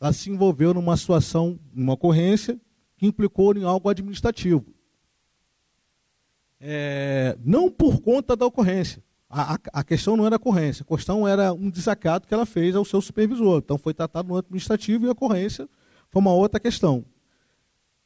ela 0.00 0.12
se 0.12 0.30
envolveu 0.30 0.72
numa 0.72 0.96
situação, 0.96 1.58
numa 1.72 1.94
ocorrência, 1.94 2.60
que 2.96 3.06
implicou 3.06 3.56
em 3.56 3.64
algo 3.64 3.88
administrativo. 3.88 4.64
É, 6.60 7.36
não 7.44 7.70
por 7.70 8.00
conta 8.00 8.34
da 8.36 8.46
ocorrência. 8.46 9.02
A, 9.28 9.54
a, 9.54 9.58
a, 9.72 9.84
questão 9.84 10.16
não 10.16 10.26
era 10.26 10.36
ocorrência, 10.36 10.84
a 10.88 10.96
questão 10.96 11.26
era 11.26 11.52
um 11.52 11.68
desacato 11.68 12.28
que 12.28 12.32
ela 12.32 12.46
fez 12.46 12.76
ao 12.76 12.84
seu 12.84 13.00
supervisor. 13.00 13.58
Então 13.58 13.76
foi 13.76 13.92
tratado 13.92 14.28
no 14.28 14.36
administrativo 14.36 15.04
e 15.04 15.08
a 15.08 15.12
ocorrência 15.12 15.68
foi 16.08 16.20
uma 16.20 16.32
outra 16.32 16.60
questão. 16.60 17.04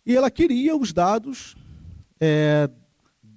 E 0.07 0.17
ela 0.17 0.31
queria 0.31 0.75
os 0.75 0.93
dados, 0.93 1.55
é, 2.19 2.71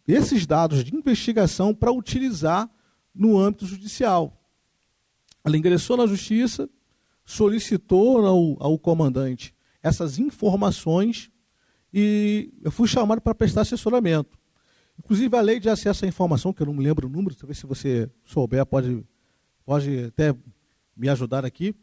esses 0.07 0.47
dados 0.47 0.83
de 0.85 0.95
investigação, 0.95 1.75
para 1.75 1.91
utilizar 1.91 2.69
no 3.13 3.37
âmbito 3.37 3.65
judicial. 3.65 4.41
Ela 5.43 5.57
ingressou 5.57 5.97
na 5.97 6.07
justiça, 6.07 6.69
solicitou 7.25 8.25
ao, 8.25 8.57
ao 8.63 8.79
comandante 8.79 9.53
essas 9.83 10.19
informações 10.19 11.30
e 11.93 12.53
eu 12.63 12.71
fui 12.71 12.87
chamado 12.87 13.21
para 13.21 13.35
prestar 13.35 13.61
assessoramento. 13.61 14.37
Inclusive, 14.97 15.35
a 15.35 15.41
lei 15.41 15.59
de 15.59 15.69
acesso 15.69 16.05
à 16.05 16.07
informação, 16.07 16.53
que 16.53 16.61
eu 16.61 16.67
não 16.67 16.73
me 16.73 16.83
lembro 16.83 17.07
o 17.07 17.09
número, 17.09 17.35
talvez 17.35 17.57
se 17.57 17.65
você 17.65 18.09
souber, 18.23 18.65
pode, 18.65 19.03
pode 19.65 20.05
até 20.05 20.35
me 20.95 21.09
ajudar 21.09 21.43
aqui. 21.43 21.75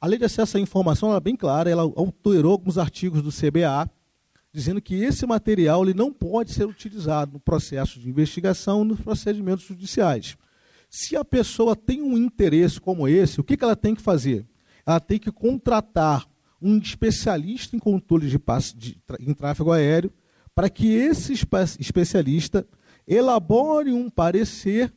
A 0.00 0.06
lei 0.06 0.18
de 0.18 0.24
acesso 0.24 0.56
à 0.56 0.60
informação 0.60 1.14
é 1.14 1.20
bem 1.20 1.36
clara, 1.36 1.68
ela 1.68 1.82
alterou 1.82 2.52
alguns 2.52 2.78
artigos 2.78 3.20
do 3.20 3.30
CBA, 3.30 3.90
dizendo 4.52 4.80
que 4.80 4.94
esse 4.94 5.26
material 5.26 5.84
ele 5.84 5.94
não 5.94 6.12
pode 6.12 6.52
ser 6.52 6.64
utilizado 6.64 7.34
no 7.34 7.40
processo 7.40 8.00
de 8.00 8.08
investigação, 8.08 8.84
nos 8.84 9.00
procedimentos 9.00 9.66
judiciais. 9.66 10.36
Se 10.88 11.16
a 11.16 11.24
pessoa 11.24 11.76
tem 11.76 12.00
um 12.00 12.16
interesse 12.16 12.80
como 12.80 13.06
esse, 13.06 13.40
o 13.40 13.44
que, 13.44 13.56
que 13.56 13.64
ela 13.64 13.76
tem 13.76 13.94
que 13.94 14.00
fazer? 14.00 14.46
Ela 14.86 15.00
tem 15.00 15.18
que 15.18 15.30
contratar 15.30 16.26
um 16.60 16.78
especialista 16.78 17.76
em 17.76 17.78
controle 17.78 18.28
de, 18.28 18.38
de 18.76 18.98
em 19.20 19.34
tráfego 19.34 19.72
aéreo, 19.72 20.12
para 20.54 20.68
que 20.68 20.92
esse 20.92 21.32
especialista 21.78 22.66
elabore 23.06 23.92
um 23.92 24.10
parecer 24.10 24.92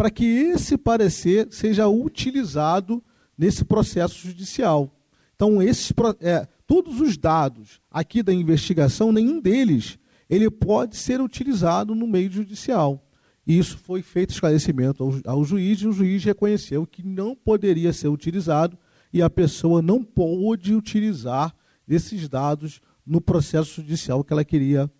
para 0.00 0.10
que 0.10 0.24
esse 0.24 0.78
parecer 0.78 1.48
seja 1.50 1.86
utilizado 1.86 3.04
nesse 3.36 3.66
processo 3.66 4.26
judicial. 4.26 4.90
Então, 5.36 5.60
esses, 5.60 5.92
é, 6.22 6.48
todos 6.66 7.02
os 7.02 7.18
dados 7.18 7.82
aqui 7.90 8.22
da 8.22 8.32
investigação, 8.32 9.12
nenhum 9.12 9.38
deles 9.38 9.98
ele 10.30 10.50
pode 10.50 10.96
ser 10.96 11.20
utilizado 11.20 11.94
no 11.94 12.06
meio 12.06 12.32
judicial. 12.32 13.06
E 13.46 13.58
isso 13.58 13.76
foi 13.76 14.00
feito 14.00 14.30
esclarecimento 14.30 15.02
ao, 15.02 15.34
ao 15.34 15.44
juiz, 15.44 15.80
e 15.80 15.86
o 15.86 15.92
juiz 15.92 16.24
reconheceu 16.24 16.86
que 16.86 17.06
não 17.06 17.36
poderia 17.36 17.92
ser 17.92 18.08
utilizado 18.08 18.78
e 19.12 19.22
a 19.22 19.30
pessoa 19.30 19.82
não 19.82 20.02
pôde 20.02 20.74
utilizar 20.74 21.54
esses 21.88 22.28
dados 22.28 22.80
no 23.04 23.20
processo 23.20 23.80
judicial 23.80 24.22
que 24.22 24.32
ela 24.32 24.44
queria 24.44 24.90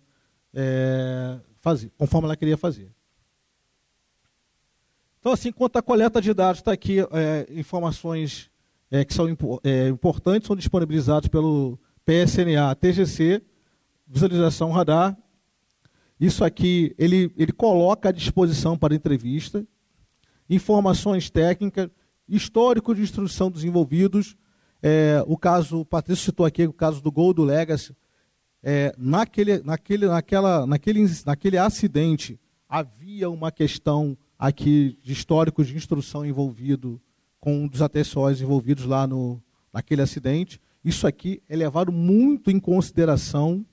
é, 0.53 1.39
fazer, 1.59 1.91
conforme 1.97 2.25
ela 2.25 2.35
queria 2.35 2.57
fazer. 2.57 2.91
Então, 5.19 5.31
assim, 5.31 5.51
quanto 5.51 5.77
à 5.77 5.81
coleta 5.81 6.19
de 6.19 6.33
dados, 6.33 6.59
está 6.59 6.71
aqui 6.71 6.99
é, 6.99 7.47
informações 7.51 8.49
é, 8.89 9.05
que 9.05 9.13
são 9.13 9.27
é, 9.63 9.87
importantes, 9.87 10.47
são 10.47 10.55
disponibilizadas 10.55 11.29
pelo 11.29 11.79
PSNA, 12.03 12.75
TGC, 12.75 13.41
visualização 14.07 14.71
radar. 14.71 15.15
Isso 16.19 16.43
aqui 16.43 16.93
ele, 16.97 17.31
ele 17.37 17.51
coloca 17.51 18.09
à 18.09 18.11
disposição 18.11 18.77
para 18.77 18.93
entrevista, 18.93 19.65
informações 20.49 21.29
técnicas, 21.29 21.89
histórico 22.35 22.95
de 22.95 23.01
instrução 23.01 23.51
dos 23.51 23.63
envolvidos. 23.63 24.35
É, 24.81 25.23
o 25.27 25.37
caso, 25.37 25.81
o 25.81 25.85
Patrício 25.85 26.25
citou 26.25 26.45
aqui 26.45 26.65
o 26.65 26.73
caso 26.73 27.01
do 27.01 27.11
gol 27.11 27.33
do 27.33 27.43
Legacy. 27.43 27.95
É, 28.63 28.93
naquele, 28.97 29.61
naquele, 29.63 30.07
naquela, 30.07 30.65
naquele, 30.65 31.05
naquele 31.25 31.57
acidente 31.57 32.39
havia 32.69 33.29
uma 33.29 33.51
questão 33.51 34.17
aqui 34.37 34.97
de 35.03 35.13
histórico 35.13 35.63
de 35.63 35.75
instrução 35.75 36.25
envolvido 36.25 37.01
com 37.39 37.63
um 37.63 37.67
dos 37.67 37.81
atenciosos 37.81 38.41
envolvidos 38.41 38.85
lá 38.85 39.05
no, 39.05 39.41
naquele 39.73 40.01
acidente. 40.01 40.59
Isso 40.85 41.05
aqui 41.05 41.41
é 41.49 41.55
levado 41.55 41.91
muito 41.91 42.49
em 42.49 42.59
consideração. 42.59 43.65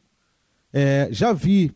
É, 0.72 1.08
já 1.10 1.32
vi 1.32 1.72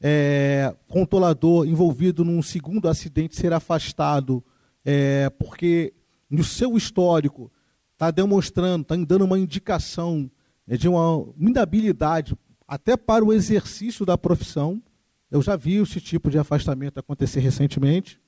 é, 0.00 0.74
controlador 0.88 1.66
envolvido 1.66 2.24
num 2.24 2.42
segundo 2.42 2.88
acidente 2.88 3.36
ser 3.36 3.52
afastado 3.52 4.44
é, 4.84 5.30
porque 5.38 5.94
no 6.34 6.44
seu 6.44 6.76
histórico 6.76 7.50
está 7.92 8.10
demonstrando, 8.10 8.82
está 8.82 8.96
dando 8.96 9.24
uma 9.24 9.38
indicação 9.38 10.30
é, 10.66 10.76
de 10.76 10.88
uma 10.88 11.32
inabilidade 11.38 12.36
até 12.66 12.96
para 12.96 13.24
o 13.24 13.32
exercício 13.32 14.04
da 14.04 14.18
profissão. 14.18 14.82
Eu 15.30 15.40
já 15.42 15.56
vi 15.56 15.76
esse 15.76 16.00
tipo 16.00 16.30
de 16.30 16.38
afastamento 16.38 16.98
acontecer 16.98 17.40
recentemente. 17.40 18.20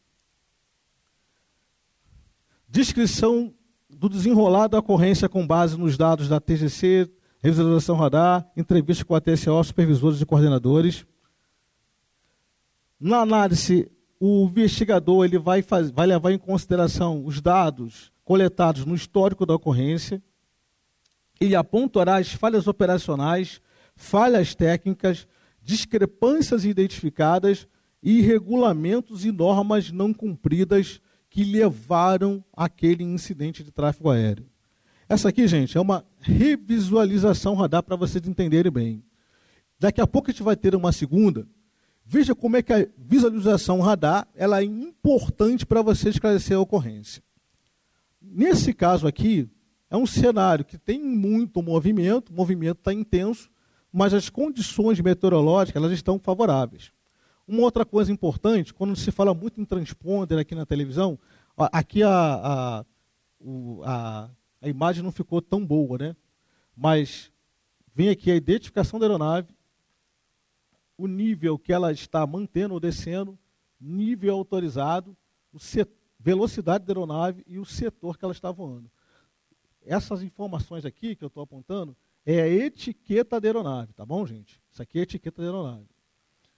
Descrição 2.68 3.52
do 3.89 4.09
desenrolar 4.09 4.68
da 4.68 4.78
ocorrência 4.78 5.28
com 5.28 5.47
base 5.47 5.78
nos 5.78 5.97
dados 5.97 6.28
da 6.28 6.41
TGC, 6.41 7.10
revisualização 7.41 7.97
radar, 7.97 8.51
entrevista 8.57 9.05
com 9.05 9.15
a 9.15 9.20
TSO, 9.20 9.62
supervisores 9.65 10.20
e 10.20 10.26
coordenadores. 10.26 11.07
Na 13.01 13.20
análise, 13.20 13.91
o 14.19 14.45
investigador 14.47 15.25
ele 15.25 15.39
vai, 15.39 15.62
faz, 15.62 15.91
vai 15.91 16.07
levar 16.07 16.33
em 16.33 16.39
consideração 16.39 17.25
os 17.25 17.41
dados 17.41 18.12
coletados 18.25 18.85
no 18.85 18.95
histórico 18.95 19.47
da 19.47 19.55
ocorrência. 19.55 20.23
Ele 21.41 21.55
apontará 21.55 22.17
as 22.17 22.33
falhas 22.33 22.67
operacionais, 22.67 23.61
falhas 23.95 24.55
técnicas, 24.55 25.27
discrepâncias 25.62 26.65
identificadas 26.65 27.69
e 28.03 28.20
regulamentos 28.20 29.25
e 29.25 29.33
normas 29.33 29.91
não 29.91 30.12
cumpridas 30.12 31.01
que 31.28 31.45
levaram 31.45 32.43
aquele 32.57 33.05
incidente 33.05 33.62
de 33.62 33.70
tráfego 33.70 34.11
aéreo. 34.11 34.47
Essa 35.09 35.28
aqui, 35.28 35.47
gente, 35.47 35.77
é 35.77 35.81
uma 35.81 36.05
revisualização 36.19 37.55
radar 37.55 37.83
para 37.83 37.95
vocês 37.95 38.27
entenderem 38.27 38.73
bem. 38.73 39.05
Daqui 39.78 40.01
a 40.01 40.07
pouco 40.07 40.31
a 40.31 40.33
gente 40.33 40.43
vai 40.43 40.57
ter 40.57 40.75
uma 40.75 40.91
segunda. 40.91 41.47
Veja 42.09 42.36
como 42.36 42.57
é 42.57 42.62
que 42.62 42.73
a 42.73 42.86
visualização 42.97 43.81
radar 43.81 44.28
ela 44.33 44.60
é 44.60 44.65
importante 44.65 45.67
para 45.67 45.83
você 45.83 46.09
esclarecer 46.10 46.57
a 46.57 46.60
ocorrência. 46.60 47.20
Nesse 48.23 48.73
caso 48.73 49.09
aqui, 49.09 49.51
é 49.91 49.97
um 49.97 50.07
cenário 50.07 50.65
que 50.65 50.78
tem 50.78 51.02
muito 51.02 51.60
movimento, 51.60 52.31
o 52.31 52.33
movimento 52.33 52.78
está 52.78 52.93
intenso, 52.93 53.51
mas 53.93 54.15
as 54.15 54.31
condições 54.31 55.01
meteorológicas 55.01 55.83
elas 55.83 55.93
estão 55.93 56.17
favoráveis. 56.17 56.93
Uma 57.47 57.62
outra 57.62 57.85
coisa 57.85 58.12
importante, 58.12 58.73
quando 58.73 58.94
se 58.94 59.10
fala 59.10 59.35
muito 59.35 59.60
em 59.60 59.65
transponder 59.65 60.39
aqui 60.39 60.55
na 60.55 60.65
televisão, 60.65 61.18
aqui 61.57 62.05
a, 62.05 62.10
a, 62.10 62.85
a, 63.85 64.31
a 64.62 64.68
imagem 64.68 65.02
não 65.02 65.10
ficou 65.10 65.43
tão 65.43 65.65
boa, 65.67 65.99
né? 65.99 66.17
Mas 66.76 67.33
vem 67.93 68.10
aqui 68.10 68.31
a 68.31 68.36
identificação 68.36 69.01
da 69.01 69.07
aeronave, 69.07 69.56
o 70.97 71.07
nível 71.07 71.58
que 71.58 71.73
ela 71.73 71.92
está 71.92 72.26
mantendo 72.26 72.75
ou 72.75 72.81
descendo, 72.81 73.39
nível 73.81 74.34
autorizado, 74.34 75.16
setor, 75.58 75.97
velocidade 76.18 76.84
da 76.84 76.92
aeronave 76.92 77.44
e 77.47 77.58
o 77.58 77.65
setor 77.65 78.18
que 78.18 78.25
ela 78.25 78.33
está 78.33 78.50
voando. 78.50 78.91
Essas 79.84 80.23
informações 80.23 80.84
aqui 80.84 81.15
que 81.15 81.23
eu 81.23 81.28
estou 81.28 81.42
apontando 81.42 81.97
é 82.25 82.41
a 82.42 82.49
etiqueta 82.49 83.41
da 83.41 83.47
aeronave, 83.47 83.92
tá 83.92 84.05
bom, 84.05 84.26
gente? 84.26 84.60
Isso 84.73 84.83
aqui 84.83 84.99
é 84.99 85.00
a 85.00 85.05
etiqueta 85.05 85.41
da 85.41 85.49
aeronave. 85.49 85.86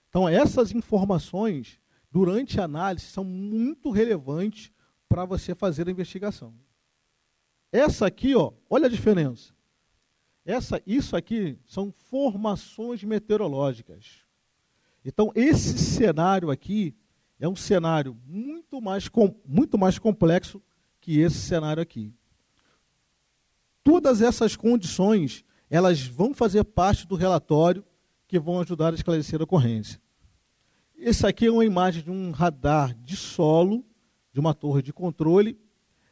Então, 0.09 0.27
essas 0.27 0.71
informações, 0.71 1.79
durante 2.11 2.59
a 2.59 2.63
análise, 2.63 3.05
são 3.05 3.23
muito 3.23 3.91
relevantes 3.91 4.71
para 5.07 5.25
você 5.25 5.53
fazer 5.53 5.87
a 5.87 5.91
investigação. 5.91 6.53
Essa 7.71 8.07
aqui, 8.07 8.35
ó, 8.35 8.51
olha 8.67 8.87
a 8.87 8.89
diferença. 8.89 9.53
Essa, 10.43 10.81
isso 10.87 11.15
aqui 11.15 11.59
são 11.67 11.91
formações 11.91 13.03
meteorológicas. 13.03 14.25
Então, 15.09 15.31
esse 15.33 15.75
cenário 15.79 16.51
aqui 16.51 16.95
é 17.39 17.49
um 17.49 17.55
cenário 17.55 18.15
muito 18.27 18.79
mais, 18.79 19.09
com, 19.09 19.33
muito 19.43 19.75
mais 19.75 19.97
complexo 19.97 20.61
que 21.01 21.19
esse 21.19 21.39
cenário 21.39 21.81
aqui. 21.81 22.13
Todas 23.83 24.21
essas 24.21 24.55
condições, 24.55 25.43
elas 25.67 26.05
vão 26.05 26.31
fazer 26.31 26.63
parte 26.63 27.07
do 27.07 27.15
relatório 27.15 27.83
que 28.27 28.37
vão 28.39 28.61
ajudar 28.61 28.93
a 28.93 28.95
esclarecer 28.95 29.41
a 29.41 29.45
ocorrência. 29.45 29.99
Essa 30.95 31.29
aqui 31.29 31.47
é 31.47 31.51
uma 31.51 31.65
imagem 31.65 32.03
de 32.03 32.11
um 32.11 32.29
radar 32.29 32.93
de 32.93 33.15
solo, 33.15 33.83
de 34.31 34.39
uma 34.39 34.53
torre 34.53 34.83
de 34.83 34.93
controle. 34.93 35.59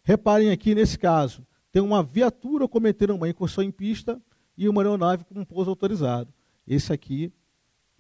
Reparem 0.02 0.50
aqui 0.50 0.74
nesse 0.74 0.98
caso, 0.98 1.46
tem 1.72 1.84
uma 1.84 2.02
viatura 2.02 2.68
cometendo 2.68 3.14
uma 3.14 3.30
incursão 3.30 3.64
em 3.64 3.70
pista 3.70 4.20
e 4.58 4.68
uma 4.68 4.82
aeronave 4.82 5.24
com 5.24 5.40
um 5.40 5.46
pouso 5.46 5.70
autorizado. 5.70 6.34
Esse 6.66 6.92
aqui 6.92 7.32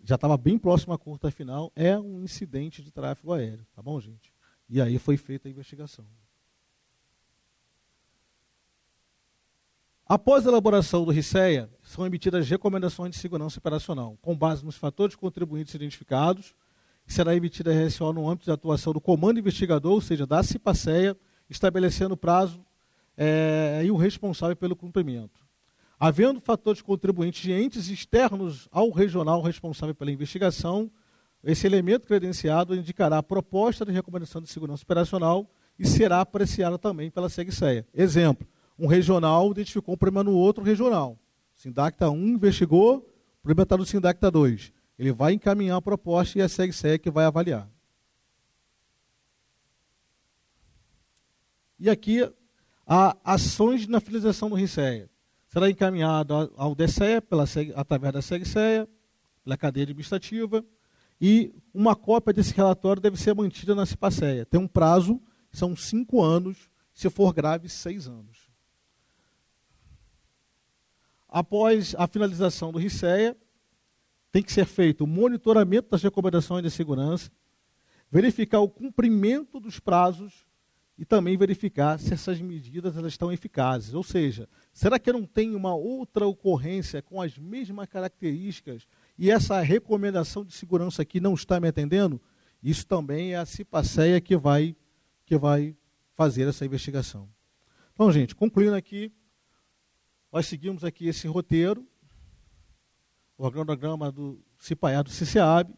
já 0.08 0.16
estava 0.16 0.38
bem 0.38 0.58
próximo 0.58 0.94
à 0.94 0.98
curta 0.98 1.30
final, 1.30 1.69
é 1.76 2.00
um 2.00 2.24
incidente 2.24 2.82
de 2.82 2.90
tráfego 2.92 3.34
aéreo, 3.34 3.68
tá 3.76 3.82
bom, 3.82 4.00
gente? 4.00 4.32
E 4.69 4.82
aí 4.82 4.98
foi 4.98 5.18
feita 5.18 5.50
a 5.50 5.52
investigação. 5.52 6.06
Após 10.06 10.48
a 10.48 10.50
elaboração 10.50 11.03
do 11.03 11.11
RICEA, 11.11 11.69
são 11.84 12.06
emitidas 12.06 12.48
recomendações 12.48 13.11
de 13.11 13.18
segurança 13.18 13.60
operacional, 13.60 14.18
com 14.22 14.34
base 14.34 14.64
nos 14.64 14.77
fatores 14.77 15.14
contribuintes 15.14 15.76
identificados, 15.76 16.56
será 17.06 17.36
emitida 17.36 17.69
a 17.72 17.86
RSO 17.86 18.14
no 18.14 18.30
âmbito 18.30 18.45
de 18.45 18.52
atuação 18.52 18.94
do 18.94 19.02
comando 19.02 19.40
investigador, 19.40 19.92
ou 19.92 20.00
seja, 20.00 20.26
da 20.26 20.42
CIPACEA, 20.42 21.18
estabelecendo 21.50 22.14
o 22.14 22.18
prazo 22.18 22.66
é, 23.18 23.82
e 23.84 23.92
o 23.92 23.98
responsável 23.98 24.56
pelo 24.56 24.74
cumprimento. 24.74 25.47
Havendo 26.00 26.40
fatores 26.40 26.82
contribuintes 26.82 27.42
de 27.42 27.51
entes 27.51 27.90
externos 27.90 28.67
ao 28.72 28.92
regional 28.92 29.42
responsável 29.42 29.95
pela 29.95 30.11
investigação, 30.11 30.92
esse 31.43 31.66
elemento 31.66 32.08
credenciado 32.08 32.76
indicará 32.76 33.17
a 33.17 33.24
proposta 33.24 33.84
de 33.84 33.92
recomendação 33.92 34.40
de 34.42 34.48
segurança 34.48 34.84
operacional 34.84 35.50
e 35.77 35.88
será 35.88 36.22
apreciada 36.22 36.77
também 36.77 37.09
pela 37.09 37.30
SEGSEA. 37.30 37.85
Exemplo, 37.93 38.48
um 38.77 38.85
regional 38.85 39.50
identificou 39.50 39.95
um 39.95 39.98
problema 39.98 40.24
no 40.24 40.38
outro 40.38 40.64
regional. 40.64 41.17
Sindacta 41.56 42.09
1 42.09 42.27
investigou, 42.27 42.98
o 42.98 43.42
problema 43.42 43.64
está 43.64 43.76
no 43.76 43.85
Sindacta 43.85 44.30
2. 44.30 44.72
Ele 45.00 45.11
vai 45.11 45.34
encaminhar 45.34 45.77
a 45.77 45.82
proposta 45.82 46.38
e 46.38 46.42
a 46.43 46.50
SEGSEC 46.50 47.09
vai 47.09 47.26
avaliar. 47.26 47.67
E 51.80 51.90
aqui, 51.90 52.27
há 52.85 53.16
ações 53.24 53.88
na 53.88 54.00
finalização 54.00 54.50
do 54.50 54.56
RICEA. 54.56 55.09
Será 55.58 55.72
encaminhado 55.72 56.53
ao 56.56 56.76
DCE 56.76 57.19
pela, 57.27 57.45
através 57.76 58.14
da 58.14 58.22
SEGSEA, 58.22 58.88
pela 59.44 59.58
cadeia 59.58 59.86
administrativa, 59.86 60.64
e 61.19 61.52
uma 61.74 61.95
cópia 61.95 62.32
desse 62.32 62.53
relatório 62.53 63.02
deve 63.02 63.18
ser 63.18 63.34
mantida 63.34 63.74
na 63.74 63.84
CIPACEA. 63.84 64.45
Tem 64.45 64.60
um 64.60 64.68
prazo, 64.68 65.19
são 65.52 65.76
cinco 65.76 66.22
anos, 66.22 66.69
se 66.94 67.10
for 67.10 67.34
grave, 67.34 67.68
seis 67.69 68.08
anos. 68.08 68.48
após 71.27 71.95
a 71.98 72.08
finalização 72.08 72.72
do 72.72 72.77
RICEA, 72.77 73.36
tem 74.32 74.44
que 74.44 74.53
ser 74.53 74.66
feito 74.66 75.06
o 75.06 75.08
monitoramento 75.08 75.90
das 75.90 76.03
recomendações 76.03 76.61
de 76.61 76.69
segurança, 76.69 77.32
verificar 78.11 78.60
o 78.60 78.69
cumprimento 78.69 79.60
dos 79.60 79.80
prazos 79.80 80.45
e 81.00 81.03
também 81.03 81.36
verificar 81.36 82.00
se 82.00 82.14
essas 82.14 82.40
medidas 82.40 82.95
elas 82.95 83.14
estão 83.14 83.32
eficazes. 83.32 83.95
Ou 83.95 84.03
seja, 84.03 84.48
será 84.77 84.99
que 84.99 85.11
não 85.11 85.25
tem 85.25 85.56
uma 85.56 85.73
outra 85.73 86.27
ocorrência 86.27 87.01
com 87.01 87.19
as 87.19 87.35
mesmas 87.35 87.89
características 87.89 88.88
e 89.17 89.31
essa 89.31 89.59
recomendação 89.59 90.45
de 90.45 90.53
segurança 90.53 91.01
aqui 91.01 91.19
não 91.19 91.33
está 91.33 91.59
me 91.59 91.67
atendendo? 91.67 92.22
Isso 92.61 92.85
também 92.85 93.33
é 93.33 93.38
a 93.38 93.45
CIPACEA 93.45 94.22
que 94.22 94.38
vai, 94.38 94.75
que 95.25 95.35
vai 95.35 95.75
fazer 96.14 96.47
essa 96.47 96.64
investigação. 96.64 97.27
Então, 97.91 98.11
gente, 98.11 98.35
concluindo 98.35 98.75
aqui, 98.75 99.11
nós 100.31 100.45
seguimos 100.45 100.83
aqui 100.83 101.07
esse 101.07 101.27
roteiro, 101.27 101.83
o 103.35 103.45
organograma 103.45 104.11
do 104.11 104.39
CIPAE 104.59 105.03
do 105.03 105.09
CICEAB, 105.09 105.73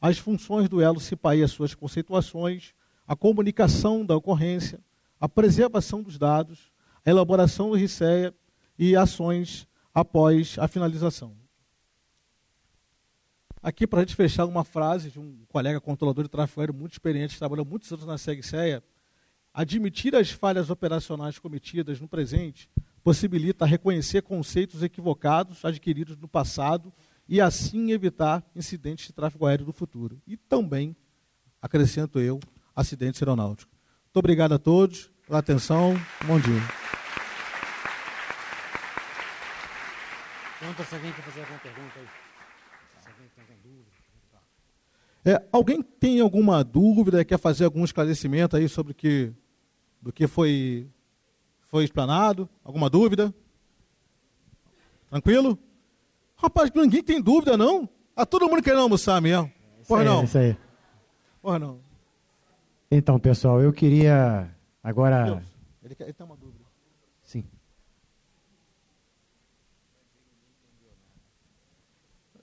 as 0.00 0.18
funções 0.18 0.68
do 0.68 0.80
elo 0.80 1.00
CIPAE, 1.00 1.42
as 1.42 1.50
suas 1.50 1.74
conceituações, 1.74 2.74
a 3.08 3.16
comunicação 3.16 4.06
da 4.06 4.14
ocorrência, 4.14 4.78
a 5.18 5.28
preservação 5.28 6.00
dos 6.00 6.16
dados, 6.16 6.70
elaboração 7.10 7.70
do 7.70 7.76
RICEA 7.76 8.34
e 8.78 8.96
ações 8.96 9.66
após 9.94 10.58
a 10.58 10.68
finalização. 10.68 11.36
Aqui, 13.62 13.86
para 13.86 14.00
a 14.00 14.04
gente 14.04 14.14
fechar, 14.14 14.44
uma 14.44 14.64
frase 14.64 15.10
de 15.10 15.18
um 15.18 15.44
colega 15.48 15.80
controlador 15.80 16.24
de 16.24 16.30
tráfego 16.30 16.60
aéreo 16.60 16.74
muito 16.74 16.92
experiente, 16.92 17.34
que 17.34 17.38
trabalhou 17.38 17.64
muitos 17.64 17.90
anos 17.92 18.06
na 18.06 18.18
SEGSEA. 18.18 18.82
Admitir 19.52 20.14
as 20.14 20.30
falhas 20.30 20.68
operacionais 20.68 21.38
cometidas 21.38 21.98
no 22.00 22.06
presente 22.06 22.68
possibilita 23.02 23.64
reconhecer 23.64 24.22
conceitos 24.22 24.82
equivocados 24.82 25.64
adquiridos 25.64 26.16
no 26.16 26.28
passado 26.28 26.92
e 27.28 27.40
assim 27.40 27.90
evitar 27.90 28.44
incidentes 28.54 29.06
de 29.06 29.12
tráfego 29.12 29.46
aéreo 29.46 29.66
no 29.66 29.72
futuro. 29.72 30.20
E 30.26 30.36
também, 30.36 30.94
acrescento 31.60 32.20
eu, 32.20 32.38
acidentes 32.74 33.22
aeronáuticos. 33.22 33.74
Muito 34.04 34.16
obrigado 34.18 34.52
a 34.52 34.58
todos 34.58 35.10
pela 35.26 35.40
atenção. 35.40 35.94
Bom 36.24 36.38
dia. 36.38 36.60
Pergunta 40.60 40.84
se 40.84 40.94
alguém 40.94 41.12
quer 41.12 41.22
fazer 41.22 41.40
alguma 41.40 41.58
pergunta 41.58 41.98
aí. 41.98 42.06
Se 43.00 43.08
alguém 43.08 43.28
tem 43.34 43.42
alguma 43.42 43.62
dúvida. 43.62 43.96
É, 45.24 45.48
alguém 45.52 45.82
tem 45.82 46.20
alguma 46.20 46.64
dúvida, 46.64 47.24
quer 47.24 47.38
fazer 47.38 47.64
algum 47.64 47.84
esclarecimento 47.84 48.56
aí 48.56 48.68
sobre 48.68 48.92
o 48.92 48.94
que, 48.94 49.32
do 50.00 50.12
que 50.12 50.26
foi, 50.26 50.88
foi 51.66 51.84
explanado? 51.84 52.48
Alguma 52.64 52.88
dúvida? 52.88 53.34
Tranquilo? 55.10 55.58
Rapaz, 56.36 56.70
ninguém 56.74 57.02
tem 57.02 57.20
dúvida, 57.20 57.56
não? 57.56 57.88
A 58.14 58.22
ah, 58.22 58.26
todo 58.26 58.48
mundo 58.48 58.62
querendo 58.62 58.82
almoçar 58.82 59.20
mesmo. 59.20 59.50
Porra, 59.86 60.04
não. 60.04 60.24
Isso 60.24 60.38
aí. 60.38 60.56
Porra, 61.42 61.58
não. 61.58 61.80
Então, 62.90 63.18
pessoal, 63.18 63.60
eu 63.60 63.72
queria 63.72 64.55
agora. 64.86 65.42
Ele, 65.82 65.94
quer, 65.94 66.04
ele 66.04 66.12
tem 66.12 66.24
uma 66.24 66.36
dúvida. 66.36 66.64
Sim. 67.22 67.44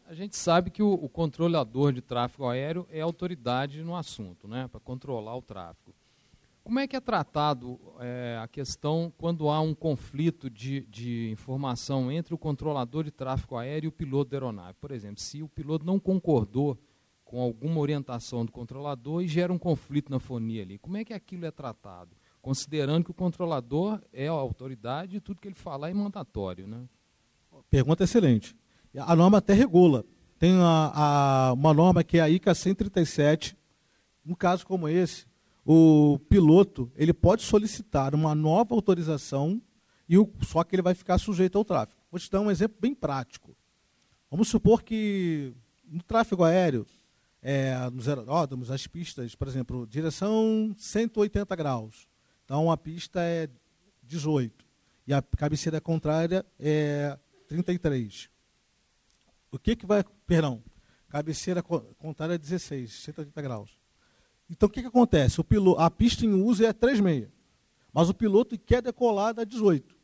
A 0.06 0.14
gente 0.14 0.36
sabe 0.36 0.70
que 0.70 0.84
o, 0.84 0.94
o, 0.94 1.10
controlador 1.10 1.94
de 1.94 2.02
tráfego 2.02 2.48
aéreo 2.48 2.86
é 2.92 3.02
autoridade 3.02 3.82
no 3.82 3.96
assunto, 3.96 4.48
né, 4.48 4.68
para 4.68 4.80
controlar 4.80 5.36
o 5.36 5.42
tráfego. 5.42 5.96
Como 6.64 6.80
é 6.80 6.88
que 6.88 6.96
é 6.96 7.00
tratado 7.00 7.80
é, 8.00 8.40
a 8.42 8.48
questão 8.48 9.12
quando 9.18 9.50
há 9.50 9.60
um 9.60 9.74
conflito 9.74 10.50
de, 10.50 10.82
de 10.82 11.30
informação 11.32 12.12
entre 12.12 12.34
o 12.34 12.38
controlador 12.38 13.04
de 13.04 13.12
tráfego 13.12 13.58
aéreo 13.58 13.88
e 13.88 13.90
o 13.90 13.92
piloto 13.92 14.32
da 14.32 14.38
aeronave? 14.38 14.78
Por 14.80 14.92
exemplo, 14.92 15.22
se 15.22 15.42
o 15.42 15.48
piloto 15.48 15.86
não 15.86 16.00
concordou 16.00 16.78
com 17.34 17.42
alguma 17.42 17.80
orientação 17.80 18.46
do 18.46 18.52
controlador 18.52 19.24
e 19.24 19.28
gera 19.28 19.52
um 19.52 19.58
conflito 19.58 20.12
na 20.12 20.20
fonia 20.20 20.62
ali. 20.62 20.78
Como 20.78 20.96
é 20.98 21.04
que 21.04 21.14
aquilo 21.14 21.48
é 21.48 21.52
tratado? 21.52 22.16
Considerando 22.44 23.06
que 23.06 23.12
o 23.12 23.14
controlador 23.14 24.02
é 24.12 24.28
a 24.28 24.32
autoridade 24.32 25.16
e 25.16 25.22
tudo 25.22 25.40
que 25.40 25.48
ele 25.48 25.56
falar 25.56 25.90
é 25.90 25.94
mandatório, 25.94 26.68
né? 26.68 26.84
Pergunta 27.70 28.04
excelente. 28.04 28.54
A 28.98 29.16
norma 29.16 29.38
até 29.38 29.54
regula. 29.54 30.04
Tem 30.38 30.52
a, 30.60 30.92
a, 30.94 31.54
uma 31.54 31.74
norma 31.74 32.04
que 32.04 32.18
é 32.18 32.22
a 32.22 32.30
ICA 32.30 32.54
137. 32.54 33.58
No 34.26 34.36
caso 34.36 34.68
como 34.68 34.90
esse, 34.90 35.26
o 35.66 36.20
piloto 36.28 36.92
ele 36.98 37.14
pode 37.14 37.44
solicitar 37.44 38.14
uma 38.14 38.36
nova 38.36 38.76
autorização 38.76 39.62
e 40.10 40.18
o, 40.18 40.30
só 40.42 40.66
que 40.66 40.76
ele 40.76 40.82
vai 40.82 40.94
ficar 40.94 41.18
sujeito 41.20 41.58
ao 41.58 41.64
tráfego. 41.64 42.02
Vou 42.12 42.20
te 42.20 42.30
dar 42.30 42.42
um 42.42 42.52
exemplo 42.52 42.78
bem 42.78 42.94
prático. 42.94 43.56
Vamos 44.30 44.50
supor 44.50 44.84
que 44.84 45.54
no 45.88 46.04
tráfego 46.04 46.44
aéreo 46.44 46.86
é, 47.42 47.90
nos 47.90 48.10
aeródromos, 48.10 48.70
as 48.70 48.86
pistas, 48.86 49.34
por 49.34 49.48
exemplo, 49.48 49.88
direção 49.88 50.76
180 50.78 51.56
graus. 51.56 52.12
Então 52.46 52.72
a 52.72 52.78
pista 52.78 53.22
é 53.22 53.50
18 54.04 54.66
e 55.08 55.14
a 55.14 55.22
cabeceira 55.22 55.80
contrária 55.80 56.46
é 56.60 57.18
33. 57.48 58.30
O 59.52 59.60
que 59.60 59.76
que 59.76 59.86
vai, 59.86 60.04
perdão, 60.26 60.64
cabeceira 61.10 61.62
contrária 61.62 62.34
é 62.34 62.38
16, 62.38 62.92
180 62.92 63.42
graus. 63.42 63.78
Então 64.50 64.68
o 64.68 64.70
que 64.70 64.82
que 64.82 64.88
acontece? 64.88 65.40
O 65.40 65.44
piloto, 65.44 65.80
a 65.80 65.90
pista 65.90 66.26
em 66.26 66.34
uso 66.34 66.66
é 66.66 66.74
3,6, 66.74 67.30
mas 67.92 68.10
o 68.10 68.14
piloto 68.14 68.58
quer 68.58 68.82
decolar 68.82 69.34
da 69.34 69.44
18. 69.44 69.94
O 69.94 69.98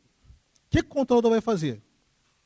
que, 0.70 0.82
que 0.82 0.88
o 0.88 0.92
controlador 0.92 1.32
vai 1.32 1.40
fazer? 1.40 1.82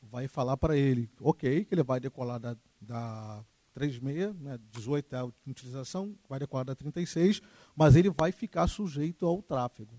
Vai 0.01 0.27
falar 0.27 0.57
para 0.57 0.75
ele, 0.77 1.09
ok, 1.19 1.65
que 1.65 1.73
ele 1.73 1.83
vai 1.83 1.99
decolar 1.99 2.39
da, 2.39 2.57
da 2.81 3.43
36, 3.75 4.33
né, 4.39 4.57
18 4.71 5.15
é 5.15 5.19
a 5.19 5.25
utilização, 5.45 6.15
vai 6.29 6.39
decorar 6.39 6.63
da 6.63 6.73
36, 6.73 7.41
mas 7.75 7.97
ele 7.97 8.09
vai 8.09 8.31
ficar 8.31 8.67
sujeito 8.67 9.25
ao 9.25 9.41
tráfego. 9.41 9.93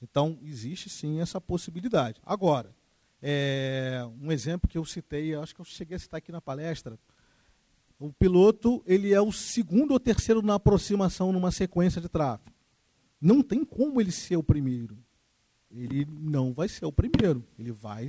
Então, 0.00 0.38
existe 0.40 0.88
sim 0.88 1.20
essa 1.20 1.40
possibilidade. 1.40 2.20
Agora, 2.24 2.72
é, 3.20 4.02
um 4.20 4.30
exemplo 4.30 4.68
que 4.68 4.78
eu 4.78 4.84
citei, 4.84 5.34
acho 5.34 5.52
que 5.52 5.60
eu 5.60 5.64
cheguei 5.64 5.96
a 5.96 5.98
citar 5.98 6.18
aqui 6.18 6.30
na 6.30 6.40
palestra, 6.40 6.96
o 7.98 8.12
piloto 8.12 8.82
ele 8.86 9.12
é 9.12 9.20
o 9.20 9.32
segundo 9.32 9.90
ou 9.92 10.00
terceiro 10.00 10.40
na 10.40 10.54
aproximação 10.54 11.32
numa 11.32 11.50
sequência 11.50 12.00
de 12.00 12.08
tráfego. 12.08 12.54
Não 13.20 13.42
tem 13.42 13.64
como 13.64 14.00
ele 14.00 14.12
ser 14.12 14.36
o 14.36 14.42
primeiro. 14.42 14.96
Ele 15.70 16.06
não 16.08 16.52
vai 16.52 16.68
ser 16.68 16.84
o 16.84 16.92
primeiro. 16.92 17.44
Ele 17.58 17.72
vai, 17.72 18.08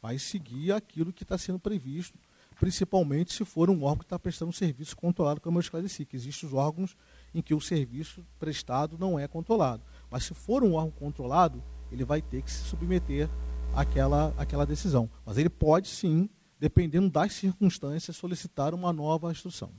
vai 0.00 0.18
seguir 0.18 0.72
aquilo 0.72 1.12
que 1.12 1.22
está 1.24 1.36
sendo 1.36 1.58
previsto 1.58 2.18
principalmente 2.54 3.32
se 3.32 3.44
for 3.44 3.68
um 3.68 3.82
órgão 3.82 3.98
que 3.98 4.04
está 4.04 4.18
prestando 4.18 4.52
serviço 4.52 4.96
controlado, 4.96 5.40
como 5.40 5.58
eu 5.58 5.60
esclareci, 5.60 6.04
que 6.04 6.16
existem 6.16 6.48
os 6.48 6.54
órgãos 6.54 6.96
em 7.34 7.42
que 7.42 7.54
o 7.54 7.60
serviço 7.60 8.24
prestado 8.38 8.96
não 8.98 9.18
é 9.18 9.26
controlado. 9.26 9.82
Mas 10.10 10.24
se 10.24 10.34
for 10.34 10.62
um 10.62 10.74
órgão 10.74 10.92
controlado, 10.92 11.62
ele 11.90 12.04
vai 12.04 12.22
ter 12.22 12.42
que 12.42 12.50
se 12.50 12.64
submeter 12.64 13.28
àquela, 13.74 14.32
àquela 14.36 14.64
decisão. 14.64 15.10
Mas 15.24 15.36
ele 15.36 15.48
pode 15.48 15.88
sim, 15.88 16.28
dependendo 16.58 17.10
das 17.10 17.32
circunstâncias, 17.32 18.16
solicitar 18.16 18.74
uma 18.74 18.92
nova 18.92 19.30
instrução. 19.30 19.70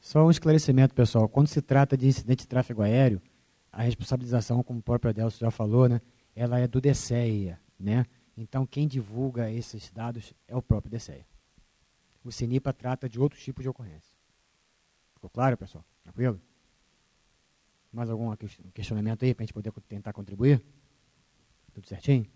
Só 0.00 0.24
um 0.26 0.30
esclarecimento, 0.30 0.94
pessoal. 0.94 1.28
Quando 1.28 1.48
se 1.48 1.60
trata 1.60 1.96
de 1.96 2.06
incidente 2.06 2.40
de 2.40 2.48
tráfego 2.48 2.82
aéreo, 2.82 3.20
a 3.70 3.82
responsabilização, 3.82 4.62
como 4.62 4.80
o 4.80 4.82
próprio 4.82 5.10
Adelso 5.10 5.38
já 5.38 5.50
falou, 5.50 5.88
né, 5.88 6.00
ela 6.34 6.58
é 6.58 6.66
do 6.66 6.80
DCEA. 6.80 7.58
Né? 7.78 8.04
Então, 8.36 8.66
quem 8.66 8.88
divulga 8.88 9.50
esses 9.50 9.90
dados 9.90 10.34
é 10.48 10.56
o 10.56 10.62
próprio 10.62 10.90
DCEA 10.90 11.29
o 12.24 12.30
CENIPA 12.30 12.72
trata 12.72 13.08
de 13.08 13.18
outros 13.20 13.42
tipos 13.42 13.62
de 13.62 13.68
ocorrência. 13.68 14.14
Ficou 15.14 15.30
claro, 15.30 15.56
pessoal? 15.56 15.84
Tranquilo? 16.02 16.40
Mais 17.92 18.08
algum 18.08 18.34
questionamento 18.72 19.24
aí 19.24 19.34
para 19.34 19.42
a 19.42 19.46
gente 19.46 19.54
poder 19.54 19.72
tentar 19.88 20.12
contribuir? 20.12 20.62
Tudo 21.72 21.86
certinho? 21.88 22.26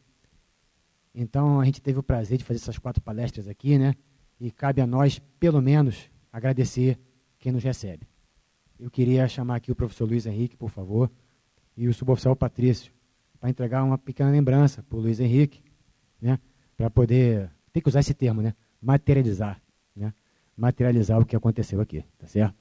Então, 1.15 1.61
a 1.61 1.65
gente 1.65 1.81
teve 1.81 1.99
o 1.99 2.03
prazer 2.03 2.39
de 2.39 2.45
fazer 2.45 2.59
essas 2.59 2.79
quatro 2.79 3.03
palestras 3.03 3.47
aqui, 3.47 3.79
né? 3.79 3.95
E 4.41 4.51
cabe 4.51 4.81
a 4.81 4.87
nós, 4.87 5.21
pelo 5.39 5.63
menos, 5.63 6.11
agradecer 6.33 6.99
quem 7.39 7.53
nos 7.53 7.63
recebe. 7.63 8.09
Eu 8.79 8.91
queria 8.91 9.29
chamar 9.29 9.57
aqui 9.57 9.71
o 9.71 9.77
professor 9.77 10.09
Luiz 10.09 10.27
Henrique, 10.27 10.57
por 10.57 10.71
favor, 10.71 11.11
e 11.77 11.87
o 11.87 11.95
suboficial 11.95 12.35
Patrício, 12.35 12.93
para 13.39 13.49
entregar 13.49 13.85
uma 13.85 13.97
pequena 13.97 14.31
lembrança 14.31 14.83
para 14.83 14.99
o 14.99 15.01
Luiz 15.01 15.21
Henrique, 15.21 15.63
né? 16.21 16.41
Para 16.77 16.91
poder, 16.91 17.51
tem 17.73 17.81
que 17.81 17.89
usar 17.89 18.01
esse 18.01 18.13
termo, 18.13 18.43
né? 18.43 18.55
Materializar 18.83 19.63
né, 19.95 20.13
materializar 20.57 21.21
o 21.21 21.25
que 21.25 21.37
aconteceu 21.37 21.81
aqui, 21.81 22.05
tá 22.19 22.27
certo? 22.27 22.57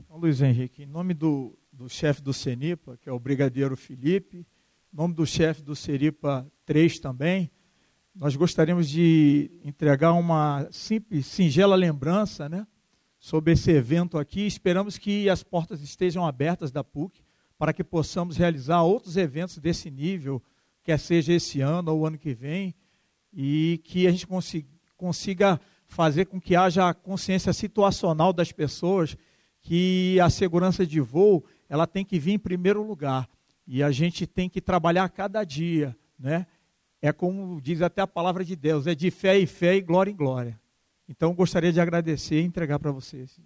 Então, 0.00 0.16
Luiz 0.16 0.40
Henrique, 0.40 0.82
em 0.82 0.86
nome 0.86 1.14
do, 1.14 1.56
do 1.72 1.88
chefe 1.88 2.20
do 2.20 2.32
CENIPA, 2.32 2.96
que 2.98 3.08
é 3.08 3.12
o 3.12 3.18
Brigadeiro 3.18 3.76
Felipe, 3.76 4.46
em 4.92 4.96
nome 4.96 5.14
do 5.14 5.26
chefe 5.26 5.62
do 5.62 5.76
CERIPA 5.76 6.50
3 6.66 6.98
também, 6.98 7.50
nós 8.14 8.34
gostaríamos 8.34 8.88
de 8.88 9.50
entregar 9.64 10.12
uma 10.12 10.68
simples, 10.72 11.26
singela 11.26 11.76
lembrança 11.76 12.48
né, 12.48 12.66
sobre 13.18 13.52
esse 13.52 13.70
evento 13.70 14.18
aqui. 14.18 14.46
Esperamos 14.46 14.98
que 14.98 15.30
as 15.30 15.44
portas 15.44 15.80
estejam 15.80 16.26
abertas 16.26 16.72
da 16.72 16.82
PUC 16.82 17.22
para 17.56 17.72
que 17.72 17.84
possamos 17.84 18.36
realizar 18.36 18.82
outros 18.82 19.16
eventos 19.16 19.58
desse 19.58 19.90
nível 19.90 20.42
quer 20.82 20.98
seja 20.98 21.32
esse 21.32 21.60
ano 21.60 21.92
ou 21.92 22.06
ano 22.06 22.18
que 22.18 22.34
vem, 22.34 22.74
e 23.32 23.80
que 23.84 24.06
a 24.06 24.10
gente 24.10 24.26
consiga, 24.26 24.68
consiga 25.00 25.58
fazer 25.88 26.26
com 26.26 26.38
que 26.38 26.54
haja 26.54 26.92
consciência 26.92 27.54
situacional 27.54 28.34
das 28.34 28.52
pessoas 28.52 29.16
que 29.62 30.20
a 30.20 30.28
segurança 30.28 30.86
de 30.86 31.00
voo 31.00 31.42
ela 31.70 31.86
tem 31.86 32.04
que 32.04 32.18
vir 32.18 32.32
em 32.32 32.38
primeiro 32.38 32.82
lugar 32.82 33.26
e 33.66 33.82
a 33.82 33.90
gente 33.90 34.26
tem 34.26 34.48
que 34.48 34.60
trabalhar 34.60 35.08
cada 35.08 35.42
dia, 35.42 35.96
né? 36.18 36.46
É 37.00 37.12
como 37.12 37.58
diz 37.62 37.80
até 37.80 38.02
a 38.02 38.06
palavra 38.06 38.44
de 38.44 38.54
Deus, 38.54 38.86
é 38.86 38.94
de 38.94 39.10
fé 39.10 39.40
em 39.40 39.46
fé 39.46 39.74
e 39.74 39.80
glória 39.80 40.10
em 40.10 40.16
glória. 40.16 40.60
Então 41.08 41.34
gostaria 41.34 41.72
de 41.72 41.80
agradecer 41.80 42.42
e 42.42 42.44
entregar 42.44 42.78
para 42.78 42.92
vocês. 42.92 43.40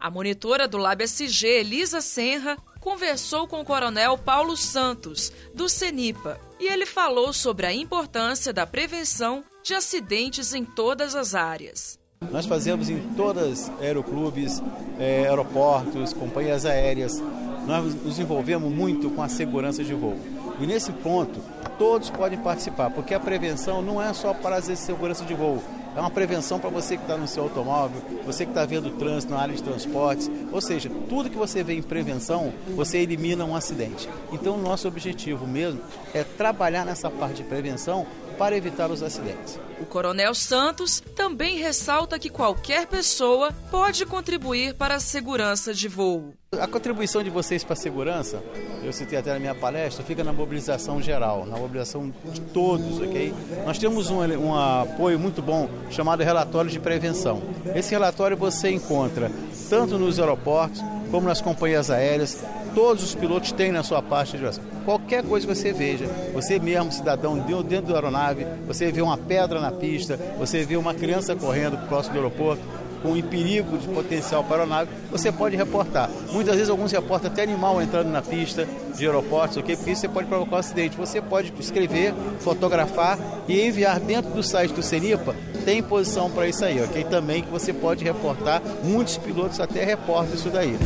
A 0.00 0.10
monitora 0.10 0.66
do 0.66 0.78
Lab 0.78 1.04
SG, 1.04 1.46
Elisa 1.46 2.00
Senra, 2.00 2.56
conversou 2.82 3.46
com 3.46 3.60
o 3.60 3.64
coronel 3.64 4.18
Paulo 4.18 4.56
Santos, 4.56 5.32
do 5.54 5.68
CENIPA, 5.68 6.38
e 6.60 6.66
ele 6.66 6.84
falou 6.84 7.32
sobre 7.32 7.64
a 7.64 7.72
importância 7.72 8.52
da 8.52 8.66
prevenção 8.66 9.42
de 9.62 9.72
acidentes 9.72 10.52
em 10.52 10.64
todas 10.64 11.14
as 11.14 11.34
áreas. 11.34 11.98
Nós 12.30 12.44
fazemos 12.44 12.90
em 12.90 13.00
todas 13.14 13.70
aeroclubes, 13.80 14.60
é, 14.98 15.28
aeroportos, 15.28 16.12
companhias 16.12 16.66
aéreas. 16.66 17.22
Nós 17.66 17.94
nos 17.94 18.18
envolvemos 18.18 18.70
muito 18.72 19.10
com 19.10 19.22
a 19.22 19.28
segurança 19.28 19.82
de 19.82 19.94
voo. 19.94 20.18
E 20.60 20.66
nesse 20.66 20.92
ponto, 20.92 21.40
todos 21.78 22.10
podem 22.10 22.38
participar, 22.38 22.90
porque 22.90 23.14
a 23.14 23.20
prevenção 23.20 23.80
não 23.80 24.02
é 24.02 24.12
só 24.12 24.34
para 24.34 24.56
a 24.56 24.62
segurança 24.62 25.24
de 25.24 25.34
voo, 25.34 25.62
é 25.94 26.00
uma 26.00 26.10
prevenção 26.10 26.58
para 26.58 26.70
você 26.70 26.96
que 26.96 27.02
está 27.02 27.16
no 27.16 27.28
seu 27.28 27.44
automóvel, 27.44 28.00
você 28.24 28.44
que 28.44 28.50
está 28.50 28.64
vendo 28.64 28.90
trânsito 28.90 29.32
na 29.32 29.40
área 29.40 29.54
de 29.54 29.62
transportes. 29.62 30.30
Ou 30.50 30.60
seja, 30.60 30.90
tudo 31.08 31.30
que 31.30 31.36
você 31.36 31.62
vê 31.62 31.74
em 31.74 31.82
prevenção, 31.82 32.52
você 32.74 32.98
elimina 32.98 33.44
um 33.44 33.54
acidente. 33.54 34.08
Então, 34.32 34.56
nosso 34.56 34.88
objetivo 34.88 35.46
mesmo 35.46 35.80
é 36.14 36.24
trabalhar 36.24 36.84
nessa 36.84 37.10
parte 37.10 37.36
de 37.36 37.44
prevenção 37.44 38.06
para 38.38 38.56
evitar 38.56 38.90
os 38.90 39.02
acidentes. 39.02 39.58
O 39.82 39.86
Coronel 39.86 40.32
Santos 40.32 41.02
também 41.16 41.58
ressalta 41.58 42.16
que 42.16 42.30
qualquer 42.30 42.86
pessoa 42.86 43.50
pode 43.68 44.06
contribuir 44.06 44.74
para 44.74 44.94
a 44.94 45.00
segurança 45.00 45.74
de 45.74 45.88
voo. 45.88 46.34
A 46.52 46.68
contribuição 46.68 47.20
de 47.20 47.30
vocês 47.30 47.64
para 47.64 47.72
a 47.72 47.76
segurança, 47.76 48.40
eu 48.84 48.92
citei 48.92 49.18
até 49.18 49.32
na 49.32 49.40
minha 49.40 49.56
palestra, 49.56 50.04
fica 50.04 50.22
na 50.22 50.32
mobilização 50.32 51.02
geral, 51.02 51.44
na 51.46 51.56
mobilização 51.56 52.14
de 52.26 52.40
todos, 52.40 53.00
ok? 53.00 53.34
Nós 53.66 53.76
temos 53.76 54.08
um, 54.08 54.20
um 54.20 54.54
apoio 54.54 55.18
muito 55.18 55.42
bom 55.42 55.68
chamado 55.90 56.22
relatório 56.22 56.70
de 56.70 56.78
prevenção. 56.78 57.42
Esse 57.74 57.90
relatório 57.90 58.36
você 58.36 58.70
encontra 58.70 59.32
tanto 59.68 59.98
nos 59.98 60.20
aeroportos 60.20 60.80
como 61.10 61.26
nas 61.26 61.40
companhias 61.40 61.90
aéreas, 61.90 62.42
todos 62.74 63.02
os 63.02 63.14
pilotos 63.14 63.52
têm 63.52 63.72
na 63.72 63.82
sua 63.82 64.00
parte 64.00 64.38
de. 64.38 64.44
Qualquer 64.84 65.22
coisa 65.22 65.46
que 65.46 65.54
você 65.54 65.72
veja, 65.72 66.06
você 66.32 66.58
mesmo, 66.58 66.90
cidadão, 66.90 67.38
dentro 67.38 67.92
da 67.92 67.94
aeronave, 67.94 68.46
você 68.66 68.90
vê 68.90 69.00
uma 69.00 69.16
pedra 69.16 69.60
na 69.60 69.70
pista, 69.72 70.18
você 70.38 70.64
vê 70.64 70.76
uma 70.76 70.94
criança 70.94 71.34
correndo 71.34 71.76
próximo 71.88 72.14
do 72.14 72.20
aeroporto, 72.20 72.62
com 73.02 73.20
perigo 73.20 73.76
de 73.76 73.88
potencial 73.88 74.44
para 74.44 74.58
a 74.58 74.60
aeronave, 74.60 74.90
você 75.10 75.32
pode 75.32 75.56
reportar. 75.56 76.08
Muitas 76.30 76.54
vezes 76.54 76.70
alguns 76.70 76.92
reportam 76.92 77.30
até 77.30 77.42
animal 77.42 77.82
entrando 77.82 78.08
na 78.08 78.22
pista 78.22 78.66
de 78.96 79.04
aeroportos, 79.04 79.56
ok? 79.56 79.76
Porque 79.76 79.90
isso 79.90 80.08
pode 80.08 80.28
provocar 80.28 80.56
um 80.56 80.58
acidente. 80.60 80.96
Você 80.96 81.20
pode 81.20 81.52
escrever, 81.58 82.14
fotografar 82.38 83.18
e 83.48 83.60
enviar 83.60 83.98
dentro 83.98 84.30
do 84.30 84.42
site 84.42 84.72
do 84.72 84.82
CENIPA, 84.82 85.34
tem 85.64 85.82
posição 85.82 86.30
para 86.30 86.46
isso 86.46 86.64
aí, 86.64 86.80
ok? 86.80 87.04
Também 87.04 87.42
que 87.42 87.50
você 87.50 87.72
pode 87.72 88.04
reportar, 88.04 88.62
muitos 88.84 89.16
pilotos 89.16 89.60
até 89.60 89.84
reportam 89.84 90.34
isso 90.34 90.48
daí. 90.48 90.76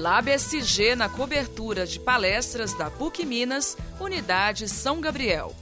Lab 0.00 0.30
SG 0.30 0.96
na 0.96 1.10
cobertura 1.10 1.86
de 1.86 2.00
palestras 2.00 2.72
da 2.72 2.90
PUC 2.90 3.26
Minas, 3.26 3.76
Unidade 4.00 4.66
São 4.66 4.98
Gabriel. 4.98 5.54